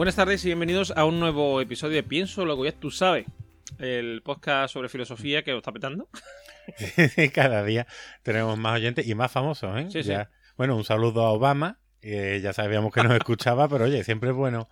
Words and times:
Buenas 0.00 0.16
tardes 0.16 0.42
y 0.46 0.48
bienvenidos 0.48 0.94
a 0.96 1.04
un 1.04 1.20
nuevo 1.20 1.60
episodio 1.60 1.96
de 1.96 2.02
Pienso 2.02 2.46
lo 2.46 2.56
que 2.56 2.70
ya 2.70 2.72
tú 2.72 2.90
sabes, 2.90 3.26
el 3.78 4.22
podcast 4.22 4.72
sobre 4.72 4.88
filosofía 4.88 5.42
que 5.42 5.50
lo 5.50 5.58
está 5.58 5.72
petando. 5.72 6.08
Cada 7.34 7.62
día 7.64 7.86
tenemos 8.22 8.58
más 8.58 8.76
oyentes 8.76 9.06
y 9.06 9.14
más 9.14 9.30
famosos, 9.30 9.78
¿eh? 9.78 9.90
Sí, 9.90 10.02
sí. 10.02 10.14
Bueno, 10.56 10.74
un 10.74 10.84
saludo 10.84 11.26
a 11.26 11.32
Obama, 11.32 11.80
ya 12.00 12.54
sabíamos 12.54 12.94
que 12.94 13.02
nos 13.02 13.12
escuchaba, 13.12 13.68
pero 13.68 13.84
oye, 13.84 14.02
siempre 14.02 14.30
es 14.30 14.34
bueno 14.34 14.70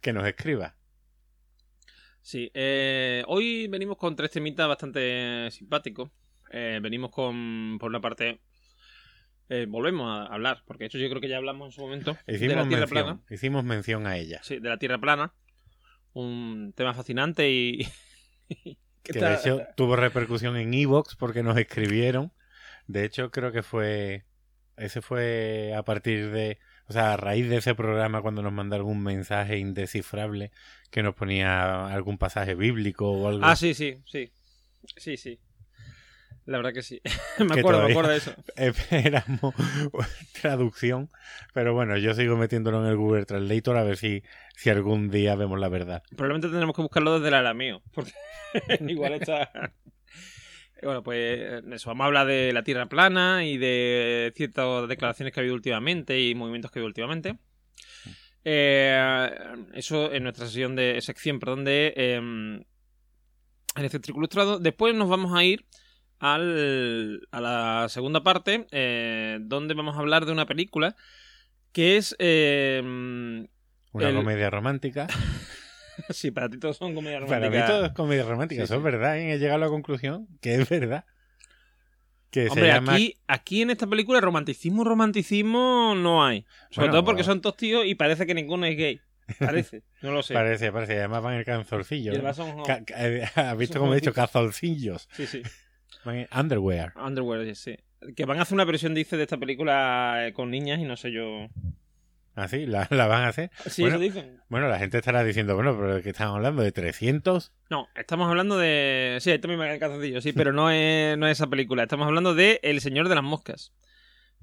que 0.00 0.14
nos 0.14 0.26
escriba. 0.26 0.76
Sí, 2.22 2.50
eh, 2.54 3.22
hoy 3.26 3.68
venimos 3.68 3.98
con 3.98 4.16
tres 4.16 4.30
temitas 4.30 4.66
bastante 4.66 5.50
simpáticos. 5.50 6.10
Eh, 6.52 6.80
venimos 6.80 7.10
con, 7.10 7.76
por 7.78 7.90
una 7.90 8.00
parte, 8.00 8.40
eh, 9.50 9.66
volvemos 9.68 10.08
a 10.08 10.32
hablar, 10.32 10.62
porque 10.64 10.84
de 10.84 10.86
hecho 10.86 10.98
yo 10.98 11.08
creo 11.08 11.20
que 11.20 11.28
ya 11.28 11.36
hablamos 11.36 11.66
en 11.66 11.72
su 11.72 11.80
momento 11.80 12.16
de 12.24 12.36
Hicimos 12.36 12.54
la 12.54 12.68
Tierra 12.68 12.86
mención, 12.86 13.04
plana. 13.04 13.20
hicimos 13.28 13.64
mención 13.64 14.06
a 14.06 14.16
ella. 14.16 14.40
Sí, 14.44 14.60
de 14.60 14.68
la 14.68 14.78
Tierra 14.78 14.98
plana. 14.98 15.34
Un 16.12 16.72
tema 16.76 16.94
fascinante 16.94 17.50
y... 17.50 17.86
que 19.02 19.12
de 19.12 19.34
hecho 19.34 19.62
tuvo 19.76 19.96
repercusión 19.96 20.56
en 20.56 20.72
Evox 20.72 21.16
porque 21.16 21.42
nos 21.42 21.58
escribieron. 21.58 22.32
De 22.86 23.04
hecho, 23.04 23.30
creo 23.30 23.50
que 23.50 23.62
fue. 23.62 24.24
Ese 24.76 25.02
fue 25.02 25.74
a 25.76 25.82
partir 25.82 26.30
de. 26.30 26.58
O 26.86 26.92
sea, 26.92 27.14
a 27.14 27.16
raíz 27.16 27.48
de 27.48 27.56
ese 27.56 27.74
programa, 27.74 28.22
cuando 28.22 28.42
nos 28.42 28.52
mandaron 28.52 28.86
un 28.86 29.02
mensaje 29.02 29.58
indescifrable 29.58 30.52
que 30.90 31.02
nos 31.02 31.14
ponía 31.14 31.86
algún 31.86 32.18
pasaje 32.18 32.54
bíblico 32.54 33.10
o 33.10 33.28
algo. 33.28 33.44
Ah, 33.44 33.56
sí, 33.56 33.74
sí, 33.74 34.02
sí. 34.06 34.32
Sí, 34.96 35.16
sí. 35.16 35.38
La 36.50 36.56
verdad 36.56 36.72
que 36.72 36.82
sí. 36.82 37.00
me 37.38 37.54
Que 37.54 37.60
acuerdo, 37.60 37.84
me 37.84 37.92
acuerdo 37.92 38.10
de 38.10 38.16
eso. 38.16 38.34
Esperamos 38.56 39.54
traducción. 40.42 41.08
Pero 41.54 41.74
bueno, 41.74 41.96
yo 41.96 42.12
sigo 42.12 42.36
metiéndolo 42.36 42.84
en 42.84 42.90
el 42.90 42.96
Google 42.96 43.24
Translator 43.24 43.76
a 43.76 43.84
ver 43.84 43.96
si, 43.96 44.24
si 44.56 44.68
algún 44.68 45.10
día 45.10 45.36
vemos 45.36 45.60
la 45.60 45.68
verdad. 45.68 46.02
Probablemente 46.08 46.48
tendremos 46.48 46.74
que 46.74 46.82
buscarlo 46.82 47.14
desde 47.14 47.28
el 47.28 47.34
arameo. 47.34 47.82
Porque 47.94 48.10
igual 48.80 49.12
está. 49.12 49.48
Bueno, 50.82 51.04
pues 51.04 51.62
eso, 51.70 51.90
vamos 51.90 52.02
a 52.02 52.06
hablar 52.06 52.26
de 52.26 52.52
la 52.52 52.64
Tierra 52.64 52.86
plana 52.86 53.44
y 53.44 53.56
de 53.56 54.32
ciertas 54.34 54.88
declaraciones 54.88 55.32
que 55.32 55.38
ha 55.38 55.42
habido 55.42 55.54
últimamente 55.54 56.20
y 56.20 56.34
movimientos 56.34 56.72
que 56.72 56.78
ha 56.78 56.80
habido 56.80 56.88
últimamente. 56.88 57.38
Eh, 58.44 59.30
eso 59.74 60.12
en 60.12 60.24
nuestra 60.24 60.46
sesión 60.46 60.74
de 60.74 61.00
sección, 61.00 61.38
perdón, 61.38 61.64
de 61.64 61.94
eh, 61.96 62.16
el 63.76 63.84
excéntrico 63.84 64.18
ilustrado. 64.18 64.58
Después 64.58 64.96
nos 64.96 65.08
vamos 65.08 65.32
a 65.38 65.44
ir 65.44 65.64
al, 66.20 67.26
a 67.32 67.40
la 67.40 67.86
segunda 67.88 68.22
parte, 68.22 68.66
eh, 68.70 69.38
donde 69.40 69.74
vamos 69.74 69.96
a 69.96 70.00
hablar 70.00 70.26
de 70.26 70.32
una 70.32 70.46
película 70.46 70.94
que 71.72 71.96
es 71.96 72.14
eh, 72.18 72.80
Una 73.92 74.08
El- 74.08 74.14
comedia 74.14 74.50
romántica. 74.50 75.06
Sí, 76.08 76.30
para 76.30 76.48
ti 76.48 76.58
todos 76.58 76.78
son 76.78 76.94
comedias 76.94 77.20
Para 77.24 77.36
románticas. 77.40 77.68
mí 77.68 77.74
todo 77.74 77.84
es 77.86 77.92
comedia 77.92 78.24
romántica, 78.24 78.60
Sí, 78.62 78.64
eso 78.64 78.74
sí. 78.74 78.78
es 78.78 78.82
verdad. 78.84 79.18
¿eh? 79.18 79.34
He 79.34 79.38
llegado 79.38 79.56
a 79.56 79.66
la 79.66 79.68
conclusión 79.68 80.28
que 80.40 80.54
es 80.54 80.66
verdad. 80.66 81.04
Que 82.30 82.44
se 82.44 82.50
Hombre, 82.52 82.68
llama 82.68 82.94
aquí, 82.94 83.16
aquí 83.26 83.60
en 83.60 83.70
esta 83.70 83.86
película 83.86 84.18
romanticismo, 84.20 84.82
romanticismo 84.82 85.94
no 85.96 86.24
hay. 86.24 86.46
Sobre 86.70 86.86
Bueno, 86.86 86.92
todo 86.92 87.04
porque 87.04 87.22
bueno. 87.22 87.32
son 87.34 87.40
todos 87.42 87.56
tíos 87.58 87.84
y 87.84 87.96
parece 87.96 88.24
que 88.26 88.32
ninguno 88.34 88.64
es 88.64 88.78
gay. 88.78 89.00
Parece, 89.38 89.82
no 90.00 90.12
lo 90.12 90.22
sé. 90.22 90.32
Parece, 90.40 90.72
parece. 90.72 90.98
Además 90.98 91.22
van 91.22 91.34
el 91.34 91.44
canzorcillo. 91.44 92.14
Son- 92.32 92.62
eh, 92.96 93.28
¿Has 93.34 93.58
visto 93.58 93.78
cómo 93.78 93.92
he 93.92 93.96
dicho? 94.00 94.14
Calzoncillos. 94.14 95.06
Sí, 95.12 95.26
sí. 95.26 95.42
Underwear. 96.04 96.92
Underwear, 96.96 97.54
sí. 97.54 97.76
Que 98.16 98.24
van 98.24 98.38
a 98.38 98.42
hacer 98.42 98.54
una 98.54 98.64
versión, 98.64 98.94
dice, 98.94 99.16
de 99.16 99.24
esta 99.24 99.36
película 99.36 100.26
eh, 100.26 100.32
con 100.32 100.50
niñas 100.50 100.78
y 100.80 100.84
no 100.84 100.96
sé 100.96 101.12
yo. 101.12 101.48
Así, 102.34 102.64
la, 102.64 102.86
la 102.90 103.06
van 103.06 103.24
a 103.24 103.28
hacer. 103.28 103.50
Sí, 103.66 103.82
Bueno, 103.82 103.96
eso 103.96 104.02
dicen. 104.04 104.40
Bueno, 104.48 104.68
la 104.68 104.78
gente 104.78 104.96
estará 104.98 105.22
diciendo, 105.24 105.54
bueno, 105.56 105.76
pero 105.76 105.96
¿de 105.96 106.02
qué 106.02 106.10
estamos 106.10 106.36
hablando? 106.36 106.62
¿De 106.62 106.72
300? 106.72 107.52
No, 107.68 107.88
estamos 107.94 108.28
hablando 108.28 108.56
de. 108.56 109.18
Sí, 109.20 109.30
ahí 109.30 109.38
también 109.38 109.60
me 109.60 109.78
calzoncillo, 109.78 110.20
sí, 110.22 110.32
pero 110.32 110.52
no 110.52 110.70
es, 110.70 111.18
no 111.18 111.26
es 111.26 111.32
esa 111.38 111.48
película. 111.48 111.82
Estamos 111.82 112.06
hablando 112.06 112.34
de 112.34 112.60
El 112.62 112.80
Señor 112.80 113.08
de 113.08 113.14
las 113.16 113.24
Moscas. 113.24 113.72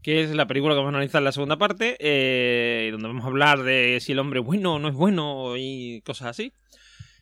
Que 0.04 0.22
es 0.22 0.30
la 0.36 0.46
película 0.46 0.74
que 0.76 0.78
vamos 0.78 0.94
a 0.94 0.98
analizar 0.98 1.22
en 1.22 1.26
la 1.26 1.32
segunda 1.32 1.58
parte. 1.58 1.98
eh, 2.00 2.90
donde 2.92 3.08
vamos 3.08 3.24
a 3.24 3.28
hablar 3.28 3.64
de 3.64 3.98
si 4.00 4.12
el 4.12 4.20
hombre 4.20 4.42
es 4.42 4.46
bueno 4.46 4.76
o 4.76 4.80
no 4.80 4.90
es 4.90 4.94
bueno 4.94 5.56
y 5.58 6.02
cosas 6.06 6.28
así. 6.28 6.54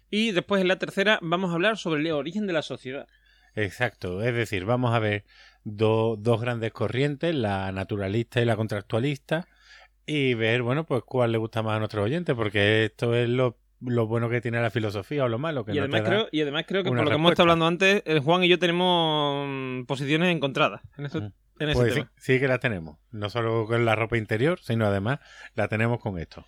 Y 0.10 0.32
después 0.32 0.62
en 0.62 0.68
la 0.68 0.78
tercera 0.78 1.20
vamos 1.22 1.52
a 1.52 1.54
hablar 1.54 1.78
sobre 1.78 2.02
el 2.02 2.12
origen 2.12 2.48
de 2.48 2.54
la 2.54 2.62
sociedad. 2.64 3.08
Exacto. 3.56 4.22
Es 4.22 4.34
decir, 4.34 4.66
vamos 4.66 4.94
a 4.94 5.00
ver 5.00 5.24
do- 5.64 6.16
dos 6.18 6.42
grandes 6.42 6.72
corrientes, 6.72 7.34
la 7.36 7.72
naturalista 7.72 8.42
y 8.42 8.46
la 8.46 8.56
contractualista, 8.56 9.48
y 10.06 10.34
ver, 10.36 10.62
bueno, 10.62 10.86
pues 10.86 11.04
cuál 11.04 11.32
le 11.32 11.38
gusta 11.38 11.64
más 11.64 11.76
a 11.78 11.80
nuestros 11.80 12.06
oyentes, 12.06 12.36
porque 12.36 12.86
esto 12.86 13.16
es 13.16 13.28
lo, 13.28 13.58
lo 13.82 14.06
bueno 14.08 14.30
que 14.30 14.42
tiene 14.42 14.62
la 14.62 14.70
filosofía 14.70 15.24
o 15.26 15.28
lo 15.28 15.40
malo 15.40 15.66
que 15.66 15.72
Y 15.72 15.76
no 15.76 15.82
además, 15.82 16.02
te 16.02 16.04
da. 16.04 16.10
creo, 16.10 16.28
y 16.32 16.42
además 16.42 16.66
creo 16.68 16.84
que 16.84 16.90
por 16.90 16.98
lo 17.00 17.10
que 17.10 17.16
hemos 17.16 17.32
estado 17.32 17.46
hablando 17.46 17.66
antes, 17.68 18.04
el 18.06 18.20
Juan 18.20 18.44
y 18.44 18.48
yo 18.48 18.60
tenemos 18.60 19.48
mm, 19.48 19.86
posiciones 19.86 20.36
encontradas 20.36 20.82
en, 20.98 21.06
esto- 21.06 21.22
Mm. 21.22 21.32
en 21.60 21.70
ese 21.70 21.80
Pues 21.80 21.94
sí, 21.94 22.04
sí 22.18 22.40
que 22.40 22.48
la 22.48 22.60
tenemos. 22.60 22.98
No 23.12 23.30
solo 23.30 23.66
con 23.66 23.84
la 23.86 23.96
ropa 23.96 24.18
interior, 24.18 24.60
sino 24.62 24.86
además 24.86 25.20
la 25.56 25.68
tenemos 25.70 26.00
con 26.02 26.20
esto. 26.20 26.46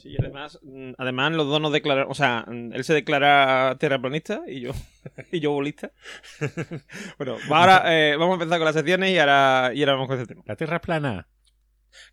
Sí, 0.00 0.08
y 0.08 0.16
además, 0.18 0.58
mm, 0.62 0.92
además 0.96 1.32
los 1.32 1.46
dos 1.46 1.60
nos 1.60 1.72
declararon, 1.72 2.10
o 2.10 2.14
sea, 2.14 2.46
mm, 2.46 2.72
él 2.72 2.84
se 2.84 2.94
declara 2.94 3.76
terraplanista 3.78 4.40
y 4.46 4.60
yo, 4.60 4.72
y 5.30 5.40
yo 5.40 5.50
bolista. 5.52 5.92
bueno, 7.18 7.36
ahora 7.50 7.82
eh, 7.86 8.16
vamos 8.16 8.32
a 8.38 8.42
empezar 8.42 8.58
con 8.58 8.64
las 8.64 8.74
secciones 8.74 9.10
y 9.10 9.18
ahora, 9.18 9.72
y 9.74 9.80
ahora 9.82 9.92
vamos 9.92 10.08
con 10.08 10.18
este 10.18 10.34
tema. 10.34 10.42
La 10.46 10.56
Tierra 10.56 10.76
es 10.76 10.82
plana. 10.82 11.28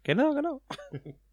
Que 0.03 0.15
no, 0.15 0.35
que 0.35 0.41
no. 0.41 0.61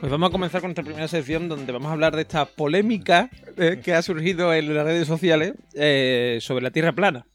Pues 0.00 0.10
vamos 0.10 0.30
a 0.30 0.32
comenzar 0.32 0.62
con 0.62 0.68
nuestra 0.68 0.82
primera 0.82 1.08
sección 1.08 1.50
donde 1.50 1.70
vamos 1.72 1.90
a 1.90 1.92
hablar 1.92 2.16
de 2.16 2.22
esta 2.22 2.46
polémica 2.46 3.28
eh, 3.58 3.82
que 3.84 3.92
ha 3.92 4.00
surgido 4.00 4.54
en 4.54 4.74
las 4.74 4.86
redes 4.86 5.06
sociales 5.06 5.52
eh, 5.74 6.38
sobre 6.40 6.62
la 6.62 6.70
Tierra 6.70 6.92
plana. 6.92 7.26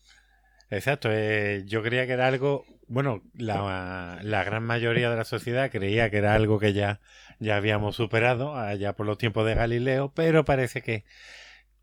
Exacto. 0.71 1.09
eh, 1.11 1.61
yo 1.67 1.83
creía 1.83 2.07
que 2.07 2.13
era 2.13 2.25
algo. 2.25 2.65
Bueno, 2.87 3.21
la, 3.35 4.17
la 4.23 4.43
gran 4.43 4.63
mayoría 4.63 5.11
de 5.11 5.15
la 5.15 5.25
sociedad 5.25 5.69
creía 5.69 6.09
que 6.09 6.17
era 6.17 6.33
algo 6.33 6.57
que 6.57 6.73
ya, 6.73 7.01
ya 7.39 7.55
habíamos 7.55 7.95
superado 7.97 8.55
allá 8.55 8.93
por 8.93 9.05
los 9.05 9.19
tiempos 9.19 9.45
de 9.45 9.53
Galileo, 9.53 10.11
pero 10.15 10.43
parece 10.43 10.81
que, 10.81 11.05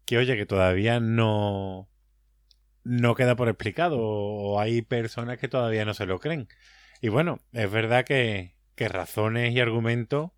que 0.04 0.18
oye, 0.18 0.36
que 0.36 0.46
todavía 0.46 0.98
no, 0.98 1.88
no 2.82 3.14
queda 3.14 3.36
por 3.36 3.48
explicado 3.48 3.98
o 4.00 4.58
hay 4.58 4.82
personas 4.82 5.38
que 5.38 5.46
todavía 5.46 5.84
no 5.84 5.94
se 5.94 6.06
lo 6.06 6.18
creen. 6.18 6.48
Y 7.00 7.08
bueno, 7.08 7.38
es 7.52 7.70
verdad 7.70 8.04
que, 8.04 8.56
que 8.74 8.88
razones 8.88 9.54
y 9.54 9.60
argumentos 9.60 10.32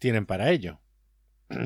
tienen 0.00 0.26
para 0.26 0.50
ello. 0.50 0.80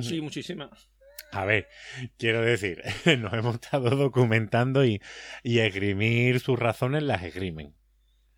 Sí, 0.02 0.20
muchísimas. 0.20 0.90
A 1.32 1.44
ver, 1.44 1.68
quiero 2.16 2.42
decir, 2.42 2.82
nos 3.18 3.32
hemos 3.32 3.54
estado 3.56 3.90
documentando 3.90 4.84
y, 4.84 5.00
y 5.42 5.58
esgrimir 5.58 6.40
sus 6.40 6.58
razones 6.58 7.02
las 7.02 7.22
esgrimen. 7.22 7.74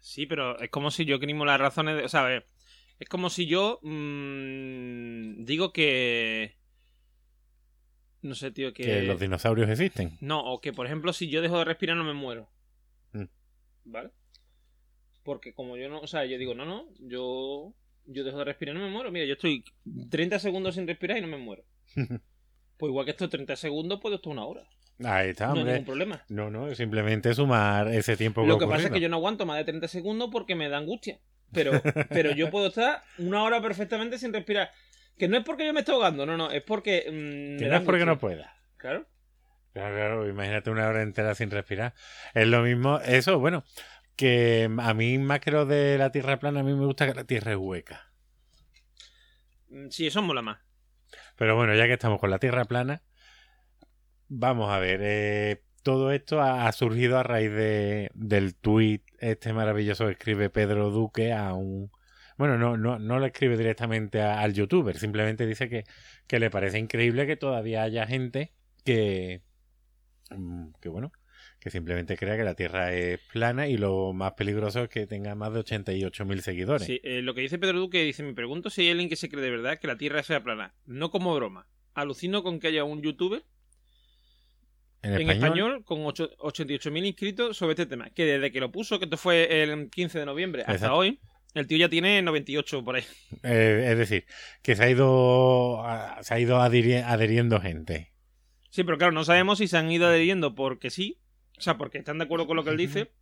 Sí, 0.01 0.27
pero 0.27 0.59
es 0.61 0.71
como 0.71 0.91
si 0.91 1.05
yo 1.05 1.19
crimo 1.19 1.45
las 1.45 1.61
razones 1.61 1.97
de... 1.97 2.05
O 2.05 2.09
sea, 2.09 2.21
a 2.21 2.29
ver, 2.29 2.47
es 2.99 3.09
como 3.09 3.29
si 3.29 3.47
yo 3.47 3.81
mm, 3.83 5.45
digo 5.45 5.73
que... 5.73 6.57
No 8.23 8.35
sé, 8.35 8.51
tío, 8.51 8.73
que... 8.73 8.83
Que 8.83 9.03
los 9.03 9.21
dinosaurios 9.21 9.69
existen. 9.69 10.17
No, 10.21 10.41
o 10.45 10.61
que, 10.61 10.73
por 10.73 10.87
ejemplo, 10.87 11.13
si 11.13 11.29
yo 11.29 11.43
dejo 11.43 11.59
de 11.59 11.65
respirar 11.65 11.97
no 11.97 12.05
me 12.05 12.15
muero. 12.15 12.51
Mm. 13.13 13.25
¿Vale? 13.85 14.11
Porque 15.23 15.53
como 15.53 15.77
yo 15.77 15.89
no... 15.89 16.01
O 16.01 16.07
sea, 16.07 16.25
yo 16.25 16.39
digo, 16.39 16.55
no, 16.55 16.65
no, 16.65 16.89
yo... 16.99 17.75
Yo 18.07 18.25
dejo 18.25 18.39
de 18.39 18.45
respirar 18.45 18.75
y 18.75 18.79
no 18.79 18.85
me 18.85 18.91
muero. 18.91 19.11
Mira, 19.11 19.25
yo 19.27 19.35
estoy 19.35 19.65
30 20.11 20.39
segundos 20.39 20.75
sin 20.75 20.87
respirar 20.87 21.19
y 21.19 21.21
no 21.23 21.29
me 21.29 21.39
muero. 21.39 21.65
Pues 22.79 22.91
igual 22.91 23.07
que 23.07 23.13
estos 23.13 23.31
30 23.31 23.57
segundos 23.57 24.01
puedo 24.03 24.17
estar 24.17 24.31
una 24.31 24.45
hora. 24.45 24.63
Ahí 25.03 25.31
está, 25.31 25.47
no 25.47 25.53
hay 25.55 25.59
hombre. 25.61 25.73
ningún 25.73 25.87
problema. 25.87 26.25
No, 26.29 26.51
no, 26.51 26.75
simplemente 26.75 27.33
sumar 27.33 27.89
ese 27.89 28.19
tiempo 28.19 28.45
Lo 28.45 28.59
que 28.59 28.67
pasa 28.67 28.89
es 28.89 28.93
que 28.93 29.01
yo 29.01 29.09
no 29.09 29.17
aguanto 29.17 29.47
más 29.47 29.57
de 29.57 29.65
30 29.65 29.89
segundos 29.89 30.29
porque 30.31 30.55
me 30.55 30.69
da 30.69 30.77
angustia. 30.77 31.19
Pero, 31.55 31.73
pero 32.11 32.33
yo 32.33 32.51
puedo 32.51 32.67
estar 32.67 33.03
una 33.17 33.43
hora 33.45 33.63
perfectamente 33.63 34.19
sin 34.19 34.31
respirar. 34.33 34.71
Que 35.17 35.27
no 35.27 35.39
es 35.39 35.45
porque 35.45 35.65
yo 35.65 35.73
me 35.73 35.81
esté 35.81 35.93
ahogando, 35.93 36.27
no, 36.27 36.37
no, 36.37 36.51
es 36.51 36.63
porque. 36.65 37.05
mm, 37.07 37.59
Que 37.59 37.67
no 37.67 37.77
es 37.77 37.83
porque 37.83 38.05
no 38.05 38.19
pueda. 38.19 38.55
Claro. 38.77 39.07
Claro, 39.73 39.95
claro, 39.95 40.29
imagínate 40.29 40.69
una 40.71 40.87
hora 40.89 41.03
entera 41.03 41.35
sin 41.35 41.51
respirar. 41.51 41.95
Es 42.35 42.47
lo 42.47 42.63
mismo, 42.63 42.99
eso, 43.01 43.39
bueno, 43.39 43.65
que 44.17 44.69
a 44.79 44.95
mí 44.95 45.19
más 45.19 45.41
que 45.41 45.51
lo 45.53 45.67
de 45.67 45.99
la 45.99 46.11
tierra 46.13 46.39
plana, 46.39 46.61
a 46.61 46.63
mí 46.65 46.75
me 46.75 46.87
gusta 46.87 47.07
que 47.07 47.15
la 47.15 47.25
tierra 47.25 47.53
es 47.53 47.59
hueca. 47.59 48.13
Mm, 49.71 49.89
Sí, 49.91 50.07
eso 50.07 50.23
mola 50.23 50.43
más. 50.43 50.59
Pero 51.37 51.57
bueno, 51.57 51.75
ya 51.75 51.87
que 51.87 51.93
estamos 51.95 52.21
con 52.21 52.31
la 52.31 52.39
Tierra 52.39 52.65
plana, 52.67 53.03
vamos 54.29 54.71
a 54.71 54.79
ver. 54.79 55.01
eh, 55.03 55.63
todo 55.83 56.11
esto 56.13 56.41
ha, 56.41 56.67
ha 56.67 56.73
surgido 56.73 57.19
a 57.19 57.23
raíz 57.23 57.51
de, 57.51 58.11
del 58.15 58.55
tuit 58.57 59.03
este 59.21 59.53
maravilloso 59.53 60.07
que 60.07 60.13
escribe 60.13 60.51
Pedro 60.51 60.91
Duque 60.91 61.33
a 61.33 61.53
un... 61.55 61.91
Bueno, 62.39 62.59
no, 62.59 62.77
no, 62.77 62.99
no 62.99 63.19
lo 63.19 63.27
escribe 63.27 63.57
directamente 63.57 64.21
a- 64.21 64.41
al 64.41 64.53
youtuber, 64.53 64.99
simplemente 64.99 65.47
dice 65.47 65.69
que, 65.69 65.85
que 66.27 66.39
le 66.41 66.51
parece 66.51 66.79
increíble 66.79 67.27
que 67.27 67.37
todavía 67.37 67.83
haya 67.83 68.07
gente 68.07 68.53
que... 68.85 69.43
mm, 70.31 70.73
que 70.81 70.89
bueno, 70.89 71.13
que 71.67 71.71
simplemente 71.73 72.17
crea 72.17 72.37
que 72.37 72.45
la 72.45 72.55
Tierra 72.55 72.93
es 72.95 73.19
plana 73.33 73.67
y 73.67 73.77
lo 73.77 74.13
más 74.13 74.35
peligroso 74.35 74.85
es 74.85 74.89
que 74.89 75.05
tenga 75.09 75.35
más 75.35 75.53
de 75.53 75.59
88.000 75.65 76.39
seguidores. 76.41 76.87
Sí, 76.87 77.01
eh, 77.03 77.23
lo 77.23 77.35
que 77.35 77.41
dice 77.41 77.59
Pedro 77.59 77.81
Duque 77.81 78.05
dice, 78.05 78.23
me 78.23 78.35
pregunto 78.35 78.71
si 78.71 78.83
hay 78.83 78.91
alguien 78.91 79.09
que 79.09 79.17
se 79.17 79.29
cree 79.29 79.43
de 79.43 79.51
verdad 79.51 79.77
que 79.81 79.89
la 79.89 79.97
Tierra 79.97 80.23
sea 80.23 80.45
plana. 80.45 80.77
No 80.85 81.11
como 81.11 81.35
broma. 81.35 81.67
Alucino 81.93 82.45
con 82.45 82.61
que 82.61 82.69
haya 82.69 82.85
un 82.85 83.03
youtuber 83.03 83.43
en 85.03 85.29
español, 85.29 85.83
con 85.85 86.07
ocho- 86.07 86.31
88.000 86.39 87.05
inscritos 87.05 87.57
sobre 87.57 87.73
este 87.73 87.87
tema. 87.87 88.11
Que 88.11 88.25
desde 88.25 88.53
que 88.53 88.61
lo 88.61 88.71
puso, 88.71 89.01
que 89.01 89.07
esto 89.07 89.17
fue 89.17 89.65
el 89.65 89.91
15 89.91 90.21
de 90.21 90.27
noviembre, 90.27 90.63
hasta 90.63 90.73
Exacto. 90.75 90.97
hoy, 90.97 91.19
el 91.55 91.67
tío 91.67 91.79
ya 91.79 91.89
tiene 91.89 92.23
98 92.23 92.85
por 92.85 92.95
ahí. 92.95 93.05
Eh, 93.43 93.89
es 93.91 93.99
decir, 93.99 94.25
que 94.63 94.77
se 94.77 94.85
ha 94.85 94.89
ido, 94.91 95.83
se 96.23 96.33
ha 96.33 96.39
ido 96.39 96.59
adhiri- 96.59 97.03
adheriendo 97.05 97.61
gente. 97.61 98.13
Sí, 98.71 98.85
pero 98.85 98.99
claro, 98.99 99.13
no 99.13 99.25
sabemos 99.25 99.59
si 99.59 99.67
se 99.67 99.77
han 99.79 99.91
ido 99.91 100.07
adheriendo 100.07 100.55
porque 100.55 100.91
sí, 100.91 101.19
o 101.59 101.61
sea, 101.61 101.77
porque 101.77 101.99
están 101.99 102.19
de 102.19 102.25
acuerdo 102.25 102.47
con 102.47 102.57
lo 102.57 102.65
que 102.65 102.71
él 102.71 102.77
dice, 102.77 103.13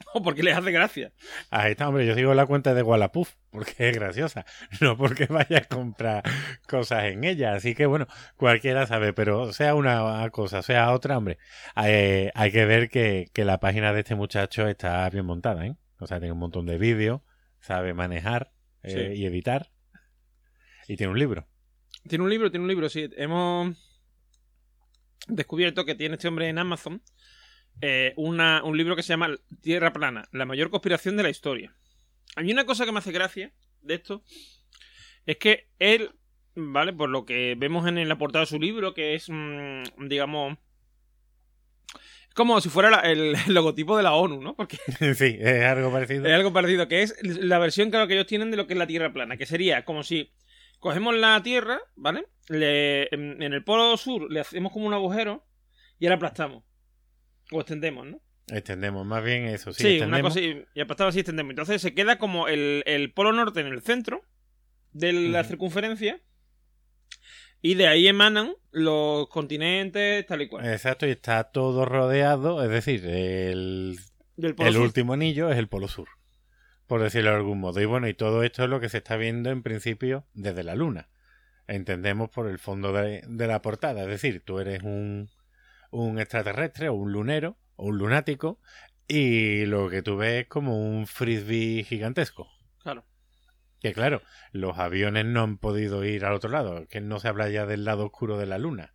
o 0.14 0.22
porque 0.22 0.42
les 0.42 0.56
hace 0.56 0.70
gracia. 0.70 1.12
Ahí 1.50 1.72
está, 1.72 1.88
hombre, 1.88 2.06
yo 2.06 2.14
sigo 2.14 2.32
la 2.34 2.46
cuenta 2.46 2.72
de 2.74 2.82
Wallapuf 2.82 3.34
porque 3.50 3.88
es 3.88 3.94
graciosa, 3.96 4.46
no 4.80 4.96
porque 4.96 5.26
vaya 5.26 5.58
a 5.58 5.64
comprar 5.64 6.22
cosas 6.68 7.04
en 7.04 7.24
ella. 7.24 7.54
Así 7.54 7.74
que 7.74 7.86
bueno, 7.86 8.06
cualquiera 8.36 8.86
sabe, 8.86 9.12
pero 9.12 9.52
sea 9.52 9.74
una 9.74 10.28
cosa, 10.30 10.62
sea 10.62 10.92
otra, 10.92 11.18
hombre, 11.18 11.38
eh, 11.84 12.30
hay 12.34 12.52
que 12.52 12.64
ver 12.64 12.88
que, 12.88 13.26
que 13.32 13.44
la 13.44 13.58
página 13.58 13.92
de 13.92 14.00
este 14.00 14.14
muchacho 14.14 14.68
está 14.68 15.08
bien 15.10 15.26
montada, 15.26 15.66
¿eh? 15.66 15.76
O 16.00 16.06
sea, 16.06 16.18
tiene 16.20 16.32
un 16.32 16.38
montón 16.38 16.64
de 16.66 16.78
vídeos, 16.78 17.22
sabe 17.60 17.92
manejar 17.92 18.52
eh, 18.84 19.12
Sí. 19.14 19.20
y 19.20 19.26
editar, 19.26 19.72
y 20.86 20.96
tiene 20.96 21.12
un 21.12 21.18
libro. 21.18 21.48
Tiene 22.08 22.22
un 22.22 22.30
libro, 22.30 22.50
tiene 22.50 22.62
un 22.62 22.68
libro, 22.68 22.88
sí. 22.88 23.10
Hemos 23.16 23.76
descubierto 25.26 25.84
que 25.84 25.96
tiene 25.96 26.14
este 26.14 26.28
hombre 26.28 26.48
en 26.48 26.58
Amazon 26.58 27.02
eh, 27.80 28.12
una- 28.16 28.62
un 28.64 28.76
libro 28.76 28.96
que 28.96 29.02
se 29.02 29.08
llama 29.10 29.30
Tierra 29.60 29.92
Plana, 29.92 30.28
la 30.32 30.44
mayor 30.44 30.70
conspiración 30.70 31.16
de 31.16 31.22
la 31.22 31.30
historia. 31.30 31.74
A 32.36 32.42
mí 32.42 32.52
una 32.52 32.64
cosa 32.66 32.84
que 32.84 32.92
me 32.92 32.98
hace 32.98 33.12
gracia 33.12 33.52
de 33.82 33.94
esto 33.94 34.22
es 35.26 35.36
que 35.38 35.68
él, 35.78 36.10
¿vale? 36.54 36.92
Por 36.92 37.08
lo 37.10 37.24
que 37.24 37.54
vemos 37.58 37.86
en 37.86 38.08
la 38.08 38.18
portada 38.18 38.44
de 38.44 38.50
su 38.50 38.58
libro, 38.58 38.94
que 38.94 39.14
es, 39.14 39.26
mm, 39.28 40.06
digamos, 40.08 40.56
como 42.34 42.60
si 42.60 42.68
fuera 42.68 42.90
la- 42.90 43.00
el, 43.00 43.32
logotipo 43.48 43.96
de 43.96 44.02
la 44.02 44.14
ONU, 44.14 44.40
¿no? 44.40 44.54
Porque 44.54 44.76
sí, 45.14 45.36
es 45.40 45.64
algo 45.64 45.90
parecido. 45.92 46.26
es 46.26 46.32
algo 46.32 46.52
parecido, 46.52 46.88
que 46.88 47.02
es 47.02 47.14
la 47.22 47.58
versión 47.58 47.90
claro 47.90 48.06
que 48.06 48.14
ellos 48.14 48.26
tienen 48.26 48.50
de 48.50 48.56
lo 48.56 48.66
que 48.66 48.74
es 48.74 48.78
la 48.78 48.86
Tierra 48.86 49.12
plana, 49.12 49.36
que 49.36 49.46
sería 49.46 49.84
como 49.84 50.02
si 50.02 50.32
cogemos 50.78 51.14
la 51.16 51.42
Tierra, 51.42 51.80
¿vale? 51.96 52.26
Le- 52.48 53.12
en, 53.14 53.42
en 53.42 53.52
el 53.52 53.64
polo 53.64 53.96
sur 53.96 54.30
le 54.30 54.40
hacemos 54.40 54.72
como 54.72 54.86
un 54.86 54.94
agujero 54.94 55.44
y 55.98 56.06
ahora 56.06 56.16
aplastamos. 56.16 56.62
O 57.50 57.60
extendemos, 57.60 58.06
¿no? 58.06 58.20
Extendemos 58.48 59.04
más 59.04 59.22
bien 59.22 59.44
eso, 59.44 59.72
sí, 59.72 59.98
Sí, 59.98 60.00
una 60.00 60.22
cosa 60.22 60.40
y, 60.40 60.64
y 60.74 60.80
aplastamos 60.80 61.14
y 61.16 61.20
extendemos. 61.20 61.50
Entonces 61.50 61.82
se 61.82 61.94
queda 61.94 62.18
como 62.18 62.48
el, 62.48 62.82
el 62.86 63.12
polo 63.12 63.32
norte 63.32 63.60
en 63.60 63.66
el 63.66 63.82
centro 63.82 64.22
de 64.92 65.12
la 65.12 65.44
circunferencia 65.44 66.22
y 67.60 67.74
de 67.74 67.86
ahí 67.88 68.08
emanan 68.08 68.54
los 68.70 69.28
continentes 69.28 70.24
tal 70.26 70.42
y 70.42 70.48
cual. 70.48 70.66
Exacto, 70.66 71.06
y 71.06 71.10
está 71.10 71.44
todo 71.44 71.84
rodeado, 71.84 72.62
es 72.64 72.70
decir, 72.70 73.04
el, 73.04 73.98
el 74.36 74.72
sur. 74.72 74.82
último 74.82 75.12
anillo 75.12 75.50
es 75.50 75.58
el 75.58 75.68
polo 75.68 75.88
sur, 75.88 76.08
por 76.86 77.02
decirlo 77.02 77.30
de 77.30 77.36
algún 77.36 77.60
modo. 77.60 77.80
Y 77.80 77.84
bueno, 77.84 78.08
y 78.08 78.14
todo 78.14 78.44
esto 78.44 78.64
es 78.64 78.70
lo 78.70 78.80
que 78.80 78.88
se 78.88 78.98
está 78.98 79.16
viendo 79.16 79.50
en 79.50 79.62
principio 79.62 80.24
desde 80.34 80.62
la 80.62 80.74
luna. 80.74 81.08
Entendemos 81.66 82.30
por 82.30 82.48
el 82.48 82.58
fondo 82.58 82.92
de, 82.92 83.22
de 83.28 83.46
la 83.46 83.60
portada, 83.60 84.02
es 84.02 84.08
decir, 84.08 84.40
tú 84.44 84.58
eres 84.60 84.82
un, 84.82 85.28
un 85.90 86.18
extraterrestre 86.18 86.88
o 86.88 86.94
un 86.94 87.12
lunero 87.12 87.56
o 87.76 87.86
un 87.86 87.98
lunático 87.98 88.60
y 89.06 89.64
lo 89.66 89.88
que 89.88 90.02
tú 90.02 90.16
ves 90.16 90.42
es 90.42 90.48
como 90.48 90.76
un 90.78 91.06
frisbee 91.06 91.84
gigantesco. 91.84 92.48
Claro. 92.82 93.04
Que 93.80 93.92
claro, 93.92 94.22
los 94.52 94.78
aviones 94.78 95.24
no 95.24 95.42
han 95.42 95.56
podido 95.58 96.04
ir 96.04 96.24
al 96.24 96.34
otro 96.34 96.50
lado, 96.50 96.86
que 96.88 97.00
no 97.00 97.20
se 97.20 97.28
habla 97.28 97.48
ya 97.48 97.64
del 97.64 97.84
lado 97.84 98.06
oscuro 98.06 98.36
de 98.36 98.46
la 98.46 98.58
luna, 98.58 98.92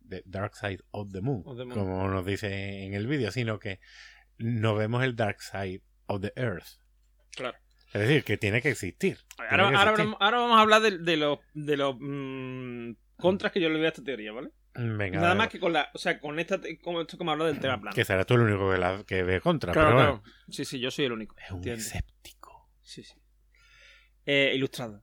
de 0.00 0.22
Dark 0.26 0.56
Side 0.56 0.80
of 0.90 1.12
the 1.12 1.20
Moon, 1.20 1.42
Of 1.46 1.56
the 1.58 1.64
moon. 1.64 1.78
como 1.78 2.08
nos 2.08 2.26
dice 2.26 2.84
en 2.84 2.94
el 2.94 3.06
vídeo, 3.06 3.30
sino 3.30 3.58
que 3.58 3.80
no 4.38 4.74
vemos 4.74 5.04
el 5.04 5.14
Dark 5.16 5.40
Side 5.40 5.82
of 6.06 6.20
the 6.22 6.32
Earth. 6.36 6.80
Claro. 7.36 7.56
Es 7.92 8.00
decir, 8.00 8.24
que 8.24 8.36
tiene 8.36 8.60
que 8.60 8.70
existir. 8.70 9.18
Tiene 9.36 9.50
Ahora, 9.52 9.70
que 9.70 9.76
ahora, 9.76 9.90
existir. 9.92 10.16
ahora 10.20 10.38
vamos 10.38 10.58
a 10.58 10.60
hablar 10.60 10.82
de, 10.82 10.98
de 10.98 11.16
los, 11.16 11.38
de 11.54 11.76
los 11.76 11.96
mm, 11.98 12.90
contras 13.16 13.52
que 13.52 13.60
yo 13.60 13.68
le 13.68 13.76
veo 13.76 13.86
a 13.86 13.88
esta 13.88 14.02
teoría, 14.02 14.32
¿vale? 14.32 14.50
Venga, 14.78 15.20
Nada 15.20 15.34
más 15.34 15.48
que 15.48 15.58
con 15.58 15.72
la. 15.72 15.90
O 15.94 15.98
sea, 15.98 16.18
con 16.20 16.38
esta. 16.38 16.60
Con 16.82 16.96
esto 17.00 17.16
que 17.18 17.24
me 17.24 17.32
habla 17.32 17.46
del 17.46 17.58
tema 17.60 17.80
plano. 17.80 17.94
Que 17.94 18.04
será 18.04 18.24
tú 18.24 18.34
el 18.34 18.40
único 18.42 18.70
que, 18.70 18.78
la, 18.78 19.04
que 19.06 19.22
ve 19.22 19.40
contra. 19.40 19.72
Claro, 19.72 19.88
pero 19.88 19.98
claro. 19.98 20.22
Sí, 20.48 20.64
sí, 20.64 20.78
yo 20.80 20.90
soy 20.90 21.06
el 21.06 21.12
único. 21.12 21.34
es 21.38 21.50
un 21.50 21.56
¿entiendes? 21.58 21.86
escéptico. 21.86 22.70
Sí, 22.82 23.02
sí. 23.02 23.14
Eh, 24.26 24.52
ilustrado. 24.54 25.02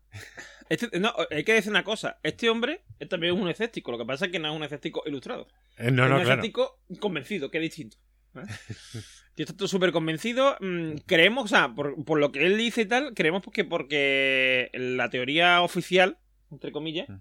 Este- 0.70 1.00
no, 1.00 1.14
hay 1.32 1.44
que 1.44 1.54
decir 1.54 1.72
una 1.72 1.84
cosa. 1.84 2.20
Este 2.24 2.50
hombre 2.50 2.84
es 3.00 3.08
también 3.10 3.34
un 3.40 3.48
escéptico. 3.50 3.92
Lo 3.92 3.98
que 3.98 4.06
pasa 4.06 4.26
es 4.26 4.32
que 4.32 4.40
no 4.40 4.50
es 4.52 4.56
un 4.56 4.64
escéptico 4.64 5.04
ilustrado. 5.06 5.48
Eh, 5.78 5.92
No, 5.92 6.04
es 6.04 6.10
no, 6.10 6.16
un 6.18 6.22
claro. 6.24 6.42
escéptico 6.42 6.82
convencido, 7.00 7.50
que 7.50 7.58
es 7.60 7.62
distinto. 7.64 7.98
¿eh? 8.36 8.42
Yo 9.36 9.46
estoy 9.46 9.68
súper 9.68 9.92
convencido. 9.92 10.58
mm, 10.60 10.98
creemos, 11.06 11.46
o 11.46 11.48
sea, 11.48 11.74
por, 11.74 12.04
por 12.06 12.20
lo 12.20 12.32
que 12.32 12.46
él 12.46 12.58
dice 12.58 12.82
y 12.82 12.86
tal, 12.86 13.14
creemos 13.14 13.44
que 13.52 13.64
porque 13.66 14.70
la 14.74 15.10
teoría 15.10 15.62
oficial, 15.62 16.18
entre 16.52 16.72
comillas, 16.72 17.08
Mm. 17.10 17.16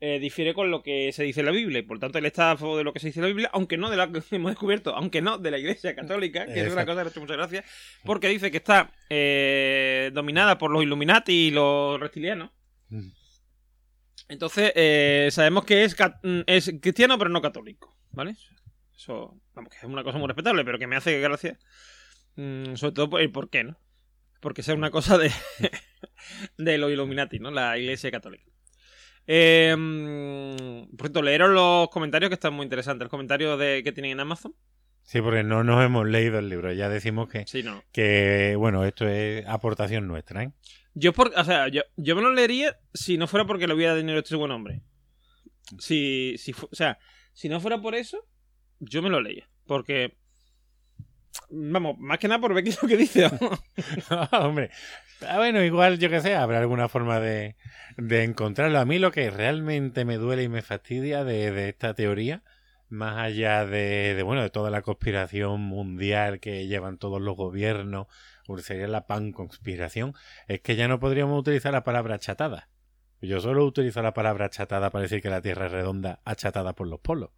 Eh, 0.00 0.20
difiere 0.20 0.54
con 0.54 0.70
lo 0.70 0.82
que 0.82 1.12
se 1.12 1.24
dice 1.24 1.40
en 1.40 1.46
la 1.46 1.52
Biblia. 1.52 1.80
y 1.80 1.82
Por 1.82 1.98
tanto, 1.98 2.18
él 2.18 2.26
está 2.26 2.52
a 2.52 2.56
favor 2.56 2.78
de 2.78 2.84
lo 2.84 2.92
que 2.92 3.00
se 3.00 3.08
dice 3.08 3.18
en 3.18 3.22
la 3.22 3.28
Biblia, 3.28 3.50
aunque 3.52 3.76
no 3.76 3.90
de 3.90 3.96
la 3.96 4.10
que 4.10 4.22
hemos 4.36 4.52
descubierto, 4.52 4.94
aunque 4.94 5.20
no 5.20 5.38
de 5.38 5.50
la 5.50 5.58
Iglesia 5.58 5.94
Católica, 5.94 6.46
que 6.46 6.60
es 6.60 6.72
una 6.72 6.86
cosa 6.86 6.98
que 6.98 7.04
le 7.04 7.08
ha 7.08 7.10
hecho 7.10 7.20
muchas 7.20 7.36
gracias, 7.36 7.64
porque 8.04 8.28
dice 8.28 8.50
que 8.50 8.58
está 8.58 8.92
eh, 9.10 10.10
dominada 10.14 10.56
por 10.56 10.70
los 10.70 10.82
Illuminati 10.82 11.48
y 11.48 11.50
los 11.50 11.98
reptilianos. 11.98 12.50
Mm. 12.90 13.08
Entonces, 14.28 14.72
eh, 14.76 15.28
sabemos 15.32 15.64
que 15.64 15.84
es, 15.84 15.96
mm, 16.22 16.40
es 16.46 16.72
cristiano, 16.80 17.18
pero 17.18 17.30
no 17.30 17.40
católico, 17.40 17.96
¿vale? 18.12 18.36
Eso, 18.96 19.40
vamos, 19.54 19.70
que 19.70 19.78
es 19.78 19.84
una 19.84 20.04
cosa 20.04 20.18
muy 20.18 20.28
respetable, 20.28 20.64
pero 20.64 20.78
que 20.78 20.86
me 20.86 20.96
hace 20.96 21.18
gracia. 21.20 21.58
mm, 22.36 22.76
sobre 22.76 22.92
todo 22.92 23.10
por 23.10 23.20
el 23.20 23.32
por 23.32 23.50
qué, 23.50 23.64
¿no? 23.64 23.78
Porque 24.40 24.62
sea 24.62 24.74
una 24.74 24.90
cosa 24.90 25.18
de, 25.18 25.32
de 26.58 26.78
los 26.78 26.92
Illuminati, 26.92 27.40
¿no? 27.40 27.50
La 27.50 27.76
Iglesia 27.78 28.12
Católica. 28.12 28.44
Eh, 29.30 29.76
mm, 29.78 30.96
por 30.96 31.06
cierto, 31.06 31.22
leeros 31.22 31.50
los 31.50 31.88
comentarios 31.90 32.30
que 32.30 32.34
están 32.34 32.54
muy 32.54 32.64
interesantes. 32.64 33.04
Los 33.04 33.10
comentarios 33.10 33.58
de, 33.58 33.82
que 33.84 33.92
tienen 33.92 34.12
en 34.12 34.20
Amazon. 34.20 34.54
Sí, 35.02 35.20
porque 35.20 35.42
no 35.42 35.62
nos 35.64 35.84
hemos 35.84 36.06
leído 36.08 36.38
el 36.38 36.48
libro. 36.48 36.72
Ya 36.72 36.88
decimos 36.88 37.28
que, 37.28 37.46
Sí, 37.46 37.62
no. 37.62 37.82
que 37.92 38.56
bueno, 38.56 38.84
esto 38.84 39.06
es 39.06 39.46
aportación 39.46 40.06
nuestra, 40.08 40.42
¿eh? 40.44 40.52
Yo, 40.94 41.12
por, 41.12 41.32
o 41.36 41.44
sea, 41.44 41.68
yo, 41.68 41.82
yo 41.96 42.16
me 42.16 42.22
lo 42.22 42.32
leería 42.32 42.76
si 42.92 43.16
no 43.18 43.26
fuera 43.26 43.46
porque 43.46 43.66
le 43.68 43.74
hubiera 43.74 43.94
dinero 43.94 44.18
a 44.18 44.22
este 44.22 44.34
buen 44.36 44.50
hombre. 44.50 44.82
Si, 45.78 46.34
si, 46.38 46.52
o 46.52 46.74
sea, 46.74 46.98
si 47.32 47.48
no 47.48 47.60
fuera 47.60 47.80
por 47.80 47.94
eso, 47.94 48.26
yo 48.80 49.02
me 49.02 49.10
lo 49.10 49.20
leía. 49.20 49.48
Porque, 49.66 50.16
vamos, 51.50 51.98
más 51.98 52.18
que 52.18 52.28
nada 52.28 52.40
por 52.40 52.54
ver 52.54 52.64
qué 52.64 52.70
es 52.70 52.82
lo 52.82 52.88
que 52.88 52.96
dice. 52.96 53.26
Hombre, 54.32 54.70
ah, 55.26 55.36
bueno, 55.36 55.62
igual 55.62 55.98
yo 55.98 56.10
que 56.10 56.20
sé, 56.20 56.34
habrá 56.34 56.58
alguna 56.58 56.88
forma 56.88 57.20
de, 57.20 57.56
de 57.96 58.24
encontrarlo. 58.24 58.78
A 58.78 58.84
mí 58.84 58.98
lo 58.98 59.12
que 59.12 59.30
realmente 59.30 60.04
me 60.04 60.16
duele 60.16 60.44
y 60.44 60.48
me 60.48 60.62
fastidia 60.62 61.24
de, 61.24 61.68
esta 61.68 61.94
teoría, 61.94 62.42
más 62.88 63.16
allá 63.18 63.66
de, 63.66 64.14
de, 64.14 64.22
bueno, 64.22 64.42
de 64.42 64.50
toda 64.50 64.70
la 64.70 64.82
conspiración 64.82 65.60
mundial 65.60 66.40
que 66.40 66.66
llevan 66.66 66.98
todos 66.98 67.20
los 67.20 67.36
gobiernos, 67.36 68.06
sería 68.56 68.88
la 68.88 69.06
pan 69.06 69.32
conspiración, 69.32 70.14
es 70.46 70.60
que 70.60 70.76
ya 70.76 70.88
no 70.88 70.98
podríamos 70.98 71.38
utilizar 71.38 71.72
la 71.72 71.84
palabra 71.84 72.16
achatada. 72.16 72.68
Yo 73.20 73.40
solo 73.40 73.64
utilizo 73.64 74.00
la 74.00 74.14
palabra 74.14 74.46
achatada 74.46 74.90
para 74.90 75.02
decir 75.02 75.20
que 75.20 75.30
la 75.30 75.42
Tierra 75.42 75.66
es 75.66 75.72
redonda, 75.72 76.20
achatada 76.24 76.74
por 76.74 76.86
los 76.86 77.00
polos. 77.00 77.30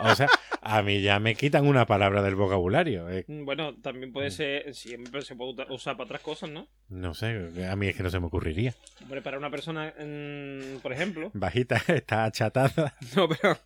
O 0.00 0.14
sea, 0.14 0.28
a 0.60 0.82
mí 0.82 1.00
ya 1.02 1.18
me 1.18 1.34
quitan 1.34 1.66
una 1.66 1.86
palabra 1.86 2.22
del 2.22 2.34
vocabulario. 2.34 3.08
Eh, 3.10 3.24
bueno, 3.28 3.74
también 3.76 4.12
puede 4.12 4.30
ser, 4.30 4.74
siempre 4.74 5.22
se 5.22 5.34
puede 5.34 5.54
usar 5.72 5.96
para 5.96 6.04
otras 6.04 6.22
cosas, 6.22 6.50
¿no? 6.50 6.68
No 6.88 7.14
sé, 7.14 7.50
a 7.68 7.76
mí 7.76 7.88
es 7.88 7.96
que 7.96 8.02
no 8.02 8.10
se 8.10 8.20
me 8.20 8.26
ocurriría. 8.26 8.74
Hombre, 9.02 9.22
para 9.22 9.38
una 9.38 9.50
persona, 9.50 9.92
mm, 9.98 10.78
por 10.82 10.92
ejemplo. 10.92 11.30
Bajita, 11.34 11.76
está 11.88 12.24
achatada. 12.24 12.94
No, 13.16 13.28
pero. 13.28 13.58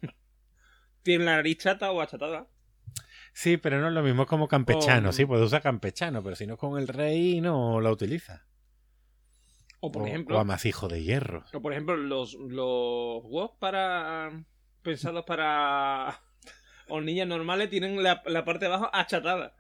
Tiene 1.02 1.24
la 1.24 1.36
nariz 1.36 1.58
chata 1.58 1.92
o 1.92 2.00
achatada. 2.00 2.48
Sí, 3.32 3.58
pero 3.58 3.80
no 3.80 3.88
es 3.88 3.92
lo 3.92 4.02
mismo 4.02 4.26
como 4.26 4.48
campechano. 4.48 5.10
Oh. 5.10 5.12
Sí, 5.12 5.26
puede 5.26 5.44
usar 5.44 5.62
campechano, 5.62 6.22
pero 6.22 6.34
si 6.34 6.46
no 6.46 6.56
con 6.56 6.78
el 6.78 6.88
rey 6.88 7.40
no 7.40 7.80
la 7.80 7.92
utiliza. 7.92 8.46
O 9.80 9.92
por 9.92 10.02
o, 10.02 10.06
ejemplo, 10.06 10.36
o 10.36 10.40
amasijo 10.40 10.88
de 10.88 11.02
hierro. 11.02 11.44
o 11.52 11.60
por 11.60 11.72
ejemplo 11.72 11.96
los, 11.96 12.34
los 12.34 13.22
para 13.58 14.30
pensados 14.86 15.24
para 15.24 16.22
hornillas 16.88 17.26
normales 17.26 17.68
tienen 17.68 18.02
la, 18.02 18.22
la 18.24 18.44
parte 18.44 18.66
de 18.66 18.72
abajo 18.72 18.88
achatada. 18.92 19.54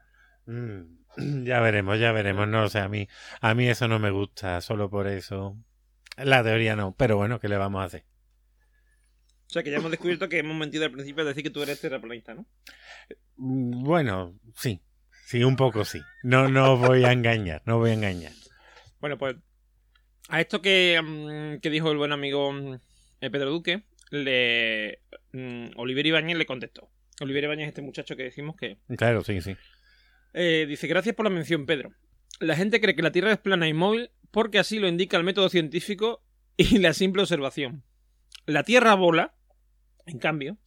Mm, 0.46 0.82
ya 1.44 1.60
veremos, 1.60 1.98
ya 1.98 2.12
veremos. 2.12 2.48
No 2.48 2.68
sé, 2.68 2.78
a 2.78 2.88
mí, 2.88 3.08
a 3.40 3.54
mí 3.54 3.68
eso 3.68 3.88
no 3.88 3.98
me 3.98 4.10
gusta, 4.10 4.60
solo 4.60 4.88
por 4.88 5.08
eso. 5.08 5.58
La 6.16 6.42
teoría 6.42 6.76
no, 6.76 6.94
pero 6.96 7.16
bueno, 7.16 7.40
¿qué 7.40 7.48
le 7.48 7.58
vamos 7.58 7.82
a 7.82 7.84
hacer? 7.84 8.04
O 9.48 9.50
sea 9.50 9.62
que 9.62 9.70
ya 9.70 9.76
hemos 9.76 9.90
descubierto 9.90 10.28
que 10.28 10.38
hemos 10.38 10.56
mentido 10.56 10.84
al 10.84 10.92
principio 10.92 11.24
de 11.24 11.30
decir 11.30 11.42
que 11.42 11.50
tú 11.50 11.62
eres 11.62 11.80
terraplanista, 11.80 12.34
¿no? 12.34 12.46
Mm, 13.36 13.84
Bueno, 13.84 14.38
sí, 14.56 14.80
sí, 15.26 15.44
un 15.44 15.56
poco 15.56 15.84
sí. 15.84 16.00
No, 16.22 16.48
no 16.48 16.76
voy 16.76 17.04
a 17.04 17.12
engañar, 17.12 17.62
no 17.64 17.78
voy 17.78 17.90
a 17.90 17.94
engañar. 17.94 18.32
Bueno, 19.00 19.18
pues 19.18 19.36
a 20.28 20.40
esto 20.40 20.62
que, 20.62 21.00
mm, 21.02 21.60
que 21.60 21.70
dijo 21.70 21.90
el 21.90 21.98
buen 21.98 22.12
amigo 22.12 22.52
eh, 23.20 23.30
Pedro 23.30 23.50
Duque, 23.50 23.84
le 24.10 25.00
mm, 25.32 25.70
Oliver 25.76 26.06
Ibáñez 26.06 26.36
le 26.36 26.46
contestó. 26.46 26.90
Oliver 27.20 27.44
Ibáñez 27.44 27.64
es 27.64 27.68
este 27.68 27.82
muchacho 27.82 28.16
que 28.16 28.24
decimos 28.24 28.56
que 28.56 28.78
Claro, 28.96 29.24
sí, 29.24 29.40
sí. 29.40 29.56
Eh, 30.34 30.66
dice, 30.68 30.86
gracias 30.86 31.14
por 31.14 31.24
la 31.24 31.30
mención, 31.30 31.66
Pedro. 31.66 31.92
La 32.40 32.56
gente 32.56 32.80
cree 32.80 32.94
que 32.94 33.02
la 33.02 33.12
Tierra 33.12 33.32
es 33.32 33.38
plana 33.38 33.68
y 33.68 33.72
móvil 33.72 34.10
porque 34.30 34.58
así 34.58 34.78
lo 34.78 34.88
indica 34.88 35.16
el 35.16 35.24
método 35.24 35.48
científico 35.48 36.22
y 36.56 36.78
la 36.78 36.92
simple 36.92 37.22
observación. 37.22 37.84
La 38.44 38.62
Tierra 38.62 38.94
bola, 38.94 39.34
en 40.06 40.18
cambio, 40.18 40.58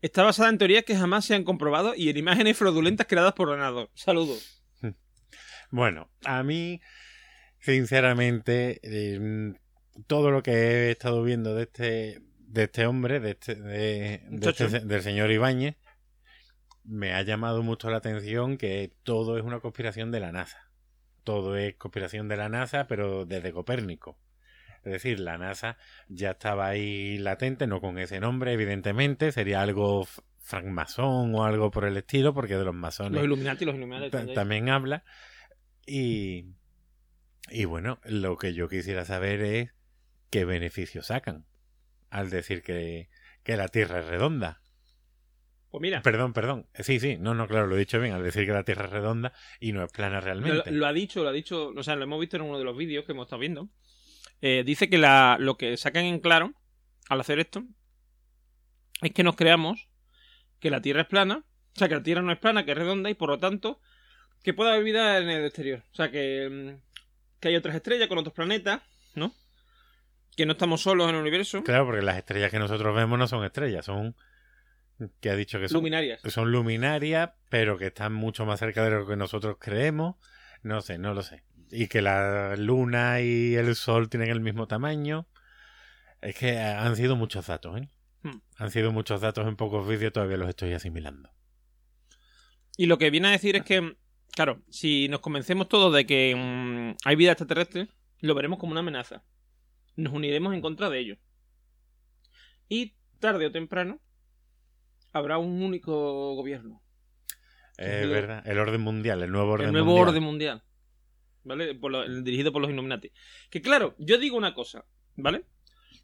está 0.00 0.22
basada 0.22 0.48
en 0.48 0.58
teorías 0.58 0.84
que 0.84 0.96
jamás 0.96 1.24
se 1.24 1.34
han 1.34 1.44
comprobado 1.44 1.94
y 1.94 2.08
en 2.08 2.16
imágenes 2.16 2.56
fraudulentas 2.56 3.06
creadas 3.06 3.34
por 3.34 3.48
ordenador. 3.48 3.90
Saludos. 3.94 4.64
Bueno, 5.70 6.10
a 6.24 6.42
mí, 6.42 6.80
sinceramente, 7.58 8.80
eh, 8.82 9.52
todo 10.06 10.30
lo 10.30 10.42
que 10.42 10.52
he 10.52 10.90
estado 10.92 11.22
viendo 11.22 11.54
de 11.54 11.64
este, 11.64 12.22
de 12.48 12.64
este 12.64 12.86
hombre, 12.86 13.20
de 13.20 13.30
este, 13.32 13.54
de, 13.54 14.22
este 14.40 14.80
del 14.80 15.02
señor 15.02 15.30
Ibáñez, 15.30 15.76
me 16.84 17.12
ha 17.12 17.22
llamado 17.22 17.62
mucho 17.62 17.90
la 17.90 17.98
atención 17.98 18.56
que 18.56 18.92
todo 19.02 19.36
es 19.36 19.44
una 19.44 19.60
conspiración 19.60 20.10
de 20.10 20.20
la 20.20 20.32
NASA. 20.32 20.70
Todo 21.24 21.56
es 21.56 21.76
conspiración 21.76 22.28
de 22.28 22.38
la 22.38 22.48
NASA, 22.48 22.86
pero 22.86 23.26
desde 23.26 23.52
Copérnico. 23.52 24.18
Es 24.84 24.92
decir, 24.92 25.20
la 25.20 25.36
NASA 25.36 25.76
ya 26.08 26.30
estaba 26.30 26.68
ahí 26.68 27.18
latente, 27.18 27.66
no 27.66 27.82
con 27.82 27.98
ese 27.98 28.20
nombre, 28.20 28.54
evidentemente, 28.54 29.32
sería 29.32 29.60
algo 29.60 30.06
francmasón 30.38 31.34
o 31.34 31.44
algo 31.44 31.70
por 31.70 31.84
el 31.84 31.98
estilo, 31.98 32.32
porque 32.32 32.56
de 32.56 32.64
los 32.64 32.74
masones 32.74 33.12
Los 33.12 33.24
Illuminati, 33.24 33.66
los 33.66 33.74
Illuminati. 33.74 34.32
también 34.32 34.70
habla. 34.70 35.04
Y, 35.86 36.46
y 37.50 37.66
bueno, 37.66 38.00
lo 38.04 38.38
que 38.38 38.54
yo 38.54 38.68
quisiera 38.68 39.04
saber 39.04 39.42
es 39.42 39.70
qué 40.30 40.46
beneficios 40.46 41.08
sacan 41.08 41.47
al 42.10 42.30
decir 42.30 42.62
que, 42.62 43.08
que 43.42 43.56
la 43.56 43.68
Tierra 43.68 44.00
es 44.00 44.06
redonda. 44.06 44.60
Pues 45.70 45.82
mira, 45.82 46.00
Perdón, 46.02 46.32
perdón. 46.32 46.66
Sí, 46.74 46.98
sí, 46.98 47.16
no, 47.18 47.34
no, 47.34 47.46
claro, 47.46 47.66
lo 47.66 47.76
he 47.76 47.78
dicho 47.78 48.00
bien, 48.00 48.14
al 48.14 48.22
decir 48.22 48.46
que 48.46 48.52
la 48.52 48.64
Tierra 48.64 48.86
es 48.86 48.90
redonda 48.90 49.34
y 49.60 49.72
no 49.72 49.84
es 49.84 49.92
plana 49.92 50.20
realmente. 50.20 50.70
lo 50.70 50.86
ha 50.86 50.92
dicho, 50.92 51.22
lo 51.22 51.28
ha 51.28 51.32
dicho, 51.32 51.68
o 51.76 51.82
sea, 51.82 51.94
lo 51.96 52.04
hemos 52.04 52.20
visto 52.20 52.36
en 52.36 52.42
uno 52.42 52.58
de 52.58 52.64
los 52.64 52.76
vídeos 52.76 53.04
que 53.04 53.12
hemos 53.12 53.26
estado 53.26 53.40
viendo. 53.40 53.68
Eh, 54.40 54.62
dice 54.64 54.88
que 54.88 54.98
la, 54.98 55.36
lo 55.38 55.56
que 55.56 55.76
sacan 55.76 56.04
en 56.04 56.20
claro 56.20 56.54
al 57.08 57.20
hacer 57.20 57.38
esto 57.38 57.64
es 59.02 59.12
que 59.12 59.24
nos 59.24 59.36
creamos 59.36 59.88
que 60.60 60.70
la 60.70 60.80
Tierra 60.80 61.02
es 61.02 61.06
plana, 61.08 61.44
o 61.74 61.78
sea, 61.78 61.88
que 61.88 61.96
la 61.96 62.02
Tierra 62.02 62.22
no 62.22 62.32
es 62.32 62.38
plana, 62.38 62.64
que 62.64 62.72
es 62.72 62.78
redonda 62.78 63.10
y 63.10 63.14
por 63.14 63.28
lo 63.28 63.38
tanto 63.38 63.80
que 64.42 64.54
pueda 64.54 64.72
haber 64.72 64.84
vida 64.84 65.18
en 65.18 65.28
el 65.28 65.44
exterior. 65.44 65.82
O 65.92 65.94
sea, 65.94 66.10
que, 66.10 66.48
mm, 66.50 67.40
que 67.40 67.48
hay 67.48 67.56
otras 67.56 67.74
estrellas 67.74 68.08
con 68.08 68.18
otros 68.18 68.34
planetas, 68.34 68.82
¿no? 69.14 69.34
Que 70.38 70.46
no 70.46 70.52
estamos 70.52 70.82
solos 70.82 71.08
en 71.08 71.16
el 71.16 71.20
universo. 71.20 71.64
Claro, 71.64 71.84
porque 71.86 72.00
las 72.00 72.16
estrellas 72.16 72.52
que 72.52 72.60
nosotros 72.60 72.94
vemos 72.94 73.18
no 73.18 73.26
son 73.26 73.44
estrellas, 73.44 73.84
son... 73.84 74.14
que 75.18 75.30
ha 75.30 75.34
dicho 75.34 75.58
que 75.58 75.68
son? 75.68 75.78
Luminarias. 75.78 76.20
son 76.26 76.52
luminarias, 76.52 77.30
pero 77.48 77.76
que 77.76 77.86
están 77.88 78.12
mucho 78.12 78.46
más 78.46 78.60
cerca 78.60 78.84
de 78.84 78.90
lo 78.90 79.04
que 79.04 79.16
nosotros 79.16 79.56
creemos. 79.58 80.14
No 80.62 80.80
sé, 80.80 80.96
no 80.96 81.12
lo 81.12 81.24
sé. 81.24 81.42
Y 81.72 81.88
que 81.88 82.02
la 82.02 82.54
luna 82.54 83.20
y 83.20 83.56
el 83.56 83.74
sol 83.74 84.08
tienen 84.08 84.30
el 84.30 84.38
mismo 84.38 84.68
tamaño. 84.68 85.26
Es 86.20 86.36
que 86.36 86.56
han 86.56 86.94
sido 86.94 87.16
muchos 87.16 87.48
datos, 87.48 87.76
¿eh? 87.80 87.88
Hmm. 88.22 88.40
Han 88.58 88.70
sido 88.70 88.92
muchos 88.92 89.20
datos 89.20 89.44
en 89.48 89.56
pocos 89.56 89.88
vídeos, 89.88 90.12
todavía 90.12 90.36
los 90.36 90.48
estoy 90.48 90.72
asimilando. 90.72 91.32
Y 92.76 92.86
lo 92.86 92.96
que 92.96 93.10
viene 93.10 93.26
a 93.26 93.32
decir 93.32 93.56
es 93.56 93.64
que, 93.64 93.96
claro, 94.36 94.62
si 94.70 95.08
nos 95.08 95.18
convencemos 95.18 95.68
todos 95.68 95.92
de 95.92 96.06
que 96.06 96.32
mm, 96.36 96.96
hay 97.04 97.16
vida 97.16 97.32
extraterrestre, 97.32 97.88
lo 98.20 98.36
veremos 98.36 98.60
como 98.60 98.70
una 98.70 98.82
amenaza. 98.82 99.24
Nos 99.98 100.12
uniremos 100.12 100.54
en 100.54 100.60
contra 100.60 100.88
de 100.90 101.00
ello. 101.00 101.16
Y 102.68 102.94
tarde 103.18 103.46
o 103.46 103.50
temprano 103.52 104.00
habrá 105.12 105.38
un 105.38 105.60
único 105.60 106.34
gobierno. 106.36 106.80
Es 107.76 108.08
verdad, 108.08 108.46
el 108.46 108.58
orden 108.60 108.80
mundial, 108.80 109.22
el 109.24 109.30
nuevo 109.32 109.52
orden 109.52 109.66
el 109.68 109.72
nuevo 109.72 109.86
mundial. 109.88 110.08
orden 110.08 110.22
mundial. 110.22 110.62
¿Vale? 111.42 111.74
Por 111.74 111.90
lo- 111.90 112.04
el 112.04 112.22
dirigido 112.22 112.52
por 112.52 112.62
los 112.62 112.70
Illuminati. 112.70 113.10
Que 113.50 113.60
claro, 113.60 113.96
yo 113.98 114.18
digo 114.18 114.36
una 114.36 114.54
cosa, 114.54 114.84
¿vale? 115.16 115.44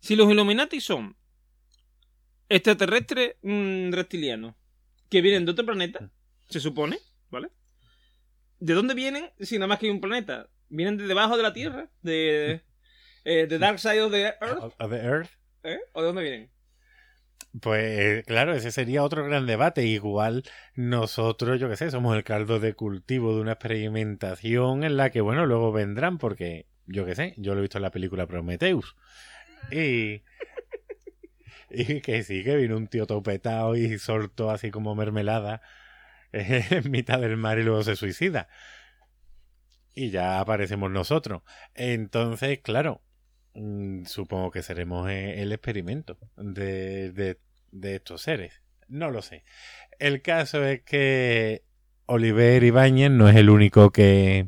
Si 0.01 0.17
los 0.17 0.29
Illuminati 0.31 0.81
son 0.81 1.17
extraterrestres 2.49 3.37
mm, 3.43 3.93
reptilianos 3.93 4.55
que 5.09 5.21
vienen 5.23 5.45
de 5.45 5.53
otro 5.53 5.65
planeta, 5.67 6.11
se 6.49 6.59
supone, 6.61 6.99
¿vale? 7.31 7.51
¿De 8.59 8.75
dónde 8.75 8.95
vienen 8.95 9.31
si 9.39 9.57
nada 9.57 9.69
más 9.69 9.79
que 9.79 9.87
hay 9.87 9.93
un 9.93 10.01
planeta? 10.01 10.49
¿Vienen 10.69 10.97
de 10.97 11.07
debajo 11.07 11.37
de 11.37 11.43
la 11.45 11.53
Tierra? 11.53 11.91
¿De, 12.03 12.63
eh, 13.25 13.47
de 13.47 13.59
Dark 13.59 13.79
Side 13.79 14.03
of 14.03 14.13
the 14.13 14.23
Earth? 14.41 14.63
Of- 14.63 14.75
of 14.79 14.91
the 14.91 14.99
Earth. 14.99 15.31
¿Eh? 15.63 15.79
¿O 15.93 16.01
de 16.01 16.07
dónde 16.07 16.23
vienen? 16.23 16.51
Pues 17.61 18.25
claro, 18.25 18.53
ese 18.55 18.73
sería 18.73 19.03
otro 19.05 19.25
gran 19.25 19.47
debate. 19.47 19.85
Igual 19.87 20.43
nosotros, 20.75 21.61
yo 21.61 21.69
qué 21.69 21.77
sé, 21.77 21.91
somos 21.91 22.17
el 22.17 22.25
caldo 22.25 22.59
de 22.59 22.75
cultivo 22.75 23.35
de 23.35 23.41
una 23.43 23.53
experimentación 23.53 24.83
en 24.83 24.97
la 24.97 25.11
que, 25.11 25.21
bueno, 25.21 25.47
luego 25.47 25.71
vendrán, 25.73 26.19
porque 26.19 26.67
yo 26.87 27.07
qué 27.07 27.15
sé, 27.15 27.35
yo 27.37 27.53
lo 27.55 27.61
he 27.61 27.63
visto 27.63 27.79
en 27.79 27.83
la 27.83 27.93
película 27.93 28.27
Prometheus. 28.27 28.97
Y, 29.71 30.23
y 31.71 32.01
que 32.01 32.23
sí, 32.25 32.43
que 32.43 32.57
vino 32.57 32.77
un 32.77 32.89
tío 32.89 33.07
topetado 33.07 33.77
y 33.77 33.99
soltó 33.99 34.51
así 34.51 34.71
como 34.73 34.95
mermelada 34.97 35.63
en 36.33 36.91
mitad 36.91 37.21
del 37.21 37.37
mar 37.37 37.59
y 37.59 37.63
luego 37.63 37.85
se 37.85 37.95
suicida. 37.95 38.49
Y 39.95 40.11
ya 40.11 40.41
aparecemos 40.41 40.91
nosotros. 40.91 41.43
Entonces, 41.75 42.59
claro, 42.63 43.01
supongo 44.07 44.51
que 44.51 44.63
seremos 44.63 45.09
eh, 45.11 45.43
el 45.43 45.53
experimento 45.53 46.19
de, 46.37 47.13
de, 47.13 47.39
de 47.73 47.95
estos 47.97 48.23
seres. 48.23 48.61
No 48.89 49.11
lo 49.11 49.23
sé. 49.23 49.45
El 49.99 50.23
caso 50.23 50.65
es 50.65 50.83
que 50.83 51.63
Oliver 52.07 52.63
Ibáñez 52.63 53.11
no 53.11 53.29
es 53.29 53.37
el 53.37 53.49
único 53.51 53.91
que, 53.91 54.47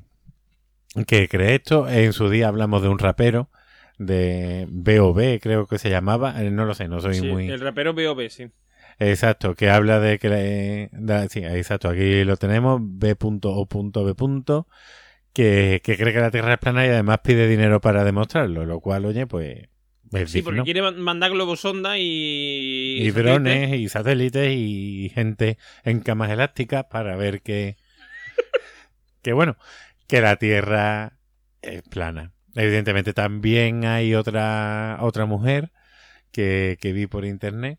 que 1.06 1.28
cree 1.28 1.54
esto. 1.56 1.88
En 1.88 2.12
su 2.12 2.28
día 2.28 2.48
hablamos 2.48 2.82
de 2.82 2.88
un 2.88 2.98
rapero 2.98 3.50
de 3.98 4.66
BOB, 4.68 5.40
creo 5.40 5.66
que 5.66 5.78
se 5.78 5.88
llamaba. 5.90 6.42
Eh, 6.42 6.50
No 6.50 6.64
lo 6.66 6.75
sé, 6.75 6.88
no 6.88 7.00
soy 7.00 7.14
Sí, 7.14 7.26
muy... 7.30 7.48
El 7.48 7.60
rapero 7.60 7.94
B.O.B., 7.94 8.28
sí. 8.30 8.50
Exacto, 8.98 9.54
que 9.54 9.68
habla 9.70 10.00
de 10.00 10.18
que... 10.18 10.28
le- 10.28 10.88
da- 10.92 11.28
sí, 11.28 11.40
exacto, 11.44 11.88
aquí 11.88 12.25
lo 12.25 12.36
tenemos, 12.36 12.80
B.O.B. 12.82 14.64
Que, 15.36 15.82
que 15.84 15.98
cree 15.98 16.14
que 16.14 16.20
la 16.20 16.30
Tierra 16.30 16.54
es 16.54 16.58
plana 16.58 16.86
y 16.86 16.88
además 16.88 17.18
pide 17.22 17.46
dinero 17.46 17.78
para 17.78 18.04
demostrarlo, 18.04 18.64
lo 18.64 18.80
cual, 18.80 19.04
oye, 19.04 19.26
pues... 19.26 19.68
Es 20.12 20.30
Sí, 20.30 20.40
porque 20.40 20.62
quiere 20.62 20.80
man- 20.80 20.98
mandar 20.98 21.30
globos 21.32 21.60
sonda 21.60 21.98
y... 21.98 22.96
y 23.02 23.10
drones 23.10 23.74
y 23.74 23.88
satélites 23.90 24.50
y 24.50 25.10
gente 25.14 25.58
en 25.84 26.00
camas 26.00 26.30
elásticas 26.30 26.86
para 26.86 27.16
ver 27.16 27.42
que 27.42 27.76
que 29.22 29.34
bueno 29.34 29.56
que 30.06 30.22
la 30.22 30.36
Tierra 30.36 31.18
es 31.60 31.82
plana. 31.82 32.32
Evidentemente 32.54 33.12
también 33.12 33.84
hay 33.84 34.14
otra 34.14 34.96
otra 35.00 35.26
mujer 35.26 35.70
que, 36.32 36.78
que 36.80 36.94
vi 36.94 37.06
por 37.06 37.26
internet 37.26 37.78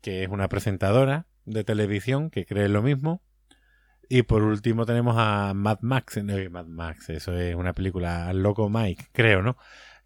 que 0.00 0.22
es 0.22 0.30
una 0.30 0.48
presentadora 0.48 1.26
de 1.44 1.64
televisión 1.64 2.30
que 2.30 2.46
cree 2.46 2.70
lo 2.70 2.80
mismo 2.80 3.20
y 4.08 4.22
por 4.22 4.42
último 4.42 4.86
tenemos 4.86 5.16
a 5.18 5.52
Mad 5.54 5.78
Max 5.82 6.22
no, 6.22 6.34
Mad 6.50 6.66
Max 6.66 7.10
eso 7.10 7.36
es 7.36 7.54
una 7.54 7.72
película 7.72 8.28
al 8.28 8.42
loco 8.42 8.68
Mike 8.68 9.06
creo 9.12 9.42
no 9.42 9.56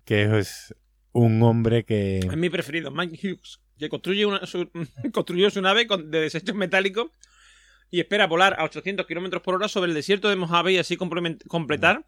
que 0.04 0.38
es 0.38 0.74
un 1.12 1.42
hombre 1.42 1.84
que 1.84 2.18
Es 2.18 2.36
mi 2.36 2.50
preferido, 2.50 2.90
Mike 2.90 3.18
Hughes, 3.22 3.60
que 3.78 3.88
construye 3.88 4.26
una, 4.26 4.46
su, 4.46 4.70
construyó 5.12 5.50
su 5.50 5.60
nave 5.60 5.86
con, 5.86 6.10
de 6.10 6.20
desechos 6.20 6.54
metálicos 6.54 7.10
y 7.90 8.00
espera 8.00 8.26
volar 8.26 8.56
a 8.58 8.64
800 8.64 9.06
kilómetros 9.06 9.42
por 9.42 9.54
hora 9.54 9.68
sobre 9.68 9.88
el 9.88 9.94
desierto 9.94 10.28
de 10.28 10.36
Mojave 10.36 10.72
y 10.72 10.78
así 10.78 10.96
completar 10.96 12.04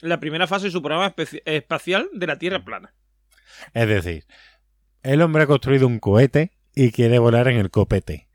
la 0.00 0.20
primera 0.20 0.46
fase 0.46 0.66
de 0.66 0.72
su 0.72 0.82
programa 0.82 1.14
espacial 1.44 2.08
de 2.12 2.26
la 2.26 2.38
Tierra 2.38 2.64
plana. 2.64 2.94
Es 3.72 3.88
decir, 3.88 4.24
el 5.02 5.22
hombre 5.22 5.44
ha 5.44 5.46
construido 5.46 5.86
un 5.86 6.00
cohete 6.00 6.52
y 6.74 6.90
quiere 6.90 7.18
volar 7.18 7.48
en 7.48 7.58
el 7.58 7.70
copete 7.70 8.28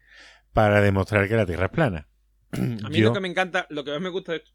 para 0.53 0.81
demostrar 0.81 1.27
que 1.27 1.35
la 1.35 1.45
Tierra 1.45 1.65
es 1.65 1.71
plana. 1.71 2.07
A 2.51 2.89
mí 2.89 2.97
Yo- 2.99 3.05
lo 3.09 3.13
que 3.13 3.19
me 3.19 3.27
encanta, 3.27 3.67
lo 3.69 3.83
que 3.83 3.91
más 3.91 4.01
me 4.01 4.09
gusta 4.09 4.31
de 4.33 4.37
esto, 4.39 4.51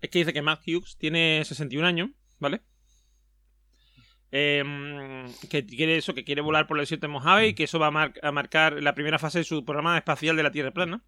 es 0.00 0.10
que 0.10 0.18
dice 0.18 0.32
que 0.32 0.42
Matt 0.42 0.62
Hughes 0.66 0.96
tiene 0.98 1.42
61 1.44 1.86
años, 1.86 2.10
¿vale? 2.38 2.60
em, 4.36 5.32
que 5.48 5.64
quiere 5.64 5.96
eso, 5.96 6.12
que 6.12 6.24
quiere 6.24 6.40
volar 6.42 6.66
por 6.66 6.76
el 6.76 6.82
desierto 6.82 7.06
de 7.06 7.12
Mojave 7.12 7.46
y 7.48 7.54
que 7.54 7.64
eso 7.64 7.78
va 7.78 7.86
a, 7.86 7.90
mar- 7.92 8.14
a 8.20 8.32
marcar 8.32 8.82
la 8.82 8.92
primera 8.94 9.20
fase 9.20 9.38
de 9.38 9.44
su 9.44 9.64
programa 9.64 9.96
espacial 9.96 10.34
de 10.36 10.42
la 10.42 10.50
Tierra 10.50 10.72
plana. 10.72 11.04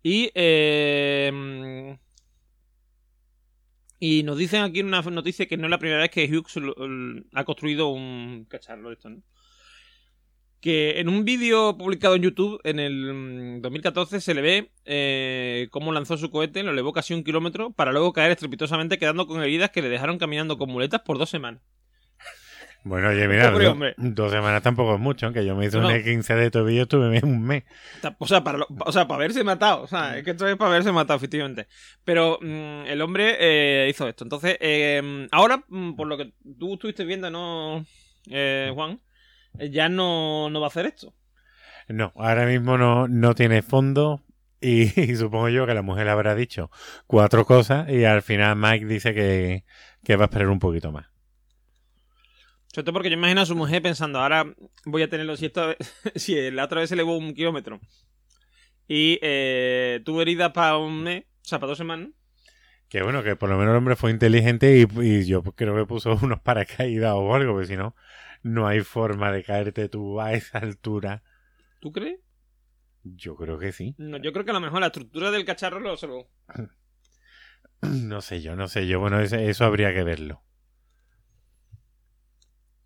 Y 0.00 0.30
em, 0.34 1.98
y 3.98 4.22
nos 4.22 4.38
dicen 4.38 4.62
aquí 4.62 4.78
en 4.80 4.86
una 4.86 5.02
noticia 5.02 5.46
que 5.46 5.56
no 5.56 5.64
es 5.64 5.70
la 5.70 5.78
primera 5.78 6.02
vez 6.02 6.10
que 6.10 6.24
Hughes 6.28 6.54
ha 7.32 7.44
construido 7.44 7.88
un 7.88 8.44
cacharro 8.48 8.90
de 8.90 8.94
esto, 8.94 9.10
¿no? 9.10 9.22
Que 10.64 10.98
en 10.98 11.10
un 11.10 11.26
vídeo 11.26 11.76
publicado 11.76 12.14
en 12.14 12.22
YouTube 12.22 12.58
en 12.64 12.78
el 12.80 13.12
mm, 13.12 13.60
2014 13.60 14.18
se 14.22 14.32
le 14.32 14.40
ve 14.40 14.70
eh, 14.86 15.68
cómo 15.70 15.92
lanzó 15.92 16.16
su 16.16 16.30
cohete, 16.30 16.62
lo 16.62 16.70
elevó 16.70 16.94
casi 16.94 17.12
un 17.12 17.22
kilómetro 17.22 17.72
para 17.72 17.92
luego 17.92 18.14
caer 18.14 18.30
estrepitosamente 18.30 18.96
quedando 18.96 19.26
con 19.26 19.42
heridas 19.42 19.68
que 19.68 19.82
le 19.82 19.90
dejaron 19.90 20.16
caminando 20.16 20.56
con 20.56 20.70
muletas 20.70 21.02
por 21.02 21.18
dos 21.18 21.28
semanas. 21.28 21.60
Bueno, 22.82 23.10
oye, 23.10 23.28
mira, 23.28 23.50
do- 23.50 23.76
dos 23.98 24.32
semanas 24.32 24.62
tampoco 24.62 24.94
es 24.94 25.00
mucho, 25.00 25.26
aunque 25.26 25.44
yo 25.44 25.54
me 25.54 25.66
hice 25.66 25.76
No, 25.78 25.88
un 25.88 25.92
no. 25.92 25.98
E15 25.98 26.34
de 26.34 26.50
tobillo, 26.50 26.82
estuve 26.84 27.20
un 27.22 27.42
mes. 27.42 27.64
O 28.18 28.26
sea, 28.26 28.42
para, 28.42 28.56
lo- 28.56 28.68
o 28.86 28.90
sea, 28.90 29.06
para 29.06 29.16
haberse 29.16 29.44
matado. 29.44 29.82
O 29.82 29.86
sea, 29.86 30.16
es 30.16 30.24
que 30.24 30.30
esto 30.30 30.48
es 30.48 30.56
para 30.56 30.70
haberse 30.70 30.92
matado, 30.92 31.18
efectivamente. 31.18 31.66
Pero 32.04 32.38
mm, 32.40 32.86
el 32.86 33.02
hombre 33.02 33.36
eh, 33.38 33.88
hizo 33.90 34.08
esto. 34.08 34.24
Entonces, 34.24 34.56
eh, 34.60 35.28
ahora, 35.30 35.62
mm, 35.68 35.92
por 35.94 36.06
lo 36.06 36.16
que 36.16 36.32
tú 36.58 36.72
estuviste 36.72 37.04
viendo, 37.04 37.30
¿no, 37.30 37.84
eh, 38.30 38.70
Juan? 38.74 38.98
Ya 39.58 39.88
no, 39.88 40.48
no 40.50 40.60
va 40.60 40.66
a 40.66 40.68
hacer 40.68 40.86
esto. 40.86 41.14
No, 41.88 42.12
ahora 42.16 42.46
mismo 42.46 42.78
no, 42.78 43.08
no 43.08 43.34
tiene 43.34 43.62
fondo 43.62 44.22
y, 44.60 45.00
y 45.00 45.16
supongo 45.16 45.48
yo 45.48 45.66
que 45.66 45.74
la 45.74 45.82
mujer 45.82 46.06
le 46.06 46.12
habrá 46.12 46.34
dicho 46.34 46.70
cuatro 47.06 47.44
cosas 47.44 47.88
y 47.88 48.04
al 48.04 48.22
final 48.22 48.56
Mike 48.56 48.86
dice 48.86 49.14
que, 49.14 49.64
que 50.04 50.16
va 50.16 50.24
a 50.24 50.26
esperar 50.26 50.48
un 50.48 50.58
poquito 50.58 50.92
más. 50.92 51.06
Sobre 52.72 52.84
todo 52.84 52.92
porque 52.94 53.10
yo 53.10 53.14
imagino 53.16 53.40
a 53.40 53.46
su 53.46 53.54
mujer 53.54 53.82
pensando, 53.82 54.18
ahora 54.20 54.52
voy 54.84 55.02
a 55.02 55.08
tenerlo 55.08 55.36
si, 55.36 55.46
esta 55.46 55.66
vez- 55.68 55.78
si 56.16 56.50
la 56.50 56.64
otra 56.64 56.80
vez 56.80 56.88
se 56.88 56.94
elevó 56.94 57.16
un 57.16 57.32
kilómetro 57.34 57.80
y 58.88 59.18
eh, 59.22 60.00
tuvo 60.04 60.22
heridas 60.22 60.52
para 60.52 60.76
un 60.78 61.02
mes, 61.02 61.24
o 61.24 61.44
sea, 61.48 61.58
para 61.58 61.68
dos 61.70 61.78
semanas. 61.78 62.10
Que 62.88 63.02
bueno, 63.02 63.22
que 63.22 63.34
por 63.36 63.48
lo 63.48 63.56
menos 63.58 63.72
el 63.72 63.78
hombre 63.78 63.96
fue 63.96 64.10
inteligente 64.10 64.78
y, 64.78 64.86
y 65.02 65.24
yo 65.26 65.42
creo 65.42 65.74
que 65.74 65.86
puso 65.86 66.16
unos 66.22 66.40
paracaídas 66.40 67.14
o 67.14 67.34
algo, 67.34 67.52
porque 67.52 67.66
si 67.68 67.76
no, 67.76 67.96
no 68.44 68.68
hay 68.68 68.82
forma 68.82 69.32
de 69.32 69.42
caerte 69.42 69.88
tú 69.88 70.20
a 70.20 70.34
esa 70.34 70.58
altura. 70.58 71.22
¿Tú 71.80 71.90
crees? 71.90 72.20
Yo 73.02 73.36
creo 73.36 73.58
que 73.58 73.72
sí. 73.72 73.94
No, 73.98 74.18
yo 74.18 74.32
creo 74.32 74.44
que 74.44 74.50
a 74.50 74.54
lo 74.54 74.60
mejor 74.60 74.80
la 74.80 74.86
estructura 74.86 75.30
del 75.30 75.44
cacharro 75.44 75.80
lo 75.80 75.96
salvó. 75.96 76.30
No 77.82 78.22
sé 78.22 78.40
yo, 78.40 78.56
no 78.56 78.66
sé 78.66 78.86
yo. 78.86 78.98
Bueno, 78.98 79.20
eso 79.20 79.64
habría 79.66 79.92
que 79.92 80.04
verlo. 80.04 80.42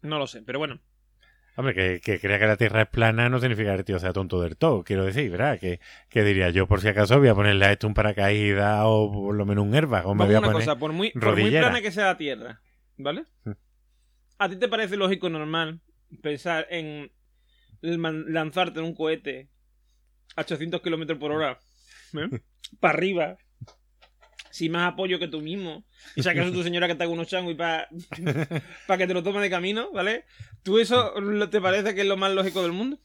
No 0.02 0.18
lo 0.18 0.26
sé, 0.26 0.42
pero 0.42 0.58
bueno. 0.58 0.80
Hombre, 1.54 1.72
que, 1.72 2.00
que 2.00 2.18
crea 2.18 2.38
que 2.40 2.46
la 2.48 2.56
Tierra 2.56 2.82
es 2.82 2.88
plana 2.88 3.28
no 3.28 3.38
significa 3.38 3.72
que 3.74 3.78
el 3.78 3.84
tío 3.84 3.98
sea 4.00 4.12
tonto 4.12 4.40
del 4.40 4.56
todo, 4.56 4.82
quiero 4.82 5.04
decir, 5.04 5.30
¿verdad? 5.30 5.60
Que, 5.60 5.78
que 6.08 6.24
diría 6.24 6.50
yo, 6.50 6.66
por 6.66 6.80
si 6.80 6.88
acaso, 6.88 7.18
voy 7.18 7.28
a 7.28 7.34
ponerle 7.34 7.64
a 7.66 7.72
esto 7.72 7.86
un 7.86 7.94
paracaídas 7.94 8.82
o 8.84 9.12
por 9.12 9.34
lo 9.36 9.46
menos 9.46 9.64
un 9.64 9.74
airbag, 9.74 10.04
o 10.06 10.16
me 10.16 10.24
voy 10.26 10.34
a 10.34 10.38
una 10.38 10.48
poner... 10.48 10.62
cosa, 10.66 10.78
por 10.78 10.92
muy, 10.92 11.10
por 11.12 11.36
muy 11.36 11.50
plana 11.50 11.80
que 11.80 11.92
sea 11.92 12.06
la 12.06 12.16
Tierra, 12.16 12.60
¿vale? 12.96 13.24
¿A 14.38 14.48
ti 14.48 14.56
te 14.56 14.68
parece 14.68 14.96
lógico 14.96 15.28
normal 15.28 15.80
pensar 16.22 16.66
en 16.70 17.10
lanzarte 17.80 18.78
en 18.78 18.86
un 18.86 18.94
cohete 18.94 19.48
a 20.36 20.42
800 20.42 20.80
kilómetros 20.80 21.18
por 21.18 21.32
hora 21.32 21.58
para 22.80 22.94
arriba 22.94 23.36
sin 24.50 24.72
más 24.72 24.92
apoyo 24.92 25.18
que 25.18 25.28
tú 25.28 25.40
mismo 25.40 25.84
y 26.16 26.22
sacas 26.22 26.48
a 26.48 26.52
tu 26.52 26.62
señora 26.62 26.88
que 26.88 26.94
te 26.94 27.04
haga 27.04 27.12
unos 27.12 27.28
changos 27.28 27.52
y 27.52 27.56
para 27.56 27.88
que 28.98 29.06
te 29.06 29.14
lo 29.14 29.22
tome 29.22 29.40
de 29.40 29.50
camino, 29.50 29.92
¿vale? 29.92 30.24
¿Tú 30.62 30.78
eso 30.78 31.14
te 31.50 31.60
parece 31.60 31.94
que 31.94 32.00
es 32.00 32.06
lo 32.06 32.16
más 32.16 32.32
lógico 32.32 32.62
del 32.62 32.72
mundo? 32.72 32.98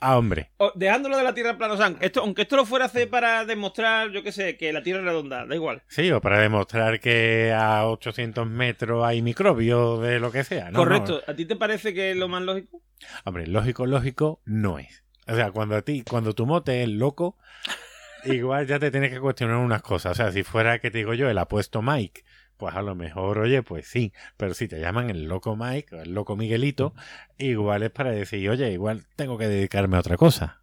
Ah, 0.00 0.16
hombre. 0.16 0.50
O, 0.56 0.72
dejándolo 0.74 1.18
de 1.18 1.24
la 1.24 1.34
Tierra 1.34 1.58
plana, 1.58 1.74
o 1.74 1.76
sea, 1.76 1.94
esto, 2.00 2.20
aunque 2.20 2.42
esto 2.42 2.56
lo 2.56 2.64
fuera 2.64 2.86
a 2.86 2.88
hacer 2.88 3.10
para 3.10 3.44
demostrar, 3.44 4.10
yo 4.10 4.22
qué 4.22 4.32
sé, 4.32 4.56
que 4.56 4.72
la 4.72 4.82
Tierra 4.82 5.00
es 5.00 5.04
redonda, 5.04 5.44
da 5.44 5.54
igual. 5.54 5.82
Sí, 5.88 6.10
o 6.10 6.22
para 6.22 6.40
demostrar 6.40 7.00
que 7.00 7.52
a 7.52 7.86
800 7.86 8.46
metros 8.46 9.04
hay 9.04 9.20
microbios 9.20 10.00
de 10.00 10.18
lo 10.18 10.32
que 10.32 10.42
sea, 10.42 10.70
¿no? 10.70 10.78
Correcto. 10.78 11.20
¿A 11.26 11.34
ti 11.34 11.44
te 11.44 11.54
parece 11.54 11.92
que 11.92 12.12
es 12.12 12.16
lo 12.16 12.28
más 12.28 12.42
lógico? 12.42 12.82
Hombre, 13.24 13.46
lógico, 13.46 13.84
lógico 13.84 14.40
no 14.46 14.78
es. 14.78 15.04
O 15.26 15.34
sea, 15.34 15.52
cuando 15.52 15.76
a 15.76 15.82
ti, 15.82 16.02
cuando 16.02 16.34
tu 16.34 16.46
mote 16.46 16.82
es 16.82 16.88
loco, 16.88 17.36
igual 18.24 18.66
ya 18.66 18.78
te 18.78 18.90
tienes 18.90 19.12
que 19.12 19.20
cuestionar 19.20 19.58
unas 19.58 19.82
cosas. 19.82 20.12
O 20.12 20.14
sea, 20.14 20.32
si 20.32 20.44
fuera 20.44 20.78
que 20.78 20.90
te 20.90 20.98
digo 20.98 21.12
yo 21.12 21.28
el 21.28 21.36
apuesto 21.36 21.82
Mike, 21.82 22.24
pues 22.60 22.76
a 22.76 22.82
lo 22.82 22.94
mejor, 22.94 23.38
oye, 23.38 23.62
pues 23.62 23.88
sí. 23.88 24.12
Pero 24.36 24.54
si 24.54 24.68
te 24.68 24.78
llaman 24.78 25.10
el 25.10 25.24
loco 25.24 25.56
Mike 25.56 25.96
o 25.96 26.02
el 26.02 26.14
loco 26.14 26.36
Miguelito, 26.36 26.94
igual 27.38 27.82
es 27.82 27.90
para 27.90 28.12
decir, 28.12 28.48
oye, 28.50 28.70
igual 28.70 29.06
tengo 29.16 29.38
que 29.38 29.48
dedicarme 29.48 29.96
a 29.96 30.00
otra 30.00 30.16
cosa. 30.16 30.62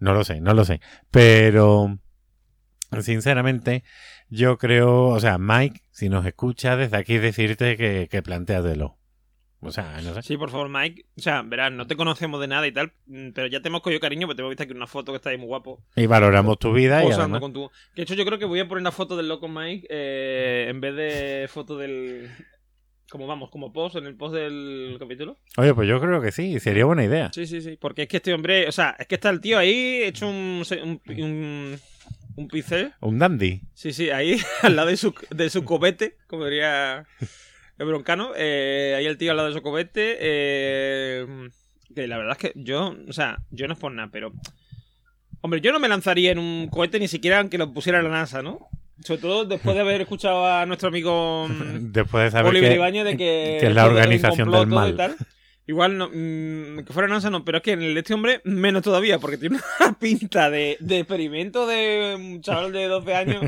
No 0.00 0.14
lo 0.14 0.24
sé, 0.24 0.40
no 0.40 0.54
lo 0.54 0.64
sé. 0.64 0.80
Pero, 1.10 1.98
sinceramente, 3.00 3.84
yo 4.28 4.58
creo, 4.58 5.06
o 5.06 5.20
sea, 5.20 5.38
Mike, 5.38 5.82
si 5.90 6.08
nos 6.08 6.26
escucha 6.26 6.76
desde 6.76 6.96
aquí, 6.96 7.18
decirte 7.18 7.76
que, 7.76 8.08
que 8.10 8.22
planteatelo. 8.22 8.97
O 9.60 9.72
sea, 9.72 10.00
no 10.02 10.14
sé. 10.14 10.22
Sí, 10.22 10.36
por 10.36 10.50
favor, 10.50 10.68
Mike. 10.68 11.06
O 11.16 11.20
sea, 11.20 11.42
verás, 11.42 11.72
no 11.72 11.86
te 11.86 11.96
conocemos 11.96 12.40
de 12.40 12.46
nada 12.46 12.66
y 12.66 12.72
tal, 12.72 12.92
pero 13.34 13.48
ya 13.48 13.60
te 13.60 13.68
hemos 13.68 13.80
cogido 13.80 14.00
cariño 14.00 14.26
porque 14.26 14.36
te 14.36 14.42
hemos 14.42 14.50
visto 14.50 14.62
aquí 14.62 14.72
una 14.72 14.86
foto 14.86 15.12
que 15.12 15.16
está 15.16 15.30
ahí 15.30 15.38
muy 15.38 15.48
guapo. 15.48 15.82
Y 15.96 16.06
valoramos 16.06 16.58
tu 16.58 16.72
vida 16.72 17.04
y 17.04 17.10
además... 17.10 17.40
con 17.40 17.52
tu... 17.52 17.68
Que 17.94 17.96
de 17.96 18.02
hecho 18.02 18.14
yo 18.14 18.24
creo 18.24 18.38
que 18.38 18.44
voy 18.44 18.60
a 18.60 18.68
poner 18.68 18.82
una 18.82 18.92
foto 18.92 19.16
del 19.16 19.28
loco 19.28 19.48
Mike 19.48 19.86
eh, 19.90 20.66
en 20.68 20.80
vez 20.80 20.94
de 20.94 21.48
foto 21.48 21.76
del... 21.76 22.30
Como 23.10 23.26
vamos, 23.26 23.50
como 23.50 23.72
post 23.72 23.96
en 23.96 24.06
el 24.06 24.16
post 24.16 24.34
del 24.34 24.96
capítulo. 24.98 25.38
Oye, 25.56 25.74
pues 25.74 25.88
yo 25.88 25.98
creo 25.98 26.20
que 26.20 26.30
sí, 26.30 26.60
sería 26.60 26.84
buena 26.84 27.04
idea. 27.04 27.30
Sí, 27.32 27.46
sí, 27.46 27.62
sí. 27.62 27.78
Porque 27.80 28.02
es 28.02 28.08
que 28.08 28.18
este 28.18 28.34
hombre, 28.34 28.68
o 28.68 28.72
sea, 28.72 28.94
es 28.98 29.06
que 29.06 29.14
está 29.14 29.30
el 29.30 29.40
tío 29.40 29.58
ahí 29.58 30.02
hecho 30.02 30.28
un, 30.28 30.62
un, 30.84 31.00
un, 31.06 31.80
un 32.36 32.48
pincel. 32.48 32.92
Un 33.00 33.18
dandy. 33.18 33.62
Sí, 33.72 33.92
sí, 33.92 34.10
ahí 34.10 34.38
al 34.62 34.76
lado 34.76 34.88
de 34.88 34.98
su, 34.98 35.14
de 35.30 35.50
su 35.50 35.64
cobete, 35.64 36.18
como 36.26 36.44
diría 36.44 37.06
el 37.78 37.86
broncano. 37.86 38.32
eh, 38.36 38.94
ahí 38.96 39.06
el 39.06 39.16
tío 39.18 39.30
al 39.30 39.36
lado 39.36 39.48
de 39.48 39.54
su 39.54 39.62
cobete. 39.62 40.16
eh, 40.20 41.26
que 41.94 42.06
la 42.06 42.18
verdad 42.18 42.36
es 42.40 42.52
que 42.52 42.60
yo, 42.60 42.94
o 43.08 43.12
sea, 43.12 43.38
yo 43.50 43.66
no 43.66 43.74
es 43.74 43.78
por 43.80 43.92
nada, 43.92 44.08
pero. 44.12 44.32
Hombre, 45.40 45.60
yo 45.60 45.72
no 45.72 45.78
me 45.80 45.88
lanzaría 45.88 46.32
en 46.32 46.38
un 46.38 46.68
cohete 46.68 46.98
ni 46.98 47.08
siquiera 47.08 47.38
aunque 47.38 47.58
lo 47.58 47.72
pusiera 47.72 48.02
la 48.02 48.08
NASA, 48.08 48.42
¿no? 48.42 48.68
Sobre 49.04 49.20
todo 49.20 49.44
después 49.44 49.76
de 49.76 49.82
haber 49.82 50.00
escuchado 50.00 50.44
a 50.44 50.66
nuestro 50.66 50.88
amigo 50.88 51.46
Después 51.80 52.24
de 52.24 52.30
saber 52.32 52.50
Oliver 52.50 52.70
que, 52.70 52.74
Ibáñez 52.74 53.04
de 53.04 53.10
que, 53.12 53.58
que 53.60 53.66
es 53.68 53.74
la 53.74 53.86
organización 53.86 54.50
del 54.50 54.66
mal. 54.66 54.96
tal. 54.96 55.16
Igual 55.68 55.98
no, 55.98 56.08
mm, 56.08 56.84
que 56.84 56.92
fuera 56.92 57.08
NASA 57.08 57.30
no, 57.30 57.44
pero 57.44 57.58
es 57.58 57.62
que 57.62 57.72
en 57.72 57.82
el 57.82 57.96
este 57.96 58.14
hombre 58.14 58.40
menos 58.44 58.82
todavía, 58.82 59.18
porque 59.18 59.38
tiene 59.38 59.58
una 59.80 59.92
pinta 60.00 60.50
de, 60.50 60.76
de 60.80 60.98
experimento 61.00 61.66
de 61.66 62.16
un 62.18 62.40
chaval 62.40 62.72
de 62.72 62.86
12 62.86 63.14
años 63.14 63.42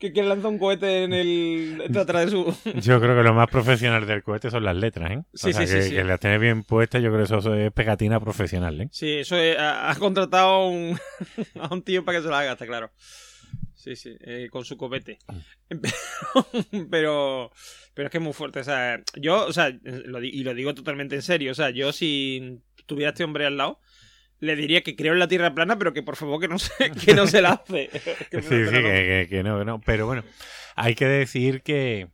que 0.00 0.12
quiere 0.12 0.28
lanzar 0.28 0.50
un 0.50 0.58
cohete 0.58 1.04
en 1.04 1.12
el 1.12 1.82
atrás 1.94 2.24
de 2.24 2.30
su 2.30 2.44
Yo 2.80 3.00
creo 3.00 3.14
que 3.14 3.22
lo 3.22 3.34
más 3.34 3.48
profesional 3.48 4.06
del 4.06 4.22
cohete 4.22 4.50
son 4.50 4.64
las 4.64 4.74
letras, 4.74 5.10
¿eh? 5.12 5.22
Sí, 5.34 5.50
o 5.50 5.52
sea, 5.52 5.66
sí, 5.66 5.74
que, 5.74 5.82
sí, 5.82 5.94
que 5.94 6.04
las 6.04 6.18
tiene 6.18 6.38
bien 6.38 6.64
puestas, 6.64 7.02
yo 7.02 7.10
creo 7.10 7.26
que 7.26 7.34
eso 7.34 7.54
es 7.54 7.70
pegatina 7.72 8.18
profesional, 8.18 8.80
¿eh? 8.80 8.88
Sí, 8.90 9.18
eso 9.18 9.36
es, 9.36 9.58
ha, 9.58 9.90
ha 9.90 9.94
contratado 9.96 10.48
a 10.48 10.68
un, 10.68 10.98
a 11.60 11.72
un 11.72 11.82
tío 11.82 12.04
para 12.04 12.18
que 12.18 12.24
se 12.24 12.30
lo 12.30 12.34
haga, 12.34 12.52
está 12.52 12.66
claro. 12.66 12.90
Sí, 13.74 13.94
sí, 13.94 14.16
eh, 14.20 14.48
con 14.50 14.64
su 14.64 14.76
copete. 14.76 15.18
Pero, 16.90 17.50
pero, 17.94 18.06
es 18.06 18.10
que 18.10 18.18
es 18.18 18.22
muy 18.22 18.34
fuerte. 18.34 18.60
O 18.60 18.64
sea, 18.64 19.02
yo, 19.16 19.46
o 19.46 19.52
sea, 19.54 19.70
lo 19.82 20.22
y 20.22 20.42
lo 20.42 20.52
digo 20.52 20.74
totalmente 20.74 21.14
en 21.14 21.22
serio. 21.22 21.52
O 21.52 21.54
sea, 21.54 21.70
yo 21.70 21.90
si 21.90 22.60
tuviera 22.84 23.10
este 23.10 23.24
hombre 23.24 23.46
al 23.46 23.56
lado, 23.56 23.80
le 24.40 24.56
diría 24.56 24.82
que 24.82 24.96
creo 24.96 25.12
en 25.12 25.18
la 25.18 25.28
tierra 25.28 25.54
plana, 25.54 25.78
pero 25.78 25.92
que 25.92 26.02
por 26.02 26.16
favor 26.16 26.40
que 26.40 26.48
no 26.48 26.58
se, 26.58 26.90
que 27.04 27.14
no 27.14 27.26
se 27.26 27.40
la 27.42 27.50
hace. 27.52 27.88
Que 28.30 28.42
Sí, 28.42 28.48
sí, 28.66 28.70
que, 28.70 29.26
que- 29.30 29.42
no, 29.42 29.58
que 29.58 29.64
no. 29.64 29.80
Pero 29.80 30.06
bueno, 30.06 30.24
hay 30.76 30.94
que 30.94 31.06
decir 31.06 31.62
que, 31.62 32.08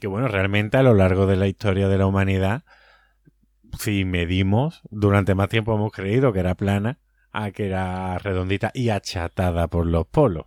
que, 0.00 0.06
bueno, 0.06 0.28
realmente 0.28 0.76
a 0.76 0.82
lo 0.82 0.94
largo 0.94 1.26
de 1.26 1.36
la 1.36 1.46
historia 1.48 1.88
de 1.88 1.98
la 1.98 2.06
humanidad, 2.06 2.62
si 3.78 4.04
medimos, 4.04 4.80
durante 4.90 5.34
más 5.34 5.48
tiempo 5.48 5.74
hemos 5.74 5.92
creído 5.92 6.32
que 6.32 6.40
era 6.40 6.54
plana, 6.54 6.98
a 7.32 7.50
que 7.50 7.66
era 7.66 8.16
redondita 8.18 8.70
y 8.74 8.90
achatada 8.90 9.66
por 9.68 9.86
los 9.86 10.06
polos. 10.06 10.46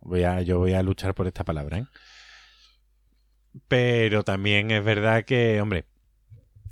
Voy 0.00 0.22
a, 0.22 0.40
yo 0.42 0.58
voy 0.58 0.72
a 0.72 0.82
luchar 0.82 1.14
por 1.14 1.26
esta 1.26 1.42
palabra, 1.44 1.78
¿eh? 1.78 1.84
Pero 3.68 4.22
también 4.22 4.70
es 4.70 4.84
verdad 4.84 5.24
que, 5.24 5.60
hombre, 5.60 5.86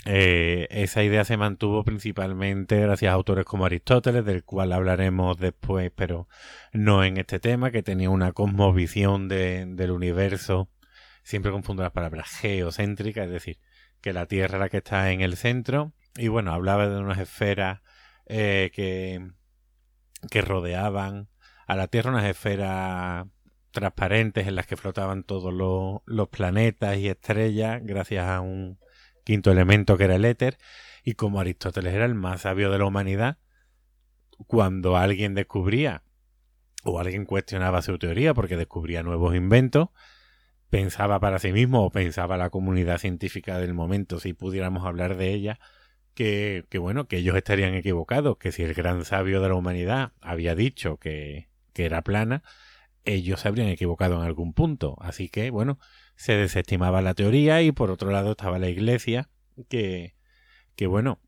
eh, 0.04 0.66
esa 0.70 1.02
idea 1.02 1.24
se 1.24 1.36
mantuvo 1.36 1.82
principalmente 1.84 2.80
gracias 2.80 3.10
a 3.10 3.14
autores 3.14 3.44
como 3.44 3.64
Aristóteles, 3.66 4.24
del 4.24 4.44
cual 4.44 4.72
hablaremos 4.72 5.38
después, 5.38 5.90
pero 5.94 6.28
no 6.72 7.04
en 7.04 7.16
este 7.16 7.40
tema, 7.40 7.70
que 7.70 7.82
tenía 7.82 8.10
una 8.10 8.32
cosmovisión 8.32 9.28
de- 9.28 9.64
del 9.66 9.90
universo, 9.90 10.68
siempre 11.22 11.52
confundo 11.52 11.82
las 11.82 11.92
palabras, 11.92 12.28
geocéntrica, 12.40 13.24
es 13.24 13.30
decir, 13.30 13.58
que 14.00 14.12
la 14.12 14.26
Tierra 14.26 14.58
la 14.58 14.68
que 14.68 14.78
está 14.78 15.10
en 15.12 15.20
el 15.22 15.36
centro, 15.36 15.92
y 16.16 16.28
bueno, 16.28 16.52
hablaba 16.52 16.86
de 16.88 16.98
unas 16.98 17.18
esferas 17.18 17.80
eh, 18.26 18.70
que, 18.74 19.26
que 20.30 20.42
rodeaban 20.42 21.28
a 21.66 21.76
la 21.76 21.88
Tierra, 21.88 22.10
unas 22.10 22.24
esferas 22.26 23.26
transparentes 23.70 24.46
en 24.46 24.54
las 24.54 24.66
que 24.66 24.76
flotaban 24.76 25.24
todos 25.24 25.52
los, 25.52 26.00
los 26.06 26.28
planetas 26.28 26.96
y 26.98 27.08
estrellas 27.08 27.80
gracias 27.82 28.26
a 28.28 28.40
un 28.40 28.78
quinto 29.24 29.50
elemento 29.50 29.96
que 29.96 30.04
era 30.04 30.16
el 30.16 30.24
éter, 30.24 30.58
y 31.02 31.14
como 31.14 31.40
Aristóteles 31.40 31.94
era 31.94 32.04
el 32.04 32.14
más 32.14 32.42
sabio 32.42 32.70
de 32.70 32.78
la 32.78 32.84
humanidad, 32.84 33.38
cuando 34.46 34.96
alguien 34.96 35.34
descubría 35.34 36.02
o 36.82 37.00
alguien 37.00 37.24
cuestionaba 37.24 37.82
su 37.82 37.98
teoría 37.98 38.34
porque 38.34 38.56
descubría 38.56 39.02
nuevos 39.02 39.34
inventos, 39.34 39.88
pensaba 40.70 41.20
para 41.20 41.38
sí 41.38 41.52
mismo 41.52 41.84
o 41.84 41.90
pensaba 41.90 42.36
la 42.36 42.50
comunidad 42.50 42.98
científica 42.98 43.58
del 43.58 43.74
momento, 43.74 44.20
si 44.20 44.32
pudiéramos 44.32 44.84
hablar 44.84 45.16
de 45.16 45.32
ella, 45.32 45.60
que, 46.14 46.64
que, 46.68 46.78
bueno, 46.78 47.06
que 47.06 47.18
ellos 47.18 47.36
estarían 47.36 47.74
equivocados, 47.74 48.38
que 48.38 48.52
si 48.52 48.62
el 48.62 48.74
gran 48.74 49.04
sabio 49.04 49.40
de 49.40 49.48
la 49.48 49.54
humanidad 49.54 50.12
había 50.20 50.54
dicho 50.54 50.98
que, 50.98 51.48
que 51.72 51.84
era 51.84 52.02
plana, 52.02 52.42
ellos 53.04 53.40
se 53.40 53.48
habrían 53.48 53.68
equivocado 53.68 54.16
en 54.16 54.22
algún 54.22 54.54
punto. 54.54 54.96
Así 55.00 55.28
que, 55.28 55.50
bueno, 55.50 55.78
se 56.16 56.36
desestimaba 56.36 57.02
la 57.02 57.14
teoría 57.14 57.62
y 57.62 57.72
por 57.72 57.90
otro 57.90 58.10
lado 58.10 58.32
estaba 58.32 58.58
la 58.58 58.68
iglesia, 58.68 59.28
que, 59.68 60.14
que 60.76 60.86
bueno, 60.86 61.20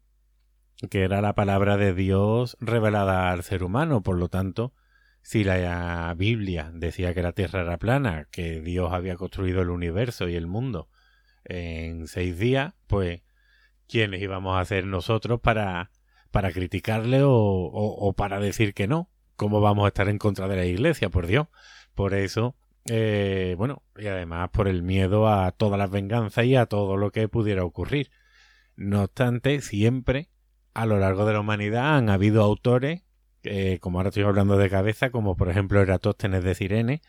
que 0.91 1.03
era 1.03 1.21
la 1.21 1.35
palabra 1.35 1.77
de 1.77 1.95
Dios 1.95 2.57
revelada 2.61 3.31
al 3.31 3.43
ser 3.43 3.63
humano, 3.63 4.03
por 4.03 4.19
lo 4.19 4.29
tanto, 4.29 4.75
si 5.23 5.43
la 5.43 6.15
Biblia 6.17 6.71
decía 6.73 7.15
que 7.15 7.23
la 7.23 7.33
Tierra 7.33 7.63
era 7.63 7.79
plana, 7.79 8.29
que 8.31 8.61
Dios 8.61 8.93
había 8.93 9.17
construido 9.17 9.63
el 9.63 9.71
universo 9.71 10.29
y 10.29 10.37
el 10.37 10.47
mundo 10.47 10.89
en 11.45 12.07
seis 12.07 12.39
días, 12.39 12.75
pues 12.87 13.23
¿quiénes 13.89 14.23
íbamos 14.23 14.59
a 14.61 14.65
ser 14.65 14.87
nosotros 14.87 15.41
para, 15.41 15.91
para 16.31 16.53
criticarle 16.53 17.23
o, 17.23 17.33
o, 17.33 18.13
para 18.13 18.41
decir 18.41 18.75
que 18.75 18.87
no? 18.87 19.11
¿Cómo 19.37 19.61
vamos 19.61 19.85
a 19.85 19.89
estar 19.89 20.09
en 20.09 20.19
contra 20.19 20.49
de 20.49 20.57
la 20.57 20.65
Iglesia, 20.65 21.09
por 21.09 21.27
Dios? 21.27 21.49
Por 21.95 22.15
eso, 22.15 22.57
eh, 22.89 23.55
bueno, 23.57 23.83
y 23.97 24.07
además 24.07 24.51
por 24.51 24.69
el 24.69 24.83
miedo 24.83 25.29
a 25.29 25.53
todas 25.53 25.79
las 25.79 25.91
venganzas 25.91 26.45
y 26.45 26.57
a 26.57 26.67
todo 26.67 26.97
lo 26.97 27.11
que 27.11 27.29
pudiera 27.29 27.65
ocurrir. 27.65 28.11
No 28.77 29.05
obstante, 29.05 29.61
siempre 29.61 30.29
a 30.75 30.85
lo 30.87 30.99
largo 30.99 31.25
de 31.25 31.33
la 31.33 31.41
humanidad 31.41 31.97
han 31.97 32.11
habido 32.11 32.43
autores, 32.43 33.03
eh, 33.45 33.79
como 33.81 33.99
ahora 33.99 34.11
estoy 34.11 34.25
hablando 34.25 34.59
de 34.59 34.69
cabeza, 34.69 35.11
como 35.11 35.37
por 35.37 35.49
ejemplo 35.49 35.81
Eratóstenes 35.81 36.45
de 36.45 36.55
Cirene, 36.55 37.01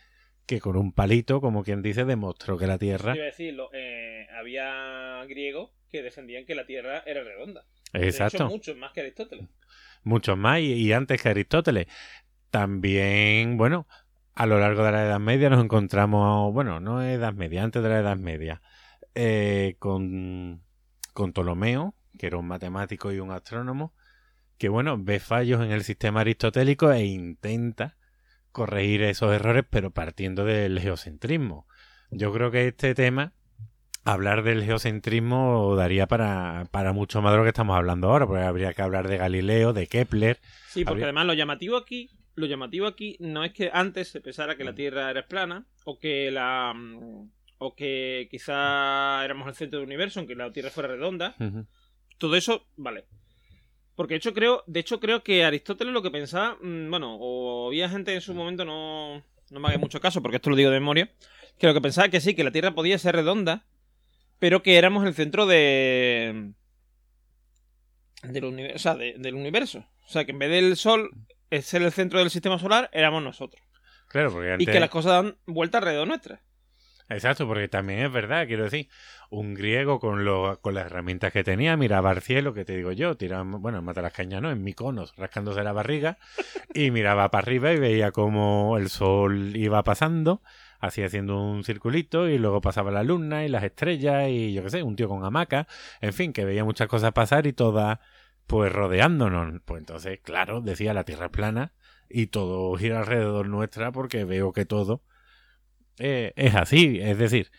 que 0.46 0.60
con 0.60 0.76
un 0.76 0.92
palito, 0.92 1.42
como 1.42 1.62
quien 1.62 1.82
dice, 1.82 2.06
demostró 2.06 2.56
que 2.56 2.66
la 2.66 2.78
Tierra... 2.78 3.14
Iba 3.14 3.24
a 3.24 3.26
decirlo, 3.26 3.68
eh, 3.74 4.26
había 4.38 5.22
griegos 5.28 5.70
que 5.90 6.02
defendían 6.02 6.46
que 6.46 6.54
la 6.54 6.64
Tierra 6.64 7.02
era 7.06 7.22
redonda. 7.22 7.66
Exacto. 7.92 8.38
De 8.38 8.44
hecho, 8.44 8.54
muchos 8.54 8.76
más 8.76 8.92
que 8.92 9.00
Aristóteles. 9.00 9.48
Muchos 10.04 10.38
más 10.38 10.60
y, 10.60 10.92
antes 10.92 11.20
que 11.20 11.28
Aristóteles. 11.28 11.86
También, 12.50 13.58
bueno, 13.58 13.86
a 14.38 14.46
lo 14.46 14.60
largo 14.60 14.84
de 14.84 14.92
la 14.92 15.04
Edad 15.04 15.18
Media 15.18 15.50
nos 15.50 15.64
encontramos, 15.64 16.52
bueno, 16.54 16.78
no 16.78 17.02
Edad 17.02 17.34
Media, 17.34 17.64
antes 17.64 17.82
de 17.82 17.88
la 17.88 17.98
Edad 17.98 18.16
Media, 18.16 18.62
eh, 19.16 19.74
con, 19.80 20.62
con 21.12 21.32
Ptolomeo, 21.32 21.96
que 22.16 22.28
era 22.28 22.36
un 22.36 22.46
matemático 22.46 23.10
y 23.10 23.18
un 23.18 23.32
astrónomo, 23.32 23.94
que 24.56 24.68
bueno, 24.68 24.96
ve 24.96 25.18
fallos 25.18 25.60
en 25.60 25.72
el 25.72 25.82
sistema 25.82 26.20
aristotélico 26.20 26.92
e 26.92 27.04
intenta 27.04 27.96
corregir 28.52 29.02
esos 29.02 29.34
errores, 29.34 29.64
pero 29.68 29.90
partiendo 29.90 30.44
del 30.44 30.78
geocentrismo. 30.78 31.66
Yo 32.12 32.32
creo 32.32 32.52
que 32.52 32.68
este 32.68 32.94
tema, 32.94 33.32
hablar 34.04 34.44
del 34.44 34.62
geocentrismo, 34.62 35.74
daría 35.74 36.06
para, 36.06 36.68
para 36.70 36.92
mucho 36.92 37.20
más 37.22 37.32
de 37.32 37.38
lo 37.38 37.42
que 37.42 37.50
estamos 37.50 37.76
hablando 37.76 38.08
ahora, 38.08 38.28
porque 38.28 38.44
habría 38.44 38.72
que 38.72 38.82
hablar 38.82 39.08
de 39.08 39.16
Galileo, 39.16 39.72
de 39.72 39.88
Kepler. 39.88 40.38
Sí, 40.68 40.84
porque 40.84 41.02
además 41.02 41.26
lo 41.26 41.34
llamativo 41.34 41.76
aquí, 41.76 42.08
lo 42.38 42.46
llamativo 42.46 42.86
aquí 42.86 43.16
no 43.18 43.44
es 43.44 43.52
que 43.52 43.70
antes 43.72 44.08
se 44.08 44.20
pensara 44.20 44.56
que 44.56 44.64
la 44.64 44.74
Tierra 44.74 45.10
era 45.10 45.26
plana, 45.26 45.66
o 45.84 45.98
que 45.98 46.30
la 46.30 46.72
o 47.58 47.74
que 47.74 48.28
quizá 48.30 49.24
éramos 49.24 49.48
el 49.48 49.54
centro 49.54 49.80
del 49.80 49.88
universo, 49.88 50.20
aunque 50.20 50.36
la 50.36 50.52
Tierra 50.52 50.70
fuera 50.70 50.88
redonda. 50.88 51.34
Todo 52.16 52.36
eso, 52.36 52.66
vale. 52.76 53.06
Porque 53.96 54.14
de 54.14 54.18
hecho 54.18 54.32
creo, 54.32 54.62
de 54.68 54.78
hecho 54.78 55.00
creo 55.00 55.24
que 55.24 55.44
Aristóteles 55.44 55.92
lo 55.92 56.02
que 56.02 56.12
pensaba, 56.12 56.56
mm, 56.62 56.88
bueno, 56.88 57.16
o 57.18 57.66
había 57.66 57.88
gente 57.88 58.14
en 58.14 58.20
su 58.20 58.32
momento, 58.32 58.64
no, 58.64 59.24
no 59.50 59.60
me 59.60 59.68
haga 59.68 59.78
mucho 59.78 60.00
caso, 60.00 60.22
porque 60.22 60.36
esto 60.36 60.50
lo 60.50 60.56
digo 60.56 60.70
de 60.70 60.78
memoria, 60.78 61.10
que 61.58 61.66
lo 61.66 61.74
que 61.74 61.80
pensaba 61.80 62.08
que 62.08 62.20
sí, 62.20 62.34
que 62.34 62.44
la 62.44 62.52
Tierra 62.52 62.76
podía 62.76 62.98
ser 62.98 63.16
redonda, 63.16 63.66
pero 64.38 64.62
que 64.62 64.76
éramos 64.76 65.04
el 65.04 65.14
centro 65.14 65.46
de... 65.46 66.52
Del, 68.22 68.44
universo, 68.44 68.76
o 68.76 68.78
sea, 68.78 68.94
del 68.94 69.34
universo. 69.34 69.84
O 70.06 70.08
sea, 70.08 70.24
que 70.24 70.32
en 70.32 70.38
vez 70.38 70.50
del 70.50 70.76
Sol 70.76 71.10
ser 71.62 71.82
el 71.82 71.92
centro 71.92 72.18
del 72.18 72.30
sistema 72.30 72.58
solar, 72.58 72.90
éramos 72.92 73.22
nosotros. 73.22 73.62
Claro, 74.08 74.32
porque 74.32 74.56
Y 74.58 74.66
que 74.66 74.80
las 74.80 74.90
cosas 74.90 75.12
dan 75.12 75.36
vuelta 75.46 75.78
alrededor 75.78 76.08
nuestra. 76.08 76.40
Exacto, 77.10 77.46
porque 77.46 77.68
también 77.68 78.00
es 78.00 78.12
verdad, 78.12 78.46
quiero 78.46 78.64
decir, 78.64 78.88
un 79.30 79.54
griego 79.54 79.98
con, 79.98 80.26
lo, 80.26 80.60
con 80.60 80.74
las 80.74 80.86
herramientas 80.86 81.32
que 81.32 81.42
tenía 81.42 81.74
miraba 81.76 82.10
al 82.10 82.20
cielo, 82.20 82.52
que 82.52 82.66
te 82.66 82.76
digo 82.76 82.92
yo, 82.92 83.16
tiraba, 83.16 83.44
bueno, 83.44 83.78
en 83.78 83.84
Matalascaña 83.84 84.42
no, 84.42 84.50
en 84.50 84.62
Miconos, 84.62 85.14
rascándose 85.16 85.62
la 85.64 85.72
barriga, 85.72 86.18
y 86.74 86.90
miraba 86.90 87.30
para 87.30 87.42
arriba 87.44 87.72
y 87.72 87.78
veía 87.78 88.12
cómo 88.12 88.76
el 88.76 88.90
sol 88.90 89.56
iba 89.56 89.82
pasando, 89.84 90.42
así 90.80 91.02
haciendo 91.02 91.40
un 91.40 91.64
circulito, 91.64 92.28
y 92.28 92.36
luego 92.36 92.60
pasaba 92.60 92.90
la 92.90 93.02
luna 93.02 93.46
y 93.46 93.48
las 93.48 93.64
estrellas, 93.64 94.28
y 94.28 94.52
yo 94.52 94.62
qué 94.62 94.70
sé, 94.70 94.82
un 94.82 94.94
tío 94.94 95.08
con 95.08 95.24
hamaca, 95.24 95.66
en 96.02 96.12
fin, 96.12 96.34
que 96.34 96.44
veía 96.44 96.64
muchas 96.64 96.88
cosas 96.88 97.12
pasar 97.12 97.46
y 97.46 97.54
todas, 97.54 98.00
pues 98.48 98.72
rodeándonos. 98.72 99.60
Pues 99.64 99.78
entonces, 99.78 100.18
claro, 100.20 100.60
decía 100.60 100.94
la 100.94 101.04
Tierra 101.04 101.26
es 101.26 101.32
plana 101.32 101.72
y 102.08 102.28
todo 102.28 102.74
gira 102.76 102.98
alrededor 102.98 103.48
nuestra 103.48 103.92
porque 103.92 104.24
veo 104.24 104.52
que 104.52 104.64
todo 104.64 105.04
eh, 105.98 106.32
es 106.34 106.56
así. 106.56 106.98
Es 107.00 107.18
decir, 107.18 107.52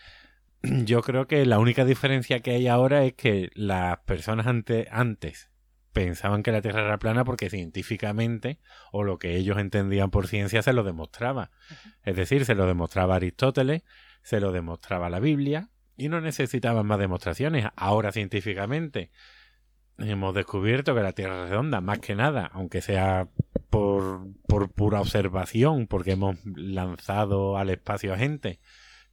yo 0.63 1.01
creo 1.01 1.27
que 1.27 1.45
la 1.45 1.59
única 1.59 1.85
diferencia 1.85 2.41
que 2.41 2.51
hay 2.51 2.67
ahora 2.67 3.05
es 3.05 3.13
que 3.13 3.51
las 3.53 3.99
personas 3.99 4.47
antes 4.91 5.49
pensaban 5.93 6.43
que 6.43 6.51
la 6.51 6.61
Tierra 6.61 6.81
era 6.81 6.97
plana 6.97 7.23
porque 7.23 7.51
científicamente 7.51 8.59
o 8.91 9.03
lo 9.03 9.19
que 9.19 9.35
ellos 9.37 9.59
entendían 9.59 10.09
por 10.09 10.27
ciencia 10.27 10.63
se 10.63 10.73
lo 10.73 10.83
demostraba. 10.83 11.51
Es 12.03 12.15
decir, 12.15 12.45
se 12.45 12.55
lo 12.55 12.65
demostraba 12.65 13.15
Aristóteles, 13.15 13.83
se 14.23 14.39
lo 14.39 14.51
demostraba 14.51 15.09
la 15.11 15.19
Biblia 15.19 15.69
y 15.95 16.09
no 16.09 16.19
necesitaban 16.19 16.87
más 16.87 16.97
demostraciones. 16.97 17.67
Ahora 17.75 18.11
científicamente 18.11 19.11
hemos 19.99 20.33
descubierto 20.33 20.95
que 20.95 21.01
la 21.01 21.13
Tierra 21.13 21.43
es 21.43 21.49
redonda, 21.49 21.81
más 21.81 21.99
que 21.99 22.15
nada, 22.15 22.49
aunque 22.53 22.81
sea 22.81 23.27
por, 23.69 24.21
por 24.47 24.71
pura 24.71 25.01
observación, 25.01 25.87
porque 25.87 26.11
hemos 26.11 26.37
lanzado 26.45 27.57
al 27.57 27.69
espacio 27.69 28.13
a 28.13 28.17
gente, 28.17 28.59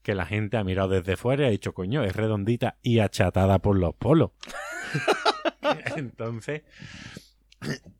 que 0.02 0.14
la 0.14 0.26
gente 0.26 0.56
ha 0.56 0.64
mirado 0.64 0.88
desde 0.88 1.16
fuera 1.16 1.44
y 1.44 1.46
ha 1.46 1.50
dicho, 1.50 1.74
coño, 1.74 2.04
es 2.04 2.14
redondita 2.14 2.76
y 2.82 3.00
achatada 3.00 3.58
por 3.58 3.76
los 3.76 3.94
polos. 3.94 4.30
Entonces, 5.96 6.62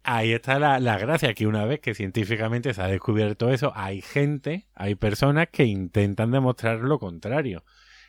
ahí 0.03 0.33
está 0.33 0.59
la, 0.59 0.79
la, 0.79 0.99
gracia, 0.99 1.35
que 1.35 1.47
una 1.47 1.65
vez 1.65 1.81
que 1.81 1.95
científicamente 1.95 2.75
se 2.75 2.83
ha 2.83 2.87
descubierto 2.87 3.51
eso, 3.51 3.73
hay 3.75 4.03
gente, 4.03 4.67
hay 4.75 4.95
personas 4.95 5.49
que 5.51 5.65
intentan 5.65 6.31
demostrar 6.31 6.79
lo 6.79 6.99
contrario. 6.99 7.65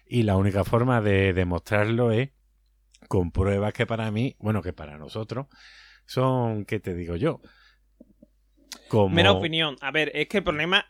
Y 0.06 0.24
la 0.24 0.38
única 0.38 0.64
forma 0.64 1.02
de 1.02 1.34
demostrarlo 1.34 2.12
es 2.12 2.30
con 3.08 3.32
pruebas 3.32 3.74
que 3.74 3.86
para 3.86 4.12
mí, 4.12 4.36
bueno, 4.40 4.62
que 4.62 4.74
para 4.74 4.98
nosotros, 4.98 5.48
son, 6.06 6.66
¿qué 6.66 6.80
te 6.80 6.94
digo 6.94 7.16
yo? 7.16 7.42
Como... 8.88 9.14
Mera 9.14 9.32
opinión. 9.32 9.76
A 9.82 9.92
ver, 9.92 10.12
es 10.14 10.28
que 10.28 10.38
el 10.38 10.44
problema. 10.44 10.86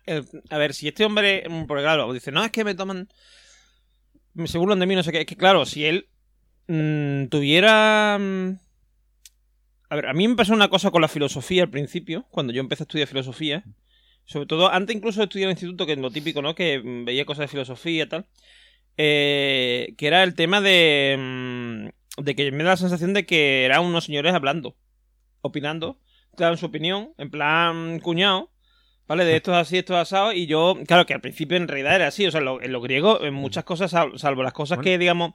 a 0.49 0.58
ver, 0.58 0.73
si 0.73 0.88
este 0.88 1.06
hombre. 1.06 1.43
Mm, 1.49 1.65
porque 1.65 1.84
claro, 1.84 2.12
dice, 2.13 2.32
no, 2.32 2.43
es 2.43 2.51
que 2.51 2.63
me 2.63 2.75
toman. 2.75 3.10
Se 4.45 4.58
burlan 4.58 4.80
de 4.80 4.86
mí, 4.86 4.95
no 4.95 5.03
sé 5.03 5.12
qué. 5.12 5.21
Es 5.21 5.25
que 5.25 5.36
claro, 5.36 5.65
si 5.65 5.86
él 5.86 6.10
mm, 6.67 7.27
tuviera. 7.27 8.17
Mm, 8.19 8.60
a 9.89 9.95
ver, 9.95 10.06
a 10.08 10.13
mí 10.13 10.27
me 10.27 10.36
pasó 10.36 10.53
una 10.53 10.69
cosa 10.69 10.91
con 10.91 11.01
la 11.01 11.08
filosofía 11.08 11.63
al 11.63 11.69
principio, 11.69 12.27
cuando 12.30 12.53
yo 12.53 12.60
empecé 12.60 12.84
a 12.84 12.86
estudiar 12.86 13.08
filosofía. 13.08 13.63
Sobre 14.25 14.45
todo, 14.45 14.71
antes 14.71 14.95
incluso 14.95 15.21
de 15.21 15.25
estudiar 15.25 15.45
en 15.45 15.51
el 15.51 15.56
instituto, 15.56 15.86
que 15.86 15.93
es 15.93 15.99
lo 15.99 16.12
típico, 16.12 16.41
¿no? 16.41 16.53
Que 16.53 16.82
veía 16.84 17.25
cosas 17.25 17.43
de 17.43 17.47
filosofía 17.47 18.03
y 18.03 18.10
tal. 18.10 18.27
Eh, 18.97 19.93
que 19.97 20.08
era 20.08 20.23
el 20.23 20.36
tema 20.36 20.60
de. 20.60 21.91
De 22.17 22.36
que 22.36 22.51
me 22.51 22.63
da 22.63 22.71
la 22.71 22.77
sensación 22.77 23.13
de 23.13 23.25
que 23.25 23.65
eran 23.65 23.86
unos 23.86 24.06
señores 24.06 24.34
hablando, 24.34 24.75
opinando 25.41 25.99
en 26.45 26.58
su 26.58 26.67
opinión, 26.67 27.13
en 27.17 27.30
plan 27.30 27.99
cuñado, 27.99 28.51
¿vale? 29.08 29.25
De 29.25 29.36
esto 29.36 29.51
es 29.51 29.58
así, 29.58 29.77
esto 29.77 29.93
es 29.93 30.01
asado, 30.01 30.34
y 30.34 30.45
yo, 30.45 30.75
claro 30.86 31.06
que 31.06 31.13
al 31.13 31.21
principio 31.21 31.58
en 31.58 31.67
realidad 31.67 31.95
era 31.95 32.08
así, 32.08 32.25
o 32.27 32.32
sea, 32.32 32.41
en 32.41 32.71
lo 32.71 32.82
griego, 32.82 33.23
en 33.23 33.34
muchas 33.34 33.63
cosas, 33.63 33.91
salvo 33.91 34.43
las 34.43 34.53
cosas 34.53 34.80
que, 34.80 34.97
digamos, 34.97 35.34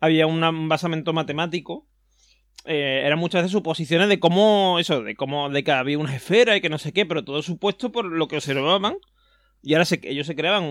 había 0.00 0.26
un 0.26 0.68
basamento 0.68 1.12
matemático, 1.12 1.86
eh, 2.64 3.02
eran 3.04 3.18
muchas 3.18 3.42
veces 3.42 3.52
suposiciones 3.52 4.08
de 4.08 4.20
cómo, 4.20 4.78
eso, 4.78 5.02
de 5.02 5.14
cómo, 5.14 5.48
de 5.48 5.64
que 5.64 5.72
había 5.72 5.98
una 5.98 6.14
esfera 6.14 6.56
y 6.56 6.60
que 6.60 6.68
no 6.68 6.78
sé 6.78 6.92
qué, 6.92 7.06
pero 7.06 7.24
todo 7.24 7.42
supuesto 7.42 7.90
por 7.90 8.04
lo 8.04 8.28
que 8.28 8.36
observaban, 8.36 8.96
y 9.62 9.74
ahora 9.74 9.84
se, 9.84 10.00
ellos 10.02 10.26
se 10.26 10.36
creaban 10.36 10.64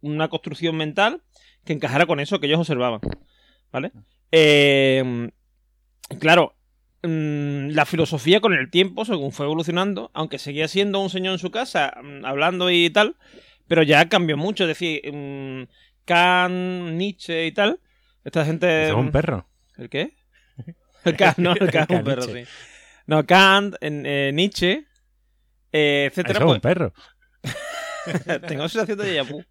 una 0.00 0.28
construcción 0.28 0.76
mental 0.76 1.22
que 1.64 1.72
encajara 1.72 2.06
con 2.06 2.20
eso 2.20 2.40
que 2.40 2.46
ellos 2.46 2.60
observaban, 2.60 3.00
¿vale? 3.72 3.92
Eh, 4.30 5.30
claro, 6.20 6.54
Mm, 7.02 7.70
la 7.70 7.86
filosofía 7.86 8.40
con 8.40 8.54
el 8.54 8.70
tiempo, 8.70 9.04
según 9.04 9.30
fue 9.30 9.46
evolucionando, 9.46 10.10
aunque 10.14 10.38
seguía 10.38 10.66
siendo 10.66 10.98
un 11.00 11.10
señor 11.10 11.34
en 11.34 11.38
su 11.38 11.52
casa, 11.52 11.94
mm, 12.02 12.24
hablando 12.24 12.70
y 12.70 12.90
tal, 12.90 13.16
pero 13.68 13.84
ya 13.84 14.08
cambió 14.08 14.36
mucho. 14.36 14.64
Es 14.64 14.68
decir, 14.68 15.00
mm, 15.12 15.68
Kant, 16.04 16.90
Nietzsche 16.94 17.46
y 17.46 17.52
tal, 17.52 17.80
esta 18.24 18.44
gente. 18.44 18.88
¿Es 18.88 18.94
un 18.94 19.12
perro? 19.12 19.48
¿El 19.76 19.88
qué? 19.88 20.16
El 21.04 21.16
Kant, 21.16 21.38
no, 21.38 21.52
el 21.52 21.58
Kant 21.72 21.90
es 21.92 21.98
un 21.98 22.04
perro, 22.04 22.22
sí. 22.22 22.44
No, 23.06 23.24
Kant, 23.24 23.76
eh, 23.80 24.32
Nietzsche, 24.34 24.84
eh, 25.72 26.08
etcétera. 26.10 26.40
Es 26.40 26.44
un 26.44 26.48
pues- 26.48 26.60
perro. 26.60 26.92
tengo 28.48 28.68
sensación 28.68 28.98
de 28.98 29.22
vu. 29.22 29.44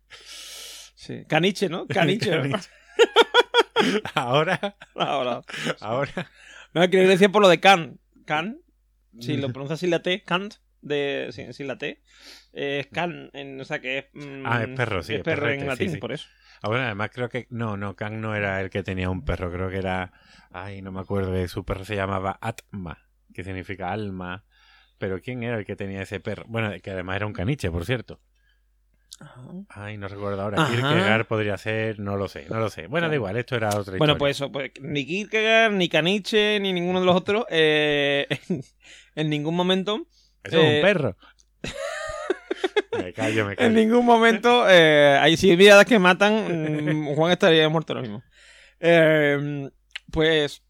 Sí. 0.95 1.23
Caniche, 1.27 1.69
¿no? 1.69 1.87
Caniche. 1.87 2.37
¿no? 2.39 2.59
Ahora, 4.15 4.75
Ahora. 4.95 5.41
ahora. 5.81 6.31
No, 6.73 6.89
que 6.89 6.97
decía 7.07 7.29
por 7.29 7.41
lo 7.41 7.49
de 7.49 7.59
Kant. 7.59 7.99
Kant, 8.25 8.57
si 9.19 9.37
lo 9.37 9.49
pronuncias 9.49 9.79
sin 9.79 9.89
la 9.89 10.01
T, 10.01 10.23
Kant, 10.23 10.55
de, 10.81 11.29
sin, 11.31 11.53
sin 11.53 11.67
la 11.67 11.77
T, 11.77 12.01
eh, 12.53 12.79
es 12.81 12.87
Kant, 12.87 13.33
en- 13.33 13.59
o 13.59 13.65
sea 13.65 13.79
que 13.79 13.97
es... 13.99 14.05
mm, 14.13 14.43
Ah, 14.45 14.63
es 14.63 14.69
perro, 14.75 15.01
sí, 15.03 15.15
Es 15.15 15.23
perro 15.23 15.43
perrete, 15.43 15.61
en 15.61 15.67
latín, 15.67 15.87
sí, 15.89 15.93
sí. 15.95 15.99
por 15.99 16.11
eso. 16.11 16.27
Ahora, 16.61 16.85
además 16.87 17.11
creo 17.13 17.29
que... 17.29 17.47
No, 17.49 17.77
no, 17.77 17.95
Kang 17.95 18.15
no 18.19 18.35
era 18.35 18.59
el 18.61 18.69
que 18.69 18.81
tenía 18.83 19.09
un 19.09 19.23
perro. 19.23 19.51
Creo 19.51 19.69
que 19.69 19.77
era... 19.77 20.11
Ay, 20.51 20.81
no 20.81 20.91
me 20.91 20.99
acuerdo. 20.99 21.31
de 21.31 21.47
Su 21.47 21.63
perro 21.63 21.85
se 21.85 21.95
llamaba 21.95 22.37
Atma, 22.41 23.05
que 23.33 23.43
significa 23.43 23.91
alma. 23.91 24.43
Pero 24.97 25.21
¿quién 25.21 25.43
era 25.43 25.59
el 25.59 25.65
que 25.65 25.75
tenía 25.75 26.01
ese 26.01 26.19
perro? 26.19 26.45
Bueno, 26.47 26.71
que 26.81 26.89
además 26.91 27.17
era 27.17 27.27
un 27.27 27.33
caniche, 27.33 27.69
por 27.69 27.85
cierto. 27.85 28.19
Ay, 29.69 29.97
no 29.97 30.07
recuerdo 30.07 30.41
ahora. 30.41 30.61
Ajá. 30.61 30.71
Kierkegaard 30.71 31.25
podría 31.27 31.57
ser, 31.57 31.99
no 31.99 32.17
lo 32.17 32.27
sé, 32.27 32.45
no 32.49 32.59
lo 32.59 32.69
sé. 32.69 32.87
Bueno, 32.87 33.05
da 33.07 33.09
Claro. 33.09 33.15
igual, 33.15 33.37
esto 33.37 33.55
era 33.55 33.69
otra 33.69 33.97
Bueno, 33.97 34.13
historia. 34.13 34.17
pues 34.17 34.37
eso, 34.37 34.51
pues 34.51 34.71
ni 34.81 35.05
Kierkegaard, 35.05 35.73
ni 35.73 35.89
Caniche, 35.89 36.59
ni 36.59 36.71
ninguno 36.73 36.99
de 36.99 37.05
los 37.07 37.15
otros, 37.15 37.45
eh, 37.49 38.27
en, 38.49 38.63
en 39.15 39.29
ningún 39.29 39.55
momento, 39.55 40.05
Eso 40.43 40.59
es 40.59 40.63
eh, 40.63 40.75
un 40.75 40.81
perro. 40.81 41.17
me 43.03 43.13
callo, 43.13 43.45
me 43.45 43.51
en 43.51 43.57
callo. 43.57 43.69
ningún 43.71 44.05
momento, 44.05 44.65
eh, 44.69 45.17
hay 45.19 45.35
si 45.37 45.49
hay 45.51 45.57
miradas 45.57 45.85
que 45.85 45.99
matan, 45.99 46.33
mm, 47.11 47.15
Juan 47.15 47.31
estaría 47.31 47.67
muerto 47.69 47.93
ahora 47.93 48.01
mismo. 48.01 48.23
Eh, 48.79 49.69
pues 50.11 50.61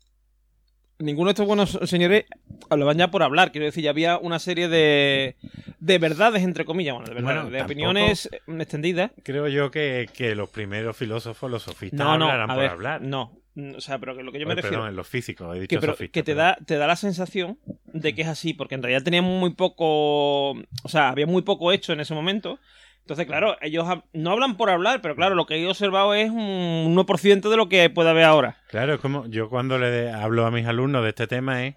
ninguno 0.99 1.27
de 1.29 1.31
estos 1.31 1.47
buenos 1.47 1.79
señores 1.85 2.25
hablaban 2.69 2.97
ya 2.97 3.09
por 3.09 3.23
hablar, 3.23 3.51
quiero 3.51 3.65
decir, 3.65 3.83
ya 3.83 3.91
había 3.91 4.17
una 4.17 4.39
serie 4.39 4.67
de, 4.67 5.35
de 5.79 5.97
verdades, 5.99 6.43
entre 6.43 6.65
comillas, 6.65 6.95
bueno, 6.95 7.07
de, 7.09 7.15
verdades, 7.15 7.43
Bueno, 7.43 7.57
de 7.57 7.61
opiniones 7.63 8.29
eh, 8.31 8.41
extendidas. 8.59 9.11
Creo 9.23 9.47
yo 9.47 9.71
que, 9.71 10.09
que 10.13 10.35
los 10.35 10.49
primeros 10.49 10.97
filósofos, 10.97 11.49
los 11.49 11.63
sofistas, 11.63 11.99
No, 11.99 12.17
no, 12.17 12.25
hablarán 12.25 12.51
a 12.51 12.53
por 12.53 12.61
ver, 12.61 12.71
hablar. 12.71 13.01
no, 13.01 13.37
Mm, 13.57 13.73
o 13.75 13.81
sea, 13.81 13.97
pero 13.97 14.15
que 14.15 14.21
lo 14.21 14.31
que 14.31 14.39
yo 14.39 14.45
me 14.45 14.53
refiero... 14.53 14.77
Perdón, 14.77 14.95
los 14.95 15.07
físicos, 15.07 15.57
he 15.57 15.61
dicho 15.61 15.67
que, 15.67 15.79
pero 15.79 15.95
que 15.97 16.21
te 16.21 16.35
da, 16.35 16.57
te 16.63 16.77
da 16.77 16.85
la 16.85 16.95
sensación 16.95 17.57
de 17.85 18.13
que 18.13 18.21
es 18.21 18.27
así, 18.27 18.53
porque 18.53 18.75
en 18.75 18.83
realidad 18.83 19.01
tenían 19.01 19.23
muy 19.23 19.55
poco, 19.55 20.51
o 20.51 20.89
sea, 20.89 21.09
había 21.09 21.25
muy 21.25 21.41
poco 21.41 21.71
hecho 21.71 21.91
en 21.91 21.99
ese 21.99 22.13
momento. 22.13 22.59
Entonces, 23.07 23.25
claro, 23.25 23.55
ellos 23.61 23.87
no 24.11 24.31
hablan 24.31 24.57
por 24.57 24.69
hablar, 24.69 25.01
pero 25.01 25.15
claro, 25.15 25.33
lo 25.33 25.45
que 25.45 25.55
he 25.55 25.65
observado 25.65 26.13
es 26.13 26.29
un 26.29 26.93
1% 26.93 27.49
de 27.49 27.55
lo 27.55 27.69
que 27.69 27.89
puede 27.89 28.09
haber 28.09 28.25
ahora. 28.25 28.57
Claro, 28.67 28.95
es 28.95 28.99
como 28.99 29.25
yo 29.27 29.47
cuando 29.47 29.79
le 29.79 30.11
hablo 30.11 30.45
a 30.45 30.51
mis 30.51 30.65
alumnos 30.67 31.03
de 31.03 31.09
este 31.11 31.25
tema 31.25 31.65
es, 31.65 31.75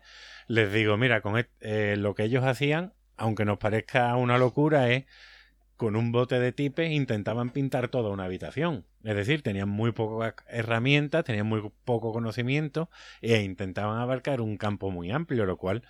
les 0.48 0.72
digo, 0.72 0.96
mira, 0.96 1.20
con 1.20 1.38
et- 1.38 1.48
eh, 1.60 1.94
lo 1.96 2.16
que 2.16 2.24
ellos 2.24 2.42
hacían, 2.42 2.94
aunque 3.16 3.44
nos 3.44 3.58
parezca 3.58 4.16
una 4.16 4.38
locura, 4.38 4.90
es 4.90 5.04
con 5.76 5.94
un 5.94 6.10
bote 6.10 6.40
de 6.40 6.50
tipes 6.50 6.90
intentaban 6.90 7.50
pintar 7.50 7.86
toda 7.86 8.10
una 8.10 8.24
habitación. 8.24 8.84
Es 9.04 9.14
decir, 9.14 9.42
tenían 9.42 9.68
muy 9.68 9.92
pocas 9.92 10.34
herramientas, 10.48 11.22
tenían 11.22 11.46
muy 11.46 11.62
poco 11.84 12.12
conocimiento 12.12 12.90
e 13.22 13.40
intentaban 13.42 13.98
abarcar 14.00 14.40
un 14.40 14.56
campo 14.56 14.90
muy 14.90 15.12
amplio, 15.12 15.46
lo 15.46 15.56
cual 15.58 15.82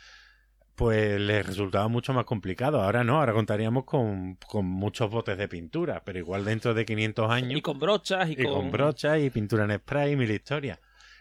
pues 0.80 1.20
les 1.20 1.44
resultaba 1.44 1.88
mucho 1.88 2.14
más 2.14 2.24
complicado. 2.24 2.80
Ahora 2.80 3.04
no, 3.04 3.20
ahora 3.20 3.34
contaríamos 3.34 3.84
con, 3.84 4.36
con 4.36 4.64
muchos 4.64 5.10
botes 5.10 5.36
de 5.36 5.46
pintura, 5.46 6.02
pero 6.06 6.18
igual 6.18 6.42
dentro 6.42 6.72
de 6.72 6.86
500 6.86 7.30
años 7.30 7.58
Y 7.58 7.60
con 7.60 7.78
brochas 7.78 8.30
y, 8.30 8.32
y 8.32 8.44
con 8.44 8.70
brochas 8.70 9.20
y 9.20 9.28
pintura 9.28 9.64
en 9.64 9.78
spray 9.78 10.12
y 10.12 10.16
mil 10.16 10.30
historias. 10.30 10.78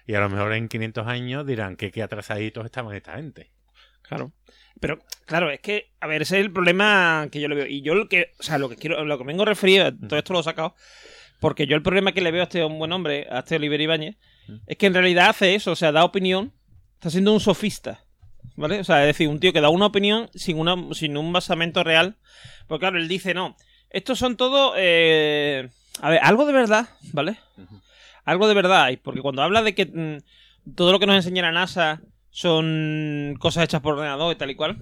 Y 0.08 0.14
a 0.14 0.22
lo 0.22 0.30
mejor 0.30 0.54
en 0.54 0.70
500 0.70 1.06
años 1.06 1.46
dirán 1.46 1.76
que 1.76 1.92
qué 1.92 2.02
atrasaditos 2.02 2.64
estaban 2.64 2.96
esta 2.96 3.18
gente. 3.18 3.52
Claro. 4.02 4.32
Pero, 4.80 5.00
claro, 5.26 5.52
es 5.52 5.60
que, 5.60 5.92
a 6.00 6.08
ver, 6.08 6.22
ese 6.22 6.40
es 6.40 6.46
el 6.46 6.54
problema 6.54 7.28
que 7.30 7.42
yo 7.42 7.50
le 7.50 7.56
veo. 7.56 7.68
Y 7.68 7.82
yo 7.82 7.96
lo 7.96 8.08
que, 8.08 8.32
o 8.40 8.44
sea, 8.44 8.60
lo 8.60 8.70
que 8.70 8.78
quiero, 8.78 9.04
lo 9.04 9.18
que 9.18 9.26
vengo 9.26 9.42
a 9.42 9.48
referir, 9.48 9.94
todo 10.08 10.18
esto 10.18 10.32
lo 10.32 10.40
he 10.40 10.44
sacado, 10.44 10.74
porque 11.42 11.68
yo 11.68 11.76
el 11.76 11.84
problema 11.84 12.14
que 12.14 12.22
le 12.22 12.32
veo 12.32 12.44
a 12.44 12.46
este 12.46 12.64
buen 12.64 12.94
hombre, 12.94 13.28
a 13.30 13.40
este 13.40 13.58
Oliver 13.58 13.82
Ibáñez, 13.82 14.16
es 14.68 14.78
que 14.78 14.86
en 14.86 14.94
realidad 14.94 15.32
hace 15.32 15.54
eso, 15.54 15.74
o 15.74 15.76
sea, 15.76 15.92
da 15.92 16.06
opinión, 16.06 16.54
está 16.94 17.10
siendo 17.10 17.34
un 17.34 17.42
sofista, 17.42 18.06
¿vale? 18.60 18.80
O 18.80 18.84
sea, 18.84 19.02
es 19.02 19.08
decir, 19.08 19.30
un 19.30 19.40
tío 19.40 19.54
que 19.54 19.62
da 19.62 19.70
una 19.70 19.86
opinión 19.86 20.30
sin, 20.36 20.60
una, 20.60 20.76
sin 20.94 21.18
un 21.18 21.32
basamento 21.32 21.84
real. 21.84 22.18
Porque 22.68 22.82
claro, 22.82 22.98
él 22.98 23.08
dice, 23.08 23.34
no, 23.34 23.56
estos 23.90 24.20
son 24.20 24.36
todo, 24.36 24.74
eh, 24.78 25.70
a 26.02 26.10
ver, 26.10 26.20
algo 26.22 26.46
de 26.46 26.54
verdad, 26.54 26.90
¿vale? 27.14 27.38
Algo 28.26 28.48
de 28.48 28.54
verdad 28.54 28.84
hay, 28.84 28.98
porque 28.98 29.22
cuando 29.22 29.42
habla 29.42 29.64
de 29.64 29.74
que 29.74 29.86
mm, 29.86 30.74
todo 30.76 30.92
lo 30.92 31.00
que 31.00 31.08
nos 31.08 31.16
enseña 31.16 31.42
la 31.42 31.52
NASA 31.52 32.02
son 32.30 33.36
cosas 33.40 33.64
hechas 33.64 33.82
por 33.82 33.96
ordenador 33.96 34.34
y 34.34 34.38
tal 34.38 34.52
y 34.52 34.56
cual, 34.56 34.78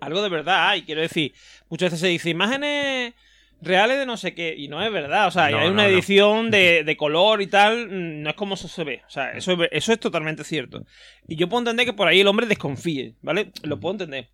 algo 0.00 0.22
de 0.22 0.28
verdad 0.28 0.68
hay, 0.68 0.82
quiero 0.82 1.00
decir, 1.00 1.34
muchas 1.68 1.86
veces 1.86 2.00
se 2.00 2.08
dice 2.08 2.30
imágenes 2.30 3.14
reales 3.62 3.98
de 3.98 4.06
no 4.06 4.16
sé 4.16 4.34
qué, 4.34 4.54
y 4.56 4.68
no 4.68 4.82
es 4.82 4.92
verdad, 4.92 5.26
o 5.28 5.30
sea, 5.30 5.48
No, 5.50 5.58
hay 5.58 5.68
una 5.68 5.84
no. 5.84 5.88
edición 5.88 6.50
de, 6.50 6.84
de 6.84 6.96
color 6.96 7.40
y 7.42 7.46
tal, 7.46 7.88
mm, 7.88 8.22
no 8.22 8.30
es 8.30 8.36
como 8.36 8.54
eso 8.54 8.68
se 8.68 8.84
ve, 8.84 9.02
o 9.06 9.10
sea, 9.10 9.32
eso, 9.32 9.52
es- 9.52 9.68
eso 9.72 9.92
es 9.92 10.00
totalmente 10.00 10.44
cierto. 10.44 10.84
Y 11.26 11.36
yo 11.36 11.48
puedo 11.48 11.60
entender 11.60 11.86
que 11.86 11.92
por 11.92 12.06
ahí 12.08 12.20
el 12.20 12.28
hombre 12.28 12.46
desconfíe, 12.46 13.14
¿vale? 13.22 13.50
Lo 13.62 13.80
puedo 13.80 13.94
entender. 13.94 14.28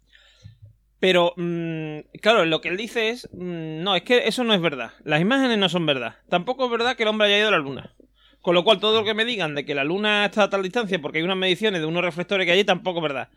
Pero, 1.00 1.34
mm, 1.36 1.98
claro, 2.20 2.44
lo 2.44 2.60
que 2.60 2.68
él 2.68 2.76
dice 2.76 3.10
es, 3.10 3.28
mm, 3.32 3.82
no, 3.82 3.96
es 3.96 4.02
que 4.02 4.28
eso 4.28 4.44
no 4.44 4.54
es 4.54 4.60
verdad. 4.60 4.92
Las 5.04 5.20
imágenes 5.20 5.58
no 5.58 5.68
son 5.68 5.84
verdad. 5.84 6.16
Tampoco 6.28 6.64
es 6.66 6.70
verdad 6.70 6.94
que 6.96 7.02
el 7.02 7.08
hombre 7.08 7.26
haya 7.28 7.38
ido 7.38 7.48
a 7.48 7.52
la 7.52 7.58
luna. 7.58 7.92
Con 8.40 8.54
lo 8.54 8.62
cual, 8.64 8.80
todo 8.80 9.00
lo 9.00 9.04
que 9.04 9.14
me 9.14 9.24
digan 9.24 9.54
de 9.54 9.64
que 9.64 9.74
la 9.74 9.84
luna 9.84 10.24
está 10.24 10.44
a 10.44 10.50
tal 10.50 10.62
distancia 10.62 11.00
porque 11.00 11.18
hay 11.18 11.24
unas 11.24 11.36
mediciones 11.36 11.80
de 11.80 11.86
unos 11.86 12.02
reflectores 12.04 12.44
que 12.46 12.52
hay, 12.52 12.64
tampoco 12.64 12.98
es 12.98 13.02
verdad. 13.04 13.28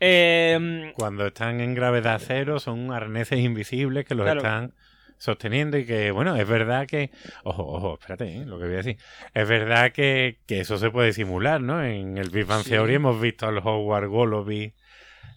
Eh, 0.00 0.92
Cuando 0.96 1.26
están 1.26 1.60
en 1.60 1.74
gravedad 1.74 2.20
cero 2.24 2.60
son 2.60 2.92
arneses 2.92 3.40
invisibles 3.40 4.04
que 4.06 4.14
los 4.14 4.24
Claro. 4.24 4.40
están 4.40 4.72
sosteniendo 5.18 5.76
y 5.78 5.84
que, 5.84 6.10
bueno, 6.10 6.36
es 6.36 6.46
verdad 6.48 6.86
que... 6.86 7.10
Ojo, 7.44 7.64
ojo, 7.66 7.94
espérate, 8.00 8.36
¿eh? 8.38 8.44
lo 8.46 8.58
que 8.58 8.64
voy 8.66 8.74
a 8.74 8.78
decir. 8.78 8.96
Es 9.34 9.48
verdad 9.48 9.92
que, 9.92 10.38
que 10.46 10.60
eso 10.60 10.78
se 10.78 10.90
puede 10.90 11.12
simular, 11.12 11.60
¿no? 11.60 11.84
En 11.84 12.16
el 12.18 12.30
Big 12.30 12.46
Bang 12.46 12.62
Sí. 12.62 12.70
Theory 12.70 12.94
hemos 12.94 13.20
visto 13.20 13.46
a 13.46 13.52
los 13.52 13.64
Howard 13.66 14.08
Golovy 14.08 14.74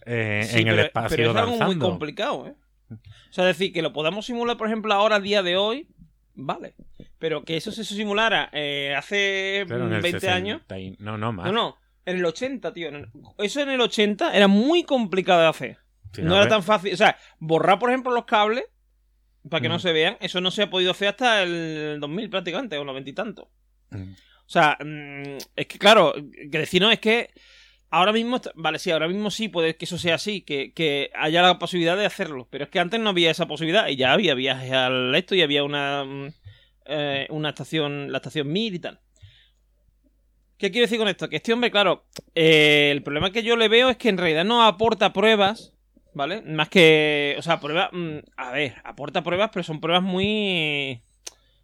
eh, 0.06 0.42
sí, 0.48 0.60
en 0.60 0.68
el 0.68 0.74
pero- 0.76 0.86
espacio 0.86 1.16
pero 1.16 1.30
es 1.30 1.36
algo 1.36 1.50
danzando. 1.50 1.66
muy 1.66 1.78
complicado, 1.78 2.46
¿eh? 2.48 2.54
O 2.90 3.32
sea, 3.32 3.44
decir, 3.44 3.72
que 3.72 3.80
lo 3.82 3.92
podamos 3.92 4.26
simular, 4.26 4.56
por 4.56 4.66
ejemplo, 4.66 4.92
ahora, 4.92 5.16
a 5.16 5.20
día 5.20 5.42
de 5.42 5.56
hoy, 5.56 5.88
vale. 6.34 6.74
Pero 7.18 7.42
que 7.44 7.56
eso 7.56 7.72
se 7.72 7.84
simulara 7.84 8.50
eh, 8.52 8.94
hace 8.96 9.64
Claro, 9.66 9.86
en 9.86 9.94
el 9.94 10.02
20 10.02 10.28
años... 10.28 10.60
60 10.68 10.78
y- 10.78 10.96
No, 10.98 11.16
no, 11.16 11.32
más. 11.32 11.46
No, 11.46 11.52
no. 11.52 11.76
En 12.04 12.16
el 12.18 12.24
80, 12.24 12.72
tío. 12.72 12.90
Eso 13.38 13.60
en 13.60 13.70
el 13.70 13.80
80 13.80 14.36
era 14.36 14.48
muy 14.48 14.82
complicado 14.82 15.40
de 15.42 15.46
hacer. 15.48 15.78
No 16.18 16.36
era 16.36 16.48
tan 16.48 16.62
fácil. 16.62 16.92
O 16.92 16.96
sea, 16.96 17.16
borrar, 17.38 17.78
por 17.78 17.88
ejemplo, 17.90 18.12
los 18.12 18.24
cables 18.26 18.64
para 19.48 19.60
que 19.60 19.68
no 19.68 19.76
Mm. 19.76 19.80
se 19.80 19.92
vean. 19.92 20.16
Eso 20.20 20.40
no 20.40 20.50
se 20.50 20.62
ha 20.62 20.70
podido 20.70 20.90
hacer 20.92 21.08
hasta 21.08 21.42
el 21.42 21.98
2000 22.00 22.30
prácticamente, 22.30 22.78
o 22.78 22.84
90 22.84 23.10
y 23.10 23.12
tanto. 23.12 23.50
Mm. 23.90 24.12
O 24.12 24.48
sea, 24.52 24.76
mm, 24.84 25.38
es 25.56 25.66
que 25.66 25.78
claro, 25.78 26.14
que 26.14 26.58
decir 26.58 26.82
no, 26.82 26.90
es 26.90 26.98
que 27.00 27.30
ahora 27.90 28.12
mismo, 28.12 28.40
vale, 28.54 28.78
sí, 28.78 28.90
ahora 28.90 29.08
mismo 29.08 29.30
sí 29.30 29.48
puede 29.48 29.76
que 29.76 29.84
eso 29.84 29.98
sea 29.98 30.14
así, 30.16 30.42
que, 30.42 30.72
que 30.72 31.10
haya 31.14 31.42
la 31.42 31.58
posibilidad 31.58 31.96
de 31.96 32.06
hacerlo, 32.06 32.48
pero 32.50 32.64
es 32.64 32.70
que 32.70 32.80
antes 32.80 33.00
no 33.00 33.10
había 33.10 33.30
esa 33.30 33.46
posibilidad 33.46 33.88
y 33.88 33.96
ya 33.96 34.12
había 34.12 34.34
viajes 34.34 34.72
al 34.72 35.14
esto 35.14 35.34
y 35.34 35.42
había 35.42 35.64
una, 35.64 36.04
mm, 36.04 36.28
eh, 36.86 37.26
una 37.30 37.50
estación, 37.50 38.10
la 38.12 38.18
estación 38.18 38.50
Mir 38.50 38.74
y 38.74 38.78
tal. 38.78 39.00
¿Qué 40.58 40.70
quiero 40.70 40.84
decir 40.84 40.98
con 40.98 41.08
esto? 41.08 41.28
Que 41.28 41.36
este 41.36 41.52
hombre, 41.52 41.70
claro, 41.70 42.06
eh, 42.34 42.90
el 42.92 43.02
problema 43.02 43.32
que 43.32 43.42
yo 43.42 43.56
le 43.56 43.68
veo 43.68 43.88
es 43.90 43.96
que 43.96 44.08
en 44.08 44.18
realidad 44.18 44.44
no 44.44 44.64
aporta 44.64 45.12
pruebas, 45.12 45.71
¿vale? 46.14 46.42
Más 46.42 46.68
que, 46.68 47.34
o 47.38 47.42
sea, 47.42 47.60
pruebas, 47.60 47.90
mm, 47.92 48.18
a 48.36 48.50
ver, 48.52 48.74
aporta 48.84 49.22
pruebas, 49.22 49.50
pero 49.52 49.62
son 49.62 49.80
pruebas 49.80 50.02
muy, 50.02 51.02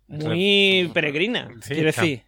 muy 0.06 0.90
peregrinas, 0.94 1.48
Sí, 1.62 1.74
quiero 1.74 1.86
decir. 1.86 2.22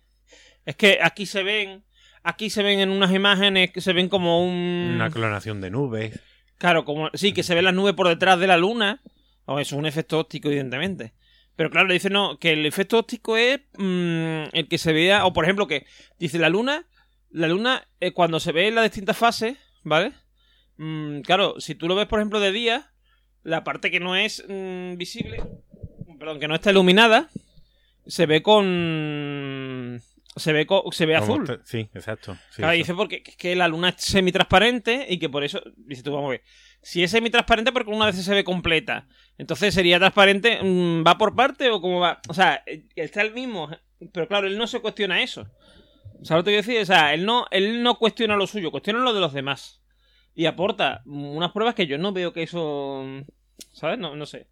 Es 0.67 0.77
que 0.77 0.99
aquí 1.03 1.27
se 1.27 1.43
ven, 1.43 1.85
aquí 2.23 2.51
se 2.51 2.63
ven 2.63 2.81
en 2.81 2.91
unas 2.91 3.13
imágenes 3.13 3.71
que 3.71 3.81
se 3.81 3.93
ven 3.93 4.09
como 4.09 4.45
un... 4.45 4.93
Una 4.95 5.11
clonación 5.11 5.61
de 5.61 5.71
nubes. 5.71 6.21
Claro, 6.59 6.85
como 6.85 7.09
sí, 7.15 7.33
que 7.33 7.43
se 7.43 7.55
ven 7.55 7.65
las 7.65 7.75
nubes 7.75 7.95
por 7.95 8.07
detrás 8.07 8.39
de 8.39 8.47
la 8.47 8.59
luna. 8.59 9.01
O 9.47 9.59
eso 9.59 9.75
es 9.75 9.79
un 9.79 9.87
efecto 9.87 10.19
óptico, 10.19 10.49
evidentemente. 10.49 11.15
Pero 11.57 11.71
claro, 11.71 11.93
dice 11.93 12.11
no, 12.11 12.39
que 12.39 12.53
el 12.53 12.67
efecto 12.67 12.99
óptico 12.99 13.37
es 13.37 13.61
mm, 13.79 14.45
el 14.53 14.69
que 14.69 14.79
se 14.79 14.93
vea. 14.93 15.25
O 15.25 15.33
por 15.33 15.45
ejemplo, 15.45 15.67
que 15.67 15.87
dice 16.19 16.39
la 16.39 16.51
luna. 16.51 16.87
La 17.31 17.49
luna, 17.49 17.89
eh, 18.01 18.13
cuando 18.13 18.41
se 18.41 18.53
ve 18.53 18.69
en 18.69 18.75
las 18.75 18.85
distintas 18.85 19.17
fases, 19.17 19.57
¿vale? 19.83 20.13
Mm, 20.83 21.21
claro, 21.21 21.61
si 21.61 21.75
tú 21.75 21.89
lo 21.89 21.95
ves, 21.95 22.07
por 22.07 22.21
ejemplo, 22.21 22.41
de 22.41 22.53
día, 22.53 22.91
la 23.43 23.65
parte 23.65 23.91
que 23.91 24.01
no 24.01 24.17
es 24.17 24.43
mm, 24.49 24.97
visible, 24.97 25.43
perdón, 26.19 26.41
que 26.41 26.49
no 26.49 26.55
está 26.55 26.71
iluminada, 26.71 27.29
se 28.07 28.25
ve 28.25 28.43
con. 28.43 30.01
Se 30.37 30.53
ve, 30.55 30.65
co- 30.65 30.85
se 30.93 31.05
ve 31.07 31.17
azul. 31.17 31.45
te- 31.47 31.59
Sí, 31.65 31.91
exacto. 31.93 32.35
sí, 32.51 32.57
Claro, 32.63 32.73
dice 32.73 32.95
porque 32.95 33.23
es 33.27 33.37
que 33.37 33.55
la 33.57 33.69
luna 33.69 33.91
es 33.91 33.97
semitransparente 33.99 35.07
y 35.11 35.19
que 35.19 35.29
por 35.29 35.45
eso, 35.45 35.61
dice 35.77 36.03
tú, 36.03 36.13
vamos 36.13 36.29
a 36.29 36.31
ver, 36.31 36.43
si 36.83 37.03
es 37.03 37.11
semitransparente 37.11 37.73
porque 37.73 37.91
una 37.91 38.07
vez 38.07 38.17
se 38.17 38.35
ve 38.35 38.43
completa, 38.45 39.07
entonces 39.37 39.75
sería 39.75 39.99
transparente, 39.99 40.61
mm, 40.63 41.05
¿va 41.07 41.19
por 41.19 41.35
parte 41.35 41.69
o 41.71 41.81
cómo 41.83 42.01
va? 42.01 42.21
O 42.29 42.33
sea, 42.35 42.63
eh, 42.65 42.85
está 42.97 43.21
el 43.23 43.35
mismo, 43.35 43.69
pero 44.13 44.29
claro, 44.29 44.47
él 44.47 44.57
no 44.57 44.67
se 44.67 44.81
cuestiona 44.81 45.21
eso. 45.23 45.47
¿Sabes 46.23 46.41
lo 46.41 46.45
que 46.45 46.51
quiero 46.53 46.67
decir? 46.67 46.81
O 46.81 46.87
sea, 46.87 47.13
él 47.13 47.27
no, 47.27 47.47
él 47.51 47.83
no 47.83 47.99
cuestiona 47.99 48.37
lo 48.37 48.47
suyo, 48.47 48.71
cuestiona 48.71 49.01
lo 49.01 49.13
de 49.13 49.21
los 49.21 49.33
demás. 49.35 49.80
Y 50.35 50.47
aporta 50.47 51.03
unas 51.07 51.53
pruebas 51.53 51.75
que 51.75 51.87
yo 51.87 51.99
no 51.99 52.13
veo 52.13 52.33
que 52.33 52.43
eso. 52.45 53.05
¿Sabes? 53.73 53.99
No, 53.99 54.17
no 54.17 54.25
sé. 54.27 54.47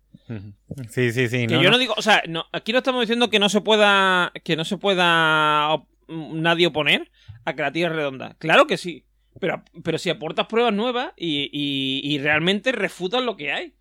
Sí, 0.90 1.12
sí, 1.12 1.28
sí. 1.28 1.46
Que 1.46 1.54
no, 1.54 1.62
yo 1.62 1.70
no. 1.70 1.72
no 1.72 1.78
digo, 1.78 1.94
o 1.96 2.02
sea, 2.02 2.22
no, 2.28 2.44
aquí 2.52 2.72
no 2.72 2.78
estamos 2.78 3.00
diciendo 3.02 3.30
que 3.30 3.38
no 3.38 3.48
se 3.48 3.60
pueda, 3.62 4.32
que 4.44 4.54
no 4.56 4.64
se 4.64 4.76
pueda 4.76 5.70
op- 5.72 5.88
nadie 6.08 6.66
oponer 6.66 7.10
a 7.44 7.54
que 7.54 7.62
la 7.62 7.72
Tierra 7.72 7.92
es 7.92 7.96
redonda. 7.96 8.36
Claro 8.38 8.66
que 8.66 8.76
sí, 8.76 9.06
pero, 9.40 9.62
pero 9.82 9.96
si 9.98 10.10
aportas 10.10 10.46
pruebas 10.46 10.74
nuevas 10.74 11.12
y, 11.16 11.48
y, 11.52 12.00
y 12.04 12.18
realmente 12.18 12.70
refutas 12.72 13.22
lo 13.22 13.36
que 13.36 13.52
hay, 13.52 13.74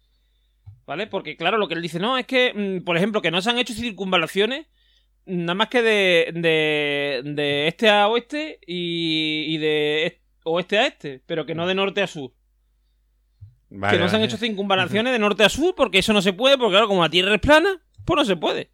¿vale? 0.86 1.08
Porque 1.08 1.36
claro, 1.36 1.58
lo 1.58 1.68
que 1.68 1.74
él 1.74 1.82
dice, 1.82 2.00
no, 2.00 2.18
es 2.18 2.26
que, 2.26 2.54
mm, 2.54 2.84
por 2.86 2.96
ejemplo, 2.96 3.22
que 3.22 3.32
no 3.32 3.42
se 3.42 3.50
han 3.50 3.58
hecho 3.58 3.74
circunvalaciones 3.74 4.68
nada 5.26 5.56
más 5.56 5.68
que 5.68 5.82
de, 5.82 6.32
de, 6.34 7.22
de 7.26 7.68
este 7.68 7.90
a 7.90 8.08
oeste 8.08 8.60
y, 8.66 9.44
y 9.50 9.58
de 9.58 10.06
est- 10.06 10.22
oeste 10.50 10.78
a 10.80 10.88
este, 10.88 11.22
pero 11.26 11.46
que 11.46 11.56
no 11.56 11.68
de 11.68 11.76
norte 11.76 12.02
a 12.02 12.08
sur 12.08 12.32
Vale, 13.70 13.98
que 13.98 14.02
no 14.02 14.08
se 14.10 14.16
han 14.16 14.22
vale. 14.22 14.26
hecho 14.34 14.38
circunvalaciones 14.38 15.12
de 15.14 15.20
norte 15.20 15.44
a 15.44 15.50
sur 15.50 15.76
porque 15.76 16.00
eso 16.00 16.14
no 16.14 16.22
se 16.22 16.34
puede, 16.34 16.58
porque 16.58 16.72
claro, 16.74 16.88
como 16.88 17.02
la 17.04 17.10
Tierra 17.10 17.36
es 17.36 17.42
plana, 17.42 17.82
pues 18.06 18.16
no 18.18 18.26
se 18.26 18.36
puede. 18.38 18.72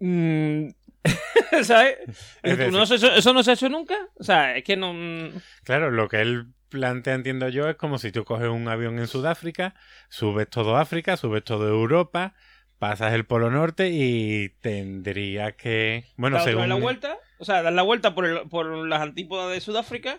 Mm, 0.00 0.68
¿Sabes? 1.62 1.96
Es 2.42 2.58
decir- 2.58 2.72
No 2.72 2.84
se- 2.86 2.96
eso, 2.96 3.12
eso 3.12 3.32
no 3.32 3.42
se 3.42 3.50
ha 3.52 3.54
hecho 3.54 3.68
nunca. 3.68 3.94
O 4.16 4.24
sea, 4.24 4.56
es 4.56 4.64
que 4.64 4.76
no... 4.76 4.92
mm, 4.92 5.30
Claro, 5.64 5.90
lo 5.90 6.08
que 6.08 6.20
él 6.20 6.48
plantea, 6.68 7.14
entiendo 7.14 7.48
yo, 7.48 7.68
es 7.68 7.76
como 7.76 7.98
si 7.98 8.12
tú 8.12 8.24
coges 8.24 8.48
un 8.48 8.68
avión 8.68 8.98
en 8.98 9.06
Sudáfrica, 9.06 9.74
subes 10.10 10.48
todo 10.50 10.76
África, 10.76 11.16
subes 11.16 11.44
todo 11.44 11.66
Europa, 11.68 12.34
pasas 12.78 13.14
el 13.14 13.24
Polo 13.24 13.50
Norte 13.50 13.88
y 13.92 14.50
tendría 14.60 15.52
que... 15.52 16.04
Bueno, 16.16 16.36
vez 16.36 16.44
según... 16.44 16.68
la 16.68 16.74
vuelta, 16.74 17.16
o 17.38 17.44
sea, 17.46 17.62
dar 17.62 17.72
la 17.72 17.82
vuelta 17.82 18.14
por, 18.14 18.26
el- 18.26 18.48
por 18.50 18.66
las 18.86 19.00
antípodas 19.00 19.50
de 19.54 19.60
Sudáfrica, 19.60 20.18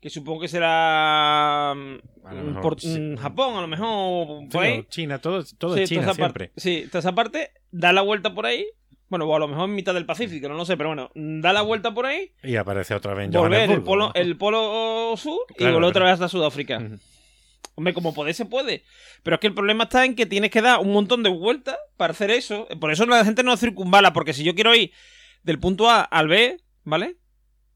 que 0.00 0.10
supongo 0.10 0.40
que 0.40 0.48
será 0.48 1.74
mm, 1.76 2.26
A 2.26 2.34
lo 2.34 2.42
mejor, 2.42 2.62
por 2.62 2.80
sí. 2.80 3.14
Japón, 3.18 3.56
a 3.56 3.60
lo 3.62 3.68
mejor, 3.68 4.42
Sí, 4.42 4.48
por 4.52 4.64
ahí. 4.64 4.84
China, 4.88 5.18
todo, 5.20 5.42
todo 5.58 5.74
Sí, 5.76 5.82
es 5.82 5.88
China 5.88 6.02
toda 6.02 6.12
esa 6.12 6.16
siempre. 6.16 6.48
parte- 6.48 6.60
sí, 6.60 6.84
toda 6.88 6.98
esa 7.00 7.14
parte, 7.14 7.50
da 7.70 7.92
la 7.92 8.02
vuelta 8.02 8.34
por 8.34 8.46
ahí. 8.46 8.66
Bueno, 9.08 9.24
o 9.24 9.34
a 9.34 9.38
lo 9.38 9.48
mejor 9.48 9.68
en 9.70 9.74
mitad 9.74 9.94
del 9.94 10.04
Pacífico, 10.04 10.48
no 10.48 10.54
lo 10.54 10.66
sé, 10.66 10.76
pero 10.76 10.90
bueno, 10.90 11.10
da 11.14 11.54
la 11.54 11.62
vuelta 11.62 11.94
por 11.94 12.04
ahí 12.04 12.30
Y 12.42 12.56
aparece 12.56 12.94
otra 12.94 13.14
vez 13.14 13.24
en 13.26 13.30
volver 13.32 13.70
el 13.70 13.82
polo, 13.82 14.08
¿no? 14.08 14.12
el 14.14 14.36
polo 14.36 15.14
sur 15.16 15.40
y 15.48 15.54
Claro, 15.54 15.74
volver 15.74 15.88
otra 15.90 16.04
vez 16.04 16.12
hasta 16.14 16.28
Sudáfrica. 16.28 16.78
Hombre, 17.74 17.94
como 17.94 18.12
puede, 18.12 18.34
se 18.34 18.44
puede. 18.44 18.82
Pero 19.22 19.34
es 19.36 19.40
que 19.40 19.46
el 19.46 19.54
problema 19.54 19.84
está 19.84 20.04
en 20.04 20.14
que 20.14 20.26
tienes 20.26 20.50
que 20.50 20.60
dar 20.60 20.80
un 20.80 20.92
montón 20.92 21.22
de 21.22 21.30
vueltas 21.30 21.76
para 21.96 22.10
hacer 22.10 22.30
eso. 22.30 22.66
Por 22.80 22.90
eso 22.92 23.06
la 23.06 23.24
gente 23.24 23.42
no 23.44 23.56
circunvala, 23.56 24.12
porque 24.12 24.32
si 24.34 24.44
yo 24.44 24.54
quiero 24.54 24.74
ir 24.74 24.92
del 25.44 25.58
punto 25.58 25.88
A 25.88 26.02
al 26.02 26.28
B, 26.28 26.58
¿vale? 26.84 27.16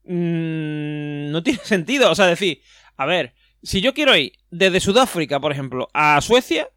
Mm, 0.05 1.31
no 1.31 1.43
tiene 1.43 1.59
sentido. 1.65 2.11
O 2.11 2.15
sea, 2.15 2.27
decir, 2.27 2.62
a 2.97 3.07
ver, 3.07 3.35
si 3.62 3.81
yo 3.81 3.95
quiero 3.95 4.17
ir 4.17 4.33
desde 4.51 4.81
Sudáfrica, 4.81 5.41
por 5.41 5.53
ejemplo, 5.53 5.88
a 5.95 6.21
Suecia, 6.21 6.69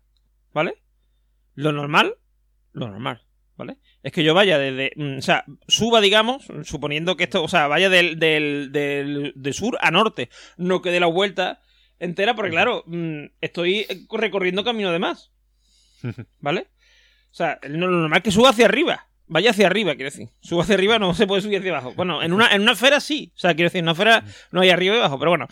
¿vale? 0.53 0.75
Lo 1.55 1.71
normal, 1.71 2.15
lo 2.73 2.87
normal, 2.87 3.25
¿vale? 3.55 3.77
Es 4.03 4.11
que 4.11 4.23
yo 4.23 4.33
vaya 4.33 4.59
desde, 4.59 4.91
mm, 4.95 5.17
o 5.17 5.21
sea, 5.21 5.45
suba, 5.67 6.01
digamos, 6.01 6.45
suponiendo 6.63 7.17
que 7.17 7.23
esto, 7.23 7.43
o 7.43 7.47
sea, 7.47 7.67
vaya 7.67 7.89
del, 7.89 8.19
del, 8.19 8.71
del, 8.71 9.33
de 9.35 9.53
sur 9.53 9.77
a 9.81 9.91
norte, 9.91 10.29
no 10.57 10.81
que 10.81 10.91
dé 10.91 10.99
la 10.99 11.07
vuelta 11.07 11.61
entera, 11.99 12.35
porque 12.35 12.51
claro, 12.51 12.83
mm, 12.87 13.25
estoy 13.41 13.87
recorriendo 14.11 14.63
camino 14.63 14.91
de 14.91 14.99
más, 14.99 15.31
¿vale? 16.39 16.67
O 17.31 17.37
sea, 17.37 17.59
lo 17.63 17.89
normal 17.89 18.19
es 18.19 18.23
que 18.23 18.31
suba 18.31 18.49
hacia 18.49 18.65
arriba. 18.65 19.07
Vaya 19.27 19.51
hacia 19.51 19.67
arriba, 19.67 19.95
quiero 19.95 20.11
decir. 20.11 20.29
Suba 20.41 20.63
hacia 20.63 20.75
arriba, 20.75 20.99
no 20.99 21.13
se 21.15 21.27
puede 21.27 21.41
subir 21.41 21.59
hacia 21.59 21.71
abajo. 21.71 21.93
Bueno, 21.95 22.21
en 22.21 22.33
una, 22.33 22.53
en 22.53 22.61
una 22.61 22.73
esfera 22.73 22.99
sí. 22.99 23.31
O 23.35 23.39
sea, 23.39 23.53
quiero 23.55 23.67
decir, 23.67 23.79
en 23.79 23.85
una 23.85 23.93
esfera 23.93 24.23
no 24.51 24.61
hay 24.61 24.69
arriba 24.69 24.95
y 24.95 24.99
abajo. 24.99 25.19
Pero 25.19 25.31
bueno, 25.31 25.47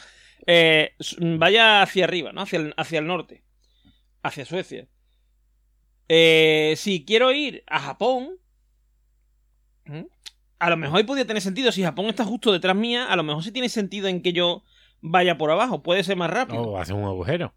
eh, 0.46 0.96
vaya 1.20 1.82
hacia 1.82 2.06
arriba, 2.06 2.32
¿no? 2.32 2.42
Hacia 2.42 2.60
el, 2.60 2.74
hacia 2.78 3.00
el 3.00 3.08
norte. 3.08 3.44
Hacia 4.22 4.46
Suecia. 4.46 4.88
Eh, 6.10 6.76
si 6.78 7.06
quiero 7.06 7.32
ir 7.32 7.64
a 7.68 7.80
Japón, 7.80 8.38
a 10.60 10.70
lo 10.70 10.78
mejor 10.78 10.98
ahí 10.98 11.04
podría 11.04 11.26
tener 11.26 11.42
sentido. 11.42 11.72
Si 11.72 11.84
Japón 11.84 12.06
está 12.06 12.24
justo 12.24 12.52
detrás 12.52 12.76
mía, 12.76 13.08
a 13.08 13.16
lo 13.16 13.24
mejor 13.24 13.44
sí 13.44 13.52
tiene 13.52 13.70
sentido 13.70 14.08
en 14.08 14.22
que 14.22 14.34
yo 14.34 14.64
vaya 15.02 15.38
por 15.38 15.52
abajo. 15.52 15.84
Puede 15.84 16.04
ser 16.04 16.16
más 16.16 16.30
rápido. 16.30 16.62
O 16.62 16.78
hace 16.78 16.94
un 16.94 17.04
agujero. 17.04 17.54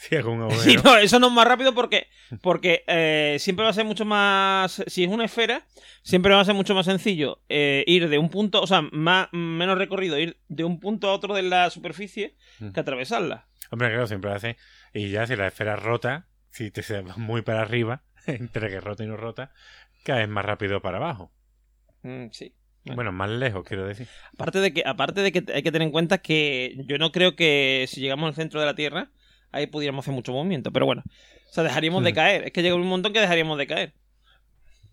Si 0.00 0.14
hago 0.16 0.30
un 0.32 0.42
agujero. 0.42 0.62
Sí, 0.62 0.76
no, 0.84 0.96
eso 0.96 1.18
no 1.18 1.26
es 1.26 1.32
más 1.32 1.46
rápido 1.46 1.74
porque, 1.74 2.06
porque 2.40 2.84
eh, 2.86 3.36
siempre 3.40 3.64
va 3.64 3.70
a 3.70 3.74
ser 3.74 3.84
mucho 3.84 4.04
más. 4.04 4.82
Si 4.86 5.02
es 5.04 5.10
una 5.10 5.24
esfera, 5.24 5.66
siempre 6.02 6.32
va 6.34 6.40
a 6.40 6.44
ser 6.44 6.54
mucho 6.54 6.74
más 6.74 6.86
sencillo 6.86 7.42
eh, 7.48 7.82
ir 7.86 8.08
de 8.08 8.16
un 8.18 8.28
punto, 8.30 8.62
o 8.62 8.66
sea, 8.66 8.82
más, 8.92 9.28
menos 9.32 9.76
recorrido, 9.76 10.18
ir 10.18 10.38
de 10.48 10.64
un 10.64 10.78
punto 10.78 11.08
a 11.08 11.12
otro 11.14 11.34
de 11.34 11.42
la 11.42 11.68
superficie 11.70 12.36
Mm. 12.60 12.70
que 12.72 12.80
atravesarla. 12.80 13.46
Hombre, 13.70 13.88
claro, 13.88 14.06
siempre 14.06 14.32
hace. 14.32 14.56
Y 14.94 15.10
ya 15.10 15.26
si 15.26 15.36
la 15.36 15.48
esfera 15.48 15.74
es 15.74 15.82
rota, 15.82 16.26
si 16.50 16.70
te 16.70 16.82
se 16.82 17.00
va 17.02 17.16
muy 17.16 17.42
para 17.42 17.60
arriba, 17.62 18.02
entre 18.26 18.68
que 18.68 18.80
rota 18.80 19.04
y 19.04 19.06
no 19.08 19.16
rota, 19.16 19.52
caes 20.04 20.28
más 20.28 20.44
rápido 20.44 20.80
para 20.80 20.96
abajo. 20.98 21.32
Mm, 22.02 22.26
sí. 22.30 22.54
Bueno, 22.94 23.12
más 23.12 23.28
lejos, 23.28 23.64
quiero 23.66 23.86
decir. 23.86 24.06
Aparte 24.32 24.60
de 24.60 24.72
que, 24.72 24.82
aparte 24.86 25.20
de 25.20 25.30
que 25.30 25.44
hay 25.52 25.62
que 25.62 25.70
tener 25.72 25.82
en 25.86 25.92
cuenta 25.92 26.18
que 26.18 26.74
yo 26.86 26.96
no 26.96 27.12
creo 27.12 27.36
que 27.36 27.84
si 27.86 28.00
llegamos 28.00 28.28
al 28.28 28.34
centro 28.34 28.60
de 28.60 28.66
la 28.66 28.74
Tierra, 28.74 29.10
ahí 29.52 29.66
pudiéramos 29.66 30.04
hacer 30.04 30.14
mucho 30.14 30.32
movimiento. 30.32 30.72
Pero 30.72 30.86
bueno, 30.86 31.02
o 31.06 31.52
sea, 31.52 31.64
dejaríamos 31.64 32.04
de 32.04 32.12
caer. 32.14 32.44
Es 32.44 32.52
que 32.52 32.62
llega 32.62 32.74
un 32.74 32.86
montón 32.86 33.12
que 33.12 33.20
dejaríamos 33.20 33.58
de 33.58 33.66
caer. 33.66 33.94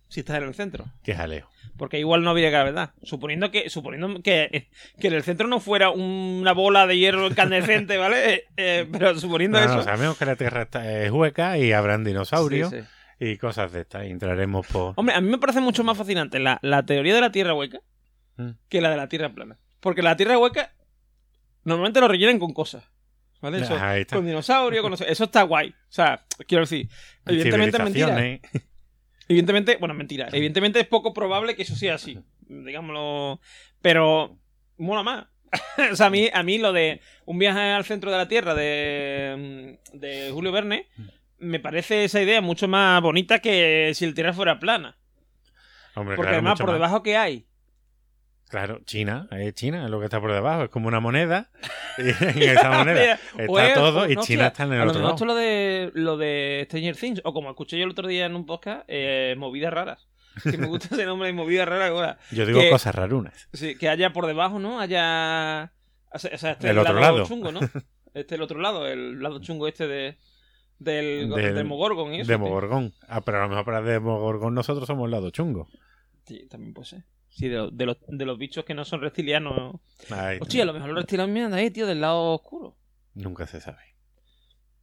Si 0.08 0.20
estás 0.20 0.38
en 0.38 0.44
el 0.44 0.54
centro. 0.54 0.86
Qué 1.04 1.16
jaleo. 1.16 1.50
Porque 1.78 2.00
igual 2.00 2.24
no 2.24 2.30
habría 2.30 2.50
gravedad. 2.52 2.94
Suponiendo 3.04 3.52
que, 3.52 3.70
suponiendo 3.70 4.22
que, 4.22 4.70
que 5.00 5.08
en 5.08 5.14
el 5.14 5.24
centro 5.24 5.48
no 5.48 5.60
fuera 5.60 5.90
una 5.90 6.54
bola 6.54 6.88
de 6.88 6.98
hierro 6.98 7.28
incandescente, 7.28 7.98
¿vale? 8.00 8.34
Eh, 8.34 8.44
eh, 8.56 8.88
pero 8.92 9.18
suponiendo 9.20 9.60
No, 9.60 9.66
eso. 9.66 9.76
no, 9.78 9.84
sabemos 9.84 10.18
que 10.18 10.26
la 10.26 10.36
Tierra 10.36 10.62
está, 10.62 11.02
es 11.02 11.12
hueca 11.12 11.58
y 11.58 11.72
habrán 11.74 12.04
dinosaurios 12.04 12.70
Sí, 12.70 12.80
sí. 12.82 13.26
y 13.26 13.38
cosas 13.38 13.72
de 13.74 13.82
estas. 13.82 14.06
Y 14.06 14.12
entraremos 14.12 14.66
por. 14.68 14.94
Hombre, 14.96 15.16
a 15.16 15.22
mí 15.22 15.30
me 15.30 15.38
parece 15.40 15.60
mucho 15.60 15.84
más 15.84 15.98
fascinante 15.98 16.40
la, 16.40 16.60
la 16.62 16.86
teoría 16.86 17.16
de 17.16 17.22
la 17.22 17.32
Tierra 17.32 17.54
hueca 17.54 17.80
Mm. 18.38 18.50
que 18.70 18.82
la 18.82 18.90
de 18.90 18.98
la 18.98 19.08
Tierra 19.08 19.30
plana. 19.34 19.58
Porque 19.80 20.02
la 20.02 20.16
Tierra 20.18 20.38
hueca 20.38 20.74
normalmente 21.64 22.00
lo 22.02 22.08
rellenan 22.10 22.38
con 22.38 22.54
cosas. 22.54 22.84
Con 24.16 24.26
dinosaurios, 24.26 24.82
con 24.82 24.94
Eso 24.94 25.24
está 25.24 25.44
guay. 25.44 25.70
O 25.70 25.92
sea, 25.92 26.26
quiero 26.48 26.64
decir, 26.64 26.90
evidentemente 27.26 27.78
es 27.78 27.84
mentira. 27.84 28.40
Evidentemente, 29.28 29.78
bueno, 29.78 29.94
mentira. 29.94 30.28
Evidentemente 30.32 30.80
es 30.80 30.88
poco 30.88 31.14
probable 31.14 31.56
que 31.56 31.64
eso 31.64 31.76
sea 31.76 31.96
así. 31.96 32.20
Digámoslo. 32.48 33.40
Pero 33.82 34.38
mola 34.78 35.04
más. 35.04 35.26
o 35.92 35.96
sea, 35.96 36.08
a 36.08 36.10
mí, 36.10 36.30
a 36.32 36.44
mí 36.44 36.58
lo 36.58 36.74
de 36.74 37.02
un 37.26 37.40
viaje 37.40 37.60
al 37.60 37.86
centro 37.86 38.12
de 38.12 38.18
la 38.18 38.28
Tierra 38.28 38.54
de, 38.54 39.80
de 39.94 40.30
Julio 40.32 40.52
Verne 40.52 40.88
me 41.38 41.60
parece 41.60 42.06
esa 42.06 42.22
idea 42.22 42.42
mucho 42.42 42.68
más 42.68 43.02
bonita 43.02 43.40
que 43.40 43.92
si 43.94 44.06
el 44.06 44.14
Tierra 44.14 44.34
fuera 44.34 44.60
plana. 44.60 44.98
Hombre, 45.96 46.16
Porque 46.16 46.32
claro, 46.32 46.38
además, 46.38 46.60
por 46.60 46.68
más. 46.68 46.76
debajo 46.76 47.04
que 47.04 47.18
hay. 47.18 47.46
Claro, 48.50 48.80
China, 48.86 49.28
es 49.32 49.54
China, 49.56 49.86
es 49.86 49.90
lo 49.92 50.00
que 50.00 50.06
está 50.06 50.22
por 50.22 50.32
debajo, 50.32 50.64
es 50.64 50.70
como 50.70 50.88
una 50.88 51.00
moneda. 51.00 51.50
Y 51.98 52.02
en 52.24 52.50
esa 52.50 52.70
moneda 52.72 53.20
O 53.48 53.58
está 53.60 53.68
es- 53.70 53.74
todo 53.74 54.02
o- 54.02 54.10
y 54.10 54.16
no, 54.16 54.22
China 54.22 54.48
está 54.48 54.64
en 54.64 54.74
el 54.74 54.82
a 54.82 54.86
otro 54.86 55.02
lado. 55.02 55.14
esto 55.16 55.24
es 55.26 55.28
lo 55.28 55.36
de, 55.36 55.92
lo 55.96 56.18
de 56.18 56.62
Stranger 56.66 56.96
Things, 56.96 57.22
o 57.26 57.34
como 57.34 57.50
escuché 57.50 57.78
yo 57.78 57.86
el 57.86 57.92
otro 57.92 58.08
día 58.08 58.26
en 58.28 58.36
un 58.36 58.46
podcast, 58.46 58.84
eh, 58.88 59.36
movidas 59.38 59.74
raras. 59.74 60.08
Que 60.44 60.58
me 60.58 60.68
gusta 60.68 60.88
ese 60.96 61.06
nombre 61.06 61.28
de 61.28 61.34
movidas 61.34 61.68
raras. 61.68 61.90
ahora. 61.92 62.18
Yo 62.32 62.46
digo 62.46 62.60
que- 62.60 62.70
cosas 62.70 62.94
rarunas. 62.94 63.50
Sí, 63.54 63.78
que 63.78 63.90
haya 63.90 64.12
por 64.14 64.28
debajo, 64.28 64.60
¿no? 64.60 64.80
Haya. 64.80 65.72
O 66.14 66.20
sea, 66.20 66.32
este 66.52 66.70
El 66.70 66.78
otro 66.78 67.00
lado. 67.00 67.26
chungo, 67.26 67.52
¿no? 67.52 67.60
Este 68.14 68.36
el 68.36 68.42
otro 68.44 68.60
lado, 68.62 68.88
el 68.88 69.22
lado 69.22 69.40
chungo 69.40 69.68
este 69.68 69.88
de. 69.88 70.18
Del, 70.80 71.30
Del- 71.30 71.56
Demogorgon 71.56 72.14
y 72.14 72.22
eso. 72.22 72.32
Demogorgón. 72.32 72.94
Ah, 73.10 73.22
pero 73.22 73.40
a 73.40 73.44
lo 73.44 73.50
mejor 73.50 73.66
para 73.66 73.82
Demogorgón 73.82 74.54
nosotros 74.54 74.88
somos 74.88 75.06
el 75.06 75.12
lado 75.12 75.30
chungo. 75.32 75.68
Sí, 76.26 76.48
también 76.50 76.74
puede 76.74 76.88
ser. 76.88 77.04
Sí, 77.36 77.50
de, 77.50 77.58
lo- 77.58 77.70
de 77.72 77.86
los, 77.86 77.98
de 78.08 78.26
los 78.26 78.38
bichos 78.38 78.64
que 78.64 78.74
no 78.74 78.86
son 78.86 79.02
reptilianos. 79.02 79.82
Ay, 80.10 80.38
Hostia, 80.42 80.64
a 80.64 80.66
lo 80.66 80.74
mejor 80.74 80.90
los 80.90 81.00
reptilianos 81.00 81.34
miran 81.34 81.54
ahí, 81.54 81.70
tío, 81.70 81.86
del 81.86 82.00
lado 82.00 82.34
oscuro. 82.34 82.78
Nunca 83.14 83.46
se 83.46 83.60
sabe. 83.60 83.78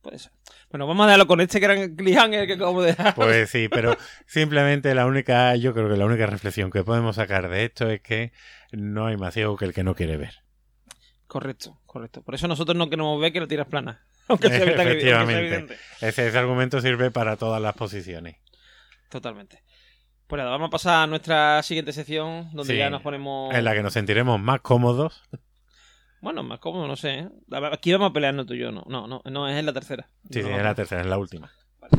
Puede 0.03 0.19
ser. 0.19 0.33
Bueno, 0.71 0.87
vamos 0.87 1.05
a 1.05 1.07
dejarlo 1.07 1.27
con 1.29 1.41
este 1.41 1.61
gran 1.61 1.95
cliffhanger 1.97 2.47
que 2.47 2.53
acabo 2.55 2.83
de 2.83 2.89
dejar. 2.89 3.15
Pues 3.15 3.49
sí, 3.51 3.69
pero 3.71 3.97
simplemente 4.27 4.95
la 4.95 5.07
única, 5.07 5.55
yo 5.57 5.73
creo 5.73 5.89
que 5.89 5.97
la 5.97 6.05
única 6.05 6.27
reflexión 6.27 6.71
que 6.71 6.83
podemos 6.85 7.17
sacar 7.17 7.49
de 7.49 7.65
esto 7.65 7.89
es 7.89 8.01
que 8.03 8.33
no 8.73 9.07
hay 9.07 9.17
más 9.17 9.33
ciego 9.33 9.57
que 9.57 9.65
el 9.65 9.73
que 9.73 9.85
no 9.85 9.95
quiere 9.95 10.17
ver. 10.17 10.35
Correcto, 11.27 11.81
correcto. 11.87 12.23
Por 12.23 12.35
eso 12.35 12.49
nosotros 12.49 12.77
no 12.77 12.91
queremos 12.91 13.19
ver 13.21 13.33
que 13.33 13.41
la 13.41 13.47
tierra 13.47 13.63
es 13.65 13.69
plana. 13.71 14.05
Aunque 14.29 14.49
sea, 14.49 14.59
evidente- 14.59 14.83
aunque 14.83 15.01
sea 15.01 15.23
Efectivamente. 15.23 15.77
ese 16.01 16.39
argumento 16.39 16.81
sirve 16.81 17.11
para 17.11 17.37
todas 17.37 17.61
las 17.63 17.75
posiciones. 17.75 18.37
Totalmente. 19.09 19.63
Pues 20.33 20.39
nada, 20.41 20.53
vamos 20.53 20.69
a 20.69 20.71
pasar 20.71 21.03
a 21.03 21.07
nuestra 21.07 21.63
siguiente 21.63 21.93
sección 21.93 22.49
donde 22.55 22.73
Sí, 22.73 22.79
ya 22.79 22.89
nos 22.89 23.03
ponemos. 23.03 23.55
En 23.55 23.63
la 23.67 23.75
que 23.75 23.83
nos 23.83 23.93
sentiremos 23.93 24.41
más 24.41 24.63
cómodos. 24.63 25.23
Bueno, 26.23 26.43
más 26.43 26.59
cómodo, 26.59 26.89
no 26.89 26.97
sé. 26.97 27.19
¿eh? 27.19 27.29
Aquí 27.71 27.93
vamos 27.93 28.09
a 28.09 28.13
pelearnos 28.15 28.47
tú 28.47 28.55
y 28.55 28.61
yo, 28.61 28.73
no. 28.73 28.83
No, 28.89 29.07
no, 29.07 29.21
no, 29.31 29.47
es 29.47 29.59
en 29.59 29.67
la 29.67 29.75
tercera. 29.75 30.09
Sí, 30.31 30.39
No, 30.39 30.45
sí, 30.47 30.49
no, 30.49 30.57
es 30.57 30.63
no. 30.63 30.69
la 30.71 30.75
tercera, 30.75 31.03
es 31.03 31.07
la 31.07 31.19
última. 31.19 31.53
Pues 31.81 31.93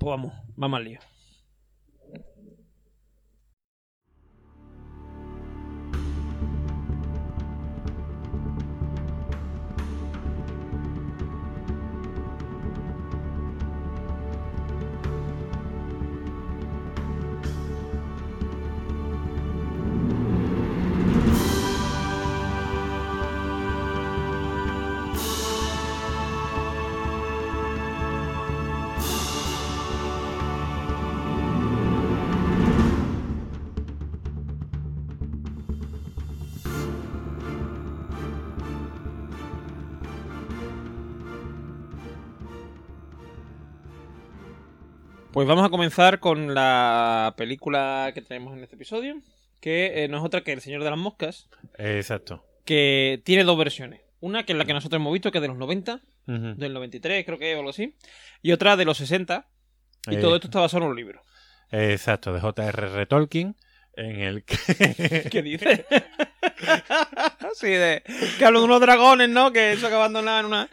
vamos, 0.00 0.32
vamos 0.56 0.78
al 0.78 0.84
lío. 0.84 0.98
Pues 45.42 45.48
vamos 45.48 45.66
a 45.66 45.70
comenzar 45.70 46.20
con 46.20 46.54
la 46.54 47.34
película 47.36 48.12
que 48.14 48.22
tenemos 48.22 48.56
en 48.56 48.62
este 48.62 48.76
episodio, 48.76 49.16
que 49.60 50.04
eh, 50.04 50.08
no 50.08 50.18
es 50.18 50.22
otra 50.24 50.42
que 50.42 50.52
El 50.52 50.60
Señor 50.60 50.84
de 50.84 50.90
las 50.90 50.98
Moscas, 51.00 51.48
Exacto. 51.78 52.46
que 52.64 53.20
tiene 53.24 53.42
dos 53.42 53.58
versiones. 53.58 54.02
Una 54.20 54.44
que 54.44 54.52
es 54.52 54.56
la 54.56 54.64
que 54.66 54.72
nosotros 54.72 55.00
hemos 55.00 55.12
visto, 55.12 55.32
que 55.32 55.38
es 55.38 55.42
de 55.42 55.48
los 55.48 55.56
90, 55.56 55.94
Ujú. 56.28 56.54
del 56.54 56.72
93 56.72 57.26
creo 57.26 57.38
que 57.40 57.56
o 57.56 57.58
algo 57.58 57.70
así, 57.70 57.96
y 58.40 58.52
otra 58.52 58.76
de 58.76 58.84
los 58.84 58.98
60, 58.98 59.48
y 60.06 60.14
Eh, 60.14 60.18
todo 60.18 60.36
esto 60.36 60.46
está 60.46 60.60
basado 60.60 60.84
en 60.84 60.90
un 60.90 60.96
libro. 60.96 61.24
Exacto, 61.72 62.32
de 62.32 62.38
J.R.R. 62.38 63.06
Tolkien, 63.06 63.56
en 63.96 64.20
el 64.20 64.44
que... 64.44 64.56
¿Qué 65.32 65.42
dice? 65.42 65.86
sí, 67.54 67.66
de, 67.66 68.04
que 68.38 68.44
hablo 68.44 68.60
de 68.60 68.66
unos 68.66 68.80
dragones, 68.80 69.28
¿no? 69.28 69.52
Que 69.52 69.72
eso 69.72 69.88
que 69.88 69.94
abandonaban 69.96 70.46
una... 70.46 70.68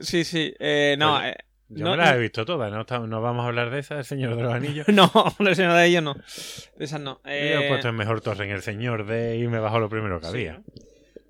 Sí, 0.00 0.24
sí, 0.24 0.54
eh, 0.60 0.96
no, 0.98 1.16
Oye, 1.18 1.28
eh, 1.28 1.36
Yo 1.68 1.84
No, 1.84 1.90
me 1.92 1.96
las 1.96 2.14
he 2.14 2.18
visto 2.18 2.44
todas, 2.44 2.70
¿no? 2.70 3.06
No 3.06 3.20
vamos 3.20 3.44
a 3.44 3.48
hablar 3.48 3.70
de 3.70 3.80
esas, 3.80 3.98
El 3.98 4.04
Señor 4.04 4.36
de 4.36 4.42
los 4.42 4.52
Anillos. 4.52 4.86
no, 4.92 5.10
la 5.40 5.50
escena 5.50 5.76
de 5.76 5.86
ellos 5.88 6.02
no, 6.02 6.14
de 6.14 6.84
esas 6.84 7.00
no. 7.00 7.20
Yo 7.24 7.30
Eh, 7.30 7.64
he 7.64 7.68
puesto 7.68 7.88
en 7.88 7.96
mejor 7.96 8.20
torre 8.20 8.44
en 8.44 8.52
El 8.52 8.62
Señor 8.62 9.06
de 9.06 9.38
y 9.38 9.46
me 9.48 9.58
bajo 9.58 9.78
lo 9.80 9.88
primero 9.88 10.20
que 10.20 10.26
Sí, 10.26 10.32
había. 10.32 10.52
¿no? 10.54 10.64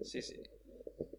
Sí, 0.03 0.21
sí. 0.23 0.37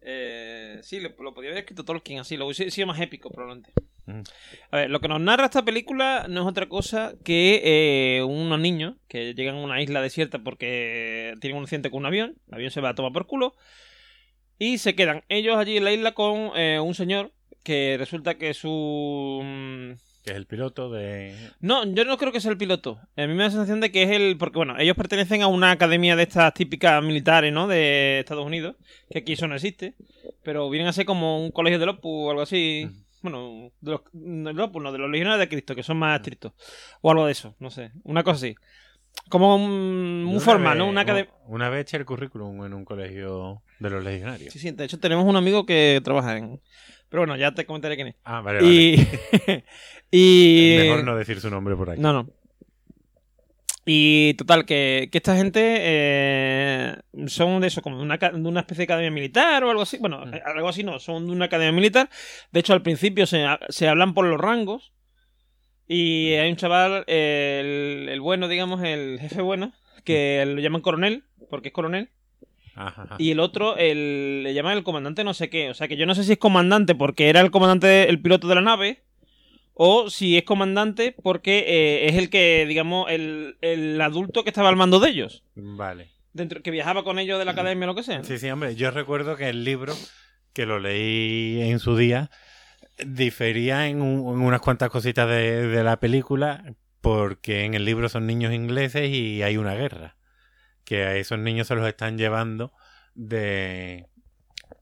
Eh, 0.02 0.78
sí, 0.82 1.00
lo, 1.00 1.10
lo 1.22 1.34
podía 1.34 1.50
haber 1.50 1.60
escrito 1.64 1.84
Tolkien 1.84 2.20
así, 2.20 2.36
lo 2.36 2.46
hubiese 2.46 2.70
sido 2.70 2.86
más 2.86 3.00
épico 3.00 3.30
probablemente. 3.30 3.72
Mm. 4.06 4.22
A 4.70 4.76
ver, 4.78 4.90
lo 4.90 5.00
que 5.00 5.08
nos 5.08 5.20
narra 5.20 5.44
esta 5.46 5.62
película 5.64 6.26
no 6.30 6.40
es 6.42 6.46
otra 6.46 6.66
cosa 6.68 7.12
que 7.24 7.60
eh, 8.18 8.22
unos 8.22 8.58
niños 8.58 8.94
que 9.08 9.34
llegan 9.34 9.56
a 9.56 9.60
una 9.62 9.82
isla 9.82 10.00
desierta 10.00 10.38
porque 10.38 11.34
tienen 11.40 11.58
un 11.58 11.64
accidente 11.64 11.90
con 11.90 11.98
un 12.00 12.06
avión, 12.06 12.36
el 12.48 12.54
avión 12.54 12.70
se 12.70 12.80
va 12.80 12.90
a 12.90 12.94
tomar 12.94 13.12
por 13.12 13.26
culo, 13.26 13.54
y 14.58 14.78
se 14.78 14.94
quedan 14.94 15.24
ellos 15.28 15.56
allí 15.58 15.76
en 15.76 15.84
la 15.84 15.92
isla 15.92 16.12
con 16.12 16.52
eh, 16.56 16.80
un 16.80 16.94
señor 16.94 17.32
que 17.62 17.96
resulta 17.98 18.36
que 18.36 18.54
su... 18.54 19.40
mm, 19.44 19.92
Que 20.24 20.30
es 20.30 20.36
el 20.36 20.46
piloto 20.46 20.90
de... 20.90 21.34
no, 21.60 21.84
yo 21.86 22.04
no 22.04 22.16
creo 22.18 22.32
que 22.32 22.40
sea 22.40 22.50
el 22.50 22.58
piloto. 22.58 22.98
A 23.16 23.26
mí 23.26 23.28
me 23.28 23.38
da 23.38 23.44
la 23.44 23.50
sensación 23.50 23.80
de 23.80 23.90
que 23.92 24.02
es 24.04 24.10
el. 24.10 24.36
Porque, 24.38 24.58
bueno, 24.58 24.78
ellos 24.78 24.96
pertenecen 24.96 25.42
a 25.42 25.46
una 25.48 25.70
academia 25.70 26.16
de 26.16 26.22
estas 26.24 26.52
típicas 26.54 27.02
militares, 27.02 27.52
¿no? 27.52 27.66
De 27.66 28.20
Estados 28.20 28.46
Unidos. 28.46 28.76
Que 29.10 29.18
aquí 29.20 29.32
eso 29.34 29.46
no 29.48 29.54
existe. 29.54 29.94
Pero 30.42 30.68
vienen 30.70 30.88
a 30.88 30.92
ser 30.92 31.04
como 31.06 31.42
un 31.42 31.50
colegio 31.50 31.78
de 31.78 31.86
Opus 31.88 32.26
o 32.26 32.30
algo 32.30 32.42
así. 32.42 32.88
Bueno, 33.22 33.72
de 33.80 33.90
los, 33.92 34.00
no, 34.12 34.50
del 34.50 34.60
Opus, 34.60 34.82
no, 34.82 34.92
de 34.92 34.98
los 34.98 35.10
legionarios 35.10 35.40
de 35.40 35.48
Cristo, 35.48 35.74
que 35.74 35.82
son 35.82 35.96
más 35.98 36.18
estrictos. 36.20 36.52
O 37.00 37.10
algo 37.10 37.26
de 37.26 37.32
eso, 37.32 37.54
no 37.58 37.70
sé. 37.70 37.90
Una 38.04 38.22
cosa 38.22 38.36
así. 38.36 38.54
Como 39.28 39.56
un, 39.56 40.24
una 40.28 40.40
formal, 40.40 40.78
¿no? 40.78 40.86
Una 40.86 41.00
academia. 41.00 41.32
Una 41.46 41.68
vez 41.68 41.80
eché 41.82 41.96
el 41.96 42.04
currículum 42.04 42.64
en 42.64 42.72
un 42.74 42.84
colegio 42.84 43.62
de 43.80 43.90
los 43.90 44.04
legionarios. 44.04 44.52
Sí, 44.52 44.58
sí, 44.60 44.70
de 44.70 44.84
hecho 44.84 45.00
tenemos 45.00 45.24
un 45.24 45.34
amigo 45.36 45.66
que 45.66 46.00
trabaja 46.04 46.36
en. 46.36 46.60
Pero 47.08 47.22
bueno, 47.22 47.36
ya 47.36 47.52
te 47.52 47.64
comentaré 47.66 47.96
quién 47.96 48.08
es. 48.08 48.16
Ah, 48.24 48.40
vale, 48.40 48.58
vale. 48.60 49.64
Y. 50.10 50.76
Mejor 50.78 51.04
no 51.04 51.16
decir 51.16 51.40
su 51.40 51.50
nombre 51.50 51.74
por 51.76 51.90
aquí. 51.90 52.00
No, 52.00 52.12
no. 52.12 52.28
Y 53.90 54.34
total, 54.34 54.66
que, 54.66 55.08
que 55.10 55.16
esta 55.16 55.34
gente 55.34 55.60
eh, 55.80 56.96
son 57.26 57.60
de 57.62 57.68
eso, 57.68 57.80
como 57.80 57.96
de 57.96 58.02
una, 58.02 58.18
ca- 58.18 58.32
de 58.32 58.46
una 58.46 58.60
especie 58.60 58.80
de 58.82 58.92
academia 58.92 59.10
militar 59.10 59.64
o 59.64 59.70
algo 59.70 59.82
así. 59.82 59.96
Bueno, 59.98 60.26
Mm. 60.26 60.32
algo 60.44 60.68
así 60.68 60.82
no, 60.84 60.98
son 60.98 61.26
de 61.26 61.32
una 61.32 61.46
academia 61.46 61.72
militar. 61.72 62.10
De 62.52 62.60
hecho, 62.60 62.74
al 62.74 62.82
principio 62.82 63.26
se, 63.26 63.46
se 63.70 63.88
hablan 63.88 64.12
por 64.12 64.26
los 64.26 64.38
rangos. 64.38 64.92
Y 65.86 66.34
Mm. 66.36 66.40
hay 66.42 66.50
un 66.50 66.56
chaval, 66.56 67.04
el, 67.06 68.08
el 68.10 68.20
bueno, 68.20 68.46
digamos, 68.48 68.82
el 68.82 69.18
jefe 69.20 69.40
bueno, 69.40 69.72
que 70.04 70.44
Mm. 70.46 70.50
lo 70.56 70.60
llaman 70.60 70.82
coronel, 70.82 71.24
porque 71.48 71.68
es 71.68 71.74
coronel. 71.74 72.10
Ajá. 72.86 73.16
Y 73.18 73.30
el 73.32 73.40
otro, 73.40 73.76
el, 73.76 74.42
le 74.44 74.54
llaman 74.54 74.76
el 74.76 74.84
comandante 74.84 75.24
no 75.24 75.34
sé 75.34 75.50
qué. 75.50 75.70
O 75.70 75.74
sea 75.74 75.88
que 75.88 75.96
yo 75.96 76.06
no 76.06 76.14
sé 76.14 76.22
si 76.24 76.32
es 76.32 76.38
comandante 76.38 76.94
porque 76.94 77.28
era 77.28 77.40
el 77.40 77.50
comandante, 77.50 78.08
el 78.08 78.20
piloto 78.22 78.46
de 78.48 78.54
la 78.54 78.60
nave. 78.60 79.02
O 79.80 80.10
si 80.10 80.36
es 80.36 80.42
comandante 80.44 81.14
porque 81.22 81.64
eh, 81.66 82.06
es 82.08 82.16
el 82.16 82.30
que, 82.30 82.66
digamos, 82.66 83.10
el, 83.10 83.56
el 83.60 84.00
adulto 84.00 84.42
que 84.42 84.50
estaba 84.50 84.68
al 84.68 84.76
mando 84.76 84.98
de 85.00 85.10
ellos. 85.10 85.44
Vale. 85.54 86.10
Dentro, 86.32 86.62
que 86.62 86.70
viajaba 86.70 87.04
con 87.04 87.18
ellos 87.18 87.38
de 87.38 87.44
la 87.44 87.52
academia 87.52 87.84
o 87.86 87.88
lo 87.88 87.94
que 87.94 88.02
sea. 88.02 88.22
Sí, 88.24 88.38
sí, 88.38 88.50
hombre. 88.50 88.74
Yo 88.74 88.90
recuerdo 88.90 89.36
que 89.36 89.48
el 89.48 89.64
libro, 89.64 89.94
que 90.52 90.66
lo 90.66 90.78
leí 90.80 91.60
en 91.62 91.78
su 91.78 91.96
día, 91.96 92.30
difería 93.06 93.88
en, 93.88 94.02
un- 94.02 94.34
en 94.36 94.42
unas 94.42 94.60
cuantas 94.60 94.90
cositas 94.90 95.28
de, 95.28 95.66
de 95.68 95.84
la 95.84 95.98
película, 96.00 96.64
porque 97.00 97.64
en 97.64 97.74
el 97.74 97.84
libro 97.84 98.08
son 98.08 98.26
niños 98.26 98.52
ingleses 98.52 99.08
y 99.10 99.42
hay 99.42 99.56
una 99.56 99.74
guerra. 99.74 100.16
Que 100.88 101.04
a 101.04 101.16
esos 101.16 101.38
niños 101.38 101.66
se 101.66 101.74
los 101.74 101.86
están 101.86 102.16
llevando 102.16 102.72
de. 103.14 104.06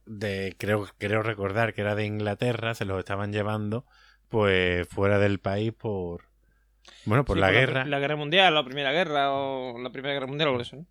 de 0.04 0.54
creo, 0.56 0.86
creo 0.98 1.22
recordar 1.22 1.74
que 1.74 1.80
era 1.80 1.96
de 1.96 2.04
Inglaterra, 2.04 2.74
se 2.74 2.84
los 2.84 2.98
estaban 3.00 3.32
llevando 3.32 3.84
pues 4.28 4.86
fuera 4.88 5.18
del 5.18 5.40
país 5.40 5.72
por. 5.72 6.22
Bueno, 7.04 7.24
por 7.24 7.36
Sí, 7.36 7.40
la 7.40 7.50
guerra. 7.50 7.84
La 7.84 7.98
guerra 7.98 8.16
mundial, 8.16 8.54
la 8.54 8.64
primera 8.64 8.92
guerra, 8.92 9.32
o 9.32 9.78
la 9.78 9.90
primera 9.90 10.14
guerra 10.14 10.28
mundial 10.28 10.50
o 10.50 10.60
eso, 10.60 10.76
¿no? 10.76 10.86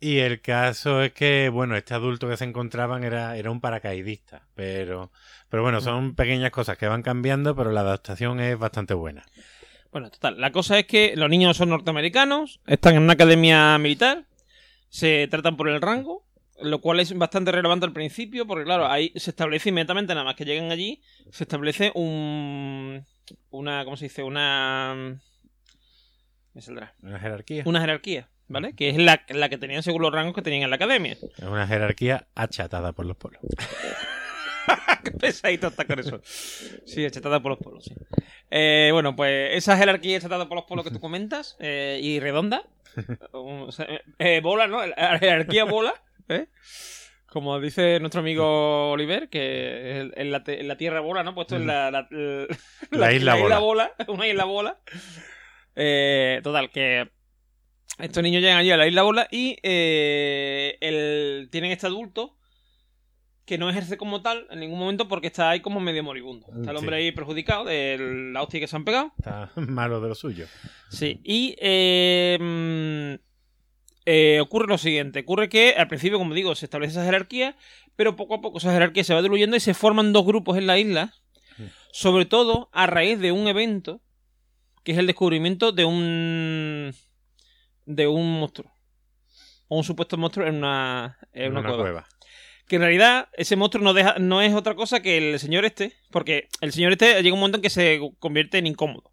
Y 0.00 0.18
el 0.18 0.40
caso 0.40 1.02
es 1.02 1.12
que, 1.12 1.48
bueno, 1.48 1.76
este 1.76 1.94
adulto 1.94 2.28
que 2.28 2.36
se 2.36 2.44
encontraban 2.44 3.04
era, 3.04 3.36
era 3.36 3.50
un 3.52 3.60
paracaidista, 3.60 4.48
pero, 4.54 5.12
pero 5.48 5.62
bueno, 5.62 5.80
son 5.80 6.16
pequeñas 6.16 6.50
cosas 6.50 6.76
que 6.76 6.88
van 6.88 7.02
cambiando, 7.02 7.54
pero 7.54 7.70
la 7.70 7.82
adaptación 7.82 8.40
es 8.40 8.58
bastante 8.58 8.94
buena. 8.94 9.24
Bueno, 9.92 10.10
total. 10.10 10.40
La 10.40 10.50
cosa 10.52 10.78
es 10.78 10.86
que 10.86 11.14
los 11.16 11.28
niños 11.28 11.58
son 11.58 11.68
norteamericanos, 11.68 12.60
están 12.66 12.94
en 12.96 13.02
una 13.02 13.12
academia 13.12 13.76
militar, 13.78 14.24
se 14.88 15.28
tratan 15.30 15.56
por 15.58 15.68
el 15.68 15.82
rango, 15.82 16.24
lo 16.60 16.80
cual 16.80 17.00
es 17.00 17.16
bastante 17.16 17.52
relevante 17.52 17.84
al 17.84 17.92
principio, 17.92 18.46
porque 18.46 18.64
claro, 18.64 18.86
ahí 18.86 19.12
se 19.16 19.30
establece 19.30 19.68
inmediatamente, 19.68 20.14
nada 20.14 20.24
más 20.24 20.34
que 20.34 20.46
lleguen 20.46 20.72
allí, 20.72 21.02
se 21.30 21.44
establece 21.44 21.92
un. 21.94 23.04
Una. 23.50 23.84
¿Cómo 23.84 23.98
se 23.98 24.06
dice? 24.06 24.22
Una. 24.22 25.20
Me 26.54 26.62
saldrá. 26.62 26.94
Una 27.02 27.18
jerarquía. 27.20 27.62
Una 27.66 27.80
jerarquía, 27.80 28.30
¿vale? 28.48 28.74
Que 28.74 28.88
es 28.88 28.96
la, 28.96 29.24
la 29.28 29.50
que 29.50 29.58
tenían 29.58 29.82
según 29.82 30.02
los 30.02 30.12
rangos 30.12 30.34
que 30.34 30.42
tenían 30.42 30.62
en 30.62 30.70
la 30.70 30.76
academia. 30.76 31.12
Es 31.12 31.44
una 31.44 31.66
jerarquía 31.66 32.28
achatada 32.34 32.92
por 32.92 33.04
los 33.04 33.16
polos. 33.18 33.40
Qué 35.04 35.10
pesadito 35.12 35.68
está 35.68 35.84
con 35.84 35.98
eso. 35.98 36.20
Sí, 36.24 37.04
achatada 37.04 37.40
por 37.42 37.50
los 37.52 37.58
polos, 37.58 37.84
sí. 37.84 37.94
Eh, 38.50 38.90
bueno, 38.92 39.16
pues 39.16 39.56
esa 39.56 39.76
jerarquía 39.76 40.18
achatada 40.18 40.48
por 40.48 40.56
los 40.56 40.64
polos 40.66 40.84
que 40.84 40.90
tú 40.90 41.00
comentas 41.00 41.56
eh, 41.60 41.98
y 42.02 42.20
redonda. 42.20 42.62
o 43.32 43.72
sea, 43.72 43.86
eh, 44.18 44.40
bola, 44.42 44.66
¿no? 44.66 44.86
La 44.86 45.18
jerarquía 45.18 45.64
bola. 45.64 45.94
Como 47.26 47.58
dice 47.60 47.98
nuestro 48.00 48.20
amigo 48.20 48.90
Oliver, 48.90 49.28
que 49.30 50.10
en- 50.14 50.30
la, 50.30 50.44
te- 50.44 50.60
en 50.60 50.68
la 50.68 50.76
tierra 50.76 51.00
bola, 51.00 51.22
¿no? 51.22 51.34
Puesto 51.34 51.56
en 51.56 51.66
la, 51.66 51.90
la, 51.90 52.06
La 52.90 53.12
isla 53.12 53.34
bola. 53.36 53.58
bola. 53.58 53.92
Una 54.08 54.26
isla 54.28 54.44
bola. 54.44 54.78
Total, 56.42 56.70
que 56.70 57.10
estos 57.98 58.22
niños 58.22 58.42
llegan 58.42 58.58
allí 58.58 58.70
a 58.70 58.76
la 58.76 58.86
isla 58.86 59.02
bola 59.02 59.28
y 59.30 59.56
el, 59.62 61.48
tienen 61.50 61.70
este 61.72 61.86
adulto 61.86 62.36
que 63.44 63.58
no 63.58 63.68
ejerce 63.68 63.96
como 63.96 64.22
tal 64.22 64.46
en 64.50 64.60
ningún 64.60 64.78
momento 64.78 65.08
porque 65.08 65.26
está 65.26 65.50
ahí 65.50 65.60
como 65.60 65.80
medio 65.80 66.04
moribundo. 66.04 66.46
Está 66.56 66.70
el 66.70 66.76
hombre 66.76 66.96
Sí. 66.98 67.02
ahí 67.02 67.12
perjudicado 67.12 67.64
de 67.64 68.30
la 68.32 68.42
hostia 68.42 68.60
que 68.60 68.68
se 68.68 68.76
han 68.76 68.84
pegado. 68.84 69.12
Está 69.18 69.50
malo 69.56 70.00
de 70.00 70.08
lo 70.08 70.14
suyo. 70.14 70.46
Sí, 70.90 71.20
y 71.24 71.56
eh, 71.58 73.18
eh, 74.04 74.40
ocurre 74.40 74.66
lo 74.66 74.78
siguiente. 74.78 75.20
Ocurre 75.20 75.48
que 75.48 75.74
al 75.76 75.88
principio, 75.88 76.18
como 76.18 76.34
digo, 76.34 76.54
se 76.54 76.66
establece 76.66 76.92
esa 76.92 77.04
jerarquía, 77.04 77.56
pero 77.96 78.16
poco 78.16 78.34
a 78.34 78.40
poco 78.40 78.58
esa 78.58 78.72
jerarquía 78.72 79.04
se 79.04 79.14
va 79.14 79.22
diluyendo 79.22 79.56
y 79.56 79.60
se 79.60 79.74
forman 79.74 80.12
dos 80.12 80.24
grupos 80.24 80.56
en 80.56 80.66
la 80.66 80.78
isla, 80.78 81.12
sobre 81.92 82.24
todo 82.24 82.68
a 82.72 82.86
raíz 82.86 83.18
de 83.18 83.32
un 83.32 83.48
evento 83.48 84.00
que 84.82 84.92
es 84.92 84.98
el 84.98 85.06
descubrimiento 85.06 85.72
de 85.72 85.84
un 85.84 86.94
de 87.86 88.06
un 88.06 88.40
monstruo. 88.40 88.72
O 89.68 89.78
un 89.78 89.84
supuesto 89.84 90.16
monstruo 90.16 90.46
en 90.46 90.56
una, 90.56 91.18
en 91.32 91.56
una, 91.56 91.76
cueva. 91.76 92.06
Que 92.72 92.76
en 92.76 92.82
realidad 92.84 93.28
ese 93.34 93.54
monstruo 93.54 93.84
no, 93.84 93.92
deja, 93.92 94.14
no 94.18 94.40
es 94.40 94.54
otra 94.54 94.74
cosa 94.74 95.02
que 95.02 95.18
el 95.18 95.38
señor 95.38 95.66
este, 95.66 95.92
porque 96.10 96.48
el 96.62 96.72
señor 96.72 96.92
este 96.92 97.22
llega 97.22 97.34
un 97.34 97.40
momento 97.40 97.58
en 97.58 97.62
que 97.62 97.68
se 97.68 98.00
convierte 98.18 98.56
en 98.56 98.66
incómodo. 98.66 99.12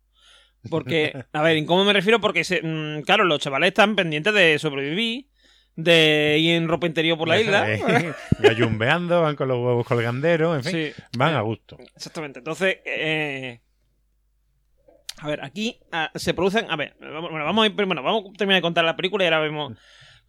Porque, 0.69 1.25
a 1.33 1.41
ver, 1.41 1.57
incómodo 1.57 1.83
me 1.83 1.91
refiero 1.91 2.21
porque, 2.21 2.45
se, 2.45 2.61
mm, 2.63 3.01
claro, 3.01 3.25
los 3.25 3.39
chavales 3.41 3.67
están 3.67 3.97
pendientes 3.97 4.33
de 4.33 4.57
sobrevivir, 4.59 5.25
de 5.75 6.37
ir 6.39 6.55
en 6.55 6.69
ropa 6.69 6.87
interior 6.87 7.17
por 7.17 7.27
la 7.27 7.37
isla. 7.41 7.69
Eh, 7.69 8.13
Gallumbeando, 8.39 9.23
van 9.23 9.35
con 9.35 9.49
los 9.49 9.57
huevos 9.57 9.85
colganderos, 9.85 10.55
en 10.55 10.63
fin. 10.63 10.93
Sí, 10.95 11.03
Van 11.17 11.35
a 11.35 11.41
gusto. 11.41 11.77
exactamente. 11.97 12.39
Entonces, 12.39 12.77
eh, 12.85 13.59
a 15.17 15.27
ver, 15.27 15.43
aquí 15.43 15.81
ah, 15.91 16.11
se 16.15 16.33
producen. 16.33 16.71
A 16.71 16.77
ver, 16.77 16.95
bueno, 17.01 17.43
vamos 17.43 17.65
a, 17.65 17.67
ir- 17.69 17.73
bueno, 17.75 18.01
vamos 18.03 18.23
a 18.33 18.37
terminar 18.37 18.59
de 18.59 18.61
contar 18.61 18.85
la 18.85 18.95
película 18.95 19.25
y 19.25 19.27
ahora 19.27 19.39
vemos 19.41 19.73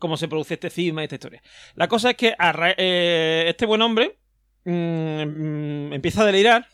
cómo 0.01 0.16
se 0.16 0.26
produce 0.26 0.55
este 0.55 0.68
cisma 0.70 1.03
y 1.03 1.05
esta 1.05 1.14
historia. 1.14 1.42
La 1.76 1.86
cosa 1.86 2.11
es 2.11 2.16
que 2.16 2.34
a 2.36 2.53
eh, 2.76 3.44
este 3.46 3.66
buen 3.66 3.80
hombre 3.82 4.18
mm, 4.64 4.72
mm, 4.72 5.92
empieza 5.92 6.22
a 6.22 6.26
delirar 6.26 6.66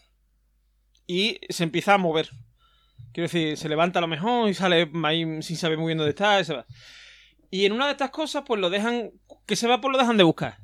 y 1.06 1.38
se 1.50 1.64
empieza 1.64 1.92
a 1.92 1.98
mover. 1.98 2.30
Quiero 3.12 3.26
decir, 3.26 3.56
se 3.58 3.68
levanta 3.68 3.98
a 3.98 4.02
lo 4.02 4.08
mejor 4.08 4.48
y 4.48 4.54
sale 4.54 4.90
ahí 5.04 5.42
sin 5.42 5.56
saber 5.56 5.76
muy 5.76 5.88
bien 5.88 5.98
dónde 5.98 6.10
está 6.10 6.40
y 6.40 6.44
se 6.46 6.54
va. 6.54 6.64
Y 7.50 7.64
en 7.66 7.72
una 7.72 7.86
de 7.86 7.92
estas 7.92 8.10
cosas, 8.10 8.42
pues 8.46 8.60
lo 8.60 8.70
dejan. 8.70 9.10
Que 9.46 9.54
se 9.56 9.68
va, 9.68 9.80
pues 9.80 9.92
lo 9.92 9.98
dejan 9.98 10.16
de 10.16 10.24
buscar. 10.24 10.56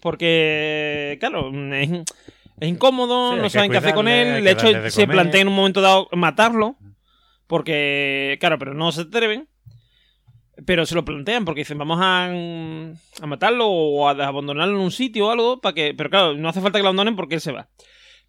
Porque, 0.00 1.16
claro, 1.20 1.50
es- 1.74 1.90
Es 2.60 2.68
incómodo, 2.68 3.32
Sí, 3.34 3.38
no 3.42 3.50
saben 3.50 3.70
qué 3.72 3.78
hacer 3.78 3.94
con 3.94 4.06
él. 4.06 4.44
De 4.44 4.50
hecho, 4.52 4.66
de 4.72 4.90
se 4.90 5.06
plantea 5.14 5.40
en 5.40 5.48
un 5.48 5.54
momento 5.56 5.80
dado 5.80 6.08
matarlo. 6.12 6.76
Porque, 7.48 8.36
claro, 8.40 8.58
pero 8.58 8.74
no 8.74 8.92
se 8.92 9.02
atreven. 9.02 9.48
Pero 10.66 10.86
se 10.86 10.94
lo 10.94 11.04
plantean 11.04 11.44
porque 11.44 11.62
dicen, 11.62 11.78
vamos 11.78 11.98
a, 12.00 12.26
a 12.26 13.26
matarlo 13.26 13.68
o 13.68 14.08
a 14.08 14.12
abandonarlo 14.12 14.76
en 14.76 14.82
un 14.82 14.92
sitio 14.92 15.26
o 15.26 15.30
algo. 15.30 15.60
para 15.60 15.74
que 15.74 15.94
Pero 15.94 16.10
claro, 16.10 16.34
no 16.34 16.48
hace 16.48 16.60
falta 16.60 16.78
que 16.78 16.82
lo 16.82 16.88
abandonen 16.88 17.16
porque 17.16 17.36
él 17.36 17.40
se 17.40 17.52
va. 17.52 17.68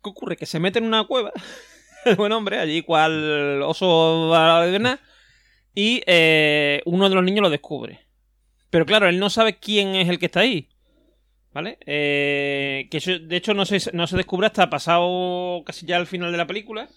¿Qué 0.04 0.10
ocurre? 0.10 0.38
Que 0.38 0.46
se 0.46 0.60
mete 0.60 0.80
en 0.80 0.86
una 0.86 1.06
cueva, 1.06 1.32
el 2.06 2.16
buen 2.16 2.32
hombre, 2.32 2.60
allí 2.60 2.82
cual 2.82 3.62
oso 3.64 4.32
de 4.32 4.80
nada, 4.80 5.00
y 5.74 6.02
eh, 6.06 6.82
uno 6.86 7.10
de 7.10 7.16
los 7.16 7.24
niños 7.24 7.42
lo 7.42 7.50
descubre. 7.50 8.06
Pero 8.70 8.86
claro, 8.86 9.08
él 9.08 9.20
no 9.20 9.30
sabe 9.30 9.58
quién 9.58 9.96
es 9.96 10.10
el 10.10 10.20
que 10.20 10.28
está 10.28 10.42
ahí. 10.42 10.70
¿Vale? 11.54 11.78
Eh, 11.86 12.90
que 12.92 12.98
eso, 12.98 13.18
de 13.18 13.38
hecho 13.38 13.54
no 13.54 13.66
se, 13.66 13.80
no 13.94 14.08
se 14.08 14.18
descubre 14.18 14.48
hasta 14.48 14.70
pasado 14.70 15.64
casi 15.66 15.86
ya 15.86 15.96
al 15.96 16.06
final 16.06 16.32
de 16.32 16.38
la 16.38 16.48
película. 16.48 16.90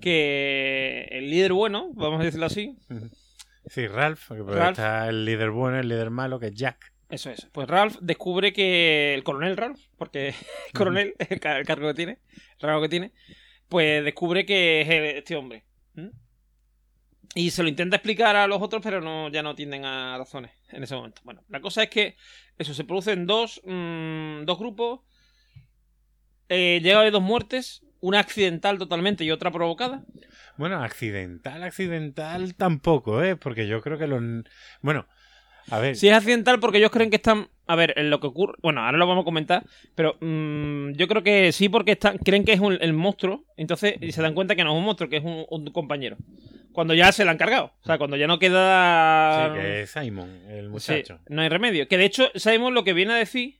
Que 0.00 1.08
el 1.10 1.28
líder 1.28 1.52
bueno, 1.52 1.90
vamos 1.94 2.20
a 2.20 2.24
decirlo 2.24 2.46
así. 2.46 2.76
Sí, 3.66 3.86
Ralph, 3.88 4.20
porque 4.28 4.42
Ralph. 4.44 4.78
está 4.78 5.08
el 5.08 5.24
líder 5.24 5.50
bueno, 5.50 5.78
el 5.80 5.88
líder 5.88 6.10
malo, 6.10 6.38
que 6.38 6.46
es 6.46 6.54
Jack. 6.54 6.92
Eso 7.08 7.30
es. 7.30 7.46
Pues 7.52 7.68
Ralph 7.68 7.96
descubre 8.00 8.52
que 8.52 9.14
el 9.14 9.22
coronel 9.24 9.56
Ralph, 9.56 9.80
porque 9.96 10.28
el 10.66 10.72
coronel 10.74 11.14
es 11.18 11.30
el, 11.30 11.40
ca- 11.40 11.58
el 11.58 11.66
cargo 11.66 11.88
que 11.88 11.94
tiene, 11.94 12.18
el 12.32 12.60
rango 12.60 12.82
que 12.82 12.88
tiene, 12.88 13.12
pues 13.68 14.04
descubre 14.04 14.44
que 14.46 14.80
es 14.82 14.88
el- 14.88 15.04
este 15.16 15.36
hombre. 15.36 15.64
¿Mm? 15.94 16.08
Y 17.34 17.50
se 17.50 17.62
lo 17.62 17.68
intenta 17.68 17.96
explicar 17.96 18.34
a 18.34 18.46
los 18.46 18.62
otros, 18.62 18.80
pero 18.82 19.00
no, 19.02 19.28
ya 19.28 19.42
no 19.42 19.54
tienden 19.54 19.84
a 19.84 20.16
razones 20.16 20.52
en 20.70 20.82
ese 20.82 20.94
momento. 20.94 21.20
Bueno, 21.24 21.42
la 21.48 21.60
cosa 21.60 21.82
es 21.82 21.90
que 21.90 22.16
eso 22.56 22.72
se 22.72 22.84
producen 22.84 23.26
dos, 23.26 23.60
mm, 23.64 24.44
dos 24.44 24.58
grupos. 24.58 25.00
Eh, 26.48 26.80
llega 26.82 26.96
a 26.96 27.00
haber 27.00 27.12
dos 27.12 27.22
muertes, 27.22 27.82
una 28.06 28.20
accidental 28.20 28.78
totalmente 28.78 29.24
y 29.24 29.30
otra 29.30 29.50
provocada. 29.50 30.02
Bueno, 30.56 30.82
accidental, 30.82 31.62
accidental 31.62 32.54
tampoco, 32.54 33.22
¿eh? 33.22 33.36
Porque 33.36 33.66
yo 33.66 33.80
creo 33.82 33.98
que 33.98 34.06
los... 34.06 34.22
Bueno, 34.80 35.06
a 35.70 35.78
ver, 35.80 35.96
Si 35.96 36.08
es 36.08 36.14
accidental, 36.14 36.60
porque 36.60 36.78
ellos 36.78 36.90
creen 36.92 37.10
que 37.10 37.16
están. 37.16 37.48
A 37.66 37.74
ver, 37.74 37.92
en 37.96 38.08
lo 38.08 38.20
que 38.20 38.28
ocurre. 38.28 38.54
Bueno, 38.62 38.82
ahora 38.84 38.96
lo 38.96 39.06
vamos 39.08 39.22
a 39.22 39.24
comentar. 39.24 39.64
Pero 39.96 40.16
mm, 40.20 40.92
yo 40.92 41.08
creo 41.08 41.24
que 41.24 41.50
sí, 41.50 41.68
porque 41.68 41.92
están, 41.92 42.18
creen 42.18 42.44
que 42.44 42.52
es 42.52 42.60
un- 42.60 42.78
el 42.80 42.92
monstruo. 42.92 43.44
Entonces 43.56 43.96
y 44.00 44.12
se 44.12 44.22
dan 44.22 44.34
cuenta 44.34 44.54
que 44.54 44.62
no 44.62 44.70
es 44.72 44.78
un 44.78 44.84
monstruo, 44.84 45.10
que 45.10 45.16
es 45.16 45.24
un, 45.24 45.44
un 45.50 45.66
compañero. 45.72 46.16
Cuando 46.72 46.94
ya 46.94 47.10
se 47.10 47.24
lo 47.24 47.32
han 47.32 47.38
cargado. 47.38 47.72
O 47.82 47.84
sea, 47.86 47.98
cuando 47.98 48.16
ya 48.16 48.28
no 48.28 48.38
queda. 48.38 49.48
sí, 49.54 49.60
que 49.60 49.82
es 49.82 49.90
Simon, 49.90 50.30
el 50.48 50.66
Sí, 50.66 50.70
muchacho. 50.70 51.18
no 51.28 51.42
hay 51.42 51.48
remedio. 51.48 51.88
Que 51.88 51.98
de 51.98 52.04
hecho, 52.04 52.28
Simon 52.36 52.72
lo 52.74 52.84
que 52.84 52.92
viene 52.92 53.14
a 53.14 53.16
decir. 53.16 53.56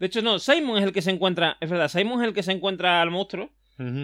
De 0.00 0.06
hecho, 0.06 0.20
no, 0.22 0.38
Simon 0.40 0.78
es 0.78 0.84
el 0.84 0.92
que 0.92 1.02
se 1.02 1.10
encuentra. 1.10 1.56
Es 1.60 1.70
verdad, 1.70 1.88
Simon 1.88 2.20
es 2.22 2.26
el 2.28 2.34
que 2.34 2.42
se 2.42 2.50
encuentra 2.52 3.00
al 3.02 3.10
monstruo. 3.10 3.50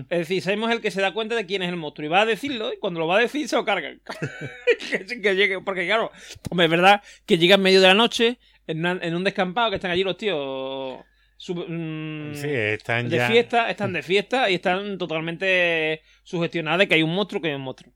Es 0.09 0.21
decir, 0.21 0.41
Simon 0.41 0.71
es 0.71 0.77
el 0.77 0.81
que 0.83 0.91
se 0.91 1.03
da 1.03 1.13
cuenta 1.13 1.35
de 1.35 1.45
quién 1.45 1.63
es 1.63 1.69
el 1.69 1.77
monstruo. 1.77 2.07
Y 2.07 2.09
va 2.09 2.23
a 2.23 2.27
decirlo, 2.27 2.73
y 2.73 2.79
cuando 2.79 2.99
lo 3.01 3.07
va 3.07 3.17
a 3.17 3.21
decir, 3.21 3.47
se 3.47 3.57
lo 3.57 3.65
cargan. 3.67 4.01
que, 4.91 5.07
sí 5.07 5.21
que 5.21 5.35
llegue, 5.37 5.61
porque 5.61 5.85
claro, 5.87 6.11
hombre, 6.49 6.65
es 6.65 6.71
verdad 6.71 7.03
que 7.27 7.37
llega 7.37 7.57
en 7.57 7.63
medio 7.63 7.81
de 7.83 7.89
la 7.89 7.95
noche, 7.95 8.39
en, 8.67 8.79
una- 8.79 8.99
en 9.03 9.15
un 9.15 9.23
descampado, 9.25 9.69
que 9.71 9.77
están 9.77 9.91
allí 9.91 10.03
los 10.03 10.17
tíos. 10.17 11.01
sub- 11.37 11.67
mm, 11.69 12.35
Sí, 12.35 12.49
están 12.49 13.09
de 13.11 13.17
ya... 13.19 13.29
fiesta, 13.29 13.69
están 13.71 13.93
de 13.93 14.03
fiesta 14.03 14.49
y 14.51 14.55
están 14.55 14.97
totalmente 14.97 16.01
sugestionados 16.23 16.79
de 16.79 16.89
que 16.89 16.95
hay 16.95 17.03
un 17.03 17.15
monstruo 17.15 17.43
que 17.43 17.49
hay 17.49 17.55
un 17.55 17.61
monstruo. 17.63 17.93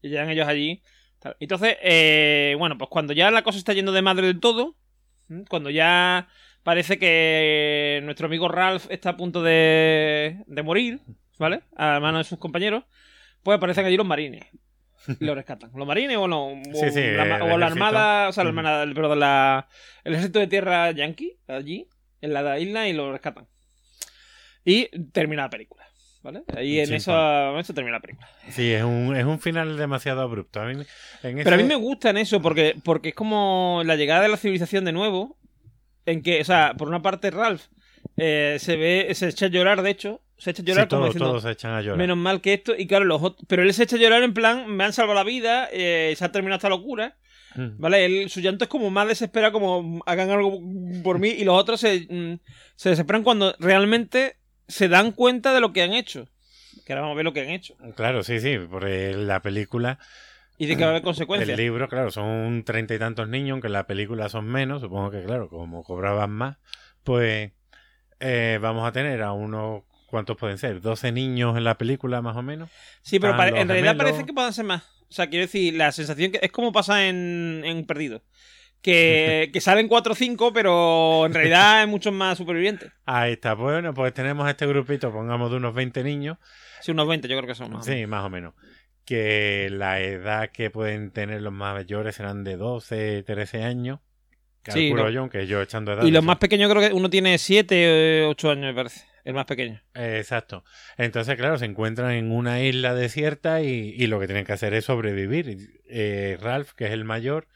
Y 0.00 0.08
llegan 0.08 0.30
ellos 0.30 0.48
allí. 0.48 0.82
tal. 1.18 1.36
Entonces, 1.40 1.76
eh, 1.82 2.54
bueno, 2.58 2.78
pues 2.78 2.88
cuando 2.88 3.12
ya 3.12 3.30
la 3.30 3.42
cosa 3.42 3.58
está 3.58 3.74
yendo 3.74 3.92
de 3.92 4.00
madre 4.00 4.26
del 4.28 4.40
todo, 4.40 4.76
cuando 5.50 5.68
ya 5.68 6.28
parece 6.62 6.98
que 6.98 8.00
nuestro 8.04 8.26
amigo 8.26 8.48
Ralph 8.48 8.86
está 8.90 9.10
a 9.10 9.16
punto 9.16 9.42
de, 9.42 10.42
de 10.46 10.62
morir, 10.62 11.00
¿vale? 11.38 11.60
A 11.76 12.00
manos 12.00 12.20
de 12.20 12.28
sus 12.28 12.38
compañeros, 12.38 12.84
pues 13.42 13.56
aparecen 13.56 13.86
allí 13.86 13.96
los 13.96 14.06
marines. 14.06 14.44
Y 15.20 15.24
lo 15.24 15.34
rescatan. 15.34 15.70
Los 15.74 15.86
marines 15.86 16.16
o 16.18 16.28
no. 16.28 16.48
O, 16.48 16.62
Sí, 16.74 16.90
sí, 16.90 17.00
la, 17.02 17.22
el 17.36 17.42
o 17.42 17.58
la 17.58 17.66
ejército. 17.66 17.84
armada, 17.84 18.28
o 18.28 18.32
sea, 18.32 18.44
la 18.44 18.50
Ujú. 18.50 18.58
armada, 18.58 18.94
perdón, 18.94 19.20
la, 19.20 19.68
el 20.04 20.12
ejército 20.14 20.38
de 20.40 20.46
tierra 20.48 20.90
yankee, 20.90 21.38
allí, 21.46 21.88
en 22.20 22.32
la 22.34 22.58
isla, 22.58 22.88
y 22.88 22.92
lo 22.92 23.10
rescatan. 23.12 23.46
Y 24.64 24.86
termina 25.12 25.42
la 25.42 25.50
película. 25.50 25.84
¿Vale? 26.20 26.42
Ahí 26.54 26.80
en 26.80 26.92
eso, 26.92 27.12
en 27.52 27.58
eso 27.58 27.72
termina 27.72 27.98
la 27.98 28.00
película. 28.02 28.28
Sí, 28.50 28.72
es 28.72 28.82
un, 28.82 29.16
es 29.16 29.24
un 29.24 29.38
final 29.38 29.76
demasiado 29.78 30.20
abrupto. 30.20 30.60
A 30.60 30.66
mí, 30.66 30.72
en 31.22 31.36
Pero 31.44 31.54
a 31.54 31.56
mí 31.56 31.62
me 31.62 31.76
gusta 31.76 32.10
en 32.10 32.18
eso, 32.18 32.42
porque, 32.42 32.74
porque 32.84 33.10
es 33.10 33.14
como 33.14 33.82
la 33.86 33.94
llegada 33.94 34.22
de 34.22 34.28
la 34.28 34.36
civilización 34.36 34.84
de 34.84 34.92
nuevo. 34.92 35.37
En 36.10 36.22
que, 36.22 36.40
o 36.40 36.44
sea, 36.44 36.74
por 36.76 36.88
una 36.88 37.02
parte 37.02 37.30
Ralph 37.30 37.62
eh, 38.16 38.56
se 38.60 38.76
ve, 38.76 39.08
se 39.14 39.28
echa 39.28 39.46
a 39.46 39.48
llorar, 39.48 39.82
de 39.82 39.90
hecho. 39.90 40.20
Se 40.36 40.50
echa 40.50 40.62
a 40.62 40.64
llorar 40.64 40.84
Sí, 40.84 40.88
como 40.90 41.00
todos, 41.02 41.14
diciendo, 41.14 41.30
todos 41.30 41.42
se 41.42 41.50
echan 41.50 41.72
a 41.72 41.80
llorar. 41.82 41.98
menos 41.98 42.16
mal 42.16 42.40
que 42.40 42.54
esto. 42.54 42.74
Y 42.76 42.86
claro, 42.86 43.04
los 43.04 43.20
ot- 43.20 43.36
pero 43.48 43.62
él 43.62 43.74
se 43.74 43.82
echa 43.84 43.96
a 43.96 43.98
llorar 43.98 44.22
en 44.22 44.34
plan, 44.34 44.68
me 44.68 44.84
han 44.84 44.92
salvado 44.92 45.14
la 45.16 45.24
vida, 45.24 45.68
eh, 45.72 46.14
se 46.16 46.24
ha 46.24 46.30
terminado 46.32 46.56
esta 46.58 46.68
locura. 46.68 47.16
Mm. 47.56 47.78
¿Vale? 47.80 48.04
Él, 48.04 48.30
su 48.30 48.40
llanto 48.40 48.64
es 48.64 48.68
como 48.70 48.88
más 48.90 49.08
desesperado, 49.08 49.52
como 49.52 50.00
hagan 50.06 50.30
algo 50.30 50.60
por 51.02 51.18
mí. 51.18 51.28
Y 51.30 51.44
los 51.44 51.56
otros 51.60 51.80
se, 51.80 52.06
mm, 52.08 52.38
se 52.76 52.90
desesperan 52.90 53.22
cuando 53.24 53.54
realmente 53.58 54.36
se 54.68 54.88
dan 54.88 55.12
cuenta 55.12 55.52
de 55.54 55.60
lo 55.60 55.72
que 55.72 55.82
han 55.82 55.92
hecho. 55.92 56.28
Que 56.86 56.92
ahora 56.92 57.02
vamos 57.02 57.14
a 57.14 57.16
ver 57.16 57.24
lo 57.24 57.32
que 57.32 57.40
han 57.40 57.50
hecho. 57.50 57.74
Claro, 57.96 58.22
sí, 58.22 58.38
sí, 58.38 58.56
porque 58.70 59.14
la 59.16 59.42
película, 59.42 59.98
Y 60.58 60.66
de 60.66 60.76
que 60.76 60.82
va 60.82 60.88
a 60.88 60.90
haber 60.90 61.02
el 61.02 61.04
consecuencias. 61.04 61.56
libro, 61.56 61.88
claro, 61.88 62.10
son 62.10 62.64
treinta 62.64 62.94
y 62.94 62.98
tantos 62.98 63.28
niños, 63.28 63.52
aunque 63.52 63.68
en 63.68 63.72
la 63.74 63.86
película 63.86 64.28
son 64.28 64.46
menos, 64.46 64.80
supongo 64.82 65.10
que, 65.10 65.22
claro, 65.22 65.48
como 65.48 65.82
cobraban 65.84 66.30
más, 66.30 66.58
pues 67.04 67.52
eh, 68.20 68.58
vamos 68.60 68.86
a 68.86 68.92
tener 68.92 69.22
a 69.22 69.32
unos, 69.32 69.84
¿cuántos 70.08 70.36
pueden 70.36 70.58
ser? 70.58 70.80
12 70.80 71.12
niños 71.12 71.56
en 71.56 71.64
la 71.64 71.78
película, 71.78 72.20
más 72.22 72.36
o 72.36 72.42
menos. 72.42 72.70
Sí, 73.02 73.18
pero 73.20 73.40
en 73.56 73.68
realidad 73.68 73.96
parece 73.96 74.26
que 74.26 74.32
puedan 74.32 74.52
ser 74.52 74.64
más. 74.64 74.82
O 75.08 75.12
sea, 75.12 75.28
quiero 75.28 75.46
decir, 75.46 75.74
la 75.74 75.90
sensación 75.92 76.32
que 76.32 76.40
es 76.42 76.52
como 76.52 76.70
pasa 76.72 77.06
en, 77.08 77.62
en 77.64 77.86
Perdido. 77.86 78.22
Que, 78.82 79.50
que 79.52 79.60
salen 79.60 79.88
4 79.88 80.12
o 80.12 80.14
5, 80.14 80.52
pero 80.52 81.24
en 81.26 81.34
realidad 81.34 81.80
hay 81.80 81.86
muchos 81.86 82.12
más 82.12 82.36
supervivientes. 82.38 82.92
Ahí 83.06 83.32
está, 83.32 83.54
bueno, 83.54 83.94
pues 83.94 84.12
tenemos 84.12 84.48
este 84.48 84.66
grupito, 84.66 85.10
pongamos 85.12 85.50
de 85.50 85.56
unos 85.56 85.74
20 85.74 86.02
niños, 86.04 86.36
Sí, 86.80 86.92
unos 86.92 87.08
20 87.08 87.26
yo 87.26 87.36
creo 87.36 87.48
que 87.48 87.54
son 87.56 87.72
más. 87.72 87.84
sí, 87.86 88.06
más 88.06 88.24
o 88.24 88.30
menos, 88.30 88.54
que 89.08 89.70
la 89.72 90.02
edad 90.02 90.50
que 90.50 90.68
pueden 90.68 91.12
tener 91.12 91.40
los 91.40 91.52
mayores 91.52 92.14
serán 92.16 92.44
de 92.44 92.58
12, 92.58 93.22
13 93.22 93.62
años. 93.62 94.00
Sí, 94.66 94.90
Calculo 94.90 95.04
no. 95.04 95.10
yo, 95.10 95.20
aunque 95.22 95.46
yo 95.46 95.62
echando 95.62 95.94
edad. 95.94 96.04
Y 96.04 96.10
los 96.10 96.22
más 96.22 96.36
pequeños 96.36 96.70
creo 96.70 96.86
que 96.86 96.94
uno 96.94 97.08
tiene 97.08 97.38
7 97.38 98.24
o 98.24 98.28
8 98.28 98.50
años, 98.50 98.64
me 98.66 98.74
parece. 98.74 99.06
El 99.24 99.32
más 99.32 99.46
pequeño. 99.46 99.80
Exacto. 99.94 100.62
Entonces, 100.98 101.36
claro, 101.36 101.56
se 101.56 101.64
encuentran 101.64 102.10
en 102.12 102.30
una 102.30 102.60
isla 102.60 102.92
desierta 102.92 103.62
y, 103.62 103.94
y 103.96 104.08
lo 104.08 104.20
que 104.20 104.26
tienen 104.26 104.44
que 104.44 104.52
hacer 104.52 104.74
es 104.74 104.84
sobrevivir. 104.84 105.80
Eh, 105.88 106.36
Ralph, 106.38 106.72
que 106.72 106.84
es 106.84 106.90
el 106.90 107.04
mayor, 107.04 107.48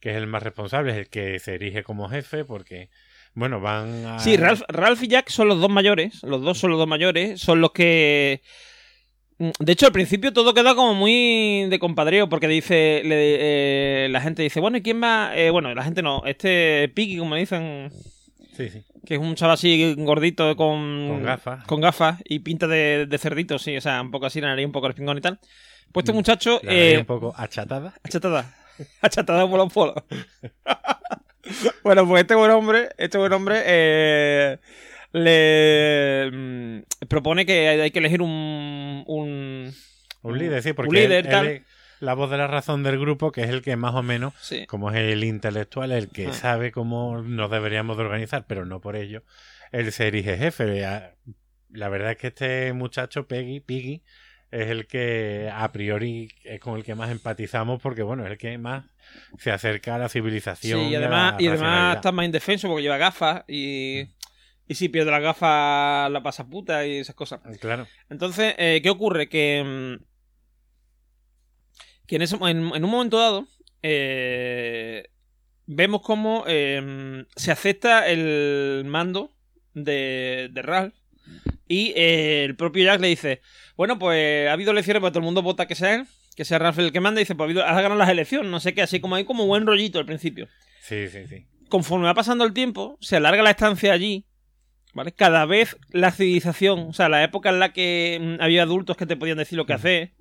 que 0.00 0.12
es 0.12 0.16
el 0.16 0.26
más 0.26 0.42
responsable, 0.42 0.92
es 0.92 0.98
el 0.98 1.08
que 1.10 1.38
se 1.38 1.56
erige 1.56 1.82
como 1.82 2.08
jefe 2.08 2.46
porque, 2.46 2.88
bueno, 3.34 3.60
van 3.60 4.06
a... 4.06 4.18
Sí, 4.20 4.38
Ralph, 4.38 4.62
Ralph 4.68 5.02
y 5.02 5.08
Jack 5.08 5.28
son 5.28 5.48
los 5.48 5.60
dos 5.60 5.70
mayores. 5.70 6.22
Los 6.22 6.40
dos 6.40 6.56
son 6.56 6.70
los 6.70 6.78
dos 6.78 6.88
mayores. 6.88 7.42
Son 7.42 7.60
los 7.60 7.72
que. 7.72 8.40
Mm, 9.38 9.50
De 9.58 9.72
hecho, 9.72 9.86
al 9.86 9.92
principio 9.92 10.32
todo 10.32 10.54
queda 10.54 10.74
como 10.74 10.94
muy 10.94 11.66
de 11.68 11.78
compadreo, 11.78 12.28
porque 12.28 12.48
dice. 12.48 13.02
le- 13.04 14.04
eh, 14.06 14.08
la 14.10 14.20
gente 14.20 14.42
dice, 14.42 14.60
bueno, 14.60 14.76
¿y 14.76 14.82
quién 14.82 15.02
va? 15.02 15.32
Eh, 15.36 15.50
bueno, 15.50 15.74
la 15.74 15.82
gente 15.84 16.02
no. 16.02 16.22
Este 16.26 16.88
Piggy, 16.94 17.18
como 17.18 17.34
dicen, 17.34 17.90
Sí, 18.56 18.68
sí. 18.68 18.82
que 19.04 19.14
es 19.14 19.20
un 19.20 19.34
chaval 19.34 19.54
así 19.54 19.94
gordito 19.98 20.54
con. 20.56 21.08
Con 21.08 21.22
gafas. 21.24 21.64
Con 21.64 21.80
gafas 21.80 22.20
y 22.24 22.38
pinta 22.40 22.66
de, 22.68 23.06
de 23.06 23.18
cerdito, 23.18 23.58
sí, 23.58 23.76
o 23.76 23.80
sea, 23.80 24.00
un 24.00 24.10
poco 24.10 24.26
así, 24.26 24.40
la 24.40 24.48
nariz 24.48 24.66
un 24.66 24.72
poco 24.72 24.86
respingón 24.88 25.18
y 25.18 25.20
tal. 25.20 25.38
Pues 25.92 26.04
este 26.04 26.12
Mm, 26.12 26.16
muchacho. 26.16 26.60
La 26.62 26.72
nariz 26.72 26.94
eh, 26.94 26.98
un 26.98 27.04
poco 27.06 27.34
achatada. 27.36 27.94
Achatada. 28.04 28.54
Achatada 29.02 29.48
por 29.48 29.58
los 29.58 29.72
polos. 29.72 29.94
bueno, 31.84 32.06
pues 32.06 32.22
este 32.22 32.34
buen 32.34 32.50
hombre, 32.50 32.88
este 32.98 33.18
buen 33.18 33.32
hombre 33.32 33.62
eh, 33.66 34.58
le 35.14 36.30
mm, 36.30 37.06
propone 37.08 37.46
que 37.46 37.68
hay, 37.68 37.90
que 37.90 37.98
elegir 38.00 38.20
un, 38.22 39.04
un 39.06 39.72
Un 40.22 40.38
líder, 40.38 40.62
sí, 40.62 40.72
porque 40.72 40.88
un 40.90 40.94
líder, 40.96 41.24
él- 41.26 41.30
tal. 41.30 41.46
él 41.46 41.52
es 41.56 41.62
la 42.00 42.14
voz 42.14 42.30
de 42.30 42.36
la 42.36 42.46
razón 42.46 42.82
del 42.82 42.98
grupo, 42.98 43.32
que 43.32 43.42
es 43.42 43.48
el 43.48 43.62
que 43.62 43.76
más 43.76 43.94
o 43.94 44.02
menos, 44.02 44.34
sí. 44.40 44.66
como 44.66 44.90
es 44.90 44.96
el 44.96 45.24
intelectual, 45.24 45.92
el 45.92 46.08
que 46.08 46.26
Ah. 46.26 46.32
sabe 46.32 46.72
cómo 46.72 47.22
nos 47.22 47.50
deberíamos 47.50 47.96
de 47.96 48.02
organizar, 48.02 48.44
pero 48.46 48.66
no 48.66 48.80
por 48.80 48.96
ello, 48.96 49.22
él 49.72 49.90
se 49.92 50.08
erige 50.08 50.36
jefe. 50.36 50.82
La 51.70 51.88
verdad 51.88 52.10
es 52.12 52.16
que 52.18 52.26
este 52.28 52.72
muchacho, 52.72 53.26
Peggy, 53.26 53.60
Piggy, 53.60 54.02
es 54.50 54.68
el 54.68 54.86
que 54.86 55.50
a 55.52 55.72
priori 55.72 56.28
es 56.44 56.60
con 56.60 56.76
el 56.76 56.84
que 56.84 56.94
más 56.94 57.10
empatizamos 57.10 57.80
porque, 57.82 58.02
bueno, 58.02 58.24
es 58.24 58.30
el 58.32 58.38
que 58.38 58.56
más 58.58 58.84
se 59.38 59.50
acerca 59.50 59.96
a 59.96 59.98
la 59.98 60.08
Sí, 60.08 60.14
civilización. 60.20 60.80
y 60.82 60.94
además, 60.94 61.34
y 61.40 61.48
además 61.48 61.96
está 61.96 62.12
más 62.12 62.24
indefenso 62.26 62.68
porque 62.68 62.82
lleva 62.82 62.96
gafas 62.98 63.42
y, 63.48 64.04
y 64.66 64.74
si 64.74 64.88
pierde 64.88 65.10
las 65.10 65.22
gafas 65.22 66.10
la 66.10 66.22
pasa 66.22 66.46
puta 66.46 66.86
y 66.86 66.98
esas 66.98 67.14
cosas. 67.14 67.40
Claro. 67.60 67.86
Entonces, 68.08 68.54
eh, 68.58 68.80
¿qué 68.82 68.90
ocurre? 68.90 69.28
Que, 69.28 69.62
mm, 69.64 70.04
que 72.06 72.16
en, 72.16 72.22
ese, 72.22 72.36
en, 72.36 72.74
en 72.74 72.84
un 72.84 72.90
momento 72.90 73.18
dado 73.18 73.46
eh, 73.86 75.10
vemos 75.66 76.00
cómo 76.00 76.44
eh, 76.46 77.24
se 77.36 77.52
acepta 77.52 78.08
el 78.08 78.82
mando 78.86 79.30
de, 79.74 80.48
de 80.52 80.62
Ralph 80.62 80.94
Y 81.68 81.92
eh, 81.94 82.44
el 82.44 82.56
propio 82.56 82.84
Jack 82.84 83.00
le 83.00 83.08
dice, 83.08 83.42
bueno, 83.76 83.98
pues 83.98 84.48
ha 84.48 84.52
habido 84.54 84.72
elecciones, 84.72 85.00
pues 85.00 85.12
todo 85.12 85.20
el 85.20 85.26
mundo 85.26 85.42
vota 85.42 85.66
que 85.66 85.74
sea 85.74 85.96
él, 85.96 86.06
que 86.34 86.46
sea 86.46 86.58
Ralph 86.58 86.78
el 86.78 86.92
que 86.92 87.00
manda, 87.00 87.20
y 87.20 87.24
dice, 87.24 87.34
pues 87.34 87.44
ha, 87.44 87.44
habido, 87.44 87.64
ha 87.64 87.74
ganado 87.74 87.96
las 87.96 88.08
elecciones, 88.08 88.50
no 88.50 88.58
sé 88.58 88.72
qué, 88.72 88.80
así 88.80 89.00
como 89.00 89.16
hay 89.16 89.24
como 89.24 89.46
buen 89.46 89.66
rollito 89.66 89.98
al 89.98 90.06
principio. 90.06 90.48
Sí, 90.80 91.08
sí, 91.08 91.26
sí. 91.26 91.46
Conforme 91.68 92.06
va 92.06 92.14
pasando 92.14 92.44
el 92.44 92.54
tiempo, 92.54 92.96
se 93.02 93.16
alarga 93.16 93.42
la 93.42 93.50
estancia 93.50 93.92
allí, 93.92 94.26
¿vale? 94.94 95.12
Cada 95.12 95.44
vez 95.44 95.76
la 95.90 96.12
civilización, 96.12 96.88
o 96.88 96.92
sea, 96.92 97.08
la 97.08 97.22
época 97.22 97.50
en 97.50 97.60
la 97.60 97.72
que 97.72 98.18
mm, 98.38 98.42
había 98.42 98.62
adultos 98.62 98.96
que 98.96 99.06
te 99.06 99.16
podían 99.16 99.38
decir 99.38 99.58
lo 99.58 99.66
que 99.66 99.74
hacer 99.74 100.12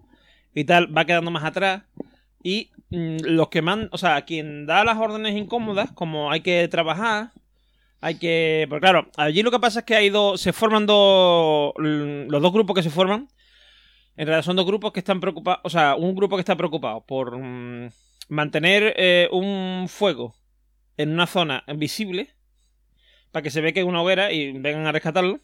y 0.54 0.66
tal, 0.66 0.96
va 0.96 1.06
quedando 1.06 1.32
más 1.32 1.44
atrás. 1.44 1.84
Y 2.44 2.72
mm, 2.90 3.18
los 3.24 3.50
que 3.50 3.62
mandan, 3.62 3.90
o 3.92 3.98
sea, 3.98 4.24
quien 4.24 4.66
da 4.66 4.84
las 4.84 4.98
órdenes 4.98 5.36
incómodas, 5.36 5.92
como 5.92 6.32
hay 6.32 6.42
que 6.42 6.68
trabajar, 6.68 7.32
hay 8.04 8.16
que. 8.16 8.66
Pues 8.68 8.82
claro, 8.82 9.10
allí 9.16 9.44
lo 9.44 9.52
que 9.52 9.60
pasa 9.60 9.80
es 9.80 9.86
que 9.86 9.96
hay 9.96 10.10
dos. 10.10 10.42
Se 10.42 10.52
forman 10.52 10.86
dos. 10.86 11.74
Los 11.78 12.42
dos 12.42 12.52
grupos 12.52 12.76
que 12.76 12.84
se 12.84 12.90
forman. 12.90 13.30
En 14.18 14.28
realidad 14.28 14.44
son 14.44 14.58
dos 14.58 14.66
grupos 14.66 14.92
que 14.92 15.00
están 15.00 15.22
preocupados. 15.22 15.62
O 15.64 15.70
sea, 15.70 15.96
un 15.96 16.14
grupo 16.14 16.36
que 16.36 16.42
está 16.42 16.58
preocupado 16.58 17.06
por 17.06 17.38
mm, 17.38 17.90
mantener 18.28 18.94
eh, 18.98 19.30
un 19.32 19.88
fuego 19.88 20.36
en 20.98 21.12
una 21.14 21.28
zona 21.28 21.64
visible. 21.78 22.33
Para 23.34 23.44
que 23.44 23.52
se 23.52 23.60
ve 23.60 23.74
que 23.74 23.82
es 23.82 23.86
una 23.86 24.02
hoguera 24.02 24.32
y 24.32 24.54
vengan 24.54 24.88
a 24.88 24.94
rescatarlo. 24.94 25.42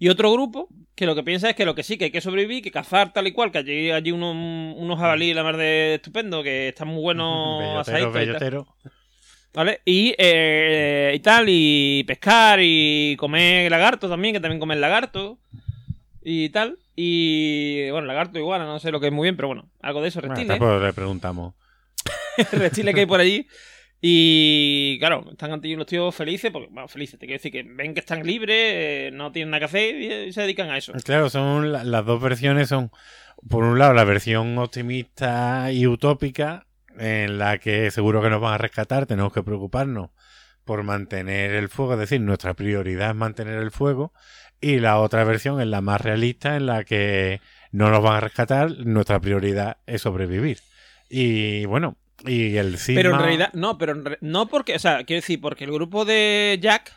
Y 0.00 0.08
otro 0.08 0.32
grupo 0.32 0.68
que 0.96 1.06
lo 1.06 1.14
que 1.14 1.22
piensa 1.22 1.50
es 1.50 1.54
que 1.54 1.64
lo 1.64 1.76
que 1.76 1.84
sí, 1.84 1.96
que 1.98 2.06
hay 2.06 2.10
que 2.10 2.20
sobrevivir, 2.20 2.62
que 2.62 2.72
cazar 2.72 3.12
tal 3.12 3.28
y 3.28 3.32
cual, 3.32 3.52
que 3.52 3.58
allí 3.58 3.90
hay 3.90 4.10
unos, 4.10 4.34
unos 4.76 4.98
jabalíes 4.98 5.36
la 5.36 5.44
mar 5.44 5.56
de 5.56 5.96
estupendo, 5.96 6.42
que 6.42 6.68
están 6.68 6.88
muy 6.88 7.02
buenos 7.02 7.86
Bellotero, 8.12 8.66
y 8.80 8.82
tal. 8.82 8.92
¿Vale? 9.54 9.80
Y, 9.84 10.14
eh, 10.18 11.12
y 11.14 11.20
tal, 11.20 11.46
y 11.48 12.02
pescar, 12.06 12.60
y 12.62 13.14
comer 13.18 13.70
lagarto 13.70 14.08
también, 14.08 14.34
que 14.34 14.40
también 14.40 14.60
comen 14.60 14.80
lagarto. 14.80 15.38
Y 16.22 16.48
tal. 16.48 16.78
Y 16.96 17.90
bueno, 17.90 18.06
lagarto 18.06 18.38
igual, 18.38 18.62
no 18.62 18.78
sé 18.80 18.90
lo 18.90 19.00
que 19.00 19.06
es 19.06 19.12
muy 19.12 19.26
bien, 19.26 19.36
pero 19.36 19.48
bueno, 19.48 19.68
algo 19.80 20.02
de 20.02 20.08
eso, 20.08 20.20
Bueno, 20.20 20.34
reptiles. 20.34 20.58
tampoco 20.58 20.84
le 20.84 20.92
preguntamos. 20.92 21.54
reptiles 22.52 22.94
que 22.94 23.00
hay 23.00 23.06
por 23.06 23.20
allí. 23.20 23.46
Y 24.00 24.96
claro, 25.00 25.24
están 25.30 25.52
ante 25.52 25.74
los 25.74 25.86
tíos 25.86 26.14
felices, 26.14 26.50
porque, 26.52 26.68
bueno, 26.70 26.86
felices, 26.86 27.18
te 27.18 27.26
quiero 27.26 27.38
decir 27.38 27.50
que 27.52 27.62
ven 27.64 27.94
que 27.94 28.00
están 28.00 28.24
libres, 28.24 28.56
eh, 28.56 29.10
no 29.12 29.32
tienen 29.32 29.50
nada 29.50 29.60
que 29.60 29.64
hacer 29.64 30.00
y, 30.00 30.12
y 30.28 30.32
se 30.32 30.42
dedican 30.42 30.70
a 30.70 30.78
eso. 30.78 30.92
Claro, 31.04 31.28
son 31.30 31.72
la- 31.72 31.82
las 31.84 32.06
dos 32.06 32.20
versiones 32.22 32.68
son, 32.68 32.92
por 33.48 33.64
un 33.64 33.78
lado, 33.78 33.94
la 33.94 34.04
versión 34.04 34.56
optimista 34.58 35.72
y 35.72 35.86
utópica, 35.86 36.66
en 36.96 37.38
la 37.38 37.58
que 37.58 37.90
seguro 37.90 38.22
que 38.22 38.30
nos 38.30 38.40
van 38.40 38.54
a 38.54 38.58
rescatar, 38.58 39.06
tenemos 39.06 39.32
que 39.32 39.42
preocuparnos 39.42 40.10
por 40.64 40.82
mantener 40.84 41.52
el 41.52 41.68
fuego, 41.68 41.94
es 41.94 41.98
decir, 42.00 42.20
nuestra 42.20 42.54
prioridad 42.54 43.10
es 43.10 43.16
mantener 43.16 43.54
el 43.54 43.70
fuego, 43.72 44.12
y 44.60 44.78
la 44.78 44.98
otra 45.00 45.24
versión 45.24 45.60
es 45.60 45.66
la 45.66 45.80
más 45.80 46.00
realista, 46.00 46.56
en 46.56 46.66
la 46.66 46.84
que 46.84 47.40
no 47.72 47.90
nos 47.90 48.02
van 48.02 48.16
a 48.16 48.20
rescatar, 48.20 48.70
nuestra 48.78 49.18
prioridad 49.20 49.78
es 49.86 50.02
sobrevivir. 50.02 50.58
Y 51.08 51.64
bueno, 51.66 51.96
y 52.26 52.56
el 52.56 52.78
cisma... 52.78 53.00
Pero 53.00 53.14
en 53.14 53.20
realidad, 53.20 53.52
no, 53.52 53.78
pero 53.78 53.94
no 54.20 54.48
porque, 54.48 54.74
o 54.74 54.78
sea, 54.78 55.04
quiero 55.04 55.20
decir, 55.20 55.40
porque 55.40 55.64
el 55.64 55.72
grupo 55.72 56.04
de 56.04 56.58
Jack, 56.60 56.94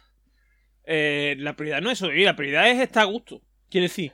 eh, 0.85 1.35
la 1.39 1.55
prioridad 1.55 1.81
no 1.81 1.91
es 1.91 1.99
sobrevivir, 1.99 2.25
la 2.25 2.35
prioridad 2.35 2.69
es 2.69 2.79
estar 2.79 3.03
a 3.03 3.05
gusto. 3.05 3.41
Quiero 3.69 3.83
decir, 3.83 4.13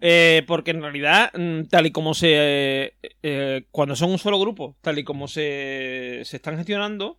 eh, 0.00 0.44
porque 0.46 0.72
en 0.72 0.82
realidad, 0.82 1.32
mm, 1.34 1.64
tal 1.64 1.86
y 1.86 1.90
como 1.90 2.14
se. 2.14 2.94
eh, 3.22 3.66
cuando 3.70 3.96
son 3.96 4.10
un 4.10 4.18
solo 4.18 4.38
grupo, 4.38 4.76
tal 4.82 4.98
y 4.98 5.04
como 5.04 5.28
se, 5.28 6.20
se 6.24 6.36
están 6.36 6.56
gestionando, 6.56 7.18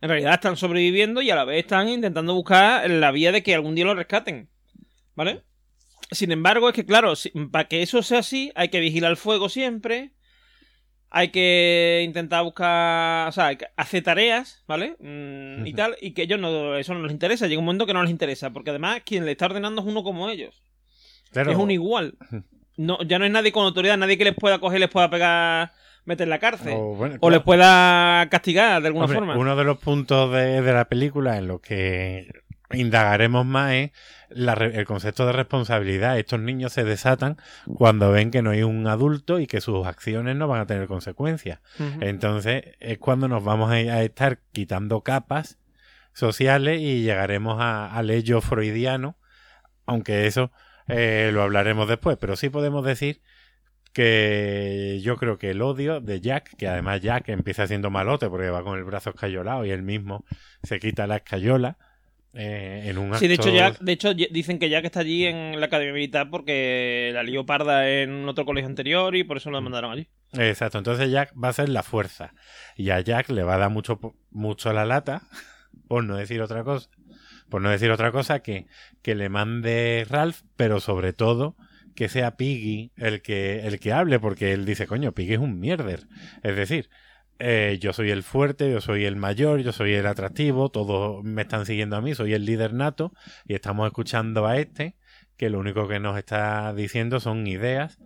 en 0.00 0.08
realidad 0.08 0.34
están 0.34 0.56
sobreviviendo 0.56 1.22
y 1.22 1.30
a 1.30 1.34
la 1.36 1.44
vez 1.44 1.64
están 1.64 1.88
intentando 1.88 2.34
buscar 2.34 2.88
la 2.88 3.10
vía 3.10 3.32
de 3.32 3.42
que 3.42 3.54
algún 3.54 3.74
día 3.74 3.84
lo 3.84 3.94
rescaten. 3.94 4.48
¿Vale? 5.14 5.42
Sin 6.10 6.32
embargo, 6.32 6.68
es 6.68 6.74
que, 6.74 6.84
claro, 6.84 7.14
para 7.50 7.68
que 7.68 7.82
eso 7.82 8.02
sea 8.02 8.18
así, 8.18 8.52
hay 8.54 8.68
que 8.68 8.80
vigilar 8.80 9.10
el 9.10 9.16
fuego 9.16 9.48
siempre. 9.48 10.12
Hay 11.16 11.28
que 11.28 12.02
intentar 12.04 12.42
buscar, 12.42 13.28
o 13.28 13.30
sea, 13.30 13.56
hacer 13.76 14.02
tareas, 14.02 14.64
¿vale? 14.66 14.96
Mm, 14.98 15.64
y 15.64 15.72
tal, 15.72 15.94
y 16.00 16.10
que 16.10 16.22
ellos 16.22 16.40
no, 16.40 16.74
eso 16.76 16.92
no 16.92 17.04
les 17.04 17.12
interesa. 17.12 17.46
Llega 17.46 17.60
un 17.60 17.64
momento 17.64 17.86
que 17.86 17.94
no 17.94 18.02
les 18.02 18.10
interesa, 18.10 18.50
porque 18.50 18.70
además 18.70 19.02
quien 19.06 19.24
le 19.24 19.30
está 19.30 19.46
ordenando 19.46 19.80
es 19.80 19.86
uno 19.86 20.02
como 20.02 20.28
ellos. 20.28 20.60
Claro, 21.30 21.52
Es 21.52 21.56
un 21.56 21.70
igual. 21.70 22.14
No, 22.76 23.00
ya 23.02 23.20
no 23.20 23.26
es 23.26 23.30
nadie 23.30 23.52
con 23.52 23.64
autoridad, 23.64 23.96
nadie 23.96 24.18
que 24.18 24.24
les 24.24 24.34
pueda 24.34 24.58
coger, 24.58 24.80
les 24.80 24.90
pueda 24.90 25.08
pegar, 25.08 25.70
meter 26.04 26.24
en 26.24 26.30
la 26.30 26.40
cárcel. 26.40 26.74
O, 26.76 27.30
les 27.30 27.42
pueda 27.42 28.28
castigar 28.28 28.82
de 28.82 28.88
alguna 28.88 29.04
Hombre, 29.04 29.18
forma. 29.18 29.36
Uno 29.36 29.54
de 29.54 29.62
los 29.62 29.78
puntos 29.78 30.32
de, 30.32 30.62
de 30.62 30.72
la 30.72 30.86
película 30.86 31.38
en 31.38 31.46
los 31.46 31.60
que 31.60 32.26
indagaremos 32.72 33.46
más 33.46 33.72
es 33.72 33.90
la 34.34 34.52
el 34.54 34.84
concepto 34.84 35.26
de 35.26 35.32
responsabilidad. 35.32 36.18
Estos 36.18 36.40
niños 36.40 36.72
se 36.72 36.84
desatan 36.84 37.36
cuando 37.76 38.10
ven 38.10 38.30
que 38.30 38.42
no 38.42 38.50
hay 38.50 38.62
un 38.62 38.86
adulto 38.86 39.38
y 39.38 39.46
que 39.46 39.60
sus 39.60 39.86
acciones 39.86 40.36
no 40.36 40.48
van 40.48 40.60
a 40.60 40.66
tener 40.66 40.86
consecuencias. 40.86 41.60
Entonces 42.02 42.64
es 42.80 42.98
cuando 42.98 43.28
nos 43.28 43.42
vamos 43.44 43.70
a, 43.70 43.74
a 43.74 44.02
estar 44.02 44.40
quitando 44.52 45.00
capas 45.02 45.58
sociales 46.12 46.80
y 46.80 47.02
llegaremos 47.02 47.60
a- 47.60 47.94
al 47.96 48.10
ello 48.10 48.40
freudiano, 48.40 49.16
aunque 49.86 50.26
eso 50.26 50.52
eh, 50.88 51.30
lo 51.32 51.42
hablaremos 51.42 51.88
después, 51.88 52.16
pero 52.20 52.36
sí 52.36 52.50
podemos 52.50 52.84
decir 52.84 53.20
que 53.92 55.00
yo 55.02 55.16
creo 55.16 55.38
que 55.38 55.50
el 55.50 55.62
odio 55.62 56.00
de 56.00 56.20
Jack, 56.20 56.56
que 56.56 56.68
además 56.68 57.00
Jack 57.00 57.28
empieza 57.28 57.66
siendo 57.66 57.90
malote 57.90 58.28
porque 58.28 58.50
va 58.50 58.62
con 58.62 58.76
el 58.78 58.84
brazo 58.84 59.10
escayolado 59.10 59.64
y 59.64 59.70
él 59.70 59.82
mismo 59.82 60.24
se 60.62 60.78
quita 60.80 61.06
la 61.06 61.16
escayola 61.16 61.78
eh, 62.34 62.82
en 62.86 62.98
un 62.98 63.06
acto... 63.06 63.18
Sí, 63.18 63.28
de 63.28 63.34
hecho, 63.34 63.50
Jack, 63.50 63.78
de 63.80 63.92
hecho, 63.92 64.14
dicen 64.14 64.58
que 64.58 64.68
Jack 64.68 64.84
está 64.84 65.00
allí 65.00 65.26
en 65.26 65.58
la 65.60 65.66
Academia 65.66 65.94
Militar 65.94 66.28
porque 66.30 67.10
la 67.14 67.22
lió 67.22 67.46
parda 67.46 67.88
en 67.88 68.28
otro 68.28 68.44
colegio 68.44 68.68
anterior 68.68 69.14
y 69.16 69.24
por 69.24 69.36
eso 69.36 69.50
lo 69.50 69.60
mandaron 69.60 69.92
allí. 69.92 70.08
Exacto, 70.32 70.78
entonces 70.78 71.10
Jack 71.10 71.32
va 71.42 71.48
a 71.48 71.52
ser 71.52 71.68
la 71.68 71.82
fuerza 71.82 72.34
y 72.76 72.90
a 72.90 73.00
Jack 73.00 73.30
le 73.30 73.42
va 73.44 73.54
a 73.54 73.58
dar 73.58 73.70
mucho, 73.70 74.00
mucho 74.30 74.72
la 74.72 74.84
lata, 74.84 75.22
por 75.88 76.04
no 76.04 76.16
decir 76.16 76.42
otra 76.42 76.64
cosa, 76.64 76.90
por 77.48 77.62
no 77.62 77.70
decir 77.70 77.90
otra 77.90 78.10
cosa 78.10 78.40
que, 78.40 78.66
que 79.02 79.14
le 79.14 79.28
mande 79.28 80.04
Ralph, 80.08 80.40
pero 80.56 80.80
sobre 80.80 81.12
todo 81.12 81.56
que 81.94 82.08
sea 82.08 82.36
Piggy 82.36 82.92
el 82.96 83.22
que, 83.22 83.66
el 83.66 83.78
que 83.78 83.92
hable, 83.92 84.18
porque 84.18 84.52
él 84.52 84.64
dice, 84.64 84.86
coño, 84.86 85.12
Piggy 85.12 85.34
es 85.34 85.38
un 85.38 85.60
mierder. 85.60 86.08
Es 86.42 86.56
decir, 86.56 86.90
eh, 87.38 87.78
yo 87.80 87.92
soy 87.92 88.10
el 88.10 88.22
fuerte, 88.22 88.70
yo 88.70 88.80
soy 88.80 89.04
el 89.04 89.16
mayor, 89.16 89.60
yo 89.60 89.72
soy 89.72 89.94
el 89.94 90.06
atractivo, 90.06 90.68
todos 90.70 91.22
me 91.24 91.42
están 91.42 91.66
siguiendo 91.66 91.96
a 91.96 92.00
mí, 92.00 92.14
soy 92.14 92.34
el 92.34 92.44
líder 92.44 92.72
nato, 92.74 93.12
y 93.46 93.54
estamos 93.54 93.86
escuchando 93.86 94.46
a 94.46 94.56
este, 94.58 94.96
que 95.36 95.50
lo 95.50 95.58
único 95.58 95.88
que 95.88 95.98
nos 96.00 96.16
está 96.16 96.72
diciendo 96.74 97.20
son 97.20 97.46
ideas 97.46 97.98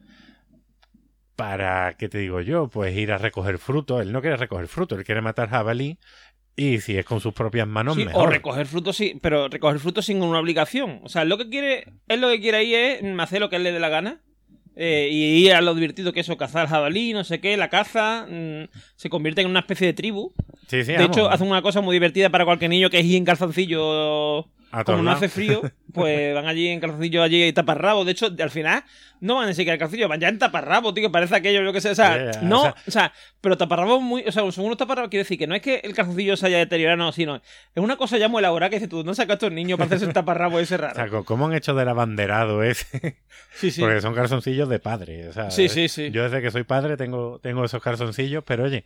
para, 1.37 1.95
¿qué 1.97 2.09
te 2.09 2.18
digo 2.18 2.41
yo? 2.41 2.68
Pues 2.68 2.97
ir 2.97 3.12
a 3.12 3.18
recoger 3.18 3.59
frutos. 3.59 4.03
Él 4.03 4.12
no 4.12 4.20
quiere 4.20 4.37
recoger 4.37 4.66
frutos, 4.66 4.99
él 4.99 5.05
quiere 5.05 5.20
matar 5.20 5.49
jabalí. 5.49 5.99
Y 6.57 6.81
si 6.81 6.99
es 6.99 7.05
con 7.05 7.20
sus 7.20 7.33
propias 7.33 7.68
manos, 7.68 7.95
Sí, 7.95 8.05
mejor. 8.05 8.26
o 8.26 8.31
recoger 8.31 8.66
frutos 8.66 8.97
sí, 8.97 9.16
pero 9.22 9.47
recoger 9.47 9.79
frutos 9.79 10.07
sin 10.07 10.20
una 10.22 10.41
obligación. 10.41 10.99
O 11.05 11.09
sea, 11.09 11.24
lo 11.24 11.39
que 11.39 11.49
quiere, 11.49 11.85
él 12.09 12.20
lo 12.20 12.29
que 12.29 12.41
quiere 12.41 12.59
ahí 12.59 12.74
es 12.74 13.03
mm, 13.05 13.20
hacer 13.20 13.39
lo 13.39 13.49
que 13.49 13.55
él 13.57 13.62
le 13.62 13.70
dé 13.70 13.79
la 13.79 13.89
gana. 13.89 14.20
Eh, 14.81 15.09
y 15.11 15.45
ir 15.45 15.55
a 15.55 15.61
lo 15.61 15.74
divertido 15.74 16.12
que 16.12 16.20
es 16.20 16.26
eso, 16.26 16.37
cazar 16.37 16.68
jabalí, 16.68 17.12
no 17.12 17.24
sé 17.24 17.41
qué, 17.41 17.57
la 17.57 17.68
caza, 17.68 18.26
mm, 18.31 18.68
se 18.95 19.11
convierte 19.11 19.41
en 19.41 19.49
una 19.49 19.59
especie 19.59 19.89
de 19.89 19.93
tribu. 19.93 20.33
Sí, 20.68 20.85
sí, 20.85 20.93
de 20.93 20.99
vamos, 20.99 21.16
hecho, 21.16 21.29
hacen 21.29 21.49
una 21.49 21.62
cosa 21.62 21.81
muy 21.81 21.97
divertida 21.97 22.31
para 22.31 22.45
cualquier 22.45 22.70
niño 22.70 22.89
que 22.89 23.01
es 23.01 23.05
ir 23.05 23.16
en 23.16 23.24
calzoncillo. 23.24 24.47
A 24.71 24.85
Como 24.85 25.03
no 25.03 25.11
hace 25.11 25.29
frío, 25.29 25.62
pues 25.95 26.35
van 26.35 26.47
allí 26.47 26.69
en 26.69 26.81
calzoncillo 26.81 27.23
allí 27.23 27.45
y 27.45 27.53
taparrabos. 27.53 28.05
De 28.07 28.12
hecho, 28.12 28.29
al 28.39 28.51
final 28.51 28.85
no 29.21 29.37
van 29.37 29.49
ni 29.49 29.55
siquiera 29.55 29.75
en 29.75 29.79
calzoncillo, 29.81 30.09
van 30.09 30.21
ya 30.21 30.29
en 30.29 30.39
taparrabos, 30.39 30.93
tío, 30.95 31.03
que 31.05 31.11
parece 31.11 31.35
aquello, 31.37 31.62
yo 31.62 31.73
que 31.73 31.81
sé. 31.81 31.91
O 31.91 31.95
sea, 31.95 32.31
no, 32.43 32.62
o 32.64 32.75
o 32.87 32.91
sea- 32.91 33.12
pero 33.41 33.57
taparrabos 33.57 34.03
muy. 34.03 34.25
O 34.27 34.33
sea, 34.33 34.51
son 34.53 34.66
unos 34.66 34.77
taparrabos, 34.77 35.09
quiere 35.11 35.23
decir 35.25 35.39
que 35.39 35.47
no 35.47 35.55
es 35.55 35.62
que 35.62 35.81
el 35.85 35.95
calzoncillo 35.95 36.37
se 36.37 36.47
haya 36.47 36.59
deteriorado, 36.59 36.97
no, 36.99 37.12
sino 37.12 37.37
es 37.37 37.43
una 37.83 37.97
cosa 37.97 38.19
ya 38.19 38.29
muy 38.29 38.41
elaborada 38.41 38.71
que 38.71 38.77
dices 38.77 38.89
tú, 38.89 39.05
no 39.05 39.14
sacas 39.14 39.31
a 39.31 39.35
estos 39.35 39.53
niños 39.53 39.77
para 39.79 39.87
hacerse 39.87 40.05
el 40.05 40.12
taparrabo 40.12 40.61
ese 40.61 40.75
O 40.77 40.79
raro. 40.79 40.95
sea, 40.95 41.09
¿cómo 41.25 41.47
han 41.47 41.55
hecho 41.55 41.75
del 41.75 41.89
abanderado 41.89 42.62
ese? 42.62 43.16
Sí, 43.55 43.71
sí. 43.71 43.81
Porque 43.81 44.01
son 44.01 44.14
calzoncillos 44.14 44.69
de 44.69 44.79
padre. 44.79 45.29
O 45.29 45.33
sea, 45.33 45.51
Sí, 45.51 45.69
sí, 45.69 45.89
sí. 45.89 46.11
Yo 46.11 46.25
desde 46.25 46.43
que 46.43 46.51
soy 46.51 46.64
padre 46.64 46.97
tengo, 46.97 47.39
tengo 47.43 47.64
esos 47.64 47.83
calzoncillos, 47.83 48.45
pero 48.45 48.64
oye, 48.64 48.85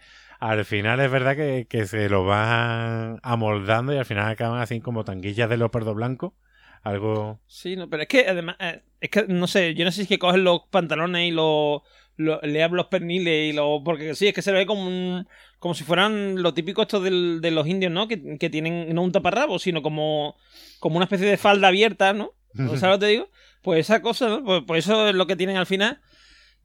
al 0.51 0.65
final 0.65 1.01
es 1.01 1.11
verdad 1.11 1.37
que, 1.37 1.67
que 1.69 1.87
se 1.87 2.09
lo 2.09 2.25
van 2.25 3.19
amoldando 3.23 3.93
y 3.95 3.99
al 3.99 4.05
final 4.05 4.29
acaban 4.31 4.61
así 4.61 4.81
como 4.81 5.05
tanguillas 5.05 5.49
de 5.49 5.57
leopardo 5.57 5.95
blanco. 5.95 6.35
Algo. 6.83 7.39
Sí, 7.47 7.77
no, 7.77 7.89
pero 7.89 8.03
es 8.03 8.09
que 8.09 8.27
además, 8.27 8.57
eh, 8.59 8.83
es 9.01 9.09
que 9.11 9.25
no 9.29 9.47
sé, 9.47 9.75
yo 9.75 9.85
no 9.85 9.93
sé 9.93 9.97
si 9.99 10.03
es 10.03 10.09
que 10.09 10.19
cogen 10.19 10.43
los 10.43 10.63
pantalones 10.69 11.29
y 11.29 11.31
los, 11.31 11.83
lo- 12.17 12.41
le 12.43 12.63
abren 12.63 12.77
los 12.79 12.87
perniles 12.87 13.51
y 13.51 13.57
lo 13.57 13.85
porque 13.85 14.17
sí, 14.17 14.27
es 14.27 14.35
que 14.35 14.43
se 14.43 14.51
ve 14.51 14.67
como 14.67 14.85
un, 14.89 15.29
como 15.61 15.75
si 15.75 15.85
fueran 15.85 16.43
lo 16.43 16.55
típico 16.55 16.83
esto 16.83 17.01
del- 17.01 17.41
de 17.41 17.53
los 17.53 17.69
indios, 17.69 17.93
¿no? 17.93 18.09
Que, 18.09 18.37
que 18.37 18.51
tienen 18.51 18.93
no 18.95 19.03
un 19.03 19.13
taparrabo, 19.13 19.61
sino 19.61 19.81
como, 19.81 20.35
como 20.81 20.97
una 20.97 21.05
especie 21.05 21.29
de 21.29 21.37
falda 21.37 21.69
abierta, 21.69 22.13
¿no? 22.15 22.33
¿No 22.55 22.71
¿Sabes 22.77 22.97
lo 22.97 22.99
que 22.99 23.07
te 23.07 23.13
digo? 23.13 23.29
Pues 23.63 23.79
esa 23.81 24.03
cosa, 24.03 24.29
¿no? 24.29 24.43
Pues, 24.43 24.63
pues 24.67 24.85
eso 24.85 25.09
es 25.09 25.15
lo 25.15 25.29
que 25.29 25.37
tienen 25.37 25.57
al 25.59 25.67
final 25.67 26.01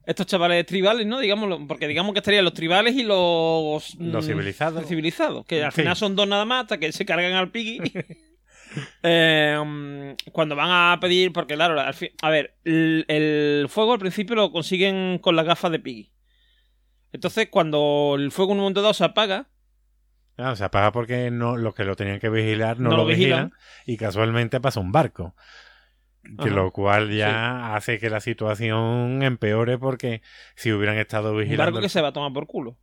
estos 0.08 0.26
chavales 0.26 0.64
tribales, 0.66 1.06
¿no? 1.06 1.18
Digámoslo, 1.20 1.66
porque 1.68 1.86
digamos 1.86 2.12
que 2.14 2.18
estarían 2.20 2.44
los 2.44 2.54
tribales 2.54 2.94
y 2.96 3.02
los... 3.02 3.94
Los 3.96 4.24
mm, 4.24 4.28
civilizados. 4.28 4.86
civilizados, 4.86 5.44
que 5.46 5.62
al 5.62 5.72
Sí. 5.72 5.82
final 5.82 5.96
son 5.96 6.16
dos 6.16 6.26
nada 6.26 6.44
más 6.44 6.62
hasta 6.62 6.78
que 6.78 6.90
se 6.92 7.04
cargan 7.06 7.34
al 7.34 7.50
piggy. 7.50 7.78
Eh, 9.02 10.14
cuando 10.30 10.54
van 10.54 10.68
a 10.70 10.98
pedir, 11.00 11.32
porque 11.32 11.54
claro, 11.54 11.80
al 11.80 11.94
fin, 11.94 12.10
a 12.20 12.28
ver, 12.28 12.54
el, 12.64 13.06
el 13.08 13.66
fuego 13.70 13.94
al 13.94 13.98
principio 13.98 14.36
lo 14.36 14.52
consiguen 14.52 15.18
con 15.20 15.36
las 15.36 15.46
gafas 15.46 15.72
de 15.72 15.78
Piggy. 15.78 16.12
Entonces, 17.12 17.48
cuando 17.50 18.14
el 18.18 18.30
fuego 18.30 18.52
en 18.52 18.58
un 18.58 18.62
momento 18.64 18.82
dado 18.82 18.92
se 18.94 19.04
apaga, 19.04 19.48
Ah, 20.36 20.54
se 20.54 20.64
apaga 20.64 20.92
porque 20.92 21.30
no, 21.30 21.56
los 21.56 21.74
que 21.74 21.84
lo 21.84 21.96
tenían 21.96 22.20
que 22.20 22.28
vigilar 22.28 22.78
no, 22.78 22.90
No 22.90 22.96
lo, 22.98 23.02
lo 23.04 23.08
vigilan. 23.08 23.46
vigilan. 23.46 23.60
y 23.86 23.96
casualmente 23.96 24.60
pasa 24.60 24.80
un 24.80 24.92
barco. 24.92 25.34
Que 26.42 26.50
lo 26.50 26.70
cual 26.72 27.10
ya 27.10 27.74
hace 27.74 27.98
que 27.98 28.10
la 28.10 28.20
situación 28.20 29.22
empeore 29.22 29.78
porque 29.78 30.20
si 30.56 30.72
hubieran 30.72 30.98
estado 30.98 31.32
un 31.32 31.38
vigilando... 31.38 31.64
barco 31.72 31.80
que 31.80 31.88
se 31.88 32.02
va 32.02 32.08
a 32.08 32.12
tomar 32.12 32.32
por 32.32 32.46
culo. 32.46 32.76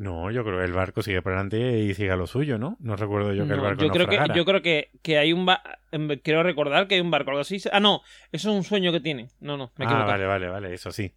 No, 0.00 0.30
yo 0.30 0.44
creo 0.44 0.58
que 0.60 0.64
el 0.64 0.72
barco 0.72 1.02
sigue 1.02 1.22
por 1.22 1.32
delante 1.32 1.80
y 1.80 1.92
siga 1.92 2.14
lo 2.14 2.28
suyo, 2.28 2.56
¿no? 2.56 2.76
No 2.78 2.94
recuerdo 2.94 3.32
yo 3.34 3.46
que 3.48 3.54
el 3.54 3.60
barco 3.60 3.82
yo 3.82 3.90
creo 3.90 4.06
que 4.06 4.16
yo 4.36 4.44
creo 4.44 4.62
que, 4.62 4.90
que 5.02 5.18
hay 5.18 5.32
un 5.32 5.44
ba- 5.44 5.62
em, 5.90 6.08
quiero 6.22 6.44
recordar 6.44 6.86
que 6.86 6.94
hay 6.94 7.00
un 7.00 7.10
barco 7.10 7.30
algo 7.30 7.40
así 7.40 7.58
ah 7.72 7.80
no 7.80 8.02
eso 8.30 8.50
es 8.50 8.56
un 8.56 8.62
sueño 8.62 8.92
que 8.92 9.00
tiene 9.00 9.30
no 9.40 9.56
no 9.56 9.72
me 9.76 9.84
he 9.84 9.88
ah, 9.88 10.04
vale, 10.04 10.26
vale, 10.26 10.48
vale, 10.48 10.72
eso 10.74 10.92
sí. 10.92 11.12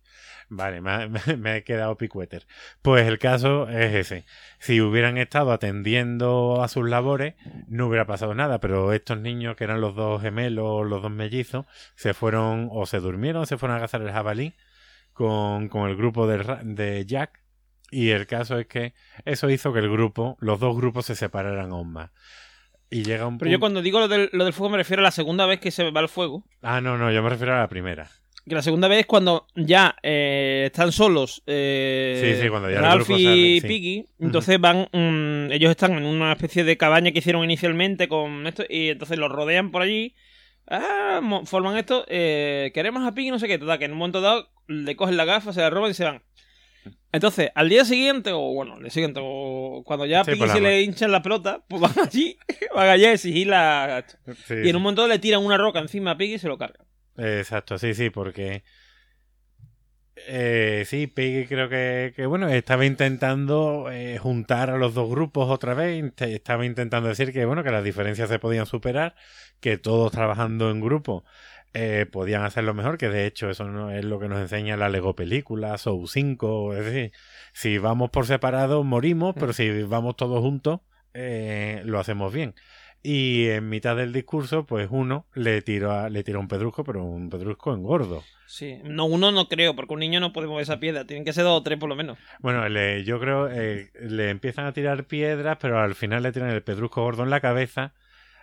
Vale, 0.50 0.82
me, 0.82 1.08
me- 1.28 1.38
me 1.38 1.58
he 1.58 1.64
quedado 1.64 1.96
picueter. 1.96 2.46
Pues 2.82 3.08
el 3.08 3.20
caso 3.20 3.70
es 3.70 3.94
ese. 3.96 4.26
Si 4.60 4.82
hubieran 4.82 5.18
estado 5.18 5.52
atendiendo 5.52 6.62
a 6.64 6.68
sus 6.68 6.90
labores, 6.90 7.36
no 7.68 7.88
hubiera 7.88 8.06
pasado 8.06 8.34
nada, 8.34 8.60
pero 8.60 8.94
estos 8.94 9.20
niños, 9.20 9.56
que 9.56 9.64
eran 9.64 9.80
los 9.80 9.96
dos 9.96 10.22
gemelos, 10.22 10.86
los 10.88 11.02
dos 11.04 11.12
mellizos, 11.12 11.66
se 11.96 12.14
fueron 12.14 12.68
o 12.72 12.86
se 12.86 13.00
durmieron, 13.00 13.46
se 13.46 13.58
fueron 13.58 13.78
a 13.78 13.82
cazar 13.82 14.02
el 14.02 14.12
jabalí 14.12 14.54
con, 15.14 15.70
con 15.70 15.90
el 15.90 15.96
grupo 15.96 16.28
de, 16.28 16.44
de 16.64 17.06
Jack. 17.06 17.41
Y 17.92 18.10
el 18.10 18.26
caso 18.26 18.58
es 18.58 18.68
que 18.68 18.94
eso 19.26 19.50
hizo 19.50 19.74
que 19.74 19.80
el 19.80 19.92
grupo, 19.92 20.38
los 20.40 20.60
dos 20.60 20.76
grupos 20.78 21.06
se 21.06 21.16
separaran 21.16 21.72
aún 21.72 21.92
más. 21.92 22.10
Y 22.90 23.04
llega 23.04 23.28
un 23.28 23.38
pero 23.38 23.52
yo 23.52 23.56
punto- 23.58 23.62
cuando 23.62 23.82
digo 23.82 24.00
lo 24.00 24.08
del, 24.08 24.30
lo 24.34 24.44
del 24.46 24.54
fuego 24.54 24.72
me 24.72 24.78
refiero 24.78 25.02
a 25.02 25.04
la 25.04 25.12
segunda 25.12 25.46
vez 25.46 25.60
que 25.60 25.72
se 25.72 25.90
va 25.92 26.02
el 26.02 26.10
fuego 26.10 26.44
Ah, 26.62 26.82
no, 26.82 26.98
no, 26.98 27.12
yo 27.12 27.22
me 27.22 27.30
refiero 27.30 27.54
a 27.56 27.60
la 27.60 27.70
primera. 27.70 28.10
que 28.48 28.56
la 28.56 28.62
segunda 28.62 28.88
vez 28.90 29.00
es 29.02 29.06
cuando 29.06 29.46
ya 29.56 29.96
eh, 30.04 30.64
están 30.66 30.92
solos 30.92 31.42
eh, 31.48 32.34
Sí, 32.36 32.42
sí, 32.44 32.50
cuando 32.50 32.70
ya 32.70 32.78
el 32.78 32.82
Ralph 32.84 33.10
y 33.12 33.62
sí. 33.62 33.68
Piggy 33.68 34.06
entonces 34.20 34.60
van 34.60 34.88
mm, 34.92 35.52
ellos 35.54 35.70
están 35.72 35.94
en 35.94 36.04
una 36.06 36.34
especie 36.34 36.64
de 36.66 36.76
cabaña 36.78 37.12
que 37.12 37.20
hicieron 37.20 37.44
inicialmente 37.46 38.08
con 38.10 38.46
esto 38.48 38.64
y 38.70 38.90
entonces 38.90 39.18
los 39.18 39.32
rodean 39.32 39.72
por 39.72 39.84
allí 39.84 40.16
ah, 40.70 41.22
forman 41.46 41.78
esto 41.78 42.04
eh, 42.10 42.72
queremos 42.74 43.06
a 43.08 43.14
Piggy 43.14 43.32
no 43.32 43.40
sé 43.40 43.48
qué 43.48 43.58
total 43.58 43.80
que 43.80 43.86
en 43.86 43.92
un 43.94 44.00
momento 44.00 44.20
dado 44.22 44.50
le 44.68 44.96
cogen 44.98 45.16
la 45.18 45.26
gafa 45.26 45.54
se 45.54 45.62
la 45.62 45.70
roban 45.70 45.92
y 45.92 45.94
se 45.94 46.04
van 46.04 46.24
entonces 47.12 47.50
al 47.56 47.70
día 47.70 47.86
siguiente 47.86 48.32
o 48.32 48.40
bueno 48.40 48.76
al 48.76 48.82
día 48.82 48.90
siguiente 48.90 49.20
o 49.24 49.84
cuando 49.86 50.06
ya 50.06 50.22
a 50.22 50.24
Sí, 50.24 50.32
Piggy 50.32 50.48
se 50.48 50.62
le 50.62 50.82
hinchan 50.82 51.12
la 51.12 51.22
pelota 51.22 51.64
pues 51.68 51.82
van 51.82 51.94
allí 52.00 52.38
van 52.76 52.90
allí 52.90 53.06
a 53.06 53.14
exigir 53.14 53.48
la 53.48 54.06
Sí, 54.46 54.56
y 54.64 54.70
en 54.70 54.76
un 54.76 54.82
momento 54.82 55.08
le 55.08 55.20
tiran 55.20 55.46
una 55.46 55.58
roca 55.58 55.80
encima 55.80 56.12
a 56.12 56.18
Piggy 56.18 56.36
y 56.36 56.40
se 56.40 56.48
lo 56.48 56.58
cargan. 56.58 56.86
Exacto, 57.18 57.78
sí, 57.78 57.94
sí, 57.94 58.10
porque 58.10 58.64
eh, 60.28 60.84
sí, 60.86 61.08
Peggy 61.08 61.48
creo 61.48 61.70
que, 61.70 62.14
que, 62.16 62.26
bueno, 62.26 62.48
estaba 62.50 62.86
intentando 62.86 63.90
eh, 63.92 64.18
juntar 64.18 64.70
a 64.70 64.78
los 64.78 64.94
dos 64.94 65.10
grupos 65.10 65.50
otra 65.50 65.74
vez, 65.74 66.04
estaba 66.18 66.66
intentando 66.66 67.10
decir 67.10 67.34
que 67.34 67.46
bueno, 67.46 67.64
que 67.64 67.72
las 67.72 67.84
diferencias 67.84 68.30
se 68.30 68.40
podían 68.40 68.66
superar, 68.66 69.16
que 69.60 69.78
todos 69.78 70.12
trabajando 70.12 70.70
en 70.70 70.82
grupo 70.82 71.24
eh, 71.74 72.06
podían 72.12 72.44
hacerlo 72.44 72.74
mejor, 72.74 72.98
que 72.98 73.10
de 73.10 73.26
hecho 73.26 73.50
eso 73.50 73.66
no 73.66 73.92
es 73.92 74.04
lo 74.06 74.20
que 74.20 74.28
nos 74.28 74.40
enseña 74.40 74.76
la 74.78 74.90
Lego 74.90 75.16
película, 75.16 75.78
Soul 75.78 76.08
5, 76.10 76.76
es 76.76 76.86
decir, 76.86 77.12
si 77.54 77.78
vamos 77.78 78.10
por 78.10 78.26
separado 78.26 78.84
morimos, 78.84 79.36
pero 79.40 79.54
si 79.54 79.84
vamos 79.84 80.16
todos 80.18 80.40
juntos 80.42 80.82
eh, 81.14 81.82
lo 81.86 82.00
hacemos 82.00 82.34
bien. 82.34 82.54
Y 83.04 83.48
en 83.48 83.68
mitad 83.68 83.96
del 83.96 84.14
discurso, 84.14 84.66
pues 84.68 84.88
uno 84.92 85.26
le 85.34 85.62
tiró, 85.64 85.92
a- 85.92 86.10
le 86.10 86.24
tiró 86.24 86.40
un 86.40 86.48
pedrusco, 86.48 86.84
pero 86.84 87.04
un 87.04 87.30
pedrusco 87.32 87.74
engordo. 87.74 88.22
Sí, 88.46 88.78
no, 88.84 89.06
uno 89.06 89.32
no 89.32 89.48
creo, 89.48 89.76
porque 89.76 89.94
un 89.96 90.02
niño 90.02 90.20
no 90.20 90.34
puede 90.34 90.48
mover 90.48 90.62
esa 90.64 90.80
piedra, 90.80 91.06
tienen 91.06 91.26
que 91.26 91.34
ser 91.34 91.46
dos 91.46 91.60
o 91.60 91.64
tres 91.64 91.80
por 91.80 91.90
lo 91.90 91.96
menos. 91.96 92.18
Bueno, 92.42 92.68
le, 92.70 93.04
yo 93.04 93.20
creo 93.20 93.50
eh, 93.50 93.90
le 94.02 94.30
empiezan 94.30 94.66
a 94.68 94.74
tirar 94.74 95.06
piedras, 95.06 95.58
pero 95.60 95.80
al 95.80 95.96
final 95.96 96.22
le 96.22 96.32
tiran 96.32 96.50
el 96.50 96.62
pedrusco 96.62 97.02
gordo 97.02 97.24
en 97.24 97.30
la 97.32 97.40
cabeza 97.40 97.94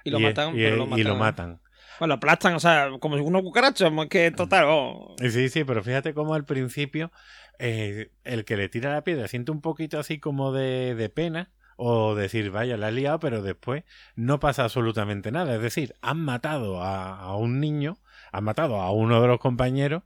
Y 0.03 0.11
lo 0.11 0.19
y, 0.19 0.23
matan, 0.25 0.59
y- 0.59 0.63
pero 0.65 0.77
lo 0.77 0.85
y 0.87 0.89
matan. 0.89 1.05
lo 1.05 1.15
matan. 1.17 1.61
Bueno, 1.99 2.15
aplastan, 2.15 2.55
o 2.55 2.61
sea, 2.61 2.89
como 3.01 3.17
si 3.17 3.23
una 3.23 3.41
cucaracha, 3.41 3.89
es 3.89 4.09
que 4.09 4.31
total, 4.31 4.65
oh. 4.69 5.17
Sí, 5.19 5.49
sí, 5.49 5.65
pero 5.65 5.83
fíjate 5.83 6.15
cómo 6.15 6.35
al 6.35 6.45
principio 6.45 7.11
eh, 7.59 8.11
el 8.25 8.45
que 8.45 8.57
le 8.57 8.69
tira 8.69 8.93
la 8.93 9.03
piedra 9.03 9.27
siente 9.29 9.51
un 9.51 9.61
poquito 9.61 9.99
así 9.99 10.19
como 10.21 10.53
de, 10.53 10.95
de 10.95 11.09
pena 11.09 11.51
o 11.77 12.15
decir, 12.15 12.51
vaya, 12.51 12.77
la 12.77 12.89
he 12.89 12.93
liado, 12.93 13.21
pero 13.21 13.43
después 13.43 13.85
no 14.17 14.41
pasa 14.41 14.65
absolutamente 14.65 15.31
nada. 15.31 15.55
Es 15.57 15.63
decir, 15.63 15.95
han 16.03 16.19
matado 16.21 16.83
a, 16.83 17.19
a 17.21 17.37
un 17.37 17.61
niño, 17.61 17.99
han 18.33 18.45
matado 18.45 18.77
a 18.81 18.91
uno 18.93 19.21
de 19.23 19.29
los 19.29 19.39
compañeros, 19.39 20.03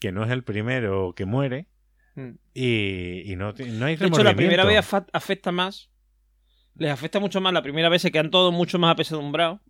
que 0.00 0.10
no 0.12 0.24
es 0.24 0.30
el 0.30 0.42
primero 0.44 1.14
que 1.14 1.24
muere, 1.26 1.68
Mm. 2.14 2.32
y, 2.52 3.32
y 3.32 3.36
no, 3.36 3.54
no 3.54 3.86
hay 3.86 3.96
De 3.96 4.06
hecho, 4.06 4.22
la 4.22 4.34
primera 4.36 4.64
vez 4.66 4.84
remordimiento. 4.84 5.10
afecta 5.16 5.50
más. 5.50 5.90
Les 6.74 6.90
afecta 6.90 7.20
mucho 7.20 7.40
más. 7.40 7.54
La 7.54 7.62
primera 7.62 7.88
vez 7.88 8.02
se 8.02 8.10
quedan 8.12 8.30
todos 8.30 8.52
mucho 8.52 8.78
más 8.78 8.92
apesadumbrados. 8.92 9.60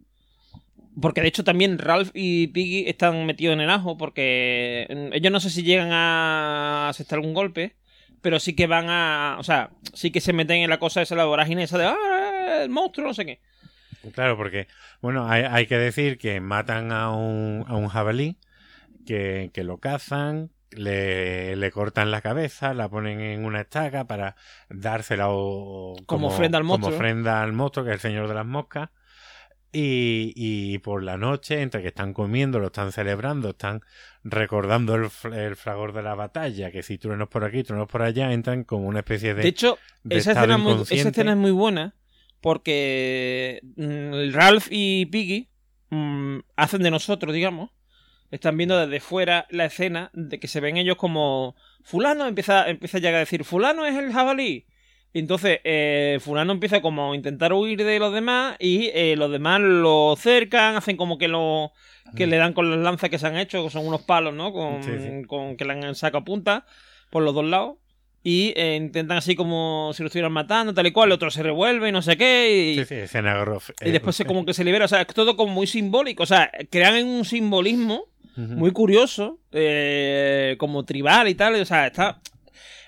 Porque 1.00 1.22
de 1.22 1.28
hecho 1.28 1.44
también 1.44 1.78
Ralph 1.78 2.10
y 2.14 2.48
Piggy 2.48 2.88
están 2.88 3.24
metidos 3.26 3.54
en 3.54 3.60
el 3.60 3.70
ajo. 3.70 3.96
Porque 3.96 4.86
mm, 4.90 5.14
ellos 5.14 5.32
no 5.32 5.40
sé 5.40 5.50
si 5.50 5.62
llegan 5.62 5.90
a 5.92 6.88
aceptar 6.88 7.18
algún 7.18 7.34
golpe. 7.34 7.76
Pero 8.20 8.38
sí 8.38 8.54
que 8.54 8.66
van 8.66 8.86
a. 8.88 9.36
O 9.38 9.42
sea, 9.42 9.70
sí 9.94 10.10
que 10.10 10.20
se 10.20 10.32
meten 10.32 10.58
en 10.58 10.70
la 10.70 10.78
cosa 10.78 11.02
esa, 11.02 11.16
la 11.16 11.24
vorágine 11.24 11.64
esa 11.64 11.78
de. 11.78 11.86
¡Ah! 11.86 12.62
El 12.62 12.70
monstruo, 12.70 13.06
no 13.06 13.14
sé 13.14 13.24
qué. 13.24 13.40
Claro, 14.12 14.36
porque, 14.36 14.66
bueno, 15.00 15.28
hay, 15.28 15.44
hay 15.44 15.66
que 15.66 15.78
decir 15.78 16.18
que 16.18 16.40
matan 16.40 16.90
a 16.92 17.10
un, 17.12 17.64
a 17.68 17.76
un 17.76 17.88
jabalí, 17.88 18.36
que, 19.06 19.50
que 19.54 19.62
lo 19.62 19.78
cazan, 19.78 20.50
le, 20.70 21.56
le 21.56 21.70
cortan 21.70 22.10
la 22.10 22.20
cabeza, 22.20 22.74
la 22.74 22.88
ponen 22.88 23.20
en 23.20 23.44
una 23.44 23.60
estaca 23.60 24.06
para 24.06 24.36
dársela 24.68 25.26
o, 25.28 25.94
Como 26.06 26.28
ofrenda 26.28 26.58
al 26.58 26.64
monstruo. 26.64 26.90
Como 26.90 26.96
ofrenda 26.96 27.42
al 27.42 27.52
monstruo, 27.52 27.84
que 27.84 27.90
es 27.92 27.94
el 27.96 28.00
señor 28.00 28.28
de 28.28 28.34
las 28.34 28.46
moscas. 28.46 28.90
Y, 29.74 30.32
y 30.36 30.78
por 30.78 31.02
la 31.02 31.16
noche, 31.16 31.62
entre 31.62 31.80
que 31.80 31.88
están 31.88 32.12
comiendo, 32.12 32.58
lo 32.58 32.66
están 32.66 32.92
celebrando, 32.92 33.50
están 33.50 33.80
recordando 34.22 34.94
el, 34.94 35.08
el 35.32 35.56
fragor 35.56 35.94
de 35.94 36.02
la 36.02 36.14
batalla, 36.14 36.70
que 36.70 36.82
si 36.82 36.98
truenos 36.98 37.28
por 37.28 37.44
aquí, 37.44 37.62
truenos 37.62 37.88
por 37.88 38.02
allá, 38.02 38.32
entran 38.32 38.64
como 38.64 38.86
una 38.86 38.98
especie 38.98 39.32
de... 39.34 39.42
De 39.42 39.48
hecho, 39.48 39.78
de 40.04 40.18
esa 40.18 40.32
escena, 40.32 40.56
es 40.56 40.60
muy, 40.60 40.82
esa 40.82 41.08
escena 41.08 41.32
es 41.32 41.38
muy 41.38 41.52
buena 41.52 41.94
porque 42.42 43.60
mm, 43.76 44.34
Ralph 44.34 44.66
y 44.70 45.06
Piggy 45.06 45.48
mm, 45.88 46.40
hacen 46.56 46.82
de 46.82 46.90
nosotros, 46.90 47.32
digamos. 47.32 47.70
Están 48.30 48.56
viendo 48.56 48.78
desde 48.78 49.00
fuera 49.00 49.46
la 49.50 49.66
escena 49.66 50.10
de 50.12 50.40
que 50.40 50.48
se 50.48 50.60
ven 50.60 50.76
ellos 50.76 50.96
como 50.96 51.54
fulano 51.82 52.26
empieza, 52.26 52.68
empieza 52.68 52.98
ya 52.98 53.10
a 53.10 53.18
decir 53.18 53.44
fulano 53.44 53.86
es 53.86 53.96
el 53.96 54.12
jabalí. 54.12 54.66
Entonces 55.14 55.60
eh, 55.64 56.18
fulano 56.20 56.52
empieza 56.52 56.80
como 56.80 57.12
a 57.12 57.16
intentar 57.16 57.52
huir 57.52 57.84
de 57.84 57.98
los 57.98 58.14
demás 58.14 58.56
y 58.58 58.90
eh, 58.94 59.14
los 59.16 59.30
demás 59.30 59.60
lo 59.60 60.14
cercan, 60.16 60.76
hacen 60.76 60.96
como 60.96 61.18
que 61.18 61.28
lo 61.28 61.72
que 62.16 62.26
le 62.26 62.36
dan 62.36 62.52
con 62.52 62.70
las 62.70 62.78
lanzas 62.78 63.10
que 63.10 63.18
se 63.18 63.26
han 63.26 63.36
hecho, 63.36 63.62
que 63.64 63.70
son 63.70 63.86
unos 63.86 64.02
palos, 64.02 64.34
¿no? 64.34 64.52
Con, 64.52 64.82
Sí, 64.82 64.90
sí. 64.98 65.26
con 65.26 65.56
que 65.56 65.64
le 65.64 65.72
han 65.72 65.94
sacado 65.94 66.24
punta 66.24 66.66
por 67.10 67.22
los 67.22 67.34
dos 67.34 67.44
lados. 67.44 67.76
Y 68.24 68.52
eh, 68.56 68.76
intentan 68.76 69.18
así 69.18 69.34
como 69.34 69.90
si 69.94 70.02
lo 70.02 70.06
estuvieran 70.06 70.32
matando, 70.32 70.72
tal 70.72 70.86
y 70.86 70.92
cual, 70.92 71.08
el 71.08 71.12
otro 71.14 71.30
se 71.30 71.42
revuelve 71.42 71.88
y 71.88 71.92
no 71.92 72.02
sé 72.02 72.16
qué. 72.16 72.72
Y, 72.72 72.78
Sí, 72.78 72.84
sí, 72.84 72.94
escena 72.94 73.44
y 73.84 73.90
después 73.90 74.14
se 74.14 74.22
eh, 74.22 74.26
como 74.26 74.44
que 74.44 74.54
se 74.54 74.62
libera. 74.62 74.84
O 74.84 74.88
sea, 74.88 75.02
es 75.02 75.08
todo 75.08 75.36
como 75.36 75.52
muy 75.52 75.66
simbólico. 75.66 76.22
O 76.22 76.26
sea, 76.26 76.50
crean 76.70 77.04
un 77.04 77.24
simbolismo 77.24 78.04
muy 78.36 78.70
curioso, 78.70 79.40
eh, 79.50 80.54
como 80.58 80.84
tribal 80.84 81.28
y 81.28 81.34
tal. 81.34 81.56
O 81.56 81.64
sea, 81.64 81.88
está. 81.88 82.20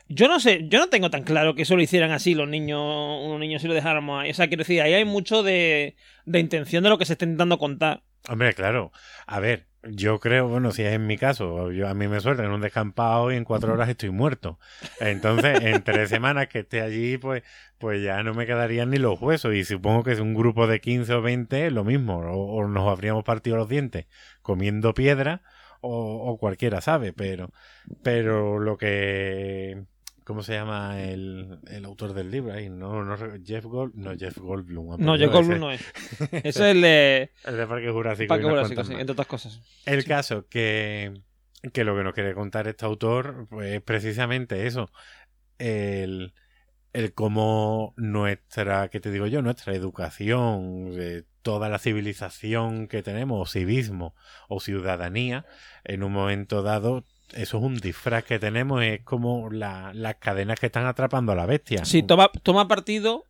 Yo 0.09 0.29
no 0.29 0.39
sé, 0.39 0.67
yo 0.69 0.79
no 0.79 0.89
tengo 0.89 1.11
tan 1.11 1.23
claro 1.23 1.55
que 1.55 1.63
eso 1.63 1.77
lo 1.77 1.83
hicieran 1.83 2.11
así 2.11 2.35
los 2.35 2.49
niños, 2.49 2.81
unos 3.25 3.41
niños 3.41 3.63
si 3.63 3.69
lo 3.69 3.75
dejáramos 3.75 4.23
ahí. 4.23 4.31
O 4.31 4.35
sea, 4.35 4.49
quiero 4.49 4.61
decir, 4.61 4.83
ahí 4.83 4.95
hay 4.95 5.05
mucho 5.05 5.43
de, 5.43 5.97
de 6.27 6.39
intención 6.41 6.85
de 6.85 6.91
lo 6.91 6.99
que 6.99 7.07
se 7.07 7.15
está 7.15 7.25
intentando 7.25 7.59
contar. 7.59 8.03
Hombre, 8.29 8.55
claro. 8.55 8.93
A 9.27 9.41
ver, 9.41 9.67
yo 9.83 10.19
creo, 10.19 10.49
bueno, 10.49 10.73
si 10.73 10.83
es 10.83 10.93
en 10.93 11.07
mi 11.07 11.19
caso, 11.19 11.71
yo 11.71 11.89
a 11.89 11.95
mí 11.95 12.09
me 12.09 12.21
sueltan 12.21 12.47
en 12.47 12.53
un 12.53 12.61
descampado 12.61 13.31
y 13.31 13.37
en 13.37 13.45
cuatro 13.45 13.73
horas 13.75 13.89
estoy 13.89 14.11
muerto. 14.11 14.59
Entonces, 15.01 15.63
en 15.63 15.83
tres 15.83 16.09
semanas 16.09 16.49
que 16.49 16.61
esté 16.61 16.81
allí, 16.81 17.19
pues, 17.19 17.43
pues 17.79 18.03
ya 18.03 18.23
no 18.23 18.35
me 18.35 18.47
quedarían 18.47 18.91
ni 18.91 18.97
los 18.97 19.21
huesos. 19.21 19.55
Y 19.55 19.65
supongo 19.65 20.03
que 20.03 20.13
es 20.13 20.21
un 20.21 20.35
grupo 20.35 20.67
de 20.67 20.81
15 20.81 21.15
o 21.15 21.23
20, 21.23 21.71
lo 21.71 21.85
mismo. 21.85 22.19
O, 22.19 22.67
nos 22.67 22.89
habríamos 22.89 23.25
partido 23.25 23.57
los 23.57 23.69
dientes 23.69 24.07
comiendo 24.41 24.95
piedra, 24.95 25.43
o, 25.81 26.31
o 26.31 26.39
cualquiera 26.39 26.81
sabe, 26.81 27.13
pero, 27.13 27.51
pero 28.03 28.59
lo 28.59 28.79
que. 28.79 29.85
¿Cómo 30.25 30.43
se 30.43 30.55
llama 30.55 31.03
el, 31.03 31.59
el 31.71 31.85
autor 31.85 32.15
del 32.15 32.31
libro? 32.31 32.55
Ahí, 32.55 32.71
no, 32.71 33.05
no, 33.05 33.17
Jeff 33.45 33.65
Gold, 33.67 33.95
no, 33.95 34.17
Jeff 34.17 34.39
Goldblum. 34.39 34.97
No, 34.99 35.19
con 35.31 35.45
ese- 35.45 35.59
no 35.59 35.71
es. 35.71 35.83
Eso 36.33 36.65
es 36.65 36.75
el 36.75 36.81
de. 36.81 37.31
El 37.45 37.57
de 37.59 37.67
Parque 37.67 37.91
Jurásico. 37.91 38.29
Parque 38.29 38.45
Jurásico, 38.49 38.85
sí, 38.85 38.95
entre 38.95 39.13
otras 39.13 39.29
cosas. 39.29 39.61
El 39.85 40.05
caso 40.07 40.49
que, 40.49 41.13
que 41.75 41.85
lo 41.85 41.95
que 41.95 42.05
nos 42.05 42.15
quiere 42.15 42.35
contar 42.35 42.67
este 42.69 42.87
autor 42.87 43.47
pues, 43.51 43.75
es 43.75 43.83
precisamente 43.83 44.67
eso. 44.67 44.91
El, 45.59 46.33
el 46.95 47.13
cómo 47.13 47.93
nuestra, 47.97 48.89
¿qué 48.89 49.01
te 49.01 49.11
digo 49.11 49.27
yo? 49.27 49.43
Nuestra 49.43 49.75
educación, 49.75 50.91
eh, 50.95 51.25
toda 51.43 51.69
la 51.69 51.79
civilización 51.79 52.89
que 52.89 53.03
tenemos, 53.03 53.41
o 53.43 53.51
civismo 53.53 54.15
o 54.49 54.61
ciudadanía, 54.61 55.45
en 55.85 56.03
un 56.03 56.13
momento 56.13 56.63
dado, 56.63 57.05
eso 57.35 57.59
es 57.59 57.63
un 57.65 57.77
disfraz 57.77 58.25
que 58.25 58.39
tenemos, 58.39 58.83
es 58.83 59.03
como 59.03 59.51
la- 59.51 59.93
las 59.95 60.17
cadenas 60.17 60.59
que 60.59 60.67
están 60.67 60.87
atrapando 60.87 61.33
a 61.33 61.35
la 61.35 61.47
bestia. 61.47 61.85
Sí, 61.85 62.03
toma, 62.03 62.31
toma 62.43 62.67
partido 62.69 63.27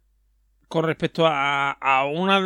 con 0.68 0.84
respecto 0.84 1.26
a, 1.26 1.70
a 1.72 2.05
una 2.07 2.38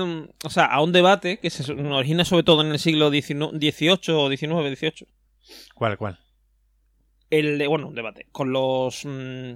o 0.44 0.50
sea, 0.50 0.66
a 0.66 0.80
un 0.82 0.92
debate 0.92 1.38
que 1.38 1.50
se 1.50 1.70
origina 1.72 2.24
sobre 2.24 2.42
todo 2.42 2.62
en 2.62 2.68
el 2.72 2.78
siglo 2.78 3.10
XVIII 3.10 4.12
o 4.14 4.28
XIX, 4.28 4.76
XVIII. 4.76 5.06
¿Cuál, 5.74 5.96
cuál? 5.96 6.18
El 7.30 7.58
de, 7.58 7.66
bueno, 7.66 7.88
un 7.88 7.94
debate 7.94 8.26
con 8.32 8.52
los 8.52 9.04
mm, 9.04 9.52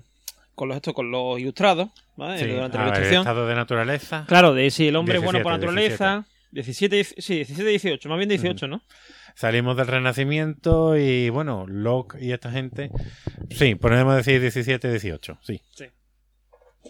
con 0.54 0.68
los 0.68 0.76
esto, 0.76 0.92
con 0.92 1.10
los 1.10 1.38
ilustrados, 1.40 1.88
¿vale? 2.16 2.38
Sí, 2.38 2.46
Durante 2.46 2.76
la 2.78 2.84
ver, 2.90 3.02
el 3.02 3.12
estado 3.14 3.46
de 3.46 3.54
naturaleza. 3.54 4.24
Claro, 4.28 4.52
de 4.54 4.70
si 4.70 4.88
el 4.88 4.96
hombre 4.96 5.16
es 5.16 5.22
bueno 5.24 5.38
17, 5.38 5.42
por 5.42 5.52
naturaleza. 5.52 6.26
17, 6.50 7.00
dieci- 7.00 7.14
sí, 7.20 7.34
17, 7.36 7.68
18, 7.70 8.08
más 8.10 8.18
bien 8.18 8.28
18, 8.28 8.68
¿no? 8.68 8.82
Salimos 9.34 9.76
del 9.76 9.86
Renacimiento 9.86 10.96
y, 10.96 11.28
bueno, 11.30 11.66
Locke 11.66 12.18
y 12.20 12.32
esta 12.32 12.50
gente. 12.50 12.90
Sí, 13.50 13.74
podemos 13.74 14.14
decir 14.16 14.40
17, 14.40 14.90
18, 14.90 15.38
sí. 15.42 15.60
Sí. 15.74 15.86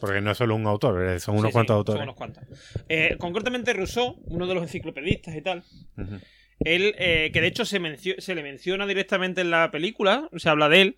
Porque 0.01 0.21
no 0.21 0.31
es 0.33 0.39
solo 0.39 0.55
un 0.57 0.67
autor, 0.67 1.03
eh, 1.07 1.21
son 1.21 1.37
unos 1.37 1.49
Sí, 1.51 1.53
cuantos 1.53 1.75
sí, 1.75 1.79
autores. 1.79 1.99
Son 2.01 2.09
unos 2.09 2.17
cuantos. 2.17 2.45
Eh, 2.89 3.17
concretamente 3.19 3.73
Rousseau, 3.73 4.17
uno 4.25 4.47
de 4.47 4.55
los 4.55 4.63
enciclopedistas 4.65 5.35
y 5.37 5.43
tal, 5.43 5.63
Ujú. 5.97 6.19
Él, 6.65 6.95
eh, 6.99 7.31
que 7.33 7.41
de 7.41 7.47
hecho 7.49 7.65
se, 7.65 7.81
mencio- 7.81 8.19
se 8.21 8.35
le 8.35 8.43
menciona 8.43 8.87
directamente 8.87 9.41
en 9.41 9.51
la 9.51 9.71
película, 9.71 10.29
se 10.37 10.49
habla 10.49 10.69
de 10.69 10.81
él. 10.83 10.97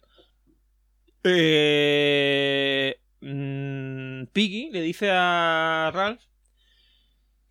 Eh, 1.25 2.97
mm, 3.21 4.25
Piggy 4.33 4.71
le 4.71 4.81
dice 4.83 5.09
a 5.11 5.91
Ralph 5.93 6.21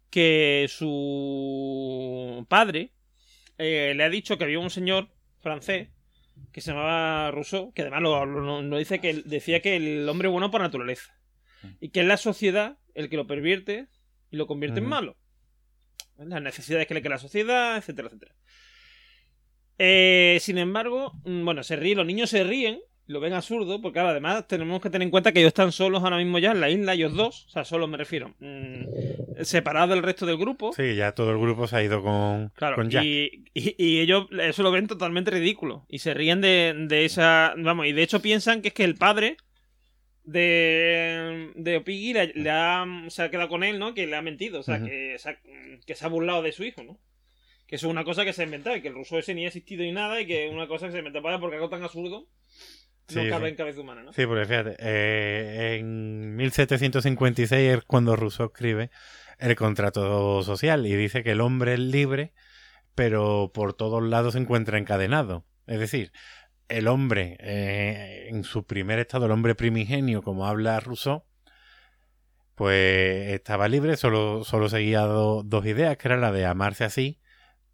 que 0.09 0.67
su 0.69 2.45
padre 2.47 2.91
eh, 3.63 3.93
le 3.95 4.03
ha 4.03 4.09
dicho 4.09 4.37
que 4.37 4.43
había 4.43 4.59
un 4.59 4.69
señor 4.69 5.09
francés 5.39 5.89
que 6.51 6.61
se 6.61 6.71
llamaba 6.71 7.31
Rousseau, 7.31 7.73
que 7.73 7.81
además 7.83 8.01
lo, 8.01 8.25
lo- 8.25 8.61
lo 8.61 8.77
dice 8.77 8.99
que 8.99 9.13
decía 9.25 9.61
que 9.61 9.75
el 9.75 10.07
hombre 10.09 10.27
es 10.27 10.31
bueno 10.31 10.51
por 10.51 10.61
naturaleza. 10.61 11.17
Y 11.79 11.89
que 11.89 12.01
es 12.01 12.05
la 12.07 12.17
sociedad 12.17 12.77
el 12.93 13.09
que 13.09 13.15
lo 13.17 13.25
pervierte 13.25 13.87
y 14.29 14.35
lo 14.37 14.47
convierte 14.47 14.79
en 14.79 14.85
malo. 14.89 15.17
Las 16.17 16.41
necesidades 16.41 16.87
que 16.87 16.93
le 16.93 17.01
crea 17.01 17.11
la 17.15 17.19
sociedad, 17.19 17.77
etcétera, 17.77 18.07
etcétera. 18.09 18.35
Eh, 19.79 20.37
sin 20.41 20.57
embargo, 20.57 21.13
mm, 21.25 21.45
bueno, 21.45 21.63
se 21.63 21.75
ríen, 21.75 21.97
los 21.97 22.05
niños 22.07 22.29
se 22.29 22.43
ríen, 22.43 22.79
lo 23.07 23.19
ven 23.19 23.33
absurdo, 23.33 23.81
porque 23.81 23.95
claro, 23.95 24.09
además 24.09 24.47
tenemos 24.47 24.81
que 24.81 24.89
tener 24.89 25.05
en 25.05 25.11
cuenta 25.11 25.31
que 25.33 25.39
ellos 25.39 25.49
están 25.49 25.71
solos 25.73 26.03
ahora 26.03 26.17
mismo 26.17 26.39
ya 26.39 26.51
en 26.51 26.61
la 26.61 26.69
isla, 26.69 26.93
ellos 26.93 27.13
dos, 27.13 27.45
o 27.47 27.49
sea, 27.49 27.65
solos 27.65 27.89
me 27.89 27.97
refiero, 27.97 28.33
mm, 28.39 29.41
separados 29.43 29.89
del 29.89 30.03
resto 30.03 30.25
del 30.25 30.37
grupo. 30.37 30.71
Sí, 30.73 30.95
ya 30.95 31.11
todo 31.13 31.31
el 31.31 31.37
grupo 31.37 31.67
se 31.67 31.75
ha 31.75 31.83
ido 31.83 32.01
con, 32.01 32.49
Claro, 32.55 32.75
con 32.77 32.89
Jack. 32.89 33.03
y, 33.03 33.43
y- 33.53 33.75
y 33.77 33.99
ellos 33.99 34.27
eso 34.41 34.63
lo 34.63 34.71
ven 34.71 34.87
totalmente 34.87 35.31
ridículo. 35.31 35.85
Y 35.89 35.99
se 35.99 36.13
ríen 36.13 36.39
de, 36.39 36.73
de 36.87 37.03
esa. 37.05 37.53
Vamos, 37.57 37.87
y 37.87 37.91
de 37.91 38.03
hecho 38.03 38.21
piensan 38.21 38.61
que 38.61 38.69
es 38.69 38.73
que 38.73 38.85
el 38.85 38.95
padre 38.95 39.35
de, 40.23 41.51
de 41.55 41.83
le, 41.85 42.33
le 42.41 42.49
ha, 42.49 42.85
se 43.09 43.21
ha 43.23 43.29
quedado 43.29 43.49
con 43.49 43.63
él, 43.63 43.79
¿no? 43.79 43.93
Que 43.93 44.07
le 44.07 44.15
ha 44.15 44.21
mentido, 44.21 44.59
o 44.59 44.63
sea, 44.63 44.81
que, 44.83 45.17
se 45.19 45.29
ha, 45.29 45.37
que 45.85 45.95
se 45.95 46.05
ha 46.05 46.09
burlado 46.09 46.41
de 46.41 46.51
su 46.51 46.63
hijo, 46.63 46.83
¿no? 46.83 46.97
Que 47.67 47.75
eso 47.75 47.87
es 47.87 47.91
una 47.91 48.03
cosa 48.03 48.23
que 48.23 48.33
se 48.33 48.41
ha 48.41 48.45
inventado 48.45 48.75
y 48.75 48.81
que 48.81 48.87
el 48.89 48.93
ruso 48.93 49.17
ese 49.17 49.33
ni 49.33 49.43
ha 49.45 49.47
existido 49.47 49.83
ni 49.83 49.91
nada 49.91 50.21
y 50.21 50.25
que 50.25 50.47
es 50.47 50.53
una 50.53 50.67
cosa 50.67 50.85
que 50.87 50.91
se 50.93 50.99
inventó 50.99 51.21
para 51.21 51.39
porque 51.39 51.55
algo 51.55 51.69
tan 51.69 51.83
absurdo 51.83 52.27
no 53.15 53.29
cabe 53.29 53.45
sí. 53.47 53.51
en 53.51 53.55
cabeza 53.55 53.81
humana, 53.81 54.03
¿no? 54.03 54.13
Sí, 54.13 54.25
porque 54.25 54.45
fíjate, 54.45 54.75
eh, 54.79 55.77
en 55.79 56.35
1756 56.35 57.77
es 57.77 57.83
cuando 57.85 58.15
Rousseau 58.15 58.47
escribe 58.47 58.89
el 59.39 59.55
contrato 59.55 60.41
social 60.43 60.85
y 60.87 60.95
dice 60.95 61.23
que 61.23 61.31
el 61.31 61.41
hombre 61.41 61.73
es 61.73 61.79
libre, 61.79 62.33
pero 62.95 63.51
por 63.53 63.73
todos 63.73 64.01
lados 64.03 64.33
se 64.33 64.39
encuentra 64.39 64.77
encadenado. 64.77 65.45
Es 65.67 65.79
decir, 65.79 66.11
el 66.69 66.87
hombre, 66.87 67.37
eh, 67.39 68.27
en 68.29 68.43
su 68.43 68.65
primer 68.65 68.99
estado, 68.99 69.25
el 69.25 69.31
hombre 69.31 69.55
primigenio, 69.55 70.21
como 70.21 70.47
habla 70.47 70.79
Rousseau, 70.79 71.23
pues 72.55 73.31
estaba 73.33 73.67
libre, 73.67 73.97
solo, 73.97 74.43
solo 74.43 74.69
seguía 74.69 75.01
do- 75.01 75.43
dos 75.43 75.65
ideas, 75.65 75.97
que 75.97 76.07
era 76.07 76.17
la 76.17 76.31
de 76.31 76.45
amarse 76.45 76.83
así 76.83 77.19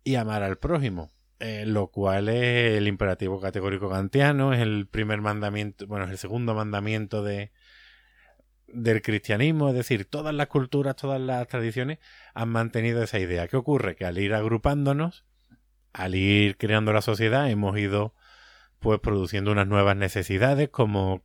y 0.03 0.15
amar 0.15 0.41
al 0.43 0.57
prójimo. 0.57 1.11
Eh, 1.39 1.65
lo 1.65 1.87
cual 1.87 2.29
es 2.29 2.77
el 2.77 2.87
imperativo 2.87 3.39
categórico 3.39 3.89
kantiano, 3.89 4.53
es 4.53 4.59
el 4.59 4.87
primer 4.87 5.21
mandamiento, 5.21 5.87
bueno, 5.87 6.05
es 6.05 6.11
el 6.11 6.17
segundo 6.17 6.53
mandamiento 6.53 7.23
de 7.23 7.51
del 8.73 9.01
cristianismo, 9.01 9.69
es 9.69 9.75
decir, 9.75 10.05
todas 10.05 10.33
las 10.33 10.47
culturas, 10.47 10.95
todas 10.95 11.19
las 11.19 11.47
tradiciones 11.47 11.99
han 12.33 12.49
mantenido 12.49 13.01
esa 13.01 13.19
idea. 13.19 13.47
¿Qué 13.47 13.57
ocurre? 13.57 13.95
Que 13.95 14.05
al 14.05 14.17
ir 14.17 14.33
agrupándonos, 14.33 15.25
al 15.93 16.15
ir 16.15 16.57
creando 16.57 16.93
la 16.93 17.01
sociedad, 17.01 17.49
hemos 17.49 17.77
ido 17.77 18.13
pues 18.79 18.99
produciendo 18.99 19.51
unas 19.51 19.67
nuevas 19.67 19.97
necesidades 19.97 20.69
como, 20.69 21.23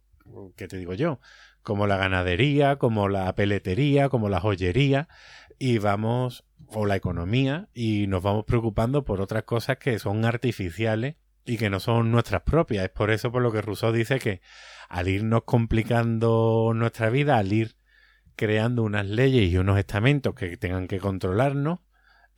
¿qué 0.56 0.68
te 0.68 0.76
digo 0.76 0.94
yo? 0.94 1.20
Como 1.62 1.86
la 1.86 1.96
ganadería, 1.96 2.76
como 2.76 3.08
la 3.08 3.34
peletería, 3.34 4.08
como 4.08 4.28
la 4.28 4.40
joyería, 4.40 5.08
y 5.58 5.78
vamos, 5.78 6.44
o 6.68 6.86
la 6.86 6.96
economía, 6.96 7.68
y 7.74 8.06
nos 8.06 8.22
vamos 8.22 8.44
preocupando 8.44 9.04
por 9.04 9.20
otras 9.20 9.44
cosas 9.44 9.78
que 9.78 9.98
son 9.98 10.24
artificiales 10.24 11.16
y 11.44 11.58
que 11.58 11.70
no 11.70 11.80
son 11.80 12.10
nuestras 12.10 12.42
propias. 12.42 12.84
Es 12.84 12.90
por 12.90 13.10
eso 13.10 13.30
por 13.30 13.42
lo 13.42 13.52
que 13.52 13.62
Rousseau 13.62 13.92
dice 13.92 14.18
que 14.18 14.40
al 14.88 15.08
irnos 15.08 15.42
complicando 15.44 16.72
nuestra 16.74 17.10
vida, 17.10 17.38
al 17.38 17.52
ir 17.52 17.76
creando 18.36 18.82
unas 18.82 19.06
leyes 19.06 19.50
y 19.50 19.58
unos 19.58 19.78
estamentos 19.78 20.34
que 20.34 20.56
tengan 20.56 20.88
que 20.88 20.98
controlarnos, 20.98 21.80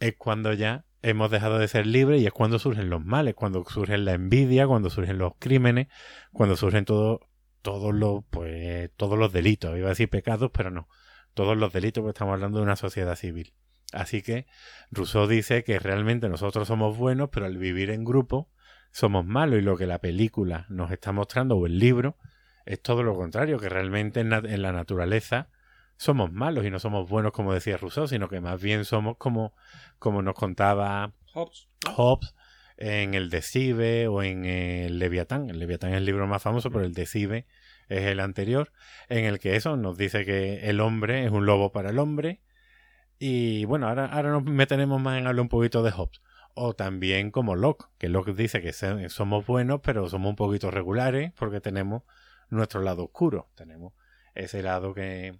es 0.01 0.15
cuando 0.17 0.53
ya 0.53 0.85
hemos 1.03 1.31
dejado 1.31 1.59
de 1.59 1.69
ser 1.69 1.87
libres 1.87 2.21
y 2.21 2.27
es 2.27 2.33
cuando 2.33 2.59
surgen 2.59 2.91
los 2.91 3.05
males, 3.05 3.35
cuando 3.35 3.65
surgen 3.65 4.05
la 4.05 4.13
envidia, 4.15 4.67
cuando 4.67 4.91
surgen 4.91 5.19
los 5.19 5.35
crímenes, 5.39 5.89
cuando 6.33 6.57
surgen 6.57 6.85
todo, 6.85 7.21
todos 7.63 7.95
los, 7.95 8.25
pues, 8.31 8.91
todos 8.97 9.19
los 9.19 9.33
delitos. 9.33 9.77
Iba 9.77 9.87
a 9.87 9.91
decir 9.91 10.09
pecados, 10.09 10.51
pero 10.53 10.71
no. 10.71 10.89
Todos 11.35 11.57
los 11.57 11.73
delitos, 11.73 12.03
porque 12.03 12.17
estamos 12.17 12.35
hablando 12.35 12.59
de 12.59 12.65
una 12.65 12.77
sociedad 12.77 13.15
civil. 13.15 13.55
Así 13.93 14.23
que 14.23 14.47
Rousseau 14.91 15.27
dice 15.27 15.65
que 15.65 15.79
realmente 15.79 16.29
nosotros 16.29 16.69
somos 16.69 16.97
buenos, 16.97 17.31
pero 17.31 17.47
al 17.47 17.57
vivir 17.57 17.91
en 17.91 18.05
grupo 18.05 18.51
somos 18.91 19.25
malos 19.25 19.59
y 19.59 19.63
lo 19.63 19.77
que 19.77 19.87
la 19.87 20.01
película 20.01 20.67
nos 20.69 20.91
está 20.91 21.13
mostrando 21.13 21.57
o 21.57 21.67
el 21.67 21.79
libro 21.79 22.17
es 22.65 22.83
todo 22.83 23.03
lo 23.03 23.15
contrario, 23.15 23.59
que 23.59 23.69
realmente 23.69 24.21
en, 24.21 24.31
la 24.31 24.73
naturaleza 24.73 25.49
somos 25.97 26.33
malos 26.33 26.65
y 26.65 26.71
no 26.71 26.81
somos 26.81 27.09
buenos 27.09 27.33
como 27.33 27.55
decía 27.55 27.77
Rousseau, 27.77 28.09
sino 28.09 28.29
que 28.29 28.41
más 28.41 28.61
bien 28.61 28.85
somos 28.85 29.17
como, 29.19 29.55
como 29.99 30.21
nos 30.21 30.35
contaba 30.35 31.13
Hobbes. 31.33 31.69
Hobbes 31.95 32.35
en 32.77 33.15
el 33.15 33.31
Decibe 33.31 34.09
o 34.09 34.23
en 34.23 34.45
el 34.45 34.99
Leviatán. 34.99 35.49
El 35.49 35.59
Leviatán 35.59 35.93
es 35.93 35.99
el 35.99 36.05
libro 36.05 36.27
más 36.27 36.43
famoso, 36.43 36.71
pero 36.71 36.85
el 36.85 36.93
Decibe 36.93 37.47
es 37.89 38.07
el 38.07 38.21
anterior, 38.21 38.73
en 39.09 39.25
el 39.25 39.39
que 39.39 39.57
eso 39.57 39.77
nos 39.77 39.97
dice 39.97 40.25
que 40.25 40.69
el 40.69 40.81
hombre 40.81 41.25
es 41.25 41.31
un 41.31 41.47
lobo 41.47 41.73
para 41.73 41.91
el 41.91 41.99
hombre. 41.99 42.41
Y 43.19 43.65
bueno, 43.65 43.89
ahora, 43.89 44.07
ahora 44.07 44.31
nos 44.31 44.45
meteremos 44.45 45.01
más 45.01 45.19
en 45.19 45.27
hablar 45.27 45.43
un 45.43 45.49
poquito 45.49 45.83
de 45.83 45.91
Hobbes. 45.91 46.21
O 46.55 46.75
también 46.75 47.31
como 47.31 47.55
Locke, 47.55 47.87
que 47.99 48.09
Locke 48.09 48.35
dice 48.35 48.63
que 48.63 48.73
somos 48.73 49.47
buenos, 49.47 49.81
pero 49.83 50.09
somos 50.09 50.31
un 50.31 50.37
poquito 50.37 50.71
regulares 50.71 51.33
porque 51.37 51.61
tenemos 51.61 52.03
nuestro 52.49 52.83
lado 52.83 53.05
oscuro. 53.05 53.51
Tenemos 53.55 53.93
ese 54.35 54.63
lado 54.63 54.95
que, 54.95 55.39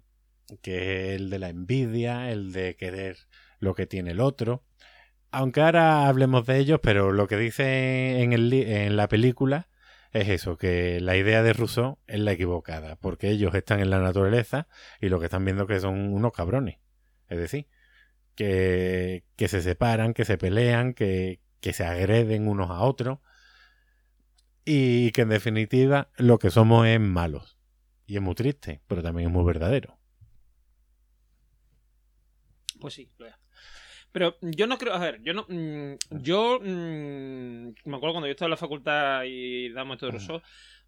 que 0.61 1.15
es 1.15 1.21
el 1.21 1.29
de 1.29 1.39
la 1.39 1.49
envidia, 1.49 2.31
el 2.31 2.51
de 2.51 2.75
querer 2.75 3.17
lo 3.59 3.73
que 3.73 3.87
tiene 3.87 4.11
el 4.11 4.19
otro. 4.19 4.63
Aunque 5.31 5.61
ahora 5.61 6.07
hablemos 6.07 6.45
de 6.45 6.57
ellos, 6.57 6.79
pero 6.81 7.11
lo 7.11 7.27
que 7.27 7.37
dice 7.37 8.21
en, 8.21 8.33
el, 8.33 8.53
en 8.53 8.95
la 8.95 9.07
película 9.07 9.67
es 10.11 10.29
eso, 10.29 10.57
que 10.57 10.99
la 11.01 11.17
idea 11.17 11.43
de 11.43 11.53
Rousseau 11.53 11.99
es 12.07 12.19
la 12.19 12.31
equivocada, 12.31 12.95
porque 12.95 13.29
ellos 13.29 13.53
están 13.55 13.79
en 13.79 13.89
la 13.89 13.99
naturaleza 13.99 14.67
y 15.01 15.09
lo 15.09 15.19
que 15.19 15.25
están 15.25 15.45
viendo 15.45 15.67
que 15.67 15.79
son 15.79 16.13
unos 16.13 16.31
cabrones. 16.31 16.77
Es 17.29 17.37
decir, 17.37 17.67
que, 18.35 19.23
que 19.35 19.47
se 19.47 19.61
separan, 19.61 20.13
que 20.13 20.25
se 20.25 20.37
pelean, 20.37 20.93
que, 20.93 21.41
que 21.59 21.73
se 21.73 21.85
agreden 21.85 22.47
unos 22.47 22.69
a 22.69 22.81
otros 22.81 23.19
y 24.63 25.11
que 25.11 25.21
en 25.21 25.29
definitiva 25.29 26.09
lo 26.17 26.39
que 26.39 26.49
somos 26.49 26.85
es 26.87 26.99
malos. 26.99 27.57
Y 28.05 28.15
es 28.15 28.21
muy 28.21 28.35
triste, 28.35 28.81
pero 28.87 29.01
también 29.01 29.29
es 29.29 29.33
muy 29.33 29.45
verdadero. 29.45 29.97
Pues 32.79 32.93
sí, 32.93 33.09
lo 33.17 33.27
es. 33.27 33.35
Pero 34.11 34.37
yo 34.41 34.67
no 34.67 34.77
creo, 34.77 34.93
a 34.93 34.99
ver, 34.99 35.21
yo 35.21 35.33
no, 35.33 35.45
mm, 35.47 35.95
yo 36.21 36.59
mm, 36.59 37.73
me 37.85 37.95
acuerdo 37.95 38.13
cuando 38.13 38.27
yo 38.27 38.31
estaba 38.31 38.47
en 38.47 38.51
la 38.51 38.57
facultad 38.57 39.23
y 39.25 39.69
damos 39.69 39.95
esto 39.95 40.07
de 40.07 40.11
Rousseau, 40.13 40.41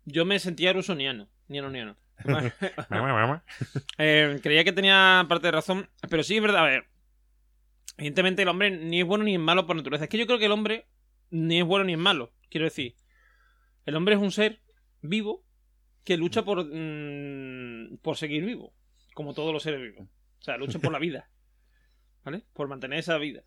yo 0.06 0.26
me 0.26 0.40
sentía 0.40 0.74
rusoniano, 0.74 1.30
niano, 1.48 1.70
niano. 1.70 1.98
Eh, 3.98 4.40
creía 4.42 4.64
que 4.64 4.72
tenía 4.72 5.26
parte 5.28 5.48
de 5.48 5.52
razón, 5.52 5.90
pero 6.10 6.24
sí 6.24 6.36
es 6.36 6.42
verdad, 6.42 6.62
a 6.62 6.70
ver, 6.70 6.86
evidentemente 7.98 8.42
el 8.42 8.48
hombre 8.48 8.72
ni 8.72 9.02
es 9.02 9.06
bueno 9.06 9.24
ni 9.24 9.36
es 9.36 9.40
malo 9.40 9.66
por 9.66 9.76
naturaleza. 9.76 10.06
Es 10.06 10.10
que 10.10 10.18
yo 10.18 10.26
creo 10.26 10.40
que 10.40 10.46
el 10.46 10.52
hombre 10.52 10.88
ni 11.30 11.60
es 11.60 11.66
bueno 11.66 11.86
ni 11.86 11.94
es 11.94 12.00
malo, 12.00 12.32
quiero 12.50 12.66
decir, 12.66 12.96
el 13.86 13.96
hombre 13.96 14.16
es 14.16 14.22
un 14.22 14.32
ser 14.32 14.62
vivo 15.02 15.44
que 16.04 16.18
lucha 16.18 16.44
por, 16.44 16.66
mm, 16.66 17.98
por 18.02 18.18
seguir 18.18 18.46
vivo, 18.46 18.74
como 19.14 19.34
todos 19.34 19.54
los 19.54 19.64
seres 19.64 19.82
vivos. 19.82 20.08
O 20.40 20.44
sea, 20.44 20.58
lucha 20.58 20.80
por 20.80 20.92
la 20.92 21.00
vida, 21.00 21.30
¿vale? 22.24 22.44
Por 22.54 22.68
mantener 22.68 23.00
esa 23.00 23.18
vida. 23.18 23.44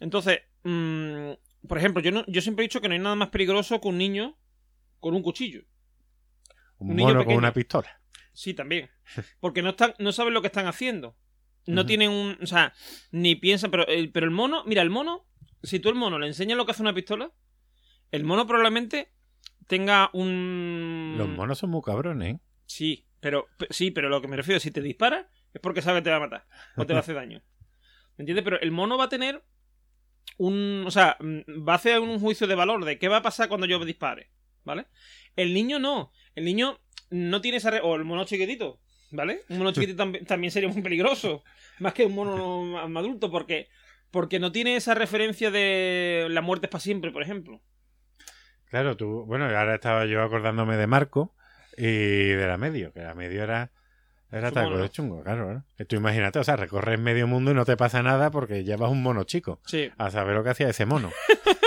Entonces, 0.00 0.40
mm, 0.62 1.32
por 1.66 1.78
ejemplo, 1.78 2.02
yo, 2.02 2.24
yo 2.26 2.40
siempre 2.40 2.64
he 2.64 2.68
dicho 2.68 2.80
que 2.80 2.88
no 2.88 2.94
hay 2.94 3.00
nada 3.00 3.16
más 3.16 3.30
peligroso 3.30 3.80
que 3.80 3.88
un 3.88 3.98
niño 3.98 4.38
con 5.00 5.14
un 5.14 5.22
cuchillo. 5.22 5.64
Un, 6.78 6.90
Un 6.90 6.96
niño 6.96 7.08
mono 7.08 7.24
con 7.24 7.34
una 7.36 7.52
pistola. 7.52 8.00
Sí, 8.32 8.54
también. 8.54 8.88
Porque 9.40 9.62
no 9.62 9.70
están, 9.70 9.94
no 9.98 10.12
saben 10.12 10.34
lo 10.34 10.40
que 10.40 10.46
están 10.48 10.66
haciendo. 10.66 11.16
No 11.66 11.84
tienen 11.84 12.10
un. 12.10 12.38
O 12.40 12.46
sea, 12.46 12.72
ni 13.10 13.34
piensan. 13.34 13.70
Pero 13.70 13.86
el, 13.86 14.10
pero 14.10 14.24
el 14.24 14.30
mono, 14.32 14.64
mira, 14.64 14.80
el 14.80 14.88
mono, 14.88 15.26
si 15.62 15.80
tú 15.80 15.90
el 15.90 15.96
mono 15.96 16.18
le 16.18 16.26
enseñas 16.26 16.56
lo 16.56 16.64
que 16.64 16.70
hace 16.72 16.80
una 16.80 16.94
pistola, 16.94 17.30
el 18.10 18.24
mono 18.24 18.46
probablemente 18.46 19.12
tenga 19.66 20.08
un. 20.14 21.16
Los 21.18 21.28
monos 21.28 21.58
son 21.58 21.68
muy 21.70 21.82
cabrones, 21.82 22.36
¿eh? 22.36 22.40
Sí, 22.64 23.06
pero 23.20 23.48
pe- 23.58 23.66
sí, 23.68 23.90
pero 23.90 24.08
lo 24.08 24.22
que 24.22 24.28
me 24.28 24.36
refiero, 24.36 24.60
si 24.60 24.70
te 24.70 24.80
dispara, 24.80 25.30
es 25.52 25.60
porque 25.60 25.82
sabe 25.82 25.98
que 25.98 26.04
te 26.04 26.10
va 26.10 26.16
a 26.16 26.20
matar 26.20 26.46
o 26.76 26.86
te 26.86 26.94
va 26.94 27.00
a 27.00 27.02
hacer 27.02 27.16
daño. 27.16 27.42
¿Me 28.16 28.22
entiendes? 28.22 28.44
Pero 28.44 28.58
el 28.60 28.70
mono 28.70 28.96
va 28.96 29.04
a 29.04 29.08
tener 29.10 29.44
un. 30.38 30.84
O 30.86 30.90
sea, 30.90 31.18
mm, 31.20 31.68
va 31.68 31.72
a 31.74 31.76
hacer 31.76 32.00
un 32.00 32.18
juicio 32.18 32.46
de 32.46 32.54
valor 32.54 32.82
de 32.86 32.98
qué 32.98 33.08
va 33.08 33.18
a 33.18 33.22
pasar 33.22 33.48
cuando 33.48 33.66
yo 33.66 33.84
dispare. 33.84 34.30
¿Vale? 34.64 34.86
El 35.38 35.54
niño 35.54 35.78
no. 35.78 36.12
El 36.34 36.44
niño 36.44 36.78
no 37.10 37.40
tiene 37.40 37.56
esa. 37.58 37.70
re- 37.70 37.80
O 37.82 37.94
el 37.96 38.04
mono 38.04 38.24
chiquitito. 38.24 38.78
¿Vale? 39.10 39.44
Un 39.48 39.58
mono 39.58 39.72
chiquitito 39.72 40.04
tambi- 40.04 40.26
también 40.26 40.50
sería 40.50 40.68
muy 40.68 40.82
peligroso. 40.82 41.42
Más 41.78 41.94
que 41.94 42.04
un 42.04 42.14
mono 42.14 42.78
adulto, 42.98 43.30
porque. 43.30 43.68
Porque 44.10 44.38
no 44.38 44.52
tiene 44.52 44.76
esa 44.76 44.94
referencia 44.94 45.50
de 45.50 46.26
la 46.30 46.40
muerte 46.40 46.66
es 46.66 46.70
para 46.70 46.80
siempre, 46.80 47.10
por 47.10 47.22
ejemplo. 47.22 47.60
Claro, 48.70 48.96
tú, 48.96 49.24
bueno, 49.26 49.44
ahora 49.46 49.74
estaba 49.74 50.04
yo 50.06 50.22
acordándome 50.22 50.76
de 50.76 50.86
Marco 50.86 51.34
y 51.76 51.86
de 52.28 52.46
la 52.46 52.56
medio, 52.58 52.92
que 52.92 53.00
la 53.00 53.14
medio 53.14 53.42
era, 53.42 53.70
era 54.32 54.50
mono, 54.50 54.76
de 54.76 54.82
¿no? 54.82 54.88
chungo, 54.88 55.22
claro. 55.22 55.62
Que 55.76 55.84
tú 55.84 55.96
imagínate, 55.96 56.38
o 56.38 56.44
sea, 56.44 56.56
recorres 56.56 56.98
medio 56.98 57.26
mundo 57.26 57.50
y 57.50 57.54
no 57.54 57.64
te 57.64 57.76
pasa 57.76 58.02
nada 58.02 58.30
porque 58.30 58.64
llevas 58.64 58.90
un 58.90 59.02
mono 59.02 59.24
chico. 59.24 59.60
Sí. 59.66 59.90
A 59.98 60.10
saber 60.10 60.34
lo 60.34 60.42
que 60.44 60.50
hacía 60.50 60.68
ese 60.70 60.84
mono. 60.86 61.10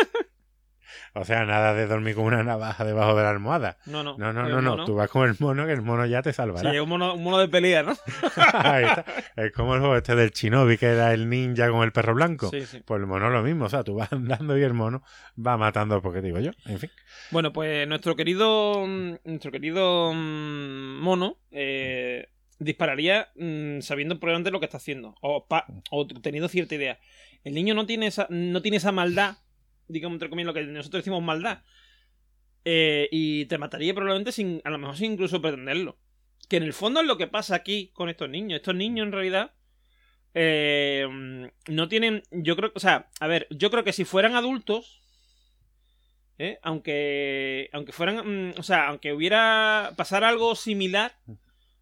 o 1.14 1.26
sea, 1.26 1.45
nada 1.45 1.74
de 1.74 1.88
dormir 1.88 2.16
con 2.16 2.26
una 2.26 2.43
navaja 2.43 2.84
debajo 2.86 3.16
de 3.16 3.24
la 3.24 3.30
almohada. 3.30 3.78
No, 3.86 4.04
no. 4.04 4.18
No, 4.18 4.32
no, 4.34 4.47
no, 4.47 4.62
no, 4.62 4.86
tú 4.86 4.95
vas 4.95 5.10
con 5.10 5.30
el 5.30 5.36
mono 5.39 5.66
que 5.66 5.74
el 5.74 5.82
mono 5.82 6.06
ya 6.06 6.22
te 6.22 6.32
Sí, 6.32 6.38
salvará. 6.38 6.74
es 6.74 6.80
un 6.82 6.89
mono, 6.89 7.14
un 7.16 7.24
mono 7.24 7.38
de 7.39 7.47
pelea, 7.47 7.84
¿no? 7.84 7.93
Ahí 8.54 8.86
está. 8.86 9.06
Es 9.36 9.52
como 9.52 9.74
el 9.76 9.80
juego 9.82 9.95
este 9.97 10.16
del 10.16 10.32
Shinobi, 10.32 10.78
que 10.78 10.88
era 10.88 11.14
el 11.14 11.30
ninja 11.30 11.70
con 11.70 11.84
el 11.84 11.91
perro 11.91 12.14
blanco. 12.16 12.49
Sí, 12.49 12.66
sí. 12.66 12.82
Pues 12.86 12.99
el 13.02 13.08
mono 13.08 13.30
lo 13.30 13.41
mismo, 13.43 13.66
o 13.66 13.70
sea, 13.70 13.84
tú 13.84 13.95
vas 13.95 14.12
andando 14.14 14.58
y 14.58 14.64
el 14.64 14.74
mono 14.74 15.04
va 15.38 15.58
matando 15.58 16.02
porque 16.02 16.22
digo 16.22 16.39
yo, 16.39 16.52
en 16.66 16.80
fin. 16.80 16.89
Bueno, 17.32 17.52
pues 17.54 17.88
nuestro 17.88 18.16
querido 18.16 18.86
mm, 18.88 19.16
nuestro 19.26 19.52
querido 19.52 20.14
mm, 20.14 20.99
mono 21.02 21.38
eh, 21.52 22.28
dispararía 22.60 23.30
mm, 23.36 23.80
sabiendo 23.82 24.20
probablemente 24.20 24.52
lo 24.52 24.60
que 24.60 24.66
está 24.66 24.78
haciendo 24.78 25.16
o, 25.22 25.47
pa- 25.47 25.66
o 25.89 26.06
teniendo 26.08 26.47
cierta 26.47 26.76
idea. 26.76 26.99
El 27.43 27.54
niño 27.56 27.74
no 27.74 27.86
tiene 27.86 28.08
esa 28.08 28.28
no 28.30 28.62
tiene 28.62 28.78
esa 28.78 28.91
maldad, 28.91 29.38
digamos 29.92 30.16
entre 30.16 30.30
comillas 30.30 30.48
lo 30.48 30.54
que 30.54 30.64
nosotros 30.64 31.02
decimos 31.02 31.24
maldad, 31.24 31.64
Eh, 32.64 33.10
y 33.12 33.46
te 33.46 33.58
mataría 33.58 33.94
probablemente 33.94 34.32
sin 34.32 34.62
a 34.64 34.70
lo 34.70 34.78
mejor 34.78 34.96
sin 34.96 35.14
incluso 35.14 35.42
pretenderlo. 35.42 35.98
Que 36.50 36.58
en 36.58 36.64
el 36.64 36.74
fondo 36.74 37.02
es 37.02 37.08
lo 37.08 37.18
que 37.18 37.28
pasa 37.28 37.56
aquí 37.56 37.89
con 37.94 38.08
estos 38.10 38.30
niños. 38.30 38.58
Estos 38.58 38.76
niños 38.76 39.08
en 39.08 39.14
realidad 39.14 39.54
eh, 40.36 41.08
mm, 41.10 41.74
no 41.74 41.88
tienen, 41.88 42.24
yo 42.32 42.56
creo, 42.56 42.72
o 42.76 42.80
sea, 42.80 43.10
a 43.20 43.28
ver, 43.28 43.48
yo 43.50 43.72
creo 43.72 43.84
que 43.84 43.94
si 43.94 44.06
fueran 44.06 44.36
adultos 44.36 45.02
¿eh? 46.42 46.60
aunque 46.64 47.70
aunque 47.72 47.92
fueran 47.92 48.50
mm, 48.50 48.54
o 48.58 48.64
sea 48.64 48.88
aunque 48.88 49.14
hubiera 49.14 49.94
pasar 49.96 50.24
algo 50.24 50.56
similar 50.56 51.16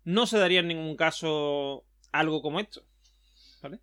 no 0.04 0.28
se 0.28 0.38
daría 0.38 0.60
en 0.60 0.68
ningún 0.68 0.96
caso 0.98 1.86
algo 2.12 2.42
como 2.42 2.60
esto 2.60 2.84
vale 3.62 3.80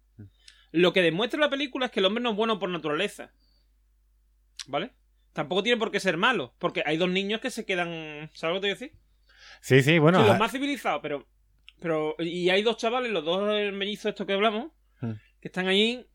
lo 0.73 0.93
que 0.93 1.03
demuestra 1.03 1.41
la 1.41 1.51
película 1.51 1.87
es 1.87 1.93
que 1.93 2.01
el 2.01 2.07
hombre 2.07 2.23
no 2.23 2.31
es 2.31 2.37
bueno 2.37 2.59
por 2.59 2.69
naturaleza 2.69 3.33
vale 4.67 4.93
tampoco 5.33 5.63
tiene 5.63 5.79
por 5.79 5.91
qué 5.91 6.01
ser 6.01 6.17
malo 6.17 6.55
porque 6.59 6.83
hay 6.87 6.97
dos 6.97 7.11
niños 7.11 7.41
que 7.41 7.51
se 7.51 7.65
quedan 7.65 8.31
sabes 8.35 8.55
lo 8.57 8.61
que 8.61 8.61
te 8.61 8.67
voy 8.67 8.71
a 8.71 8.75
decir 8.75 8.93
Sí, 9.61 9.83
sí, 9.83 9.99
bueno. 9.99 10.21
Sí, 10.21 10.27
los 10.27 10.37
a- 10.37 10.39
más 10.39 10.53
civilizados 10.53 11.01
pero 11.03 11.27
pero 11.81 12.15
y 12.19 12.49
hay 12.51 12.63
dos 12.63 12.77
chavales 12.77 13.11
los 13.13 13.25
dos 13.25 13.43
mellizos 13.73 14.07
estos 14.11 14.27
que 14.27 14.33
hablamos 14.35 14.73
Mm. 15.01 15.13
que 15.41 15.49
están 15.49 15.67
ahí 15.69 16.07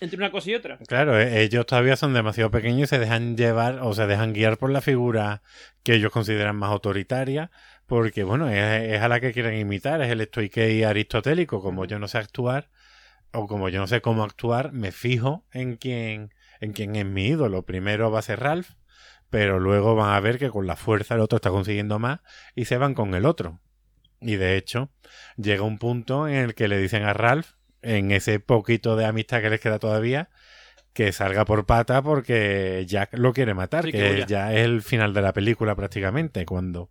entre 0.00 0.16
una 0.16 0.30
cosa 0.32 0.50
y 0.50 0.54
otra. 0.54 0.78
Claro, 0.88 1.18
e- 1.20 1.42
ellos 1.42 1.66
todavía 1.66 1.96
son 1.96 2.14
demasiado 2.14 2.50
pequeños 2.50 2.82
y 2.82 2.86
se 2.90 2.98
dejan 2.98 3.36
llevar 3.36 3.78
o 3.80 3.92
se 3.94 4.06
dejan 4.06 4.32
guiar 4.32 4.56
por 4.58 4.70
la 4.70 4.80
figura 4.80 5.42
que 5.84 5.94
ellos 5.94 6.10
consideran 6.12 6.56
más 6.56 6.70
autoritaria, 6.70 7.50
porque 7.86 8.22
bueno, 8.24 8.48
es, 8.50 8.92
es 8.92 9.00
a 9.02 9.08
la 9.08 9.20
que 9.20 9.32
quieren 9.32 9.58
imitar, 9.58 10.00
es 10.02 10.10
el 10.10 10.20
estoiquei 10.20 10.82
aristotélico, 10.84 11.60
como 11.62 11.84
yo 11.86 11.98
no 12.00 12.06
sé 12.08 12.18
actuar 12.18 12.70
o 13.32 13.46
como 13.48 13.68
yo 13.68 13.80
no 13.80 13.86
sé 13.88 14.00
cómo 14.00 14.22
actuar, 14.24 14.72
me 14.72 14.90
fijo 14.92 15.44
en 15.52 15.76
quién 15.76 16.32
en 16.64 16.72
quién 16.72 16.96
es 16.96 17.06
mi 17.06 17.26
ídolo. 17.28 17.64
Primero 17.64 18.10
va 18.10 18.18
a 18.18 18.22
ser 18.22 18.40
Ralph, 18.40 18.70
pero 19.30 19.60
luego 19.60 19.94
van 19.94 20.14
a 20.14 20.20
ver 20.20 20.38
que 20.38 20.50
con 20.50 20.66
la 20.66 20.76
fuerza 20.76 21.14
el 21.14 21.20
otro 21.20 21.36
está 21.36 21.50
consiguiendo 21.50 21.98
más 21.98 22.20
y 22.54 22.64
se 22.64 22.76
van 22.78 22.94
con 22.94 23.14
el 23.14 23.26
otro. 23.26 23.60
Y 24.20 24.36
de 24.36 24.56
hecho, 24.56 24.90
llega 25.36 25.62
un 25.62 25.78
punto 25.78 26.26
en 26.28 26.36
el 26.36 26.54
que 26.54 26.68
le 26.68 26.78
dicen 26.78 27.04
a 27.04 27.12
Ralph 27.12 27.52
en 27.82 28.10
ese 28.10 28.40
poquito 28.40 28.96
de 28.96 29.04
amistad 29.04 29.42
que 29.42 29.50
les 29.50 29.60
queda 29.60 29.78
todavía, 29.78 30.30
que 30.94 31.12
salga 31.12 31.44
por 31.44 31.66
pata 31.66 32.00
porque 32.00 32.84
Jack 32.86 33.10
lo 33.18 33.32
quiere 33.34 33.52
matar, 33.52 33.84
Sí, 33.84 33.92
que 33.92 34.24
ya 34.26 34.54
es 34.54 34.64
el 34.64 34.80
final 34.80 35.12
de 35.12 35.20
la 35.20 35.32
película 35.34 35.74
prácticamente, 35.74 36.46
cuando 36.46 36.90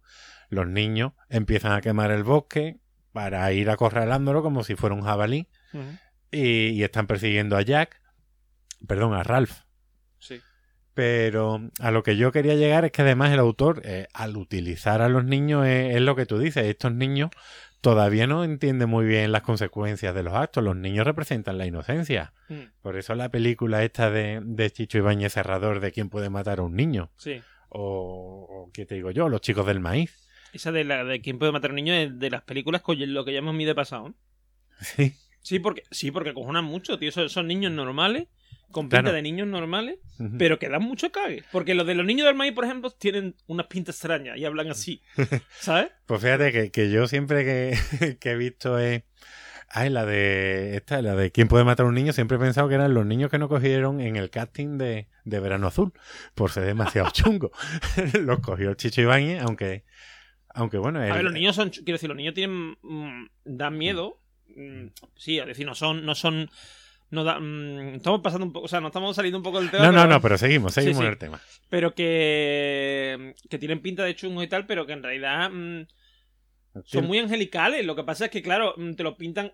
los 0.49 0.67
niños 0.67 1.13
empiezan 1.29 1.71
a 1.71 1.81
quemar 1.81 2.11
el 2.11 2.23
bosque 2.23 2.77
para 3.11 3.51
ir 3.53 3.69
acorralándolo 3.71 4.43
como 4.43 4.63
si 4.63 4.75
fuera 4.75 4.93
un 4.93 5.01
jabalí 5.01 5.47
y 6.29 6.83
están 6.83 7.07
persiguiendo 7.07 7.57
a 7.57 7.61
Jack, 7.63 8.01
perdón, 8.87 9.13
a 9.13 9.23
Ralph. 9.23 9.59
sí 10.19 10.39
Pero 10.93 11.69
a 11.79 11.91
lo 11.91 12.03
que 12.03 12.17
yo 12.17 12.31
quería 12.31 12.55
llegar 12.55 12.85
es 12.85 12.91
que 12.91 13.01
además 13.01 13.31
el 13.31 13.39
autor, 13.39 13.81
eh, 13.83 14.07
al 14.13 14.37
utilizar 14.37 15.01
a 15.01 15.09
los 15.09 15.25
niños, 15.25 15.65
es, 15.65 15.95
es 15.95 16.01
lo 16.01 16.15
que 16.15 16.25
tú 16.25 16.37
dices, 16.37 16.65
estos 16.65 16.93
niños 16.93 17.31
todavía 17.81 18.27
no 18.27 18.43
entienden 18.45 18.89
muy 18.89 19.05
bien 19.05 19.31
las 19.31 19.41
consecuencias 19.41 20.15
de 20.15 20.23
los 20.23 20.33
actos. 20.33 20.63
Los 20.63 20.75
niños 20.77 21.05
representan 21.05 21.57
la 21.57 21.65
inocencia. 21.65 22.31
Mm, 22.47 22.61
Por 22.81 22.97
eso 22.97 23.13
la 23.15 23.29
película 23.29 23.83
esta 23.83 24.09
de, 24.09 24.39
de 24.41 24.71
Chicho 24.71 24.99
Ibáñez 24.99 25.33
Serrador 25.33 25.79
de 25.81 25.91
quién 25.91 26.09
puede 26.09 26.29
matar 26.29 26.59
a 26.59 26.63
un 26.63 26.75
niño. 26.75 27.11
sí 27.17 27.41
O, 27.69 28.47
o 28.49 28.71
¿qué 28.71 28.85
te 28.85 28.95
digo 28.95 29.11
yo? 29.11 29.27
Los 29.27 29.41
chicos 29.41 29.65
del 29.65 29.79
maíz. 29.81 30.15
Esa 30.53 30.71
de 30.71 30.83
la 30.83 31.03
de 31.03 31.19
quién 31.21 31.39
puede 31.39 31.51
matar 31.51 31.71
a 31.71 31.73
un 31.73 31.77
niño 31.77 31.93
es 31.93 32.17
de 32.19 32.29
las 32.29 32.43
películas 32.43 32.81
con 32.81 32.95
lo 33.13 33.25
que 33.25 33.33
llamamos 33.33 33.55
mi 33.55 33.65
de 33.65 33.75
pasado. 33.75 34.13
Sí. 34.79 35.15
Sí, 35.41 35.59
porque 35.59 35.83
sí, 35.91 36.09
porque 36.11 36.33
cojonan 36.33 36.63
mucho, 36.63 36.97
tío. 36.97 37.11
Son, 37.11 37.29
son 37.29 37.47
niños 37.47 37.71
normales, 37.73 38.27
con 38.73 38.85
pinta 38.87 38.99
Claro. 39.03 39.15
de 39.15 39.21
niños 39.21 39.47
normales, 39.47 39.99
pero 40.37 40.59
que 40.59 40.67
dan 40.67 40.83
mucho 40.83 41.09
cague. 41.13 41.43
Porque 41.53 41.73
los 41.75 41.87
de 41.87 41.95
los 41.95 42.05
niños 42.05 42.27
del 42.27 42.35
maíz, 42.35 42.51
por 42.51 42.65
ejemplo, 42.65 42.89
tienen 42.91 43.35
unas 43.47 43.67
pintas 43.67 43.95
extrañas 43.95 44.37
y 44.37 44.43
hablan 44.43 44.69
así. 44.69 45.01
¿Sabes? 45.59 45.91
Pues 46.05 46.21
fíjate 46.21 46.51
que, 46.51 46.71
que 46.71 46.91
yo 46.91 47.07
siempre 47.07 47.45
que, 47.45 48.17
que 48.19 48.31
he 48.31 48.35
visto 48.35 48.77
es. 48.77 49.03
Ay, 49.75 49.89
la 49.89 50.05
de. 50.05 50.75
Esta, 50.75 51.01
la 51.01 51.15
de 51.15 51.31
quién 51.31 51.47
puede 51.47 51.63
matar 51.63 51.85
a 51.85 51.89
un 51.89 51.95
niño, 51.95 52.13
siempre 52.13 52.37
he 52.37 52.39
pensado 52.39 52.67
que 52.69 52.75
eran 52.75 52.93
los 52.93 53.05
niños 53.07 53.31
que 53.31 53.39
no 53.39 53.49
cogieron 53.49 54.01
en 54.01 54.17
el 54.17 54.29
casting 54.29 54.77
de, 54.77 55.07
de 55.23 55.39
Verano 55.39 55.65
Azul, 55.67 55.93
por 56.35 56.51
ser 56.51 56.65
demasiado 56.65 57.09
chungo. 57.13 57.51
los 58.21 58.39
cogió 58.41 58.69
el 58.71 58.75
Chicho 58.75 59.01
Ibáñez, 59.01 59.41
aunque. 59.41 59.85
Aunque 60.55 60.77
bueno, 60.77 60.99
A 60.99 61.03
ver, 61.05 61.23
los 61.23 61.33
niños 61.33 61.55
son, 61.55 61.71
quiero 61.71 61.93
decir, 61.93 62.07
los 62.09 62.15
niños 62.17 62.35
tienen, 62.35 62.77
mm, 62.83 63.25
dan 63.45 63.75
miedo. 63.75 64.21
Mm, 64.55 64.89
sí, 65.15 65.39
es 65.39 65.47
decir, 65.47 65.65
no 65.65 65.73
son, 65.73 66.05
no 66.05 66.13
son, 66.13 66.51
no 67.13 67.23
da, 67.23 67.39
mm, 67.39 67.95
estamos 67.95 68.21
pasando 68.21 68.45
un 68.47 68.51
poco, 68.51 68.65
o 68.65 68.67
sea, 68.67 68.81
no 68.81 68.87
estamos 68.87 69.15
saliendo 69.15 69.37
un 69.37 69.43
poco 69.43 69.61
del 69.61 69.69
tema. 69.69 69.83
No, 69.85 69.91
no, 69.91 69.99
pero- 70.01 70.09
no, 70.13 70.21
pero 70.21 70.37
seguimos, 70.39 70.73
seguimos 70.73 70.97
sí. 70.97 71.03
en 71.05 71.11
el 71.11 71.17
tema. 71.19 71.39
pero 71.69 71.93
que, 71.93 73.35
que 73.49 73.59
tienen 73.59 73.81
pinta 73.81 74.03
de 74.03 74.15
chungos 74.15 74.43
y 74.43 74.47
tal, 74.47 74.65
pero 74.65 74.87
que 74.87 74.93
en 74.93 75.03
realidad 75.03 75.51
mm, 75.51 75.85
son 76.83 77.05
muy 77.05 77.19
angelicales. 77.19 77.85
Lo 77.85 77.95
que 77.95 78.03
pasa 78.03 78.25
es 78.25 78.31
que, 78.31 78.41
claro, 78.41 78.73
mm, 78.77 78.93
te 78.95 79.03
lo 79.03 79.15
pintan. 79.15 79.53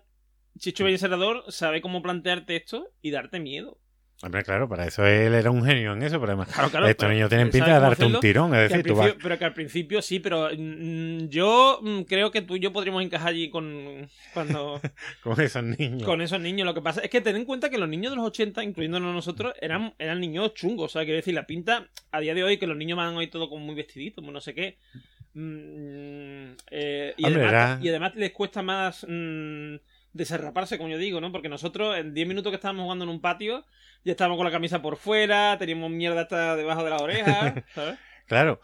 Chicho 0.58 0.84
Bellecerrador 0.84 1.44
sabe 1.52 1.80
cómo 1.80 2.02
plantearte 2.02 2.56
esto 2.56 2.88
y 3.02 3.10
darte 3.10 3.38
miedo. 3.40 3.78
Hombre, 4.22 4.42
claro, 4.42 4.68
para 4.68 4.86
eso 4.86 5.06
él 5.06 5.32
era 5.32 5.50
un 5.50 5.64
genio 5.64 5.94
en 5.94 6.02
eso, 6.02 6.20
pero 6.20 6.32
además. 6.32 6.52
Claro, 6.52 6.68
claro. 6.68 6.86
estos 6.86 7.04
pero 7.04 7.14
niños 7.14 7.28
tienen 7.30 7.46
él 7.46 7.52
pinta 7.52 7.72
de 7.72 7.80
darte 7.80 8.04
un 8.04 8.20
tirón, 8.20 8.54
es 8.54 8.68
decir, 8.68 8.84
tú 8.84 8.94
vas. 8.94 9.14
Pero 9.22 9.38
que 9.38 9.44
al 9.46 9.54
principio 9.54 10.02
sí, 10.02 10.20
pero 10.20 10.50
mm, 10.54 11.28
yo 11.28 11.80
mm, 11.82 12.02
creo 12.02 12.30
que 12.30 12.42
tú 12.42 12.56
y 12.56 12.60
yo 12.60 12.70
podríamos 12.70 13.02
encajar 13.02 13.28
allí 13.28 13.48
con 13.48 14.10
cuando 14.34 14.78
con 15.22 15.40
esos 15.40 15.64
niños. 15.64 16.02
con 16.02 16.20
esos 16.20 16.38
niños. 16.38 16.66
Lo 16.66 16.74
que 16.74 16.82
pasa 16.82 17.00
es 17.00 17.08
que 17.08 17.22
ten 17.22 17.36
en 17.36 17.46
cuenta 17.46 17.70
que 17.70 17.78
los 17.78 17.88
niños 17.88 18.12
de 18.12 18.16
los 18.16 18.26
80, 18.26 18.62
incluyéndonos 18.62 19.14
nosotros, 19.14 19.54
eran, 19.58 19.94
eran 19.98 20.20
niños 20.20 20.52
chungos. 20.52 20.90
O 20.90 20.98
sea, 20.98 21.04
quiero 21.04 21.16
decir, 21.16 21.32
la 21.32 21.46
pinta 21.46 21.88
a 22.10 22.20
día 22.20 22.34
de 22.34 22.44
hoy, 22.44 22.58
que 22.58 22.66
los 22.66 22.76
niños 22.76 22.98
van 22.98 23.16
hoy 23.16 23.28
todo 23.28 23.48
como 23.48 23.64
muy 23.64 23.74
vestiditos, 23.74 24.22
muy 24.22 24.34
no 24.34 24.42
sé 24.42 24.52
qué. 24.54 24.76
Mm, 25.32 26.56
eh, 26.70 27.14
y, 27.16 27.24
Hombre, 27.24 27.44
además, 27.44 27.70
era- 27.70 27.78
y 27.82 27.88
además 27.88 28.16
les 28.16 28.32
cuesta 28.32 28.62
más 28.62 29.06
mm, 29.08 29.76
desarraparse, 30.12 30.76
como 30.76 30.90
yo 30.90 30.98
digo, 30.98 31.20
¿no? 31.20 31.32
Porque 31.32 31.48
nosotros 31.48 31.96
en 31.96 32.14
10 32.14 32.28
minutos 32.28 32.50
que 32.50 32.56
estábamos 32.56 32.82
jugando 32.84 33.04
en 33.04 33.10
un 33.10 33.20
patio, 33.20 33.64
ya 34.04 34.12
estábamos 34.12 34.36
con 34.36 34.46
la 34.46 34.52
camisa 34.52 34.82
por 34.82 34.96
fuera, 34.96 35.56
teníamos 35.58 35.90
mierda 35.90 36.22
hasta 36.22 36.56
debajo 36.56 36.84
de 36.84 36.90
la 36.90 36.96
oreja, 36.98 37.54
¿sabes? 37.74 37.98
Claro. 38.26 38.60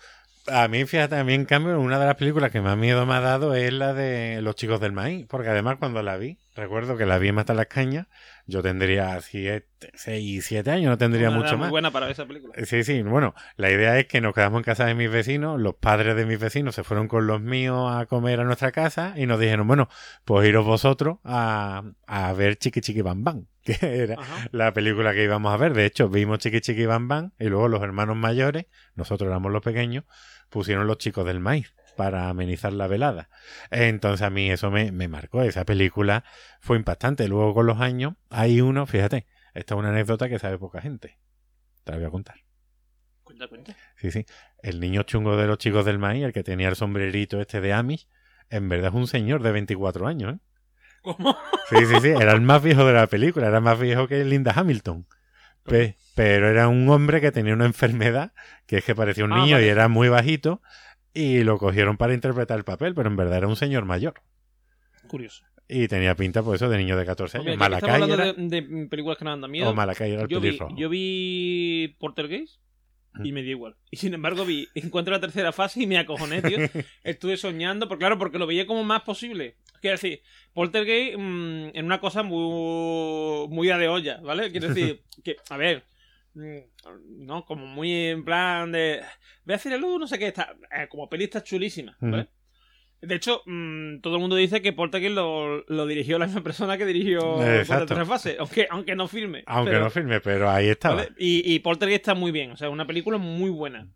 A 0.49 0.69
mí, 0.69 0.85
fíjate, 0.85 1.17
a 1.17 1.25
mí 1.25 1.35
en 1.35 1.45
cambio, 1.45 1.81
una 1.81 1.99
de 1.99 2.07
las 2.07 2.15
películas 2.15 2.53
que 2.53 2.61
más 2.61 2.77
miedo 2.77 3.05
me 3.05 3.15
ha 3.15 3.21
dado 3.21 3.55
es 3.55 3.73
la 3.73 3.95
de 3.95 4.41
Los 4.43 4.55
chicos 4.55 4.79
del 4.81 4.93
maíz, 4.93 5.27
porque 5.29 5.49
además 5.49 5.79
cuando 5.81 6.05
la 6.05 6.17
vi, 6.17 6.39
recuerdo 6.55 6.97
que 6.97 7.05
la 7.05 7.19
vi 7.19 7.29
en 7.29 7.35
Mata 7.35 7.53
las 7.53 7.67
Cañas, 7.67 8.07
yo 8.47 8.63
tendría 8.63 9.21
6, 9.21 10.45
7 10.45 10.71
años, 10.71 10.91
no 10.91 10.99
tendría 10.99 11.29
Una 11.29 11.39
edad 11.39 11.45
mucho 11.45 11.57
muy 11.57 11.63
más. 11.63 11.71
buena 11.71 11.91
para 11.91 12.11
esa 12.11 12.27
película. 12.27 12.55
Sí, 12.65 12.85
sí, 12.85 13.03
bueno, 13.03 13.35
la 13.57 13.71
idea 13.71 13.99
es 13.99 14.07
que 14.07 14.21
nos 14.21 14.35
quedamos 14.35 14.59
en 14.61 14.65
casa 14.65 14.87
de 14.87 14.95
mis 14.95 15.11
vecinos, 15.11 15.61
los 15.61 15.75
padres 15.75 16.17
de 16.17 16.27
mis 16.27 16.39
vecinos 16.39 16.75
se 16.75 16.85
fueron 16.85 17.09
con 17.09 17.27
los 17.27 17.41
míos 17.41 17.91
a 17.93 18.07
comer 18.07 18.41
a 18.41 18.45
nuestra 18.45 18.73
casa 18.73 19.15
y 19.17 19.27
nos 19.27 19.41
dijeron, 19.41 19.67
bueno, 19.67 19.89
pues 20.25 20.49
iros 20.49 20.65
vosotros 20.65 21.19
a, 21.25 21.83
a 22.07 22.33
ver 22.35 22.57
Chiqui 22.57 22.81
Chiqui 22.81 23.03
Bam 23.03 23.25
Bam, 23.25 23.47
que 23.65 23.77
era 23.83 24.15
Ajá. 24.19 24.49
la 24.53 24.73
película 24.73 25.13
que 25.13 25.25
íbamos 25.25 25.53
a 25.53 25.57
ver. 25.57 25.75
De 25.75 25.85
hecho, 25.85 26.09
vimos 26.09 26.39
Chiqui 26.39 26.61
Chiqui 26.61 26.87
Bam 26.87 27.09
Bam 27.09 27.33
y 27.39 27.47
luego 27.47 27.69
los 27.69 27.83
hermanos 27.83 28.17
mayores, 28.17 28.67
nosotros 28.95 29.29
éramos 29.29 29.51
los 29.53 29.63
pequeños, 29.63 30.05
pusieron 30.51 30.87
los 30.87 30.99
chicos 30.99 31.27
del 31.27 31.41
maíz 31.41 31.75
para 31.97 32.29
amenizar 32.29 32.73
la 32.73 32.87
velada. 32.87 33.29
Entonces 33.71 34.23
a 34.27 34.31
mí 34.31 34.51
eso 34.51 34.71
me, 34.71 34.93
me 34.93 35.09
marcó, 35.09 35.43
esa 35.43 35.65
película 35.65 36.25
fue 36.61 36.77
impactante. 36.77 37.27
Luego 37.29 37.55
con 37.55 37.67
los 37.67 37.81
años 37.81 38.15
hay 38.31 38.61
uno, 38.61 38.87
fíjate, 38.87 39.27
esta 39.55 39.75
es 39.75 39.79
una 39.79 39.89
anécdota 39.91 40.29
que 40.29 40.39
sabe 40.39 40.59
poca 40.59 40.81
gente. 40.81 41.19
Te 41.85 41.93
la 41.93 41.99
voy 41.99 42.07
a 42.07 42.11
contar. 42.11 42.37
Cuenta, 43.25 43.49
cuenta. 43.49 43.77
Sí, 43.97 44.11
sí. 44.11 44.25
El 44.63 44.79
niño 44.81 45.03
chungo 45.03 45.37
de 45.37 45.47
los 45.47 45.59
chicos 45.59 45.85
del 45.85 45.99
maíz, 45.99 46.25
el 46.25 46.33
que 46.33 46.45
tenía 46.45 46.69
el 46.69 46.77
sombrerito 46.77 47.41
este 47.41 47.61
de 47.61 47.73
Amish, 47.73 48.09
en 48.51 48.69
verdad 48.69 48.91
es 48.91 48.95
un 48.95 49.09
señor 49.09 49.43
de 49.43 49.51
24 49.53 50.07
años, 50.07 50.35
¿eh? 50.35 50.39
¿Cómo? 51.03 51.37
Sí, 51.69 51.87
sí, 51.87 52.01
sí. 52.01 52.09
Era 52.09 52.33
el 52.33 52.41
más 52.41 52.63
viejo 52.63 52.85
de 52.85 52.93
la 52.93 53.07
película. 53.07 53.47
Era 53.49 53.61
más 53.61 53.79
viejo 53.79 54.09
que 54.09 54.25
Linda 54.25 54.53
Hamilton. 54.55 55.07
Pe- 55.65 55.97
pero 56.15 56.49
era 56.49 56.69
un 56.69 56.89
hombre 56.89 57.21
que 57.21 57.33
tenía 57.33 57.53
una 57.55 57.67
enfermedad 57.67 58.33
que 58.67 58.79
es 58.79 58.85
que 58.85 58.95
parecía 58.95 59.25
un 59.25 59.33
Ah, 59.33 59.39
niño 59.41 59.61
y 59.61 59.65
era 59.67 59.89
muy 59.89 60.09
bajito. 60.09 60.63
Y 61.17 61.45
lo 61.45 61.57
cogieron 61.57 61.97
para 61.97 62.13
interpretar 62.13 62.59
el 62.59 62.65
papel, 62.65 62.95
pero 62.95 63.09
en 63.09 63.17
verdad 63.17 63.39
era 63.39 63.49
un 63.49 63.57
señor 63.57 63.87
mayor. 63.87 64.21
Curioso. 65.09 65.47
Y 65.67 65.89
tenía 65.89 66.15
pinta, 66.15 66.43
pues 66.43 66.61
eso, 66.61 66.71
de 66.71 66.77
niño 66.77 66.95
de 66.95 67.07
14 67.07 67.39
Pues 67.39 67.49
años. 67.49 67.59
Malacay 67.59 67.91
hablando 67.91 68.15
era... 68.15 68.33
de, 68.35 68.61
de 68.61 68.87
películas 68.87 69.17
que 69.17 69.25
nos 69.25 69.41
dan 69.41 69.51
miedo. 69.51 69.71
O 69.71 69.83
era 69.83 70.05
el 70.05 70.29
yo 70.29 70.41
vi, 70.41 70.59
yo 70.77 70.91
vi 70.91 71.97
Portergeist 71.99 72.61
y 73.25 73.33
me 73.33 73.41
dio 73.41 73.53
igual. 73.53 73.77
Y 73.91 73.97
sin 73.97 74.13
embargo 74.13 74.45
vi 74.45 74.69
Encuentro 74.75 75.15
la 75.15 75.21
tercera 75.21 75.53
fase 75.53 75.83
y 75.83 75.87
me 75.87 75.97
acojoné, 75.97 76.43
tío. 76.43 76.59
Estuve 77.03 77.39
soñando, 77.39 77.89
porque 77.89 78.01
claro, 78.03 78.19
porque 78.19 78.39
lo 78.39 78.47
veía 78.47 78.67
como 78.67 78.85
más 78.85 79.01
posible. 79.01 79.57
Quiero 79.81 79.95
decir, 79.95 80.21
Poltergeist 80.53 81.17
mm, 81.19 81.69
en 81.73 81.85
una 81.87 81.99
cosa 81.99 82.23
muy, 82.25 83.49
muy 83.49 83.71
a 83.71 83.79
de 83.79 83.89
olla, 83.89 84.21
¿vale? 84.23 84.51
Quiero 84.51 84.69
decir, 84.69 85.03
que, 85.25 85.37
a 85.49 85.57
ver, 85.57 85.85
¿no? 87.19 87.45
Como 87.45 87.67
muy 87.67 87.93
en 88.09 88.25
plan 88.25 88.71
de... 88.73 89.01
Voy 89.45 89.53
a 89.55 89.57
hacer 89.57 89.73
el 89.73 89.81
no 89.81 90.07
sé 90.07 90.19
qué, 90.19 90.29
está, 90.29 90.55
eh, 90.71 90.87
como 90.89 91.09
peli 91.09 91.25
está 91.25 91.43
chulísima. 91.43 91.97
De 93.01 93.15
hecho, 93.15 93.43
mm, 93.47 94.01
todo 94.01 94.15
el 94.17 94.21
mundo 94.21 94.37
dice 94.37 94.63
que 94.63 94.73
Poltergeist 94.73 95.15
lo, 95.15 95.65
lo 95.69 95.87
dirigió 95.87 96.19
la 96.19 96.27
misma 96.27 96.43
persona 96.43 96.77
que 96.79 96.87
dirigió 96.87 97.19
Encuentro 97.21 97.47
la 97.47 97.61
Exacto. 97.61 97.87
tercera 97.87 98.07
fase, 98.07 98.37
aunque, 98.39 98.67
aunque 98.71 98.97
no 98.97 99.07
filme. 99.07 99.45
Aunque 99.47 99.73
pero- 99.73 99.85
no 99.85 99.91
filme, 99.91 100.21
pero 100.21 100.51
ahí 100.51 100.69
estaba. 100.69 100.97
¿Vale? 100.97 101.11
Y, 101.19 101.53
y 101.55 101.59
Poltergeist 101.61 102.01
está 102.03 102.15
muy 102.15 102.33
bien, 102.33 102.51
o 102.53 102.57
sea, 102.57 102.71
una 102.71 102.87
película 102.87 103.19
muy 103.19 103.51
buena. 103.51 103.89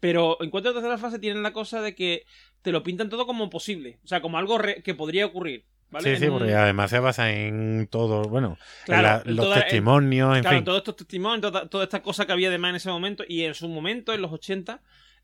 Pero 0.00 0.36
en 0.42 0.50
cuanto 0.50 0.70
a 0.70 0.72
tercera 0.72 0.98
fase 0.98 1.20
tienen 1.20 1.42
la 1.44 1.52
cosa 1.52 1.80
de 1.80 1.94
que 1.94 2.24
te 2.62 2.72
lo 2.72 2.82
pintan 2.82 3.08
todo 3.08 3.26
como 3.26 3.48
posible, 3.48 4.00
o 4.04 4.08
sea, 4.08 4.20
como 4.20 4.36
algo 4.38 4.58
re- 4.58 4.82
que 4.82 4.94
podría 4.94 5.26
ocurrir, 5.26 5.64
¿vale? 5.92 6.04
sí, 6.04 6.10
En 6.14 6.18
sí, 6.18 6.26
un- 6.26 6.38
porque 6.38 6.54
además 6.54 6.90
se 6.90 6.98
basa 6.98 7.30
en 7.32 7.86
todo, 7.90 8.22
bueno, 8.22 8.58
en 8.88 9.02
la- 9.02 9.22
los 9.24 9.46
toda- 9.46 9.60
testimonios, 9.60 10.36
en 10.36 10.42
claro, 10.42 10.56
fin. 10.56 10.64
todos 10.64 10.78
estos 10.78 10.96
testimonios, 10.96 11.40
toda, 11.40 11.68
toda 11.68 11.84
esta 11.84 12.02
cosa 12.02 12.26
que 12.26 12.32
había 12.32 12.50
de 12.50 12.58
más 12.58 12.70
en 12.70 12.76
ese 12.76 12.88
momento 12.88 13.22
y 13.28 13.42
en 13.44 13.54
su 13.54 13.68
momento, 13.68 14.12
en 14.12 14.22
los 14.22 14.32
80, 14.32 14.80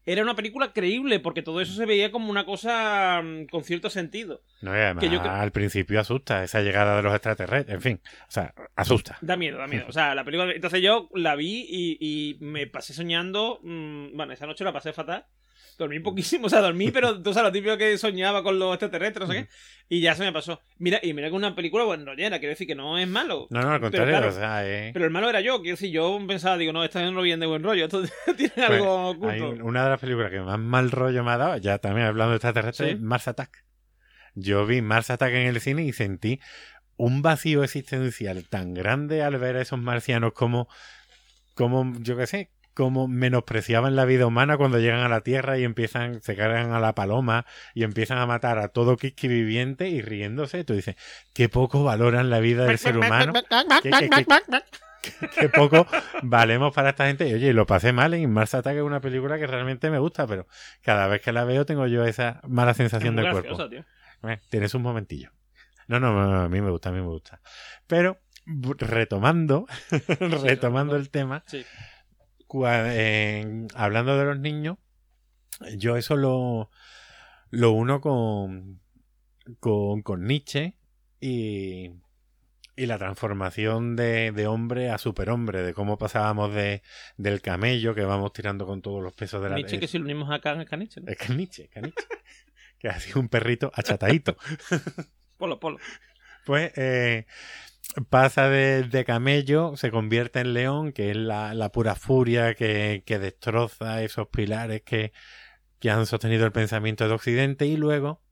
era 0.07 0.23
una 0.23 0.35
película 0.35 0.73
creíble 0.73 1.21
porque 1.21 1.43
todo 1.43 1.61
eso 1.61 1.75
se 1.75 1.85
veía 1.85 2.11
como 2.11 2.31
una 2.31 2.47
cosa 2.47 3.21
mm, 3.23 3.47
con 3.49 3.63
cierto 3.63 3.91
sentido. 3.91 4.41
No, 4.63 4.73
y 4.75 4.79
además 4.79 5.05
que 5.05 5.11
yo 5.11 5.21
creo- 5.21 5.33
al 5.33 5.53
principio 5.53 6.01
asusta 6.01 6.45
esa 6.45 6.63
llegada 6.63 6.97
de 6.97 7.03
los 7.03 7.13
extraterrestres, 7.13 7.75
en 7.75 7.83
fin, 7.83 8.01
o 8.27 8.31
sea, 8.31 8.55
asusta. 8.75 9.19
Da 9.21 9.37
miedo, 9.37 9.59
da 9.59 9.67
miedo. 9.67 9.85
O 9.89 9.93
sea, 9.93 10.15
la 10.15 10.25
película. 10.25 10.53
Entonces 10.53 10.81
yo 10.81 11.11
la 11.15 11.35
vi 11.35 11.67
y, 11.69 11.99
y 12.01 12.39
me 12.43 12.67
pasé 12.67 12.95
soñando. 12.95 13.61
mm, 13.63 14.17
bueno, 14.17 14.33
esa 14.33 14.47
noche 14.47 14.65
la 14.65 14.73
pasé 14.73 14.95
fatal. 14.95 15.27
Dormí 15.79 16.01
poquísimo, 16.01 16.47
o 16.47 16.51
sea, 16.51 16.61
dormí, 16.61 16.91
pero 16.91 17.19
tú 17.23 17.33
sabes, 17.33 17.49
lo 17.49 17.53
típico 17.53 17.79
que 17.79 17.97
soñaba 17.97 18.43
con 18.43 18.59
los 18.59 18.73
extraterrestres, 18.75 19.29
no 19.29 19.33
sé 19.33 19.43
qué. 19.45 19.49
Y 19.89 20.01
ya 20.03 20.15
se 20.15 20.23
me 20.25 20.33
pasó. 20.33 20.61
Mira, 20.79 20.99
y 21.03 21.15
mira 21.15 21.29
que 21.29 21.35
una 21.35 21.55
película 21.55 21.85
bueno 21.85 22.13
llena, 22.15 22.39
quiero 22.41 22.51
decir 22.51 22.67
que 22.67 22.75
no 22.75 22.99
es 22.99 23.09
malo. 23.09 23.47
No, 23.51 23.63
no, 23.63 23.71
al 23.71 23.81
contrario, 23.81 24.11
claro, 24.13 24.29
o 24.29 24.33
sea, 24.33 24.67
eh, 24.69 24.91
Pero 24.93 25.05
el 25.07 25.11
malo 25.11 25.31
era 25.31 25.41
yo, 25.41 25.61
quiero 25.63 25.77
decir, 25.77 25.91
yo 25.91 26.19
pensaba, 26.27 26.59
digo, 26.59 26.73
no, 26.75 26.85
esta 26.85 27.01
no 27.03 27.13
lo 27.13 27.23
vienen 27.23 27.41
de 27.41 27.47
buen 27.47 27.63
rollo, 27.63 27.85
esto 27.85 28.03
tiene 28.37 28.53
Pues, 28.55 28.69
algo 28.71 29.17
hay 29.29 29.41
oculto. 29.41 29.65
una 29.65 29.85
de 29.85 29.91
las 29.91 30.01
películas 30.01 30.31
que 30.31 30.41
más 30.41 30.59
mal 30.59 30.91
rollo 30.91 31.25
me 31.25 31.31
ha 31.31 31.37
dado, 31.39 31.57
ya 31.59 31.79
también 31.79 32.07
hablando 32.09 32.31
de 32.33 32.37
extraterrestres, 32.37 32.89
Sí. 32.91 32.95
es 32.97 33.01
Mars 33.01 33.29
Attack. 33.29 33.65
Yo 34.35 34.67
vi 34.67 34.83
Mars 34.83 35.11
Attack 35.11 35.33
en 35.33 35.47
el 35.47 35.61
cine 35.61 35.85
y 35.85 35.93
sentí 35.93 36.39
un 36.97 37.23
vacío 37.23 37.63
existencial 37.65 38.49
tan 38.49 38.75
grande 38.75 39.23
al 39.23 39.39
ver 39.39 39.57
a 39.57 39.63
esos 39.63 39.79
marcianos 39.81 40.33
como, 40.33 40.69
como 41.55 41.93
yo 42.01 42.17
qué 42.17 42.27
sé, 42.27 42.51
como 42.79 43.09
menospreciaban 43.09 43.97
la 43.97 44.05
vida 44.05 44.25
humana 44.25 44.57
cuando 44.57 44.79
llegan 44.79 45.01
a 45.01 45.09
la 45.09 45.23
Tierra 45.23 45.59
y 45.59 45.65
empiezan, 45.65 46.23
se 46.23 46.37
cargan 46.37 46.71
a 46.71 46.79
la 46.79 46.95
paloma 46.95 47.45
y 47.75 47.83
empiezan 47.83 48.19
a 48.19 48.27
matar 48.27 48.61
a 48.61 48.69
todo 48.69 48.97
Kiki 48.97 49.27
viviente 49.27 49.89
y 49.89 50.01
riéndose. 50.01 50.63
Tú 50.63 50.75
dices, 50.75 50.95
qué 51.35 51.49
poco 51.49 51.83
valoran 51.83 52.31
la 52.31 52.39
vida 52.39 52.65
del 52.67 52.79
ser 52.79 52.95
humano. 53.09 53.33
¿Qué, 53.83 53.91
qué, 53.99 54.09
qué- 54.09 54.25
qué 55.41 55.49
poco 55.49 55.89
valemos 56.23 56.73
para 56.73 56.91
esta 56.91 57.07
gente. 57.09 57.27
Y 57.29 57.35
oye, 57.35 57.53
lo 57.53 57.67
pasé 57.67 57.93
mal 57.93 58.15
en 58.15 58.31
Mars 58.33 58.55
Attack 58.55 58.77
es 58.77 58.83
una 58.83 59.01
película 59.01 59.39
que 59.39 59.49
realmente 59.49 59.91
me 59.91 59.99
gusta, 59.99 60.29
pero 60.29 60.47
cada 60.83 61.09
vez 61.09 61.21
que 61.21 61.33
la 61.33 61.43
veo 61.45 61.67
tengo 61.67 61.89
yo 61.89 62.05
esa 62.05 62.41
mala 62.47 62.75
sensación 62.75 63.17
del 63.17 63.25
cuerpo. 63.33 63.69
tío. 63.69 63.85
Eh, 64.31 64.41
tienes 64.51 64.73
un 64.75 64.83
momentillo. 64.83 65.33
No, 65.89 65.99
no, 65.99 66.13
no, 66.13 66.31
no, 66.31 66.41
a 66.43 66.49
mí 66.49 66.61
me 66.61 66.71
gusta, 66.71 66.91
a 66.91 66.93
mí 66.93 67.01
me 67.01 67.07
gusta. 67.09 67.41
Pero 67.89 68.19
retomando, 68.79 69.67
retomando 70.19 70.95
el 70.97 71.11
tema, 71.11 71.43
Sí. 71.47 71.65
En- 72.53 73.69
hablando 73.75 74.17
de 74.19 74.25
los 74.25 74.39
niños, 74.39 74.79
yo 75.77 75.97
eso 75.97 76.17
lo, 76.17 76.71
lo 77.51 77.73
uno 77.73 78.01
con, 78.01 78.81
con, 79.61 80.03
con 80.03 80.25
Nietzsche 80.27 80.75
y, 81.21 81.91
y 82.77 82.87
la 82.87 82.99
transformación 82.99 83.97
de, 83.97 84.33
de 84.33 84.47
hombre 84.47 84.91
a 84.91 84.99
superhombre, 84.99 85.63
de 85.63 85.75
cómo 85.75 85.99
pasábamos 85.99 86.55
de, 86.55 86.83
del 87.17 87.41
camello 87.41 87.95
que 87.95 88.05
vamos 88.05 88.33
tirando 88.33 88.67
con 88.67 88.83
todos 88.83 89.03
los 89.03 89.13
pesos 89.15 89.43
de 89.43 89.49
la 89.51 89.57
Nietzsche, 89.57 89.81
que 89.81 89.89
si 89.89 89.99
lo 89.99 90.05
unimos 90.05 90.31
acá 90.31 90.53
en 90.53 90.65
Caniche, 90.65 91.01
¿no? 91.01 91.11
Es 91.11 91.19
que 91.19 91.25
es 91.25 91.37
Nietzsche, 91.37 91.71
es 91.73 91.83
Nietzsche. 91.83 92.05
que 92.79 92.89
ha 92.89 93.01
sido 93.01 93.21
un 93.21 93.29
perrito 93.29 93.71
achatadito. 93.75 94.37
Polo, 95.39 95.61
polo. 95.61 95.79
Pues 96.45 96.73
eh, 96.77 97.27
pasa 98.11 98.49
de, 98.49 98.85
de 98.85 99.05
camello, 99.05 99.77
se 99.77 99.91
convierte 99.91 100.41
en 100.41 100.55
león, 100.55 100.93
que 100.93 101.11
es 101.11 101.17
la, 101.17 101.55
la 101.55 101.71
pura 101.71 101.95
furia 101.95 102.55
que, 102.55 103.03
que 103.07 103.19
destroza 103.19 104.03
esos 104.03 104.29
pilares 104.29 104.83
que, 104.83 105.13
que 105.79 105.91
han 105.91 106.07
sostenido 106.07 106.45
el 106.45 106.53
pensamiento 106.53 107.07
de 107.09 107.15
Occidente 107.15 107.67
y 107.67 107.77
luego 107.77 108.23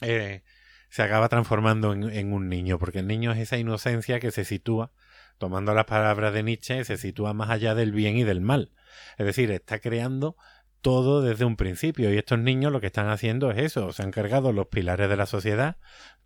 eh, 0.00 0.42
se 0.90 1.02
acaba 1.02 1.28
transformando 1.28 1.92
en, 1.92 2.04
en 2.04 2.32
un 2.32 2.48
niño, 2.48 2.78
porque 2.78 3.00
el 3.00 3.06
niño 3.06 3.32
es 3.32 3.38
esa 3.38 3.58
inocencia 3.58 4.20
que 4.20 4.30
se 4.30 4.44
sitúa, 4.44 4.92
tomando 5.38 5.74
las 5.74 5.86
palabras 5.86 6.32
de 6.32 6.42
Nietzsche, 6.42 6.84
se 6.84 6.96
sitúa 6.96 7.32
más 7.32 7.50
allá 7.50 7.74
del 7.74 7.92
bien 7.92 8.16
y 8.16 8.24
del 8.24 8.40
mal. 8.40 8.72
Es 9.18 9.26
decir, 9.26 9.50
está 9.50 9.80
creando 9.80 10.36
todo 10.84 11.22
desde 11.22 11.46
un 11.46 11.56
principio 11.56 12.12
y 12.12 12.18
estos 12.18 12.38
niños 12.38 12.70
lo 12.70 12.78
que 12.78 12.88
están 12.88 13.08
haciendo 13.08 13.50
es 13.50 13.56
eso, 13.56 13.90
se 13.92 14.02
han 14.02 14.10
cargado 14.10 14.52
los 14.52 14.66
pilares 14.66 15.08
de 15.08 15.16
la 15.16 15.24
sociedad, 15.24 15.78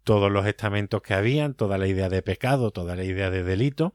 todos 0.02 0.32
los 0.32 0.46
estamentos 0.46 1.00
que 1.00 1.14
habían, 1.14 1.54
toda 1.54 1.78
la 1.78 1.86
idea 1.86 2.08
de 2.08 2.22
pecado, 2.22 2.72
toda 2.72 2.96
la 2.96 3.04
idea 3.04 3.30
de 3.30 3.44
delito, 3.44 3.94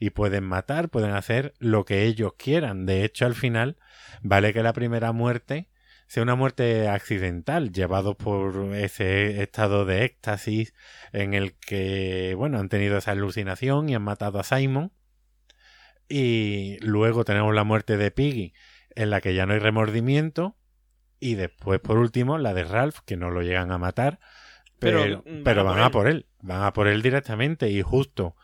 y 0.00 0.10
pueden 0.10 0.42
matar, 0.42 0.88
pueden 0.88 1.12
hacer 1.12 1.54
lo 1.60 1.84
que 1.84 2.06
ellos 2.06 2.32
quieran. 2.36 2.86
De 2.86 3.04
hecho, 3.04 3.24
al 3.24 3.36
final, 3.36 3.76
vale 4.20 4.52
que 4.52 4.64
la 4.64 4.72
primera 4.72 5.12
muerte 5.12 5.68
sea 6.08 6.24
una 6.24 6.34
muerte 6.34 6.88
accidental, 6.88 7.70
llevados 7.70 8.16
por 8.16 8.74
ese 8.74 9.40
estado 9.40 9.84
de 9.84 10.04
éxtasis 10.04 10.74
en 11.12 11.34
el 11.34 11.56
que, 11.56 12.34
bueno, 12.36 12.58
han 12.58 12.68
tenido 12.68 12.98
esa 12.98 13.12
alucinación 13.12 13.88
y 13.88 13.94
han 13.94 14.02
matado 14.02 14.40
a 14.40 14.42
Simon. 14.42 14.90
Y 16.08 16.78
luego 16.80 17.24
tenemos 17.24 17.54
la 17.54 17.62
muerte 17.62 17.96
de 17.96 18.10
Piggy, 18.10 18.54
en 18.94 19.10
la 19.10 19.20
que 19.20 19.34
ya 19.34 19.46
no 19.46 19.54
hay 19.54 19.58
remordimiento. 19.58 20.56
Y 21.18 21.34
después, 21.34 21.80
por 21.80 21.98
último, 21.98 22.38
la 22.38 22.54
de 22.54 22.64
Ralph, 22.64 23.00
que 23.04 23.16
no 23.16 23.30
lo 23.30 23.42
llegan 23.42 23.72
a 23.72 23.78
matar, 23.78 24.20
Pero, 24.78 25.02
pero, 25.02 25.18
mm, 25.26 25.42
pero 25.44 25.64
van 25.64 25.80
a 25.80 25.90
por 25.90 26.08
él, 26.08 26.26
van 26.40 26.62
a 26.62 26.72
por 26.72 26.88
él 26.88 27.02
directamente 27.02 27.68
y 27.68 27.82
justo 27.82 28.36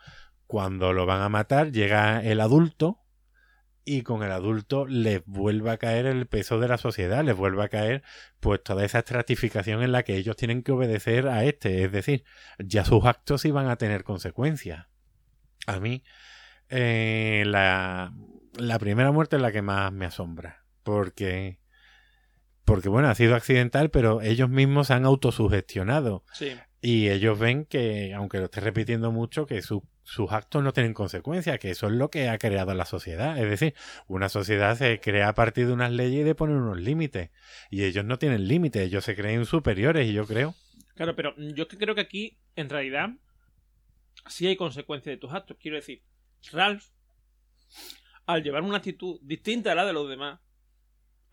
cuando 0.46 0.92
lo 0.92 1.06
van 1.06 1.22
a 1.22 1.28
matar 1.28 1.72
llega 1.72 2.22
el 2.22 2.40
adulto 2.40 3.00
y 3.88 4.02
con 4.02 4.24
el 4.24 4.32
adulto 4.32 4.84
les 4.86 5.24
vuelve 5.26 5.70
a 5.70 5.78
caer 5.78 6.06
el 6.06 6.26
peso 6.26 6.58
de 6.58 6.66
la 6.66 6.76
sociedad, 6.76 7.24
les 7.24 7.36
vuelve 7.36 7.62
a 7.62 7.68
caer 7.68 8.02
pues 8.40 8.62
toda 8.62 8.84
esa 8.84 8.98
estratificación 8.98 9.82
en 9.82 9.92
la 9.92 10.02
que 10.02 10.16
ellos 10.16 10.36
tienen 10.36 10.64
que 10.64 10.72
obedecer 10.72 11.28
a 11.28 11.44
este, 11.44 11.84
es 11.84 11.92
decir, 11.92 12.24
ya 12.58 12.84
sus 12.84 13.04
actos 13.04 13.44
iban 13.44 13.68
a 13.68 13.76
tener 13.76 14.02
consecuencias. 14.02 14.86
A 15.68 15.78
mí 15.78 16.02
eh, 16.68 17.44
la, 17.46 18.12
la 18.58 18.78
primera 18.78 19.12
muerte 19.12 19.36
es 19.36 19.42
la 19.42 19.52
que 19.52 19.62
más 19.62 19.92
me 19.92 20.06
asombra, 20.06 20.64
porque 20.82 21.58
porque 22.64 22.88
bueno, 22.88 23.08
ha 23.08 23.14
sido 23.14 23.36
accidental, 23.36 23.90
pero 23.90 24.20
ellos 24.22 24.48
mismos 24.48 24.88
se 24.88 24.94
han 24.94 25.04
autosugestionado. 25.04 26.24
Sí. 26.32 26.52
Y 26.80 27.10
ellos 27.10 27.38
ven 27.38 27.64
que, 27.64 28.12
aunque 28.12 28.38
lo 28.38 28.46
esté 28.46 28.60
repitiendo 28.60 29.12
mucho, 29.12 29.46
que 29.46 29.62
su- 29.62 29.86
sus 30.02 30.32
actos 30.32 30.64
no 30.64 30.72
tienen 30.72 30.92
consecuencias, 30.92 31.60
que 31.60 31.70
eso 31.70 31.86
es 31.86 31.92
lo 31.92 32.10
que 32.10 32.28
ha 32.28 32.38
creado 32.38 32.74
la 32.74 32.84
sociedad. 32.84 33.38
Es 33.38 33.48
decir, 33.48 33.74
una 34.08 34.28
sociedad 34.28 34.76
se 34.76 34.98
crea 35.00 35.28
a 35.28 35.34
partir 35.34 35.68
de 35.68 35.72
unas 35.74 35.92
leyes 35.92 36.20
y 36.20 36.24
de 36.24 36.34
poner 36.34 36.56
unos 36.56 36.80
límites. 36.80 37.30
Y 37.70 37.84
ellos 37.84 38.04
no 38.04 38.18
tienen 38.18 38.48
límites, 38.48 38.82
ellos 38.82 39.04
se 39.04 39.14
creen 39.14 39.44
superiores, 39.46 40.08
y 40.08 40.12
yo 40.12 40.26
creo. 40.26 40.54
Claro, 40.96 41.14
pero 41.14 41.34
yo 41.36 41.64
es 41.64 41.68
que 41.68 41.78
creo 41.78 41.94
que 41.94 42.00
aquí, 42.00 42.36
en 42.56 42.68
realidad, 42.68 43.10
sí 44.28 44.48
hay 44.48 44.56
consecuencias 44.56 45.12
de 45.14 45.18
tus 45.18 45.32
actos. 45.32 45.56
Quiero 45.60 45.76
decir, 45.76 46.02
Ralph, 46.52 46.84
al 48.26 48.42
llevar 48.42 48.62
una 48.62 48.78
actitud 48.78 49.18
distinta 49.22 49.72
a 49.72 49.74
la 49.74 49.84
de 49.84 49.92
los 49.92 50.08
demás, 50.08 50.40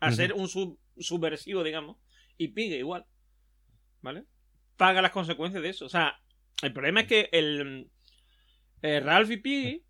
a 0.00 0.12
ser 0.12 0.32
un 0.32 0.48
sub- 0.48 0.78
subversivo, 0.98 1.62
digamos, 1.64 1.96
y 2.38 2.48
Piggy 2.48 2.76
igual, 2.76 3.06
¿vale? 4.00 4.24
Paga 4.76 5.02
las 5.02 5.10
consecuencias 5.12 5.62
de 5.62 5.68
eso. 5.70 5.86
O 5.86 5.88
sea, 5.88 6.20
el 6.62 6.72
problema 6.72 7.00
es 7.02 7.06
que 7.06 7.28
el, 7.32 7.90
eh, 8.82 9.00
Ralph 9.00 9.30
y 9.30 9.36
Piggy 9.38 9.84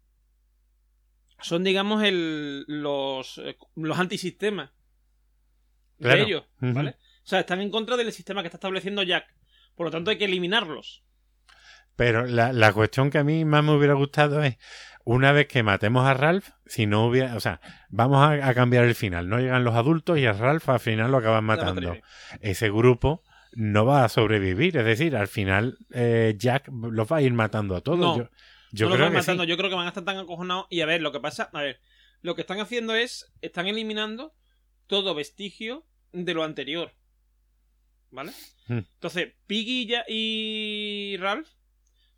son, 1.41 1.65
digamos, 1.65 2.03
el, 2.03 2.65
los, 2.69 3.39
eh, 3.39 3.57
los 3.77 3.99
antisistemas 3.99 4.71
Claro. 5.99 6.17
de 6.17 6.23
ellos. 6.25 6.45
¿vale? 6.61 6.91
O 6.91 7.27
sea, 7.27 7.41
están 7.41 7.61
en 7.61 7.71
contra 7.71 7.97
del 7.97 8.13
sistema 8.13 8.43
que 8.43 8.49
está 8.49 8.57
estableciendo 8.57 9.03
Jack. 9.03 9.27
Por 9.75 9.87
lo 9.87 9.91
tanto, 9.91 10.11
hay 10.11 10.19
que 10.19 10.25
eliminarlos. 10.27 11.05
Pero 11.97 12.27
la, 12.27 12.53
la 12.53 12.73
cuestión 12.73 13.11
que 13.11 13.19
a 13.19 13.25
mí 13.25 13.45
más 13.45 13.63
me 13.63 13.73
hubiera 13.73 13.95
gustado 13.95 14.43
es, 14.43 14.57
una 15.05 15.33
vez 15.33 15.47
que 15.47 15.63
matemos 15.63 16.07
a 16.07 16.15
Ralph, 16.15 16.49
si 16.67 16.87
no 16.87 17.07
hubiera, 17.07 17.37
o 17.37 17.41
sea, 17.41 17.61
vamos 17.91 18.19
a, 18.19 18.49
a 18.49 18.55
cambiar 18.55 18.85
el 18.85 18.95
final. 18.95 19.29
No 19.29 19.39
llegan 19.39 19.63
los 19.63 19.75
adultos 19.75 20.19
y 20.19 20.27
a 20.27 20.33
Ralph 20.33 20.69
al 20.69 20.81
final 20.81 21.11
lo 21.11 21.19
acaban 21.19 21.45
matando. 21.45 21.97
Ese 22.41 22.71
grupo 22.71 23.23
no 23.53 23.85
va 23.85 24.05
a 24.05 24.09
sobrevivir. 24.09 24.77
Es 24.77 24.85
decir, 24.85 25.15
al 25.17 25.29
final 25.29 25.79
eh, 25.93 26.35
Jack 26.39 26.69
los 26.69 27.11
va 27.11 27.19
a 27.19 27.23
ir 27.23 27.33
matando 27.33 27.77
a 27.77 27.81
todos. 27.81 27.99
No, 27.99 28.17
yo 28.17 28.31
yo 28.73 28.87
no 28.87 28.91
los 28.91 28.97
creo 28.97 29.11
que 29.11 29.19
matando. 29.19 29.45
sí. 29.45 29.49
Yo 29.49 29.57
creo 29.57 29.71
que 29.71 29.77
van 29.77 29.87
a 29.87 29.91
estar 29.91 30.05
tan 30.05 30.17
acojonados. 30.17 30.67
Y 30.71 30.81
a 30.81 30.87
ver, 30.87 31.03
lo 31.03 31.13
que 31.13 31.21
pasa, 31.21 31.51
a 31.53 31.63
ver, 31.63 31.81
lo 32.23 32.35
que 32.35 32.41
están 32.41 32.61
haciendo 32.61 32.95
es, 32.95 33.33
están 33.43 33.67
eliminando 33.67 34.35
todo 34.87 35.15
vestigio 35.15 35.87
de 36.13 36.35
lo 36.35 36.45
anterior. 36.45 36.93
¿Vale? 38.11 38.33
Hmm. 38.69 38.79
Entonces, 38.95 39.35
Piggy 39.47 39.93
y 40.09 41.17
Ralph 41.19 41.49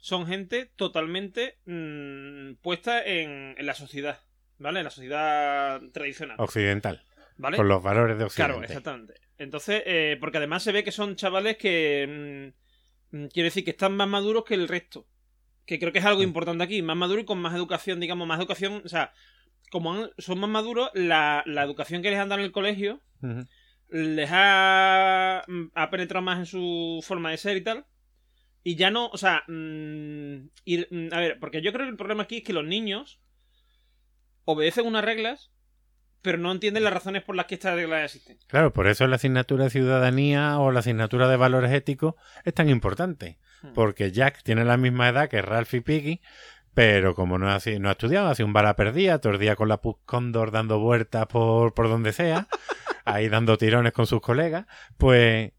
son 0.06 0.24
gente 0.28 0.70
totalmente 0.76 1.58
mm, 1.66 2.54
puesta 2.62 3.02
en, 3.04 3.56
en 3.58 3.66
la 3.66 3.74
sociedad. 3.74 4.20
¿Vale? 4.58 4.78
En 4.78 4.84
la 4.84 4.90
sociedad 4.90 5.80
tradicional. 5.92 6.36
Occidental. 6.38 7.02
¿Vale? 7.38 7.56
Con 7.56 7.66
los 7.66 7.82
valores 7.82 8.16
de 8.16 8.22
Occidente. 8.24 8.52
Claro, 8.52 8.64
exactamente. 8.64 9.14
Entonces, 9.36 9.82
eh, 9.84 10.16
porque 10.20 10.38
además 10.38 10.62
se 10.62 10.70
ve 10.70 10.84
que 10.84 10.92
son 10.92 11.16
chavales 11.16 11.56
que. 11.56 12.52
mm, 13.12 13.16
mm, 13.16 13.26
quiero 13.32 13.46
decir, 13.46 13.64
que 13.64 13.72
están 13.72 13.96
más 13.96 14.06
maduros 14.08 14.44
que 14.44 14.54
el 14.54 14.68
resto. 14.68 15.08
Que 15.66 15.80
creo 15.80 15.92
que 15.92 15.98
es 15.98 16.04
algo 16.04 16.22
importante 16.22 16.62
aquí. 16.62 16.82
Más 16.82 16.96
maduro 16.96 17.20
y 17.20 17.24
con 17.24 17.40
más 17.40 17.54
educación, 17.56 17.98
digamos, 17.98 18.28
más 18.28 18.38
educación. 18.38 18.82
O 18.84 18.88
sea, 18.88 19.12
como 19.72 19.92
han- 19.92 20.10
son 20.18 20.38
más 20.38 20.48
maduros, 20.50 20.88
la, 20.94 21.42
la 21.46 21.64
educación 21.64 22.00
que 22.02 22.10
les 22.10 22.20
han 22.20 22.28
dado 22.28 22.40
en 22.40 22.46
el 22.46 22.52
colegio 22.52 23.02
les 23.88 24.28
ha, 24.32 25.40
ha 25.74 25.90
penetrado 25.90 26.22
más 26.24 26.38
en 26.38 26.46
su 26.46 27.00
forma 27.04 27.32
de 27.32 27.36
ser 27.38 27.56
y 27.56 27.62
tal. 27.62 27.84
Y 28.68 28.74
ya 28.74 28.90
no, 28.90 29.06
o 29.06 29.16
sea, 29.16 29.44
mm, 29.46 30.48
ir- 30.64 30.88
mm, 30.90 31.14
a 31.14 31.20
ver, 31.20 31.38
porque 31.38 31.62
yo 31.62 31.72
creo 31.72 31.86
que 31.86 31.90
el 31.90 31.96
problema 31.96 32.24
aquí 32.24 32.38
es 32.38 32.42
que 32.42 32.52
los 32.52 32.64
niños 32.64 33.20
obedecen 34.44 34.86
unas 34.86 35.04
reglas, 35.04 35.52
pero 36.20 36.38
no 36.38 36.50
entienden 36.50 36.82
las 36.82 36.92
razones 36.92 37.22
por 37.22 37.36
las 37.36 37.46
que 37.46 37.54
estas 37.54 37.76
reglas 37.76 38.04
existen. 38.12 38.38
Claro, 38.48 38.72
por 38.72 38.88
eso 38.88 39.06
la 39.06 39.16
asignatura 39.16 39.62
de 39.64 39.70
ciudadanía 39.70 40.58
o 40.58 40.72
la 40.72 40.80
asignatura 40.80 41.28
de 41.28 41.36
valores 41.36 41.70
éticos 41.70 42.14
es 42.44 42.54
tan 42.54 42.68
importante. 42.68 43.38
Hmm. 43.62 43.72
Porque 43.72 44.10
Jack 44.10 44.42
tiene 44.42 44.64
la 44.64 44.76
misma 44.76 45.08
edad 45.10 45.28
que 45.28 45.42
Ralph 45.42 45.72
y 45.74 45.80
Piggy, 45.80 46.20
pero 46.74 47.14
como 47.14 47.38
no 47.38 47.48
ha, 47.48 47.58
no 47.78 47.88
ha 47.88 47.92
estudiado, 47.92 48.26
hace 48.26 48.42
un 48.42 48.52
bala 48.52 48.74
perdida, 48.74 49.20
todo 49.20 49.34
el 49.34 49.38
día 49.38 49.54
con 49.54 49.68
la 49.68 49.80
Puck 49.80 50.00
Condor 50.04 50.50
dando 50.50 50.80
vueltas 50.80 51.26
por, 51.28 51.72
por 51.72 51.88
donde 51.88 52.12
sea, 52.12 52.48
ahí 53.04 53.28
dando 53.28 53.56
tirones 53.58 53.92
con 53.92 54.08
sus 54.08 54.20
colegas, 54.20 54.66
pues 54.98 55.52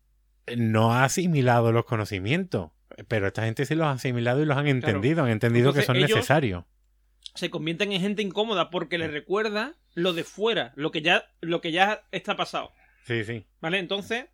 no 0.57 0.93
ha 0.93 1.05
asimilado 1.05 1.71
los 1.71 1.85
conocimientos. 1.85 2.71
Pero 3.07 3.27
esta 3.27 3.43
gente 3.43 3.65
sí 3.65 3.75
los 3.75 3.85
ha 3.85 3.91
asimilado 3.91 4.41
y 4.41 4.45
los 4.45 4.57
han 4.57 4.67
entendido, 4.67 5.23
han 5.23 5.29
entendido 5.29 5.69
Entonces, 5.69 5.83
que 5.83 5.93
son 5.93 6.01
necesarios. 6.01 6.65
se 7.35 7.49
convierten 7.49 7.91
en 7.91 8.01
gente 8.01 8.21
incómoda 8.21 8.69
porque 8.69 8.97
les 8.97 9.11
recuerda 9.11 9.75
lo 9.93 10.13
de 10.13 10.23
fuera, 10.23 10.73
lo 10.75 10.91
que 10.91 11.01
ya, 11.01 11.25
lo 11.41 11.61
que 11.61 11.71
ya 11.71 12.07
está 12.11 12.35
pasado. 12.35 12.71
Sí, 13.05 13.23
sí. 13.23 13.45
¿Vale? 13.61 13.79
Entonces, 13.79 14.25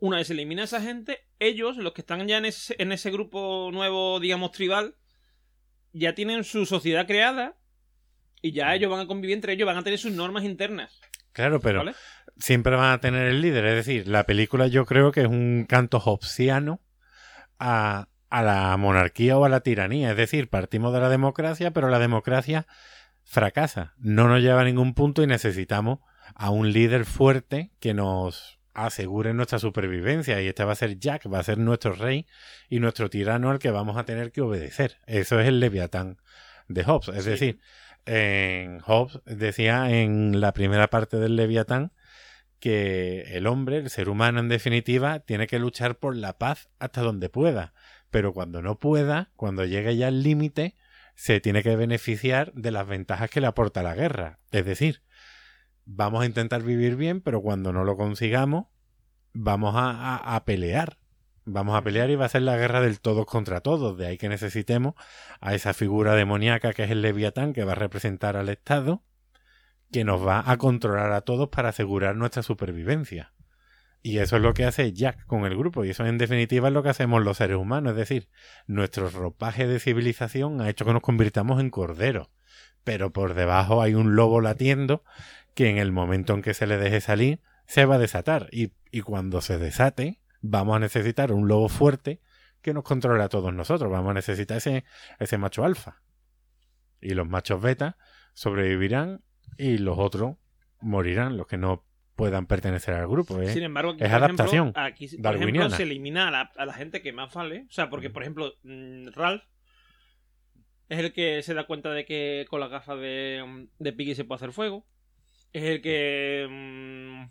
una 0.00 0.16
vez 0.16 0.26
se 0.28 0.32
elimina 0.32 0.62
a 0.62 0.64
esa 0.64 0.80
gente, 0.80 1.18
ellos, 1.38 1.76
los 1.76 1.92
que 1.92 2.00
están 2.00 2.26
ya 2.26 2.38
en 2.38 2.46
ese, 2.46 2.74
en 2.78 2.92
ese 2.92 3.10
grupo 3.10 3.70
nuevo, 3.72 4.20
digamos, 4.20 4.52
tribal, 4.52 4.96
ya 5.92 6.14
tienen 6.14 6.44
su 6.44 6.66
sociedad 6.66 7.06
creada 7.06 7.56
y 8.40 8.52
ya 8.52 8.74
ellos 8.74 8.90
van 8.90 9.00
a 9.00 9.06
convivir 9.06 9.34
entre 9.36 9.52
ellos, 9.52 9.66
van 9.66 9.76
a 9.76 9.84
tener 9.84 9.98
sus 9.98 10.12
normas 10.12 10.44
internas. 10.44 11.00
Claro, 11.32 11.60
pero 11.60 11.80
¿Vale? 11.80 11.94
siempre 12.38 12.74
van 12.74 12.92
a 12.92 13.00
tener 13.00 13.26
el 13.28 13.40
líder. 13.40 13.64
Es 13.66 13.86
decir, 13.86 14.08
la 14.08 14.24
película 14.24 14.66
yo 14.66 14.84
creo 14.86 15.12
que 15.12 15.20
es 15.20 15.28
un 15.28 15.66
canto 15.68 15.98
hobbesiano 15.98 16.80
a, 17.58 18.08
a 18.30 18.42
la 18.42 18.76
monarquía 18.76 19.36
o 19.38 19.44
a 19.44 19.48
la 19.48 19.60
tiranía. 19.60 20.10
Es 20.10 20.16
decir, 20.16 20.48
partimos 20.48 20.92
de 20.92 21.00
la 21.00 21.08
democracia, 21.08 21.70
pero 21.72 21.88
la 21.88 21.98
democracia 21.98 22.66
fracasa. 23.24 23.94
No 23.98 24.28
nos 24.28 24.40
lleva 24.40 24.60
a 24.62 24.64
ningún 24.64 24.94
punto 24.94 25.22
y 25.22 25.26
necesitamos 25.26 26.00
a 26.34 26.50
un 26.50 26.72
líder 26.72 27.04
fuerte 27.04 27.70
que 27.80 27.94
nos 27.94 28.58
asegure 28.74 29.34
nuestra 29.34 29.58
supervivencia. 29.58 30.40
Y 30.40 30.46
este 30.48 30.64
va 30.64 30.72
a 30.72 30.76
ser 30.76 30.98
Jack, 30.98 31.32
va 31.32 31.40
a 31.40 31.42
ser 31.44 31.58
nuestro 31.58 31.92
rey 31.92 32.26
y 32.68 32.80
nuestro 32.80 33.10
tirano 33.10 33.50
al 33.50 33.58
que 33.58 33.70
vamos 33.70 33.96
a 33.96 34.04
tener 34.04 34.30
que 34.32 34.40
obedecer. 34.40 34.98
Eso 35.06 35.40
es 35.40 35.48
el 35.48 35.60
leviatán 35.60 36.18
de 36.68 36.84
Hobbes. 36.84 37.08
Es 37.08 37.24
Sí. 37.24 37.30
decir, 37.30 37.60
en 38.06 38.80
Hobbes 38.80 39.20
decía 39.26 39.90
en 39.90 40.40
la 40.40 40.52
primera 40.52 40.88
parte 40.88 41.18
del 41.18 41.36
leviatán 41.36 41.92
que 42.60 43.36
el 43.36 43.46
hombre, 43.46 43.78
el 43.78 43.90
ser 43.90 44.08
humano 44.08 44.40
en 44.40 44.48
definitiva, 44.48 45.20
tiene 45.20 45.46
que 45.46 45.58
luchar 45.58 45.96
por 45.98 46.16
la 46.16 46.38
paz 46.38 46.68
hasta 46.78 47.00
donde 47.02 47.28
pueda. 47.28 47.74
Pero 48.10 48.32
cuando 48.32 48.62
no 48.62 48.78
pueda, 48.78 49.30
cuando 49.36 49.64
llegue 49.64 49.96
ya 49.96 50.08
al 50.08 50.22
límite, 50.22 50.74
se 51.14 51.40
tiene 51.40 51.62
que 51.62 51.76
beneficiar 51.76 52.52
de 52.54 52.70
las 52.70 52.86
ventajas 52.86 53.30
que 53.30 53.40
le 53.40 53.46
aporta 53.46 53.82
la 53.82 53.94
guerra. 53.94 54.38
Es 54.50 54.64
decir, 54.64 55.02
vamos 55.84 56.22
a 56.22 56.26
intentar 56.26 56.62
vivir 56.62 56.96
bien, 56.96 57.20
pero 57.20 57.42
cuando 57.42 57.72
no 57.72 57.84
lo 57.84 57.96
consigamos, 57.96 58.66
vamos 59.32 59.74
a, 59.76 59.90
a- 59.90 60.36
a 60.36 60.44
pelear. 60.44 60.98
Vamos 61.44 61.76
a 61.76 61.82
pelear 61.82 62.10
y 62.10 62.14
va 62.16 62.26
a 62.26 62.28
ser 62.28 62.42
la 62.42 62.56
guerra 62.58 62.80
del 62.82 63.00
todos 63.00 63.24
contra 63.24 63.60
todos. 63.60 63.96
De 63.96 64.06
ahí 64.06 64.18
que 64.18 64.28
necesitemos 64.28 64.94
a 65.40 65.54
esa 65.54 65.72
figura 65.72 66.14
demoníaca 66.14 66.72
que 66.74 66.84
es 66.84 66.90
el 66.90 67.00
leviatán, 67.02 67.52
que 67.54 67.64
va 67.64 67.72
a 67.72 67.74
representar 67.74 68.36
al 68.36 68.48
Estado, 68.50 69.02
que 69.90 70.04
nos 70.04 70.26
va 70.26 70.42
a 70.46 70.56
controlar 70.56 71.12
a 71.12 71.22
todos 71.22 71.48
para 71.48 71.70
asegurar 71.70 72.16
nuestra 72.16 72.42
supervivencia. 72.42 73.32
Y 74.02 74.18
eso 74.18 74.36
es 74.36 74.42
lo 74.42 74.54
que 74.54 74.64
hace 74.64 74.92
Jack 74.92 75.26
con 75.26 75.44
el 75.44 75.56
grupo, 75.56 75.84
y 75.84 75.90
eso 75.90 76.06
en 76.06 76.18
definitiva 76.18 76.68
es 76.68 76.74
lo 76.74 76.82
que 76.82 76.90
hacemos 76.90 77.24
los 77.24 77.38
seres 77.38 77.56
humanos, 77.56 77.92
es 77.92 77.96
decir, 77.96 78.28
nuestro 78.66 79.10
ropaje 79.10 79.66
de 79.66 79.80
civilización 79.80 80.60
ha 80.60 80.70
hecho 80.70 80.84
que 80.84 80.92
nos 80.92 81.02
convirtamos 81.02 81.60
en 81.60 81.70
corderos, 81.70 82.28
pero 82.84 83.12
por 83.12 83.34
debajo 83.34 83.82
hay 83.82 83.94
un 83.94 84.14
lobo 84.14 84.40
latiendo 84.40 85.02
que 85.54 85.68
en 85.68 85.78
el 85.78 85.90
momento 85.90 86.34
en 86.34 86.42
que 86.42 86.54
se 86.54 86.66
le 86.66 86.78
deje 86.78 87.00
salir 87.00 87.40
se 87.66 87.86
va 87.86 87.96
a 87.96 87.98
desatar, 87.98 88.48
y, 88.52 88.72
y 88.92 89.00
cuando 89.00 89.40
se 89.40 89.58
desate 89.58 90.20
vamos 90.40 90.76
a 90.76 90.80
necesitar 90.80 91.32
un 91.32 91.48
lobo 91.48 91.68
fuerte 91.68 92.20
que 92.62 92.72
nos 92.72 92.84
controle 92.84 93.22
a 93.22 93.28
todos 93.28 93.52
nosotros, 93.52 93.90
vamos 93.90 94.12
a 94.12 94.14
necesitar 94.14 94.58
ese, 94.58 94.84
ese 95.18 95.38
macho 95.38 95.64
alfa. 95.64 96.02
Y 97.00 97.14
los 97.14 97.28
machos 97.28 97.60
beta 97.60 97.96
sobrevivirán 98.32 99.22
y 99.56 99.78
los 99.78 99.98
otros 99.98 100.36
morirán, 100.80 101.36
los 101.36 101.46
que 101.46 101.56
no 101.56 101.84
puedan 102.14 102.46
pertenecer 102.46 102.94
al 102.94 103.06
grupo. 103.08 103.40
¿eh? 103.40 103.52
Sin 103.52 103.62
embargo, 103.62 103.92
aquí, 103.92 104.02
es 104.02 104.08
por 104.10 104.16
adaptación 104.16 104.62
ejemplo, 104.68 104.82
aquí, 104.82 105.08
por 105.08 105.20
darwiniana. 105.22 105.58
ejemplo, 105.60 105.76
se 105.76 105.82
elimina 105.84 106.28
a 106.28 106.30
la, 106.30 106.40
a 106.56 106.66
la 106.66 106.72
gente 106.72 107.00
que 107.00 107.12
más 107.12 107.32
vale. 107.32 107.66
O 107.68 107.72
sea, 107.72 107.88
porque, 107.90 108.10
por 108.10 108.22
ejemplo, 108.22 108.52
mm, 108.64 109.08
Ralph 109.14 109.42
es 110.88 110.98
el 110.98 111.12
que 111.12 111.42
se 111.42 111.54
da 111.54 111.66
cuenta 111.66 111.92
de 111.92 112.04
que 112.04 112.46
con 112.48 112.60
las 112.60 112.70
gafas 112.70 112.98
de, 112.98 113.68
de 113.78 113.92
Piggy 113.92 114.14
se 114.14 114.24
puede 114.24 114.36
hacer 114.36 114.52
fuego. 114.52 114.84
Es 115.52 115.62
el 115.62 115.80
que, 115.80 116.46
mm, 116.50 117.30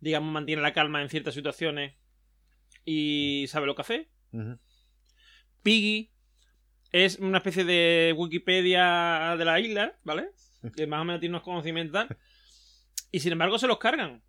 digamos, 0.00 0.32
mantiene 0.32 0.62
la 0.62 0.72
calma 0.72 1.00
en 1.02 1.08
ciertas 1.08 1.34
situaciones 1.34 1.94
y 2.84 3.46
sabe 3.48 3.66
lo 3.66 3.74
que 3.74 3.82
hace. 3.82 4.08
Ujú. 4.32 4.58
Piggy 5.62 6.12
es 6.92 7.18
una 7.18 7.38
especie 7.38 7.64
de 7.64 8.14
Wikipedia 8.16 9.36
de 9.38 9.44
la 9.44 9.60
isla, 9.60 9.98
¿vale? 10.04 10.30
Que 10.76 10.86
más 10.86 11.00
o 11.00 11.04
menos 11.04 11.20
tiene 11.20 11.34
unos 11.34 11.44
conocimientos. 11.44 11.92
tal. 11.92 12.16
Y 13.10 13.20
sin 13.20 13.32
embargo 13.32 13.58
se 13.58 13.66
los 13.66 13.78
cargan. 13.78 14.22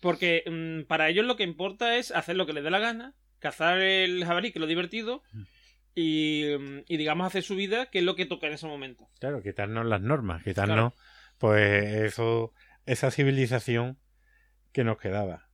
Porque 0.00 0.44
mm, 0.46 0.86
para 0.86 1.08
ellos 1.08 1.26
lo 1.26 1.36
que 1.36 1.42
importa 1.42 1.96
es 1.96 2.10
hacer 2.10 2.36
lo 2.36 2.46
que 2.46 2.52
les 2.52 2.64
dé 2.64 2.70
la 2.70 2.78
gana, 2.78 3.14
cazar 3.38 3.78
el 3.78 4.24
jabalí, 4.24 4.50
que 4.50 4.58
es 4.58 4.60
lo 4.60 4.66
divertido, 4.66 5.22
y, 5.94 6.44
mm, 6.58 6.84
y 6.88 6.96
digamos 6.96 7.26
hacer 7.26 7.42
su 7.42 7.54
vida, 7.54 7.86
que 7.86 7.98
es 7.98 8.04
lo 8.04 8.16
que 8.16 8.26
toca 8.26 8.46
en 8.46 8.54
ese 8.54 8.66
momento. 8.66 9.08
Claro, 9.18 9.42
quitarnos 9.42 9.84
las 9.86 10.00
normas, 10.00 10.42
quitarnos 10.42 10.94
pues 11.40 11.86
eso, 11.94 12.52
esa 12.84 13.10
civilización 13.10 13.98
que 14.72 14.84
nos 14.84 14.98
quedaba. 14.98 15.48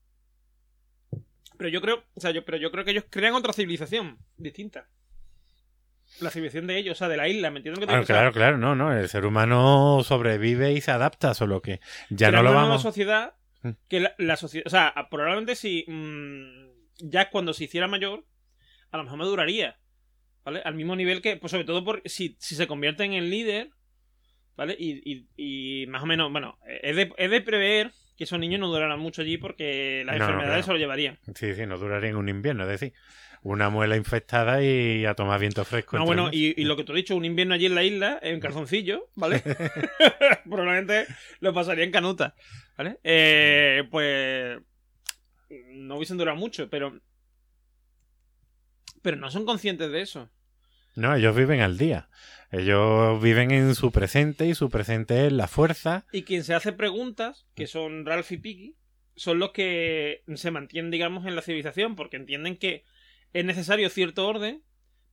Pero 1.56 1.70
yo 1.70 1.80
creo, 1.80 2.04
o 2.14 2.20
sea, 2.20 2.32
yo, 2.32 2.44
pero 2.44 2.58
yo 2.58 2.70
creo 2.72 2.84
que 2.84 2.90
ellos 2.90 3.04
crean 3.08 3.34
otra 3.34 3.52
civilización 3.52 4.18
distinta. 4.36 4.88
La 6.20 6.30
civilización 6.30 6.66
de 6.66 6.78
ellos, 6.78 6.96
o 6.96 6.98
sea, 6.98 7.08
de 7.08 7.16
la 7.16 7.28
isla, 7.28 7.50
¿me 7.50 7.58
entiendes 7.58 7.80
te 7.80 7.86
Claro, 7.86 8.04
claro, 8.04 8.32
claro, 8.32 8.58
no, 8.58 8.74
no. 8.74 8.92
El 8.96 9.08
ser 9.08 9.26
humano 9.26 10.02
sobrevive 10.02 10.72
y 10.72 10.80
se 10.80 10.90
adapta, 10.90 11.34
solo 11.34 11.60
que 11.60 11.80
ya 12.10 12.30
no 12.30 12.42
lo 12.42 12.50
una 12.50 12.60
vamos. 12.62 12.82
sociedad 12.82 13.34
Mm. 13.62 13.70
que 13.88 14.00
la, 14.00 14.14
la 14.18 14.36
sociedad, 14.36 14.66
o 14.66 14.70
sea, 14.70 14.94
probablemente 15.10 15.56
si 15.56 15.84
mm, 15.88 17.08
ya 17.08 17.30
cuando 17.30 17.52
se 17.52 17.64
hiciera 17.64 17.88
mayor, 17.88 18.24
a 18.90 18.96
lo 18.96 19.04
mejor 19.04 19.18
me 19.18 19.24
duraría, 19.24 19.78
¿vale? 20.44 20.62
Al 20.64 20.74
mismo 20.74 20.94
nivel 20.96 21.22
que, 21.22 21.36
pues 21.36 21.50
sobre 21.50 21.64
todo 21.64 21.84
por 21.84 22.02
si, 22.04 22.36
si 22.38 22.54
se 22.54 22.66
convierte 22.66 23.04
en 23.04 23.14
el 23.14 23.30
líder, 23.30 23.70
¿vale? 24.56 24.76
Y, 24.78 25.00
y, 25.10 25.28
y 25.36 25.86
más 25.86 26.02
o 26.02 26.06
menos, 26.06 26.30
bueno, 26.30 26.58
es 26.82 26.96
de, 26.96 27.12
es 27.16 27.30
de 27.30 27.40
prever 27.40 27.92
que 28.16 28.24
esos 28.24 28.38
niños 28.38 28.60
no 28.60 28.68
durarán 28.68 28.98
mucho 28.98 29.22
allí 29.22 29.36
porque 29.38 30.02
las 30.06 30.16
No, 30.16 30.18
no, 30.20 30.24
enfermedades 30.24 30.64
claro. 30.64 30.66
se 30.66 30.72
lo 30.72 30.78
llevarían. 30.78 31.18
Sí, 31.34 31.54
sí, 31.54 31.66
no 31.66 31.78
duraría 31.78 32.10
en 32.10 32.16
un 32.16 32.28
invierno, 32.28 32.62
es 32.64 32.68
decir, 32.80 32.94
una 33.42 33.68
muela 33.68 33.96
infectada 33.96 34.62
y 34.62 35.04
a 35.04 35.14
tomar 35.14 35.38
viento 35.38 35.64
fresco. 35.64 35.96
No, 35.96 36.02
entre 36.04 36.16
bueno, 36.22 36.30
y, 36.32 36.60
y 36.60 36.64
lo 36.64 36.76
que 36.76 36.84
tú 36.84 36.92
has 36.92 36.96
dicho, 36.96 37.14
un 37.14 37.24
invierno 37.24 37.54
allí 37.54 37.66
en 37.66 37.74
la 37.74 37.84
isla, 37.84 38.18
en 38.22 38.40
calzoncillo, 38.40 39.08
¿vale? 39.14 39.42
Probablemente 40.44 41.06
lo 41.40 41.52
pasaría 41.52 41.84
en 41.84 41.92
canuta, 41.92 42.34
¿vale? 42.76 42.98
Eh, 43.04 43.84
pues 43.90 44.58
no 45.70 45.96
hubiesen 45.96 46.16
durado 46.18 46.36
mucho, 46.36 46.68
pero 46.70 46.98
pero 49.02 49.16
no 49.16 49.30
son 49.30 49.44
conscientes 49.44 49.90
de 49.92 50.00
eso. 50.00 50.30
No, 50.96 51.14
ellos 51.14 51.36
viven 51.36 51.60
al 51.60 51.78
día. 51.78 52.08
Ellos 52.56 53.22
viven 53.22 53.50
en 53.50 53.74
su 53.74 53.92
presente 53.92 54.46
y 54.46 54.54
su 54.54 54.70
presente 54.70 55.26
es 55.26 55.32
la 55.32 55.46
fuerza. 55.48 56.06
Y 56.12 56.22
quien 56.22 56.42
se 56.44 56.54
hace 56.54 56.72
preguntas, 56.72 57.46
que 57.54 57.66
son 57.66 58.06
Ralph 58.06 58.32
y 58.32 58.38
Piggy, 58.38 58.76
son 59.14 59.38
los 59.38 59.50
que 59.50 60.22
se 60.34 60.50
mantienen, 60.50 60.90
digamos, 60.90 61.26
en 61.26 61.36
la 61.36 61.42
civilización, 61.42 61.96
porque 61.96 62.16
entienden 62.16 62.56
que 62.56 62.84
es 63.32 63.44
necesario 63.44 63.88
cierto 63.90 64.26
orden 64.26 64.62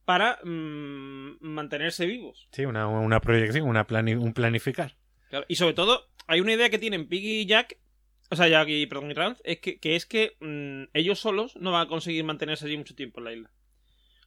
para 0.06 0.40
mm, 0.44 1.38
mantenerse 1.42 2.06
vivos. 2.06 2.48
Sí, 2.52 2.66
una, 2.66 2.88
una 2.88 3.20
proyección, 3.22 3.68
una 3.68 3.88
plani- 3.88 4.18
un 4.22 4.34
planificar. 4.34 4.98
Claro, 5.30 5.46
Y 5.50 5.56
sobre 5.56 5.74
todo, 5.74 6.10
hay 6.28 6.40
una 6.42 6.54
idea 6.54 6.70
que 6.70 6.78
tienen 6.80 7.08
Piggy 7.08 7.42
y 7.42 7.46
Jack, 7.46 7.78
o 8.30 8.36
sea, 8.36 8.48
Jack 8.48 8.68
y, 8.70 8.86
perdón, 8.86 9.12
y 9.12 9.14
Ralph, 9.14 9.40
es 9.44 9.60
que, 9.60 9.80
que 9.80 9.96
es 9.96 10.06
que 10.06 10.38
mm, 10.40 10.90
ellos 10.94 11.20
solos 11.20 11.56
no 11.58 11.72
van 11.72 11.86
a 11.88 11.90
conseguir 11.90 12.24
mantenerse 12.24 12.66
allí 12.66 12.78
mucho 12.78 12.96
tiempo 12.96 13.20
en 13.20 13.24
la 13.26 13.34
isla. 13.34 13.52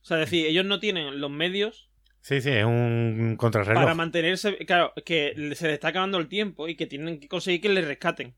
O 0.03 0.05
sea, 0.05 0.19
es 0.23 0.31
decir, 0.31 0.47
ellos 0.47 0.65
no 0.65 0.79
tienen 0.81 1.21
los 1.21 1.31
medios 1.31 1.91
Sí, 2.27 2.41
sí, 2.41 2.51
es 2.51 2.65
un 2.65 3.37
contrarreloj. 3.39 3.85
para 3.85 3.95
mantenerse. 3.95 4.57
Claro, 4.67 4.93
que 5.05 5.33
se 5.55 5.69
les 5.69 5.75
está 5.75 5.89
acabando 5.89 6.19
el 6.19 6.27
tiempo 6.27 6.67
y 6.67 6.75
que 6.75 6.87
tienen 6.87 7.21
que 7.21 7.29
conseguir 7.29 7.61
que 7.61 7.69
les 7.69 7.87
rescaten. 7.87 8.35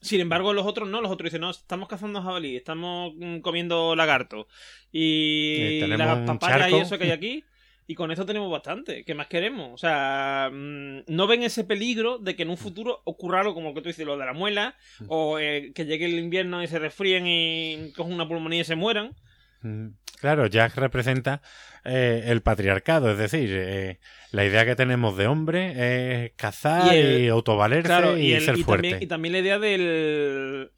Sin 0.00 0.20
embargo, 0.22 0.54
los 0.54 0.64
otros 0.64 0.88
no, 0.88 1.02
los 1.02 1.10
otros 1.10 1.26
dicen, 1.26 1.42
no, 1.42 1.50
estamos 1.50 1.88
cazando 1.88 2.22
jabalí, 2.22 2.56
estamos 2.56 3.12
mm, 3.18 3.40
comiendo 3.40 3.94
lagarto 3.94 4.48
y 4.90 5.80
Eh, 5.82 5.88
las 5.88 6.20
papayas 6.26 6.70
y 6.70 6.76
eso 6.76 6.96
que 6.96 7.04
hay 7.04 7.10
aquí. 7.10 7.44
Y 7.86 7.94
con 7.94 8.10
esto 8.10 8.24
tenemos 8.24 8.50
bastante. 8.50 9.04
¿Qué 9.04 9.14
más 9.14 9.26
queremos? 9.26 9.72
O 9.74 9.76
sea, 9.76 10.48
mm, 10.50 11.00
no 11.08 11.26
ven 11.26 11.42
ese 11.42 11.64
peligro 11.64 12.16
de 12.18 12.34
que 12.34 12.44
en 12.44 12.50
un 12.50 12.56
futuro 12.56 13.02
ocurra 13.04 13.40
algo 13.40 13.52
como 13.52 13.68
lo 13.68 13.74
que 13.74 13.82
tú 13.82 13.88
dices, 13.88 14.06
lo 14.06 14.16
de 14.16 14.24
la 14.24 14.32
muela, 14.32 14.74
Mm. 15.00 15.04
o 15.08 15.38
eh, 15.38 15.72
que 15.74 15.84
llegue 15.84 16.06
el 16.06 16.18
invierno 16.18 16.62
y 16.62 16.66
se 16.66 16.78
resfríen 16.78 17.26
y 17.26 17.92
cojan 17.94 18.14
una 18.14 18.26
pulmonía 18.26 18.62
y 18.62 18.64
se 18.64 18.74
mueran. 18.76 19.14
Mm, 19.62 19.88
Claro, 20.20 20.46
Jack 20.48 20.74
representa 20.76 21.42
eh, 21.84 22.24
el 22.26 22.42
patriarcado, 22.42 23.12
es 23.12 23.18
decir, 23.18 23.50
eh, 23.52 24.00
la 24.32 24.44
idea 24.44 24.64
que 24.66 24.74
tenemos 24.74 25.16
de 25.16 25.28
hombre 25.28 26.24
es 26.24 26.32
cazar 26.34 26.92
Y 26.92 26.98
y, 26.98 26.98
el- 27.26 27.30
autovalerse 27.30 27.86
Claro, 27.86 28.18
y, 28.18 28.22
y, 28.22 28.32
el- 28.32 28.42
ser 28.44 28.58
y 28.58 28.62
fuerte. 28.64 28.82
también, 28.90 29.02
y 29.02 29.06
también 29.06 29.32
la 29.34 29.38
idea 29.38 29.58
del, 29.60 30.72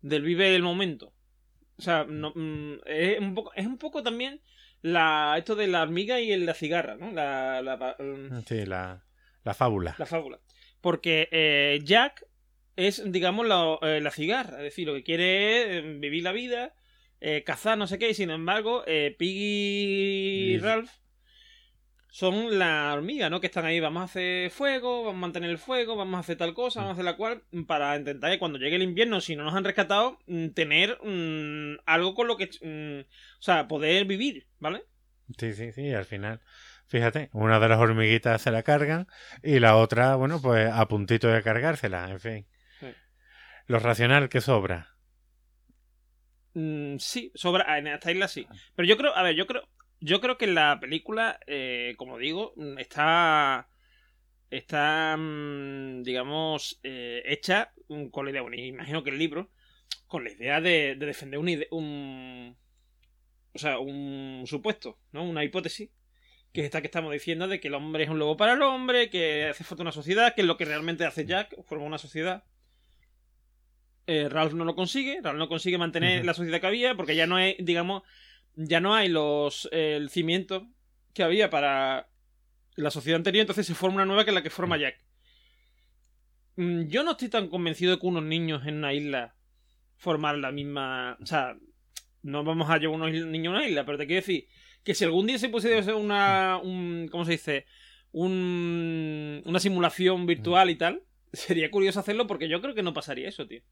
del 0.00 0.22
vive 0.22 0.54
el 0.54 0.62
momento. 0.62 1.12
O 1.78 1.82
sea, 1.82 2.06
no, 2.08 2.32
mm, 2.34 2.76
es, 2.86 3.18
un 3.20 3.34
poco, 3.34 3.52
es 3.54 3.66
un 3.66 3.76
poco 3.76 4.02
también 4.02 4.40
la, 4.80 5.34
esto 5.36 5.54
de 5.56 5.66
la 5.66 5.82
hormiga 5.82 6.18
y 6.20 6.32
el- 6.32 6.46
la 6.46 6.54
cigarra, 6.54 6.96
¿no? 6.96 7.12
La, 7.12 7.60
la, 7.60 7.96
mm, 7.98 8.44
Sí, 8.46 8.64
la, 8.64 9.04
la 9.44 9.52
fábula. 9.52 9.94
la 9.98 10.06
fábula. 10.06 10.40
Porque 10.80 11.28
eh, 11.32 11.80
Jack 11.84 12.24
es, 12.76 13.02
digamos, 13.12 13.46
la, 13.46 13.78
eh, 13.82 14.00
la 14.00 14.10
cigarra. 14.10 14.56
Es 14.56 14.62
decir, 14.64 14.86
lo 14.86 14.94
que 14.94 15.02
quiere 15.02 15.60
es 15.78 15.84
eh, 15.84 15.96
vivir 16.00 16.22
la 16.22 16.32
vida, 16.32 16.72
eh, 17.20 17.42
cazar, 17.44 17.78
no 17.78 17.86
sé 17.86 17.98
qué. 17.98 18.10
Y 18.10 18.14
sin 18.14 18.30
embargo, 18.30 18.84
eh, 18.86 19.14
Piggy 19.18 20.54
y 20.54 20.58
Ralph 20.58 20.90
son 22.16 22.58
la 22.58 22.94
hormiga, 22.94 23.28
¿no? 23.28 23.40
Que 23.40 23.48
están 23.48 23.66
ahí, 23.66 23.78
vamos 23.78 24.00
a 24.00 24.04
hacer 24.04 24.50
fuego, 24.50 25.04
vamos 25.04 25.18
a 25.18 25.20
mantener 25.20 25.50
el 25.50 25.58
fuego, 25.58 25.96
vamos 25.96 26.16
a 26.16 26.20
hacer 26.20 26.38
tal 26.38 26.54
cosa, 26.54 26.80
vamos 26.80 26.92
a 26.92 26.94
hacer 26.94 27.04
la 27.04 27.16
cual, 27.18 27.42
para 27.66 27.94
intentar 27.94 28.30
que 28.30 28.38
cuando 28.38 28.58
llegue 28.58 28.76
el 28.76 28.82
invierno, 28.82 29.20
si 29.20 29.36
no 29.36 29.44
nos 29.44 29.54
han 29.54 29.64
rescatado, 29.64 30.18
mm, 30.26 30.48
tener 30.48 30.98
mm, 31.04 31.80
algo 31.84 32.14
con 32.14 32.26
lo 32.26 32.38
que... 32.38 32.46
mm, 32.46 33.00
o 33.00 33.42
sea, 33.42 33.68
poder 33.68 34.06
vivir, 34.06 34.46
¿vale? 34.58 34.84
Sí, 35.36 35.52
sí, 35.52 35.72
sí, 35.72 35.92
al 35.92 36.06
final. 36.06 36.40
Fíjate, 36.86 37.28
una 37.32 37.60
de 37.60 37.68
las 37.68 37.80
hormiguitas 37.80 38.40
se 38.40 38.50
la 38.50 38.62
cargan 38.62 39.08
y 39.42 39.58
la 39.58 39.76
otra, 39.76 40.14
bueno, 40.14 40.40
pues 40.40 40.70
a 40.72 40.88
puntito 40.88 41.28
de 41.28 41.42
cargársela, 41.42 42.08
en 42.10 42.20
fin. 42.20 42.46
Sí. 42.80 42.86
Lo 43.66 43.78
racional 43.78 44.30
que 44.30 44.40
sobra. 44.40 44.95
Mm, 46.56 46.96
sí, 46.98 47.30
sobra. 47.34 47.78
En 47.78 47.86
esta 47.86 48.10
isla 48.10 48.28
sí. 48.28 48.46
Pero 48.74 48.88
yo 48.88 48.96
creo, 48.96 49.14
a 49.14 49.22
ver, 49.22 49.36
yo 49.36 49.46
creo, 49.46 49.68
yo 50.00 50.20
creo 50.22 50.38
que 50.38 50.46
la 50.46 50.78
película, 50.80 51.38
eh, 51.46 51.94
como 51.98 52.16
digo, 52.16 52.54
mm, 52.56 52.78
está, 52.78 53.68
está, 54.50 55.16
mm, 55.18 56.02
digamos, 56.02 56.80
eh, 56.82 57.22
hecha 57.26 57.72
mm, 57.88 58.06
con 58.08 58.24
la 58.24 58.30
idea, 58.30 58.40
bueno, 58.42 58.56
imagino 58.56 59.04
que 59.04 59.10
el 59.10 59.18
libro, 59.18 59.50
con 60.06 60.24
la 60.24 60.32
idea 60.32 60.60
de, 60.62 60.96
de 60.96 61.06
defender 61.06 61.38
un, 61.40 61.48
un, 61.70 62.56
o 63.52 63.58
sea, 63.58 63.78
un 63.78 64.44
supuesto, 64.46 64.98
¿no? 65.12 65.24
Una 65.24 65.44
hipótesis. 65.44 65.90
Que 66.54 66.62
es 66.62 66.66
esta 66.66 66.80
que 66.80 66.86
estamos 66.86 67.12
diciendo 67.12 67.48
de 67.48 67.60
que 67.60 67.68
el 67.68 67.74
hombre 67.74 68.04
es 68.04 68.10
un 68.10 68.18
lobo 68.18 68.38
para 68.38 68.54
el 68.54 68.62
hombre, 68.62 69.10
que 69.10 69.46
hace 69.48 69.64
falta 69.64 69.82
una 69.82 69.92
sociedad, 69.92 70.34
que 70.34 70.40
es 70.40 70.46
lo 70.46 70.56
que 70.56 70.64
realmente 70.64 71.04
hace 71.04 71.26
Jack, 71.26 71.54
forma 71.64 71.84
una 71.84 71.98
sociedad. 71.98 72.44
Eh, 74.06 74.28
Ralph 74.28 74.54
no 74.54 74.64
lo 74.64 74.74
consigue, 74.74 75.20
Ralph 75.22 75.38
no 75.38 75.48
consigue 75.48 75.78
mantener 75.78 76.24
la 76.24 76.34
sociedad 76.34 76.60
que 76.60 76.66
había, 76.66 76.94
porque 76.94 77.16
ya 77.16 77.26
no 77.26 77.36
hay, 77.36 77.56
digamos, 77.58 78.02
ya 78.54 78.80
no 78.80 78.94
hay 78.94 79.08
los 79.08 79.68
eh, 79.72 79.96
el 79.96 80.10
cimiento 80.10 80.68
que 81.12 81.22
había 81.22 81.50
para 81.50 82.08
la 82.76 82.90
sociedad 82.90 83.16
anterior, 83.16 83.42
entonces 83.42 83.66
se 83.66 83.74
forma 83.74 83.96
una 83.96 84.06
nueva 84.06 84.24
que 84.24 84.30
es 84.30 84.34
la 84.34 84.42
que 84.42 84.50
forma 84.50 84.76
Jack. 84.76 85.00
Mm, 86.56 86.82
Yo 86.88 87.02
no 87.02 87.12
estoy 87.12 87.28
tan 87.28 87.48
convencido 87.48 87.92
de 87.92 87.98
que 87.98 88.06
unos 88.06 88.22
niños 88.22 88.66
en 88.66 88.76
una 88.76 88.92
isla 88.94 89.34
formar 89.96 90.38
la 90.38 90.52
misma. 90.52 91.16
O 91.20 91.26
sea, 91.26 91.56
no 92.22 92.44
vamos 92.44 92.68
a 92.70 92.78
llevar 92.78 92.96
unos 92.96 93.12
niños 93.12 93.54
a 93.54 93.56
una 93.58 93.66
isla, 93.66 93.84
pero 93.84 93.98
te 93.98 94.06
quiero 94.06 94.20
decir 94.20 94.46
que 94.84 94.94
si 94.94 95.04
algún 95.04 95.26
día 95.26 95.38
se 95.38 95.48
pusiera 95.48 95.78
hacer 95.78 95.94
una. 95.94 96.58
Un, 96.62 97.08
¿Cómo 97.10 97.24
se 97.24 97.32
dice? 97.32 97.66
Un, 98.12 99.42
una 99.44 99.58
simulación 99.58 100.26
virtual 100.26 100.70
y 100.70 100.76
tal, 100.76 101.02
sería 101.32 101.70
curioso 101.70 102.00
hacerlo 102.00 102.26
porque 102.26 102.48
yo 102.48 102.60
creo 102.60 102.74
que 102.74 102.82
no 102.82 102.94
pasaría 102.94 103.28
eso, 103.28 103.46
tío. 103.46 103.62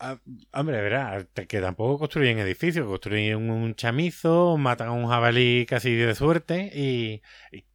Ah, 0.00 0.20
hombre, 0.52 0.80
verá, 0.80 1.26
que 1.48 1.60
tampoco 1.60 1.98
construyen 1.98 2.38
edificios, 2.38 2.86
construyen 2.86 3.50
un 3.50 3.74
chamizo, 3.74 4.56
matan 4.56 4.88
a 4.88 4.92
un 4.92 5.08
jabalí 5.08 5.66
casi 5.66 5.92
de 5.96 6.14
suerte 6.14 6.70
y, 6.72 7.22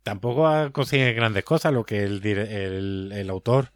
tampoco 0.04 0.72
consiguen 0.72 1.16
grandes 1.16 1.44
cosas. 1.44 1.74
Lo 1.74 1.86
que 1.86 2.04
el, 2.04 2.26
el, 2.26 3.12
el 3.14 3.30
autor 3.30 3.74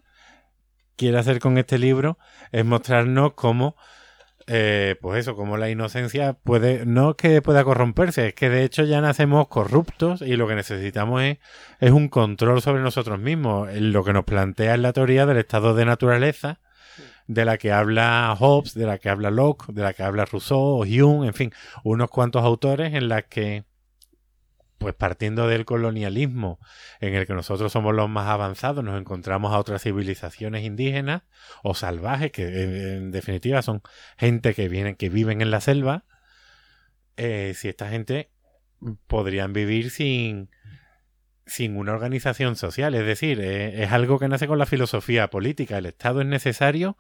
quiere 0.96 1.18
hacer 1.18 1.40
con 1.40 1.58
este 1.58 1.78
libro 1.78 2.18
es 2.52 2.64
mostrarnos 2.64 3.34
cómo, 3.34 3.76
eh, 4.48 4.96
pues 5.02 5.20
eso, 5.20 5.36
cómo 5.36 5.58
la 5.58 5.70
inocencia 5.70 6.34
puede, 6.34 6.86
no 6.86 7.12
es 7.12 7.16
que 7.18 7.42
pueda 7.42 7.66
corromperse, 7.66 8.28
es 8.28 8.34
que 8.34 8.50
de 8.50 8.64
hecho 8.64 8.86
ya 8.86 9.02
nacemos 9.02 9.50
corruptos 9.50 10.22
y 10.22 10.38
lo 10.38 10.48
que 10.48 10.56
necesitamos 10.56 11.22
es, 11.22 11.38
es 11.80 11.92
un 11.92 12.08
control 12.08 12.62
sobre 12.62 12.82
nosotros 12.82 13.20
mismos. 13.20 13.70
Lo 13.74 14.04
que 14.04 14.14
nos 14.14 14.24
plantea 14.24 14.76
es 14.76 14.80
la 14.80 14.94
teoría 14.94 15.26
del 15.26 15.38
estado 15.38 15.76
de 15.76 15.86
naturaleza 15.86 16.60
de 17.28 17.46
la 17.46 17.58
que 17.58 17.72
habla 17.72 18.36
Hobbes, 18.40 18.74
de 18.74 18.86
la 18.86 18.98
que 18.98 19.10
habla 19.10 19.32
Locke, 19.32 19.74
de 19.74 19.84
la 19.84 19.94
que 19.94 20.04
habla 20.04 20.26
Rousseau, 20.26 20.84
Hume, 20.84 21.28
en 21.28 21.34
fin, 21.34 21.52
unos 21.84 22.10
cuantos 22.10 22.44
autores 22.44 22.94
en 22.94 23.10
las 23.10 23.26
que, 23.26 23.66
pues 24.78 24.94
partiendo 24.94 25.48
del 25.48 25.66
colonialismo, 25.66 26.60
en 27.00 27.16
el 27.16 27.26
que 27.26 27.34
nosotros 27.34 27.72
somos 27.72 27.96
los 27.96 28.10
más 28.10 28.28
avanzados, 28.28 28.84
nos 28.84 29.00
encontramos 29.00 29.54
a 29.54 29.60
otras 29.60 29.84
civilizaciones 29.84 30.64
indígenas 30.64 31.24
o 31.64 31.74
salvajes, 31.74 32.32
que 32.32 32.44
en, 32.46 32.76
en 32.76 33.12
definitiva 33.12 33.62
son 33.62 33.82
gente 34.18 34.54
que 34.54 34.70
vienen, 34.70 34.96
que 34.96 35.10
viven 35.10 35.42
en 35.42 35.52
la 35.52 35.62
selva, 35.62 36.06
eh, 37.18 37.54
si 37.56 37.68
esta 37.68 37.90
gente 37.90 38.32
podrían 39.08 39.54
vivir 39.54 39.90
sin 39.90 40.50
sin 41.48 41.78
una 41.78 41.94
organización 41.94 42.56
social, 42.56 42.94
es 42.94 43.06
decir, 43.06 43.40
eh, 43.40 43.84
es 43.84 43.92
algo 43.92 44.20
que 44.20 44.28
nace 44.28 44.48
con 44.48 44.60
la 44.60 44.66
filosofía 44.66 45.30
política. 45.30 45.78
El 45.78 45.86
Estado 45.86 46.22
es 46.22 46.28
necesario, 46.28 46.98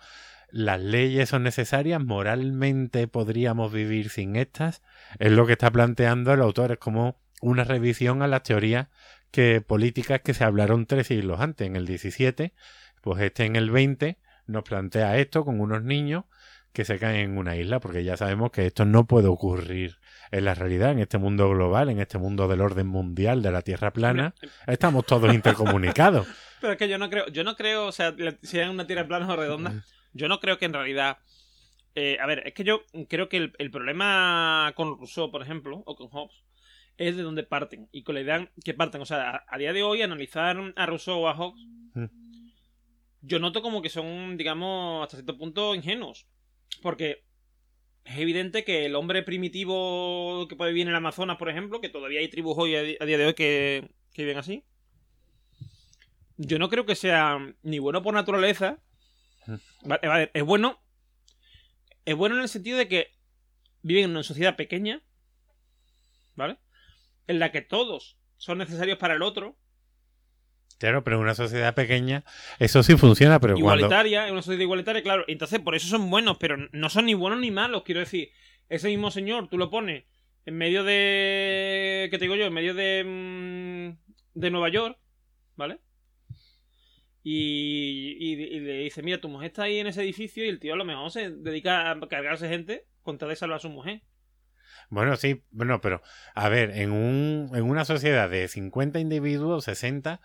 las 0.50 0.80
leyes 0.80 1.30
son 1.30 1.44
necesarias, 1.44 2.02
moralmente 2.02 3.08
podríamos 3.08 3.72
vivir 3.72 4.10
sin 4.10 4.36
estas. 4.38 4.82
Es 5.20 5.32
lo 5.32 5.46
que 5.46 5.54
está 5.54 5.70
planteando 5.70 6.34
el 6.34 6.42
autor, 6.42 6.72
es 6.72 6.78
como 6.78 7.20
una 7.42 7.64
revisión 7.64 8.22
a 8.22 8.28
las 8.28 8.44
teorías 8.44 8.88
que, 9.32 9.62
políticas 9.62 10.22
que 10.22 10.34
se 10.34 10.44
hablaron 10.44 10.86
tres 10.86 11.08
siglos 11.08 11.40
antes, 11.40 11.68
en 11.68 11.76
el 11.76 11.86
17, 11.86 12.54
pues 13.02 13.22
este 13.22 13.46
en 13.46 13.56
el 13.56 13.72
20 13.72 14.18
nos 14.48 14.64
plantea 14.64 15.18
esto 15.18 15.44
con 15.44 15.60
unos 15.60 15.84
niños 15.84 16.26
que 16.74 16.86
se 16.86 17.00
caen 17.00 17.32
en 17.32 17.38
una 17.38 17.56
isla, 17.56 17.80
porque 17.80 18.04
ya 18.04 18.18
sabemos 18.18 18.52
que 18.52 18.68
esto 18.68 18.86
no 18.86 19.08
puede 19.08 19.28
ocurrir 19.28 19.98
en 20.32 20.46
la 20.46 20.54
realidad, 20.54 20.92
en 20.92 21.00
este 21.00 21.18
mundo 21.18 21.50
global, 21.50 21.90
en 21.90 22.00
este 22.00 22.18
mundo 22.18 22.48
del 22.48 22.62
orden 22.62 22.88
mundial, 22.88 23.42
de 23.42 23.52
la 23.52 23.62
Tierra 23.62 23.92
plana, 23.92 24.36
estamos 24.68 25.06
todos 25.06 25.34
intercomunicados. 25.34 26.28
Pero 26.62 26.74
es 26.74 26.80
que 26.80 26.90
yo 26.90 26.98
no 26.98 27.10
creo, 27.10 27.28
yo 27.30 27.44
no 27.44 27.56
creo, 27.56 27.88
o 27.88 27.92
sea, 27.92 28.14
si 28.44 28.60
hay 28.60 28.70
una 28.70 28.86
Tierra 28.86 29.08
plana 29.08 29.32
o 29.32 29.36
redonda, 29.36 29.84
yo 30.14 30.28
no 30.28 30.40
creo 30.40 30.58
que 30.58 30.66
en 30.66 30.74
realidad... 30.74 31.18
Eh, 31.96 32.20
a 32.22 32.28
ver, 32.28 32.44
es 32.46 32.54
que 32.54 32.64
yo 32.64 32.84
creo 33.10 33.28
que 33.28 33.52
el, 33.58 33.72
problema 33.72 34.72
con 34.76 35.00
Rousseau, 35.00 35.32
por 35.32 35.42
ejemplo, 35.42 35.82
o 35.84 35.96
con 35.96 36.10
Hobbes, 36.10 36.44
es 36.98 37.16
de 37.16 37.24
donde 37.24 37.44
parten 37.44 37.88
y 37.92 38.04
con 38.04 38.16
la 38.16 38.22
idea 38.22 38.52
que 38.64 38.74
parten. 38.74 39.02
O 39.02 39.06
sea, 39.06 39.46
a, 39.48 39.58
día 39.58 39.74
de 39.74 39.84
hoy, 39.84 40.02
analizar 40.02 40.58
a 40.76 40.86
Rousseau 40.86 41.20
o 41.20 41.28
a 41.28 41.36
Hobbes, 41.36 41.64
mm. 41.94 42.06
yo 43.22 43.40
noto 43.40 43.62
como 43.62 43.82
que 43.82 43.90
son, 43.90 44.38
digamos, 44.38 45.04
hasta 45.04 45.18
cierto 45.18 45.38
punto 45.38 45.76
ingenuos. 45.76 46.28
Porque 46.82 47.24
es 48.04 48.18
evidente 48.18 48.64
que 48.64 48.86
el 48.86 48.96
hombre 48.96 49.24
primitivo 49.24 50.48
que 50.48 50.56
puede 50.56 50.72
vivir 50.72 50.88
en 50.88 50.90
el 50.90 50.96
Amazonas, 50.96 51.38
por 51.38 51.50
ejemplo, 51.50 51.82
que 51.82 51.90
todavía 51.90 52.20
hay 52.20 52.30
tribus 52.30 52.56
hoy 52.58 52.76
a, 52.76 52.82
día 52.82 53.18
de 53.18 53.26
hoy 53.26 53.34
que, 53.34 53.90
que 54.14 54.24
viven 54.24 54.38
así, 54.38 54.64
yo 56.38 56.60
no 56.60 56.70
creo 56.70 56.86
que 56.86 56.96
sea 56.96 57.40
ni 57.64 57.80
bueno 57.80 58.02
por 58.02 58.14
naturaleza. 58.14 58.80
Mm. 59.46 59.56
Vale, 59.86 60.32
es 60.34 60.44
bueno. 60.44 60.80
Es 62.06 62.16
bueno 62.16 62.36
en 62.36 62.42
el 62.42 62.50
sentido 62.50 62.78
de 62.78 62.88
que 62.88 63.12
viven 63.82 64.06
en 64.06 64.12
una 64.12 64.24
sociedad 64.24 64.56
pequeña. 64.56 65.02
¿Vale? 66.36 66.58
En 67.28 67.40
la 67.40 67.52
que 67.52 67.62
todos 67.62 68.18
son 68.38 68.58
necesarios 68.58 68.98
para 68.98 69.16
el 69.16 69.22
otro. 69.22 69.58
Claro, 70.80 71.04
pero 71.04 71.18
en 71.18 71.24
una 71.24 71.36
sociedad 71.36 71.74
pequeña 71.74 72.24
eso 72.60 72.84
sí 72.84 72.96
funciona, 72.96 73.40
pero 73.40 73.58
Igualitaria, 73.58 74.28
en 74.28 74.34
una 74.34 74.42
sociedad 74.42 74.62
igualitaria, 74.62 75.02
claro. 75.02 75.26
Entonces, 75.28 75.60
por 75.60 75.76
eso 75.76 75.88
son 75.88 76.10
buenos, 76.10 76.38
pero 76.38 76.58
no 76.72 76.90
son 76.90 77.06
ni 77.06 77.16
buenos 77.16 77.40
ni 77.40 77.52
malos. 77.52 77.84
Quiero 77.84 78.00
decir, 78.00 78.30
ese 78.70 78.90
mismo 78.90 79.12
señor, 79.12 79.50
tú 79.50 79.58
lo 79.58 79.70
pones 79.70 80.06
en 80.46 80.58
medio 80.58 80.84
de... 80.84 82.08
¿Qué 82.12 82.18
te 82.18 82.26
digo 82.26 82.36
yo? 82.36 82.46
En 82.46 82.54
medio 82.54 82.74
de... 82.74 83.04
Mm, 83.04 84.14
de 84.40 84.52
Nueva 84.52 84.70
York, 84.70 85.00
¿vale? 85.56 85.80
Y, 87.24 88.36
le 88.60 88.84
dice, 88.84 89.02
mira, 89.02 89.20
tu 89.20 89.28
mujer 89.28 89.48
está 89.48 89.64
ahí 89.64 89.80
en 89.80 89.88
ese 89.88 90.02
edificio 90.02 90.46
y 90.46 90.50
el 90.50 90.60
tío 90.60 90.74
a 90.74 90.78
lo 90.78 90.86
mejor 90.86 91.12
se 91.12 91.30
dedica 91.30 91.92
a 91.92 92.00
cargarse 92.08 92.48
gente 92.48 92.86
con 93.02 93.18
tal 93.18 93.30
de 93.30 93.36
salvar 93.36 93.58
a 93.58 93.60
su 93.60 93.70
mujer. 93.70 94.02
Bueno, 94.90 95.16
sí, 95.18 95.44
bueno, 95.52 95.82
pero 95.82 96.02
a 96.34 96.48
ver, 96.50 96.72
en, 96.72 96.92
un, 96.92 97.52
en 97.54 97.64
una 97.64 97.84
sociedad 97.84 98.30
de 98.30 98.48
50 98.48 99.00
individuos, 99.00 99.66
60, 99.66 100.22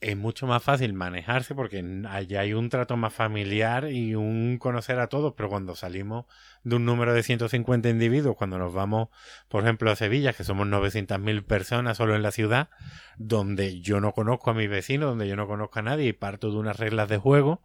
es 0.00 0.16
mucho 0.16 0.46
más 0.46 0.62
fácil 0.62 0.92
manejarse 0.92 1.54
porque 1.54 1.84
allá 2.08 2.40
hay 2.40 2.52
un 2.54 2.68
trato 2.68 2.96
más 2.96 3.12
familiar 3.12 3.90
y 3.90 4.14
un 4.14 4.58
conocer 4.58 4.98
a 5.00 5.08
todos, 5.08 5.34
pero 5.36 5.48
cuando 5.48 5.74
salimos 5.74 6.26
de 6.62 6.76
un 6.76 6.84
número 6.84 7.14
de 7.14 7.22
150 7.22 7.88
individuos, 7.88 8.36
cuando 8.36 8.58
nos 8.58 8.72
vamos, 8.72 9.08
por 9.48 9.64
ejemplo, 9.64 9.90
a 9.90 9.96
Sevilla, 9.96 10.32
que 10.32 10.44
somos 10.44 10.68
900.000 10.68 11.44
personas 11.44 11.96
solo 11.96 12.14
en 12.14 12.22
la 12.22 12.30
ciudad, 12.30 12.70
donde 13.16 13.80
yo 13.80 14.00
no 14.00 14.12
conozco 14.12 14.50
a 14.50 14.54
mi 14.54 14.68
vecino, 14.68 15.06
donde 15.06 15.26
yo 15.26 15.34
no 15.34 15.48
conozco 15.48 15.80
a 15.80 15.82
nadie 15.82 16.06
y 16.08 16.12
parto 16.12 16.50
de 16.50 16.58
unas 16.58 16.78
reglas 16.78 17.08
de 17.08 17.18
juego, 17.18 17.62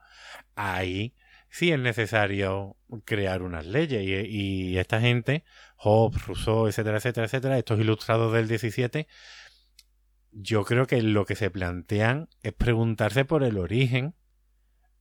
ahí 0.56 1.14
sí 1.49 1.72
es 1.72 1.80
necesario 1.80 2.77
crear 3.06 3.44
unas 3.44 3.68
leyes 3.68 4.03
y, 4.03 4.72
y 4.72 4.77
esta 4.80 4.99
gente, 4.99 5.44
Hobbes, 5.84 6.26
Rousseau, 6.26 6.68
etcétera, 6.68 6.97
etcétera, 6.97 7.26
etcétera, 7.26 7.57
estos 7.57 7.80
ilustrados 7.80 8.31
del 8.31 8.47
17, 8.47 9.05
yo 10.31 10.64
creo 10.64 10.88
que 10.88 11.01
lo 11.01 11.26
que 11.26 11.35
se 11.35 11.49
plantean 11.49 12.30
es 12.41 12.53
preguntarse 12.53 13.26
por 13.26 13.43
el 13.43 13.57
origen 13.57 14.15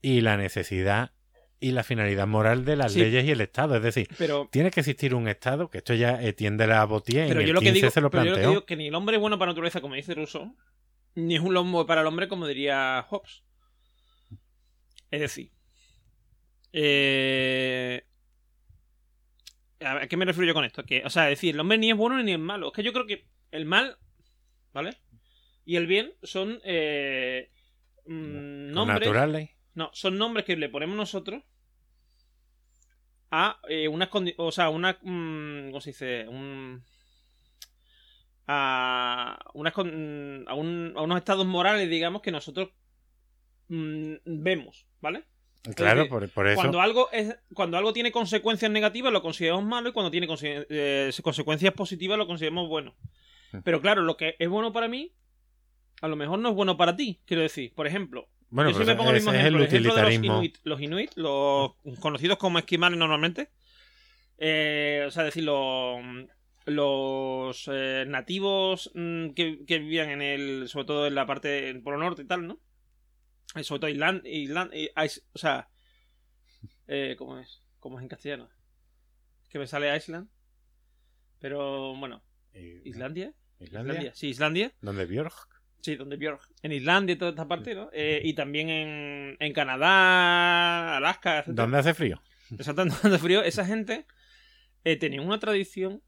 y 0.01 0.23
la 0.23 0.37
necesidad 0.37 1.13
y 1.61 1.71
la 1.71 1.85
finalidad 1.85 2.27
moral 2.27 2.65
de 2.65 2.75
las 2.75 2.97
leyes 2.97 3.25
y 3.25 3.31
el 3.31 3.41
Estado. 3.41 3.77
Es 3.77 3.83
decir, 3.83 4.09
tiene 4.51 4.73
que 4.73 4.81
existir 4.81 5.15
un 5.15 5.29
Estado, 5.29 5.71
que 5.71 5.79
esto 5.79 5.95
ya 5.95 6.21
tiende 6.33 6.67
la 6.67 6.85
botía 6.85 7.27
pero 7.29 7.41
en 7.41 7.47
yo 7.47 7.53
lo 7.53 7.61
que 7.61 7.71
digo, 7.71 7.89
se 7.89 8.01
lo 8.01 8.11
pero 8.11 8.25
yo 8.25 8.31
lo 8.31 8.37
que 8.37 8.47
digo 8.49 8.65
que 8.67 8.77
ni 8.77 8.89
el 8.89 8.95
hombre 8.97 9.17
es 9.17 9.21
bueno 9.21 9.39
para 9.39 9.53
naturaleza, 9.53 9.81
como 9.81 9.95
dice 9.95 10.15
Rousseau, 10.15 10.57
ni 11.15 11.37
es 11.37 11.41
un 11.41 11.55
lombo 11.55 11.87
para 11.87 12.01
el 12.01 12.09
hombre, 12.09 12.27
como 12.27 12.49
diría 12.49 13.07
Hobbes. 13.09 13.45
Es 15.13 15.21
decir, 15.21 15.53
eh... 16.73 18.05
¿a 19.85 20.07
qué 20.07 20.17
me 20.17 20.25
refiero 20.25 20.49
yo 20.49 20.55
con 20.55 20.65
esto? 20.65 20.85
Que, 20.85 21.03
o 21.05 21.11
sea, 21.11 21.25
decir, 21.25 21.55
el 21.55 21.61
hombre 21.61 21.79
ni 21.79 21.91
es 21.91 21.97
bueno 21.97 22.23
ni 22.23 22.33
es 22.33 22.39
malo. 22.39 22.69
Es 22.69 22.73
que 22.75 22.83
yo 22.83 22.93
creo 22.93 23.07
que 23.07 23.27
el 23.51 23.67
mal, 23.67 23.99
¿vale? 24.73 24.97
y 25.65 25.77
el 25.77 25.87
bien 25.87 26.13
son 26.23 26.61
eh, 26.65 27.51
mm, 28.07 28.71
nombres. 28.73 29.01
Naturales. 29.01 29.51
No, 29.75 29.91
son 29.93 30.19
nombres 30.19 30.45
que 30.45 30.57
le 30.57 30.69
ponemos 30.69 30.97
nosotros 30.97 31.43
a 33.31 33.61
eh, 33.69 33.89
unas 33.89 34.11
O 34.37 34.53
sea, 34.53 34.69
una. 34.69 34.99
Mm, 35.03 35.69
¿Cómo 35.69 35.81
se 35.81 35.91
dice? 35.91 36.29
Un. 36.29 36.85
A, 38.49 39.39
unas, 39.55 39.73
mm, 39.77 40.49
a, 40.49 40.55
un, 40.55 40.93
a 40.97 41.03
unos 41.03 41.19
estados 41.19 41.47
morales, 41.47 41.89
digamos, 41.89 42.23
que 42.23 42.33
nosotros 42.33 42.71
vemos, 43.69 44.87
¿vale? 45.01 45.25
Claro, 45.77 46.09
por, 46.09 46.25
eso. 46.25 46.57
Cuando 46.57 46.81
algo, 46.81 47.09
es, 47.13 47.37
cuando 47.55 47.77
algo 47.77 47.93
tiene 47.93 48.11
consecuencias 48.11 48.71
negativas 48.71 49.13
lo 49.13 49.23
consideramos 49.23 49.65
malo 49.65 49.91
y 49.91 49.93
cuando 49.93 50.11
tiene 50.11 50.27
eh, 50.43 51.13
consecuencias 51.23 51.73
positivas 51.73 52.19
lo 52.19 52.27
consideramos 52.27 52.69
bueno. 52.69 52.95
Pero 53.65 53.81
claro, 53.81 54.03
lo 54.03 54.17
que 54.17 54.35
es 54.39 54.49
bueno 54.49 54.73
para 54.73 54.89
mí 54.89 55.13
a 56.01 56.09
lo 56.09 56.17
mejor 56.17 56.41
no 56.41 56.49
es 56.49 56.55
bueno 56.55 56.77
para 56.77 56.97
ti, 56.97 57.21
quiero 57.27 57.43
decir. 57.43 57.73
Por 57.75 57.87
ejemplo, 57.87 58.29
bueno, 58.51 58.71
yo 58.71 58.77
siempre 58.77 58.97
pongo 58.97 59.11
el 59.11 59.17
mismo 59.17 59.33
ejemplo, 59.33 59.61
el, 59.61 59.67
ejemplo 59.67 59.95
de 59.95 60.03
los 60.03 60.13
inuit, 60.13 60.59
los 60.65 60.81
inuit, 60.81 61.11
los 61.15 61.73
conocidos 62.01 62.39
como 62.39 62.59
esquimales 62.59 62.99
normalmente. 62.99 63.51
Eh, 64.39 65.05
o 65.07 65.11
sea, 65.13 65.23
decir, 65.23 65.45
los, 65.45 66.01
los 66.67 67.71
eh, 67.73 68.05
nativos 68.09 68.91
mm, 68.95 69.31
que, 69.31 69.65
vivían 69.69 70.11
en 70.11 70.23
el, 70.23 70.69
sobre 70.69 70.87
todo 70.87 71.07
en 71.07 71.15
la 71.15 71.25
parte 71.25 71.49
del 71.49 71.83
Polo 71.83 71.99
Norte 71.99 72.23
y 72.23 72.27
tal, 72.27 72.47
¿no? 72.49 72.59
Eh, 73.55 73.65
sobre 73.65 73.81
todo 73.81 73.91
Island, 73.91 74.27
Island 74.27 74.73
o 75.33 75.39
sea, 75.39 75.69
¿cómo 77.19 77.39
es? 77.39 77.61
¿Cómo 77.81 77.99
es 77.99 78.03
en 78.03 78.09
castellano? 78.09 78.49
que 79.53 79.59
me 79.59 79.67
sale 79.67 79.95
Island. 79.95 80.29
Pero 81.39 81.95
bueno, 81.95 82.23
¿Islandia? 82.85 83.35
¿Islandia? 83.61 84.13
Sí, 84.15 84.29
Islandia. 84.29 84.73
¿Dónde 84.81 85.05
Björk? 85.05 85.49
Sí, 85.83 85.97
donde 85.97 86.17
Björk. 86.17 86.41
En 86.63 86.73
Islandia 86.73 87.15
y 87.15 87.19
toda 87.19 87.33
esta 87.33 87.47
parte, 87.47 87.75
¿no? 87.75 87.91
Eh, 87.93 88.23
y 88.25 88.33
también 88.35 88.71
en, 88.71 89.37
en 89.39 89.53
Canadá, 89.53 90.97
Alaska, 90.97 91.41
etc. 91.41 91.49
¿Dónde 91.49 91.79
hace 91.79 91.93
frío? 91.93 92.23
Exactamente, 92.57 92.99
donde 93.03 93.17
hace 93.17 93.25
frío. 93.25 93.43
Esa 93.43 93.67
gente 93.67 94.07
eh, 94.85 94.97
tenía 94.97 95.21
una 95.21 95.39
tradición 95.39 96.03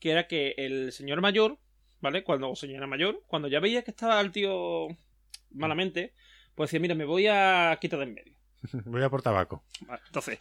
que 0.00 0.12
era 0.12 0.26
que 0.26 0.54
el 0.56 0.92
señor 0.92 1.20
mayor, 1.20 1.58
¿vale? 2.00 2.24
Cuando, 2.24 2.50
o 2.50 2.56
señora 2.56 2.86
mayor, 2.86 3.22
cuando 3.26 3.48
ya 3.48 3.60
veía 3.60 3.82
que 3.82 3.90
estaba 3.90 4.20
el 4.20 4.30
tío 4.32 4.88
malamente, 5.50 6.14
pues 6.56 6.70
decía, 6.70 6.80
mira, 6.80 6.94
me 6.96 7.04
voy 7.04 7.26
a 7.28 7.78
quitar 7.80 8.00
de 8.00 8.04
en 8.06 8.14
medio. 8.14 8.34
voy 8.86 9.02
a 9.02 9.10
por 9.10 9.22
tabaco. 9.22 9.62
Vale, 9.82 10.02
entonces, 10.06 10.40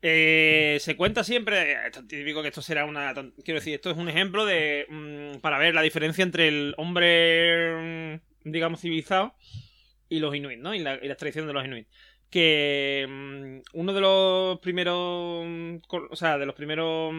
eh, 0.00 0.78
se 0.80 0.96
cuenta 0.96 1.24
siempre, 1.24 1.86
esto 1.86 2.06
típico 2.06 2.40
que 2.40 2.48
esto 2.48 2.62
será 2.62 2.84
una. 2.84 3.12
Quiero 3.44 3.58
decir, 3.58 3.74
esto 3.74 3.90
es 3.90 3.96
un 3.96 4.08
ejemplo 4.08 4.46
de. 4.46 4.86
Mm, 4.88 5.40
para 5.40 5.58
ver 5.58 5.74
la 5.74 5.82
diferencia 5.82 6.22
entre 6.22 6.48
el 6.48 6.74
hombre, 6.78 8.14
mm, 8.44 8.50
digamos, 8.50 8.80
civilizado 8.80 9.34
y 10.08 10.20
los 10.20 10.34
inuit, 10.34 10.60
¿no? 10.60 10.74
Y 10.74 10.78
la, 10.78 11.04
y 11.04 11.08
tradición 11.16 11.48
de 11.48 11.52
los 11.52 11.64
inuit. 11.64 11.88
Que 12.30 13.06
mm, 13.08 13.60
uno 13.72 13.92
de 13.92 14.00
los 14.00 14.60
primeros. 14.60 15.44
O 16.10 16.16
sea, 16.16 16.38
de 16.38 16.46
los 16.46 16.54
primeros. 16.54 17.12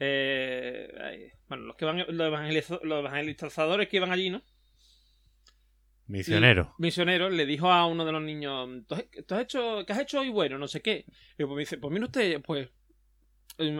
Eh, 0.00 1.32
bueno, 1.48 1.64
los 1.64 1.76
que 1.76 1.84
van. 1.84 1.98
Los, 2.08 2.70
los 2.82 2.98
evangelizadores 2.98 3.88
que 3.88 3.96
iban 3.98 4.10
allí, 4.10 4.30
¿no? 4.30 4.42
Misionero. 6.06 6.74
misionero 6.78 7.30
le 7.30 7.46
dijo 7.46 7.70
a 7.70 7.86
uno 7.86 8.04
de 8.04 8.12
los 8.12 8.22
niños, 8.22 8.68
¿tú 8.86 8.94
has 8.94 9.40
hecho, 9.40 9.84
¿qué 9.86 9.92
has 9.92 10.00
hecho 10.00 10.20
hoy 10.20 10.28
bueno? 10.28 10.58
No 10.58 10.68
sé 10.68 10.82
qué. 10.82 11.06
Y 11.38 11.44
pues 11.44 11.50
me 11.50 11.60
dice, 11.60 11.78
pues 11.78 11.92
mira 11.92 12.06
usted, 12.06 12.42
pues, 12.42 12.68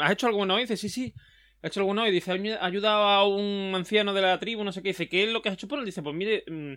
¿has 0.00 0.12
hecho 0.12 0.26
algo 0.26 0.38
bueno 0.38 0.54
hoy? 0.54 0.62
dice, 0.62 0.76
sí, 0.76 0.88
sí, 0.88 1.14
he 1.62 1.66
hecho 1.66 1.80
algo 1.80 1.88
bueno 1.88 2.02
hoy. 2.02 2.10
Dice, 2.10 2.30
ha 2.30 2.64
ayudado 2.64 3.04
a 3.04 3.28
un 3.28 3.72
anciano 3.74 4.14
de 4.14 4.22
la 4.22 4.38
tribu, 4.40 4.64
no 4.64 4.72
sé 4.72 4.82
qué. 4.82 4.88
Dice, 4.88 5.08
¿qué 5.08 5.24
es 5.24 5.32
lo 5.32 5.42
que 5.42 5.50
has 5.50 5.54
hecho 5.54 5.68
por 5.68 5.78
él? 5.78 5.84
Dice, 5.84 6.02
pues 6.02 6.16
mire, 6.16 6.44
mm, 6.46 6.74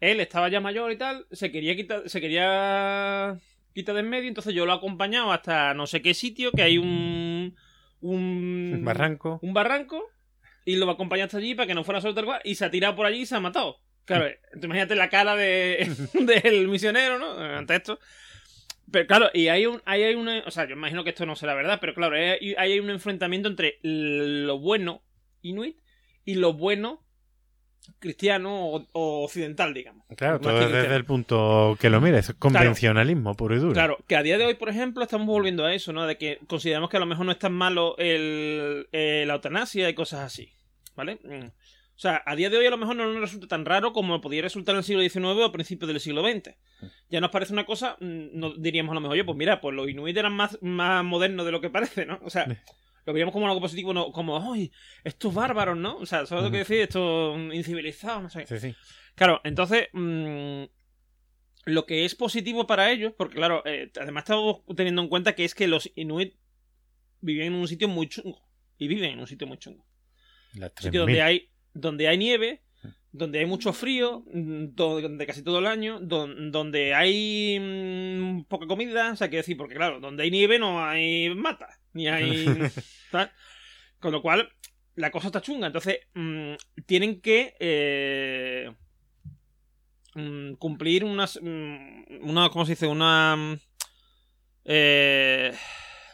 él 0.00 0.20
estaba 0.20 0.48
ya 0.48 0.60
mayor 0.60 0.90
y 0.90 0.96
tal, 0.96 1.26
se 1.30 1.52
quería 1.52 1.76
quitar, 1.76 2.08
se 2.08 2.20
quería 2.20 3.38
quitar 3.74 3.94
de 3.94 4.00
en 4.00 4.08
medio, 4.08 4.28
entonces 4.28 4.54
yo 4.54 4.66
lo 4.66 4.72
he 4.72 4.76
acompañado 4.76 5.32
hasta 5.32 5.74
no 5.74 5.86
sé 5.86 6.02
qué 6.02 6.14
sitio, 6.14 6.50
que 6.52 6.62
hay 6.62 6.78
un... 6.78 7.54
Un 8.00 8.80
barranco. 8.82 9.38
Un 9.42 9.52
barranco. 9.52 10.02
Y 10.64 10.76
lo 10.76 10.86
va 10.86 10.92
a 10.92 10.94
acompañar 10.94 11.26
hasta 11.26 11.38
allí 11.38 11.54
para 11.54 11.66
que 11.66 11.74
no 11.74 11.84
fuera 11.84 11.98
a 11.98 12.02
soltar 12.02 12.24
y 12.44 12.54
se 12.54 12.64
ha 12.64 12.70
tirado 12.70 12.96
por 12.96 13.06
allí 13.06 13.20
y 13.20 13.26
se 13.26 13.36
ha 13.36 13.40
matado. 13.40 13.78
Claro, 14.04 14.26
imagínate 14.60 14.94
la 14.96 15.08
cara 15.08 15.36
de, 15.36 15.90
del 16.14 16.68
misionero, 16.68 17.18
¿no? 17.18 17.32
Ante 17.38 17.76
esto. 17.76 17.98
Pero 18.90 19.06
claro, 19.06 19.30
y 19.32 19.48
hay 19.48 19.66
un, 19.66 19.80
hay 19.84 20.14
una. 20.14 20.42
O 20.46 20.50
sea, 20.50 20.66
yo 20.66 20.72
imagino 20.72 21.04
que 21.04 21.10
esto 21.10 21.26
no 21.26 21.36
será 21.36 21.54
verdad, 21.54 21.78
pero 21.80 21.94
claro, 21.94 22.16
hay, 22.16 22.54
hay 22.56 22.80
un 22.80 22.90
enfrentamiento 22.90 23.48
entre 23.48 23.78
lo 23.82 24.58
bueno 24.58 25.02
Inuit 25.42 25.76
y 26.24 26.34
lo 26.34 26.52
bueno 26.54 27.04
cristiano 27.98 28.66
o, 28.66 28.86
o 28.92 29.24
occidental, 29.24 29.72
digamos. 29.74 30.06
Claro, 30.16 30.40
todo 30.40 30.54
desde 30.54 30.70
cristiano. 30.70 30.96
el 30.96 31.04
punto 31.04 31.76
que 31.80 31.90
lo 31.90 32.00
mires, 32.00 32.34
convencionalismo 32.38 33.34
puro 33.34 33.56
y 33.56 33.58
duro. 33.58 33.72
Claro, 33.72 33.98
que 34.06 34.16
a 34.16 34.22
día 34.22 34.38
de 34.38 34.46
hoy, 34.46 34.54
por 34.54 34.68
ejemplo, 34.68 35.02
estamos 35.02 35.26
volviendo 35.26 35.64
a 35.64 35.74
eso, 35.74 35.92
¿no? 35.92 36.06
De 36.06 36.16
que 36.16 36.38
consideramos 36.46 36.90
que 36.90 36.96
a 36.96 37.00
lo 37.00 37.06
mejor 37.06 37.26
no 37.26 37.32
es 37.32 37.38
tan 37.38 37.52
malo 37.52 37.96
el, 37.98 38.88
eh, 38.92 39.24
la 39.26 39.34
eutanasia 39.34 39.88
y 39.88 39.94
cosas 39.94 40.20
así, 40.20 40.52
¿vale? 40.94 41.18
O 42.00 42.02
sea, 42.02 42.22
a 42.24 42.34
día 42.34 42.48
de 42.48 42.56
hoy 42.56 42.64
a 42.64 42.70
lo 42.70 42.78
mejor 42.78 42.96
no 42.96 43.12
nos 43.12 43.20
resulta 43.20 43.46
tan 43.46 43.66
raro 43.66 43.92
como 43.92 44.22
podía 44.22 44.40
resultar 44.40 44.74
en 44.74 44.78
el 44.78 44.84
siglo 44.84 45.02
XIX 45.02 45.26
o 45.26 45.44
a 45.44 45.52
principios 45.52 45.86
del 45.86 46.00
siglo 46.00 46.22
XX. 46.22 46.56
Ya 47.10 47.20
nos 47.20 47.30
parece 47.30 47.52
una 47.52 47.66
cosa, 47.66 47.98
mm, 48.00 48.28
no 48.32 48.54
diríamos 48.54 48.92
a 48.92 48.94
lo 48.94 49.02
mejor, 49.02 49.16
oye, 49.16 49.24
pues 49.24 49.36
mira, 49.36 49.60
pues 49.60 49.76
los 49.76 49.86
inuit 49.86 50.16
eran 50.16 50.32
más, 50.32 50.56
más 50.62 51.04
modernos 51.04 51.44
de 51.44 51.52
lo 51.52 51.60
que 51.60 51.68
parece, 51.68 52.06
¿no? 52.06 52.18
O 52.24 52.30
sea, 52.30 52.46
lo 53.04 53.12
veíamos 53.12 53.34
como 53.34 53.46
algo 53.46 53.60
positivo, 53.60 53.92
no, 53.92 54.12
como, 54.12 54.50
¡ay! 54.50 54.72
Estos 55.04 55.34
bárbaros, 55.34 55.76
¿no? 55.76 55.98
O 55.98 56.06
sea, 56.06 56.24
¿sabes 56.24 56.42
lo 56.42 56.50
que 56.50 56.56
decir? 56.56 56.80
Estos 56.80 57.38
incivilizados, 57.52 58.22
no 58.22 58.30
sé. 58.30 58.46
Sí, 58.46 58.58
sí. 58.58 58.74
Claro, 59.14 59.42
entonces, 59.44 59.88
mm, 59.92 60.62
lo 61.66 61.84
que 61.84 62.06
es 62.06 62.14
positivo 62.14 62.66
para 62.66 62.90
ellos, 62.90 63.12
porque 63.14 63.34
claro, 63.34 63.62
eh, 63.66 63.90
además 64.00 64.22
estamos 64.22 64.62
teniendo 64.74 65.02
en 65.02 65.08
cuenta 65.08 65.34
que 65.34 65.44
es 65.44 65.54
que 65.54 65.68
los 65.68 65.90
Inuit 65.96 66.34
vivían 67.20 67.48
en 67.48 67.54
un 67.56 67.68
sitio 67.68 67.88
muy 67.88 68.08
chungo. 68.08 68.42
Y 68.78 68.88
viven 68.88 69.10
en 69.10 69.20
un 69.20 69.26
sitio 69.26 69.46
muy 69.46 69.58
chungo. 69.58 69.84
Un 70.54 70.62
sitio 70.62 70.70
3000. 70.70 71.00
donde 71.00 71.20
hay, 71.20 71.49
donde 71.74 72.08
hay 72.08 72.18
nieve, 72.18 72.62
donde 73.12 73.40
hay 73.40 73.46
mucho 73.46 73.72
frío, 73.72 74.24
mm, 74.32 74.74
donde 74.74 75.26
casi 75.26 75.42
todo 75.42 75.58
el 75.58 75.66
año, 75.66 75.98
don- 76.00 76.50
donde 76.52 76.94
hay 76.94 77.58
mm, 77.60 78.44
poca 78.44 78.66
comida, 78.66 79.12
o 79.12 79.16
sea, 79.16 79.28
quiero 79.28 79.40
decir, 79.42 79.56
porque 79.56 79.74
claro, 79.74 80.00
donde 80.00 80.22
hay 80.22 80.30
nieve 80.30 80.58
no 80.58 80.84
hay 80.84 81.34
mata, 81.34 81.68
ni 81.92 82.08
hay... 82.08 82.44
¿sabes? 83.10 83.30
Con 83.98 84.12
lo 84.12 84.22
cual, 84.22 84.48
la 84.94 85.10
cosa 85.10 85.26
está 85.26 85.40
chunga, 85.40 85.66
entonces 85.66 85.98
mm, 86.14 86.52
tienen 86.86 87.20
que 87.20 87.54
eh, 87.58 88.72
mm, 90.14 90.54
cumplir 90.54 91.04
unas... 91.04 91.38
mm, 91.42 92.20
una, 92.22 92.48
¿Cómo 92.50 92.64
se 92.64 92.72
dice? 92.72 92.86
Una... 92.86 93.36
mm, 93.36 93.58
eh, 94.66 95.52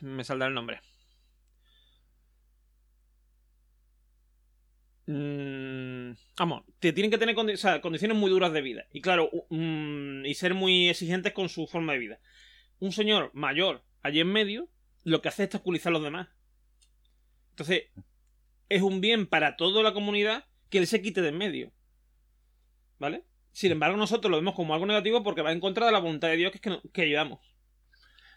me 0.01 0.25
saldrá 0.25 0.49
el 0.49 0.55
nombre. 0.55 0.81
Mm, 5.07 6.13
vamos, 6.37 6.65
te 6.81 6.93
tienen 6.93 7.11
que 7.11 7.19
tener 7.19 7.35
condiciones 7.37 8.17
muy 8.17 8.31
duras 8.31 8.53
de 8.53 8.61
vida. 8.61 8.87
Y 8.93 9.01
claro, 9.01 9.31
mm, 9.51 10.25
y 10.25 10.35
ser 10.35 10.55
muy 10.55 10.89
exigentes 10.89 11.33
con 11.33 11.49
su 11.49 11.67
forma 11.67 11.93
de 11.93 11.99
vida. 11.99 12.21
Un 12.79 12.93
señor 12.93 13.31
mayor 13.33 13.85
allí 14.03 14.21
en 14.21 14.33
medio 14.33 14.69
lo 15.05 15.23
que 15.23 15.29
hace 15.29 15.45
es 15.45 15.47
obstaculizar 15.47 15.91
a 15.91 15.95
los 15.95 16.03
demás. 16.03 16.29
Entonces, 17.51 17.85
es 18.69 18.83
un 18.83 19.01
bien 19.01 19.27
para 19.27 19.57
toda 19.57 19.83
la 19.83 19.95
comunidad 19.95 20.45
que 20.69 20.79
él 20.79 20.87
se 20.87 21.01
quite 21.01 21.23
de 21.23 21.29
en 21.29 21.39
medio. 21.39 21.73
¿Vale? 22.99 23.23
Sin 23.53 23.73
embargo, 23.73 23.97
nosotros 23.97 24.31
lo 24.31 24.39
vemos 24.39 24.55
como 24.55 24.75
algo 24.75 24.87
negativo 24.87 25.23
porque 25.23 25.43
va 25.43 25.53
en 25.53 25.61
contra 25.61 25.87
de 25.87 25.93
la 25.93 26.01
voluntad 26.01 26.29
de 26.29 26.37
Dios 26.37 26.53
que 26.53 26.59
es 26.59 26.81
que. 26.93 27.17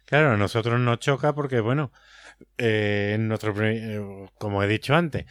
Claro, 0.05 0.31
a 0.31 0.37
nosotros 0.37 0.79
nos 0.79 0.99
choca 0.99 1.33
porque, 1.33 1.59
bueno, 1.59 1.91
eh, 2.57 3.17
nuestro, 3.19 3.53
eh, 3.61 4.27
como 4.37 4.63
he 4.63 4.67
dicho 4.67 4.95
antes, 4.95 5.25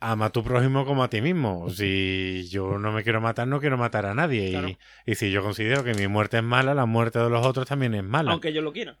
ama 0.00 0.26
a 0.26 0.30
tu 0.30 0.42
prójimo 0.44 0.84
como 0.84 1.02
a 1.02 1.10
ti 1.10 1.20
mismo. 1.20 1.68
Si 1.70 2.48
yo 2.50 2.78
no 2.78 2.92
me 2.92 3.02
quiero 3.02 3.20
matar, 3.20 3.48
no 3.48 3.60
quiero 3.60 3.76
matar 3.76 4.06
a 4.06 4.14
nadie. 4.14 4.50
Claro. 4.50 4.68
Y, 4.68 4.78
y 5.06 5.14
si 5.16 5.30
yo 5.30 5.42
considero 5.42 5.82
que 5.84 5.94
mi 5.94 6.06
muerte 6.08 6.38
es 6.38 6.42
mala, 6.44 6.74
la 6.74 6.86
muerte 6.86 7.18
de 7.18 7.28
los 7.30 7.44
otros 7.46 7.66
también 7.66 7.94
es 7.94 8.04
mala. 8.04 8.32
Aunque 8.32 8.52
yo 8.52 8.60
lo 8.62 8.72
quiera. 8.72 8.98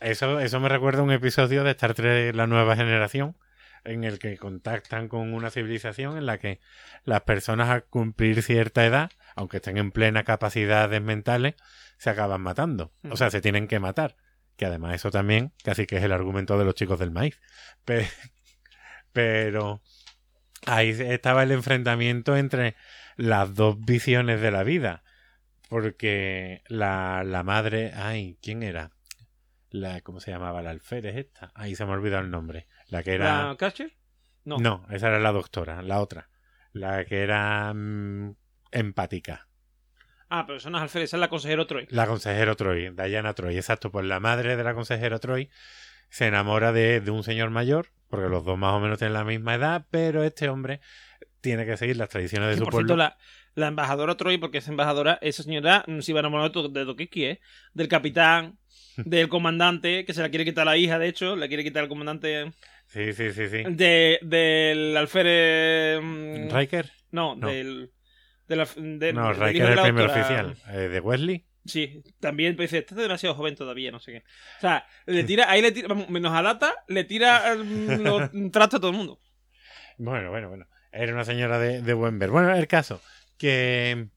Eso, 0.00 0.40
eso 0.40 0.58
me 0.60 0.68
recuerda 0.68 1.00
a 1.00 1.04
un 1.04 1.12
episodio 1.12 1.62
de 1.62 1.70
Star 1.72 1.94
Trek 1.94 2.34
La 2.34 2.48
Nueva 2.48 2.74
Generación, 2.74 3.36
en 3.84 4.02
el 4.02 4.18
que 4.18 4.36
contactan 4.36 5.06
con 5.08 5.32
una 5.32 5.50
civilización 5.50 6.16
en 6.16 6.26
la 6.26 6.38
que 6.38 6.58
las 7.04 7.20
personas 7.22 7.68
al 7.68 7.84
cumplir 7.84 8.42
cierta 8.42 8.84
edad, 8.84 9.10
aunque 9.36 9.58
estén 9.58 9.76
en 9.78 9.92
plena 9.92 10.24
capacidades 10.24 11.00
mentales, 11.00 11.54
se 11.98 12.10
acaban 12.10 12.40
matando. 12.40 12.92
O 13.10 13.16
sea, 13.16 13.30
se 13.30 13.40
tienen 13.40 13.68
que 13.68 13.78
matar. 13.78 14.16
Que 14.56 14.66
además 14.66 14.94
eso 14.96 15.10
también 15.10 15.52
casi 15.64 15.86
que 15.86 15.96
es 15.98 16.02
el 16.02 16.12
argumento 16.12 16.58
de 16.58 16.64
los 16.64 16.74
chicos 16.74 16.98
del 16.98 17.10
maíz. 17.12 17.40
Pe- 17.84 18.08
Pero 19.12 19.82
ahí 20.66 20.90
estaba 20.90 21.42
el 21.42 21.52
enfrentamiento 21.52 22.36
entre 22.36 22.76
las 23.16 23.54
dos 23.54 23.80
visiones 23.80 24.40
de 24.40 24.50
la 24.50 24.62
vida. 24.62 25.02
Porque 25.68 26.62
la, 26.68 27.24
la 27.24 27.42
madre... 27.42 27.92
Ay, 27.94 28.38
¿quién 28.42 28.62
era? 28.62 28.90
La, 29.70 30.02
¿Cómo 30.02 30.20
se 30.20 30.30
llamaba? 30.30 30.62
La 30.62 30.70
alférez 30.70 31.16
esta. 31.16 31.50
Ahí 31.54 31.74
se 31.74 31.84
me 31.86 31.92
ha 31.92 31.94
olvidado 31.94 32.22
el 32.22 32.30
nombre. 32.30 32.66
La 32.88 33.02
que 33.02 33.14
era... 33.14 33.48
¿La 33.48 33.56
Catcher? 33.56 33.96
No. 34.44 34.58
No, 34.58 34.86
esa 34.90 35.08
era 35.08 35.18
la 35.18 35.32
doctora, 35.32 35.82
la 35.82 36.00
otra. 36.00 36.28
La 36.72 37.04
que 37.04 37.22
era 37.22 37.72
mm, 37.72 38.34
empática. 38.70 39.48
Ah, 40.28 40.44
pero 40.46 40.58
eso 40.58 40.70
no 40.70 40.78
es 40.78 40.82
alférez, 40.82 41.10
esa 41.10 41.16
es 41.16 41.20
la 41.20 41.28
consejera 41.28 41.66
Troy. 41.66 41.86
La 41.90 42.06
consejera 42.06 42.54
Troy, 42.54 42.90
Diana 42.90 43.34
Troy, 43.34 43.56
exacto. 43.56 43.90
Pues 43.90 44.06
la 44.06 44.20
madre 44.20 44.56
de 44.56 44.64
la 44.64 44.74
consejera 44.74 45.18
Troy 45.18 45.50
se 46.08 46.26
enamora 46.26 46.72
de, 46.72 47.00
de 47.00 47.10
un 47.10 47.22
señor 47.22 47.50
mayor, 47.50 47.88
porque 48.12 48.28
los 48.28 48.44
dos 48.44 48.58
más 48.58 48.74
o 48.74 48.80
menos 48.80 48.98
tienen 48.98 49.14
la 49.14 49.24
misma 49.24 49.54
edad, 49.54 49.86
pero 49.90 50.22
este 50.22 50.50
hombre 50.50 50.80
tiene 51.40 51.64
que 51.64 51.78
seguir 51.78 51.96
las 51.96 52.10
tradiciones 52.10 52.50
de 52.50 52.54
Que, 52.54 52.58
su 52.58 52.64
por 52.64 52.72
pueblo. 52.72 52.88
cierto, 52.88 52.96
la, 52.98 53.16
la 53.54 53.68
embajadora 53.68 54.16
Troy, 54.18 54.36
porque 54.36 54.58
es 54.58 54.68
embajadora, 54.68 55.18
esa 55.22 55.42
señora 55.42 55.82
se 56.00 56.12
iba 56.12 56.20
a 56.20 56.22
enamorar 56.22 56.48
de, 56.48 56.52
to- 56.52 56.68
de 56.68 56.84
Tokiki, 56.84 57.24
¿eh? 57.24 57.40
Del 57.72 57.88
capitán, 57.88 58.58
del 58.98 59.30
comandante, 59.30 60.04
que 60.04 60.12
se 60.12 60.20
la 60.20 60.28
quiere 60.28 60.44
quitar 60.44 60.66
la 60.66 60.76
hija, 60.76 60.98
de 60.98 61.08
hecho, 61.08 61.36
la 61.36 61.48
quiere 61.48 61.64
quitar 61.64 61.84
el 61.84 61.88
comandante 61.88 62.52
Sí, 62.88 63.14
sí, 63.14 63.32
sí, 63.32 63.48
sí. 63.48 63.62
de, 63.70 64.18
del 64.20 64.94
alférez... 64.98 66.02
mm, 66.02 66.50
¿Riker? 66.54 66.92
No, 67.12 67.34
No. 67.34 67.48
del... 67.48 67.90
de- 68.46 69.12
No, 69.14 69.32
Riker 69.32 69.62
es 69.70 69.76
el 69.78 69.82
primer 69.82 70.10
oficial. 70.10 70.54
Eh, 70.70 70.88
¿De 70.88 71.00
Wesley? 71.00 71.46
Sí, 71.64 72.02
también 72.18 72.56
pues, 72.56 72.70
dice, 72.70 72.78
este 72.78 72.94
es 72.94 73.00
demasiado 73.00 73.34
joven 73.34 73.54
todavía, 73.54 73.90
no 73.90 74.00
sé 74.00 74.12
qué. 74.12 74.18
O 74.58 74.60
sea, 74.60 74.86
le 75.06 75.24
tira, 75.24 75.50
ahí 75.50 75.62
le 75.62 75.72
tira, 75.72 75.88
vamos, 75.88 76.08
menos 76.08 76.32
a 76.32 76.42
Data, 76.42 76.74
le 76.88 77.04
tira 77.04 77.54
mm, 77.54 78.00
los 78.02 78.30
trastos 78.52 78.78
a 78.78 78.80
todo 78.80 78.90
el 78.90 78.96
mundo. 78.96 79.20
Bueno, 79.98 80.30
bueno, 80.30 80.48
bueno. 80.48 80.66
Era 80.90 81.12
una 81.14 81.24
señora 81.24 81.58
de, 81.58 81.80
de 81.80 81.94
buen 81.94 82.18
ver. 82.18 82.30
Bueno, 82.30 82.54
el 82.54 82.66
caso, 82.66 83.00
que, 83.38 84.08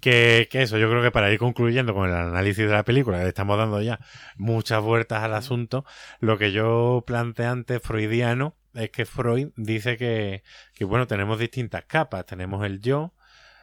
que, 0.00 0.48
que 0.50 0.62
eso, 0.62 0.78
yo 0.78 0.88
creo 0.88 1.02
que 1.02 1.10
para 1.10 1.30
ir 1.30 1.38
concluyendo 1.38 1.92
con 1.92 2.08
el 2.08 2.14
análisis 2.14 2.66
de 2.66 2.72
la 2.72 2.84
película, 2.84 3.18
que 3.18 3.24
le 3.24 3.28
estamos 3.28 3.58
dando 3.58 3.82
ya 3.82 3.98
muchas 4.36 4.80
vueltas 4.80 5.22
al 5.22 5.34
asunto, 5.34 5.84
lo 6.20 6.38
que 6.38 6.52
yo 6.52 7.04
planteé 7.06 7.46
antes 7.46 7.82
freudiano 7.82 8.56
es 8.74 8.90
que 8.90 9.04
Freud 9.04 9.48
dice 9.56 9.96
que, 9.96 10.42
que 10.74 10.84
bueno, 10.84 11.06
tenemos 11.06 11.38
distintas 11.38 11.84
capas. 11.84 12.26
Tenemos 12.26 12.64
el 12.64 12.80
yo, 12.80 13.14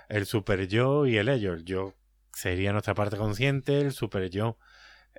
el 0.08 0.26
super 0.26 0.68
yo 0.68 1.06
y 1.08 1.18
el 1.18 1.30
ello. 1.30 1.54
El 1.54 1.66
yo 1.66 1.96
sería 2.40 2.72
nuestra 2.72 2.94
parte 2.94 3.18
consciente, 3.18 3.82
el 3.82 3.92
super 3.92 4.30
yo 4.30 4.58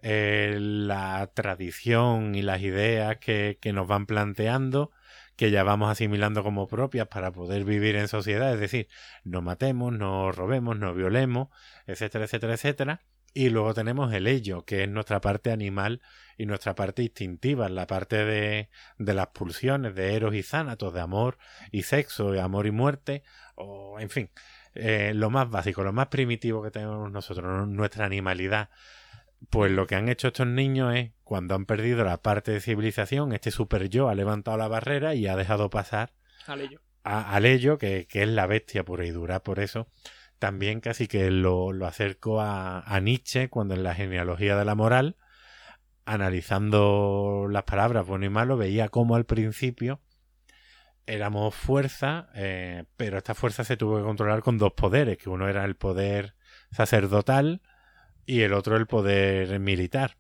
eh, 0.03 0.57
la 0.59 1.31
tradición 1.35 2.35
y 2.35 2.43
las 2.43 2.63
ideas 2.63 3.19
que, 3.19 3.59
que 3.61 3.73
nos 3.73 3.87
van 3.87 4.07
planteando, 4.07 4.93
que 5.37 5.51
ya 5.51 5.63
vamos 5.63 5.91
asimilando 5.91 6.43
como 6.43 6.67
propias 6.69 7.09
para 7.09 7.33
poder 7.33 7.65
vivir 7.65 7.97
en 7.97 8.09
sociedad, 8.09 8.55
es 8.55 8.61
decir, 8.61 8.89
no 9.25 9.43
matemos, 9.43 9.93
no 9.93 10.33
robemos, 10.33 10.79
no 10.79 10.95
violemos, 10.95 11.49
etcétera, 11.87 12.25
etcétera, 12.25 12.55
etcétera. 12.55 13.03
Y 13.33 13.51
luego 13.51 13.75
tenemos 13.75 14.13
el 14.13 14.27
ello, 14.27 14.65
que 14.65 14.83
es 14.83 14.89
nuestra 14.89 15.21
parte 15.21 15.53
animal 15.53 16.03
y 16.37 16.47
nuestra 16.47 16.75
parte 16.75 17.03
instintiva, 17.03 17.69
la 17.69 17.87
parte 17.87 18.25
de, 18.25 18.71
de 18.99 19.15
las 19.15 19.29
pulsiones, 19.29 19.95
de 19.95 20.15
eros 20.15 20.35
y 20.35 20.43
zánatos, 20.43 20.93
de 20.95 21.01
amor 21.01 21.39
y 21.71 21.83
sexo, 21.83 22.33
de 22.33 22.41
amor 22.41 22.67
y 22.67 22.73
muerte, 22.73 23.23
o 23.55 24.01
en 24.01 24.11
fin, 24.11 24.31
eh, 24.75 25.13
lo 25.15 25.31
más 25.31 25.51
básico, 25.51 25.83
lo 25.83 25.93
más 25.93 26.09
primitivo 26.09 26.63
que 26.63 26.71
tenemos 26.71 27.11
nosotros, 27.11 27.69
nuestra 27.69 28.05
animalidad. 28.07 28.71
Pues 29.49 29.73
lo 29.73 29.87
que 29.87 29.95
han 29.95 30.09
hecho 30.09 30.29
estos 30.29 30.47
niños 30.47 30.95
es, 30.95 31.13
cuando 31.25 31.55
han 31.55 31.65
perdido 31.65 32.05
la 32.05 32.19
parte 32.19 32.53
de 32.53 32.61
civilización, 32.61 33.33
este 33.33 33.51
super 33.51 33.89
yo 33.89 34.09
ha 34.09 34.15
levantado 34.15 34.59
la 34.59 34.69
barrera 34.69 35.15
y 35.15 35.27
ha 35.27 35.37
dejado 35.37 35.71
pasar 35.71 36.13
Al 36.47 36.61
ello. 36.61 36.81
a, 37.05 37.35
al 37.35 37.47
ello, 37.47 37.79
que, 37.79 38.07
que 38.07 38.23
es 38.23 38.29
la 38.29 38.47
bestia 38.47 38.85
pura 38.85 39.07
y 39.07 39.11
dura. 39.11 39.43
Por 39.43 39.59
eso 39.61 39.89
también 40.39 40.81
casi 40.81 41.07
que 41.09 41.31
lo, 41.31 41.73
lo 41.73 41.87
acerco 41.87 42.41
a, 42.41 42.81
a 42.81 43.01
Nietzsche 43.01 43.49
cuando 43.49 43.75
en 43.75 43.83
la 43.83 43.95
genealogía 43.95 44.57
de 44.57 44.65
la 44.65 44.75
moral, 44.75 45.17
analizando 46.05 47.47
las 47.51 47.65
palabras 47.65 48.07
bueno 48.07 48.27
y 48.27 48.31
malo, 48.31 48.57
veía 48.57 48.89
cómo 48.89 49.17
al 49.17 49.25
principio 49.25 50.01
éramos 51.07 51.55
fuerza, 51.55 52.29
eh, 52.35 52.85
pero 52.97 53.19
esta 53.19 53.35
fuerza 53.35 53.65
se 53.65 53.77
tuvo 53.77 53.99
que 53.99 54.05
controlar 54.05 54.43
con 54.43 54.59
dos 54.59 54.73
poderes, 54.73 55.19
que 55.19 55.29
uno 55.29 55.49
era 55.49 55.65
el 55.65 55.77
poder 55.77 56.35
sacerdotal 56.73 57.63
y 58.27 58.43
el 58.43 58.53
otro 58.53 58.77
el 58.77 58.87
poder 58.87 59.59
militar. 59.61 60.17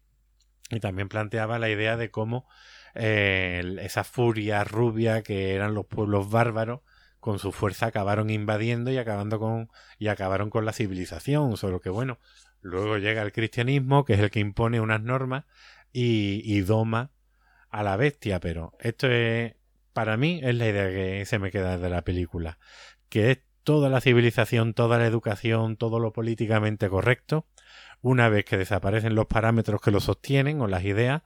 Y 0.71 0.81
también 0.81 1.09
planteaba 1.09 1.59
la 1.59 1.69
idea 1.69 1.97
de 1.97 2.11
cómo 2.11 2.49
eh, 2.95 3.77
esa 3.81 4.05
furia 4.05 4.65
rubia 4.65 5.23
que 5.23 5.55
eran 5.55 5.75
los 5.75 5.87
pueblos 5.87 6.31
bárbaros 6.31 6.81
con 7.21 7.39
su 7.39 7.53
fuerza 7.53 7.87
acabaron 7.87 8.31
invadiendo 8.31 8.91
y 8.91 8.99
acabando 8.99 9.39
con 9.39 9.69
y 9.99 10.09
acabaron 10.09 10.51
con 10.51 10.65
la 10.65 10.73
civilización 10.73 11.57
solo 11.57 11.81
que 11.81 11.91
bueno 11.91 12.19
luego 12.63 12.99
llega 12.99 13.23
el 13.23 13.33
cristianismo 13.33 14.05
que 14.05 14.15
es 14.15 14.21
el 14.21 14.31
que 14.31 14.41
impone 14.41 14.81
unas 14.81 15.03
normas 15.03 15.45
y, 15.93 16.43
y 16.45 16.63
doma 16.63 17.13
a 17.69 17.83
la 17.85 17.97
bestia 17.97 18.41
pero 18.41 18.73
esto 18.81 19.07
es 19.09 19.55
para 19.93 20.17
mí 20.17 20.41
es 20.43 20.55
la 20.55 20.69
idea 20.69 20.89
que 20.89 21.25
se 21.27 21.39
me 21.39 21.51
queda 21.51 21.79
de 21.79 21.91
la 21.91 22.03
película, 22.03 22.59
que 23.09 23.31
es 23.31 23.39
toda 23.63 23.89
la 23.89 24.01
civilización, 24.01 24.75
toda 24.75 24.99
la 24.99 25.07
educación, 25.07 25.77
todo 25.77 25.99
lo 25.99 26.13
políticamente 26.13 26.89
correcto, 26.89 27.47
una 28.01 28.29
vez 28.29 28.45
que 28.45 28.57
desaparecen 28.57 29.15
los 29.15 29.27
parámetros 29.27 29.81
que 29.81 29.91
lo 29.91 30.01
sostienen 30.01 30.61
o 30.61 30.67
las 30.67 30.85
ideas, 30.85 31.23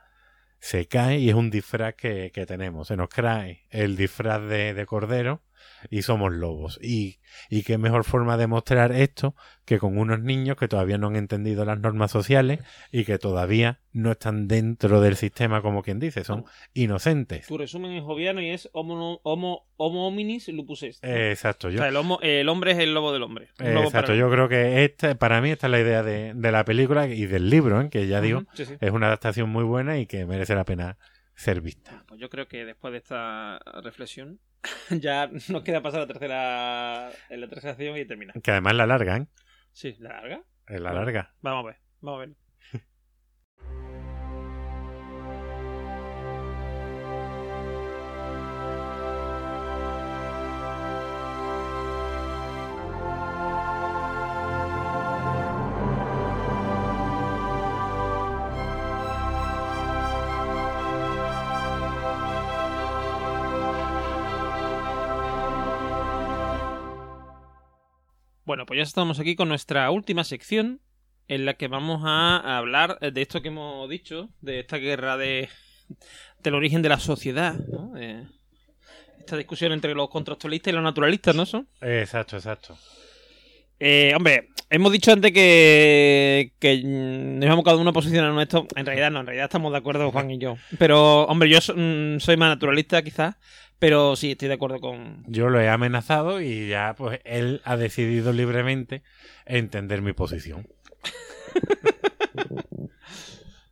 se 0.58 0.88
cae 0.88 1.18
y 1.18 1.28
es 1.28 1.34
un 1.34 1.50
disfraz 1.50 1.94
que, 1.94 2.30
tenemos. 2.46 2.88
Se 2.88 2.96
nos 2.96 3.08
cae 3.08 3.66
el 3.70 3.96
disfraz 3.96 4.42
de 4.42 4.84
cordero 4.86 5.42
y 5.90 6.02
somos 6.02 6.32
lobos. 6.32 6.78
Y, 6.82 7.18
y 7.50 7.62
qué 7.62 7.78
mejor 7.78 8.04
forma 8.04 8.36
de 8.36 8.46
mostrar 8.46 8.92
esto 8.92 9.34
que 9.64 9.78
con 9.78 9.96
unos 9.98 10.20
niños 10.20 10.56
que 10.56 10.68
todavía 10.68 10.98
no 10.98 11.06
han 11.08 11.16
entendido 11.16 11.64
las 11.64 11.78
normas 11.80 12.10
sociales 12.10 12.60
y 12.92 13.04
que 13.04 13.18
todavía 13.18 13.80
no 13.92 14.12
están 14.12 14.48
dentro 14.48 15.00
del 15.00 15.16
sistema, 15.16 15.62
como 15.62 15.82
quien 15.82 15.98
dice, 16.00 16.24
son 16.24 16.44
inocentes. 16.74 17.46
Tu 17.46 17.56
resumen 17.56 17.92
es 17.92 18.02
joviano 18.02 18.40
y 18.42 18.50
es 18.50 18.68
homo, 18.72 19.20
homo, 19.22 19.66
homo 19.76 20.08
hominis 20.08 20.48
lupus 20.48 20.82
est. 20.82 21.02
Exacto, 21.04 21.68
O 21.68 21.70
yo, 21.70 21.78
sea, 21.78 21.88
el, 21.88 21.96
homo- 21.96 22.18
el 22.22 22.48
hombre 22.48 22.72
es 22.72 22.78
el 22.78 22.92
lobo 22.92 23.12
del 23.12 23.22
hombre. 23.22 23.48
Lobo 23.58 23.84
exacto, 23.84 24.14
yo 24.14 24.30
creo 24.30 24.48
que 24.48 24.84
esta, 24.84 25.14
para 25.14 25.40
mí 25.40 25.50
esta 25.50 25.68
es 25.68 25.70
la 25.70 25.80
idea 25.80 26.02
de, 26.02 26.34
de 26.34 26.52
la 26.52 26.64
película 26.64 27.06
y 27.06 27.26
del 27.26 27.48
libro, 27.48 27.80
¿eh? 27.80 27.88
que 27.90 28.06
ya 28.06 28.20
digo, 28.20 28.40
Ujú, 28.40 28.48
sí, 28.54 28.64
sí. 28.66 28.74
es 28.80 28.90
una 28.90 29.06
adaptación 29.06 29.48
muy 29.48 29.64
buena 29.64 29.98
y 29.98 30.06
que 30.06 30.26
merece 30.26 30.54
la 30.54 30.64
pena 30.64 30.98
ser 31.34 31.60
vista. 31.60 32.04
Pues 32.06 32.20
yo 32.20 32.28
creo 32.30 32.46
que 32.48 32.64
después 32.64 32.92
de 32.92 32.98
esta 32.98 33.58
reflexión 33.82 34.40
ya 34.90 35.28
nos 35.48 35.62
queda 35.62 35.82
pasar 35.82 36.00
la 36.00 36.06
tercera, 36.06 37.10
en 37.28 37.40
la 37.40 37.48
tercera 37.48 37.74
sección 37.74 37.96
y 37.98 38.04
termina. 38.06 38.32
Que 38.42 38.50
además 38.52 38.74
la 38.74 38.86
largan, 38.86 39.28
Sí, 39.72 39.94
¿la 39.98 40.10
larga? 40.10 40.42
es 40.68 40.80
la 40.80 40.92
larga. 40.92 41.34
Vamos 41.42 41.64
a 41.64 41.66
ver, 41.68 41.76
vamos 42.00 42.18
a 42.22 42.26
ver. 42.26 42.36
Bueno, 68.54 68.66
pues 68.66 68.76
ya 68.78 68.84
estamos 68.84 69.18
aquí 69.18 69.34
con 69.34 69.48
nuestra 69.48 69.90
última 69.90 70.22
sección 70.22 70.80
en 71.26 71.44
la 71.44 71.54
que 71.54 71.66
vamos 71.66 72.02
a 72.04 72.56
hablar 72.56 73.00
de 73.00 73.20
esto 73.20 73.42
que 73.42 73.48
hemos 73.48 73.90
dicho, 73.90 74.28
de 74.42 74.60
esta 74.60 74.76
guerra 74.76 75.16
de 75.16 75.48
del 76.40 76.54
origen 76.54 76.80
de 76.80 76.88
la 76.88 77.00
sociedad, 77.00 77.56
¿no? 77.66 77.90
De 77.94 78.22
esta 79.18 79.36
discusión 79.36 79.72
entre 79.72 79.92
los 79.96 80.08
contractualistas 80.08 80.70
y 80.70 80.74
los 80.76 80.84
naturalistas, 80.84 81.34
¿no? 81.34 81.46
Son? 81.46 81.66
Exacto, 81.80 82.36
exacto. 82.36 82.78
Eh, 83.80 84.12
hombre, 84.16 84.50
hemos 84.70 84.92
dicho 84.92 85.10
antes 85.10 85.32
que, 85.32 86.52
que 86.60 86.80
nos 86.84 87.50
hemos 87.50 87.64
cada 87.64 87.76
uno 87.76 87.92
posicionado 87.92 88.34
en 88.34 88.38
esto. 88.40 88.68
En 88.76 88.86
realidad 88.86 89.10
no, 89.10 89.18
en 89.18 89.26
realidad 89.26 89.46
estamos 89.46 89.72
de 89.72 89.78
acuerdo 89.78 90.12
Juan 90.12 90.30
y 90.30 90.38
yo. 90.38 90.54
Pero, 90.78 91.24
hombre, 91.24 91.48
yo 91.48 91.60
so- 91.60 91.74
mm, 91.76 92.20
soy 92.20 92.36
más 92.36 92.50
naturalista 92.50 93.02
quizás, 93.02 93.34
pero 93.86 94.16
sí 94.16 94.32
estoy 94.32 94.48
de 94.48 94.54
acuerdo 94.54 94.80
con... 94.80 95.24
Yo 95.26 95.48
lo 95.50 95.60
he 95.60 95.68
amenazado 95.68 96.40
y 96.40 96.68
ya 96.68 96.94
pues 96.96 97.20
él 97.24 97.60
ha 97.64 97.76
decidido 97.76 98.32
libremente 98.32 99.02
entender 99.46 100.00
mi 100.02 100.12
posición. 100.12 100.66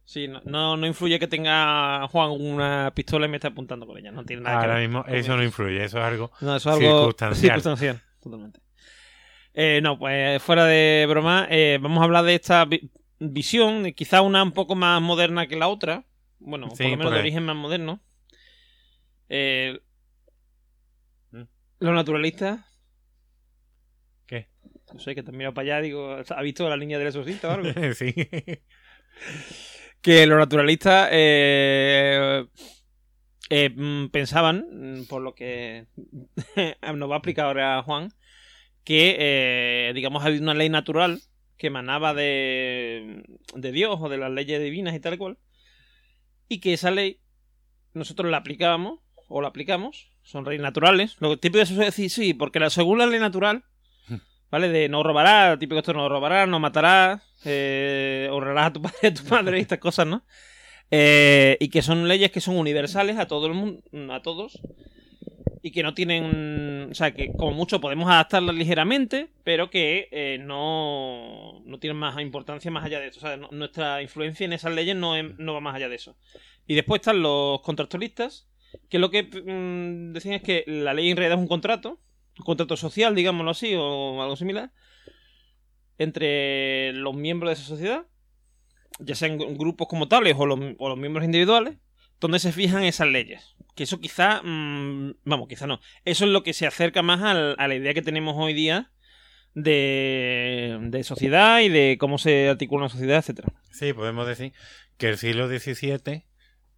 Sí, 0.05 0.29
no, 0.29 0.43
no, 0.45 0.77
no 0.77 0.87
influye 0.87 1.19
que 1.19 1.27
tenga 1.27 2.07
Juan 2.09 2.33
una 2.33 2.93
pistola 2.95 3.25
y 3.25 3.31
me 3.31 3.39
esté 3.39 3.47
apuntando 3.49 3.87
con 3.87 3.97
ella. 3.97 4.11
No 4.13 4.27
tiene 4.27 4.43
nada 4.43 4.57
que 4.59 4.67
Ahora 4.67 4.79
ver. 4.79 4.87
mismo 4.87 5.05
eso 5.09 5.35
no 5.39 5.43
influye, 5.43 5.83
eso 5.83 5.97
es 6.01 6.05
algo 6.05 6.31
No, 6.43 6.55
eso 6.57 6.69
es 6.69 6.77
algo 6.77 6.91
circunstancial. 6.99 7.41
circunstancial, 7.63 8.03
totalmente. 8.23 8.61
Eh, 9.55 9.81
no, 9.83 9.99
pues 9.99 10.43
fuera 10.43 10.67
de 10.67 11.07
broma, 11.09 11.47
eh, 11.51 11.79
vamos 11.81 12.03
a 12.03 12.05
hablar 12.05 12.25
de 12.27 12.35
esta 12.35 12.63
vi- 12.67 12.91
visión, 13.21 13.87
eh, 13.87 13.95
quizá 13.95 14.21
una 14.21 14.43
un 14.43 14.53
poco 14.53 14.75
más 14.75 15.01
moderna 15.01 15.47
que 15.47 15.57
la 15.57 15.69
otra. 15.69 16.05
Bueno, 16.41 16.69
Sí, 16.77 16.83
por 16.83 16.85
lo 16.85 16.91
menos 16.91 17.05
por 17.07 17.13
de 17.13 17.17
ahí. 17.19 17.23
origen 17.23 17.45
más 17.47 17.57
moderno. 17.57 18.01
Eh. 19.31 19.81
Los 21.83 21.95
naturalistas, 21.95 22.61
¿Qué? 24.27 24.47
no 24.95 25.01
sé, 25.01 25.17
que 25.17 25.25
te 25.25 25.31
han 25.31 25.37
mirado 25.37 25.53
para 25.53 25.65
allá, 25.65 25.83
digo, 25.83 26.17
¿ha 26.29 26.43
visto 26.43 26.69
la 26.69 26.77
línea 26.77 26.97
del 26.97 27.09
exorcista 27.09 27.49
o 27.49 27.53
algo? 27.53 27.69
sí. 27.95 28.15
que 30.01 30.27
los 30.27 30.39
naturalistas 30.39 31.09
eh, 31.11 32.47
eh, 33.51 33.71
mm, 33.71 34.11
pensaban, 34.11 34.67
mm, 34.71 35.07
por 35.07 35.23
lo 35.23 35.35
que 35.35 35.87
nos 36.95 37.11
va 37.11 37.15
a 37.15 37.19
explicar 37.19 37.47
ahora 37.47 37.83
Juan, 37.83 38.11
que, 38.85 39.17
eh, 39.19 39.93
digamos, 39.93 40.25
había 40.25 40.41
una 40.41 40.55
ley 40.55 40.69
natural 40.69 41.21
que 41.57 41.67
emanaba 41.67 42.15
de, 42.15 43.25
de 43.57 43.73
Dios 43.73 43.99
o 44.01 44.09
de 44.09 44.19
las 44.19 44.31
leyes 44.31 44.63
divinas 44.63 44.95
y 44.95 45.01
tal 45.01 45.19
cual, 45.19 45.37
y 46.49 46.61
que 46.61 46.75
esa 46.75 46.93
ley 46.93 47.19
nosotros 47.93 48.31
la 48.31 48.37
aplicábamos 48.37 49.01
o 49.29 49.43
la 49.43 49.49
aplicamos, 49.49 50.12
son 50.23 50.45
leyes 50.45 50.61
naturales. 50.63 51.17
Lo 51.21 51.37
típico 51.39 51.63
es 51.63 51.77
decir, 51.77 52.11
sí, 52.11 52.35
porque 52.35 52.61
la, 52.61 52.71
según 52.71 52.99
la 52.99 53.07
ley 53.07 53.21
natural, 53.21 53.65
¿vale? 54.51 54.69
De 54.69 54.89
no 54.89 55.03
robarás, 55.03 55.59
típico 55.59 55.79
esto 55.79 55.93
no 55.93 56.09
robarás, 56.09 56.49
no 56.49 56.59
matarás, 56.61 57.23
eh, 57.45 58.29
honrarás 58.31 58.67
a 58.67 58.73
tu 58.73 58.83
padre 58.83 58.99
y 59.03 59.07
a 59.07 59.15
tu 59.15 59.25
madre 59.25 59.59
y 59.59 59.63
estas 59.63 59.79
cosas, 59.79 60.07
¿no? 60.07 60.25
Eh, 60.91 61.57
y 61.61 61.69
que 61.71 61.81
son 61.83 62.07
leyes 62.07 62.31
que 62.31 62.41
son 62.43 62.57
universales 62.57 63.17
a 63.19 63.27
todo 63.27 63.47
el 63.47 63.55
mundo, 63.55 63.83
a 64.13 64.21
todos, 64.21 64.61
y 65.63 65.71
que 65.71 65.83
no 65.83 65.95
tienen, 65.95 66.89
o 66.91 66.95
sea, 66.95 67.15
que 67.15 67.33
como 67.33 67.53
mucho 67.53 67.81
podemos 67.81 68.11
adaptarlas 68.11 68.55
ligeramente, 68.55 69.31
pero 69.45 69.71
que 69.71 70.09
eh, 70.11 70.39
no, 70.41 71.63
no 71.65 71.79
tienen 71.79 71.97
más 71.97 72.21
importancia 72.21 72.71
más 72.71 72.85
allá 72.85 73.01
de 73.01 73.07
eso. 73.09 73.21
O 73.21 73.23
sea, 73.23 73.37
no- 73.37 73.49
nuestra 73.53 74.03
influencia 74.03 74.45
en 74.45 74.53
esas 74.53 74.75
leyes 74.75 74.97
no, 74.97 75.15
no 75.23 75.55
va 75.55 75.61
más 75.61 75.75
allá 75.77 75.89
de 75.89 75.95
eso. 75.97 76.17
Y 76.67 76.75
después 76.75 77.01
están 77.01 77.23
los 77.23 77.61
contractualistas, 77.63 78.49
que 78.89 78.99
lo 78.99 79.11
que 79.11 79.23
mm, 79.25 80.13
decían 80.13 80.35
es 80.35 80.43
que 80.43 80.65
la 80.67 80.95
ley 80.95 81.11
en 81.11 81.17
realidad 81.17 81.39
es 81.39 81.43
un 81.43 81.49
contrato, 81.49 82.01
un 82.39 82.45
contrato 82.45 82.77
social, 82.77 83.15
digámoslo 83.15 83.51
así, 83.51 83.75
o 83.77 84.23
algo 84.23 84.37
similar, 84.37 84.73
entre 85.99 86.93
los 86.95 87.15
miembros 87.15 87.51
de 87.51 87.55
esa 87.55 87.65
sociedad, 87.65 88.07
ya 88.99 89.15
sean 89.15 89.39
gru- 89.39 89.57
grupos 89.57 89.89
como 89.89 90.09
tales 90.09 90.35
o 90.39 90.47
los, 90.47 90.59
miembros 90.99 91.25
individuales, 91.25 91.77
donde 92.21 92.39
se 92.39 92.53
fijan 92.53 92.85
esas 92.85 93.09
leyes. 93.09 93.57
Que 93.75 93.85
eso 93.85 94.01
quizá, 94.01 94.43
mm, 94.43 95.15
vamos, 95.25 95.49
quizá 95.49 95.67
no. 95.67 95.81
Eso 96.05 96.25
es 96.25 96.31
lo 96.31 96.43
que 96.43 96.53
se 96.53 96.67
acerca 96.67 97.03
más 97.03 97.23
al- 97.23 97.57
a 97.59 97.69
la 97.69 97.75
idea 97.75 97.95
que 97.95 98.03
tenemos 98.03 98.35
hoy 98.39 98.53
día 98.53 98.91
de, 99.55 100.79
de 100.83 101.05
sociedad 101.05 101.61
y 101.61 101.69
de 101.69 101.97
cómo 101.99 102.19
se 102.19 102.49
articula 102.49 102.85
una 102.85 102.89
sociedad, 102.89 103.19
etcétera. 103.19 103.53
Sí, 103.71 103.93
podemos 103.93 104.27
decir 104.27 104.53
que 104.99 105.09
el 105.11 105.19
siglo 105.19 105.49
XVII, 105.49 106.25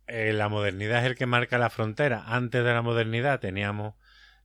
eh, 0.06 0.32
la 0.32 0.48
modernidad 0.48 1.00
es 1.00 1.06
el 1.06 1.16
que 1.16 1.26
marca 1.26 1.58
la 1.58 1.70
frontera. 1.70 2.24
Antes 2.26 2.64
de 2.64 2.72
la 2.72 2.82
modernidad 2.82 3.40
teníamos 3.40 3.94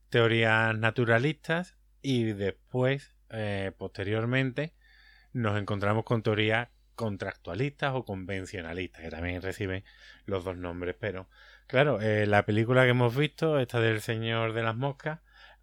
teorías 0.08 0.76
naturalistas 0.76 1.76
y 2.02 2.24
después, 2.32 3.14
eh, 3.30 3.72
posteriormente, 3.76 4.74
nos 5.32 5.58
encontramos 5.58 6.04
con 6.04 6.22
teorías 6.22 6.68
contractualistas 6.94 7.94
o 7.94 8.04
convencionalistas, 8.04 9.02
que 9.02 9.10
también 9.10 9.42
reciben 9.42 9.84
los 10.26 10.44
dos 10.44 10.56
nombres. 10.56 10.96
Pero, 10.98 11.28
claro, 11.66 12.00
eh, 12.00 12.26
la 12.26 12.44
película 12.44 12.84
que 12.84 12.90
hemos 12.90 13.16
visto, 13.16 13.58
esta 13.58 13.80
del 13.80 14.00
Señor 14.00 14.52
de 14.52 14.62
las 14.62 14.76
Moscas, 14.76 15.20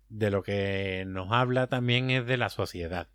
de 0.10 0.32
lo 0.32 0.42
que 0.44 1.04
nos 1.08 1.32
habla 1.32 1.68
también 1.68 2.10
es 2.10 2.26
de 2.26 2.38
la 2.38 2.50
sociedad 2.50 3.10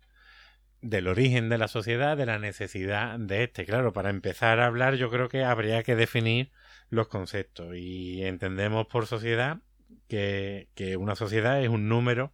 del 0.83 1.07
origen 1.07 1.49
de 1.49 1.57
la 1.57 1.69
sociedad, 1.69 2.17
de 2.17 2.25
la 2.25 2.39
necesidad 2.39 3.17
de 3.17 3.43
este. 3.43 3.65
Claro, 3.65 3.93
para 3.93 4.09
empezar 4.09 4.59
a 4.59 4.67
hablar 4.67 4.95
yo 4.95 5.09
creo 5.09 5.29
que 5.29 5.43
habría 5.43 5.81
que 5.83 5.95
definir 5.95 6.51
los 6.93 7.07
conceptos. 7.07 7.75
Y 7.75 8.23
entendemos 8.23 8.87
por 8.87 9.07
sociedad 9.07 9.59
que, 10.07 10.69
que 10.75 10.95
una 10.95 11.15
sociedad 11.15 11.61
es 11.61 11.69
un 11.69 11.89
número 11.89 12.33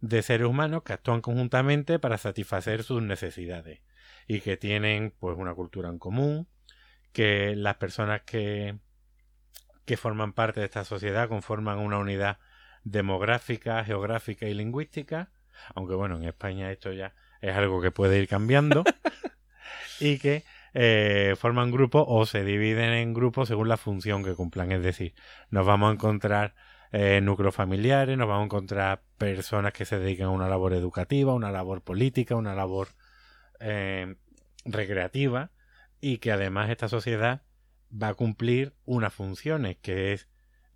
de 0.00 0.22
seres 0.22 0.46
humanos 0.46 0.82
que 0.82 0.92
actúan 0.92 1.22
conjuntamente 1.22 1.98
para 1.98 2.18
satisfacer 2.18 2.82
sus 2.82 3.02
necesidades 3.02 3.80
y 4.26 4.40
que 4.40 4.56
tienen 4.56 5.14
pues 5.18 5.36
una 5.38 5.54
cultura 5.54 5.88
en 5.88 5.98
común, 5.98 6.48
que 7.12 7.56
las 7.56 7.76
personas 7.76 8.22
que, 8.22 8.78
que 9.86 9.96
forman 9.96 10.34
parte 10.34 10.60
de 10.60 10.66
esta 10.66 10.84
sociedad 10.84 11.28
conforman 11.28 11.78
una 11.78 11.98
unidad 11.98 12.38
demográfica, 12.84 13.82
geográfica 13.84 14.46
y 14.46 14.54
lingüística, 14.54 15.30
aunque 15.74 15.94
bueno, 15.94 16.16
en 16.16 16.24
España 16.24 16.70
esto 16.70 16.92
ya 16.92 17.14
es 17.40 17.56
algo 17.56 17.80
que 17.80 17.90
puede 17.90 18.18
ir 18.18 18.28
cambiando, 18.28 18.84
y 20.00 20.18
que 20.18 20.44
eh, 20.74 21.34
forman 21.38 21.70
grupos 21.70 22.04
o 22.06 22.26
se 22.26 22.44
dividen 22.44 22.92
en 22.92 23.14
grupos 23.14 23.48
según 23.48 23.68
la 23.68 23.76
función 23.76 24.24
que 24.24 24.34
cumplan. 24.34 24.72
Es 24.72 24.82
decir, 24.82 25.14
nos 25.50 25.64
vamos 25.64 25.90
a 25.90 25.94
encontrar 25.94 26.54
eh, 26.92 27.20
núcleos 27.22 27.54
familiares, 27.54 28.18
nos 28.18 28.28
vamos 28.28 28.42
a 28.42 28.46
encontrar 28.46 29.02
personas 29.16 29.72
que 29.72 29.84
se 29.84 29.98
dedican 29.98 30.26
a 30.26 30.30
una 30.30 30.48
labor 30.48 30.74
educativa, 30.74 31.32
una 31.32 31.52
labor 31.52 31.82
política, 31.82 32.36
una 32.36 32.54
labor 32.54 32.88
eh, 33.60 34.16
recreativa, 34.64 35.50
y 36.00 36.18
que 36.18 36.32
además 36.32 36.70
esta 36.70 36.88
sociedad 36.88 37.42
va 37.90 38.08
a 38.08 38.14
cumplir 38.14 38.74
unas 38.84 39.14
funciones, 39.14 39.76
que 39.76 40.12
es 40.12 40.28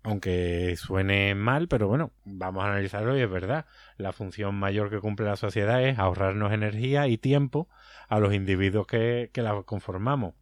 aunque 0.03 0.75
suene 0.77 1.35
mal, 1.35 1.67
pero 1.67 1.87
bueno, 1.87 2.11
vamos 2.23 2.63
a 2.63 2.67
analizarlo 2.67 3.17
y 3.17 3.21
es 3.21 3.29
verdad. 3.29 3.65
La 3.99 4.13
función 4.13 4.55
mayor 4.55 4.89
que 4.89 5.01
cumple 5.01 5.25
la 5.25 5.35
sociedad 5.35 5.83
es 5.83 5.99
ahorrarnos 5.99 6.53
energía 6.53 7.09
y 7.09 7.17
tiempo 7.17 7.67
a 8.07 8.19
los 8.19 8.33
individuos 8.33 8.87
que, 8.87 9.29
que 9.33 9.41
la 9.41 9.61
conformamos, 9.63 10.35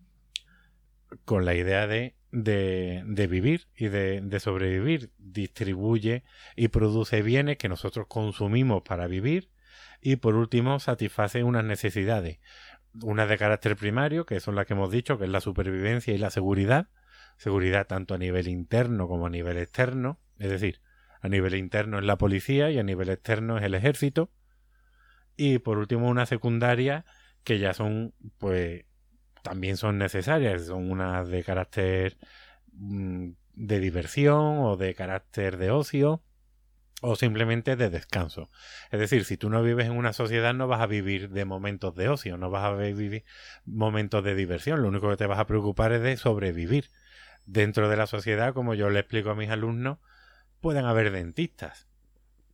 con 1.25 1.43
la 1.43 1.55
idea 1.55 1.87
de, 1.87 2.15
de, 2.31 3.01
de 3.07 3.25
vivir 3.25 3.67
y 3.75 3.87
de, 3.87 4.21
de 4.21 4.39
sobrevivir. 4.39 5.09
Distribuye 5.17 6.23
y 6.55 6.67
produce 6.67 7.23
bienes 7.23 7.57
que 7.57 7.67
nosotros 7.67 8.05
consumimos 8.07 8.83
para 8.83 9.07
vivir 9.07 9.49
y 10.01 10.17
por 10.17 10.35
último 10.35 10.79
satisface 10.79 11.43
unas 11.43 11.65
necesidades. 11.65 12.37
Unas 13.01 13.27
de 13.27 13.39
carácter 13.39 13.75
primario, 13.75 14.27
que 14.27 14.39
son 14.39 14.53
las 14.53 14.67
que 14.67 14.73
hemos 14.73 14.91
dicho, 14.91 15.17
que 15.17 15.25
es 15.25 15.31
la 15.31 15.41
supervivencia 15.41 16.13
y 16.13 16.19
la 16.19 16.29
seguridad, 16.29 16.89
seguridad 17.37 17.87
tanto 17.87 18.13
a 18.13 18.19
nivel 18.19 18.47
interno 18.49 19.07
como 19.07 19.25
a 19.25 19.31
nivel 19.31 19.57
externo, 19.57 20.19
es 20.37 20.51
decir, 20.51 20.79
a 21.21 21.29
nivel 21.29 21.55
interno 21.55 21.99
es 21.99 22.05
la 22.05 22.17
policía 22.17 22.69
y 22.71 22.79
a 22.79 22.83
nivel 22.83 23.09
externo 23.09 23.57
es 23.57 23.63
el 23.63 23.75
ejército. 23.75 24.31
Y 25.35 25.59
por 25.59 25.77
último 25.77 26.09
una 26.09 26.25
secundaria 26.25 27.05
que 27.43 27.59
ya 27.59 27.73
son, 27.73 28.13
pues, 28.37 28.85
también 29.43 29.77
son 29.77 29.97
necesarias, 29.97 30.65
son 30.65 30.91
unas 30.91 31.27
de 31.29 31.43
carácter 31.43 32.17
mm, 32.73 33.29
de 33.53 33.79
diversión 33.79 34.59
o 34.59 34.77
de 34.77 34.93
carácter 34.93 35.57
de 35.57 35.71
ocio 35.71 36.21
o 37.01 37.15
simplemente 37.15 37.75
de 37.75 37.89
descanso. 37.89 38.49
Es 38.91 38.99
decir, 38.99 39.25
si 39.25 39.37
tú 39.37 39.49
no 39.49 39.61
vives 39.61 39.85
en 39.85 39.93
una 39.93 40.13
sociedad 40.13 40.53
no 40.53 40.67
vas 40.67 40.81
a 40.81 40.87
vivir 40.87 41.29
de 41.29 41.45
momentos 41.45 41.95
de 41.95 42.09
ocio, 42.09 42.37
no 42.37 42.49
vas 42.49 42.65
a 42.65 42.73
vivir 42.73 43.23
momentos 43.65 44.23
de 44.23 44.35
diversión, 44.35 44.81
lo 44.81 44.87
único 44.87 45.09
que 45.09 45.17
te 45.17 45.27
vas 45.27 45.39
a 45.39 45.45
preocupar 45.45 45.91
es 45.91 46.01
de 46.01 46.17
sobrevivir 46.17 46.89
dentro 47.45 47.87
de 47.89 47.97
la 47.97 48.07
sociedad, 48.07 48.53
como 48.53 48.73
yo 48.73 48.89
le 48.89 48.99
explico 48.99 49.29
a 49.29 49.35
mis 49.35 49.49
alumnos, 49.49 49.99
pueden 50.61 50.85
haber 50.85 51.11
dentistas. 51.11 51.87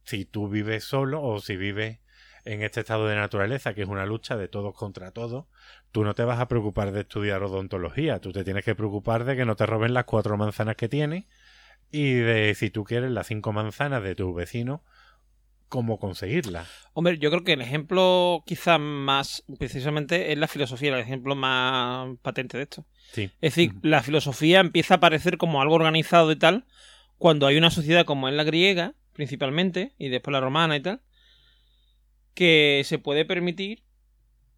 Si 0.04 0.26
tú 0.26 0.50
vives 0.50 0.84
solo 0.84 1.22
o 1.22 1.40
si 1.40 1.56
vives 1.56 2.00
en 2.46 2.62
este 2.62 2.82
estado 2.82 3.08
de 3.08 3.16
naturaleza, 3.16 3.74
que 3.74 3.84
es 3.84 3.88
una 3.88 4.06
lucha 4.06 4.36
de 4.36 4.48
todos 4.48 4.76
contra 4.76 5.12
todos, 5.12 5.46
tú 5.92 6.04
no 6.04 6.14
te 6.14 6.24
vas 6.24 6.40
a 6.40 6.48
preocupar 6.48 6.92
de 6.92 7.02
estudiar 7.02 7.42
odontología, 7.44 8.20
tú 8.20 8.34
te 8.34 8.44
tienes 8.44 8.66
que 8.66 8.76
preocupar 8.76 9.24
de 9.24 9.36
que 9.36 9.46
no 9.46 9.56
te 9.56 9.66
roben 9.66 9.94
las 9.94 10.06
cuatro 10.06 10.38
manzanas 10.38 10.76
que 10.76 10.90
tienes 10.90 11.26
y 11.92 12.14
de 12.14 12.54
si 12.56 12.70
tú 12.70 12.84
quieres 12.84 13.12
las 13.12 13.28
cinco 13.28 13.54
manzanas 13.54 14.04
de 14.04 14.16
tu 14.16 14.34
vecino, 14.34 14.84
cómo 15.70 16.00
conseguirlas. 16.00 16.68
Hombre, 16.94 17.18
yo 17.18 17.32
creo 17.32 17.44
que 17.44 17.54
el 17.54 17.62
ejemplo 17.62 18.44
quizás 18.46 18.80
más 18.80 19.44
precisamente 19.58 20.32
es 20.32 20.38
la 20.38 20.48
filosofía, 20.48 20.94
el 20.94 21.00
ejemplo 21.00 21.36
más 21.36 22.10
patente 22.22 22.58
de 22.58 22.64
esto. 22.64 22.86
Sí. 23.12 23.32
Es 23.42 23.56
decir, 23.56 23.74
la 23.82 24.04
filosofía 24.04 24.60
empieza 24.60 24.96
a 24.96 24.98
aparecer 24.98 25.38
como 25.38 25.62
algo 25.62 25.76
organizado 25.76 26.32
y 26.32 26.36
tal 26.36 26.66
cuando 27.24 27.48
hay 27.48 27.56
una 27.56 27.70
sociedad 27.70 28.04
como 28.04 28.28
es 28.28 28.34
la 28.34 28.44
griega, 28.44 28.96
principalmente, 29.14 29.94
y 29.98 30.10
después 30.10 30.34
la 30.34 30.42
romana 30.42 30.76
y 30.76 30.82
tal, 30.82 31.00
que 32.34 32.82
se 32.84 33.00
puede 33.00 33.24
permitir 33.24 33.82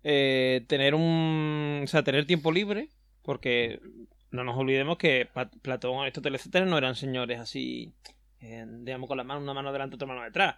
eh, 0.04 0.66
tener 0.66 0.96
un. 0.96 1.82
O 1.84 1.88
sea, 1.88 2.02
tener 2.02 2.26
tiempo 2.26 2.52
libre, 2.52 2.90
porque 3.22 3.80
no 4.32 4.44
nos 4.44 4.58
olvidemos 4.58 4.98
que 4.98 5.30
Platón, 5.62 6.02
Aristóteles, 6.02 6.42
etcétera, 6.42 6.66
no 6.66 6.76
eran 6.80 6.96
señores 6.96 7.40
así, 7.40 7.94
eh, 8.42 8.66
digamos, 8.80 9.08
con 9.08 9.18
la 9.18 9.24
mano, 9.24 9.42
una 9.42 9.54
mano 9.54 9.72
delante, 9.72 9.98
otra 9.98 10.08
mano 10.08 10.24
detrás. 10.24 10.56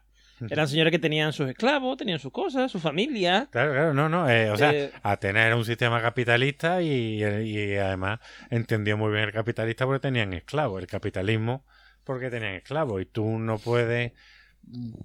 Eran 0.50 0.70
señores 0.70 0.92
que 0.92 1.00
tenían 1.00 1.34
sus 1.34 1.50
esclavos, 1.50 1.98
tenían 1.98 2.20
sus 2.20 2.32
cosas, 2.32 2.72
su 2.72 2.80
familia. 2.80 3.50
Claro, 3.52 3.74
claro, 3.74 3.94
no, 3.94 4.08
no. 4.08 4.30
Eh, 4.30 4.50
o 4.50 4.56
sea, 4.56 4.92
a 5.04 5.18
tener 5.18 5.54
un 5.54 5.66
sistema 5.66 6.02
capitalista 6.02 6.82
y, 6.82 7.22
y 7.22 7.76
además 7.76 8.22
entendió 8.50 8.96
muy 8.96 9.12
bien 9.12 9.26
el 9.26 9.34
capitalista 9.34 9.86
porque 9.86 10.00
tenían 10.00 10.32
esclavos. 10.32 10.80
El 10.80 10.88
capitalismo 10.88 11.66
porque 12.08 12.32
tenían 12.32 12.56
esclavos. 12.56 13.02
Y 13.02 13.06
tú 13.06 13.38
no 13.38 13.60
puedes 13.60 14.14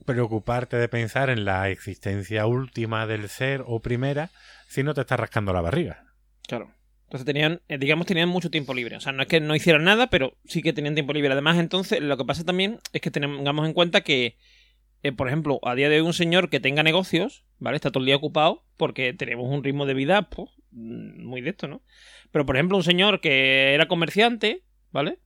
preocuparte 0.07 0.77
de 0.77 0.89
pensar 0.89 1.29
en 1.29 1.45
la 1.45 1.69
existencia 1.69 2.47
última 2.47 3.07
del 3.07 3.29
ser 3.29 3.63
o 3.67 3.81
primera 3.81 4.31
si 4.69 4.83
no 4.83 4.95
te 4.95 5.03
estás 5.03 5.21
rascando 5.21 5.53
la 5.53 5.61
barriga. 5.61 6.05
Claro. 6.49 6.73
Entonces 7.05 7.27
tenían, 7.27 7.61
eh, 7.69 7.77
digamos, 7.77 8.07
tenían 8.07 8.31
mucho 8.31 8.51
tiempo 8.51 8.73
libre. 8.73 8.97
O 8.97 9.01
sea, 9.01 9.13
no 9.13 9.23
es 9.23 9.29
que 9.29 9.39
no 9.39 9.55
hicieran 9.55 9.85
nada, 9.85 10.09
pero 10.09 10.39
sí 10.47 10.63
que 10.63 10.73
tenían 10.73 10.95
tiempo 10.95 11.13
libre. 11.13 11.31
Además, 11.31 11.59
entonces, 11.59 12.01
lo 12.01 12.17
que 12.17 12.25
pasa 12.25 12.45
también 12.45 12.79
es 12.95 13.03
que 13.03 13.11
tengamos 13.11 13.67
en 13.67 13.75
cuenta 13.75 14.01
que, 14.01 14.39
eh, 15.03 15.13
por 15.13 15.29
ejemplo, 15.29 15.61
a 15.63 15.75
día 15.75 15.91
de 15.91 15.97
hoy 15.97 16.07
un 16.07 16.15
señor 16.15 16.49
que 16.49 16.59
tenga 16.59 16.83
negocios, 16.83 17.45
¿vale? 17.59 17.77
Está 17.77 17.91
todo 17.91 18.01
el 18.01 18.07
día 18.07 18.17
ocupado 18.17 18.65
porque 18.79 19.13
tenemos 19.13 19.47
un 19.51 19.63
ritmo 19.63 19.85
de 19.85 19.93
vida, 19.93 20.31
pues, 20.31 20.49
mm, 20.71 21.23
muy 21.23 21.43
de 21.43 21.51
esto, 21.51 21.69
¿no? 21.69 21.83
Pero, 22.31 22.47
por 22.47 22.57
ejemplo, 22.57 22.79
un 22.79 22.83
señor 22.83 23.21
que 23.21 23.75
era 23.75 23.89
comerciante, 23.89 24.63
¿vale? 24.91 25.19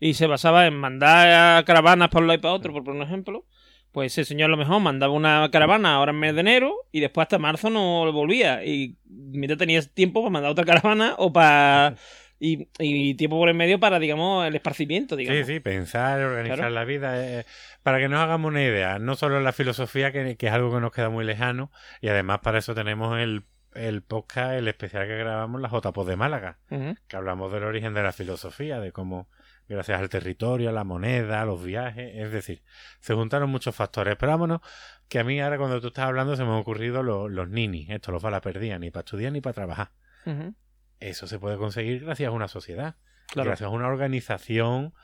Y 0.00 0.14
se 0.14 0.26
basaba 0.26 0.66
en 0.66 0.74
mandar 0.76 1.64
caravanas 1.64 2.08
para 2.10 2.22
un 2.22 2.26
lado 2.28 2.38
y 2.38 2.42
para 2.42 2.54
otro, 2.54 2.72
por 2.72 2.84
poner 2.84 3.00
un 3.02 3.06
ejemplo. 3.06 3.44
Pues 3.92 4.12
ese 4.12 4.24
señor 4.26 4.48
a 4.48 4.50
lo 4.50 4.56
mejor 4.58 4.80
mandaba 4.80 5.12
una 5.14 5.48
caravana 5.50 5.94
ahora 5.94 6.12
en 6.12 6.18
mes 6.18 6.34
de 6.34 6.40
enero 6.40 6.74
y 6.92 7.00
después 7.00 7.24
hasta 7.24 7.38
marzo 7.38 7.70
no 7.70 8.10
volvía. 8.12 8.62
Y 8.64 8.96
mientras 9.08 9.58
tenías 9.58 9.90
tiempo 9.94 10.20
para 10.20 10.30
mandar 10.30 10.50
otra 10.52 10.64
caravana 10.64 11.14
o 11.18 11.32
para... 11.32 11.94
Y, 12.38 12.68
y 12.78 13.14
tiempo 13.14 13.38
por 13.38 13.48
el 13.48 13.54
medio 13.54 13.80
para, 13.80 13.98
digamos, 13.98 14.46
el 14.46 14.54
esparcimiento, 14.54 15.16
digamos. 15.16 15.46
Sí, 15.46 15.54
sí, 15.54 15.60
pensar, 15.60 16.20
organizar 16.20 16.58
Claro. 16.58 16.74
la 16.74 16.84
vida. 16.84 17.24
eh, 17.26 17.46
para 17.82 17.98
que 17.98 18.10
nos 18.10 18.20
hagamos 18.20 18.50
una 18.50 18.62
idea, 18.62 18.98
no 18.98 19.14
solo 19.16 19.40
la 19.40 19.52
filosofía, 19.54 20.12
que, 20.12 20.36
que 20.36 20.46
es 20.48 20.52
algo 20.52 20.70
que 20.74 20.80
nos 20.82 20.92
queda 20.92 21.08
muy 21.08 21.24
lejano, 21.24 21.72
y 22.02 22.08
además 22.08 22.40
para 22.40 22.58
eso 22.58 22.74
tenemos 22.74 23.18
el, 23.18 23.44
el 23.74 24.02
podcast, 24.02 24.52
el 24.52 24.68
especial 24.68 25.06
que 25.06 25.16
grabamos, 25.16 25.62
la 25.62 25.70
JPOD 25.70 26.06
de 26.08 26.16
Málaga, 26.16 26.58
que 27.08 27.16
hablamos 27.16 27.50
del 27.54 27.64
origen 27.64 27.94
de 27.94 28.02
la 28.02 28.12
filosofía, 28.12 28.80
de 28.80 28.92
cómo, 28.92 29.30
gracias 29.68 30.00
al 30.00 30.08
territorio, 30.08 30.70
a 30.70 30.72
la 30.72 30.84
moneda, 30.84 31.42
a 31.42 31.44
los 31.44 31.62
viajes, 31.62 32.12
es 32.14 32.32
decir, 32.32 32.62
se 33.00 33.14
juntaron 33.14 33.50
muchos 33.50 33.74
factores. 33.74 34.16
Pero 34.18 34.32
vámonos, 34.32 34.60
que 35.08 35.18
a 35.18 35.24
mí 35.24 35.40
ahora 35.40 35.58
cuando 35.58 35.80
tú 35.80 35.88
estás 35.88 36.06
hablando 36.06 36.36
se 36.36 36.44
me 36.44 36.50
han 36.50 36.56
ocurrido 36.56 37.02
los, 37.02 37.30
los 37.30 37.48
ninis, 37.48 37.90
esto 37.90 38.12
los 38.12 38.22
balas 38.22 38.40
perdían, 38.40 38.80
ni 38.80 38.90
para 38.90 39.04
estudiar 39.04 39.32
ni 39.32 39.40
para 39.40 39.54
trabajar. 39.54 39.90
Eso 40.98 41.26
se 41.26 41.38
puede 41.38 41.56
conseguir 41.56 42.04
gracias 42.04 42.28
a 42.28 42.32
una 42.32 42.48
sociedad 42.48 42.96
Claro. 43.28 43.48
gracias 43.48 43.66
a 43.66 43.70
una 43.72 43.88
organización 43.88 44.94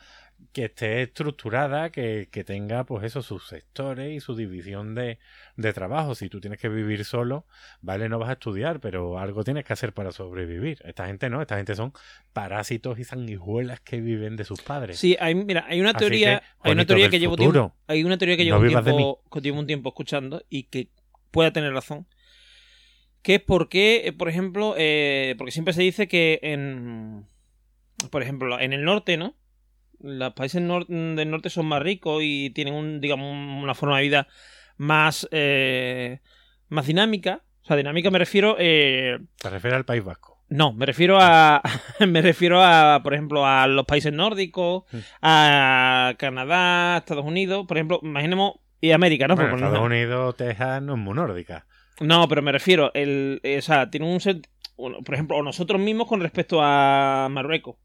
que 0.53 0.67
esté 0.67 1.03
estructurada, 1.03 1.91
que, 1.91 2.29
que 2.31 2.45
tenga 2.45 2.85
pues 2.85 3.05
eso, 3.05 3.23
sus 3.23 3.47
sectores 3.47 4.13
y 4.13 4.21
su 4.21 4.35
división 4.35 4.95
de, 4.95 5.19
de 5.57 5.73
trabajo. 5.73 6.15
Si 6.15 6.29
tú 6.29 6.41
tienes 6.41 6.59
que 6.59 6.69
vivir 6.69 7.05
solo, 7.05 7.47
vale, 7.81 8.09
no 8.09 8.19
vas 8.19 8.31
a 8.31 8.35
estudiar, 8.35 8.81
pero 8.81 9.19
algo 9.19 9.45
tienes 9.45 9.65
que 9.65 9.73
hacer 9.73 9.93
para 9.93 10.13
sobrevivir. 10.13 10.79
Esta 10.85 11.07
gente 11.07 11.31
no, 11.31 11.41
esta 11.41 11.57
gente 11.57 11.75
son 11.75 11.93
parásitos 12.33 12.99
y 12.99 13.05
sanguijuelas 13.05 13.81
que 13.81 14.01
viven 14.01 14.37
de 14.37 14.45
sus 14.45 14.63
padres. 14.63 14.99
Sí, 14.99 15.17
hay, 15.21 15.35
mira, 15.35 15.65
hay 15.69 15.81
una 15.81 15.95
teoría, 15.95 16.41
que, 16.41 16.69
hay 16.69 16.73
una 16.73 16.87
teoría 16.87 17.11
que 17.11 17.19
llevo 17.19 17.37
futuro, 17.37 17.53
tiempo, 17.53 17.77
hay 17.87 18.05
una 18.05 18.19
teoría 18.19 18.37
que 18.37 18.45
no 18.45 18.63
llevo 18.63 18.79
un 18.79 18.85
tiempo, 18.85 19.23
que 19.31 19.41
llevo 19.41 19.61
un 19.61 19.67
tiempo 19.67 19.89
escuchando 19.91 20.45
y 20.49 20.65
que 20.65 20.89
pueda 21.31 21.53
tener 21.53 21.73
razón. 21.73 22.07
Que 23.23 23.37
es 23.37 23.41
porque, 23.41 24.03
eh, 24.07 24.13
por 24.13 24.29
ejemplo, 24.29 24.75
eh, 24.77 25.37
porque 25.39 25.53
siempre 25.53 25.73
se 25.75 25.83
dice 25.83 26.09
que 26.09 26.41
en, 26.43 27.25
por 28.11 28.23
ejemplo, 28.23 28.59
en 28.59 28.73
el 28.73 28.85
norte, 28.85 29.17
¿no? 29.17 29.37
Los 30.03 30.33
países 30.35 30.61
nor- 30.63 30.87
del 30.87 31.31
norte 31.31 31.49
son 31.51 31.67
más 31.67 31.83
ricos 31.83 32.23
y 32.25 32.51
tienen 32.51 32.75
un, 32.75 33.01
digamos, 33.01 33.29
una 33.63 33.75
forma 33.75 33.97
de 33.99 34.03
vida 34.03 34.29
más, 34.77 35.29
eh, 35.31 36.21
más 36.69 36.87
dinámica. 36.87 37.43
O 37.63 37.67
sea, 37.67 37.77
dinámica 37.77 38.11
me 38.11 38.19
refiero, 38.19 38.57
eh, 38.59 39.19
Se 39.37 39.51
refiere 39.51 39.77
al 39.77 39.85
País 39.85 40.03
Vasco. 40.05 40.43
no, 40.49 40.73
me 40.73 40.85
refiero 40.87 41.19
a. 41.21 41.63
me 42.07 42.21
refiero 42.23 42.61
a, 42.63 43.01
por 43.03 43.15
ejemplo, 43.15 43.47
a 43.47 43.67
los 43.69 43.85
países 43.87 44.13
nórdicos, 44.13 44.85
Mm. 44.93 44.99
a 45.23 46.15
Canadá, 46.19 46.99
Estados 46.99 47.25
Unidos, 47.25 47.65
por 47.67 47.77
ejemplo, 47.77 48.01
imaginemos. 48.03 48.55
Y 48.81 48.91
América, 48.91 49.29
¿no? 49.29 49.37
Bueno, 49.37 49.55
Estados 49.55 49.79
un- 49.79 49.85
Unidos, 49.93 50.37
Texas 50.37 50.83
no 50.83 50.95
es 50.95 50.99
muy 50.99 51.15
nórdica. 51.15 51.67
No, 52.01 52.27
pero 52.27 52.43
me 52.43 52.51
refiero, 52.51 52.91
el, 52.95 53.39
eh, 53.45 53.59
o 53.59 53.63
sea, 53.63 53.89
tiene 53.91 54.13
un 54.13 54.19
set, 54.21 54.49
por 54.77 55.15
ejemplo, 55.15 55.37
o 55.37 55.43
nosotros 55.45 55.81
mismos 55.81 56.09
con 56.09 56.21
respecto 56.21 56.59
a 56.61 57.29
Marruecos, 57.31 57.77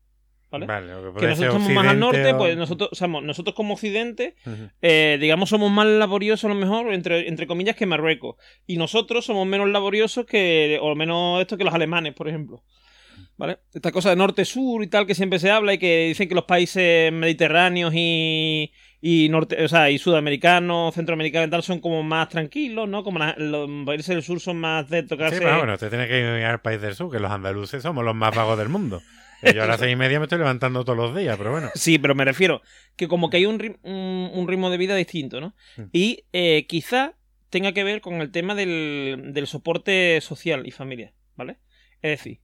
¿vale? 0.51 0.65
Vale, 0.65 0.87
lo 0.93 1.13
que 1.13 1.27
nosotros 1.27 1.53
somos 1.53 1.69
más 1.71 1.87
al 1.87 1.99
norte, 1.99 2.33
o- 2.33 2.37
pues 2.37 2.55
nosotros, 2.57 2.89
o 2.91 2.95
sea, 2.95 3.07
nosotros 3.07 3.55
como 3.55 3.73
Occidente, 3.73 4.35
Ujú. 4.45 4.69
eh, 4.81 5.17
digamos, 5.19 5.49
somos 5.49 5.71
más 5.71 5.85
laboriosos 5.87 6.45
a 6.45 6.53
lo 6.53 6.55
mejor, 6.55 6.93
entre, 6.93 7.27
entre 7.27 7.47
comillas, 7.47 7.75
que 7.75 7.85
Marruecos. 7.85 8.35
Y 8.65 8.77
nosotros 8.77 9.25
somos 9.25 9.45
menos 9.47 9.69
laboriosos 9.69 10.25
que, 10.25 10.79
o 10.81 10.95
menos 10.95 11.41
esto 11.41 11.57
que 11.57 11.63
los 11.63 11.73
alemanes, 11.73 12.13
por 12.13 12.27
ejemplo. 12.27 12.63
¿Vale? 13.35 13.59
Esta 13.71 13.91
cosa 13.91 14.09
de 14.09 14.15
norte-sur 14.15 14.83
y 14.83 14.87
tal 14.87 15.05
que 15.05 15.13
siempre 15.13 15.37
se 15.37 15.51
habla 15.51 15.73
y 15.73 15.77
que 15.77 16.07
dicen 16.07 16.27
que 16.27 16.33
los 16.33 16.45
países 16.45 17.11
mediterráneos 17.13 17.93
y, 17.95 18.71
y 18.99 19.29
norte, 19.29 19.63
o 19.63 19.67
sea, 19.67 19.91
y 19.91 19.99
sudamericanos, 19.99 20.95
centroamericanos 20.95 21.47
y 21.47 21.51
tal 21.51 21.61
son 21.61 21.79
como 21.79 22.01
más 22.01 22.29
tranquilos, 22.29 22.89
¿no? 22.89 23.03
Como 23.03 23.19
la- 23.19 23.35
los 23.37 23.69
países 23.85 24.07
del 24.07 24.23
sur 24.23 24.39
son 24.39 24.57
más 24.59 24.89
de 24.89 25.03
tocarse. 25.03 25.37
Sí, 25.37 25.43
pero 25.43 25.57
bueno, 25.59 25.73
usted 25.75 25.89
tiene 25.89 26.07
que 26.07 26.19
ir 26.19 26.25
al 26.45 26.61
país 26.61 26.81
del 26.81 26.95
sur, 26.95 27.11
que 27.11 27.19
los 27.19 27.29
andaluces 27.31 27.83
somos 27.83 28.03
los 28.03 28.15
más 28.15 28.35
vagos 28.35 28.57
del 28.57 28.69
mundo. 28.69 29.03
Y 29.43 29.53
yo 29.53 29.63
a 29.63 29.67
las 29.67 29.79
seis 29.79 29.93
y 29.93 29.95
media 29.95 30.19
me 30.19 30.25
estoy 30.25 30.39
levantando 30.39 30.83
todos 30.83 30.97
los 30.97 31.15
días, 31.15 31.37
pero 31.37 31.51
bueno. 31.51 31.69
Sí, 31.75 31.99
pero 31.99 32.15
me 32.15 32.25
refiero 32.25 32.61
que 32.95 33.07
como 33.07 33.29
que 33.29 33.37
hay 33.37 33.45
un, 33.45 33.59
ri- 33.59 33.77
un, 33.83 34.31
un 34.33 34.47
ritmo 34.47 34.69
de 34.69 34.77
vida 34.77 34.95
distinto, 34.95 35.39
¿no? 35.41 35.55
Mm. 35.77 35.83
Y 35.93 36.25
eh, 36.33 36.65
quizá 36.67 37.13
tenga 37.49 37.71
que 37.71 37.83
ver 37.83 38.01
con 38.01 38.15
el 38.21 38.31
tema 38.31 38.55
del, 38.55 39.31
del 39.33 39.47
soporte 39.47 40.19
social 40.21 40.65
y 40.67 40.71
familiar, 40.71 41.13
¿vale? 41.35 41.57
Es 42.01 42.11
decir, 42.19 42.39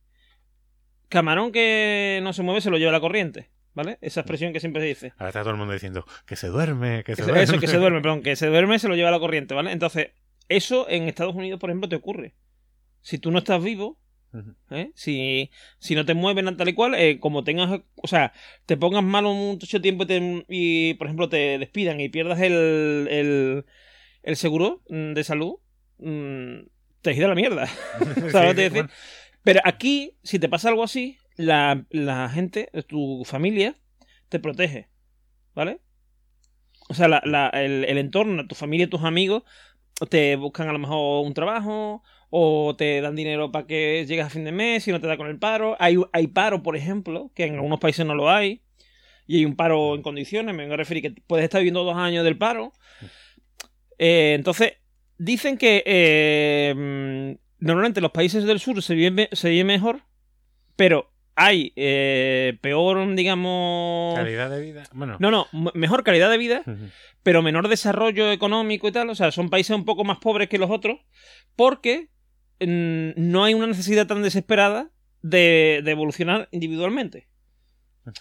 camarón 1.10 1.52
que 1.52 2.20
no 2.24 2.34
se 2.34 2.44
mueve 2.44 2.62
se 2.62 2.70
lo 2.70 2.78
lleva 2.78 2.92
la 2.92 3.00
corriente, 3.02 3.50
¿Vale? 3.76 3.98
Esa 4.02 4.20
expresión 4.20 4.54
que 4.54 4.60
siempre 4.60 4.84
se 4.84 4.88
dice. 4.88 5.14
Ahora 5.18 5.30
está 5.30 5.40
todo 5.42 5.50
el 5.50 5.58
mundo 5.58 5.74
diciendo 5.74 6.06
que 6.28 6.36
se 6.36 6.46
duerme, 6.48 7.04
que 7.04 7.16
se 7.16 7.24
Que 7.24 7.24
se- 7.24 7.32
duerme. 7.32 7.44
Eso, 7.44 7.60
que 7.60 7.66
se 7.66 7.78
duerme, 7.78 8.02
perdón, 8.02 8.22
que 8.22 8.36
se 8.36 8.46
duerme 8.46 8.78
se 8.78 8.88
lo 8.88 8.96
lleva 8.96 9.10
la 9.10 9.18
corriente, 9.20 9.56
¿vale? 9.56 9.72
Entonces, 9.72 10.12
eso 10.48 10.88
en 10.90 11.08
Estados 11.10 11.34
Unidos, 11.34 11.60
por 11.60 11.72
ejemplo, 11.72 11.90
te 11.90 11.96
ocurre. 11.96 12.36
Si 13.02 13.18
tú 13.18 13.32
no 13.32 13.40
estás 13.40 13.64
vivo. 13.64 13.98
¿Eh? 14.72 14.92
si, 14.96 15.50
si 15.80 15.96
no 15.96 16.06
te 16.06 16.14
mueven 16.14 16.56
tal 16.58 16.70
y 16.70 16.74
cual, 16.74 16.96
eh, 16.96 17.20
como 17.20 17.44
tengas, 17.44 17.82
o 17.96 18.08
sea, 18.08 18.34
te 18.66 18.78
pongas 18.78 19.04
malo 19.04 19.34
mucho 19.34 19.82
tiempo 19.82 20.04
y, 20.04 20.08
te- 20.08 20.46
y, 20.50 20.94
por 20.96 21.08
ejemplo, 21.08 21.30
te 21.30 21.58
despidan 21.60 22.00
y 22.02 22.10
pierdas 22.10 22.40
el, 22.42 23.08
el, 23.10 23.66
el 24.24 24.36
seguro 24.36 24.82
mm, 24.90 25.14
de 25.14 25.24
salud, 25.24 25.56
mm, 26.00 26.68
te 27.02 27.10
la 27.28 27.36
mierda. 27.36 27.68
Sí, 27.68 27.74
¿Sabes 28.32 28.34
lo 28.34 28.42
que 28.42 28.50
sí, 28.50 28.56
te 28.56 28.62
decir? 28.62 28.72
bueno. 28.74 28.90
Pero 29.44 29.60
aquí, 29.66 30.18
si 30.24 30.40
te 30.40 30.50
pasa 30.50 30.70
algo 30.70 30.84
así, 30.84 31.18
la, 31.36 31.86
la 31.90 32.30
gente, 32.30 32.70
tu 32.88 33.24
familia, 33.26 33.76
te 34.30 34.40
protege. 34.40 34.88
¿Vale? 35.54 35.80
O 36.90 36.94
sea, 36.94 37.08
la- 37.08 37.22
la- 37.26 37.50
el, 37.50 37.86
el 37.86 37.98
entorno, 37.98 38.48
tu 38.48 38.56
familia 38.56 38.90
tus 38.90 39.04
amigos 39.04 39.44
te 40.10 40.36
buscan 40.36 40.68
a 40.70 40.74
lo 40.74 40.80
mejor 40.80 41.26
un 41.26 41.34
trabajo 41.34 42.04
o 42.36 42.76
te 42.76 43.00
dan 43.00 43.16
dinero 43.16 43.52
para 43.52 43.68
que 43.68 44.04
llegues 44.08 44.26
a 44.26 44.30
fin 44.32 44.44
de 44.44 44.52
mes 44.52 44.88
y 44.88 44.92
no 44.92 45.00
te 45.00 45.06
da 45.06 45.18
con 45.18 45.28
el 45.28 45.38
paro. 45.38 45.78
Hay, 45.78 45.98
hay 46.14 46.26
paro, 46.26 46.64
por 46.64 46.76
ejemplo, 46.76 47.30
que 47.36 47.44
en 47.44 47.54
algunos 47.54 47.80
países 47.80 48.08
no 48.08 48.16
lo 48.16 48.28
hay. 48.28 48.64
Y 49.28 49.38
hay 49.38 49.46
un 49.46 49.56
paro 49.56 49.94
en 49.94 50.02
condiciones, 50.02 50.56
me 50.56 50.66
voy 50.66 50.74
a 50.74 50.78
referir 50.78 51.04
que 51.04 51.22
puedes 51.28 51.44
estar 51.44 51.60
viviendo 51.60 51.84
dos 51.84 51.96
años 51.96 52.24
del 52.24 52.36
paro. 52.36 52.74
Eh, 54.00 54.34
entonces, 54.34 54.74
dicen 55.20 55.60
que 55.60 55.84
eh, 55.86 57.38
normalmente 57.60 58.02
los 58.02 58.10
países 58.10 58.46
del 58.46 58.60
sur 58.60 58.82
se 58.82 58.96
viven, 58.96 59.28
se 59.32 59.52
vive 59.52 59.66
mejor, 59.66 60.02
pero 60.76 61.12
hay 61.36 61.72
eh, 61.76 62.58
peor, 62.62 63.14
digamos... 63.14 64.16
Calidad 64.16 64.50
de 64.50 64.60
vida. 64.60 64.84
Bueno. 64.92 65.18
No, 65.20 65.30
no, 65.30 65.46
mejor 65.76 66.04
calidad 66.04 66.32
de 66.32 66.40
vida, 66.40 66.64
pero 67.22 67.44
menor 67.44 67.68
desarrollo 67.68 68.32
económico 68.32 68.88
y 68.88 68.92
tal. 68.92 69.12
O 69.12 69.16
sea, 69.16 69.32
son 69.32 69.52
países 69.52 69.76
un 69.76 69.86
poco 69.86 70.04
más 70.04 70.18
pobres 70.18 70.50
que 70.50 70.58
los 70.58 70.72
otros, 70.72 71.00
porque 71.56 72.10
no 72.68 73.44
hay 73.44 73.54
una 73.54 73.68
necesidad 73.68 74.08
tan 74.08 74.22
desesperada 74.24 74.90
de, 75.22 75.82
de 75.84 75.92
evolucionar 75.92 76.48
individualmente. 76.52 77.28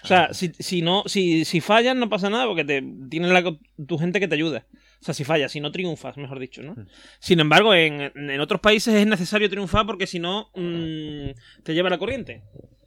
O 0.04 0.06
sea, 0.06 0.32
si, 0.32 0.52
si 0.60 0.80
no, 0.80 1.02
si, 1.06 1.44
si 1.44 1.60
fallas 1.60 1.96
no 1.96 2.08
pasa 2.08 2.30
nada 2.30 2.46
porque 2.46 2.64
te 2.64 2.84
tienes 3.10 3.30
la, 3.32 3.42
tu 3.86 3.98
gente 3.98 4.20
que 4.20 4.28
te 4.28 4.36
ayuda. 4.36 4.66
O 5.00 5.04
sea, 5.04 5.12
si 5.12 5.24
fallas, 5.24 5.50
si 5.50 5.58
no 5.58 5.72
triunfas, 5.72 6.16
mejor 6.16 6.38
dicho, 6.38 6.62
¿no? 6.62 6.76
Sin 7.18 7.40
embargo, 7.40 7.74
en, 7.74 8.00
en 8.14 8.40
otros 8.40 8.60
países 8.60 8.94
es 8.94 9.06
necesario 9.08 9.50
triunfar 9.50 9.84
porque 9.84 10.06
si 10.06 10.20
no, 10.20 10.50
mm, 10.54 11.30
te 11.64 11.74
lleva 11.74 11.90
la 11.90 11.98
corriente. 11.98 12.42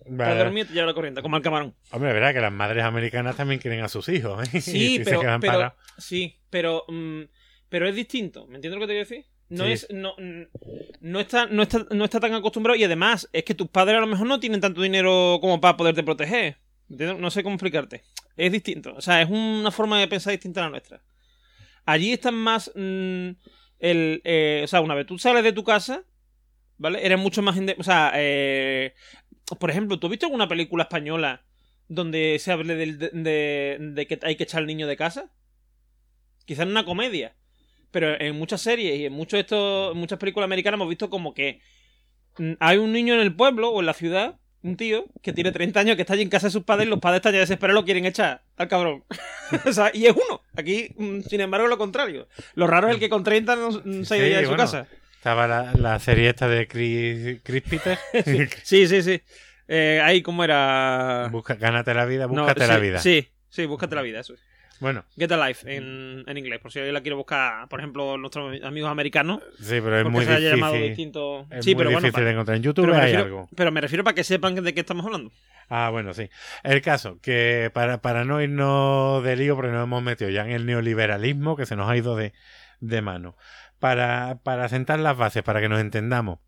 Vale. 0.07 0.37
dormir 0.37 0.67
te 0.67 0.73
lleva 0.73 0.85
la 0.85 0.93
corriente, 0.93 1.21
como 1.21 1.35
el 1.35 1.41
camarón. 1.43 1.75
Hombre, 1.91 2.13
verdad 2.13 2.33
que 2.33 2.39
las 2.39 2.53
madres 2.53 2.83
americanas 2.85 3.35
también 3.35 3.59
quieren 3.59 3.81
a 3.81 3.89
sus 3.89 4.07
hijos, 4.07 4.47
¿eh? 4.53 4.61
Sí, 4.61 4.95
Y 4.95 4.99
pero, 5.03 5.21
pero- 5.41 5.73
sí, 5.97 6.37
pero, 6.49 6.85
mm, 6.87 7.23
pero 7.67 7.89
es 7.89 7.95
distinto. 7.95 8.47
¿Me 8.47 8.55
entiendes 8.55 8.79
lo 8.79 8.85
que 8.87 8.93
te 8.93 8.93
quiero 9.03 9.09
decir? 9.09 9.25
No 9.49 9.65
Sí. 9.65 9.71
es, 9.73 9.87
no, 9.91 10.15
no 11.01 11.19
está, 11.19 11.45
no 11.45 11.61
está, 11.63 11.85
no 11.91 12.03
está 12.05 12.19
tan 12.19 12.33
acostumbrado 12.33 12.75
y 12.77 12.83
además 12.83 13.29
es 13.31 13.43
que 13.43 13.53
tus 13.53 13.67
padres 13.69 13.97
a 13.97 14.01
lo 14.01 14.07
mejor 14.07 14.25
no 14.27 14.39
tienen 14.39 14.59
tanto 14.61 14.81
dinero 14.81 15.37
como 15.41 15.61
para 15.61 15.77
poderte 15.77 16.03
proteger. 16.03 16.57
No 16.89 17.29
sé 17.31 17.43
cómo 17.43 17.55
explicarte. 17.55 18.03
Es 18.37 18.51
distinto. 18.51 18.93
O 18.95 19.01
sea, 19.01 19.21
es 19.21 19.29
una 19.29 19.71
forma 19.71 19.99
de 19.99 20.07
pensar 20.07 20.31
distinta 20.31 20.61
a 20.61 20.63
la 20.65 20.69
nuestra. 20.71 21.01
Allí 21.85 22.11
están 22.13 22.33
más 22.35 22.71
mm, 22.75 23.29
el, 23.79 24.21
eh, 24.23 24.61
o 24.63 24.67
sea, 24.67 24.81
una 24.81 24.95
vez 24.95 25.05
tú 25.05 25.17
sales 25.19 25.43
de 25.43 25.53
tu 25.53 25.63
casa, 25.63 26.03
¿vale? 26.77 27.05
Eres 27.05 27.19
mucho 27.19 27.41
más, 27.43 27.55
o 27.77 27.83
sea, 27.83 28.11
eh, 28.15 28.93
por 29.59 29.69
ejemplo, 29.69 29.99
¿tú 29.99 30.07
has 30.07 30.11
visto 30.11 30.25
alguna 30.25 30.47
película 30.47 30.83
española 30.83 31.45
donde 31.87 32.37
se 32.39 32.51
hable 32.51 32.75
del- 32.75 32.97
de, 32.97 33.09
de- 33.13 33.77
de 33.79 34.07
que 34.07 34.19
hay 34.23 34.35
que 34.35 34.43
echar 34.43 34.61
al 34.61 34.67
niño 34.67 34.87
de 34.87 34.97
casa? 34.97 35.31
Quizás 36.45 36.63
en 36.63 36.71
una 36.71 36.85
comedia. 36.85 37.35
Pero 37.95 38.19
en 38.19 38.37
muchas 38.37 38.59
series 38.59 38.99
y 38.99 39.05
en 39.05 39.13
muchos 39.13 39.39
estos, 39.39 39.93
en 39.93 39.97
muchas 39.97 40.19
películas 40.19 40.47
americanas 40.47 40.77
hemos 40.77 40.89
visto 40.89 41.09
como 41.09 41.33
que 41.33 41.61
mm, 42.37 42.55
hay 42.59 42.77
un 42.77 42.91
niño 42.91 43.13
en 43.13 43.21
el 43.21 43.33
pueblo 43.33 43.69
o 43.69 43.79
en 43.79 43.85
la 43.85 43.93
ciudad, 43.93 44.35
un 44.63 44.75
tío, 44.75 45.05
que 45.21 45.31
tiene 45.31 45.53
30 45.53 45.79
años, 45.79 45.95
que 45.95 46.01
está 46.01 46.11
allí 46.11 46.23
en 46.23 46.27
casa 46.27 46.47
de 46.47 46.51
sus 46.51 46.65
padres 46.65 46.87
y 46.87 46.89
los 46.89 46.99
padres 46.99 47.19
están 47.19 47.31
ya 47.31 47.39
desesperados 47.39 47.79
lo 47.79 47.85
quieren 47.85 48.05
echar 48.05 48.43
al 48.57 48.67
cabrón. 48.67 49.05
o 49.65 49.71
sea, 49.71 49.91
y 49.93 50.07
es 50.07 50.11
uno. 50.13 50.41
Aquí, 50.57 50.89
mm, 50.97 51.21
sin 51.21 51.39
embargo, 51.39 51.67
lo 51.67 51.77
contrario. 51.77 52.27
Lo 52.55 52.67
raro 52.67 52.89
es 52.89 52.95
el 52.95 52.99
que 52.99 53.07
con 53.07 53.23
30 53.23 53.55
no, 53.55 53.71
se 54.03 54.13
ha 54.13 54.17
ido 54.17 54.25
Sí, 54.27 54.33
de 54.33 54.41
su 54.41 54.47
bueno. 54.47 54.57
casa. 54.57 54.87
Estaba 55.15 55.47
la, 55.47 55.71
la 55.75 55.97
serie 55.99 56.27
esta 56.27 56.49
de 56.49 56.67
Chris, 56.67 57.39
Chris 57.43 57.63
Peter. 57.63 57.97
Sí, 58.63 58.87
sí, 58.87 59.03
sí. 59.03 59.21
Eh, 59.69 60.01
ahí 60.03 60.21
como 60.21 60.43
era... 60.43 61.29
Busca, 61.31 61.55
gánate 61.55 61.93
la 61.93 62.03
vida, 62.03 62.27
No, 62.27 62.41
búscate 62.41 62.65
sí, 62.65 62.67
la 62.67 62.77
vida. 62.77 62.99
Sí, 62.99 63.29
sí, 63.47 63.65
búscate 63.65 63.95
la 63.95 64.01
vida, 64.01 64.19
eso 64.19 64.33
es. 64.33 64.41
Bueno, 64.79 65.05
Get 65.17 65.31
a 65.31 65.47
Life 65.47 65.73
en, 65.73 66.23
en 66.27 66.37
inglés, 66.37 66.59
por 66.59 66.71
si 66.71 66.79
alguien 66.79 66.93
la 66.93 67.01
quiere 67.01 67.15
buscar, 67.15 67.67
por 67.69 67.79
ejemplo, 67.79 68.17
nuestros 68.17 68.61
amigos 68.63 68.89
americanos. 68.91 69.41
sí, 69.59 69.79
pero 69.81 69.99
es 69.99 70.05
muy 70.05 70.25
se 70.25 70.33
haya 70.33 70.49
llamado 70.51 70.73
difícil. 70.73 70.89
distinto. 70.89 71.47
Es 71.49 71.63
sí, 71.63 71.75
muy 71.75 71.85
pero 71.85 71.89
difícil 71.99 72.23
de 72.25 72.31
encontrar 72.31 72.57
en 72.57 72.63
YouTube. 72.63 72.83
pero, 72.85 72.93
me 72.93 72.99
hay 72.99 73.11
refiero, 73.13 73.23
algo. 73.25 73.49
pero 73.55 73.71
me 73.71 73.81
refiero 73.81 74.03
para 74.03 74.15
que 74.15 74.23
sepan 74.23 74.55
de 74.55 74.73
qué 74.73 74.79
estamos 74.81 75.05
hablando. 75.05 75.31
Ah, 75.69 75.89
bueno, 75.91 76.13
sí. 76.13 76.29
El 76.63 76.81
caso, 76.81 77.19
que 77.21 77.71
para, 77.73 78.01
para 78.01 78.23
no 78.25 78.41
irnos 78.41 79.23
de 79.23 79.35
lío, 79.35 79.55
porque 79.55 79.71
nos 79.71 79.83
hemos 79.83 80.03
metido 80.03 80.29
ya 80.29 80.43
en 80.45 80.51
el 80.51 80.65
neoliberalismo, 80.65 81.55
que 81.55 81.65
se 81.65 81.75
nos 81.75 81.89
ha 81.89 81.97
ido 81.97 82.15
de, 82.15 82.33
de 82.81 83.01
mano. 83.01 83.35
Para, 83.79 84.39
para 84.43 84.69
sentar 84.69 84.99
las 84.99 85.17
bases, 85.17 85.43
para 85.43 85.61
que 85.61 85.69
nos 85.69 85.79
entendamos. 85.79 86.39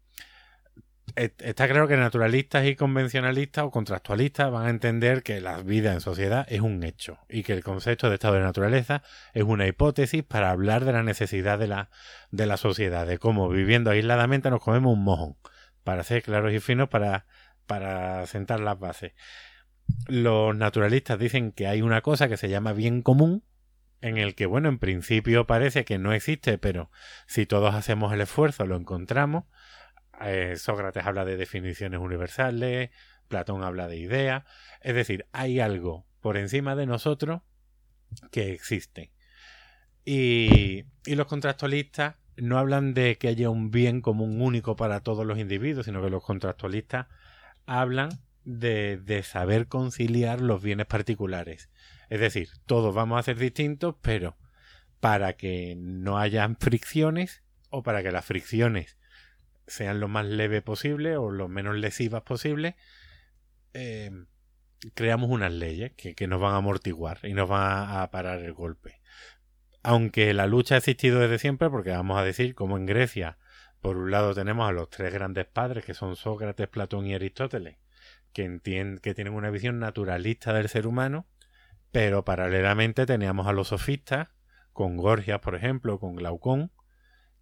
Está 1.17 1.67
claro 1.67 1.87
que 1.87 1.97
naturalistas 1.97 2.67
y 2.67 2.75
convencionalistas 2.75 3.63
o 3.63 3.71
contractualistas 3.71 4.51
van 4.51 4.67
a 4.67 4.69
entender 4.69 5.23
que 5.23 5.41
la 5.41 5.63
vida 5.63 5.91
en 5.93 5.99
sociedad 5.99 6.45
es 6.47 6.61
un 6.61 6.83
hecho 6.83 7.17
y 7.27 7.41
que 7.41 7.53
el 7.53 7.63
concepto 7.63 8.09
de 8.09 8.15
estado 8.15 8.35
de 8.35 8.41
naturaleza 8.41 9.01
es 9.33 9.41
una 9.41 9.65
hipótesis 9.65 10.21
para 10.21 10.51
hablar 10.51 10.85
de 10.85 10.93
la 10.93 11.01
necesidad 11.01 11.57
de 11.57 11.65
la, 11.65 11.89
de 12.29 12.45
la 12.45 12.55
sociedad, 12.55 13.07
de 13.07 13.17
cómo 13.17 13.49
viviendo 13.49 13.89
aisladamente 13.89 14.51
nos 14.51 14.61
comemos 14.61 14.93
un 14.93 15.03
mojón, 15.03 15.37
para 15.83 16.03
ser 16.03 16.21
claros 16.21 16.53
y 16.53 16.59
finos, 16.59 16.87
para, 16.87 17.25
para 17.65 18.27
sentar 18.27 18.59
las 18.59 18.77
bases. 18.77 19.13
Los 20.05 20.55
naturalistas 20.55 21.17
dicen 21.17 21.51
que 21.51 21.65
hay 21.65 21.81
una 21.81 22.01
cosa 22.01 22.29
que 22.29 22.37
se 22.37 22.47
llama 22.47 22.73
bien 22.73 23.01
común, 23.01 23.43
en 24.01 24.19
el 24.19 24.35
que, 24.35 24.45
bueno, 24.45 24.69
en 24.69 24.77
principio 24.77 25.47
parece 25.47 25.83
que 25.83 25.97
no 25.97 26.13
existe, 26.13 26.59
pero 26.59 26.91
si 27.25 27.47
todos 27.47 27.73
hacemos 27.73 28.13
el 28.13 28.21
esfuerzo 28.21 28.67
lo 28.67 28.75
encontramos. 28.75 29.45
Eh, 30.21 30.55
Sócrates 30.57 31.05
habla 31.05 31.25
de 31.25 31.37
definiciones 31.37 31.99
universales, 31.99 32.89
Platón 33.27 33.63
habla 33.63 33.87
de 33.87 33.97
ideas, 33.97 34.43
es 34.81 34.95
decir, 34.95 35.25
hay 35.31 35.59
algo 35.59 36.05
por 36.21 36.37
encima 36.37 36.75
de 36.75 36.85
nosotros 36.85 37.41
que 38.31 38.51
existe. 38.51 39.11
Y, 40.05 40.85
y 41.05 41.15
los 41.15 41.27
contractualistas 41.27 42.15
no 42.37 42.57
hablan 42.57 42.93
de 42.93 43.17
que 43.17 43.27
haya 43.27 43.49
un 43.49 43.71
bien 43.71 44.01
común 44.01 44.41
único 44.41 44.75
para 44.75 45.01
todos 45.01 45.25
los 45.25 45.37
individuos, 45.37 45.85
sino 45.85 46.01
que 46.01 46.09
los 46.09 46.23
contractualistas 46.23 47.07
hablan 47.65 48.09
de, 48.45 48.97
de 48.97 49.23
saber 49.23 49.67
conciliar 49.67 50.39
los 50.39 50.61
bienes 50.61 50.85
particulares. 50.85 51.69
Es 52.09 52.19
decir, 52.19 52.49
todos 52.65 52.95
vamos 52.95 53.19
a 53.19 53.23
ser 53.23 53.37
distintos, 53.37 53.95
pero 54.01 54.37
para 54.99 55.33
que 55.33 55.75
no 55.77 56.17
hayan 56.17 56.55
fricciones 56.55 57.43
o 57.69 57.83
para 57.83 58.01
que 58.01 58.11
las 58.11 58.25
fricciones 58.25 58.97
sean 59.67 59.99
lo 59.99 60.07
más 60.07 60.25
leve 60.25 60.61
posible 60.61 61.17
o 61.17 61.29
lo 61.29 61.47
menos 61.47 61.75
lesivas 61.75 62.23
posible, 62.23 62.75
eh, 63.73 64.11
creamos 64.93 65.29
unas 65.29 65.51
leyes 65.51 65.93
que, 65.93 66.15
que 66.15 66.27
nos 66.27 66.41
van 66.41 66.53
a 66.53 66.57
amortiguar 66.57 67.19
y 67.23 67.33
nos 67.33 67.49
van 67.49 67.97
a, 67.97 68.09
parar 68.11 68.39
el 68.39 68.53
golpe. 68.53 69.01
Aunque 69.83 70.33
la 70.33 70.47
lucha 70.47 70.75
ha 70.75 70.79
existido 70.79 71.19
desde 71.19 71.39
siempre, 71.39 71.69
porque 71.69 71.91
vamos 71.91 72.17
a 72.17 72.23
decir, 72.23 72.55
como 72.55 72.77
en 72.77 72.85
Grecia, 72.85 73.37
por 73.81 73.97
un 73.97 74.11
lado 74.11 74.33
tenemos 74.33 74.67
a 74.67 74.71
los 74.71 74.89
tres 74.89 75.13
grandes 75.13 75.45
padres, 75.45 75.85
que 75.85 75.93
son 75.93 76.15
Sócrates, 76.15 76.67
Platón 76.67 77.05
y 77.05 77.13
Aristóteles, 77.13 77.77
que, 78.33 78.59
que 79.01 79.13
tienen 79.13 79.33
una 79.33 79.49
visión 79.49 79.79
naturalista 79.79 80.53
del 80.53 80.69
ser 80.69 80.87
humano, 80.87 81.27
pero 81.91 82.25
paralelamente 82.25 83.05
teníamos 83.05 83.47
a 83.47 83.53
los 83.53 83.69
sofistas, 83.69 84.29
con 84.73 84.97
Gorgias, 84.97 85.39
por 85.39 85.55
ejemplo, 85.55 85.99
con 85.99 86.15
Glaucón, 86.15 86.71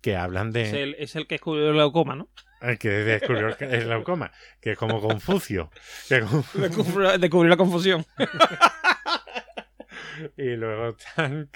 que 0.05 0.15
hablan 0.15 0.51
de... 0.51 0.61
Es, 0.61 0.73
el, 0.73 0.95
es 0.99 1.15
el 1.15 1.25
que 1.25 1.33
descubrió 1.33 1.69
el 1.69 1.73
glaucoma, 1.73 2.15
¿no? 2.15 2.29
El 2.61 2.77
que 2.77 2.89
descubrió 2.89 3.47
el 3.59 3.85
glaucoma, 3.85 4.31
que 4.61 4.73
es 4.73 4.77
como 4.77 5.01
Confucio. 5.01 5.71
que 6.07 6.19
como- 6.21 6.45
Descubrió, 6.53 7.17
descubrió 7.17 7.49
la 7.49 7.57
confusión. 7.57 8.05
y 10.37 10.55
luego 10.57 10.89
están 10.89 11.49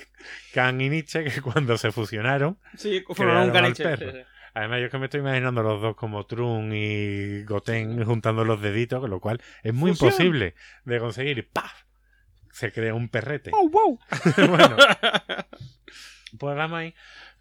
Kant 0.52 0.82
y 0.82 0.90
Nietzsche, 0.90 1.26
que 1.26 1.42
cuando 1.44 1.78
se 1.78 1.92
fusionaron, 1.92 2.58
Sí, 2.76 3.04
formaron 3.08 3.56
un 3.56 3.74
perro. 3.74 4.14
Además 4.56 4.82
yo 4.82 4.90
que 4.90 4.98
me 4.98 5.06
estoy 5.06 5.20
imaginando 5.20 5.62
los 5.62 5.80
dos 5.80 5.96
como 5.96 6.26
Trun 6.26 6.72
y 6.74 7.44
Goten 7.44 8.04
juntando 8.04 8.44
los 8.46 8.60
deditos, 8.60 9.00
con 9.00 9.12
lo 9.12 9.20
cual 9.20 9.40
es 9.62 9.76
muy 9.76 9.92
Fusión. 9.92 10.10
imposible 10.10 10.56
de 10.86 11.00
conseguir 11.00 11.38
y 11.38 11.44
¡paf! 11.44 11.84
Se 12.52 12.72
crea 12.72 12.96
un 12.96 13.10
perrete. 13.10 13.52
¡Oh, 13.54 13.70
wow! 13.70 14.00
bueno, 14.50 14.76
pues 16.40 16.60
ahí 16.60 16.96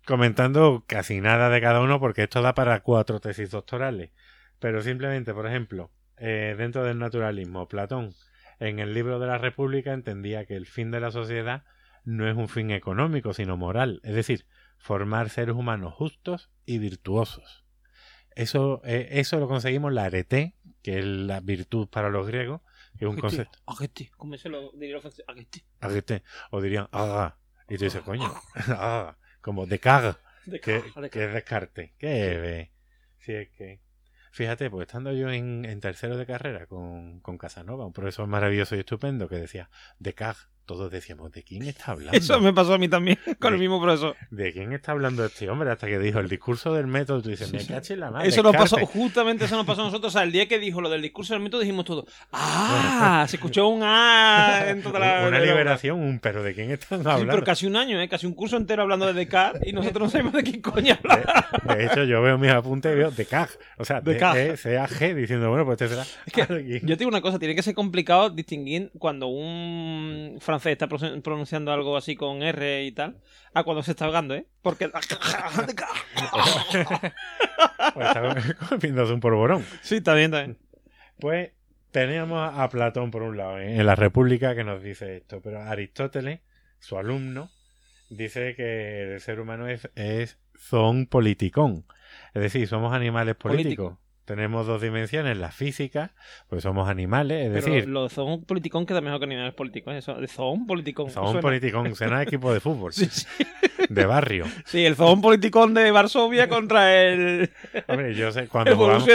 comentando 0.08 0.84
casi 0.86 1.20
nada 1.20 1.50
de 1.50 1.60
cada 1.60 1.82
uno 1.82 2.00
porque 2.00 2.22
esto 2.22 2.40
da 2.40 2.54
para 2.54 2.80
cuatro 2.80 3.20
tesis 3.20 3.50
doctorales. 3.50 4.10
Pero 4.58 4.80
simplemente, 4.80 5.34
por 5.34 5.46
ejemplo, 5.46 5.90
eh, 6.16 6.54
dentro 6.56 6.82
del 6.82 6.98
naturalismo, 6.98 7.68
Platón 7.68 8.14
en 8.58 8.78
el 8.78 8.94
libro 8.94 9.20
de 9.20 9.26
la 9.26 9.36
República 9.36 9.92
entendía 9.92 10.46
que 10.46 10.56
el 10.56 10.64
fin 10.64 10.90
de 10.90 11.00
la 11.00 11.10
sociedad 11.10 11.64
no 12.04 12.26
es 12.26 12.34
un 12.38 12.48
fin 12.48 12.70
económico, 12.70 13.34
sino 13.34 13.58
moral, 13.58 14.00
es 14.02 14.14
decir, 14.14 14.46
formar 14.78 15.28
seres 15.28 15.54
humanos 15.54 15.92
justos 15.92 16.50
y 16.64 16.78
virtuosos. 16.78 17.66
Eso, 18.34 18.80
eh, 18.84 19.08
eso 19.10 19.38
lo 19.38 19.46
conseguimos 19.46 19.92
la 19.92 20.04
arete, 20.04 20.54
que 20.82 21.00
es 21.00 21.04
la 21.04 21.40
virtud 21.40 21.86
para 21.86 22.08
los 22.08 22.26
griegos, 22.26 22.62
que 22.98 23.04
es 23.04 23.10
un 23.10 23.18
concepto. 23.18 23.58
Agete, 23.66 24.10
¿cómo 24.16 24.38
se 24.38 24.48
lo 24.48 24.72
diría 24.72 25.00
o 26.50 26.62
dirían 26.62 26.88
ah, 26.92 27.36
y 27.68 27.76
tú 27.76 27.84
dices, 27.84 28.00
coño, 28.00 28.32
ah, 28.68 29.18
como 29.40 29.66
de 29.66 29.78
caga, 29.78 30.18
De 30.46 30.60
que, 30.60 30.82
que 31.10 31.24
es 31.24 31.32
descarte, 31.32 31.94
que 31.98 32.38
ve. 32.38 32.70
Si 33.20 33.32
es 33.32 33.48
que. 33.50 33.80
Fíjate, 34.30 34.70
pues 34.70 34.86
estando 34.86 35.12
yo 35.12 35.30
en, 35.30 35.64
en 35.64 35.80
tercero 35.80 36.16
de 36.16 36.26
carrera 36.26 36.66
con, 36.66 37.20
con 37.20 37.38
Casanova, 37.38 37.86
un 37.86 37.92
profesor 37.92 38.26
maravilloso 38.26 38.76
y 38.76 38.80
estupendo 38.80 39.28
que 39.28 39.36
decía, 39.36 39.70
de 39.98 40.14
cag, 40.14 40.36
todos 40.68 40.88
decíamos, 40.92 41.32
¿de 41.32 41.42
quién 41.42 41.64
está 41.64 41.90
hablando? 41.92 42.16
Eso 42.16 42.38
me 42.40 42.52
pasó 42.52 42.74
a 42.74 42.78
mí 42.78 42.88
también 42.88 43.18
con 43.40 43.54
el 43.54 43.58
Sí. 43.58 43.62
mismo 43.62 43.82
profesor. 43.82 44.14
¿De 44.30 44.52
quién 44.52 44.72
está 44.72 44.92
hablando 44.92 45.24
este 45.24 45.50
hombre? 45.50 45.70
Hasta 45.72 45.88
que 45.88 45.98
dijo 45.98 46.20
el 46.20 46.28
discurso 46.28 46.72
del 46.74 46.86
método, 46.86 47.20
tú 47.22 47.30
dices, 47.30 47.52
me 47.52 47.64
caché 47.66 47.94
en 47.94 48.00
la 48.00 48.10
madre. 48.12 48.28
Eso 48.28 48.42
nos 48.44 48.52
pasó, 48.54 48.76
Descartes". 48.76 49.02
justamente 49.02 49.44
eso 49.46 49.56
nos 49.56 49.66
pasó 49.66 49.80
a 49.80 49.84
nosotros. 49.86 50.12
O 50.14 50.16
sea, 50.16 50.22
el 50.22 50.30
día 50.30 50.46
que 50.46 50.60
dijo 50.60 50.80
lo 50.80 50.88
del 50.88 51.02
discurso 51.02 51.34
del 51.34 51.42
método, 51.42 51.60
dijimos 51.62 51.84
todo. 51.84 52.06
¡Ah! 52.32 53.26
Se 53.28 53.36
escuchó 53.36 53.66
un 53.68 53.80
¡Ah! 53.82 54.64
en 54.68 54.82
toda 54.82 54.98
la. 55.00 55.24
Una 55.28 55.40
liberación, 55.40 55.98
un 55.98 56.20
pero 56.20 56.42
¿de 56.42 56.54
quién 56.54 56.70
están 56.70 57.02
Sí, 57.02 57.08
hablando? 57.08 57.32
pero 57.32 57.44
casi 57.44 57.66
un 57.66 57.76
año, 57.76 58.00
¿eh? 58.00 58.08
Casi 58.08 58.26
un 58.26 58.34
curso 58.34 58.56
entero 58.56 58.82
hablando 58.82 59.06
de 59.06 59.12
Descartes 59.14 59.66
y 59.66 59.72
nosotros 59.72 60.04
no 60.06 60.10
sabemos 60.10 60.32
de 60.34 60.44
qué 60.44 60.60
coño 60.60 60.94
hablar. 61.02 61.46
De, 61.64 61.74
de 61.74 61.86
hecho, 61.86 62.04
yo 62.04 62.22
veo 62.22 62.36
mis 62.38 62.50
apuntes 62.50 62.92
y 62.92 62.96
veo 62.96 63.10
de 63.10 63.24
CAG. 63.26 63.48
O 63.78 63.84
sea, 63.84 64.00
De 64.00 64.12
de 64.14 64.18
Cag. 64.18 64.36
E 64.36 65.14
diciendo, 65.14 65.48
bueno, 65.48 65.64
pues 65.64 65.80
este 65.80 65.94
será 65.94 66.06
que. 66.46 66.80
Yo 66.82 66.96
te 66.96 66.98
digo 66.98 67.08
una 67.08 67.20
cosa, 67.22 67.38
tiene 67.38 67.54
que 67.54 67.62
ser 67.62 67.74
complicado 67.74 68.30
distinguir 68.30 68.90
cuando 68.98 69.26
un 69.28 70.36
francés 70.40 70.57
está 70.66 70.86
pro- 70.88 71.22
pronunciando 71.22 71.72
algo 71.72 71.96
así 71.96 72.16
con 72.16 72.42
R 72.42 72.84
y 72.84 72.92
tal, 72.92 73.18
a 73.54 73.62
cuando 73.64 73.82
se 73.82 73.92
está 73.92 74.04
ahogando, 74.06 74.34
¿eh? 74.34 74.46
Porque... 74.62 74.90
Pues 77.94 78.06
está 78.08 78.56
comiéndose 78.68 79.12
un 79.12 79.20
polvorón. 79.20 79.64
sí, 79.82 79.96
está 79.96 80.14
bien, 80.14 80.26
está 80.32 80.44
bien. 80.44 80.58
Pues 81.20 81.50
teníamos 81.90 82.52
a 82.54 82.68
Platón 82.68 83.10
por 83.10 83.22
un 83.22 83.36
lado 83.36 83.58
¿eh? 83.58 83.76
en 83.76 83.86
la 83.86 83.94
República 83.96 84.54
que 84.54 84.64
nos 84.64 84.82
dice 84.82 85.16
esto, 85.16 85.40
pero 85.42 85.62
Aristóteles, 85.62 86.40
su 86.78 86.98
alumno, 86.98 87.50
dice 88.10 88.54
que 88.54 89.14
el 89.14 89.20
ser 89.20 89.40
humano 89.40 89.68
es, 89.68 89.88
es 89.94 90.38
zoon 90.58 91.06
politicón. 91.06 91.86
Es 92.34 92.42
decir, 92.42 92.66
somos 92.68 92.94
animales 92.94 93.34
políticos. 93.36 93.94
Político. 93.96 94.07
Tenemos 94.28 94.66
dos 94.66 94.82
dimensiones, 94.82 95.38
la 95.38 95.50
física, 95.50 96.12
pues 96.50 96.62
somos 96.62 96.86
animales, 96.90 97.46
es 97.46 97.50
Pero 97.64 97.72
decir, 97.74 97.88
lo 97.88 98.10
Zon 98.10 98.44
Politicón 98.44 98.84
queda 98.84 99.00
mejor 99.00 99.20
que 99.20 99.24
animales 99.24 99.54
políticos, 99.54 99.94
¿eh? 99.94 99.98
Eso, 99.98 100.18
Zon 100.26 100.66
Politicón. 100.66 101.08
somos 101.08 101.30
suena. 101.30 101.40
politicón, 101.40 101.94
suena 101.94 102.22
equipo 102.22 102.52
de 102.52 102.60
fútbol, 102.60 102.92
Sí, 102.92 103.06
sí. 103.06 103.26
de 103.88 104.04
barrio. 104.04 104.44
Sí, 104.66 104.84
el 104.84 104.96
Zon 104.96 105.22
Politicón 105.22 105.72
de 105.72 105.90
Varsovia 105.90 106.46
contra 106.46 106.94
el, 106.94 107.50
Hombre, 107.88 108.14
yo 108.14 108.30
sé, 108.30 108.48
cuando 108.48 108.76
jugamos 108.76 109.08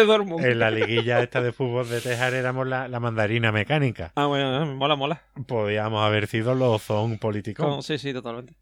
en 0.44 0.58
la 0.58 0.72
liguilla 0.72 1.22
esta 1.22 1.44
de 1.44 1.52
fútbol 1.52 1.88
de 1.90 2.02
Tejar 2.02 2.34
éramos 2.34 2.66
la, 2.66 2.88
la 2.88 3.00
mandarina 3.00 3.52
mecánica. 3.52 4.14
Ah, 4.16 4.26
bueno, 4.26 4.66
me 4.66 4.74
mola, 4.74 4.96
mola. 4.96 5.22
Podíamos 5.46 6.04
haber 6.04 6.26
sido 6.26 6.56
los 6.56 6.82
zoon 6.82 7.20
politicón. 7.20 7.84
Sí, 7.84 8.00
sí, 8.00 8.14
totalmente. 8.14 8.56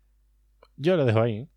Yo 0.76 0.98
lo 0.98 1.06
dejo 1.06 1.22
ahí, 1.22 1.38
¿eh? 1.38 1.48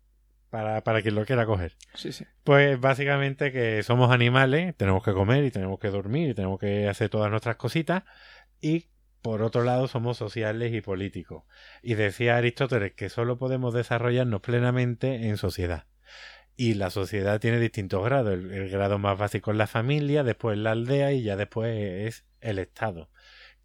Para, 0.55 0.81
para 0.85 1.01
quien 1.01 1.15
lo 1.15 1.25
quiera 1.25 1.45
coger. 1.45 1.75
Sí, 1.95 2.13
sí. 2.13 2.25
Pues 2.45 2.79
básicamente 2.79 3.51
que 3.51 3.83
somos 3.83 4.09
animales, 4.09 4.73
tenemos 4.77 5.03
que 5.03 5.11
comer 5.11 5.43
y 5.43 5.51
tenemos 5.51 5.79
que 5.79 5.89
dormir 5.89 6.29
y 6.29 6.33
tenemos 6.33 6.61
que 6.61 6.87
hacer 6.87 7.09
todas 7.09 7.29
nuestras 7.29 7.57
cositas 7.57 8.03
y 8.61 8.87
por 9.21 9.41
otro 9.41 9.65
lado 9.65 9.89
somos 9.89 10.15
sociales 10.15 10.73
y 10.73 10.79
políticos. 10.79 11.43
Y 11.81 11.95
decía 11.95 12.37
Aristóteles 12.37 12.93
que 12.93 13.09
solo 13.09 13.37
podemos 13.37 13.73
desarrollarnos 13.73 14.39
plenamente 14.39 15.27
en 15.27 15.35
sociedad. 15.35 15.87
Y 16.55 16.75
la 16.75 16.89
sociedad 16.89 17.41
tiene 17.41 17.59
distintos 17.59 18.01
grados. 18.05 18.35
El, 18.35 18.49
el 18.53 18.69
grado 18.69 18.97
más 18.97 19.17
básico 19.17 19.51
es 19.51 19.57
la 19.57 19.67
familia, 19.67 20.23
después 20.23 20.57
la 20.57 20.71
aldea 20.71 21.11
y 21.11 21.21
ya 21.21 21.35
después 21.35 21.75
es 21.75 22.25
el 22.39 22.59
Estado. 22.59 23.09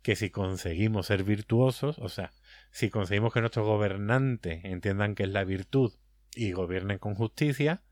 Que 0.03 0.17
si 0.17 0.31
conseguimos 0.31 1.07
ser 1.07 1.23
virtuosos, 1.23 2.01
o 2.01 2.09
sea, 2.09 2.33
si 2.73 2.91
conseguimos 2.91 3.33
que 3.33 3.43
nuestros 3.43 3.65
gobernantes 3.65 4.65
entiendan 4.65 5.15
que 5.15 5.23
es 5.23 5.29
la 5.29 5.45
virtud 5.45 5.93
y 6.35 6.53
gobiernen 6.53 6.99
con 6.99 7.15
justicia, 7.15 7.83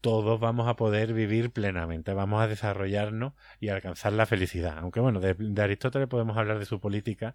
todos 0.00 0.38
vamos 0.38 0.68
a 0.68 0.76
poder 0.76 1.12
vivir 1.14 1.50
plenamente, 1.50 2.12
vamos 2.14 2.42
a 2.42 2.46
desarrollarnos 2.46 3.32
y 3.60 3.68
alcanzar 3.68 4.12
la 4.12 4.26
felicidad. 4.26 4.78
Aunque 4.78 5.00
bueno, 5.00 5.20
de, 5.20 5.62
Aristóteles 5.62 6.08
podemos 6.08 6.36
hablar 6.36 6.58
de 6.58 6.66
su 6.66 6.80
política, 6.80 7.34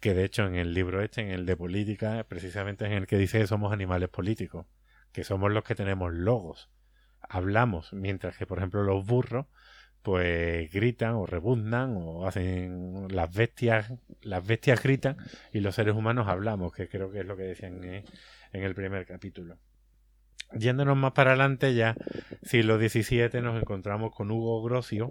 que 0.00 0.14
de 0.14 0.24
hecho 0.24 0.46
en 0.46 0.56
el 0.56 0.74
libro 0.74 1.02
este, 1.02 1.22
en 1.22 1.30
el 1.30 1.46
de 1.46 1.56
política, 1.56 2.24
precisamente 2.28 2.84
en 2.84 2.92
el 2.92 3.06
que 3.06 3.16
dice 3.16 3.38
que 3.38 3.46
somos 3.46 3.72
animales 3.72 4.08
políticos, 4.08 4.66
que 5.12 5.24
somos 5.24 5.50
los 5.50 5.64
que 5.64 5.74
tenemos 5.74 6.12
logos, 6.12 6.70
hablamos, 7.20 7.92
mientras 7.92 8.36
que 8.36 8.46
por 8.46 8.58
ejemplo 8.58 8.82
los 8.82 9.06
burros 9.06 9.46
pues 10.02 10.70
gritan 10.72 11.14
o 11.14 11.26
rebuznan 11.26 11.94
o 11.96 12.26
hacen 12.26 13.06
las 13.08 13.32
bestias, 13.32 13.92
las 14.20 14.44
bestias 14.44 14.82
gritan 14.82 15.16
y 15.52 15.60
los 15.60 15.76
seres 15.76 15.94
humanos 15.94 16.26
hablamos, 16.28 16.72
que 16.72 16.88
creo 16.88 17.10
que 17.10 17.20
es 17.20 17.26
lo 17.26 17.36
que 17.36 17.44
decían 17.44 17.84
eh, 17.84 18.04
en 18.52 18.62
el 18.62 18.74
primer 18.74 19.06
capítulo. 19.06 19.58
Yéndonos 20.54 20.96
más 20.96 21.12
para 21.12 21.30
adelante 21.30 21.74
ya, 21.74 21.96
siglo 22.42 22.76
XVII, 22.78 23.40
nos 23.40 23.58
encontramos 23.60 24.14
con 24.14 24.30
Hugo 24.30 24.62
Grocio, 24.62 25.10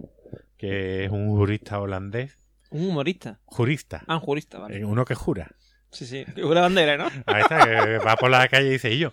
que 0.58 1.06
es 1.06 1.12
un 1.12 1.30
jurista 1.30 1.80
holandés, 1.80 2.38
Un 2.70 2.86
humorista. 2.90 3.40
jurista, 3.46 4.04
Ah, 4.08 4.16
un 4.16 4.22
jurista, 4.22 4.60
vale. 4.60 4.78
eh, 4.78 4.86
uno 4.86 5.04
que 5.04 5.16
jura. 5.16 5.50
Sí, 5.92 6.06
sí. 6.06 6.26
Una 6.44 6.62
bandera, 6.62 6.96
¿no? 6.96 7.08
Ahí 7.26 7.42
está, 7.42 7.66
que 7.66 7.98
va 7.98 8.16
por 8.18 8.30
la 8.30 8.48
calle 8.48 8.68
y 8.68 8.72
dice, 8.72 8.92
y 8.92 9.00
yo. 9.00 9.12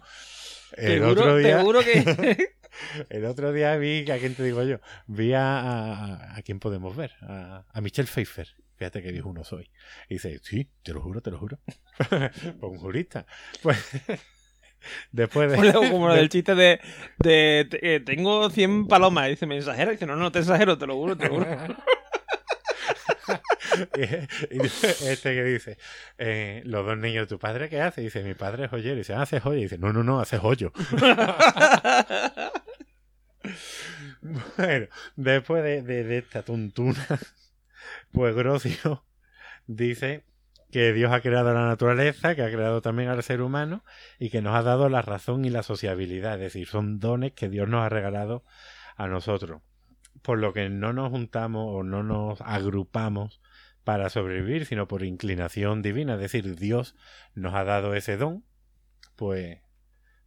El 0.76 1.02
otro 1.02 1.36
día, 1.38 1.58
seguro 1.58 1.80
que. 1.80 2.54
el 3.08 3.24
otro 3.24 3.52
día 3.52 3.74
vi, 3.76 4.08
¿a 4.10 4.18
quién 4.18 4.34
te 4.34 4.44
digo 4.44 4.62
yo? 4.62 4.78
Vi 5.06 5.32
a, 5.32 5.58
a, 5.60 6.36
a 6.36 6.42
quién 6.42 6.60
podemos 6.60 6.94
ver, 6.94 7.12
a, 7.22 7.64
a 7.72 7.80
Michelle 7.80 8.06
Pfeiffer. 8.08 8.48
Fíjate 8.78 9.02
que 9.02 9.10
viejo 9.12 9.28
uno 9.28 9.42
soy. 9.44 9.70
Y 10.08 10.14
dice, 10.14 10.38
sí, 10.42 10.70
te 10.82 10.92
lo 10.92 11.00
juro, 11.02 11.20
te 11.20 11.30
lo 11.30 11.38
juro. 11.38 11.58
pues 12.08 12.32
un 12.62 12.78
jurista. 12.78 13.26
Pues 13.62 13.78
después 15.12 15.50
de... 15.50 15.72
Como 15.72 15.90
como 15.90 16.06
lo 16.08 16.14
de- 16.14 16.20
del 16.20 16.28
chiste 16.28 16.54
de, 16.54 16.80
eh, 17.24 18.00
tengo 18.06 18.48
100 18.50 18.86
palomas. 18.86 19.26
Y 19.26 19.30
dice, 19.30 19.46
¿me 19.46 19.58
exagero? 19.58 19.90
Y 19.90 19.94
dice, 19.94 20.06
no, 20.06 20.14
no 20.16 20.30
te 20.32 20.38
exagero, 20.38 20.78
te 20.78 20.86
lo 20.86 20.94
juro, 20.94 21.16
te 21.16 21.28
lo 21.28 21.34
juro. 21.34 21.46
y, 24.50 24.60
este 24.64 25.34
que 25.34 25.44
dice, 25.44 25.76
eh, 26.16 26.62
los 26.64 26.86
dos 26.86 26.96
niños 26.96 27.24
de 27.24 27.34
tu 27.34 27.38
padre, 27.38 27.68
¿qué 27.68 27.80
hace? 27.80 28.00
Y 28.00 28.04
dice, 28.04 28.22
mi 28.22 28.34
padre 28.34 28.64
es 28.64 28.70
joyero. 28.70 28.94
Y 28.94 28.98
dice, 28.98 29.14
"Ah, 29.14 29.22
hace 29.22 29.40
joya. 29.40 29.58
Y 29.58 29.62
dice, 29.64 29.78
no, 29.78 29.92
no, 29.92 30.02
no, 30.04 30.20
hace 30.20 30.38
joyo. 30.38 30.72
bueno, 34.56 34.86
después 35.16 35.62
de, 35.62 35.82
de- 35.82 36.04
de 36.04 36.18
esta 36.18 36.42
tontuna, 36.42 37.06
pues 38.12 38.34
Grocio 38.34 39.04
dice 39.66 40.24
que 40.70 40.92
Dios 40.92 41.12
ha 41.12 41.20
creado 41.20 41.54
la 41.54 41.66
naturaleza, 41.66 42.34
que 42.34 42.42
ha 42.42 42.50
creado 42.50 42.82
también 42.82 43.08
al 43.08 43.22
ser 43.22 43.40
humano 43.40 43.84
y 44.18 44.30
que 44.30 44.42
nos 44.42 44.54
ha 44.54 44.62
dado 44.62 44.88
la 44.88 45.02
razón 45.02 45.44
y 45.44 45.50
la 45.50 45.62
sociabilidad. 45.62 46.34
Es 46.34 46.52
decir, 46.52 46.66
son 46.66 47.00
dones 47.00 47.32
que 47.32 47.48
Dios 47.48 47.68
nos 47.68 47.84
ha 47.84 47.88
regalado 47.88 48.44
a 48.96 49.08
nosotros. 49.08 49.62
Por 50.22 50.38
lo 50.38 50.52
que 50.52 50.68
no 50.68 50.92
nos 50.92 51.10
juntamos 51.10 51.66
o 51.68 51.82
no 51.82 52.02
nos 52.02 52.40
agrupamos 52.42 53.40
para 53.84 54.10
sobrevivir, 54.10 54.66
sino 54.66 54.88
por 54.88 55.02
inclinación 55.02 55.80
divina. 55.80 56.14
Es 56.14 56.20
decir, 56.20 56.56
Dios 56.56 56.94
nos 57.34 57.54
ha 57.54 57.64
dado 57.64 57.94
ese 57.94 58.18
don, 58.18 58.44
pues, 59.16 59.60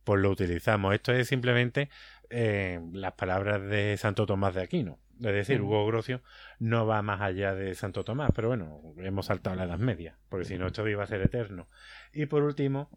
pues 0.03 0.19
lo 0.21 0.31
utilizamos. 0.31 0.95
Esto 0.95 1.13
es 1.13 1.27
simplemente 1.27 1.89
eh, 2.31 2.79
las 2.93 3.13
palabras 3.13 3.61
de 3.61 3.97
Santo 3.97 4.25
Tomás 4.25 4.55
de 4.55 4.63
Aquino. 4.63 4.97
Es 5.23 5.33
decir. 5.33 5.61
Hugo 5.61 5.85
Grocio 5.85 6.21
no 6.59 6.85
va 6.87 7.01
más 7.01 7.21
allá 7.21 7.53
de 7.53 7.75
Santo 7.75 8.03
Tomás, 8.03 8.31
pero 8.35 8.47
bueno, 8.47 8.81
hemos 8.97 9.27
saltado 9.27 9.55
la 9.55 9.65
Edad 9.65 9.77
Media, 9.77 10.17
porque 10.29 10.45
si 10.45 10.57
no 10.57 10.67
esto 10.67 10.87
iba 10.87 11.03
a 11.03 11.07
ser 11.07 11.21
eterno. 11.21 11.67
Y 12.13 12.25
por 12.25 12.43
último, 12.43 12.89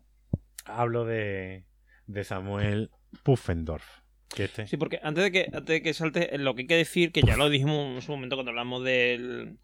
hablo 0.64 1.04
de, 1.04 1.64
de 2.06 2.24
Samuel 2.24 2.90
Pufendorf. 3.22 3.84
Que 4.34 4.44
este, 4.44 4.66
Sí, 4.66 4.76
porque 4.76 4.98
antes 5.02 5.22
de 5.22 5.30
que, 5.30 5.42
antes 5.52 5.66
de 5.66 5.82
que 5.82 5.94
salte, 5.94 6.34
eh, 6.34 6.38
lo 6.38 6.54
que 6.54 6.62
hay 6.62 6.66
que 6.66 6.76
decir, 6.76 7.12
que 7.12 7.22
ya 7.22 7.36
lo 7.36 7.48
dijimos 7.50 7.94
en 7.94 8.02
su 8.02 8.10
momento 8.12 8.36
cuando 8.36 8.50
hablamos 8.50 8.82
del 8.82 9.58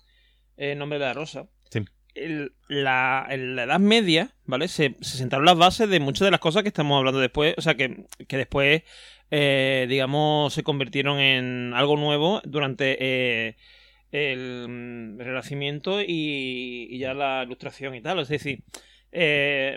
eh, 0.57 0.75
nombre 0.77 0.99
de 0.99 1.05
la 1.07 1.15
rosa. 1.15 1.47
Sí. 1.71 1.85
El- 2.15 2.53
la, 2.69 3.27
en 3.31 3.57
la 3.57 3.65
Edad 3.65 3.81
Media, 3.81 4.31
¿vale? 4.45 4.69
Se, 4.69 4.97
se 5.01 5.17
sentaron 5.17 5.45
las 5.47 5.57
bases 5.57 5.89
de 5.89 5.99
muchas 6.01 6.27
de 6.27 6.31
las 6.31 6.41
cosas 6.41 6.63
que 6.63 6.69
estamos 6.69 6.99
hablando 6.99 7.21
después. 7.21 7.55
O 7.57 7.63
sea, 7.63 7.75
que, 7.77 8.05
que 8.29 8.37
después, 8.37 8.83
eh, 9.31 9.87
digamos, 9.89 10.53
se 10.55 10.63
convirtieron 10.63 11.21
en 11.21 11.73
algo 11.75 11.97
nuevo 11.97 12.41
durante 12.45 12.97
eh, 13.01 13.57
el, 14.11 14.67
mm, 14.69 15.19
Renacimiento 15.21 16.01
y, 16.03 16.89
y 16.91 16.99
ya 16.99 17.15
la 17.15 17.45
Ilustración 17.45 17.95
y 17.95 18.03
tal. 18.03 18.19
Es 18.21 18.29
decir, 18.29 18.65
eh, 19.13 19.77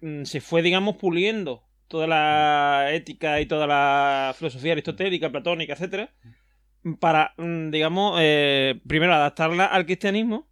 mm, 0.00 0.06
mm, 0.20 0.24
se 0.24 0.40
fue, 0.40 0.62
digamos, 0.62 0.96
puliendo 0.96 1.64
toda 1.88 2.06
la 2.06 2.88
ética 2.92 3.40
y 3.40 3.46
toda 3.46 3.66
la 3.66 4.34
filosofía 4.36 4.72
aristotélica, 4.72 5.30
platónica, 5.30 5.72
etcétera, 5.74 6.12
para, 7.00 7.34
digamos, 7.38 8.20
primero 8.86 9.14
adaptarla 9.14 9.66
al 9.66 9.86
cristianismo 9.86 10.48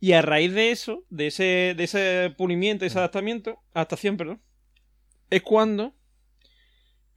Y 0.00 0.12
a 0.12 0.22
raíz 0.22 0.52
de 0.54 0.70
eso, 0.72 1.04
de 1.10 1.28
ese, 1.28 1.74
de 1.76 1.84
ese 1.84 2.34
pulimiento, 2.36 2.84
ese 2.84 2.98
adaptamiento, 2.98 3.60
adaptación, 3.74 4.16
perdón, 4.16 4.42
es 5.30 5.42
cuando 5.42 5.94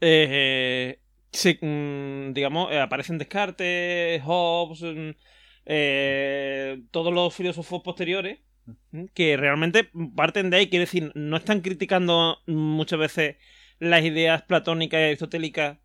eh, 0.02 1.00
se, 1.32 1.58
mm, 1.62 2.34
digamos, 2.34 2.72
eh, 2.72 2.80
aparecen 2.80 3.18
Descartes, 3.18 4.22
Hobbes, 4.26 4.82
mm, 4.84 5.10
eh, 5.66 6.82
todos 6.92 7.14
los 7.14 7.34
filósofos 7.36 7.82
posteriores 7.84 8.40
mm, 8.92 9.06
que 9.14 9.38
realmente 9.38 9.90
parten 10.16 10.50
de 10.50 10.58
ahí, 10.58 10.70
quiere 10.70 10.86
decir, 10.86 11.12
no 11.16 11.38
están 11.38 11.62
criticando 11.62 12.38
muchas 12.48 13.00
veces 13.00 13.36
las 13.80 14.04
ideas 14.04 14.42
platónicas 14.44 15.00
y 15.00 15.04
aristotélicas 15.04 15.78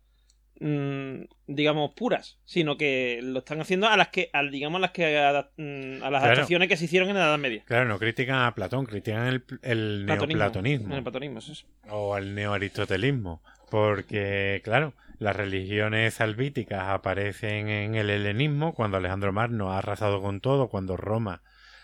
digamos 1.47 1.91
puras 1.93 2.39
sino 2.45 2.77
que 2.77 3.19
lo 3.21 3.39
están 3.39 3.59
haciendo 3.59 3.87
a 3.89 3.97
las 3.97 4.09
que 4.09 4.29
al 4.31 4.49
digamos 4.49 4.77
a 4.77 4.81
las 4.81 4.91
que 4.91 5.17
a, 5.17 5.31
las 5.33 5.45
Claro. 5.57 6.15
adaptaciones 6.17 6.69
que 6.69 6.77
se 6.77 6.85
hicieron 6.85 7.09
en 7.09 7.15
la 7.15 7.25
Edad 7.25 7.37
Media 7.37 7.63
Claro, 7.65 7.85
no 7.85 7.99
critican 7.99 8.43
a 8.43 8.55
Platón, 8.55 8.85
critican 8.85 9.27
el, 9.27 9.43
el 9.61 10.03
Platonismo. 10.05 10.37
neoplatonismo 10.37 10.95
el 10.95 11.03
platonismo 11.03 11.39
eso 11.39 11.51
es. 11.51 11.65
o 11.89 12.15
al 12.15 12.33
neoaristotelismo. 12.33 13.41
Porque, 13.73 14.61
claro, 14.63 14.93
las 15.17 15.35
religiones 15.35 16.13
salvíticas 16.13 16.89
aparecen 16.89 17.69
en 17.69 17.95
el 17.95 18.11
helenismo 18.11 18.75
cuando 18.75 18.97
Alejandro 18.97 19.33
Magno 19.33 19.71
ha 19.71 19.79
arrasado 19.79 20.21
con 20.21 20.41
todo, 20.41 20.69
cuando 20.69 20.95
Roma 20.95 21.41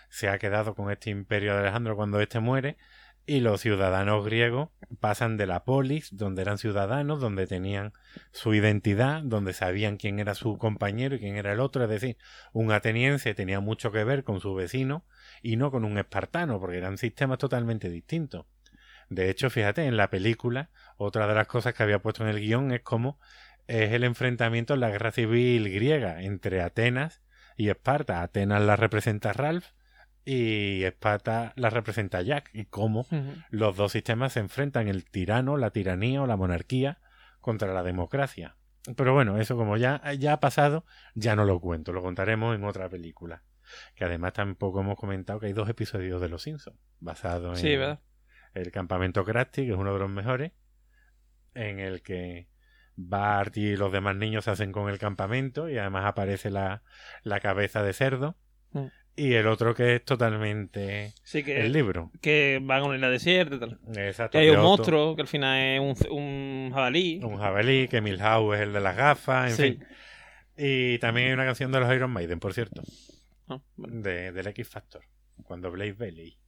se 0.08 0.28
ha 0.28 0.38
quedado 0.38 0.76
con 0.76 0.92
este 0.92 1.10
imperio 1.10 1.52
de 1.52 1.62
Alejandro 1.62 1.96
cuando 1.96 2.20
éste 2.20 2.38
muere, 2.38 2.76
y 3.26 3.40
los 3.40 3.60
ciudadanos 3.60 4.24
griegos 4.24 4.68
pasan 5.00 5.36
de 5.36 5.48
la 5.48 5.64
polis, 5.64 6.16
donde 6.16 6.42
eran 6.42 6.58
ciudadanos, 6.58 7.18
donde 7.20 7.48
tenían 7.48 7.92
su 8.30 8.54
identidad, 8.54 9.22
donde 9.24 9.52
sabían 9.52 9.96
quién 9.96 10.20
era 10.20 10.36
su 10.36 10.58
compañero 10.58 11.16
y 11.16 11.18
quién 11.18 11.34
era 11.34 11.54
el 11.54 11.58
otro, 11.58 11.82
es 11.82 11.90
decir, 11.90 12.16
un 12.52 12.70
ateniense 12.70 13.34
tenía 13.34 13.58
mucho 13.58 13.90
que 13.90 14.04
ver 14.04 14.22
con 14.22 14.38
su 14.38 14.54
vecino 14.54 15.04
y 15.42 15.56
no 15.56 15.72
con 15.72 15.84
un 15.84 15.98
espartano, 15.98 16.60
porque 16.60 16.78
eran 16.78 16.98
sistemas 16.98 17.38
totalmente 17.38 17.90
distintos. 17.90 18.46
De 19.08 19.28
hecho, 19.28 19.50
fíjate, 19.50 19.86
en 19.86 19.96
la 19.96 20.08
película, 20.08 20.70
otra 21.02 21.26
de 21.26 21.34
las 21.34 21.46
cosas 21.46 21.72
que 21.72 21.82
había 21.82 22.00
puesto 22.00 22.22
en 22.22 22.28
el 22.28 22.40
guion 22.40 22.72
es 22.72 22.82
cómo 22.82 23.18
es 23.66 23.92
el 23.92 24.04
enfrentamiento 24.04 24.74
en 24.74 24.80
la 24.80 24.90
guerra 24.90 25.12
civil 25.12 25.72
griega 25.72 26.22
entre 26.22 26.60
Atenas 26.60 27.22
y 27.56 27.70
Esparta. 27.70 28.22
Atenas 28.22 28.60
la 28.60 28.76
representa 28.76 29.32
Ralph 29.32 29.64
y 30.26 30.84
Esparta 30.84 31.54
la 31.56 31.70
representa 31.70 32.20
Jack. 32.20 32.50
Y 32.52 32.66
cómo 32.66 33.06
los 33.48 33.76
dos 33.76 33.92
sistemas 33.92 34.34
se 34.34 34.40
enfrentan, 34.40 34.88
el 34.88 35.06
tirano, 35.06 35.56
la 35.56 35.70
tiranía 35.70 36.20
o 36.20 36.26
la 36.26 36.36
monarquía 36.36 36.98
contra 37.40 37.72
la 37.72 37.82
democracia. 37.82 38.56
Pero 38.94 39.14
bueno, 39.14 39.38
eso 39.38 39.56
como 39.56 39.78
ya, 39.78 40.02
ya 40.18 40.34
ha 40.34 40.40
pasado, 40.40 40.84
ya 41.14 41.34
no 41.34 41.46
lo 41.46 41.60
cuento, 41.60 41.92
lo 41.92 42.02
contaremos 42.02 42.54
en 42.54 42.64
otra 42.64 42.90
película. 42.90 43.42
Que 43.94 44.04
además 44.04 44.34
tampoco 44.34 44.80
hemos 44.80 44.96
comentado 44.96 45.40
que 45.40 45.46
hay 45.46 45.52
dos 45.54 45.68
episodios 45.70 46.20
de 46.20 46.28
Los 46.28 46.42
Simpsons, 46.42 46.76
basados 46.98 47.62
en 47.62 47.78
verdad 47.78 48.00
el 48.54 48.70
campamento 48.70 49.24
Krusty, 49.24 49.66
que 49.66 49.72
es 49.72 49.76
uno 49.76 49.92
de 49.92 49.98
los 49.98 50.10
mejores, 50.10 50.52
en 51.54 51.78
el 51.80 52.02
que 52.02 52.46
Bart 52.96 53.56
y 53.56 53.76
los 53.76 53.92
demás 53.92 54.16
niños 54.16 54.44
se 54.44 54.50
hacen 54.50 54.72
con 54.72 54.88
el 54.90 54.98
campamento 54.98 55.68
y 55.70 55.78
además 55.78 56.04
aparece 56.06 56.50
la, 56.50 56.82
la 57.22 57.40
cabeza 57.40 57.82
de 57.82 57.92
cerdo. 57.92 58.36
Mm. 58.72 58.86
Y 59.16 59.34
el 59.34 59.46
otro 59.48 59.74
que 59.74 59.96
es 59.96 60.04
totalmente 60.04 61.12
sí 61.24 61.42
que 61.42 61.60
el 61.60 61.72
libro. 61.72 62.10
que 62.22 62.58
van 62.62 62.80
a 62.82 62.84
una 62.84 62.94
isla 62.94 63.10
desierta 63.10 63.56
y 63.56 63.58
tal 63.58 63.78
Exacto. 63.96 64.32
que 64.32 64.38
hay 64.38 64.50
un 64.50 64.62
monstruo 64.62 65.14
que 65.16 65.22
al 65.22 65.28
final 65.28 65.58
es 65.58 65.80
un, 65.80 66.16
un 66.16 66.70
jabalí 66.72 67.20
Un 67.22 67.36
jabalí, 67.36 67.88
que 67.88 68.00
Milhouse 68.00 68.56
es 68.56 68.62
el 68.62 68.72
de 68.72 68.80
las 68.80 68.96
gafas, 68.96 69.50
en 69.50 69.56
Sí. 69.56 69.62
fin. 69.78 69.86
Y 70.56 70.98
también 70.98 71.28
hay 71.28 71.32
una 71.34 71.44
canción 71.44 71.72
de 71.72 71.80
los 71.80 71.92
Iron 71.94 72.10
Maiden, 72.10 72.38
por 72.38 72.54
cierto, 72.54 72.82
Ah, 73.48 73.60
de, 73.76 74.30
del 74.32 74.46
X 74.46 74.68
Factor, 74.68 75.02
cuando 75.42 75.70
Blaze 75.70 75.94
Bailey. 75.94 76.38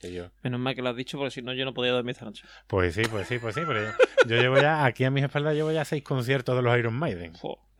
Que 0.00 0.12
yo, 0.12 0.30
menos 0.42 0.60
mal 0.60 0.74
que 0.76 0.82
lo 0.82 0.90
has 0.90 0.96
dicho 0.96 1.18
porque 1.18 1.32
si 1.32 1.42
no 1.42 1.52
yo 1.54 1.64
no 1.64 1.74
podía 1.74 1.90
dormir 1.92 2.12
esta 2.12 2.24
noche 2.24 2.44
pues 2.68 2.94
sí, 2.94 3.02
pues 3.10 3.26
sí, 3.26 3.38
pues 3.40 3.54
sí, 3.56 3.62
pero 3.66 3.82
yo, 3.82 3.90
yo 4.28 4.36
llevo 4.40 4.60
ya, 4.60 4.84
aquí 4.84 5.02
a 5.04 5.10
mis 5.10 5.24
espaldas 5.24 5.54
llevo 5.54 5.72
ya 5.72 5.84
seis 5.84 6.04
conciertos 6.04 6.54
de 6.54 6.62
los 6.62 6.78
Iron 6.78 6.94
Maiden. 6.94 7.32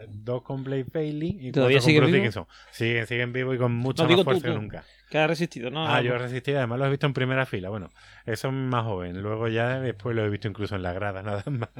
Dos 0.09 0.43
con 0.43 0.63
Blaze 0.65 0.87
Bailey 0.93 1.39
y 1.49 1.53
¿Todavía 1.53 1.79
cuatro 1.79 1.93
con 1.95 2.03
Bruce? 2.03 2.17
Dickinson. 2.17 2.47
Siguen, 2.71 3.07
siguen 3.09 3.33
vivos 3.33 3.55
y 3.57 3.59
con 3.59 3.73
mucha 3.73 4.05
No, 4.05 4.09
más 4.11 4.19
tú, 4.19 4.25
fuerza 4.25 4.49
que 4.49 4.55
nunca. 4.55 4.85
que 5.11 5.19
ha 5.19 5.27
resistido 5.27 5.71
no 5.71 5.87
Ah, 5.89 6.01
yo 6.03 6.15
he 6.15 6.19
resistido, 6.19 6.59
además 6.59 6.79
los 6.79 6.87
he 6.89 6.91
visto 6.91 7.07
en 7.07 7.15
primera 7.15 7.47
fila. 7.47 7.69
Bueno, 7.69 7.91
eso 8.25 8.49
es 8.49 8.55
más 8.55 8.85
joven. 8.85 9.21
Luego 9.23 9.49
ya 9.49 9.81
después 9.81 10.15
lo 10.15 10.25
he 10.25 10.29
visto 10.31 10.47
incluso 10.49 10.77
en 10.77 10.83
la 10.83 10.93
grada, 10.93 11.23
nada 11.25 11.43
más 11.51 11.71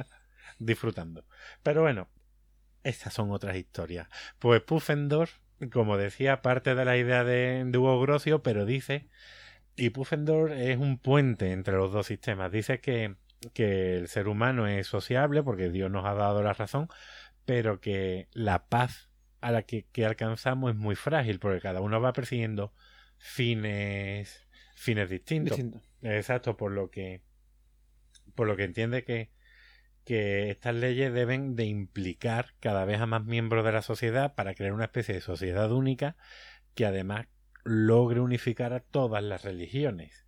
disfrutando. 0.57 1.23
Pero 1.63 1.81
bueno, 1.81 2.09
estas 2.83 3.13
son 3.13 3.31
otras 3.31 3.55
historias. 3.55 4.07
Pues 4.39 4.61
Puffendorf, 4.61 5.37
como 5.71 5.95
decía, 5.97 6.41
parte 6.41 6.75
de 6.75 6.83
la 6.85 6.97
idea 6.97 7.23
de, 7.23 7.63
de 7.65 7.77
Hugo 7.77 8.01
Grocio, 8.01 8.43
pero 8.43 8.65
dice, 8.65 9.07
y 9.79 9.89
Puffendorf 9.91 10.51
es 10.51 10.77
un 10.77 10.97
puente 10.97 11.51
entre 11.51 11.75
los 11.75 11.91
dos 11.91 12.07
sistemas. 12.07 12.51
Dice 12.51 12.79
que, 12.79 13.15
que 13.53 13.97
el 13.97 14.07
ser 14.07 14.27
humano 14.27 14.67
es 14.67 14.87
sociable 14.87 15.43
porque 15.43 15.69
Dios 15.69 15.89
nos 15.89 16.05
ha 16.05 16.13
dado 16.13 16.43
la 16.43 16.53
razón, 16.53 16.87
pero 17.45 17.79
que 17.79 18.27
la 18.33 18.67
paz 18.67 19.09
a 19.41 19.51
la 19.51 19.63
que, 19.63 19.85
que 19.91 20.05
alcanzamos 20.05 20.71
es 20.71 20.77
muy 20.77 20.95
frágil 20.95 21.39
porque 21.39 21.61
cada 21.61 21.81
uno 21.81 22.01
va 22.01 22.13
persiguiendo 22.13 22.73
fines 23.17 24.47
fines 24.75 25.09
distintos. 25.09 25.57
distinto 25.57 25.81
Exacto, 26.01 26.55
por 26.55 26.71
lo 26.71 26.89
que 26.89 27.21
por 28.35 28.47
lo 28.47 28.55
que 28.55 28.63
entiende 28.63 29.03
que 29.03 29.29
que 30.05 30.49
estas 30.49 30.73
leyes 30.73 31.13
deben 31.13 31.55
de 31.55 31.65
implicar 31.65 32.55
cada 32.59 32.85
vez 32.85 32.99
a 32.99 33.05
más 33.05 33.25
miembros 33.25 33.63
de 33.63 33.71
la 33.71 33.81
sociedad 33.81 34.33
para 34.33 34.55
crear 34.55 34.73
una 34.73 34.85
especie 34.85 35.13
de 35.13 35.21
sociedad 35.21 35.71
única 35.71 36.15
que 36.73 36.85
además 36.85 37.27
logre 37.69 38.19
unificar 38.19 38.73
a 38.73 38.79
todas 38.79 39.23
las 39.23 39.43
religiones. 39.43 40.25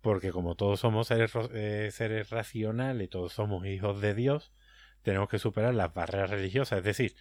Porque 0.00 0.30
como 0.30 0.56
todos 0.56 0.80
somos 0.80 1.06
seres, 1.08 1.32
eh, 1.52 1.90
seres 1.92 2.30
racionales, 2.30 3.10
todos 3.10 3.32
somos 3.32 3.66
hijos 3.66 4.00
de 4.00 4.14
Dios, 4.14 4.52
tenemos 5.02 5.28
que 5.28 5.38
superar 5.38 5.74
las 5.74 5.94
barreras 5.94 6.30
religiosas. 6.30 6.78
Es 6.78 6.84
decir, 6.84 7.14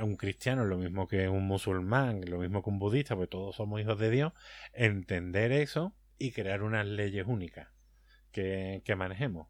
un 0.00 0.16
cristiano 0.16 0.62
es 0.62 0.68
lo 0.68 0.78
mismo 0.78 1.08
que 1.08 1.28
un 1.28 1.46
musulmán, 1.46 2.20
lo 2.26 2.38
mismo 2.38 2.62
que 2.62 2.70
un 2.70 2.78
budista, 2.78 3.16
pues 3.16 3.28
todos 3.28 3.56
somos 3.56 3.80
hijos 3.80 3.98
de 3.98 4.10
Dios. 4.10 4.32
Entender 4.72 5.50
eso 5.52 5.94
y 6.18 6.32
crear 6.32 6.62
unas 6.62 6.86
leyes 6.86 7.26
únicas 7.26 7.68
que, 8.30 8.82
que 8.84 8.94
manejemos. 8.94 9.48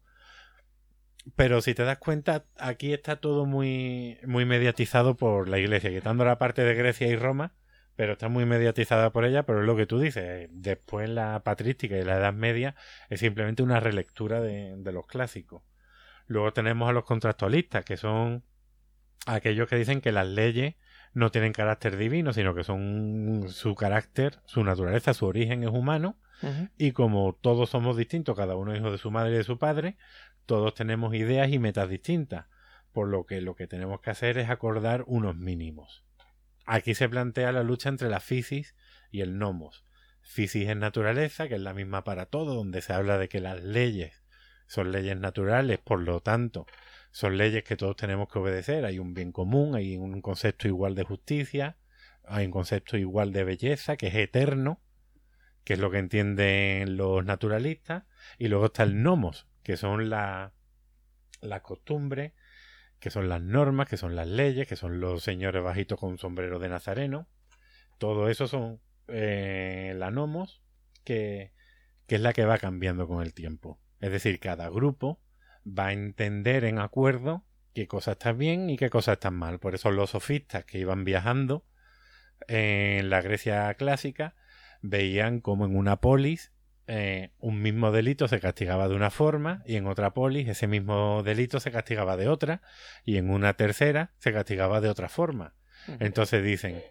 Pero 1.35 1.61
si 1.61 1.73
te 1.73 1.83
das 1.83 1.97
cuenta, 1.97 2.45
aquí 2.57 2.93
está 2.93 3.17
todo 3.17 3.45
muy, 3.45 4.17
muy 4.25 4.45
mediatizado 4.45 5.15
por 5.15 5.49
la 5.49 5.59
iglesia, 5.59 5.89
quitando 5.89 6.23
la 6.23 6.37
parte 6.37 6.63
de 6.63 6.73
Grecia 6.75 7.07
y 7.07 7.15
Roma, 7.15 7.53
pero 7.99 8.13
está 8.13 8.29
muy 8.29 8.45
mediatizada 8.45 9.11
por 9.11 9.25
ella, 9.25 9.43
pero 9.43 9.59
es 9.59 9.65
lo 9.65 9.75
que 9.75 9.85
tú 9.85 9.99
dices. 9.99 10.47
Después 10.53 11.09
la 11.09 11.41
patrística 11.43 11.97
y 11.97 12.03
la 12.05 12.15
Edad 12.15 12.31
Media 12.31 12.73
es 13.09 13.19
simplemente 13.19 13.61
una 13.61 13.81
relectura 13.81 14.39
de, 14.39 14.73
de 14.77 14.91
los 14.93 15.05
clásicos. 15.05 15.63
Luego 16.25 16.53
tenemos 16.53 16.87
a 16.89 16.93
los 16.93 17.03
contractualistas, 17.03 17.83
que 17.83 17.97
son 17.97 18.45
aquellos 19.25 19.67
que 19.67 19.75
dicen 19.75 19.99
que 19.99 20.13
las 20.13 20.25
leyes 20.25 20.75
no 21.11 21.29
tienen 21.29 21.51
carácter 21.51 21.97
divino, 21.97 22.31
sino 22.31 22.55
que 22.55 22.63
son 22.63 23.47
su 23.49 23.75
carácter, 23.75 24.39
su 24.45 24.63
naturaleza, 24.63 25.13
su 25.13 25.25
origen 25.25 25.65
es 25.65 25.69
humano, 25.69 26.15
y 26.77 26.93
como 26.93 27.33
todos 27.33 27.69
somos 27.69 27.97
distintos, 27.97 28.37
cada 28.37 28.55
uno 28.55 28.71
es 28.71 28.79
hijo 28.79 28.93
de 28.93 28.97
su 28.97 29.11
madre 29.11 29.33
y 29.33 29.37
de 29.39 29.43
su 29.43 29.59
padre, 29.59 29.97
todos 30.45 30.73
tenemos 30.73 31.13
ideas 31.15 31.51
y 31.51 31.59
metas 31.59 31.89
distintas, 31.89 32.45
por 32.93 33.09
lo 33.09 33.25
que 33.25 33.41
lo 33.41 33.55
que 33.55 33.67
tenemos 33.67 33.99
que 33.99 34.11
hacer 34.11 34.37
es 34.37 34.49
acordar 34.49 35.03
unos 35.05 35.35
mínimos. 35.35 36.05
Aquí 36.71 36.93
se 36.93 37.09
plantea 37.09 37.51
la 37.51 37.63
lucha 37.63 37.89
entre 37.89 38.09
la 38.09 38.19
fisis 38.19 38.75
y 39.09 39.21
el 39.21 39.39
nomos. 39.39 39.83
Fisis 40.21 40.69
es 40.69 40.77
naturaleza, 40.77 41.47
que 41.47 41.55
es 41.55 41.61
la 41.61 41.73
misma 41.73 42.03
para 42.03 42.27
todo, 42.27 42.53
donde 42.53 42.83
se 42.83 42.93
habla 42.93 43.17
de 43.17 43.27
que 43.27 43.39
las 43.39 43.63
leyes 43.63 44.23
son 44.67 44.91
leyes 44.91 45.17
naturales, 45.17 45.79
por 45.79 45.99
lo 45.99 46.19
tanto, 46.21 46.67
son 47.09 47.37
leyes 47.37 47.63
que 47.63 47.75
todos 47.75 47.95
tenemos 47.95 48.31
que 48.31 48.37
obedecer. 48.37 48.85
Hay 48.85 48.99
un 48.99 49.15
bien 49.15 49.31
común, 49.31 49.73
hay 49.73 49.97
un 49.97 50.21
concepto 50.21 50.67
igual 50.67 50.93
de 50.93 51.01
justicia, 51.05 51.77
hay 52.23 52.45
un 52.45 52.51
concepto 52.51 52.97
igual 52.97 53.33
de 53.33 53.45
belleza, 53.45 53.97
que 53.97 54.05
es 54.09 54.13
eterno, 54.13 54.79
que 55.63 55.73
es 55.73 55.79
lo 55.79 55.89
que 55.89 55.97
entienden 55.97 56.97
los 56.97 57.25
naturalistas, 57.25 58.03
y 58.37 58.47
luego 58.47 58.67
está 58.67 58.83
el 58.83 59.01
nomos, 59.01 59.47
que 59.63 59.75
son 59.75 60.11
la- 60.11 60.53
las 61.41 61.61
costumbres, 61.61 62.33
que 62.99 63.09
son 63.09 63.29
las 63.29 63.41
normas, 63.41 63.87
que 63.87 63.97
son 63.97 64.15
las 64.15 64.27
leyes, 64.27 64.67
que 64.67 64.75
son 64.75 64.99
los 64.99 65.23
señores 65.23 65.63
bajitos 65.63 65.99
con 65.99 66.17
sombrero 66.17 66.59
de 66.59 66.69
nazareno. 66.69 67.27
Todo 67.97 68.29
eso 68.29 68.47
son 68.47 68.81
eh, 69.07 69.93
la 69.95 70.11
nomos, 70.11 70.61
que, 71.03 71.53
que 72.07 72.15
es 72.15 72.21
la 72.21 72.33
que 72.33 72.45
va 72.45 72.57
cambiando 72.57 73.07
con 73.07 73.21
el 73.21 73.33
tiempo. 73.33 73.79
Es 73.99 74.11
decir, 74.11 74.39
cada 74.39 74.69
grupo 74.69 75.21
va 75.65 75.87
a 75.87 75.93
entender 75.93 76.63
en 76.63 76.79
acuerdo 76.79 77.43
qué 77.73 77.87
cosa 77.87 78.13
está 78.13 78.31
bien 78.31 78.69
y 78.69 78.77
qué 78.77 78.89
cosa 78.89 79.13
está 79.13 79.31
mal. 79.31 79.59
Por 79.59 79.75
eso 79.75 79.91
los 79.91 80.11
sofistas 80.11 80.65
que 80.65 80.79
iban 80.79 81.03
viajando 81.03 81.65
en 82.47 83.09
la 83.09 83.21
Grecia 83.21 83.73
clásica 83.75 84.35
veían 84.81 85.41
como 85.41 85.65
en 85.65 85.75
una 85.75 85.97
polis 85.97 86.51
eh, 86.91 87.29
un 87.37 87.61
mismo 87.61 87.91
delito 87.91 88.27
se 88.27 88.39
castigaba 88.39 88.87
de 88.87 88.95
una 88.95 89.11
forma 89.11 89.61
y 89.63 89.75
en 89.75 89.85
otra 89.85 90.15
polis 90.15 90.47
ese 90.47 90.65
mismo 90.65 91.21
delito 91.21 91.59
se 91.59 91.71
castigaba 91.71 92.17
de 92.17 92.27
otra 92.27 92.63
y 93.05 93.17
en 93.17 93.29
una 93.29 93.53
tercera 93.53 94.09
se 94.17 94.33
castigaba 94.33 94.81
de 94.81 94.89
otra 94.89 95.07
forma. 95.07 95.53
Entonces 95.99 96.43
dicen, 96.43 96.81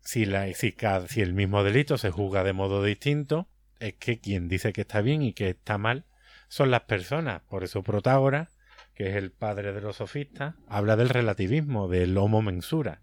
si, 0.00 0.26
la, 0.26 0.46
si, 0.54 0.70
cada, 0.70 1.08
si 1.08 1.22
el 1.22 1.34
mismo 1.34 1.64
delito 1.64 1.98
se 1.98 2.12
juzga 2.12 2.44
de 2.44 2.52
modo 2.52 2.84
distinto, 2.84 3.48
es 3.80 3.94
que 3.94 4.20
quien 4.20 4.46
dice 4.46 4.72
que 4.72 4.82
está 4.82 5.00
bien 5.00 5.22
y 5.22 5.32
que 5.32 5.48
está 5.48 5.76
mal 5.76 6.04
son 6.46 6.70
las 6.70 6.82
personas. 6.82 7.42
Por 7.42 7.64
eso 7.64 7.82
Protágoras, 7.82 8.56
que 8.94 9.08
es 9.08 9.16
el 9.16 9.32
padre 9.32 9.72
de 9.72 9.80
los 9.80 9.96
sofistas, 9.96 10.54
habla 10.68 10.94
del 10.94 11.08
relativismo, 11.08 11.88
del 11.88 12.16
homo 12.16 12.42
mensura. 12.42 13.00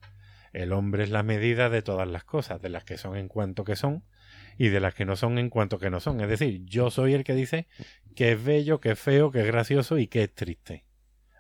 El 0.54 0.72
hombre 0.72 1.04
es 1.04 1.10
la 1.10 1.22
medida 1.22 1.70
de 1.70 1.82
todas 1.82 2.08
las 2.08 2.24
cosas, 2.24 2.62
de 2.62 2.70
las 2.70 2.86
que 2.86 2.98
son 2.98 3.18
en 3.18 3.28
cuanto 3.28 3.66
que 3.66 3.76
son 3.76 4.06
y 4.60 4.68
de 4.68 4.82
las 4.82 4.94
que 4.94 5.06
no 5.06 5.16
son 5.16 5.40
en 5.40 5.50
cuanto 5.50 5.80
que 5.80 5.90
no 5.90 6.02
son. 6.02 6.20
Es 6.20 6.28
decir, 6.28 6.66
yo 6.66 6.92
soy 6.92 7.14
el 7.14 7.24
que 7.24 7.34
dice 7.34 7.66
que 8.14 8.34
es 8.34 8.44
bello, 8.44 8.82
que 8.82 8.92
es 8.92 9.00
feo, 9.00 9.32
que 9.32 9.40
es 9.40 9.48
gracioso 9.48 9.98
y 9.98 10.08
que 10.08 10.24
es 10.24 10.36
triste. 10.36 10.84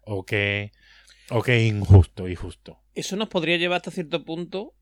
O 0.06 0.26
que, 0.26 0.72
o 1.30 1.44
que 1.44 1.58
es 1.58 1.70
injusto 1.70 2.30
y 2.30 2.36
justo. 2.36 2.80
Eso 2.96 3.18
nos 3.18 3.28
podría 3.28 3.58
llevar 3.58 3.78
hasta 3.78 3.92
cierto 3.92 4.24
punto 4.24 4.74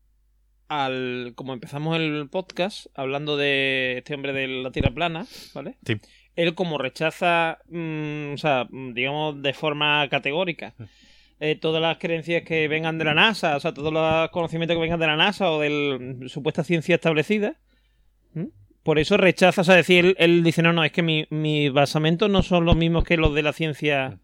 al. 0.68 1.32
Como 1.34 1.52
empezamos 1.52 1.96
el 1.96 2.28
podcast 2.30 2.86
hablando 2.94 3.36
de 3.36 3.98
este 3.98 4.14
hombre 4.14 4.32
de 4.32 4.46
la 4.46 4.70
tierra 4.70 4.94
plana, 4.94 5.26
¿vale? 5.52 5.76
Sí. 5.84 5.96
Él, 6.36 6.54
como 6.54 6.78
rechaza, 6.78 7.58
mmm, 7.66 8.34
o 8.34 8.38
sea, 8.38 8.68
digamos, 8.70 9.42
de 9.42 9.52
forma 9.52 10.08
categórica. 10.08 10.74
Eh, 11.40 11.56
todas 11.56 11.82
las 11.82 11.98
creencias 11.98 12.44
que 12.44 12.68
vengan 12.68 12.98
de 12.98 13.04
la 13.04 13.14
NASA, 13.14 13.56
o 13.56 13.60
sea, 13.60 13.74
todos 13.74 13.92
los 13.92 14.30
conocimientos 14.30 14.76
que 14.76 14.80
vengan 14.80 15.00
de 15.00 15.06
la 15.08 15.16
NASA 15.16 15.50
o 15.50 15.60
de 15.60 15.70
la 15.70 16.28
supuesta 16.28 16.62
ciencia 16.62 16.94
establecida. 16.94 17.56
Por 18.88 18.98
eso 18.98 19.18
rechaza, 19.18 19.60
o 19.60 19.64
sea, 19.64 19.74
decir, 19.74 20.02
él, 20.02 20.16
él 20.18 20.42
dice, 20.42 20.62
no, 20.62 20.72
no, 20.72 20.82
es 20.82 20.92
que 20.92 21.02
mis 21.02 21.30
mi 21.30 21.68
basamentos 21.68 22.30
no 22.30 22.42
son 22.42 22.64
los 22.64 22.74
mismos 22.74 23.04
que 23.04 23.18
los 23.18 23.34
de 23.34 23.42
la 23.42 23.52
ciencia 23.52 24.18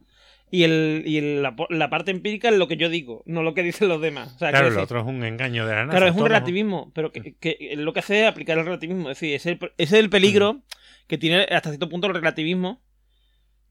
y, 0.50 0.62
el, 0.62 1.02
y 1.04 1.18
el, 1.18 1.42
la, 1.42 1.54
la, 1.68 1.90
parte 1.90 2.12
empírica 2.12 2.48
es 2.48 2.54
lo 2.54 2.66
que 2.66 2.78
yo 2.78 2.88
digo, 2.88 3.22
no 3.26 3.42
lo 3.42 3.52
que 3.52 3.62
dicen 3.62 3.88
los 3.88 4.00
demás. 4.00 4.32
O 4.36 4.38
sea, 4.38 4.52
claro, 4.52 4.68
el 4.68 4.78
otro 4.78 5.00
es 5.00 5.06
un 5.06 5.22
engaño 5.22 5.66
de 5.66 5.74
la 5.74 5.84
NASA. 5.84 5.98
Claro, 5.98 6.10
es 6.10 6.16
un 6.16 6.24
relativismo, 6.24 6.90
pero 6.94 7.12
que, 7.12 7.34
que, 7.34 7.74
lo 7.76 7.92
que 7.92 7.98
hace 7.98 8.22
es 8.22 8.26
aplicar 8.26 8.56
el 8.56 8.64
relativismo. 8.64 9.10
Es 9.10 9.20
decir, 9.20 9.34
ese 9.34 9.50
es 9.50 9.60
el, 9.60 9.72
ese 9.76 9.98
es 9.98 10.02
el 10.02 10.08
peligro 10.08 10.62
que 11.08 11.18
tiene 11.18 11.42
hasta 11.42 11.68
cierto 11.68 11.90
punto 11.90 12.06
el 12.06 12.14
relativismo 12.14 12.80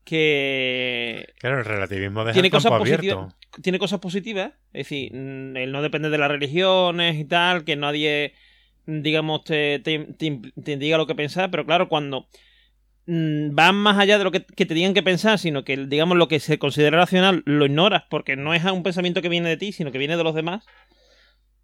que 0.03 1.33
claro 1.39 1.57
el 1.57 1.65
relativismo 1.65 2.23
deja 2.23 2.33
tiene 2.33 2.49
el 2.49 2.51
campo 2.51 2.69
cosas 2.69 2.81
abierto 2.81 3.19
positivas 3.19 3.61
tiene 3.63 3.79
cosas 3.79 3.99
positivas 3.99 4.51
es 4.73 4.85
decir 4.85 5.11
mm, 5.11 5.57
él 5.57 5.71
no 5.71 5.81
depende 5.81 6.09
de 6.11 6.17
las 6.19 6.29
religiones 6.29 7.15
y 7.15 7.25
tal 7.25 7.63
que 7.63 7.77
nadie 7.77 8.33
digamos 8.85 9.43
te, 9.43 9.79
te, 9.79 9.99
te, 10.17 10.77
diga 10.77 10.97
lo 10.97 11.07
que 11.07 11.15
pensar 11.15 11.49
pero 11.51 11.65
claro 11.65 11.87
cuando 11.89 12.27
mm, 13.05 13.53
van 13.53 13.75
más 13.75 13.97
allá 13.97 14.17
de 14.17 14.23
lo 14.23 14.31
que, 14.31 14.41
te 14.41 14.73
digan 14.73 14.93
que 14.93 15.03
pensar 15.03 15.39
sino 15.39 15.63
que 15.63 15.77
digamos 15.77 16.17
lo 16.17 16.27
que 16.27 16.39
se 16.39 16.59
considera 16.59 16.97
racional 16.97 17.43
lo 17.45 17.65
ignoras 17.65 18.03
porque 18.09 18.35
no 18.35 18.53
es 18.53 18.63
un 18.65 18.83
pensamiento 18.83 19.21
que 19.21 19.29
viene 19.29 19.49
de 19.49 19.57
ti 19.57 19.71
sino 19.71 19.91
que 19.91 19.97
viene 19.97 20.17
de 20.17 20.23
los 20.23 20.35
demás 20.35 20.65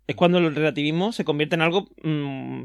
es 0.08 0.16
cuando 0.16 0.40
el 0.40 0.56
relativismo 0.56 1.12
se 1.12 1.26
convierte 1.26 1.56
en 1.56 1.62
algo 1.62 1.90
mmm, 2.04 2.64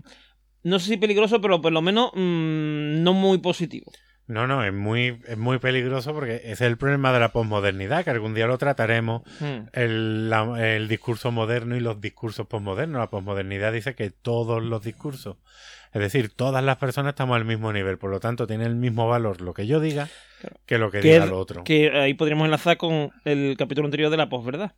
no 0.62 0.78
sé 0.78 0.89
si 0.89 0.97
peligroso 0.97 1.40
pero 1.40 1.60
por 1.60 1.72
lo 1.72 1.82
menos 1.82 2.10
mmm, 2.14 3.02
no 3.02 3.12
muy 3.12 3.39
positivo 3.39 3.90
no, 4.26 4.46
no, 4.46 4.64
es 4.64 4.72
muy, 4.72 5.20
es 5.26 5.36
muy 5.36 5.59
peligroso 5.59 6.14
porque 6.14 6.36
ese 6.36 6.52
es 6.52 6.60
el 6.62 6.76
problema 6.78 7.12
de 7.12 7.20
la 7.20 7.30
posmodernidad, 7.32 8.05
que 8.05 8.10
algún 8.10 8.34
día 8.34 8.46
lo 8.46 8.56
trataremos, 8.59 9.22
Hmm. 9.40 9.68
el, 9.72 10.30
la- 10.30 10.74
el 10.74 10.88
discurso 10.88 11.30
moderno 11.30 11.76
y 11.76 11.80
los 11.80 12.01
discursos 12.01 12.46
posmodernos. 12.46 12.98
La 12.98 13.10
posmodernidad 13.10 13.72
dice 13.72 13.94
que 13.94 14.10
todos 14.10 14.62
los 14.62 14.82
discursos, 14.82 15.36
es 15.92 16.01
decir, 16.01 16.30
todas 16.34 16.64
las 16.64 16.76
personas 16.78 17.10
estamos 17.10 17.36
al 17.36 17.44
mismo 17.44 17.72
nivel, 17.72 17.98
por 17.98 18.10
lo 18.10 18.18
tanto 18.20 18.46
tiene 18.46 18.64
el 18.64 18.74
mismo 18.76 19.06
valor 19.09 19.40
lo 19.40 19.52
que 19.55 19.66
yo 19.66 19.78
diga 19.80 20.09
Claro. 20.40 20.56
que 20.66 20.78
lo 20.78 20.90
que, 20.90 21.01
que, 21.01 21.12
diga 21.14 21.26
lo 21.26 21.38
otro. 21.38 21.64
que 21.64 21.90
ahí 21.90 22.14
podríamos 22.14 22.44
enlazar 22.46 22.76
con 22.76 23.10
el 23.24 23.56
capítulo 23.59 23.86
anterior 23.86 24.10
de 24.10 24.16
la 24.16 24.28
posverdad 24.28 24.72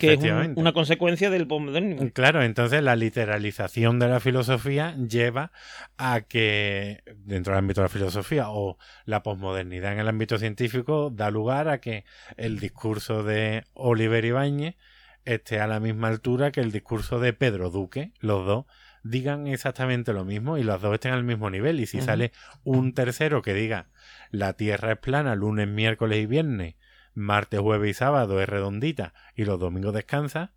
que 0.00 0.12
es 0.12 0.18
un- 0.46 0.54
una 0.56 0.72
consecuencia 0.72 1.30
del 1.30 1.46
posmodernismo 1.46 2.08
Claro, 2.12 2.42
entonces 2.42 2.82
la 2.82 2.94
literalización 2.96 3.98
de 3.98 4.08
la 4.08 4.20
filosofía 4.20 4.94
lleva 4.96 5.50
a 5.98 6.20
que 6.22 7.02
dentro 7.24 7.52
del 7.52 7.58
ámbito 7.58 7.80
de 7.80 7.86
la 7.86 7.88
filosofía 7.88 8.50
o 8.50 8.78
la 9.04 9.22
posmodernidad 9.22 9.92
en 9.92 9.98
el 10.00 10.08
ámbito 10.08 10.38
científico 10.38 11.10
da 11.10 11.30
lugar 11.30 11.68
a 11.68 11.78
que 11.80 12.04
el 12.36 12.60
discurso 12.60 13.22
de 13.24 13.64
Oliver 13.74 14.24
Ibáñez 14.24 14.76
esté 15.24 15.58
a 15.58 15.66
la 15.66 15.80
misma 15.80 16.08
altura 16.08 16.52
que 16.52 16.60
el 16.60 16.70
discurso 16.70 17.18
de 17.18 17.32
Pedro 17.32 17.70
Duque, 17.70 18.12
los 18.20 18.46
dos 18.46 18.66
digan 19.02 19.46
exactamente 19.48 20.12
lo 20.12 20.24
mismo 20.24 20.56
y 20.56 20.62
los 20.62 20.80
dos 20.80 20.94
estén 20.94 21.12
al 21.12 21.24
mismo 21.24 21.50
nivel. 21.50 21.80
Y 21.80 21.86
si 21.86 21.98
sale 22.00 22.32
un 22.62 22.94
tercero 22.94 23.42
que 23.42 23.54
diga 23.54 23.86
la 24.30 24.52
Tierra 24.54 24.92
es 24.92 24.98
plana 24.98 25.34
lunes, 25.34 25.66
miércoles 25.68 26.18
y 26.22 26.26
viernes, 26.26 26.74
martes, 27.14 27.60
jueves 27.60 27.90
y 27.90 27.94
sábado 27.94 28.40
es 28.40 28.48
redondita 28.48 29.14
y 29.34 29.44
los 29.44 29.58
domingos 29.58 29.94
descansa, 29.94 30.52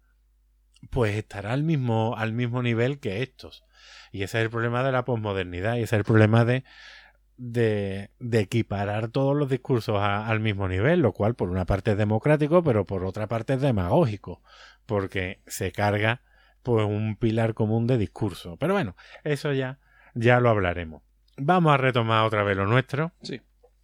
pues 0.89 1.15
estará 1.15 1.53
al 1.53 1.63
mismo, 1.63 2.15
al 2.17 2.33
mismo 2.33 2.61
nivel 2.61 2.99
que 2.99 3.21
estos. 3.23 3.63
Y 4.11 4.23
ese 4.23 4.39
es 4.39 4.43
el 4.45 4.49
problema 4.49 4.83
de 4.83 4.91
la 4.91 5.05
posmodernidad 5.05 5.75
y 5.75 5.83
ese 5.83 5.95
es 5.95 5.99
el 5.99 6.03
problema 6.03 6.45
de, 6.45 6.63
de, 7.37 8.11
de 8.19 8.39
equiparar 8.39 9.09
todos 9.09 9.35
los 9.35 9.49
discursos 9.49 9.97
a- 9.99 10.27
al 10.27 10.39
mismo 10.39 10.67
nivel, 10.67 11.01
lo 11.01 11.11
cual 11.13 11.35
por 11.35 11.49
una 11.49 11.65
parte 11.65 11.91
es 11.91 11.97
democrático, 11.97 12.63
pero 12.63 12.85
por 12.85 13.03
otra 13.05 13.27
parte 13.27 13.53
es 13.53 13.61
demagógico, 13.61 14.41
porque 14.85 15.41
se 15.47 15.71
carga 15.71 16.21
pues 16.63 16.85
un 16.85 17.15
pilar 17.15 17.53
común 17.53 17.87
de 17.87 17.97
discurso. 17.97 18.57
Pero 18.57 18.73
bueno, 18.73 18.95
eso 19.23 19.53
ya, 19.53 19.79
ya 20.15 20.39
lo 20.39 20.49
hablaremos. 20.49 21.01
Vamos 21.37 21.73
a 21.73 21.77
retomar 21.77 22.25
otra 22.25 22.43
vez 22.43 22.57
lo 22.57 22.65
nuestro. 22.65 23.13
Sí. 23.21 23.41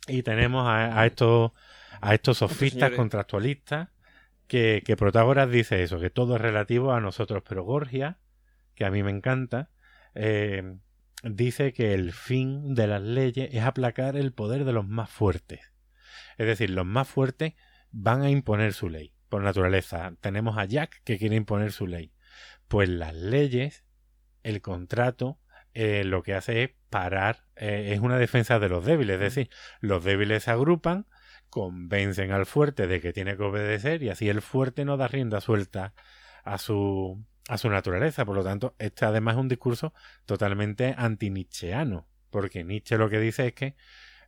Y 0.08 0.24
tenemos 0.24 0.68
a, 0.68 1.00
a 1.00 1.06
estos, 1.06 1.52
a 2.04 2.14
estos 2.14 2.40
sofistas 2.40 2.80
señores. 2.80 2.98
contractualistas 2.98 3.90
que, 4.48 4.84
que 4.86 4.98
Protágoras 4.98 5.50
dice 5.50 5.84
eso, 5.84 6.00
que 6.00 6.10
todo 6.10 6.36
es 6.36 6.42
relativo 6.42 6.92
a 6.92 7.00
nosotros, 7.00 7.44
pero 7.48 7.64
Gorgia, 7.64 8.20
que 8.76 8.86
a 8.86 8.92
mí 8.92 9.04
me 9.04 9.12
encanta, 9.12 9.70
eh, 10.16 10.78
dice 11.24 11.74
que 11.74 11.94
el 11.94 12.12
fin 12.12 12.76
de 12.76 12.88
las 12.88 13.02
leyes 13.02 13.50
es 13.54 13.64
aplacar 13.64 14.18
el 14.18 14.34
poder 14.34 14.66
de 14.66 14.74
los 14.74 14.88
más 14.88 15.10
fuertes. 15.10 15.62
Es 16.38 16.46
decir, 16.48 16.70
los 16.70 16.86
más 16.86 17.08
fuertes 17.08 17.54
van 17.92 18.22
a 18.22 18.30
imponer 18.30 18.74
su 18.74 18.90
ley, 18.90 19.14
por 19.30 19.42
naturaleza. 19.42 20.14
Tenemos 20.20 20.58
a 20.58 20.66
Jack 20.66 21.02
que 21.04 21.18
quiere 21.18 21.36
imponer 21.36 21.72
su 21.72 21.88
ley. 21.88 22.12
Pues 22.68 22.90
las 22.90 23.16
leyes, 23.16 23.86
el 24.44 24.62
contrato, 24.62 25.40
eh, 25.74 26.04
lo 26.04 26.22
que 26.22 26.34
hace 26.34 26.64
es 26.64 26.72
parar, 26.90 27.46
eh, 27.56 27.92
es 27.94 28.00
una 28.00 28.18
defensa 28.18 28.60
de 28.60 28.70
los 28.70 28.86
débiles. 28.86 29.16
Es 29.16 29.22
decir, 29.22 29.50
los 29.80 30.04
débiles 30.04 30.44
se 30.44 30.52
agrupan, 30.52 31.08
convencen 31.54 32.32
al 32.32 32.48
fuerte 32.48 32.88
de 32.88 33.00
que 33.00 33.14
tiene 33.14 33.38
que 33.38 33.44
obedecer 33.44 34.02
y 34.02 34.10
así 34.10 34.28
el 34.28 34.42
fuerte 34.42 34.86
no 34.86 34.98
da 34.98 35.08
rienda 35.08 35.40
suelta 35.40 35.94
a 36.44 36.58
su, 36.58 37.24
a 37.48 37.60
su 37.60 37.70
naturaleza. 37.70 38.26
Por 38.26 38.36
lo 38.36 38.44
tanto, 38.44 38.74
este 38.80 39.06
además 39.06 39.36
es 39.36 39.42
un 39.42 39.50
discurso 39.50 39.94
totalmente 40.26 40.96
anti-nietzscheano, 40.98 42.08
porque 42.32 42.64
Nietzsche 42.64 42.98
lo 42.98 43.08
que 43.08 43.20
dice 43.20 43.46
es 43.46 43.54
que 43.54 43.76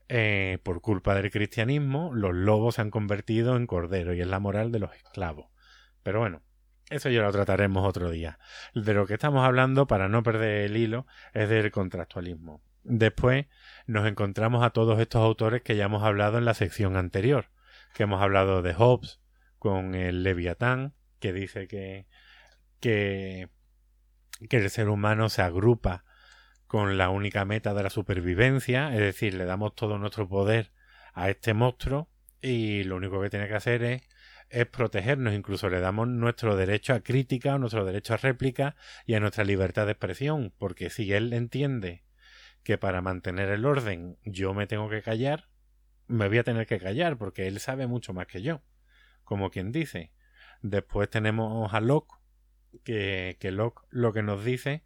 eh, 0.08 0.60
por 0.62 0.82
culpa 0.82 1.16
del 1.16 1.32
cristianismo 1.32 2.12
los 2.14 2.36
lobos 2.36 2.76
se 2.76 2.82
han 2.82 2.92
convertido 2.92 3.58
en 3.58 3.66
corderos 3.66 4.16
y 4.16 4.22
es 4.22 4.28
la 4.28 4.40
moral 4.40 4.72
de 4.72 4.78
los 4.78 4.94
esclavos. 4.94 5.48
Pero 6.04 6.20
bueno, 6.20 6.44
eso 6.92 7.10
ya 7.10 7.24
lo 7.24 7.32
trataremos 7.32 7.88
otro 7.88 8.12
día. 8.12 8.38
De 8.76 8.94
lo 8.94 9.08
que 9.08 9.16
estamos 9.16 9.44
hablando, 9.44 9.88
para 9.88 10.10
no 10.10 10.22
perder 10.22 10.66
el 10.66 10.78
hilo, 10.78 11.08
es 11.34 11.50
del 11.50 11.72
contractualismo. 11.72 12.62
Después 12.88 13.48
nos 13.88 14.08
encontramos 14.08 14.64
a 14.64 14.70
todos 14.70 15.00
estos 15.00 15.22
autores 15.22 15.64
que 15.64 15.76
ya 15.76 15.86
hemos 15.86 16.04
hablado 16.04 16.38
en 16.38 16.46
la 16.46 16.54
sección 16.54 16.98
anterior, 16.98 17.50
que 17.96 18.04
hemos 18.04 18.22
hablado 18.22 18.62
de 18.62 18.76
Hobbes 18.76 19.20
con 19.58 19.96
el 19.96 20.22
Leviatán, 20.22 20.94
que 21.20 21.34
dice 21.34 21.68
que, 21.68 22.06
que, 22.80 23.50
que 24.50 24.58
el 24.58 24.70
ser 24.70 24.90
humano 24.90 25.30
se 25.30 25.42
agrupa 25.42 26.06
con 26.68 27.00
la 27.00 27.10
única 27.10 27.44
meta 27.44 27.74
de 27.74 27.82
la 27.82 27.90
supervivencia, 27.90 28.94
es 28.94 29.00
decir, 29.00 29.34
le 29.34 29.46
damos 29.46 29.74
todo 29.74 29.98
nuestro 29.98 30.30
poder 30.30 30.72
a 31.14 31.32
este 31.32 31.56
monstruo 31.56 32.08
y 32.42 32.84
lo 32.84 32.98
único 32.98 33.20
que 33.20 33.32
tiene 33.32 33.48
que 33.48 33.56
hacer 33.56 33.84
es, 33.84 34.04
es 34.50 34.68
protegernos, 34.68 35.34
incluso 35.34 35.70
le 35.70 35.80
damos 35.80 36.08
nuestro 36.08 36.56
derecho 36.56 36.94
a 36.94 37.00
crítica, 37.00 37.58
nuestro 37.58 37.84
derecho 37.84 38.14
a 38.14 38.18
réplica 38.18 38.76
y 39.08 39.16
a 39.16 39.20
nuestra 39.20 39.44
libertad 39.44 39.88
de 39.88 39.94
expresión, 39.94 40.54
porque 40.60 40.92
si 40.92 41.12
él 41.12 41.34
entiende 41.34 42.05
que 42.66 42.80
para 42.80 43.00
mantener 43.00 43.50
el 43.50 43.64
orden 43.64 44.18
yo 44.26 44.56
me 44.56 44.66
tengo 44.66 44.90
que 44.90 45.04
callar, 45.04 45.50
me 46.08 46.28
voy 46.28 46.40
a 46.40 46.44
tener 46.44 46.66
que 46.66 46.80
callar 46.80 47.16
porque 47.16 47.48
él 47.48 47.60
sabe 47.60 47.86
mucho 47.86 48.12
más 48.12 48.26
que 48.26 48.42
yo, 48.42 48.64
como 49.24 49.52
quien 49.52 49.72
dice. 49.72 50.12
Después 50.64 51.08
tenemos 51.08 51.72
a 51.76 51.80
Locke, 51.80 52.16
que, 52.84 53.38
que 53.40 53.52
Locke 53.52 53.86
lo 53.92 54.14
que 54.14 54.24
nos 54.24 54.44
dice 54.44 54.84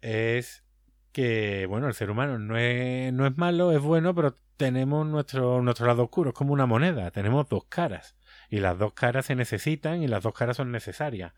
es 0.00 0.64
que, 1.12 1.66
bueno, 1.66 1.86
el 1.86 1.92
ser 1.92 2.10
humano 2.10 2.38
no 2.38 2.56
es, 2.56 3.12
no 3.12 3.26
es 3.26 3.36
malo, 3.36 3.72
es 3.72 3.82
bueno, 3.82 4.14
pero 4.14 4.38
tenemos 4.56 5.06
nuestro, 5.06 5.60
nuestro 5.60 5.86
lado 5.86 6.04
oscuro, 6.04 6.30
es 6.30 6.34
como 6.34 6.54
una 6.54 6.64
moneda, 6.64 7.10
tenemos 7.10 7.46
dos 7.50 7.66
caras, 7.66 8.16
y 8.48 8.60
las 8.60 8.78
dos 8.78 8.94
caras 8.94 9.26
se 9.26 9.34
necesitan 9.34 10.02
y 10.02 10.08
las 10.08 10.22
dos 10.22 10.32
caras 10.32 10.56
son 10.56 10.72
necesarias 10.72 11.34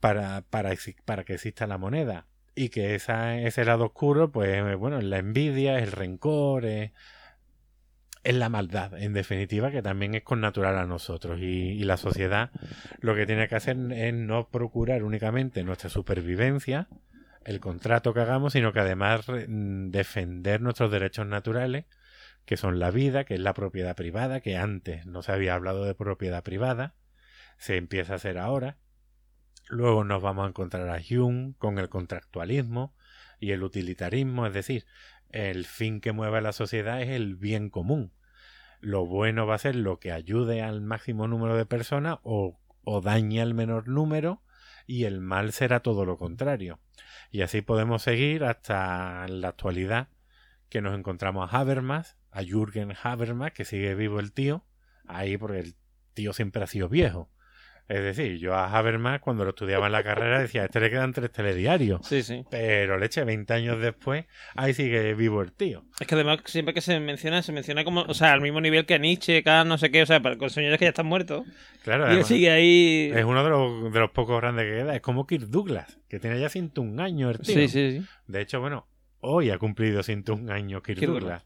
para, 0.00 0.40
para, 0.40 0.70
para 1.04 1.24
que 1.24 1.34
exista 1.34 1.66
la 1.66 1.76
moneda. 1.76 2.28
Y 2.54 2.68
que 2.68 2.94
esa, 2.94 3.38
ese 3.38 3.64
lado 3.64 3.86
oscuro, 3.86 4.30
pues 4.30 4.76
bueno, 4.76 4.98
es 4.98 5.04
la 5.04 5.18
envidia, 5.18 5.78
es 5.78 5.84
el 5.84 5.92
rencor, 5.92 6.64
es, 6.64 6.92
es 8.24 8.34
la 8.34 8.48
maldad, 8.48 8.94
en 9.00 9.12
definitiva, 9.12 9.70
que 9.70 9.82
también 9.82 10.14
es 10.14 10.22
connatural 10.22 10.78
a 10.78 10.86
nosotros. 10.86 11.38
Y, 11.40 11.84
la 11.84 11.98
sociedad 11.98 12.50
lo 13.00 13.14
que 13.14 13.26
tiene 13.26 13.48
que 13.48 13.54
hacer 13.54 13.76
es 13.92 14.14
no 14.14 14.48
procurar 14.48 15.02
únicamente 15.04 15.62
nuestra 15.62 15.90
supervivencia, 15.90 16.88
el 17.44 17.60
contrato 17.60 18.14
que 18.14 18.20
hagamos, 18.20 18.54
sino 18.54 18.72
que 18.72 18.80
además 18.80 19.26
mm, 19.28 19.90
defender 19.90 20.62
nuestros 20.62 20.90
derechos 20.90 21.26
naturales, 21.26 21.84
que 22.46 22.56
son 22.56 22.78
la 22.78 22.90
vida, 22.90 23.24
que 23.24 23.34
es 23.34 23.40
la 23.40 23.52
propiedad 23.52 23.94
privada, 23.94 24.40
que 24.40 24.56
antes 24.56 25.04
no 25.04 25.22
se 25.22 25.32
había 25.32 25.54
hablado 25.54 25.84
de 25.84 25.94
propiedad 25.94 26.42
privada, 26.42 26.94
se 27.58 27.76
empieza 27.76 28.14
a 28.14 28.16
hacer 28.16 28.38
ahora. 28.38 28.78
Luego 29.68 30.04
nos 30.04 30.22
vamos 30.22 30.44
a 30.44 30.48
encontrar 30.48 30.88
a 30.88 31.00
Hume 31.00 31.54
con 31.58 31.78
el 31.78 31.88
contractualismo 31.88 32.94
y 33.40 33.52
el 33.52 33.62
utilitarismo, 33.62 34.46
es 34.46 34.52
decir, 34.52 34.86
el 35.30 35.64
fin 35.64 36.00
que 36.00 36.12
mueve 36.12 36.38
a 36.38 36.42
la 36.42 36.52
sociedad 36.52 37.02
es 37.02 37.10
el 37.10 37.34
bien 37.34 37.70
común. 37.70 38.12
Lo 38.80 39.06
bueno 39.06 39.46
va 39.46 39.54
a 39.54 39.58
ser 39.58 39.76
lo 39.76 39.98
que 39.98 40.12
ayude 40.12 40.62
al 40.62 40.80
máximo 40.80 41.26
número 41.26 41.56
de 41.56 41.66
personas 41.66 42.18
o, 42.22 42.60
o 42.84 43.00
dañe 43.00 43.40
al 43.40 43.54
menor 43.54 43.88
número 43.88 44.42
y 44.86 45.04
el 45.04 45.20
mal 45.20 45.52
será 45.52 45.80
todo 45.80 46.04
lo 46.04 46.18
contrario. 46.18 46.78
Y 47.30 47.42
así 47.42 47.62
podemos 47.62 48.02
seguir 48.02 48.44
hasta 48.44 49.26
la 49.28 49.48
actualidad 49.48 50.08
que 50.68 50.82
nos 50.82 50.96
encontramos 50.96 51.52
a 51.52 51.58
Habermas, 51.58 52.16
a 52.30 52.42
Jürgen 52.42 52.94
Habermas, 53.02 53.52
que 53.52 53.64
sigue 53.64 53.94
vivo 53.94 54.20
el 54.20 54.32
tío, 54.32 54.64
ahí 55.06 55.36
porque 55.36 55.60
el 55.60 55.74
tío 56.12 56.32
siempre 56.32 56.62
ha 56.62 56.66
sido 56.66 56.88
viejo. 56.88 57.30
Es 57.86 58.02
decir, 58.02 58.38
yo 58.38 58.54
a 58.54 58.76
Habermas 58.76 59.20
cuando 59.20 59.44
lo 59.44 59.50
estudiaba 59.50 59.86
en 59.86 59.92
la 59.92 60.02
carrera 60.02 60.40
decía, 60.40 60.62
a 60.62 60.64
este 60.64 60.80
le 60.80 60.88
quedan 60.88 61.12
tres 61.12 61.30
telediarios. 61.30 62.00
Sí, 62.06 62.22
sí. 62.22 62.44
Pero 62.50 62.98
le 62.98 63.06
eché 63.06 63.24
20 63.24 63.52
años 63.52 63.80
después, 63.80 64.24
ahí 64.54 64.72
sigue 64.72 65.12
vivo 65.14 65.42
el 65.42 65.52
tío. 65.52 65.84
Es 66.00 66.06
que 66.06 66.14
además 66.14 66.38
siempre 66.46 66.72
que 66.72 66.80
se 66.80 66.98
menciona, 66.98 67.42
se 67.42 67.52
menciona 67.52 67.84
como, 67.84 68.02
o 68.02 68.14
sea, 68.14 68.32
al 68.32 68.40
mismo 68.40 68.62
nivel 68.62 68.86
que 68.86 68.98
Nietzsche, 68.98 69.42
Kant, 69.42 69.68
no 69.68 69.76
sé 69.76 69.90
qué, 69.90 70.02
o 70.02 70.06
sea, 70.06 70.22
con 70.22 70.48
señores 70.48 70.78
que 70.78 70.86
ya 70.86 70.90
están 70.90 71.06
muertos. 71.06 71.44
Claro, 71.82 72.10
y 72.10 72.16
él 72.16 72.24
sigue 72.24 72.50
ahí. 72.50 73.12
Es 73.14 73.24
uno 73.24 73.44
de 73.44 73.50
los, 73.50 73.92
de 73.92 74.00
los 74.00 74.10
pocos 74.10 74.40
grandes 74.40 74.64
que 74.64 74.78
queda. 74.78 74.96
Es 74.96 75.02
como 75.02 75.26
Kirk 75.26 75.48
Douglas, 75.48 75.98
que 76.08 76.18
tiene 76.18 76.40
ya 76.40 76.48
101 76.48 77.02
años 77.02 77.32
el 77.32 77.38
tío. 77.40 77.54
Sí, 77.54 77.68
sí, 77.68 78.00
sí. 78.00 78.06
De 78.26 78.40
hecho, 78.40 78.60
bueno, 78.60 78.86
hoy 79.20 79.50
ha 79.50 79.58
cumplido 79.58 80.02
101 80.02 80.50
años 80.50 80.82
Kirk, 80.82 81.00
Douglas. 81.00 81.44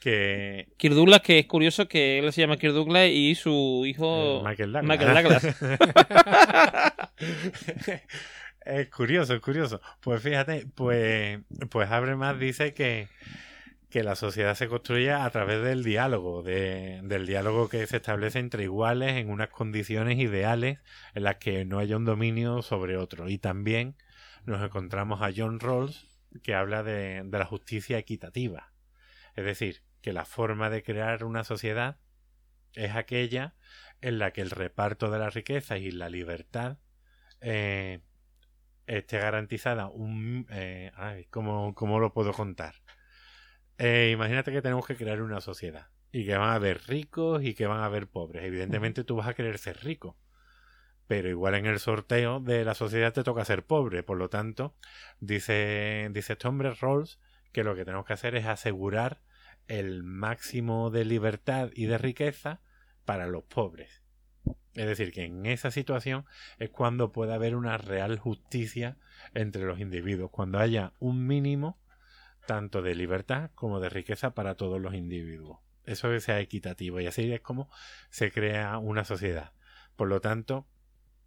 Que... 0.00 0.68
Kirk 0.76 0.94
Douglas, 0.94 1.22
que 1.22 1.40
es 1.40 1.46
curioso 1.46 1.88
que 1.88 2.18
él 2.18 2.32
se 2.32 2.40
llama 2.40 2.56
Kirk 2.56 2.72
Douglas 2.72 3.08
y 3.10 3.34
su 3.34 3.84
hijo... 3.86 4.40
Eh, 4.40 4.42
Michael 4.44 4.72
Douglas. 4.72 4.98
Michael 4.98 5.24
Douglas. 5.24 5.44
es 8.64 8.88
curioso, 8.90 9.34
es 9.34 9.40
curioso. 9.40 9.80
Pues 10.00 10.22
fíjate, 10.22 10.66
pues, 10.74 11.40
pues 11.70 11.90
Habermas 11.90 12.38
dice 12.38 12.74
que, 12.74 13.08
que 13.90 14.02
la 14.02 14.14
sociedad 14.14 14.54
se 14.54 14.68
construye 14.68 15.10
a 15.10 15.28
través 15.30 15.62
del 15.64 15.82
diálogo, 15.82 16.42
de, 16.42 17.00
del 17.02 17.26
diálogo 17.26 17.68
que 17.68 17.86
se 17.86 17.96
establece 17.96 18.38
entre 18.38 18.64
iguales 18.64 19.16
en 19.16 19.30
unas 19.30 19.48
condiciones 19.48 20.18
ideales 20.18 20.78
en 21.14 21.24
las 21.24 21.36
que 21.36 21.64
no 21.64 21.78
haya 21.78 21.96
un 21.96 22.04
dominio 22.04 22.62
sobre 22.62 22.96
otro. 22.96 23.28
Y 23.28 23.38
también 23.38 23.96
nos 24.44 24.62
encontramos 24.62 25.22
a 25.22 25.30
John 25.34 25.60
Rawls, 25.60 26.06
que 26.42 26.54
habla 26.54 26.82
de, 26.82 27.22
de 27.24 27.38
la 27.38 27.46
justicia 27.46 27.98
equitativa. 27.98 28.70
Es 29.38 29.44
decir, 29.44 29.84
que 30.00 30.12
la 30.12 30.24
forma 30.24 30.68
de 30.68 30.82
crear 30.82 31.22
una 31.22 31.44
sociedad 31.44 32.00
es 32.74 32.96
aquella 32.96 33.54
en 34.00 34.18
la 34.18 34.32
que 34.32 34.40
el 34.40 34.50
reparto 34.50 35.12
de 35.12 35.20
la 35.20 35.30
riqueza 35.30 35.78
y 35.78 35.92
la 35.92 36.08
libertad 36.08 36.78
eh, 37.40 38.00
esté 38.88 39.18
garantizada 39.18 39.86
un... 39.86 40.48
Eh, 40.50 40.90
ay, 40.96 41.26
¿cómo, 41.26 42.00
lo 42.00 42.12
puedo 42.12 42.32
contar? 42.32 42.82
Eh, 43.78 44.10
imagínate 44.12 44.50
que 44.50 44.60
tenemos 44.60 44.84
que 44.84 44.96
crear 44.96 45.22
una 45.22 45.40
sociedad 45.40 45.86
y 46.10 46.26
que 46.26 46.36
van 46.36 46.48
a 46.48 46.54
haber 46.54 46.80
ricos 46.88 47.44
y 47.44 47.54
que 47.54 47.68
van 47.68 47.78
a 47.78 47.84
haber 47.84 48.08
pobres. 48.08 48.42
Evidentemente 48.42 49.04
tú 49.04 49.14
vas 49.14 49.28
a 49.28 49.34
querer 49.34 49.58
ser 49.58 49.84
rico, 49.84 50.18
pero 51.06 51.28
igual 51.28 51.54
en 51.54 51.66
el 51.66 51.78
sorteo 51.78 52.40
de 52.40 52.64
la 52.64 52.74
sociedad 52.74 53.12
te 53.12 53.22
toca 53.22 53.44
ser 53.44 53.64
pobre. 53.64 54.02
Por 54.02 54.18
lo 54.18 54.30
tanto, 54.30 54.74
dice, 55.20 56.08
dice 56.10 56.32
este 56.32 56.48
hombre 56.48 56.74
Rawls 56.74 57.20
que 57.52 57.62
lo 57.62 57.76
que 57.76 57.84
tenemos 57.84 58.04
que 58.04 58.14
hacer 58.14 58.34
es 58.34 58.44
asegurar 58.44 59.20
el 59.68 60.02
máximo 60.02 60.90
de 60.90 61.04
libertad 61.04 61.70
y 61.74 61.86
de 61.86 61.98
riqueza 61.98 62.60
para 63.04 63.26
los 63.26 63.44
pobres. 63.44 64.02
Es 64.74 64.86
decir, 64.86 65.12
que 65.12 65.24
en 65.24 65.46
esa 65.46 65.70
situación 65.70 66.24
es 66.58 66.70
cuando 66.70 67.12
puede 67.12 67.34
haber 67.34 67.56
una 67.56 67.78
real 67.78 68.18
justicia 68.18 68.96
entre 69.34 69.64
los 69.64 69.80
individuos, 69.80 70.30
cuando 70.30 70.58
haya 70.58 70.92
un 70.98 71.26
mínimo 71.26 71.80
tanto 72.46 72.80
de 72.80 72.94
libertad 72.94 73.50
como 73.54 73.80
de 73.80 73.90
riqueza 73.90 74.34
para 74.34 74.54
todos 74.56 74.80
los 74.80 74.94
individuos. 74.94 75.58
Eso 75.84 76.10
que 76.10 76.20
sea 76.20 76.40
equitativo 76.40 77.00
y 77.00 77.06
así 77.06 77.32
es 77.32 77.40
como 77.40 77.70
se 78.10 78.30
crea 78.30 78.78
una 78.78 79.04
sociedad. 79.04 79.52
Por 79.96 80.08
lo 80.08 80.20
tanto, 80.20 80.66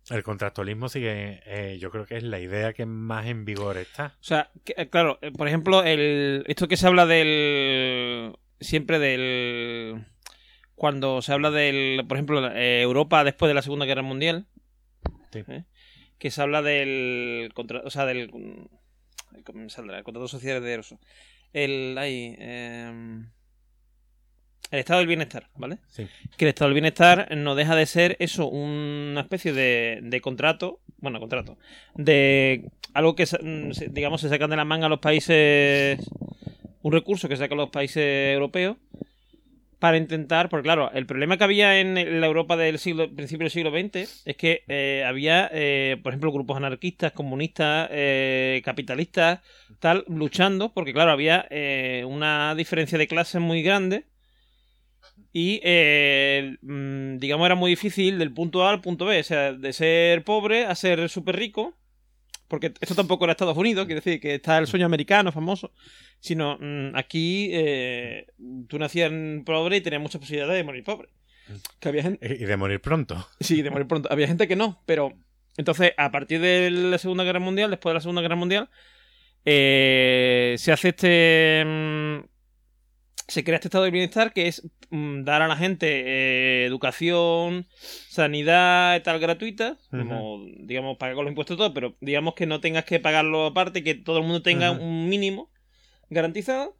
el 0.09 0.23
contractualismo 0.23 0.89
sigue, 0.89 1.41
eh, 1.45 1.77
yo 1.79 1.91
creo 1.91 2.05
que 2.05 2.17
es 2.17 2.23
la 2.23 2.39
idea 2.39 2.73
que 2.73 2.85
más 2.85 3.27
en 3.27 3.45
vigor 3.45 3.77
está. 3.77 4.15
O 4.19 4.23
sea, 4.23 4.51
eh, 4.65 4.89
claro, 4.89 5.19
eh, 5.21 5.31
por 5.31 5.47
ejemplo, 5.47 5.83
el, 5.83 6.43
esto 6.47 6.67
que 6.67 6.77
se 6.77 6.87
habla 6.87 7.05
del. 7.05 8.35
Siempre 8.59 8.99
del. 8.99 10.05
Cuando 10.75 11.21
se 11.21 11.33
habla 11.33 11.51
del. 11.51 12.03
Por 12.07 12.17
ejemplo, 12.17 12.51
Europa 12.55 13.23
después 13.23 13.49
de 13.49 13.53
la 13.53 13.61
Segunda 13.61 13.85
Guerra 13.85 14.01
Mundial. 14.01 14.47
Sí. 15.31 15.43
Que 16.17 16.31
se 16.31 16.41
habla 16.41 16.61
del. 16.61 17.51
Contra, 17.53 17.81
o 17.83 17.89
sea, 17.89 18.05
del. 18.05 18.29
¿Cómo 18.31 19.61
me 19.61 19.69
saldrá? 19.69 19.99
El 19.99 20.03
contrato 20.03 20.27
social 20.27 20.61
de 20.61 20.75
eso. 20.75 20.99
El. 21.53 21.97
Ahí. 21.97 22.35
El 24.69 24.79
estado 24.79 24.99
del 24.99 25.07
bienestar, 25.07 25.47
¿vale? 25.55 25.79
Sí. 25.89 26.07
Que 26.37 26.45
el 26.45 26.49
estado 26.49 26.69
del 26.69 26.75
bienestar 26.75 27.35
no 27.35 27.55
deja 27.55 27.75
de 27.75 27.85
ser 27.85 28.15
eso, 28.19 28.47
una 28.47 29.21
especie 29.21 29.51
de, 29.51 29.99
de 30.01 30.21
contrato, 30.21 30.79
bueno, 30.99 31.19
contrato, 31.19 31.57
de 31.95 32.69
algo 32.93 33.15
que, 33.15 33.25
digamos, 33.89 34.21
se 34.21 34.29
sacan 34.29 34.49
de 34.49 34.55
la 34.55 34.65
manga 34.65 34.87
los 34.87 34.99
países, 34.99 35.99
un 36.81 36.91
recurso 36.91 37.27
que 37.27 37.35
sacan 37.35 37.57
los 37.57 37.69
países 37.69 38.33
europeos 38.33 38.77
para 39.81 39.97
intentar, 39.97 40.47
porque 40.47 40.65
claro, 40.65 40.91
el 40.93 41.07
problema 41.07 41.37
que 41.37 41.43
había 41.43 41.79
en 41.79 41.95
la 42.21 42.27
Europa 42.27 42.55
del 42.55 42.77
siglo, 42.77 43.11
principio 43.15 43.45
del 43.45 43.51
siglo 43.51 43.71
XX 43.71 44.21
es 44.25 44.37
que 44.37 44.63
eh, 44.67 45.03
había, 45.07 45.49
eh, 45.51 45.97
por 46.03 46.11
ejemplo, 46.11 46.31
grupos 46.31 46.55
anarquistas, 46.55 47.13
comunistas, 47.13 47.89
eh, 47.91 48.61
capitalistas, 48.63 49.39
tal, 49.79 50.05
luchando, 50.07 50.71
porque 50.71 50.93
claro, 50.93 51.09
había 51.09 51.47
una 52.05 52.53
diferencia 52.53 52.99
de 52.99 53.07
clases 53.07 53.41
muy 53.41 53.63
grande 53.63 54.05
y, 55.33 55.61
eh, 55.63 56.57
mm, 56.61 57.17
digamos, 57.17 57.45
era 57.45 57.55
muy 57.55 57.71
difícil 57.71 58.19
del 58.19 58.33
punto 58.33 58.65
A 58.65 58.71
al 58.71 58.81
punto 58.81 59.05
B. 59.05 59.19
O 59.19 59.23
sea, 59.23 59.53
de 59.53 59.73
ser 59.73 60.23
pobre 60.23 60.65
a 60.65 60.75
ser 60.75 61.07
súper 61.09 61.37
rico. 61.37 61.75
Porque 62.47 62.73
esto 62.81 62.95
tampoco 62.95 63.23
era 63.23 63.31
Estados 63.31 63.55
Unidos, 63.55 63.85
quiere 63.85 64.01
decir 64.01 64.19
que 64.19 64.35
está 64.35 64.57
el 64.57 64.67
sueño 64.67 64.85
americano 64.85 65.31
famoso. 65.31 65.71
Sino 66.19 66.57
mm, 66.59 66.95
aquí 66.95 67.49
eh, 67.53 68.27
tú 68.67 68.77
nacías 68.77 69.09
pobre 69.45 69.77
y 69.77 69.81
tenías 69.81 70.01
muchas 70.01 70.19
posibilidades 70.19 70.57
de 70.57 70.63
morir 70.65 70.83
pobre. 70.83 71.07
Que 71.79 71.89
había 71.89 72.03
gente... 72.03 72.25
Y 72.25 72.43
de 72.43 72.57
morir 72.57 72.81
pronto. 72.81 73.25
Sí, 73.39 73.61
de 73.61 73.69
morir 73.69 73.87
pronto. 73.87 74.09
Había 74.11 74.27
gente 74.27 74.47
que 74.47 74.55
no, 74.57 74.81
pero. 74.85 75.13
Entonces, 75.57 75.93
a 75.97 76.11
partir 76.11 76.39
de 76.39 76.71
la 76.71 76.97
Segunda 76.97 77.23
Guerra 77.23 77.39
Mundial, 77.39 77.69
después 77.69 77.91
de 77.91 77.95
la 77.95 78.01
Segunda 78.01 78.21
Guerra 78.21 78.35
Mundial, 78.35 78.69
eh, 79.45 80.55
se 80.57 80.71
hace 80.71 80.89
este. 80.89 81.63
Se 83.27 83.43
crea 83.43 83.55
este 83.55 83.67
estado 83.67 83.85
de 83.85 83.91
bienestar 83.91 84.33
que 84.33 84.47
es 84.47 84.67
mm, 84.89 85.23
dar 85.23 85.41
a 85.41 85.47
la 85.47 85.55
gente 85.55 85.87
eh, 85.87 86.65
educación, 86.65 87.67
sanidad 88.09 88.97
y 88.97 89.01
tal 89.01 89.19
gratuita, 89.19 89.77
como 89.89 90.45
digamos 90.59 90.97
pagar 90.97 91.15
con 91.15 91.25
los 91.25 91.31
impuestos 91.31 91.57
todo, 91.57 91.73
pero 91.73 91.95
digamos 92.01 92.33
que 92.33 92.45
no 92.45 92.59
tengas 92.59 92.85
que 92.85 92.99
pagarlo 92.99 93.45
aparte, 93.45 93.83
que 93.83 93.95
todo 93.95 94.17
el 94.17 94.23
mundo 94.23 94.41
tenga 94.41 94.71
un 94.71 95.07
mínimo 95.09 95.51
garantizado. 96.09 96.77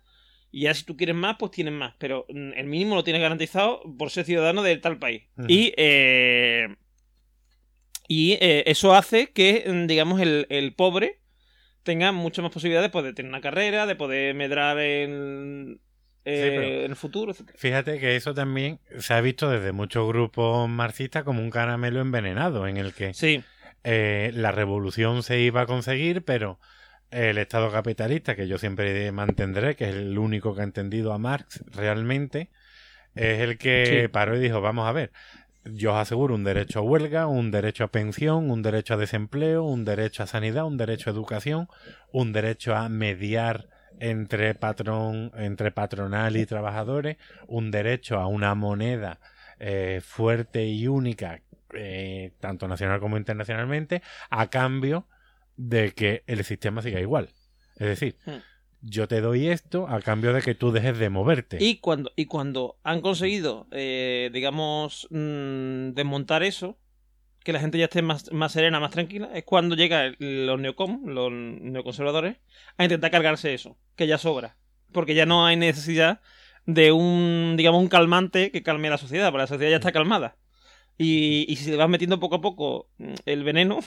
Y 0.54 0.64
ya 0.64 0.74
si 0.74 0.84
tú 0.84 0.98
quieres 0.98 1.16
más, 1.16 1.38
pues 1.40 1.52
tienes 1.52 1.74
más. 1.74 1.96
Pero 1.98 2.26
mm, 2.28 2.52
el 2.58 2.66
mínimo 2.68 2.96
lo 2.96 3.04
tienes 3.04 3.22
garantizado 3.22 3.82
por 3.98 4.12
ser 4.12 4.26
ciudadano 4.26 4.62
de 4.64 4.76
tal 4.78 5.00
país. 5.00 5.24
Y, 5.48 5.74
eh, 5.78 6.76
y 8.10 8.34
eh, 8.34 8.64
eso 8.66 8.94
hace 8.94 9.32
que, 9.32 9.64
mm, 9.66 9.88
digamos, 9.88 10.20
el, 10.20 10.48
el 10.50 10.74
pobre 10.74 11.22
tenga 11.84 12.12
muchas 12.12 12.44
más 12.44 12.52
posibilidades 12.52 12.92
pues, 12.92 13.06
de 13.06 13.14
tener 13.14 13.30
una 13.30 13.42
carrera, 13.42 13.86
de 13.86 13.96
poder 13.96 14.36
medrar 14.36 14.78
en, 14.80 15.80
eh, 16.26 16.84
en 16.86 16.92
el 16.92 16.96
futuro. 16.96 17.34
Fíjate 17.56 18.00
que 18.00 18.16
eso 18.16 18.34
también 18.34 18.80
se 19.00 19.14
ha 19.14 19.22
visto 19.22 19.50
desde 19.50 19.72
muchos 19.72 20.08
grupos 20.08 20.70
marxistas 20.70 21.24
como 21.24 21.42
un 21.42 21.50
caramelo 21.50 22.02
envenenado, 22.02 22.68
en 22.68 22.78
el 22.78 22.94
que 22.94 23.12
eh, 23.84 24.32
la 24.34 24.52
revolución 24.52 25.24
se 25.24 25.40
iba 25.40 25.62
a 25.62 25.66
conseguir, 25.66 26.24
pero 26.24 26.60
el 27.10 27.38
Estado 27.38 27.72
capitalista, 27.72 28.36
que 28.36 28.48
yo 28.48 28.58
siempre 28.58 29.12
mantendré, 29.12 29.76
que 29.76 29.90
es 29.90 29.96
el 29.96 30.18
único 30.18 30.56
que 30.56 30.62
ha 30.62 30.66
entendido 30.66 31.12
a 31.12 31.18
Marx 31.18 31.64
realmente, 31.72 32.50
es 33.16 33.42
el 33.42 33.58
que 33.58 34.08
paró 34.12 34.38
y 34.38 34.40
dijo, 34.40 34.62
vamos 34.62 34.88
a 34.88 34.94
ver, 34.94 35.12
yo 35.66 35.92
os 35.94 35.98
aseguro 35.98 36.34
un 36.34 36.44
derecho 36.44 36.80
a 36.80 36.82
huelga, 36.82 37.28
un 37.28 37.52
derecho 37.52 37.84
a 37.84 37.92
pensión, 37.92 38.50
un 38.50 38.64
derecho 38.64 38.94
a 38.94 38.98
desempleo, 38.98 39.64
un 39.64 39.86
derecho 39.86 40.24
a 40.24 40.28
sanidad, 40.28 40.66
un 40.66 40.78
derecho 40.78 41.10
a 41.10 41.14
educación, 41.14 41.68
un 42.12 42.32
derecho 42.32 42.76
a 42.76 42.90
mediar 42.90 43.68
entre 44.02 44.56
patrón, 44.56 45.32
entre 45.36 45.72
patronal 45.72 46.36
y 46.36 46.48
trabajadores, 46.48 47.18
un 47.48 47.70
derecho 47.70 48.18
a 48.18 48.26
una 48.26 48.56
moneda 48.56 49.20
eh, 49.60 50.02
fuerte 50.04 50.66
y 50.66 50.88
única, 50.88 51.42
eh, 51.76 52.34
tanto 52.40 52.68
nacional 52.68 53.00
como 53.00 53.16
internacionalmente, 53.18 54.02
a 54.32 54.50
cambio 54.50 55.08
de 55.56 55.92
que 55.92 56.24
el 56.26 56.44
sistema 56.44 56.82
siga 56.82 57.00
igual. 57.00 57.30
Es 57.76 57.88
decir, 57.88 58.16
Hmm. 58.26 58.42
yo 58.82 59.08
te 59.08 59.22
doy 59.22 59.50
esto 59.50 59.88
a 59.88 60.02
cambio 60.02 60.34
de 60.34 60.42
que 60.42 60.56
tú 60.56 60.72
dejes 60.72 60.98
de 60.98 61.12
moverte. 61.12 61.58
Y 61.60 61.78
cuando, 61.78 62.12
y 62.16 62.26
cuando 62.26 62.80
han 62.84 63.02
conseguido, 63.02 63.68
eh, 63.70 64.32
digamos, 64.34 65.08
mm, 65.12 65.92
desmontar 65.92 66.42
eso, 66.42 66.80
que 67.44 67.54
la 67.54 67.60
gente 67.60 67.78
ya 67.78 67.86
esté 67.86 68.02
más, 68.02 68.32
más 68.32 68.52
serena, 68.52 68.80
más 68.80 68.92
tranquila, 68.92 69.30
es 69.34 69.44
cuando 69.44 69.76
llegan 69.76 70.16
los 70.20 70.60
neocom, 70.60 71.08
los 71.08 71.32
neoconservadores, 71.32 72.38
a 72.78 72.84
intentar 72.84 73.12
cargarse 73.12 73.54
eso, 73.54 73.78
que 73.96 74.08
ya 74.08 74.18
sobra. 74.18 74.56
Porque 74.92 75.16
ya 75.16 75.26
no 75.26 75.46
hay 75.46 75.56
necesidad 75.56 76.22
de 76.66 76.92
un, 76.92 77.56
digamos, 77.58 77.82
un 77.82 77.88
calmante 77.90 78.52
que 78.52 78.62
calme 78.64 78.88
a 78.90 78.92
la 78.92 78.98
sociedad, 78.98 79.30
porque 79.32 79.44
la 79.44 79.48
sociedad 79.48 79.72
ya 79.72 79.78
está 79.78 79.92
calmada. 79.92 80.36
Y, 80.98 81.46
y 81.52 81.56
si 81.56 81.64
se 81.66 81.72
le 81.72 81.78
vas 81.78 81.90
metiendo 81.90 82.20
poco 82.20 82.36
a 82.36 82.42
poco 82.42 82.90
mm, 83.00 83.14
el 83.26 83.44
veneno, 83.44 83.80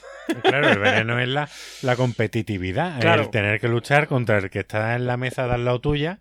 Claro, 0.42 0.70
el 0.70 0.78
veneno 0.78 1.20
es 1.20 1.28
la, 1.28 1.48
la 1.82 1.94
competitividad, 1.96 2.98
Claro. 3.00 3.22
el 3.22 3.30
tener 3.30 3.60
que 3.60 3.68
luchar 3.68 4.08
contra 4.08 4.38
el 4.38 4.50
que 4.50 4.60
está 4.60 4.96
en 4.96 5.06
la 5.06 5.16
mesa 5.16 5.46
de 5.46 5.54
al 5.54 5.64
lado 5.64 5.80
tuya 5.80 6.18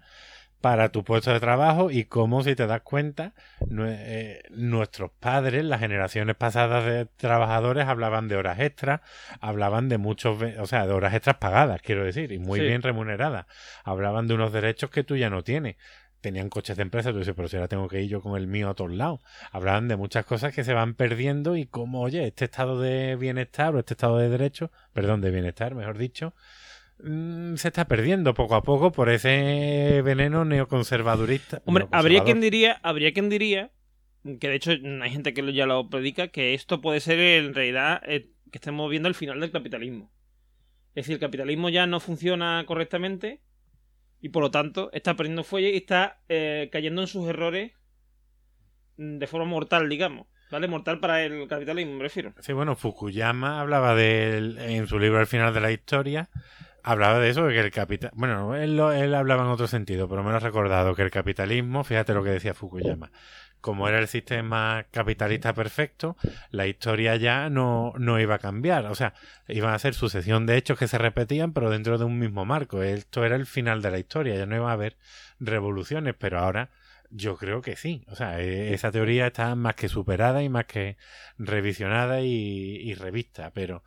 para 0.64 0.94
tu 0.94 1.04
puesto 1.04 1.34
de 1.34 1.42
trabajo 1.42 1.92
y 1.92 2.06
como 2.06 2.42
si 2.42 2.56
te 2.56 2.66
das 2.68 2.84
cuenta, 2.84 3.34
eh, 3.70 4.42
nuestros 4.52 5.12
padres, 5.20 5.66
las 5.66 5.82
generaciones 5.82 6.38
pasadas 6.38 6.86
de 6.86 7.06
trabajadores 7.18 7.86
hablaban 7.86 8.30
de 8.30 8.38
horas 8.38 8.62
extras, 8.62 9.02
hablaban 9.42 9.90
de 9.90 9.98
muchos, 9.98 10.42
o 10.58 10.66
sea, 10.66 10.88
de 10.88 10.94
horas 10.94 11.14
extras 11.16 11.36
pagadas, 11.36 11.82
quiero 11.82 12.06
decir, 12.06 12.32
y 12.32 12.40
muy 12.40 12.62
Sí. 12.62 12.66
bien 12.66 12.82
remuneradas. 12.82 13.46
Hablaban 13.84 14.30
de 14.30 14.36
unos 14.36 14.54
derechos 14.54 14.90
que 14.90 15.04
tú 15.04 15.18
ya 15.18 15.30
no 15.30 15.44
tienes. 15.44 15.76
Tenían 16.22 16.48
coches 16.48 16.78
de 16.78 16.84
empresa, 16.84 17.12
tú 17.12 17.18
dices, 17.20 17.34
pero 17.36 17.50
si 17.50 17.58
ahora 17.58 17.68
tengo 17.68 17.90
que 17.90 18.02
ir 18.02 18.10
yo 18.10 18.22
con 18.22 18.38
el 18.38 18.48
mío 18.48 18.70
a 18.70 18.74
todos 18.74 18.92
lados. 18.94 19.20
Hablaban 19.52 19.90
de 19.90 19.98
muchas 19.98 20.26
cosas 20.26 20.56
que 20.56 20.64
se 20.64 20.74
van 20.74 20.94
perdiendo 20.94 21.58
y 21.58 21.66
como, 21.66 22.00
oye, 22.00 22.26
este 22.26 22.46
estado 22.46 22.80
de 22.80 23.18
bienestar 23.18 23.76
o 23.76 23.80
este 23.80 23.96
estado 23.96 24.18
de 24.18 24.30
derecho, 24.30 24.72
perdón, 24.94 25.20
de 25.20 25.30
bienestar, 25.30 25.76
mejor 25.76 25.98
dicho, 25.98 26.34
mm, 27.00 27.56
se 27.56 27.68
está 27.68 27.88
perdiendo 27.88 28.34
poco 28.34 28.56
a 28.56 28.64
poco 28.64 28.92
por 28.92 29.10
ese 29.10 30.02
veneno 30.04 30.46
neoconservadurista. 30.46 31.62
Hombre, 31.66 31.88
habría 31.92 32.24
quien 32.24 32.42
diría, 32.42 32.80
habría 32.84 33.14
quien 33.14 33.30
diría, 33.30 33.72
que 34.40 34.50
de 34.50 34.56
hecho 34.56 34.72
hay 34.72 35.10
gente 35.12 35.34
que 35.34 35.54
ya 35.54 35.66
lo 35.66 35.90
predica, 35.90 36.30
que 36.30 36.54
esto 36.54 36.82
puede 36.82 37.00
ser 37.00 37.20
en 37.20 37.54
realidad 37.54 38.02
eh, 38.06 38.32
que 38.52 38.58
estemos 38.58 38.90
viendo 38.90 39.10
el 39.10 39.16
final 39.16 39.40
del 39.40 39.52
capitalismo. 39.52 40.12
Es 40.90 41.06
decir, 41.06 41.16
el 41.16 41.20
capitalismo 41.20 41.70
ya 41.70 41.88
no 41.88 42.00
funciona 42.00 42.64
correctamente 42.68 43.42
y 44.22 44.30
por 44.30 44.44
lo 44.44 44.52
tanto 44.52 44.90
está 44.94 45.16
perdiendo 45.16 45.44
fuelle 45.44 45.72
y 45.72 45.78
está 45.78 46.22
eh, 46.30 46.70
cayendo 46.72 47.02
en 47.02 47.08
sus 47.08 47.28
errores 47.28 47.74
de 48.98 49.28
forma 49.28 49.48
mortal, 49.48 49.90
digamos. 49.90 50.28
¿Vale? 50.52 50.68
Mortal 50.68 51.00
para 51.00 51.24
el 51.24 51.48
capitalismo, 51.48 51.96
me 51.96 52.04
refiero. 52.04 52.34
Sí, 52.40 52.54
bueno, 52.54 52.76
Fukuyama 52.76 53.60
hablaba 53.60 53.96
de 53.96 54.38
él 54.38 54.58
en 54.60 54.86
su 54.86 55.00
libro 55.00 55.20
Al 55.20 55.26
final 55.26 55.52
de 55.52 55.62
la 55.62 55.72
historia, 55.72 56.30
hablaba 56.84 57.20
de 57.20 57.30
eso, 57.30 57.48
que 57.48 57.60
el 57.60 57.72
capital... 57.72 58.12
Bueno, 58.14 58.56
él, 58.56 58.78
lo- 58.78 58.92
él 58.92 59.14
hablaba 59.16 59.44
en 59.44 59.50
otro 59.50 59.68
sentido, 59.68 60.08
pero 60.08 60.24
me 60.24 60.32
lo 60.32 60.38
he 60.38 60.40
recordado, 60.40 60.96
que 60.96 61.02
el 61.02 61.12
capitalismo, 61.12 61.84
fíjate 61.84 62.14
lo 62.14 62.24
que 62.24 62.30
decía 62.32 62.54
Fukuyama, 62.54 63.12
como 63.62 63.88
era 63.88 64.00
el 64.00 64.10
sistema 64.10 64.86
capitalista 64.92 65.54
perfecto, 65.54 66.18
la 66.52 66.68
historia 66.68 67.16
ya 67.16 67.50
no, 67.50 67.94
no 67.98 68.20
iba 68.20 68.36
a 68.36 68.40
cambiar. 68.40 68.88
O 68.88 68.96
sea, 68.96 69.14
iban 69.48 69.74
a 69.74 69.80
ser 69.80 69.94
sucesión 69.94 70.46
de 70.46 70.58
hechos 70.58 70.78
que 70.78 70.90
se 70.90 70.98
repetían, 70.98 71.54
pero 71.54 71.70
dentro 71.70 71.98
de 71.98 72.04
un 72.04 72.20
mismo 72.20 72.44
marco. 72.44 72.84
Esto 72.84 73.24
era 73.24 73.38
el 73.38 73.46
final 73.46 73.82
de 73.82 73.92
la 73.92 74.00
historia, 74.00 74.36
ya 74.36 74.46
no 74.46 74.58
iba 74.58 74.70
a 74.70 74.74
haber 74.74 74.98
revoluciones, 75.40 76.14
pero 76.20 76.40
ahora 76.40 76.72
yo 77.10 77.38
creo 77.38 77.62
que 77.62 77.78
sí. 77.78 78.04
O 78.10 78.16
sea, 78.18 78.42
eh, 78.42 78.74
esa 78.74 78.92
teoría 78.92 79.28
está 79.28 79.56
más 79.56 79.76
que 79.76 79.88
superada 79.88 80.44
y 80.44 80.50
más 80.50 80.66
que 80.66 80.98
revisionada 81.38 82.20
y, 82.22 82.28
y 82.82 82.96
revista, 82.96 83.52
pero 83.54 83.84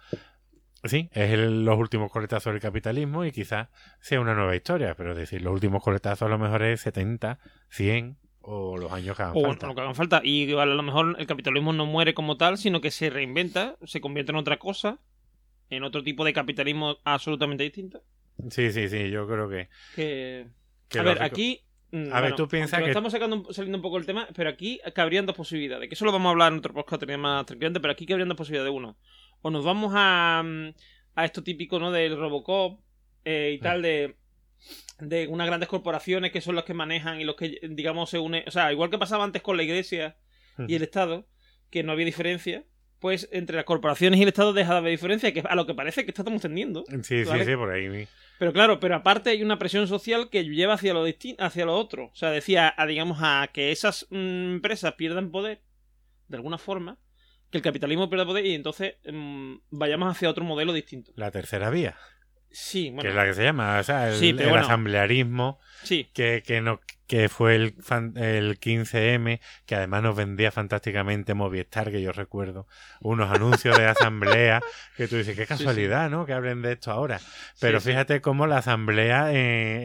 sí, 0.89 1.09
es 1.13 1.31
el- 1.33 1.65
los 1.65 1.79
últimos 1.79 2.11
coletazos 2.11 2.53
del 2.53 2.61
capitalismo 2.63 3.25
y 3.25 3.33
quizás 3.33 3.69
sea 4.01 4.21
una 4.21 4.35
nueva 4.35 4.55
historia, 4.57 4.95
pero 4.97 5.13
es 5.13 5.19
decir, 5.19 5.43
los 5.43 5.53
últimos 5.53 5.83
coletazos 5.83 6.27
a 6.27 6.29
lo 6.31 6.39
mejor 6.39 6.63
es 6.63 6.81
70, 6.81 7.39
100 7.71 8.17
o 8.41 8.77
los 8.77 8.93
años 8.93 9.17
que 9.17 9.23
hagan 9.23 9.35
O 9.37 9.43
falta. 9.43 9.67
lo 9.67 9.75
que 9.75 9.81
hagan 9.81 9.95
falta. 9.95 10.21
Y 10.23 10.53
a 10.53 10.65
lo 10.67 10.83
mejor 10.83 11.17
el 11.19 11.27
capitalismo 11.27 11.73
no 11.73 11.85
muere 11.87 12.15
como 12.15 12.37
tal, 12.37 12.59
sino 12.59 12.81
que 12.81 12.91
se 12.91 13.11
reinventa, 13.11 13.77
se 13.85 14.01
convierte 14.01 14.33
en 14.33 14.37
otra 14.37 14.59
cosa, 14.59 15.01
en 15.71 15.83
otro 15.83 16.03
tipo 16.05 16.25
de 16.25 16.33
capitalismo 16.33 16.99
absolutamente 17.05 17.65
distinto. 17.65 18.03
Sí, 18.51 18.71
sí, 18.71 18.89
sí, 18.89 19.11
yo 19.11 19.27
creo 19.27 19.49
que... 19.49 19.69
Que... 19.97 20.47
que 20.89 20.99
a 20.99 21.03
ver, 21.03 21.23
aquí. 21.23 21.63
mm, 21.91 22.13
A 22.13 22.21
ver, 22.21 22.35
tú 22.37 22.47
piensas 22.47 22.81
que- 22.83 22.89
Estamos 22.89 23.11
sacando, 23.11 23.53
saliendo 23.53 23.79
un 23.79 23.83
poco 23.83 23.97
el 23.99 24.07
tema, 24.07 24.29
pero 24.37 24.49
aquí 24.51 24.79
cabrían 24.95 25.27
dos 25.27 25.35
posibilidades. 25.35 25.89
Que 25.89 25.95
eso 25.95 26.05
lo 26.05 26.13
vamos 26.13 26.27
a 26.29 26.31
hablar 26.31 26.53
en 26.53 26.59
otro 26.59 26.73
podcast 26.75 27.03
más 27.19 27.47
tranquilamente, 27.47 27.81
pero 27.81 27.93
aquí 27.93 28.07
cabrían 28.07 28.29
dos 28.29 28.37
posibilidades. 28.37 28.73
Uno, 28.73 28.97
o 29.43 29.51
nos 29.51 29.65
vamos 29.65 29.93
a, 29.95 30.43
mm, 30.45 30.69
a 31.15 31.25
esto 31.25 31.43
típico, 31.43 31.79
¿no? 31.79 31.91
Del 31.91 32.17
Robocop 32.17 32.81
eh, 33.25 33.53
y 33.55 33.59
tal, 33.59 33.83
de, 33.83 34.17
de 35.01 35.27
unas 35.29 35.47
grandes 35.47 35.69
corporaciones 35.69 36.33
que 36.33 36.41
son 36.41 36.55
los 36.55 36.65
que 36.65 36.75
manejan 36.75 37.21
y 37.21 37.25
los 37.25 37.37
que, 37.37 37.61
digamos, 37.71 38.11
se 38.11 38.19
unen. 38.19 38.45
O 38.47 38.51
sea, 38.51 38.73
igual 38.73 38.91
que 38.91 38.99
pasaba 38.99 39.25
antes 39.25 39.43
con 39.43 39.57
la 39.57 39.63
iglesia 39.63 40.17
y 40.67 40.75
el 40.75 40.83
Estado, 40.83 41.27
que 41.71 41.83
no 41.83 41.93
había 41.93 42.07
diferencia. 42.07 42.65
Pues 42.99 43.29
entre 43.31 43.57
las 43.57 43.67
corporaciones 43.67 44.19
y 44.19 44.23
el 44.23 44.29
Estado 44.29 44.55
deja 44.55 44.73
de 44.73 44.79
haber 44.79 44.91
diferencia, 44.91 45.33
que 45.33 45.41
a 45.47 45.55
lo 45.55 45.67
que 45.67 45.75
parece 45.75 46.05
que 46.05 46.11
estamos 46.11 46.41
tendiendo. 46.41 46.85
Sí, 47.03 47.03
sí, 47.03 47.25
¿vale? 47.25 47.45
sí, 47.45 47.55
por 47.55 47.71
ahí. 47.71 48.09
Pero 48.39 48.53
claro, 48.55 48.81
pero 48.81 48.95
aparte 48.95 49.31
hay 49.31 49.43
una 49.43 49.59
presión 49.59 49.87
social 49.87 50.31
que 50.31 50.45
lleva 50.45 50.75
hacia 50.75 50.95
lo 50.95 51.05
hacia 51.05 51.65
lo 51.67 51.75
otro. 51.75 52.07
O 52.07 52.15
sea, 52.15 52.31
decía, 52.31 52.73
a, 52.77 52.87
digamos, 52.87 53.19
a 53.21 53.51
que 53.53 53.71
esas 53.71 54.07
mm, 54.11 54.55
empresas 54.55 54.95
pierdan 54.95 55.31
poder, 55.31 55.61
de 56.29 56.37
alguna 56.37 56.57
forma, 56.57 56.99
que 57.51 57.59
el 57.59 57.63
capitalismo 57.63 58.09
pierda 58.11 58.27
poder 58.27 58.45
y 58.47 58.55
entonces 58.55 58.95
mm, 59.11 59.55
vayamos 59.71 60.11
hacia 60.15 60.29
otro 60.31 60.45
modelo 60.45 60.73
distinto. 60.73 61.13
La 61.17 61.31
tercera 61.31 61.71
vía, 61.71 61.97
Sí, 62.51 62.87
que 62.87 62.91
bueno, 62.95 63.11
es 63.11 63.17
la 63.17 63.25
que 63.27 63.35
se 63.35 63.43
llama, 63.45 63.79
o 63.79 63.83
sea, 63.83 64.09
el, 64.09 64.15
Sí, 64.17 64.33
pero 64.33 64.45
el 64.45 64.51
bueno. 64.51 64.65
asamblearismo, 64.65 65.59
sí. 65.83 66.11
que, 66.15 66.43
que, 66.47 66.63
no, 66.63 66.81
que 67.07 67.29
fue 67.29 67.55
el, 67.55 67.75
fan- 67.83 68.15
el 68.17 68.59
15M, 68.59 69.41
que 69.67 69.75
además 69.75 70.03
nos 70.03 70.17
vendía 70.17 70.51
fantásticamente 70.51 71.35
Movistar, 71.35 71.91
que 71.91 72.01
yo 72.01 72.13
recuerdo, 72.13 72.67
unos 73.01 73.31
anuncios 73.31 73.77
de 73.77 73.85
asamblea, 73.85 74.63
que 74.97 75.07
tú 75.07 75.17
dices, 75.17 75.37
qué 75.37 75.47
casualidad, 75.47 76.09
¿no? 76.09 76.25
Que 76.25 76.33
hablen 76.33 76.63
de 76.63 76.73
esto 76.73 76.91
ahora. 76.93 77.21
Pero 77.61 77.79
fíjate 77.81 78.23
cómo 78.23 78.47
la 78.47 78.59
asamblea 78.59 79.33
en, 79.33 79.83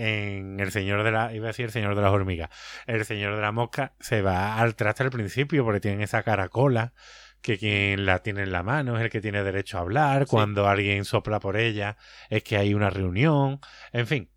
en 0.53 0.59
El 0.61 0.71
Señor 0.71 1.03
de 1.03 1.11
la, 1.11 1.33
iba 1.33 1.47
a 1.47 1.49
decir 1.49 1.65
El 1.65 1.71
Señor 1.71 1.95
de 1.95 2.01
las 2.03 2.11
Hormigas, 2.11 2.49
El 2.87 3.03
Señor 3.03 3.35
de 3.35 3.41
la 3.41 3.51
Mosca 3.51 3.95
se 3.99 4.21
va 4.21 4.57
al 4.59 4.75
traste 4.75 5.03
al 5.03 5.09
principio, 5.11 5.65
porque 5.65 5.81
tienen 5.81 6.01
esa 6.01 6.23
caracola, 6.23 6.93
que 7.41 7.57
quien 7.57 8.05
la 8.05 8.19
tiene 8.19 8.43
en 8.43 8.51
la 8.51 8.63
mano 8.63 8.97
es 8.97 9.03
el 9.03 9.09
que 9.09 9.21
tiene 9.21 9.43
derecho 9.43 9.77
a 9.77 9.81
hablar, 9.81 10.25
Sí. 10.25 10.29
cuando 10.29 10.67
alguien 10.67 11.05
sopla 11.05 11.39
por 11.39 11.57
ella 11.57 11.97
es 12.29 12.43
que 12.43 12.57
hay 12.57 12.73
una 12.73 12.89
reunión, 12.89 13.59
en 13.91 14.07
fin, 14.07 14.29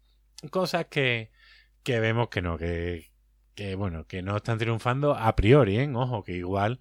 cosas 0.50 0.86
que, 0.86 1.30
que 1.82 2.00
vemos 2.00 2.28
que 2.28 2.40
no, 2.42 2.56
que, 2.56 3.12
que 3.54 3.74
bueno, 3.74 4.06
que 4.06 4.22
no 4.22 4.36
están 4.36 4.58
triunfando 4.58 5.14
a 5.14 5.34
priori, 5.36 5.78
¿eh? 5.78 5.90
ojo, 5.94 6.24
que 6.24 6.32
igual 6.32 6.80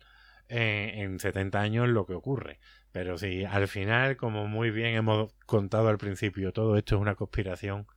eh, 0.49 0.93
en 0.97 1.19
70 1.19 1.59
años 1.59 1.87
lo 1.89 2.05
que 2.05 2.13
ocurre. 2.13 2.59
Pero 2.91 3.17
sí, 3.17 3.43
al 3.43 3.67
final, 3.67 4.17
como 4.17 4.47
muy 4.47 4.69
bien 4.69 4.93
hemos 4.95 5.33
contado 5.45 5.89
al 5.89 5.97
principio, 5.97 6.53
todo 6.53 6.77
esto 6.77 6.95
es 6.95 7.01
una 7.01 7.15
conspiración 7.15 7.87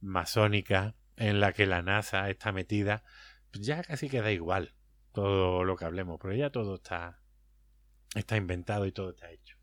masónica 0.00 0.94
en 1.16 1.40
la 1.40 1.52
que 1.52 1.66
la 1.66 1.82
NASA 1.82 2.28
está 2.30 2.50
metida. 2.52 3.02
Ya 3.52 3.82
casi 3.82 4.08
queda 4.08 4.32
igual 4.32 4.74
todo 5.12 5.64
lo 5.64 5.76
que 5.76 5.84
hablemos, 5.84 6.18
pero 6.20 6.34
ya 6.34 6.50
todo 6.50 6.76
está, 6.76 7.20
está 8.14 8.36
inventado 8.36 8.86
y 8.86 8.92
todo 8.92 9.10
está 9.10 9.30
hecho. 9.30 9.56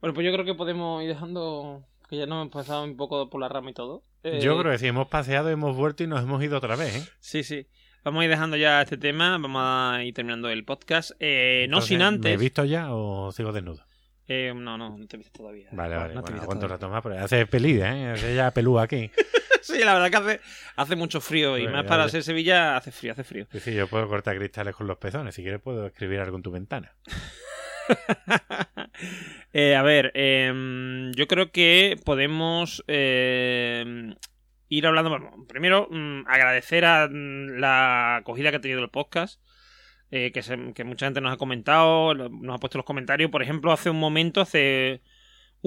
Bueno, 0.00 0.12
pues 0.14 0.26
yo 0.26 0.32
creo 0.32 0.44
que 0.44 0.54
podemos 0.54 1.02
ir 1.02 1.08
dejando, 1.08 1.84
que 2.10 2.18
ya 2.18 2.26
nos 2.26 2.42
hemos 2.42 2.52
pasado 2.52 2.84
un 2.84 2.96
poco 2.96 3.30
por 3.30 3.40
la 3.40 3.48
rama 3.48 3.70
y 3.70 3.74
todo. 3.74 4.02
Eh, 4.22 4.40
Yo 4.42 4.58
creo 4.58 4.70
que 4.72 4.78
sí, 4.78 4.86
hemos 4.86 5.08
paseado, 5.08 5.48
hemos 5.48 5.74
vuelto 5.74 6.04
y 6.04 6.06
nos 6.06 6.22
hemos 6.22 6.42
ido 6.44 6.58
otra 6.58 6.76
vez, 6.76 6.96
¿eh? 6.96 7.08
Sí, 7.18 7.42
sí. 7.42 7.66
Vamos 8.04 8.20
a 8.20 8.24
ir 8.24 8.30
dejando 8.30 8.56
ya 8.56 8.82
este 8.82 8.98
tema, 8.98 9.30
vamos 9.38 9.62
a 9.64 10.04
ir 10.04 10.12
terminando 10.14 10.48
el 10.50 10.64
podcast. 10.64 11.12
Eh, 11.18 11.66
no 11.70 11.80
sin 11.80 11.98
¿Me 11.98 12.04
he 12.04 12.06
antes... 12.08 12.38
visto 12.40 12.64
ya 12.66 12.94
o 12.94 13.32
sigo 13.32 13.52
desnudo? 13.52 13.84
Eh, 14.28 14.52
no, 14.54 14.76
no, 14.76 14.96
no 14.98 15.06
te 15.06 15.16
he 15.16 15.18
visto 15.18 15.32
todavía. 15.38 15.68
Vale, 15.72 15.96
vale. 15.96 16.14
No 16.14 16.20
bueno, 16.22 16.46
todavía. 16.46 16.68
rato 16.68 16.88
más, 16.90 17.02
pero 17.02 17.18
hace 17.18 17.46
pelida, 17.46 17.96
¿eh? 17.96 18.10
Hace 18.12 18.34
ya 18.34 18.50
pelúa 18.50 18.82
aquí. 18.82 19.10
Sí, 19.66 19.78
la 19.84 19.94
verdad 19.94 20.10
que 20.10 20.16
hace, 20.16 20.40
hace 20.76 20.96
mucho 20.96 21.20
frío 21.20 21.58
y 21.58 21.62
Bueno, 21.62 21.78
más 21.78 21.86
para 21.86 22.08
ser 22.08 22.22
Sevilla 22.22 22.76
hace 22.76 22.92
frío, 22.92 23.12
hace 23.12 23.24
frío. 23.24 23.46
Sí, 23.50 23.58
sí, 23.60 23.74
yo 23.74 23.88
puedo 23.88 24.06
cortar 24.08 24.36
cristales 24.36 24.74
con 24.76 24.86
los 24.86 24.98
pezones. 24.98 25.34
Si 25.34 25.42
quieres 25.42 25.60
puedo 25.60 25.86
escribir 25.86 26.20
algo 26.20 26.36
en 26.36 26.42
tu 26.42 26.50
ventana. 26.52 26.94
Eh, 29.52 29.74
a 29.74 29.82
ver, 29.82 30.10
em, 30.14 31.12
yo 31.12 31.26
creo 31.26 31.50
que 31.50 31.96
podemos 32.04 32.84
em, 32.88 34.14
ir 34.68 34.86
hablando. 34.86 35.10
bueno, 35.10 35.46
primero, 35.48 35.88
mm, 35.90 36.24
agradecer 36.26 36.84
a 36.84 37.08
mm, 37.10 37.58
la 37.58 38.16
acogida 38.16 38.50
que 38.50 38.56
ha 38.56 38.60
tenido 38.60 38.82
el 38.82 38.90
podcast. 38.90 39.40
eh, 40.12 40.30
que, 40.32 40.42
se- 40.42 40.72
que 40.74 40.84
mucha 40.84 41.06
gente 41.06 41.20
nos 41.20 41.32
ha 41.32 41.36
comentado, 41.36 42.14
nos 42.14 42.54
ha 42.54 42.58
puesto 42.58 42.78
los 42.78 42.84
comentarios. 42.84 43.30
Por 43.30 43.42
ejemplo, 43.42 43.72
hace 43.72 43.90
un 43.90 43.98
momento, 43.98 44.40
hace 44.40 45.02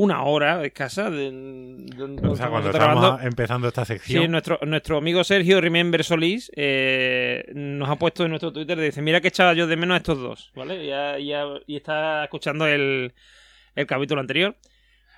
una 0.02 0.24
hora 0.24 0.64
escasa. 0.66 1.10
De, 1.10 1.32
de- 1.32 2.28
O 2.28 2.36
sea, 2.36 2.48
cuando 2.50 2.70
estamos 2.72 3.24
empezando 3.24 3.68
esta 3.68 3.86
sección. 3.86 4.24
Sí, 4.24 4.28
nuestro, 4.28 4.60
nuestro 4.66 4.98
amigo 4.98 5.24
Sergio 5.24 5.60
Remember 5.62 6.04
Solís 6.04 6.52
eh, 6.56 7.46
nos 7.54 7.90
ha 7.90 7.96
puesto 7.98 8.24
en 8.24 8.30
nuestro 8.30 8.52
Twitter, 8.54 8.80
dice, 8.80 9.02
mira 9.02 9.22
que 9.22 9.28
echaba 9.30 9.54
yo 9.54 9.68
de 9.68 9.76
menos 9.78 9.96
a 9.96 9.98
estos 9.98 10.18
dos, 10.20 10.52
¿vale? 10.56 10.84
Y, 10.86 10.92
ha- 10.92 11.20
y 11.20 11.34
ha- 11.34 11.60
y 11.68 11.76
está 11.76 12.24
escuchando 12.24 12.68
el, 12.68 13.14
el 13.76 13.88
capítulo 13.88 14.22
anterior. 14.22 14.56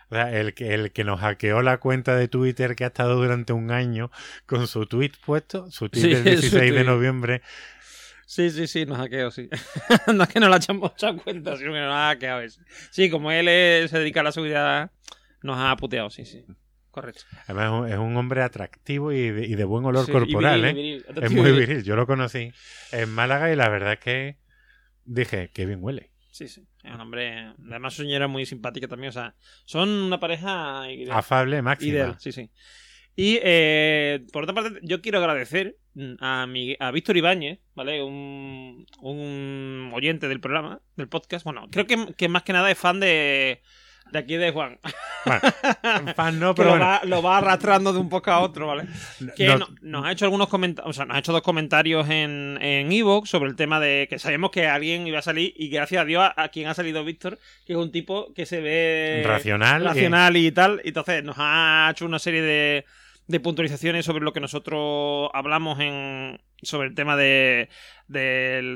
O 0.10 0.14
sea, 0.16 0.30
el 0.38 0.54
que, 0.54 0.74
el 0.74 0.92
que 0.92 1.06
nos 1.06 1.22
hackeó 1.22 1.62
la 1.62 1.78
cuenta 1.78 2.16
de 2.18 2.28
Twitter 2.28 2.76
que 2.76 2.84
ha 2.84 2.88
estado 2.88 3.16
durante 3.16 3.54
un 3.54 3.72
año 3.72 4.12
con 4.46 4.68
su 4.68 4.86
tweet 4.86 5.12
puesto, 5.26 5.72
su 5.72 5.88
tweet 5.88 6.02
Sí, 6.04 6.10
del 6.10 6.24
su 6.24 6.42
16 6.42 6.74
de 6.74 6.84
noviembre. 6.84 7.42
Sí, 8.32 8.50
sí, 8.50 8.66
sí, 8.66 8.86
nos 8.86 8.98
ha 8.98 9.02
hackeado, 9.02 9.30
sí. 9.30 9.50
no 10.16 10.24
es 10.24 10.30
que 10.30 10.40
no 10.40 10.48
le 10.48 10.56
echamos 10.56 10.90
mucha 10.94 11.12
cuenta, 11.14 11.58
sino 11.58 11.74
que 11.74 11.80
nos 11.82 11.94
ha 11.94 12.42
ese. 12.42 12.62
Sí, 12.90 13.10
como 13.10 13.30
él 13.30 13.50
es- 13.50 13.92
se 13.92 14.00
dedica 14.00 14.22
a 14.22 14.24
la 14.24 14.32
seguridad, 14.32 14.90
nos 15.44 15.58
ha 15.60 15.76
puteado, 15.76 16.10
sí, 16.10 16.24
sí. 16.24 16.46
Correcto. 16.92 17.24
Además, 17.48 17.66
es 17.66 17.72
un, 17.72 17.90
es 17.90 17.98
un 17.98 18.16
hombre 18.16 18.42
atractivo 18.42 19.12
y 19.12 19.32
de, 19.32 19.48
y 19.48 19.56
de 19.56 19.64
buen 19.66 19.84
olor 19.84 20.06
Sí, 20.06 20.14
corporal, 20.14 20.62
viril, 20.62 20.78
¿eh? 20.78 21.04
viril, 21.10 21.24
Es 21.26 21.30
muy 21.32 21.52
viril. 21.52 21.60
viril. 21.68 21.84
Yo 21.84 21.98
lo 21.98 22.08
conocí 22.08 22.54
en 22.94 23.10
Málaga 23.14 23.52
y 23.52 23.58
la 23.58 23.68
verdad 23.68 23.94
es 23.94 24.00
que 24.00 24.38
dije, 25.04 25.50
qué 25.54 25.66
bien 25.66 25.80
huele. 25.84 26.12
Sí, 26.32 26.48
sí. 26.48 26.66
Es 26.84 26.94
un 26.94 27.02
hombre. 27.02 27.54
Además, 27.70 27.94
su 27.96 28.04
señora 28.04 28.28
es 28.28 28.32
muy 28.32 28.46
simpática 28.46 28.88
también. 28.88 29.10
O 29.10 29.14
sea, 29.14 29.36
son 29.66 29.90
una 29.90 30.22
pareja 30.22 30.90
ideal. 30.90 31.18
Afable 31.18 31.62
máxima. 31.62 31.92
ideal, 31.92 32.16
sí, 32.18 32.32
sí. 32.32 32.50
Y 33.16 33.40
eh, 33.44 34.22
por 34.32 34.44
otra 34.44 34.56
parte, 34.56 34.80
yo 34.84 35.02
quiero 35.02 35.20
agradecer 35.20 35.78
a, 36.20 36.46
mi, 36.48 36.76
a 36.80 36.92
Víctor 36.92 37.18
Ibáñez, 37.18 37.60
¿vale? 37.76 38.02
Un, 38.02 38.86
un 39.02 39.92
oyente 39.94 40.28
del 40.28 40.40
programa, 40.40 40.80
del 40.96 41.08
podcast. 41.10 41.44
Bueno, 41.44 41.68
creo 41.72 41.86
que, 41.86 42.14
que 42.18 42.30
más 42.30 42.44
que 42.44 42.54
nada 42.54 42.72
es 42.72 42.78
fan 42.78 43.00
de, 43.02 43.62
de 44.12 44.20
aquí 44.20 44.36
de 44.38 44.52
Juan. 44.52 44.80
Bueno, 45.26 45.42
fan 46.16 46.40
no, 46.40 46.56
pero 46.56 46.70
lo, 46.70 46.78
bueno. 46.78 46.86
va, 46.86 47.02
lo 47.04 47.22
va 47.22 47.38
arrastrando 47.40 47.92
de 47.92 48.00
un 48.00 48.08
podcast 48.10 48.38
a 48.38 48.40
otro, 48.40 48.68
¿vale? 48.68 48.86
Que 49.36 49.46
No- 49.48 49.58
no- 49.58 49.68
nos 49.82 50.06
ha 50.06 50.12
hecho 50.14 50.26
algunos 50.26 50.48
comentarios, 50.48 50.90
o 50.90 50.94
sea, 50.94 51.06
nos 51.06 51.18
ha 51.18 51.20
hecho 51.20 51.34
dos 51.34 51.42
comentarios 51.42 52.10
en 52.10 52.58
en 52.62 52.92
Evox 52.92 53.30
sobre 53.30 53.50
el 53.50 53.58
tema 53.58 53.80
de 53.82 54.08
que 54.10 54.18
sabíamos 54.20 54.52
que 54.52 54.68
alguien 54.68 55.06
iba 55.06 55.20
a 55.20 55.24
salir 55.24 55.54
y 55.58 55.68
gracias 55.70 56.02
a 56.02 56.06
Dios 56.06 56.24
a, 56.24 56.42
a 56.44 56.48
quien 56.50 56.68
ha 56.68 56.74
salido 56.74 57.04
Víctor, 57.04 57.38
que 57.66 57.74
es 57.74 57.78
un 57.78 57.92
tipo 57.92 58.34
que 58.34 58.46
se 58.46 58.62
ve 58.62 59.22
Racional, 59.26 59.84
racional 59.84 60.38
y 60.38 60.50
tal, 60.54 60.82
y 60.86 60.88
entonces 60.88 61.24
nos 61.26 61.36
ha 61.38 61.90
hecho 61.92 62.06
una 62.06 62.18
serie 62.20 62.42
de, 62.42 62.86
de 63.32 63.40
puntualizaciones 63.40 64.06
sobre 64.06 64.24
lo 64.24 64.34
que 64.34 64.40
nosotros 64.40 65.30
hablamos 65.34 65.80
en 65.80 66.40
sobre 66.62 66.90
el 66.90 66.96
tema 66.96 67.18
de 67.18 67.70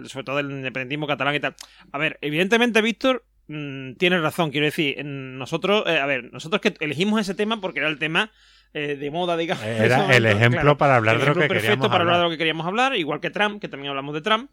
sobre 0.07 0.23
todo 0.23 0.37
del 0.37 0.51
independentismo 0.51 1.07
catalán 1.07 1.35
y 1.35 1.39
tal. 1.39 1.55
A 1.91 1.97
ver, 1.97 2.17
evidentemente 2.21 2.81
Víctor 2.81 3.25
mm, 3.47 3.93
tiene 3.93 4.19
razón, 4.19 4.51
quiero 4.51 4.65
decir, 4.65 5.03
nosotros, 5.05 5.83
eh, 5.87 5.99
a 5.99 6.05
ver, 6.05 6.31
nosotros 6.31 6.61
que 6.61 6.73
elegimos 6.79 7.21
ese 7.21 7.35
tema 7.35 7.61
porque 7.61 7.79
era 7.79 7.89
el 7.89 7.99
tema 7.99 8.31
eh, 8.73 8.97
de 8.97 9.09
moda, 9.11 9.37
digamos. 9.37 9.63
Era 9.63 10.13
el 10.13 10.25
ejemplo 10.25 10.59
claro. 10.61 10.77
para 10.77 10.97
hablar 10.97 11.15
El 11.15 11.21
de 11.21 11.27
lo 11.27 11.33
que 11.33 11.39
perfecto 11.47 11.61
queríamos 11.61 11.87
para 11.87 12.01
hablar 12.01 12.17
de 12.17 12.23
lo 12.23 12.29
que 12.29 12.37
queríamos 12.37 12.65
hablar, 12.65 12.95
igual 12.95 13.21
que 13.21 13.29
Trump, 13.29 13.61
que 13.61 13.69
también 13.69 13.89
hablamos 13.89 14.13
de 14.13 14.21
Trump. 14.21 14.51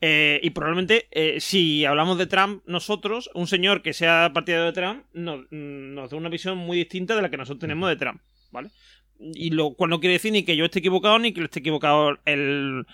Eh, 0.00 0.40
y 0.42 0.50
probablemente, 0.50 1.08
eh, 1.10 1.40
si 1.40 1.84
hablamos 1.84 2.16
de 2.16 2.26
Trump, 2.26 2.62
nosotros, 2.66 3.28
un 3.34 3.46
señor 3.46 3.82
que 3.82 3.92
sea 3.92 4.30
partidario 4.32 4.64
de 4.66 4.72
Trump, 4.72 5.04
nos, 5.12 5.40
mm, 5.50 5.94
nos 5.94 6.10
da 6.10 6.16
una 6.16 6.30
visión 6.30 6.56
muy 6.56 6.78
distinta 6.78 7.14
de 7.14 7.20
la 7.20 7.28
que 7.28 7.36
nosotros 7.36 7.60
tenemos 7.60 7.86
de 7.90 7.96
Trump, 7.96 8.22
¿vale? 8.50 8.70
Y 9.20 9.50
lo 9.50 9.74
cual 9.74 9.90
no 9.90 10.00
quiere 10.00 10.14
decir 10.14 10.32
ni 10.32 10.44
que 10.44 10.56
yo 10.56 10.64
esté 10.64 10.78
equivocado 10.78 11.18
ni 11.18 11.32
que 11.32 11.42
esté 11.42 11.60
equivocado 11.60 12.18
el, 12.24 12.86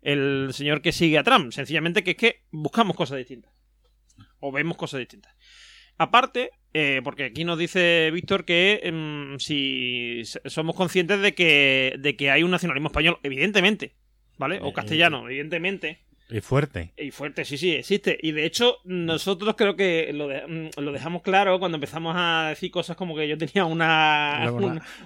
el 0.00 0.48
señor 0.52 0.80
que 0.82 0.92
sigue 0.92 1.18
a 1.18 1.24
Trump. 1.24 1.52
Sencillamente 1.52 2.04
que 2.04 2.12
es 2.12 2.16
que 2.16 2.42
buscamos 2.50 2.96
cosas 2.96 3.18
distintas. 3.18 3.52
O 4.40 4.52
vemos 4.52 4.76
cosas 4.76 5.00
distintas. 5.00 5.34
Aparte, 5.98 6.50
eh, 6.74 7.00
porque 7.04 7.24
aquí 7.24 7.44
nos 7.44 7.58
dice 7.58 8.10
Víctor 8.12 8.44
que 8.44 8.80
em, 8.82 9.38
si 9.38 10.22
somos 10.46 10.74
conscientes 10.74 11.20
de 11.20 11.34
que, 11.34 11.94
de 11.98 12.16
que 12.16 12.30
hay 12.30 12.42
un 12.42 12.50
nacionalismo 12.50 12.88
español, 12.88 13.18
evidentemente, 13.22 13.94
¿vale? 14.38 14.58
O 14.62 14.72
castellano, 14.72 15.28
evidentemente. 15.28 16.00
Y 16.32 16.40
fuerte. 16.40 16.92
Y 16.96 17.10
fuerte, 17.10 17.44
sí, 17.44 17.58
sí, 17.58 17.72
existe. 17.74 18.18
Y 18.22 18.32
de 18.32 18.44
hecho, 18.46 18.78
nosotros 18.84 19.54
creo 19.56 19.76
que 19.76 20.10
lo, 20.12 20.28
de- 20.28 20.46
mm, 20.46 20.80
lo 20.80 20.92
dejamos 20.92 21.22
claro 21.22 21.58
cuando 21.58 21.76
empezamos 21.76 22.14
a 22.16 22.46
decir 22.50 22.70
cosas 22.70 22.96
como 22.96 23.14
que 23.16 23.28
yo 23.28 23.36
tenía 23.38 23.64
una, 23.64 24.50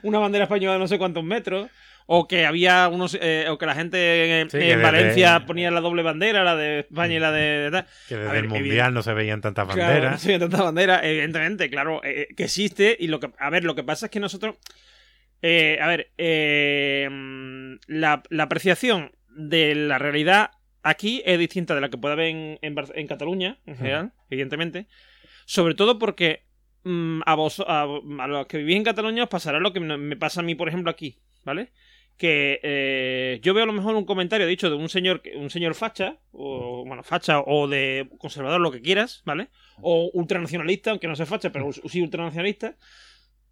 Una- 0.02 0.20
bandera 0.20 0.44
española 0.44 0.74
de 0.74 0.78
no 0.78 0.88
sé 0.88 0.98
cuántos 0.98 1.24
metros. 1.24 1.68
O 2.08 2.28
que 2.28 2.46
había 2.46 2.86
unos. 2.86 3.18
eh, 3.20 3.46
o 3.48 3.58
que 3.58 3.66
la 3.66 3.74
gente 3.74 4.42
en, 4.42 4.48
Sí, 4.50 4.58
en 4.58 4.62
que 4.62 4.68
desde- 4.68 4.82
Valencia 4.82 5.44
ponía 5.44 5.72
la 5.72 5.80
doble 5.80 6.02
bandera, 6.04 6.44
la 6.44 6.54
de 6.54 6.78
España 6.80 7.14
y 7.16 7.18
la 7.18 7.32
de. 7.32 7.40
de 7.40 7.70
tal. 7.72 7.86
Que 8.08 8.14
desde 8.16 8.30
ver, 8.30 8.44
el 8.44 8.48
Mundial 8.48 8.94
no 8.94 9.02
se 9.02 9.12
veían 9.12 9.40
tantas 9.40 9.66
Claro, 9.66 9.80
no 9.88 9.92
banderas. 9.94 10.22
se 10.22 10.28
ve 10.30 10.38
tanta 10.38 10.62
bandera, 10.62 11.00
evidentemente, 11.02 11.68
claro, 11.68 12.00
eh, 12.04 12.28
que 12.36 12.44
existe. 12.44 12.96
Y 12.96 13.08
lo 13.08 13.18
que. 13.18 13.30
A 13.40 13.50
ver, 13.50 13.64
lo 13.64 13.74
que 13.74 13.82
pasa 13.82 14.06
es 14.06 14.12
que 14.12 14.20
nosotros. 14.20 14.54
eh, 15.42 15.78
a 15.82 15.88
ver, 15.88 16.12
eh, 16.16 17.08
mm, 17.10 17.74
la, 17.88 18.22
la 18.30 18.42
apreciación 18.44 19.10
de 19.30 19.74
la 19.74 19.98
realidad 19.98 20.50
aquí 20.86 21.22
es 21.24 21.38
distinta 21.38 21.74
de 21.74 21.80
la 21.80 21.90
que 21.90 21.98
puede 21.98 22.12
haber 22.12 22.26
en, 22.28 22.58
en, 22.62 23.06
Cataluña, 23.06 23.58
en 23.66 23.76
general, 23.76 24.12
evidentemente. 24.30 24.86
Sobre 25.44 25.74
todo 25.74 25.98
porque 25.98 26.44
mm, 26.84 27.22
a, 27.26 27.34
vos, 27.34 27.62
a, 27.66 27.82
a 27.82 28.26
los 28.28 28.46
que 28.46 28.58
vivís 28.58 28.76
en 28.76 28.84
Cataluña 28.84 29.24
os 29.24 29.28
pasará 29.28 29.58
lo 29.58 29.72
que 29.72 29.80
me 29.80 29.96
me 29.96 30.16
pasa 30.16 30.40
a 30.40 30.44
mí, 30.44 30.54
por 30.54 30.68
ejemplo, 30.68 30.90
aquí, 30.90 31.18
¿vale? 31.44 31.72
Que 32.16 32.60
eh, 32.62 33.40
yo 33.42 33.52
veo 33.52 33.64
a 33.64 33.66
lo 33.66 33.72
mejor 33.72 33.94
un 33.96 34.04
comentario 34.04 34.46
dicho 34.46 34.70
de 34.70 34.76
un 34.76 34.88
señor, 34.88 35.22
un 35.34 35.50
señor 35.50 35.74
facha, 35.74 36.18
o 36.32 36.84
bueno, 36.86 37.02
facha 37.02 37.40
o 37.40 37.66
de 37.68 38.08
conservador, 38.18 38.60
lo 38.60 38.70
que 38.70 38.80
quieras, 38.80 39.22
¿vale? 39.24 39.48
O 39.82 40.10
ultranacionalista, 40.14 40.90
aunque 40.90 41.08
no 41.08 41.16
sea 41.16 41.26
facha, 41.26 41.50
pero 41.50 41.70
sí 41.72 42.00
ultranacionalista. 42.00 42.76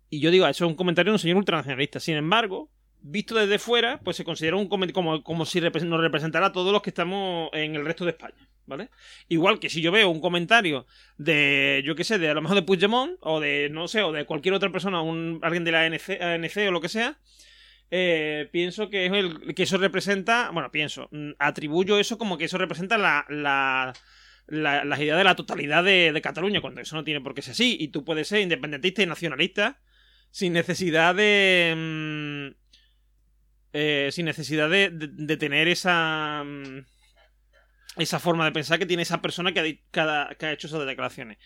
Y 0.08 0.20
yo 0.20 0.30
digo, 0.30 0.46
eso 0.46 0.64
es 0.64 0.70
un 0.70 0.76
comentario 0.76 1.10
de 1.10 1.16
un 1.16 1.18
señor 1.18 1.38
ultranacionalista. 1.38 1.98
Sin 1.98 2.14
embargo, 2.14 2.70
visto 3.06 3.34
desde 3.34 3.58
fuera, 3.58 4.00
pues 4.00 4.16
se 4.16 4.24
considera 4.24 4.56
un 4.56 4.66
como, 4.68 5.22
como 5.22 5.44
si 5.44 5.60
nos 5.60 6.00
representara 6.00 6.46
a 6.46 6.52
todos 6.52 6.72
los 6.72 6.80
que 6.82 6.90
estamos 6.90 7.50
en 7.52 7.74
el 7.74 7.84
resto 7.84 8.04
de 8.04 8.12
España, 8.12 8.48
¿vale? 8.66 8.88
Igual 9.28 9.60
que 9.60 9.68
si 9.68 9.82
yo 9.82 9.92
veo 9.92 10.08
un 10.08 10.20
comentario 10.20 10.86
de, 11.18 11.82
yo 11.84 11.94
qué 11.96 12.02
sé, 12.04 12.18
de 12.18 12.30
a 12.30 12.34
lo 12.34 12.40
mejor 12.40 12.56
de 12.56 12.62
Puigdemont, 12.62 13.16
o 13.20 13.40
de, 13.40 13.68
no 13.70 13.88
sé, 13.88 14.02
o 14.02 14.10
de 14.12 14.24
cualquier 14.24 14.54
otra 14.54 14.72
persona, 14.72 15.02
un, 15.02 15.38
alguien 15.42 15.64
de 15.64 15.72
la 15.72 15.82
ANC, 15.84 16.56
o 16.66 16.70
lo 16.70 16.80
que 16.80 16.88
sea, 16.88 17.18
eh, 17.90 18.48
pienso 18.52 18.88
que, 18.88 19.06
es 19.06 19.12
el, 19.12 19.54
que 19.54 19.64
eso 19.64 19.76
representa, 19.76 20.50
bueno, 20.50 20.70
pienso, 20.70 21.08
mm, 21.12 21.32
atribuyo 21.38 21.98
eso 21.98 22.16
como 22.18 22.38
que 22.38 22.46
eso 22.46 22.56
representa 22.58 22.96
la, 22.96 23.26
la, 23.28 23.92
la- 24.46 24.84
las 24.84 24.98
ideas 25.00 25.18
de 25.18 25.24
la 25.24 25.36
totalidad 25.36 25.84
de, 25.84 26.10
de 26.12 26.22
Cataluña, 26.22 26.62
cuando 26.62 26.80
eso 26.80 26.96
no 26.96 27.04
tiene 27.04 27.20
por 27.20 27.34
qué 27.34 27.42
ser 27.42 27.52
así, 27.52 27.76
y 27.78 27.88
tú 27.88 28.02
puedes 28.02 28.28
ser 28.28 28.40
independentista 28.40 29.02
y 29.02 29.06
nacionalista 29.06 29.78
sin 30.30 30.54
necesidad 30.54 31.14
de... 31.14 32.54
eh, 33.74 34.10
sin 34.12 34.24
necesidad 34.24 34.70
de, 34.70 35.36
tener 35.36 35.66
esa... 35.66 36.44
mm, 36.44 36.86
esa 37.96 38.20
forma 38.20 38.44
de 38.44 38.52
pensar 38.52 38.78
que 38.78 38.86
tiene 38.86 39.02
esa 39.02 39.20
persona 39.20 39.52
que 39.52 39.60
ha, 39.60 40.52
hecho 40.52 40.68
esas 40.68 40.86
declaraciones. 40.86 41.38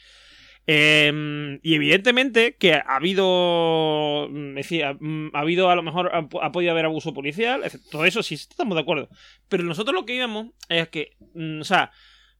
Eh, 0.67 1.59
y 1.63 1.75
evidentemente 1.75 2.57
que 2.57 2.75
ha 2.75 2.97
habido. 2.97 4.29
mm, 4.31 4.55
Decía, 4.57 4.95
mm, 5.01 5.31
ha 5.33 5.41
habido 5.41 5.71
a 5.71 5.75
lo 5.75 5.83
mejor. 5.83 6.11
Ha, 6.15 6.53
podido 6.53 6.73
haber 6.73 6.85
abuso 6.85 7.15
policial. 7.15 7.63
Todo 7.91 8.05
eso 8.05 8.23
sí 8.23 8.35
estamos 8.35 8.75
de 8.77 8.83
acuerdo. 8.83 9.09
Pero 9.49 9.63
nosotros 9.65 9.95
lo 9.95 10.05
que 10.05 10.17
íbamos 10.17 10.49
es 10.69 10.89
que. 10.91 11.17
o 11.61 11.65
sea, 11.65 11.93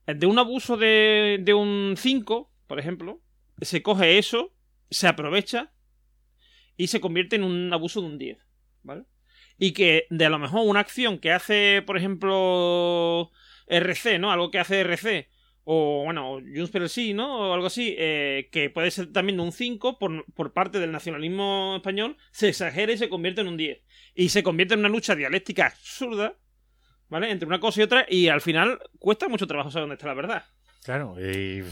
de 0.07 0.27
un 0.27 0.39
abuso 0.39 0.77
de, 0.77 1.39
de 1.41 1.55
un 1.55 1.95
5, 1.97 2.53
por 2.67 2.79
ejemplo, 2.79 3.23
se 3.63 3.83
coge 3.83 4.19
eso, 4.19 4.53
se 4.91 5.09
aprovecha 5.09 5.73
y 6.77 6.89
se 6.89 7.01
convierte 7.01 7.37
en 7.37 7.45
un 7.45 7.73
abuso 7.73 8.03
de 8.03 8.07
un 8.07 8.19
10. 8.19 8.39
¿Vale? 8.83 9.05
Y 9.59 9.73
que 9.73 10.07
de 10.11 10.27
a 10.27 10.31
lo 10.31 10.39
mejor 10.39 10.67
una 10.67 10.81
acción 10.81 11.19
que 11.19 11.33
hace, 11.33 11.83
por 11.87 11.97
ejemplo, 11.97 13.31
RC, 13.67 14.19
¿no? 14.19 14.31
Algo 14.31 14.51
que 14.51 14.61
hace 14.61 14.81
RC 14.81 15.29
o 15.71 16.03
bueno, 16.03 16.41
Junts 16.41 16.71
per 16.71 16.81
el 16.81 16.89
sí, 16.89 17.13
¿no? 17.13 17.41
O 17.41 17.53
algo 17.53 17.67
así, 17.67 17.95
eh, 17.99 18.49
que 18.51 18.71
puede 18.71 18.91
ser 18.91 19.13
también 19.13 19.39
un 19.39 19.53
5 19.53 19.99
por, 19.99 20.25
por 20.33 20.55
parte 20.55 20.81
del 20.81 20.93
nacionalismo 20.93 21.75
español, 21.77 22.17
se 22.31 22.49
exagera 22.49 22.91
y 22.91 22.97
se 22.97 23.11
convierte 23.11 23.43
en 23.43 23.49
un 23.49 23.59
10. 23.59 23.79
Y 24.15 24.31
se 24.31 24.43
convierte 24.43 24.73
en 24.73 24.81
una 24.81 24.89
lucha 24.89 25.15
dialéctica 25.15 25.67
absurda, 25.67 26.37
¿vale? 27.11 27.31
Entre 27.31 27.47
una 27.47 27.61
cosa 27.61 27.81
y 27.81 27.83
otra, 27.83 28.07
y 28.09 28.29
al 28.29 28.41
final 28.41 28.81
cuesta 28.99 29.29
mucho 29.29 29.47
trabajo 29.47 29.71
saber 29.71 29.83
dónde 29.83 29.97
está 29.97 30.07
la 30.07 30.15
verdad. 30.15 30.45
Claro, 30.85 31.17
y, 31.21 31.63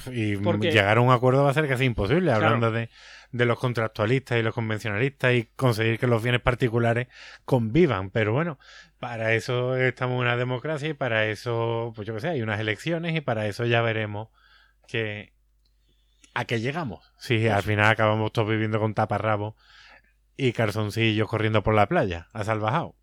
llegar 0.60 0.98
a 0.98 1.00
un 1.00 1.10
acuerdo 1.10 1.44
va 1.44 1.52
a 1.52 1.54
ser 1.54 1.66
casi 1.66 1.84
imposible, 1.84 2.26
Claro. 2.26 2.44
hablando 2.44 2.70
de, 2.72 2.90
de 3.32 3.46
los 3.46 3.58
contractualistas 3.58 4.38
y 4.38 4.42
los 4.42 4.54
convencionalistas 4.54 5.34
y 5.34 5.44
conseguir 5.56 5.98
que 5.98 6.06
los 6.06 6.22
bienes 6.22 6.40
particulares 6.40 7.08
convivan. 7.44 8.10
Pero 8.10 8.32
bueno, 8.32 8.58
para 8.98 9.34
eso 9.34 9.76
estamos 9.76 10.14
en 10.14 10.20
una 10.22 10.36
democracia 10.36 10.88
y 10.88 10.94
para 10.94 11.26
eso, 11.26 11.92
pues 11.94 12.06
yo 12.06 12.14
qué 12.14 12.20
sé, 12.20 12.28
hay 12.28 12.42
unas 12.42 12.60
elecciones 12.60 13.14
y 13.16 13.20
para 13.20 13.46
eso 13.46 13.64
ya 13.64 13.82
veremos 13.82 14.28
que 14.86 15.32
a 16.34 16.44
qué 16.44 16.60
llegamos. 16.60 17.12
Si 17.18 17.48
al 17.48 17.62
final 17.62 17.86
acabamos 17.86 18.32
todos 18.32 18.48
viviendo 18.48 18.78
con 18.78 18.94
taparrabos 18.94 19.54
y 20.36 20.52
calzoncillos 20.52 21.28
corriendo 21.28 21.62
por 21.62 21.74
la 21.74 21.86
playa, 21.86 22.28
a 22.32 22.44
salvajado. 22.44 22.94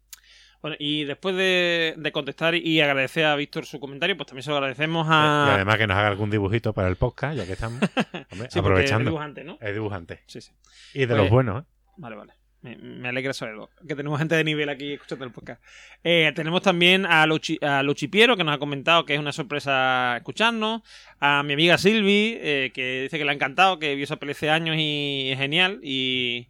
Bueno, 0.64 0.76
y 0.80 1.04
después 1.04 1.36
de, 1.36 1.94
de 1.98 2.12
contestar 2.12 2.56
y 2.56 2.82
agradecer 2.82 3.26
a 3.26 3.36
Víctor 3.36 3.66
su 3.66 3.80
comentario, 3.80 4.16
pues 4.18 4.28
también 4.28 4.44
se 4.44 4.50
lo 4.50 4.56
agradecemos 4.56 5.06
Y 5.06 5.10
a... 5.12 5.54
además 5.56 5.76
que 5.78 5.86
nos 5.88 5.98
haga 5.98 6.08
algún 6.08 6.30
dibujito 6.32 6.74
para 6.74 6.88
el 6.88 6.96
podcast, 6.96 7.38
ya 7.38 7.46
que 7.46 7.52
estamos. 7.54 7.80
Hombre, 8.32 8.32
Sí, 8.32 8.32
porque 8.32 8.48
es 8.48 8.58
aprovechando. 8.58 9.10
dibujante, 9.12 9.44
¿no? 9.44 9.58
Es 9.62 9.74
dibujante. 9.74 10.22
Sí, 10.26 10.40
sí. 10.42 10.52
Y 10.96 11.06
de 11.06 11.16
los 11.16 11.30
buenos, 11.30 11.64
¿eh? 11.64 11.66
Vale, 11.98 12.16
vale. 12.16 12.34
Me, 12.62 12.78
me 12.78 13.10
alegra 13.10 13.34
saberlo. 13.34 13.70
Que 13.86 13.94
tenemos 13.94 14.18
gente 14.20 14.36
de 14.36 14.44
nivel 14.46 14.70
aquí 14.70 14.94
escuchando 14.94 15.26
el 15.26 15.32
podcast. 15.32 15.62
Eh, 16.02 16.32
tenemos 16.34 16.62
también 16.62 17.06
a 17.06 17.26
Luchi, 17.28 17.60
a 17.62 17.84
Luchi 17.84 18.08
Piero, 18.08 18.38
que 18.38 18.46
nos 18.46 18.56
ha 18.56 18.58
comentado 18.58 19.04
que 19.06 19.16
es 19.16 19.20
una 19.20 19.34
sorpresa 19.34 20.16
escucharnos. 20.16 20.82
A 21.20 21.44
mi 21.44 21.52
amiga 21.56 21.78
Silvi, 21.78 22.38
eh, 22.40 22.72
que 22.74 23.02
dice 23.02 23.18
que 23.18 23.26
le 23.26 23.32
ha 23.32 23.34
encantado, 23.34 23.80
que 23.80 23.96
vio 23.96 24.06
esa 24.06 24.16
peli 24.16 24.32
hace 24.32 24.50
años 24.50 24.78
y 24.80 25.28
es 25.34 25.38
genial. 25.38 25.82
Y, 25.84 26.48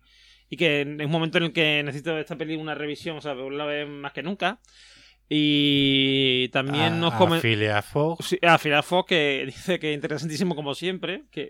y 0.54 0.58
que 0.58 0.82
en 0.82 1.02
un 1.04 1.10
momento 1.12 1.40
en 1.40 1.46
el 1.46 1.52
que 1.54 1.82
necesito 1.84 2.18
esta 2.18 2.38
peli 2.38 2.56
una 2.56 2.76
revisión, 2.76 3.18
o 3.18 3.22
sea, 3.22 3.34
la 3.34 3.66
vez 3.66 3.88
más 3.88 4.14
que 4.14 4.22
nunca. 4.22 4.60
Y 5.30 6.50
también 6.50 6.94
A- 6.94 6.98
nos 6.98 7.14
a 7.14 7.18
comenta. 7.18 7.42
Phileas 7.42 7.86
Fogg. 7.86 8.22
Sí, 8.24 8.38
a 8.44 8.58
Fogg, 8.86 9.08
que 9.08 9.44
dice 9.48 9.80
que 9.80 9.90
es 9.92 9.96
interesantísimo 9.96 10.56
como 10.56 10.76
siempre, 10.76 11.24
que 11.32 11.50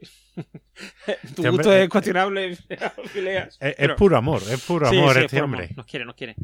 tu 1.35 1.51
gusto 1.51 1.73
es 1.73 1.87
cuestionable, 1.89 2.57
Phileas. 3.13 3.57
Es, 3.59 3.75
es 3.77 3.89
puro 3.93 4.17
amor, 4.17 4.41
es 4.49 4.61
puro 4.65 4.87
amor 4.87 5.13
sí, 5.13 5.19
es 5.19 5.25
este 5.25 5.37
puro 5.37 5.45
hombre. 5.45 5.63
amor, 5.65 5.77
Nos 5.77 5.85
quiere, 5.85 6.05
nos 6.05 6.15
quiere. 6.15 6.35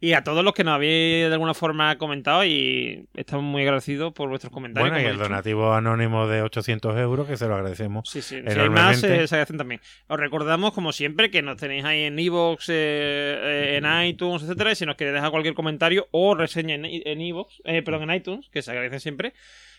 Y 0.00 0.12
a 0.12 0.22
todos 0.24 0.44
los 0.44 0.52
que 0.54 0.64
nos 0.64 0.74
habéis 0.74 1.28
de 1.28 1.32
alguna 1.32 1.54
forma 1.54 1.96
comentado 1.98 2.44
y 2.44 3.06
estamos 3.14 3.44
muy 3.44 3.62
agradecidos 3.62 4.12
por 4.12 4.28
vuestros 4.28 4.52
comentarios. 4.52 4.90
Bueno, 4.90 5.06
y 5.06 5.10
el 5.10 5.18
donativo 5.18 5.72
anónimo 5.72 6.26
de 6.26 6.42
800 6.42 6.96
euros, 6.98 7.26
que 7.26 7.36
se 7.36 7.46
lo 7.46 7.54
agradecemos. 7.54 8.08
Sí, 8.08 8.22
sí. 8.22 8.40
Si 8.46 8.58
hay 8.58 8.70
más, 8.70 9.02
eh, 9.02 9.26
se 9.26 9.34
agradecen 9.34 9.58
también. 9.58 9.80
Os 10.08 10.18
recordamos, 10.18 10.72
como 10.72 10.92
siempre, 10.92 11.30
que 11.30 11.42
nos 11.42 11.56
tenéis 11.56 11.84
ahí 11.84 12.02
en 12.02 12.18
iVoox, 12.18 12.66
eh, 12.68 13.80
en 13.80 14.06
iTunes, 14.06 14.42
etcétera. 14.42 14.72
Y 14.72 14.76
si 14.76 14.86
nos 14.86 14.96
queréis 14.96 15.14
dejar 15.14 15.30
cualquier 15.30 15.54
comentario 15.54 16.08
o 16.10 16.34
reseña 16.34 16.74
en, 16.74 16.84
en 16.84 17.20
iVoox, 17.20 17.60
eh, 17.64 17.82
perdón, 17.82 18.10
en 18.10 18.16
iTunes, 18.16 18.48
que 18.50 18.62
se 18.62 18.70
agradecen 18.70 19.00
siempre, 19.00 19.32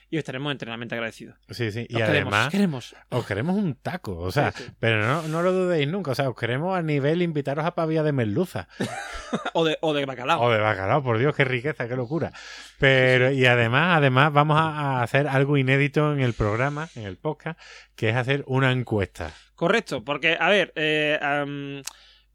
y 0.10 0.18
os 0.18 0.19
estaremos 0.19 0.52
enteramente 0.52 0.94
agradecidos. 0.95 1.36
Sí, 1.49 1.72
sí. 1.72 1.88
Y 1.90 1.95
Os 1.95 2.02
queremos, 2.03 2.34
además, 2.34 2.45
os 2.48 2.52
queremos. 2.52 2.95
os 3.10 3.26
queremos 3.26 3.56
un 3.57 3.76
taco. 3.76 4.18
O 4.19 4.32
sea, 4.32 4.52
Sí, 4.52 4.64
sí. 4.64 4.72
pero 4.80 5.02
no, 5.06 5.23
no 5.27 5.41
lo 5.41 5.52
dudéis 5.52 5.88
nunca. 5.88 6.11
O 6.11 6.15
sea, 6.15 6.30
os 6.30 6.36
queremos 6.36 6.77
a 6.77 6.82
nivel 6.82 7.22
invitaros 7.22 7.65
a 7.65 7.76
pavía 7.76 8.03
de 8.03 8.11
merluza. 8.11 8.68
O 9.53 9.65
de, 9.65 9.77
o 9.82 9.94
de 9.94 10.06
bacalao. 10.06 10.40
O 10.41 10.52
de 10.52 10.60
bacalao, 10.60 11.03
por 11.03 11.18
Dios, 11.18 11.36
qué 11.36 11.44
riqueza, 11.44 11.88
qué 11.90 11.95
locura. 11.95 12.32
Pero, 12.80 13.32
y 13.32 13.45
además, 13.45 13.98
además, 13.98 14.32
vamos 14.32 14.57
a 14.60 15.01
hacer 15.01 15.27
algo 15.27 15.58
inédito 15.58 16.14
en 16.14 16.22
el 16.22 16.34
programa, 16.34 16.88
en 16.95 17.03
el 17.03 17.17
podcast, 17.17 17.59
que 17.95 18.09
es 18.09 18.16
hacer 18.16 18.43
una 18.48 18.72
encuesta. 18.72 19.32
Correcto, 19.56 20.03
porque, 20.06 20.38
a 20.40 20.50
ver, 20.50 20.72
eh, 20.75 21.19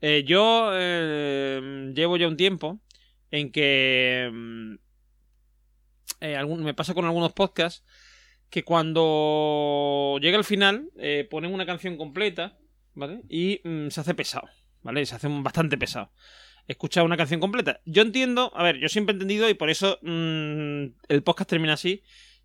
eh, 0.01 0.25
yo 0.27 0.71
eh, 0.75 1.93
llevo 1.95 2.17
ya 2.17 2.27
un 2.29 2.37
tiempo 2.37 2.81
en 3.31 3.53
que 3.53 4.29
mm, 4.33 4.75
eh, 6.21 6.45
me 6.45 6.75
pasa 6.75 6.95
con 6.95 7.05
algunos 7.05 7.33
podcasts 7.33 7.85
que 8.51 8.65
cuando 8.65 10.19
llega 10.21 10.37
el 10.37 10.45
final 10.45 10.91
eh, 10.99 11.27
ponen 11.31 11.55
una 11.55 11.67
canción 11.67 11.97
completa, 11.97 12.59
¿vale? 12.95 13.23
Y 13.29 13.61
mm, 13.65 13.89
se 13.89 14.01
hace 14.01 14.15
pesado, 14.15 14.49
¿vale? 14.83 15.07
Se 15.07 15.15
hace 15.15 15.29
bastante 15.29 15.79
pesado. 15.79 16.13
Escuchar 16.67 17.05
una 17.05 17.17
canción 17.17 17.41
completa. 17.41 17.81
Yo 17.85 18.03
entiendo, 18.03 18.53
a 18.55 18.63
ver, 18.63 18.79
yo 18.79 18.89
siempre 18.89 19.13
he 19.13 19.15
entendido 19.15 19.49
y 19.49 19.55
por 19.55 19.71
eso 19.71 19.99
mm, 20.03 20.85
el 21.09 21.23
podcast 21.23 21.51
termina 21.51 21.75
así, 21.75 22.03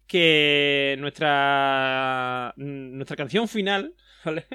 que 0.08 0.96
nuestra 1.00 2.54
mm, 2.56 2.98
nuestra 2.98 3.16
canción 3.16 3.48
final, 3.48 3.96
¿vale? 4.26 4.46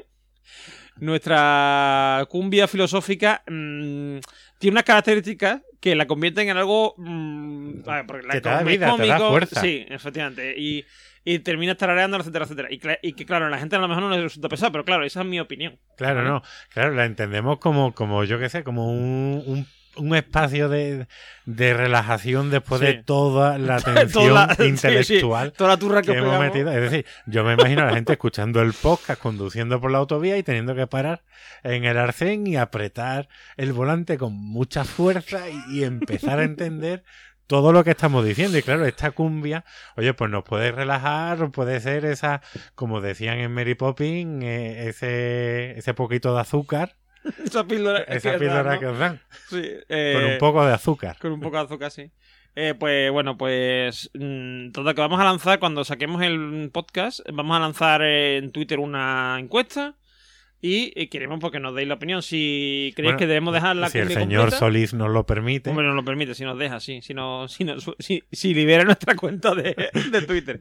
Nuestra 0.97 2.26
cumbia 2.28 2.68
filosófica 2.68 3.42
tiene 4.60 4.74
unas 4.74 4.84
características 4.84 5.62
que 5.80 5.97
la 5.97 6.06
convierten 6.06 6.50
en 6.50 6.56
algo 6.58 6.94
mm, 6.98 7.82
ver, 7.82 8.06
porque 8.06 8.26
la 8.26 8.34
Que 8.34 8.40
te 8.42 8.48
da 8.50 8.62
vida, 8.62 8.94
te 8.94 9.06
da 9.06 9.16
cómico, 9.16 9.30
fuerza. 9.30 9.60
Sí, 9.62 9.86
efectivamente. 9.89 10.55
Y, 10.56 10.84
y 11.24 11.39
terminas 11.39 11.78
tarareando, 11.78 12.18
etcétera, 12.18 12.44
etcétera. 12.44 12.68
Y, 13.00 13.12
que 13.14 13.24
claro, 13.24 13.47
a 13.47 13.50
la 13.50 13.58
gente 13.58 13.76
a 13.76 13.78
lo 13.78 13.89
mejor 13.89 14.02
no 14.02 14.10
le 14.10 14.22
resulta 14.22 14.50
pesado, 14.50 14.70
pero 14.70 14.84
claro, 14.84 15.05
esa 15.05 15.22
es 15.22 15.26
mi 15.26 15.40
opinión. 15.40 15.78
Claro, 15.97 16.22
no. 16.22 16.42
Claro, 16.68 16.94
la 16.94 17.06
entendemos 17.06 17.58
como, 17.58 17.94
como 17.94 18.22
yo 18.24 18.39
qué 18.39 18.50
sé, 18.50 18.62
como 18.62 18.92
un, 18.92 19.42
un, 19.47 19.66
un 19.96 20.14
espacio 20.14 20.68
de, 20.68 21.06
de 21.46 21.74
relajación 21.74 22.50
después 22.50 22.80
Sí. 22.80 22.86
de 22.86 22.94
toda 23.04 23.58
la 23.58 23.80
tensión 23.80 24.28
Toda 24.28 24.46
la- 24.46 24.54
sí, 24.54 24.62
sí. 24.62 24.68
intelectual. 24.68 25.52
Toda 25.52 25.70
la 25.70 25.76
turra 25.76 26.02
que, 26.02 26.12
que 26.12 26.18
hemos 26.18 26.38
metido. 26.40 26.70
Es 26.72 26.80
decir, 26.90 27.06
yo 27.26 27.44
me 27.44 27.54
imagino 27.54 27.82
a 27.82 27.86
la 27.86 27.94
gente 27.94 28.12
escuchando 28.12 28.60
el 28.62 28.72
podcast, 28.72 29.20
conduciendo 29.20 29.80
por 29.80 29.90
la 29.90 29.98
autovía 29.98 30.36
y 30.38 30.42
teniendo 30.42 30.74
que 30.74 30.86
parar 30.86 31.22
en 31.62 31.84
el 31.84 31.98
arcén 31.98 32.46
y 32.46 32.56
apretar 32.56 33.28
el 33.56 33.72
volante 33.72 34.16
con 34.18 34.32
mucha 34.34 34.84
fuerza 34.84 35.40
y, 35.48 35.78
y 35.80 35.84
empezar 35.84 36.38
a 36.38 36.44
entender 36.44 37.02
todo 37.46 37.72
lo 37.72 37.82
que 37.82 37.90
estamos 37.90 38.24
diciendo. 38.24 38.56
Y 38.58 38.62
claro, 38.62 38.86
esta 38.86 39.10
cumbia, 39.10 39.64
oye, 39.96 40.14
pues 40.14 40.30
nos 40.30 40.44
puede 40.44 40.70
relajar, 40.70 41.50
puede 41.50 41.80
ser 41.80 42.04
esa, 42.04 42.42
como 42.76 43.00
decían 43.00 43.38
en 43.38 43.52
Mary 43.52 43.74
Poppins, 43.74 44.44
eh, 44.44 44.88
ese, 44.88 45.76
ese 45.76 45.92
poquito 45.94 46.32
de 46.32 46.42
azúcar, 46.42 46.94
Esa 47.44 47.66
píldora, 47.66 48.00
esa 48.05 48.32
que 48.32 48.39
píldora 48.39 48.62
da, 48.62 48.74
¿no? 48.74 48.81
que 48.81 48.86
os 48.86 48.99
dan, 48.99 49.20
Sí, 49.49 49.62
eh, 49.89 50.12
con 50.15 50.24
un 50.32 50.39
poco 50.39 50.65
de 50.66 50.73
azúcar. 50.73 51.16
Con 51.18 51.32
un 51.32 51.40
poco 51.40 51.57
de 51.57 51.62
azúcar, 51.65 51.90
sí. 51.90 52.10
Eh, 52.57 52.74
pues 52.78 53.10
bueno, 53.12 53.36
pues 53.39 54.10
mm, 54.15 54.70
todo 54.73 54.92
que 54.94 55.00
vamos 55.00 55.20
a 55.20 55.24
lanzar 55.24 55.58
cuando 55.60 55.84
saquemos 55.84 56.20
el 56.23 56.70
podcast, 56.73 57.20
vamos 57.32 57.57
a 57.57 57.60
lanzar 57.60 58.02
eh, 58.02 58.39
en 58.39 58.50
Twitter 58.52 58.81
una 58.81 59.36
encuesta 59.39 59.94
y 60.62 60.92
eh, 61.00 61.08
queremos 61.08 61.39
porque 61.40 61.60
nos 61.60 61.74
deis 61.74 61.86
la 61.89 61.94
opinión. 61.94 62.23
Si 62.23 62.92
creéis 62.97 63.12
Bueno, 63.12 63.18
que 63.18 63.26
debemos 63.26 63.55
dejar 63.55 63.76
la 63.76 63.89
si 63.89 63.99
el 63.99 64.08
señor 64.08 64.40
completa, 64.42 64.58
Solís 64.58 64.92
nos 64.94 65.10
lo 65.10 65.24
permite. 65.24 65.70
Hombre, 65.70 65.86
nos 65.86 65.94
lo 65.94 66.05
permite, 66.05 66.34
si 66.34 66.44
nos 66.44 66.58
deja, 66.58 66.81
sí. 66.81 67.00
Si, 67.02 67.15
no, 67.15 67.49
si, 67.49 67.65
nos- 67.65 67.90
si, 67.99 68.24
si 68.32 68.52
libera 68.52 68.84
nuestra 68.84 69.15
cuenta 69.15 69.55
de, 69.55 69.90
de 70.10 70.23
Twitter. 70.23 70.60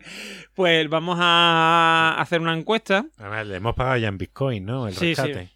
Pues 0.54 0.88
vamos 0.90 1.18
a 1.20 2.16
hacer 2.20 2.40
una 2.40 2.54
encuesta. 2.56 3.08
Además, 3.18 3.48
le 3.48 3.56
hemos 3.56 3.76
pagado 3.76 3.98
ya 3.98 4.08
en 4.10 4.18
Bitcoin, 4.18 4.64
¿no? 4.66 4.88
El 4.88 4.94
sí. 4.94 5.16
rescate. 5.16 5.46
Sí, 5.48 5.52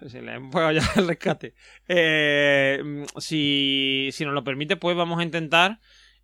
sí, 0.08 0.20
le 0.20 0.40
pagado 0.50 0.72
ya 0.72 0.82
el 0.96 1.08
rescate. 1.08 1.54
Eh, 1.88 3.04
si, 3.18 4.08
si 4.12 4.24
nos 4.24 4.34
lo 4.34 4.42
permite, 4.44 4.76
pues 4.76 4.96
vamos 4.96 5.18
a 5.20 5.22
intentar 5.22 5.78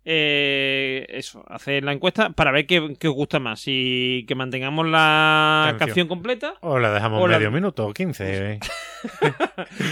eh, 0.09 1.05
eso, 1.09 1.43
hacer 1.49 1.83
la 1.83 1.91
encuesta 1.91 2.29
para 2.29 2.51
ver 2.51 2.65
qué, 2.65 2.95
qué 2.99 3.07
os 3.09 3.13
gusta 3.13 3.39
más. 3.39 3.59
Si 3.59 4.25
que 4.27 4.35
mantengamos 4.35 4.87
la 4.87 5.65
Canción. 5.71 5.87
canción, 5.87 6.07
completa 6.07 6.53
O 6.61 6.79
la 6.79 6.91
dejamos 6.93 7.21
O 7.21 7.27
la- 7.27 7.37
medio 7.37 7.51
minuto 7.51 7.87
o 7.87 7.93
15. 7.93 8.51
eh. 8.53 8.59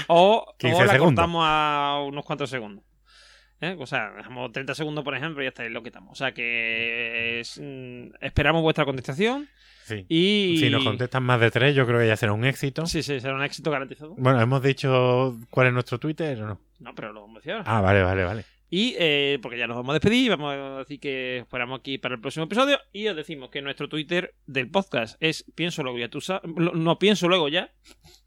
o, 0.08 0.54
15 0.58 0.76
o 0.76 0.86
la 0.86 0.94
segundos. 0.94 1.16
cortamos 1.16 1.44
a 1.46 2.02
unos 2.06 2.26
cuantos 2.26 2.50
segundos. 2.50 2.84
¿Eh? 3.62 3.76
O 3.80 3.86
sea, 3.86 4.12
dejamos 4.18 4.52
30 4.52 4.76
segundos, 4.76 5.04
por 5.04 5.16
ejemplo, 5.16 5.42
y 5.42 5.46
ya 5.46 5.50
está, 5.50 5.66
y 5.66 5.70
lo 5.70 5.82
quitamos. 5.82 6.12
O 6.12 6.16
sea 6.16 6.34
que 6.34 7.40
es, 7.40 7.60
mm, 7.62 8.16
esperamos 8.22 8.62
vuestra 8.62 8.86
contestación 8.86 9.48
Sí. 9.86 10.04
y... 10.10 10.58
Si 10.60 10.70
nos 10.72 10.84
contestan 10.84 11.22
más 11.24 11.40
de 11.40 11.52
tres, 11.52 11.76
yo 11.76 11.86
creo 11.86 12.00
que 12.00 12.08
ya 12.08 12.18
será 12.18 12.34
un 12.34 12.44
éxito. 12.44 12.88
Sí, 12.88 13.04
sí, 13.04 13.20
será 13.20 13.36
un 13.36 13.44
éxito 13.44 13.70
garantizado. 13.70 14.16
Bueno, 14.18 14.42
hemos 14.42 14.64
dicho 14.64 15.38
cuál 15.52 15.68
es 15.68 15.74
nuestro 15.74 16.00
Twitter 16.00 16.42
o 16.42 16.48
no. 16.48 16.62
No, 16.80 16.96
pero 16.96 17.14
lo 17.14 17.22
vamos 17.22 17.36
a 17.36 17.40
decir 17.40 17.52
ahora. 17.52 17.64
Ah, 17.68 17.82
vale, 17.82 18.02
vale, 18.02 18.24
vale. 18.24 18.46
Y 18.68 18.96
eh, 18.98 19.38
porque 19.44 19.60
ya 19.60 19.68
nos 19.68 19.78
vamos 19.78 19.92
a 19.92 19.94
despedir, 19.94 20.32
vamos 20.32 20.54
a 20.56 20.78
decir 20.80 21.00
que 21.00 21.38
esperamos 21.38 21.80
aquí 21.80 22.00
para 22.00 22.16
el 22.16 22.22
próximo 22.22 22.46
episodio. 22.46 22.80
Y 22.92 23.08
os 23.08 23.16
decimos 23.16 23.50
que 23.52 23.62
nuestro 23.62 23.88
Twitter 23.88 24.34
del 24.48 24.72
podcast 24.72 25.18
es 25.20 25.46
pienso 25.54 25.84
luego 25.84 26.00
ya 26.00 26.10
tú 26.10 26.20
sabes. 26.20 26.42
No 26.56 26.98
pienso 26.98 27.28
luego 27.28 27.48
ya. 27.48 27.72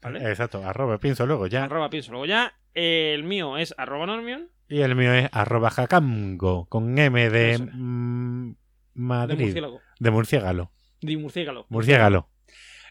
¿Vale? 0.01 0.29
Exacto, 0.29 0.63
arroba 0.65 0.97
pienso 0.97 1.25
luego 1.25 1.47
ya. 1.47 1.65
Arroba 1.65 1.89
pienso 1.89 2.11
luego 2.11 2.25
ya. 2.25 2.53
El 2.73 3.25
mío 3.25 3.57
es 3.57 3.75
arroba 3.77 4.05
normion. 4.05 4.47
Y 4.69 4.79
el 4.79 4.95
mío 4.95 5.13
es 5.13 5.27
arroba 5.33 5.71
jacamgo, 5.71 6.67
con 6.69 6.97
M 6.97 7.29
de 7.29 7.51
Eso 7.51 7.63
es. 7.65 7.69
mm, 7.73 8.49
De 8.51 8.55
Madrid. 8.93 9.39
murciélago. 9.39 9.81
De. 9.99 10.69
De 11.01 11.17
murciélago. 11.17 11.65
Murciégalo. 11.69 12.29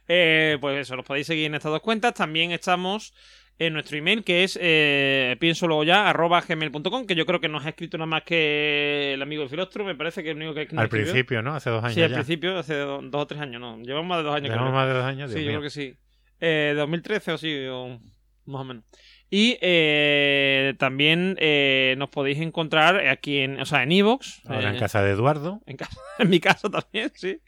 Eh, 0.08 0.56
pues 0.60 0.78
eso, 0.78 0.96
los 0.96 1.04
podéis 1.04 1.26
seguir 1.26 1.46
en 1.46 1.54
estas 1.54 1.70
dos 1.72 1.80
cuentas. 1.82 2.14
También 2.14 2.52
estamos 2.52 3.12
en 3.58 3.72
nuestro 3.72 3.98
email 3.98 4.22
que 4.22 4.44
es 4.44 4.56
eh, 4.62 5.36
pienso 5.40 5.66
luego 5.66 5.82
ya 5.82 6.08
arroba 6.08 6.40
gmail.com 6.40 7.06
que 7.06 7.16
yo 7.16 7.26
creo 7.26 7.40
que 7.40 7.48
nos 7.48 7.66
ha 7.66 7.70
escrito 7.70 7.98
nada 7.98 8.06
más 8.06 8.22
que 8.22 9.14
el 9.14 9.20
amigo 9.22 9.40
del 9.42 9.50
filóstro 9.50 9.84
me 9.84 9.96
parece 9.96 10.22
que 10.22 10.30
es 10.30 10.36
el 10.36 10.42
único 10.42 10.54
que 10.54 10.66
nos 10.66 10.78
Al 10.78 10.84
escribió. 10.84 11.06
principio, 11.12 11.42
¿no? 11.42 11.56
Hace 11.56 11.70
dos 11.70 11.82
años 11.82 11.94
sí 11.94 12.02
al 12.02 12.10
ya. 12.10 12.14
principio 12.18 12.56
hace 12.56 12.74
do- 12.76 13.02
dos 13.02 13.22
o 13.22 13.26
tres 13.26 13.40
años 13.40 13.60
no 13.60 13.76
llevamos 13.82 14.06
más 14.08 14.18
de 14.18 14.24
dos 14.24 14.34
años 14.36 14.50
Llevamos 14.50 14.68
creo. 14.70 14.74
más 14.80 14.86
de 14.88 14.94
dos 14.94 15.04
años. 15.04 15.30
Sí, 15.32 15.38
Dios 15.40 15.44
yo 15.46 15.50
mío. 15.50 15.58
creo 15.58 15.62
que 15.62 15.70
sí. 15.70 15.96
Eh, 16.40 16.72
2013 16.76 17.32
o 17.32 17.38
sí, 17.38 17.66
o 17.68 17.98
más 18.46 18.60
o 18.60 18.64
menos. 18.64 18.84
Y 19.30 19.58
eh, 19.60 20.74
también 20.78 21.36
eh, 21.38 21.94
nos 21.98 22.08
podéis 22.08 22.38
encontrar 22.38 23.06
aquí 23.08 23.38
en, 23.38 23.60
o 23.60 23.66
sea, 23.66 23.82
en 23.82 23.92
Evox. 23.92 24.40
Ahora 24.46 24.70
en 24.70 24.76
eh, 24.76 24.78
casa 24.78 25.02
de 25.02 25.10
Eduardo. 25.10 25.60
en 25.66 25.76
casa. 25.76 26.00
en 26.18 26.30
mi 26.30 26.40
casa 26.40 26.70
también, 26.70 27.12
sí. 27.14 27.40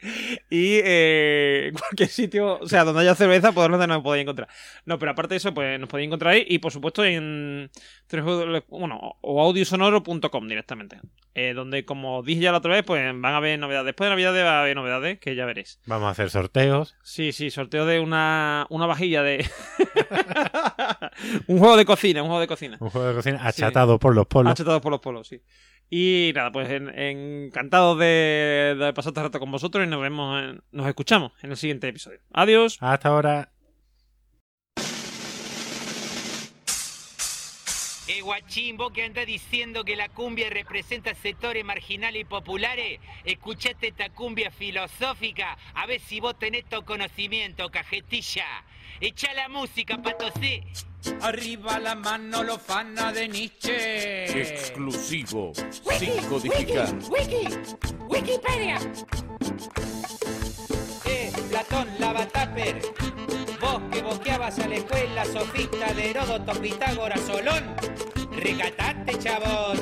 Y 0.50 0.80
en 0.84 1.72
cualquier 1.74 2.08
sitio, 2.10 2.58
o 2.58 2.68
sea, 2.68 2.84
donde 2.84 3.00
haya 3.00 3.14
cerveza, 3.14 3.52
pues 3.52 3.70
no 3.70 3.86
nos 3.86 4.02
podéis 4.02 4.22
encontrar. 4.22 4.48
No, 4.84 4.98
pero 4.98 5.12
aparte 5.12 5.34
de 5.34 5.38
eso, 5.38 5.54
pues 5.54 5.80
nos 5.80 5.88
podéis 5.88 6.08
encontrar 6.08 6.34
ahí 6.34 6.44
y 6.48 6.58
por 6.58 6.72
supuesto 6.72 7.04
en 7.04 7.70
bueno, 8.68 9.16
o 9.20 9.42
audiosonoro.com 9.42 10.48
directamente. 10.48 10.98
Donde, 11.54 11.86
como 11.86 12.22
dije 12.22 12.42
ya 12.42 12.52
la 12.52 12.58
otra 12.58 12.74
vez, 12.74 12.84
pues 12.84 13.02
van 13.02 13.32
a 13.32 13.38
haber 13.38 13.58
novedades. 13.58 13.86
Después 13.86 14.06
de 14.06 14.10
Navidad 14.10 14.34
va 14.44 14.58
a 14.58 14.60
haber 14.62 14.76
novedades, 14.76 15.18
que 15.20 15.34
ya 15.34 15.46
veréis. 15.46 15.80
Vamos 15.86 16.08
a 16.08 16.10
hacer 16.10 16.28
sorteos. 16.28 16.96
Sí, 17.02 17.32
sí, 17.32 17.50
sorteo 17.50 17.86
de 17.86 18.00
una, 18.00 18.66
una 18.68 18.84
vajilla 18.84 19.22
de... 19.22 19.48
un 21.46 21.58
juego 21.58 21.69
de 21.76 21.84
cocina, 21.84 22.22
un 22.22 22.28
juego 22.28 22.40
de 22.40 22.46
cocina. 22.46 22.76
Un 22.80 22.90
juego 22.90 23.08
de 23.08 23.14
cocina 23.14 23.40
achatado 23.46 23.98
por 23.98 24.14
los 24.14 24.26
polos. 24.26 24.52
Achatado 24.52 24.80
por 24.80 24.92
los 24.92 25.00
polos, 25.00 25.28
sí. 25.28 25.40
Y 25.90 26.32
nada, 26.34 26.52
pues 26.52 26.70
encantado 26.70 27.96
de, 27.96 28.76
de, 28.78 28.92
pasar 28.92 29.10
este 29.10 29.22
rato 29.22 29.40
con 29.40 29.50
vosotros 29.50 29.84
y 29.84 29.90
nos 29.90 30.00
vemos, 30.00 30.56
nos 30.70 30.86
escuchamos 30.86 31.32
en 31.42 31.50
el 31.50 31.56
siguiente 31.56 31.88
episodio. 31.88 32.20
Adiós. 32.32 32.78
Hasta 32.80 33.08
ahora. 33.08 33.52
Eh, 38.10 38.22
guachín, 38.22 38.76
vos 38.76 38.92
que 38.92 39.04
andás 39.04 39.24
diciendo 39.24 39.84
que 39.84 39.94
la 39.94 40.08
cumbia 40.08 40.50
representa 40.50 41.14
sectores 41.14 41.64
marginales 41.64 42.22
y 42.22 42.24
populares, 42.24 42.98
escuchate 43.24 43.88
esta 43.88 44.10
cumbia 44.10 44.50
filosófica, 44.50 45.56
a 45.74 45.86
ver 45.86 46.00
si 46.00 46.18
vos 46.18 46.36
tenés 46.36 46.64
tu 46.64 46.84
conocimiento, 46.84 47.70
cajetilla. 47.70 48.64
Echa 49.00 49.32
la 49.32 49.48
música, 49.48 49.98
sí. 50.38 50.60
Arriba 51.22 51.78
la 51.78 51.94
mano, 51.94 52.42
lo 52.42 52.58
fana 52.58 53.10
de 53.10 53.28
Nietzsche. 53.28 54.40
Exclusivo. 54.42 55.52
sin 55.98 56.22
codificar. 56.28 56.94
Wiki, 57.08 57.48
Wikipedia. 58.10 58.78
Eh, 61.06 61.32
Platón, 61.48 61.88
lava 61.98 62.26
tupper. 62.26 62.82
Vos 63.58 63.80
que 63.90 64.02
boqueabas 64.02 64.58
a 64.58 64.68
la 64.68 64.76
escuela, 64.76 65.24
sofista 65.24 65.94
de 65.94 66.10
Heródoto, 66.10 66.52
Pitágoras, 66.60 67.20
Solón. 67.22 67.74
Recatate, 68.32 69.18
chabón. 69.18 69.78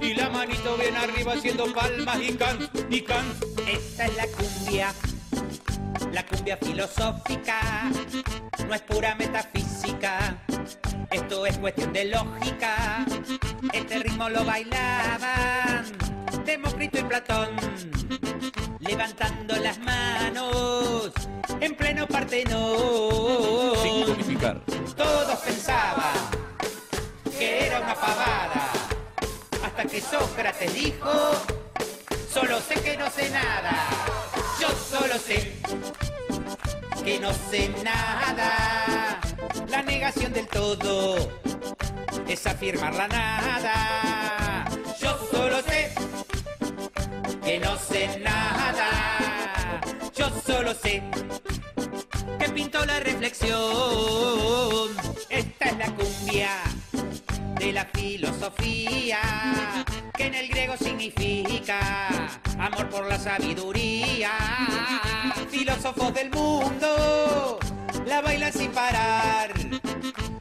Y 0.00 0.14
la 0.14 0.30
manito 0.30 0.76
bien 0.76 0.94
arriba 0.94 1.32
haciendo 1.32 1.72
palmas 1.74 2.20
y 2.22 2.32
can, 2.34 2.70
y 2.90 3.00
can. 3.00 3.26
Esta 3.66 4.06
es 4.06 4.16
la 4.16 4.26
cumbia 4.28 4.94
la 6.14 6.24
cumbia 6.24 6.56
filosófica 6.56 7.90
no 8.68 8.72
es 8.72 8.82
pura 8.82 9.16
metafísica, 9.16 10.38
esto 11.10 11.44
es 11.44 11.58
cuestión 11.58 11.92
de 11.92 12.04
lógica. 12.04 13.04
Este 13.72 13.98
ritmo 13.98 14.28
lo 14.28 14.44
bailaban 14.44 15.84
Demócrito 16.44 17.00
y 17.00 17.02
Platón, 17.02 17.48
levantando 18.78 19.56
las 19.56 19.78
manos 19.80 21.12
en 21.60 21.74
pleno 21.74 22.06
Partenón. 22.06 23.76
Sin 23.82 24.04
codificar. 24.04 24.60
Todos 24.96 25.38
pensaban 25.40 26.14
que 27.36 27.66
era 27.66 27.80
una 27.80 27.94
pavada, 27.94 28.70
hasta 29.64 29.84
que 29.84 30.00
Sócrates 30.00 30.74
dijo, 30.74 31.10
solo 32.32 32.60
sé 32.60 32.74
que 32.74 32.96
no 32.96 33.10
sé 33.10 33.30
nada. 33.30 34.23
Solo 34.96 35.18
sé 35.18 35.52
que 37.04 37.18
no 37.18 37.32
sé 37.50 37.68
nada. 37.82 39.20
La 39.68 39.82
negación 39.82 40.32
del 40.32 40.46
todo 40.46 41.16
es 42.28 42.46
afirmar 42.46 42.94
la 42.94 43.08
nada. 43.08 44.64
Yo 45.00 45.18
solo 45.32 45.60
sé 45.62 45.92
que 47.42 47.58
no 47.58 47.76
sé 47.76 48.20
nada. 48.20 49.80
Yo 50.14 50.30
solo 50.46 50.72
sé 50.74 51.02
que 52.38 52.48
pintó 52.50 52.86
la 52.86 53.00
reflexión. 53.00 53.58
Esta 55.28 55.64
es 55.70 55.76
la 55.76 55.86
cumbia 55.86 56.50
de 57.58 57.72
la 57.72 57.84
filosofía, 57.86 59.18
que 60.16 60.26
en 60.26 60.34
el 60.34 60.48
griego 60.48 60.76
significa 60.76 62.08
amor 62.58 62.88
por 62.88 63.06
la 63.06 63.18
sabiduría. 63.18 64.30
Filósofos 65.50 66.14
del 66.14 66.30
mundo 66.30 67.58
la 68.06 68.20
bailan 68.20 68.52
sin 68.52 68.70
parar. 68.70 69.52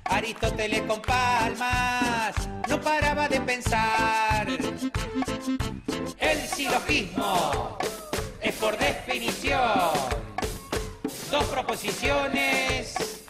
Aristóteles 0.06 0.82
con 0.84 1.02
palmas 1.02 2.35
no 2.69 2.80
paraba 2.82 3.27
de 3.27 3.42
pensar. 3.42 4.48
El 6.19 6.40
silogismo 6.48 7.77
es 8.42 8.56
por 8.56 8.77
definición 8.77 9.92
dos 11.32 11.45
proposiciones 11.45 13.24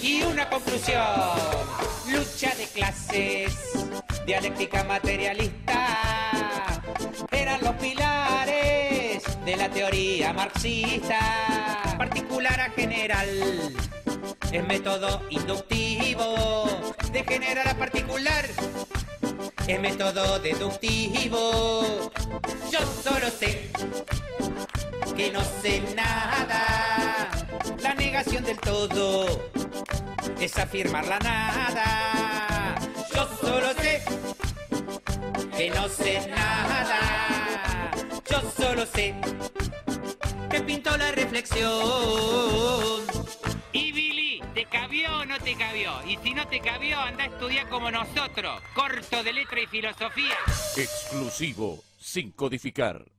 y 0.00 0.22
una 0.22 0.48
conclusión. 0.48 1.97
Lucha 2.10 2.54
de 2.54 2.66
clases, 2.68 3.54
dialéctica 4.24 4.82
materialista, 4.84 6.80
eran 7.30 7.62
los 7.62 7.74
pilares 7.76 9.22
de 9.44 9.56
la 9.56 9.68
teoría 9.68 10.32
marxista. 10.32 11.18
Particular 11.98 12.60
a 12.60 12.70
general, 12.70 13.28
es 14.50 14.66
método 14.66 15.22
inductivo, 15.28 16.66
de 17.12 17.24
general 17.24 17.68
a 17.68 17.74
particular. 17.74 18.46
Es 19.66 19.80
método 19.80 20.38
deductivo. 20.38 22.10
Yo 22.72 22.80
solo 23.04 23.28
sé 23.28 23.70
que 25.14 25.30
no 25.30 25.42
sé 25.62 25.82
nada. 25.94 27.28
La 27.82 27.92
negación 27.94 28.44
del 28.44 28.58
todo 28.58 29.26
es 30.40 30.58
afirmar 30.58 31.06
la 31.06 31.18
nada. 31.18 32.76
Yo 33.14 33.28
solo 33.40 33.72
sé 33.74 34.02
que 35.56 35.70
no 35.70 35.88
sé 35.88 36.28
nada. 36.28 37.90
Yo 38.30 38.40
solo 38.56 38.86
sé 38.86 39.14
que 40.50 40.60
pintó 40.60 40.96
la 40.96 41.12
reflexión. 41.12 41.68
Y 43.72 43.92
Billy, 43.92 44.42
¿te 44.54 44.64
cabió 44.66 45.18
o 45.18 45.24
no 45.24 45.38
te 45.40 45.56
cabió? 45.56 45.92
Y 46.06 46.16
si 46.18 46.34
no 46.34 46.46
te 46.46 46.60
cabió, 46.60 46.98
anda 47.00 47.24
a 47.24 47.26
estudiar 47.26 47.68
como 47.68 47.90
nosotros, 47.90 48.60
corto 48.74 49.22
de 49.22 49.32
letra 49.32 49.60
y 49.60 49.66
filosofía. 49.66 50.36
Exclusivo, 50.76 51.82
sin 51.98 52.30
codificar. 52.30 53.04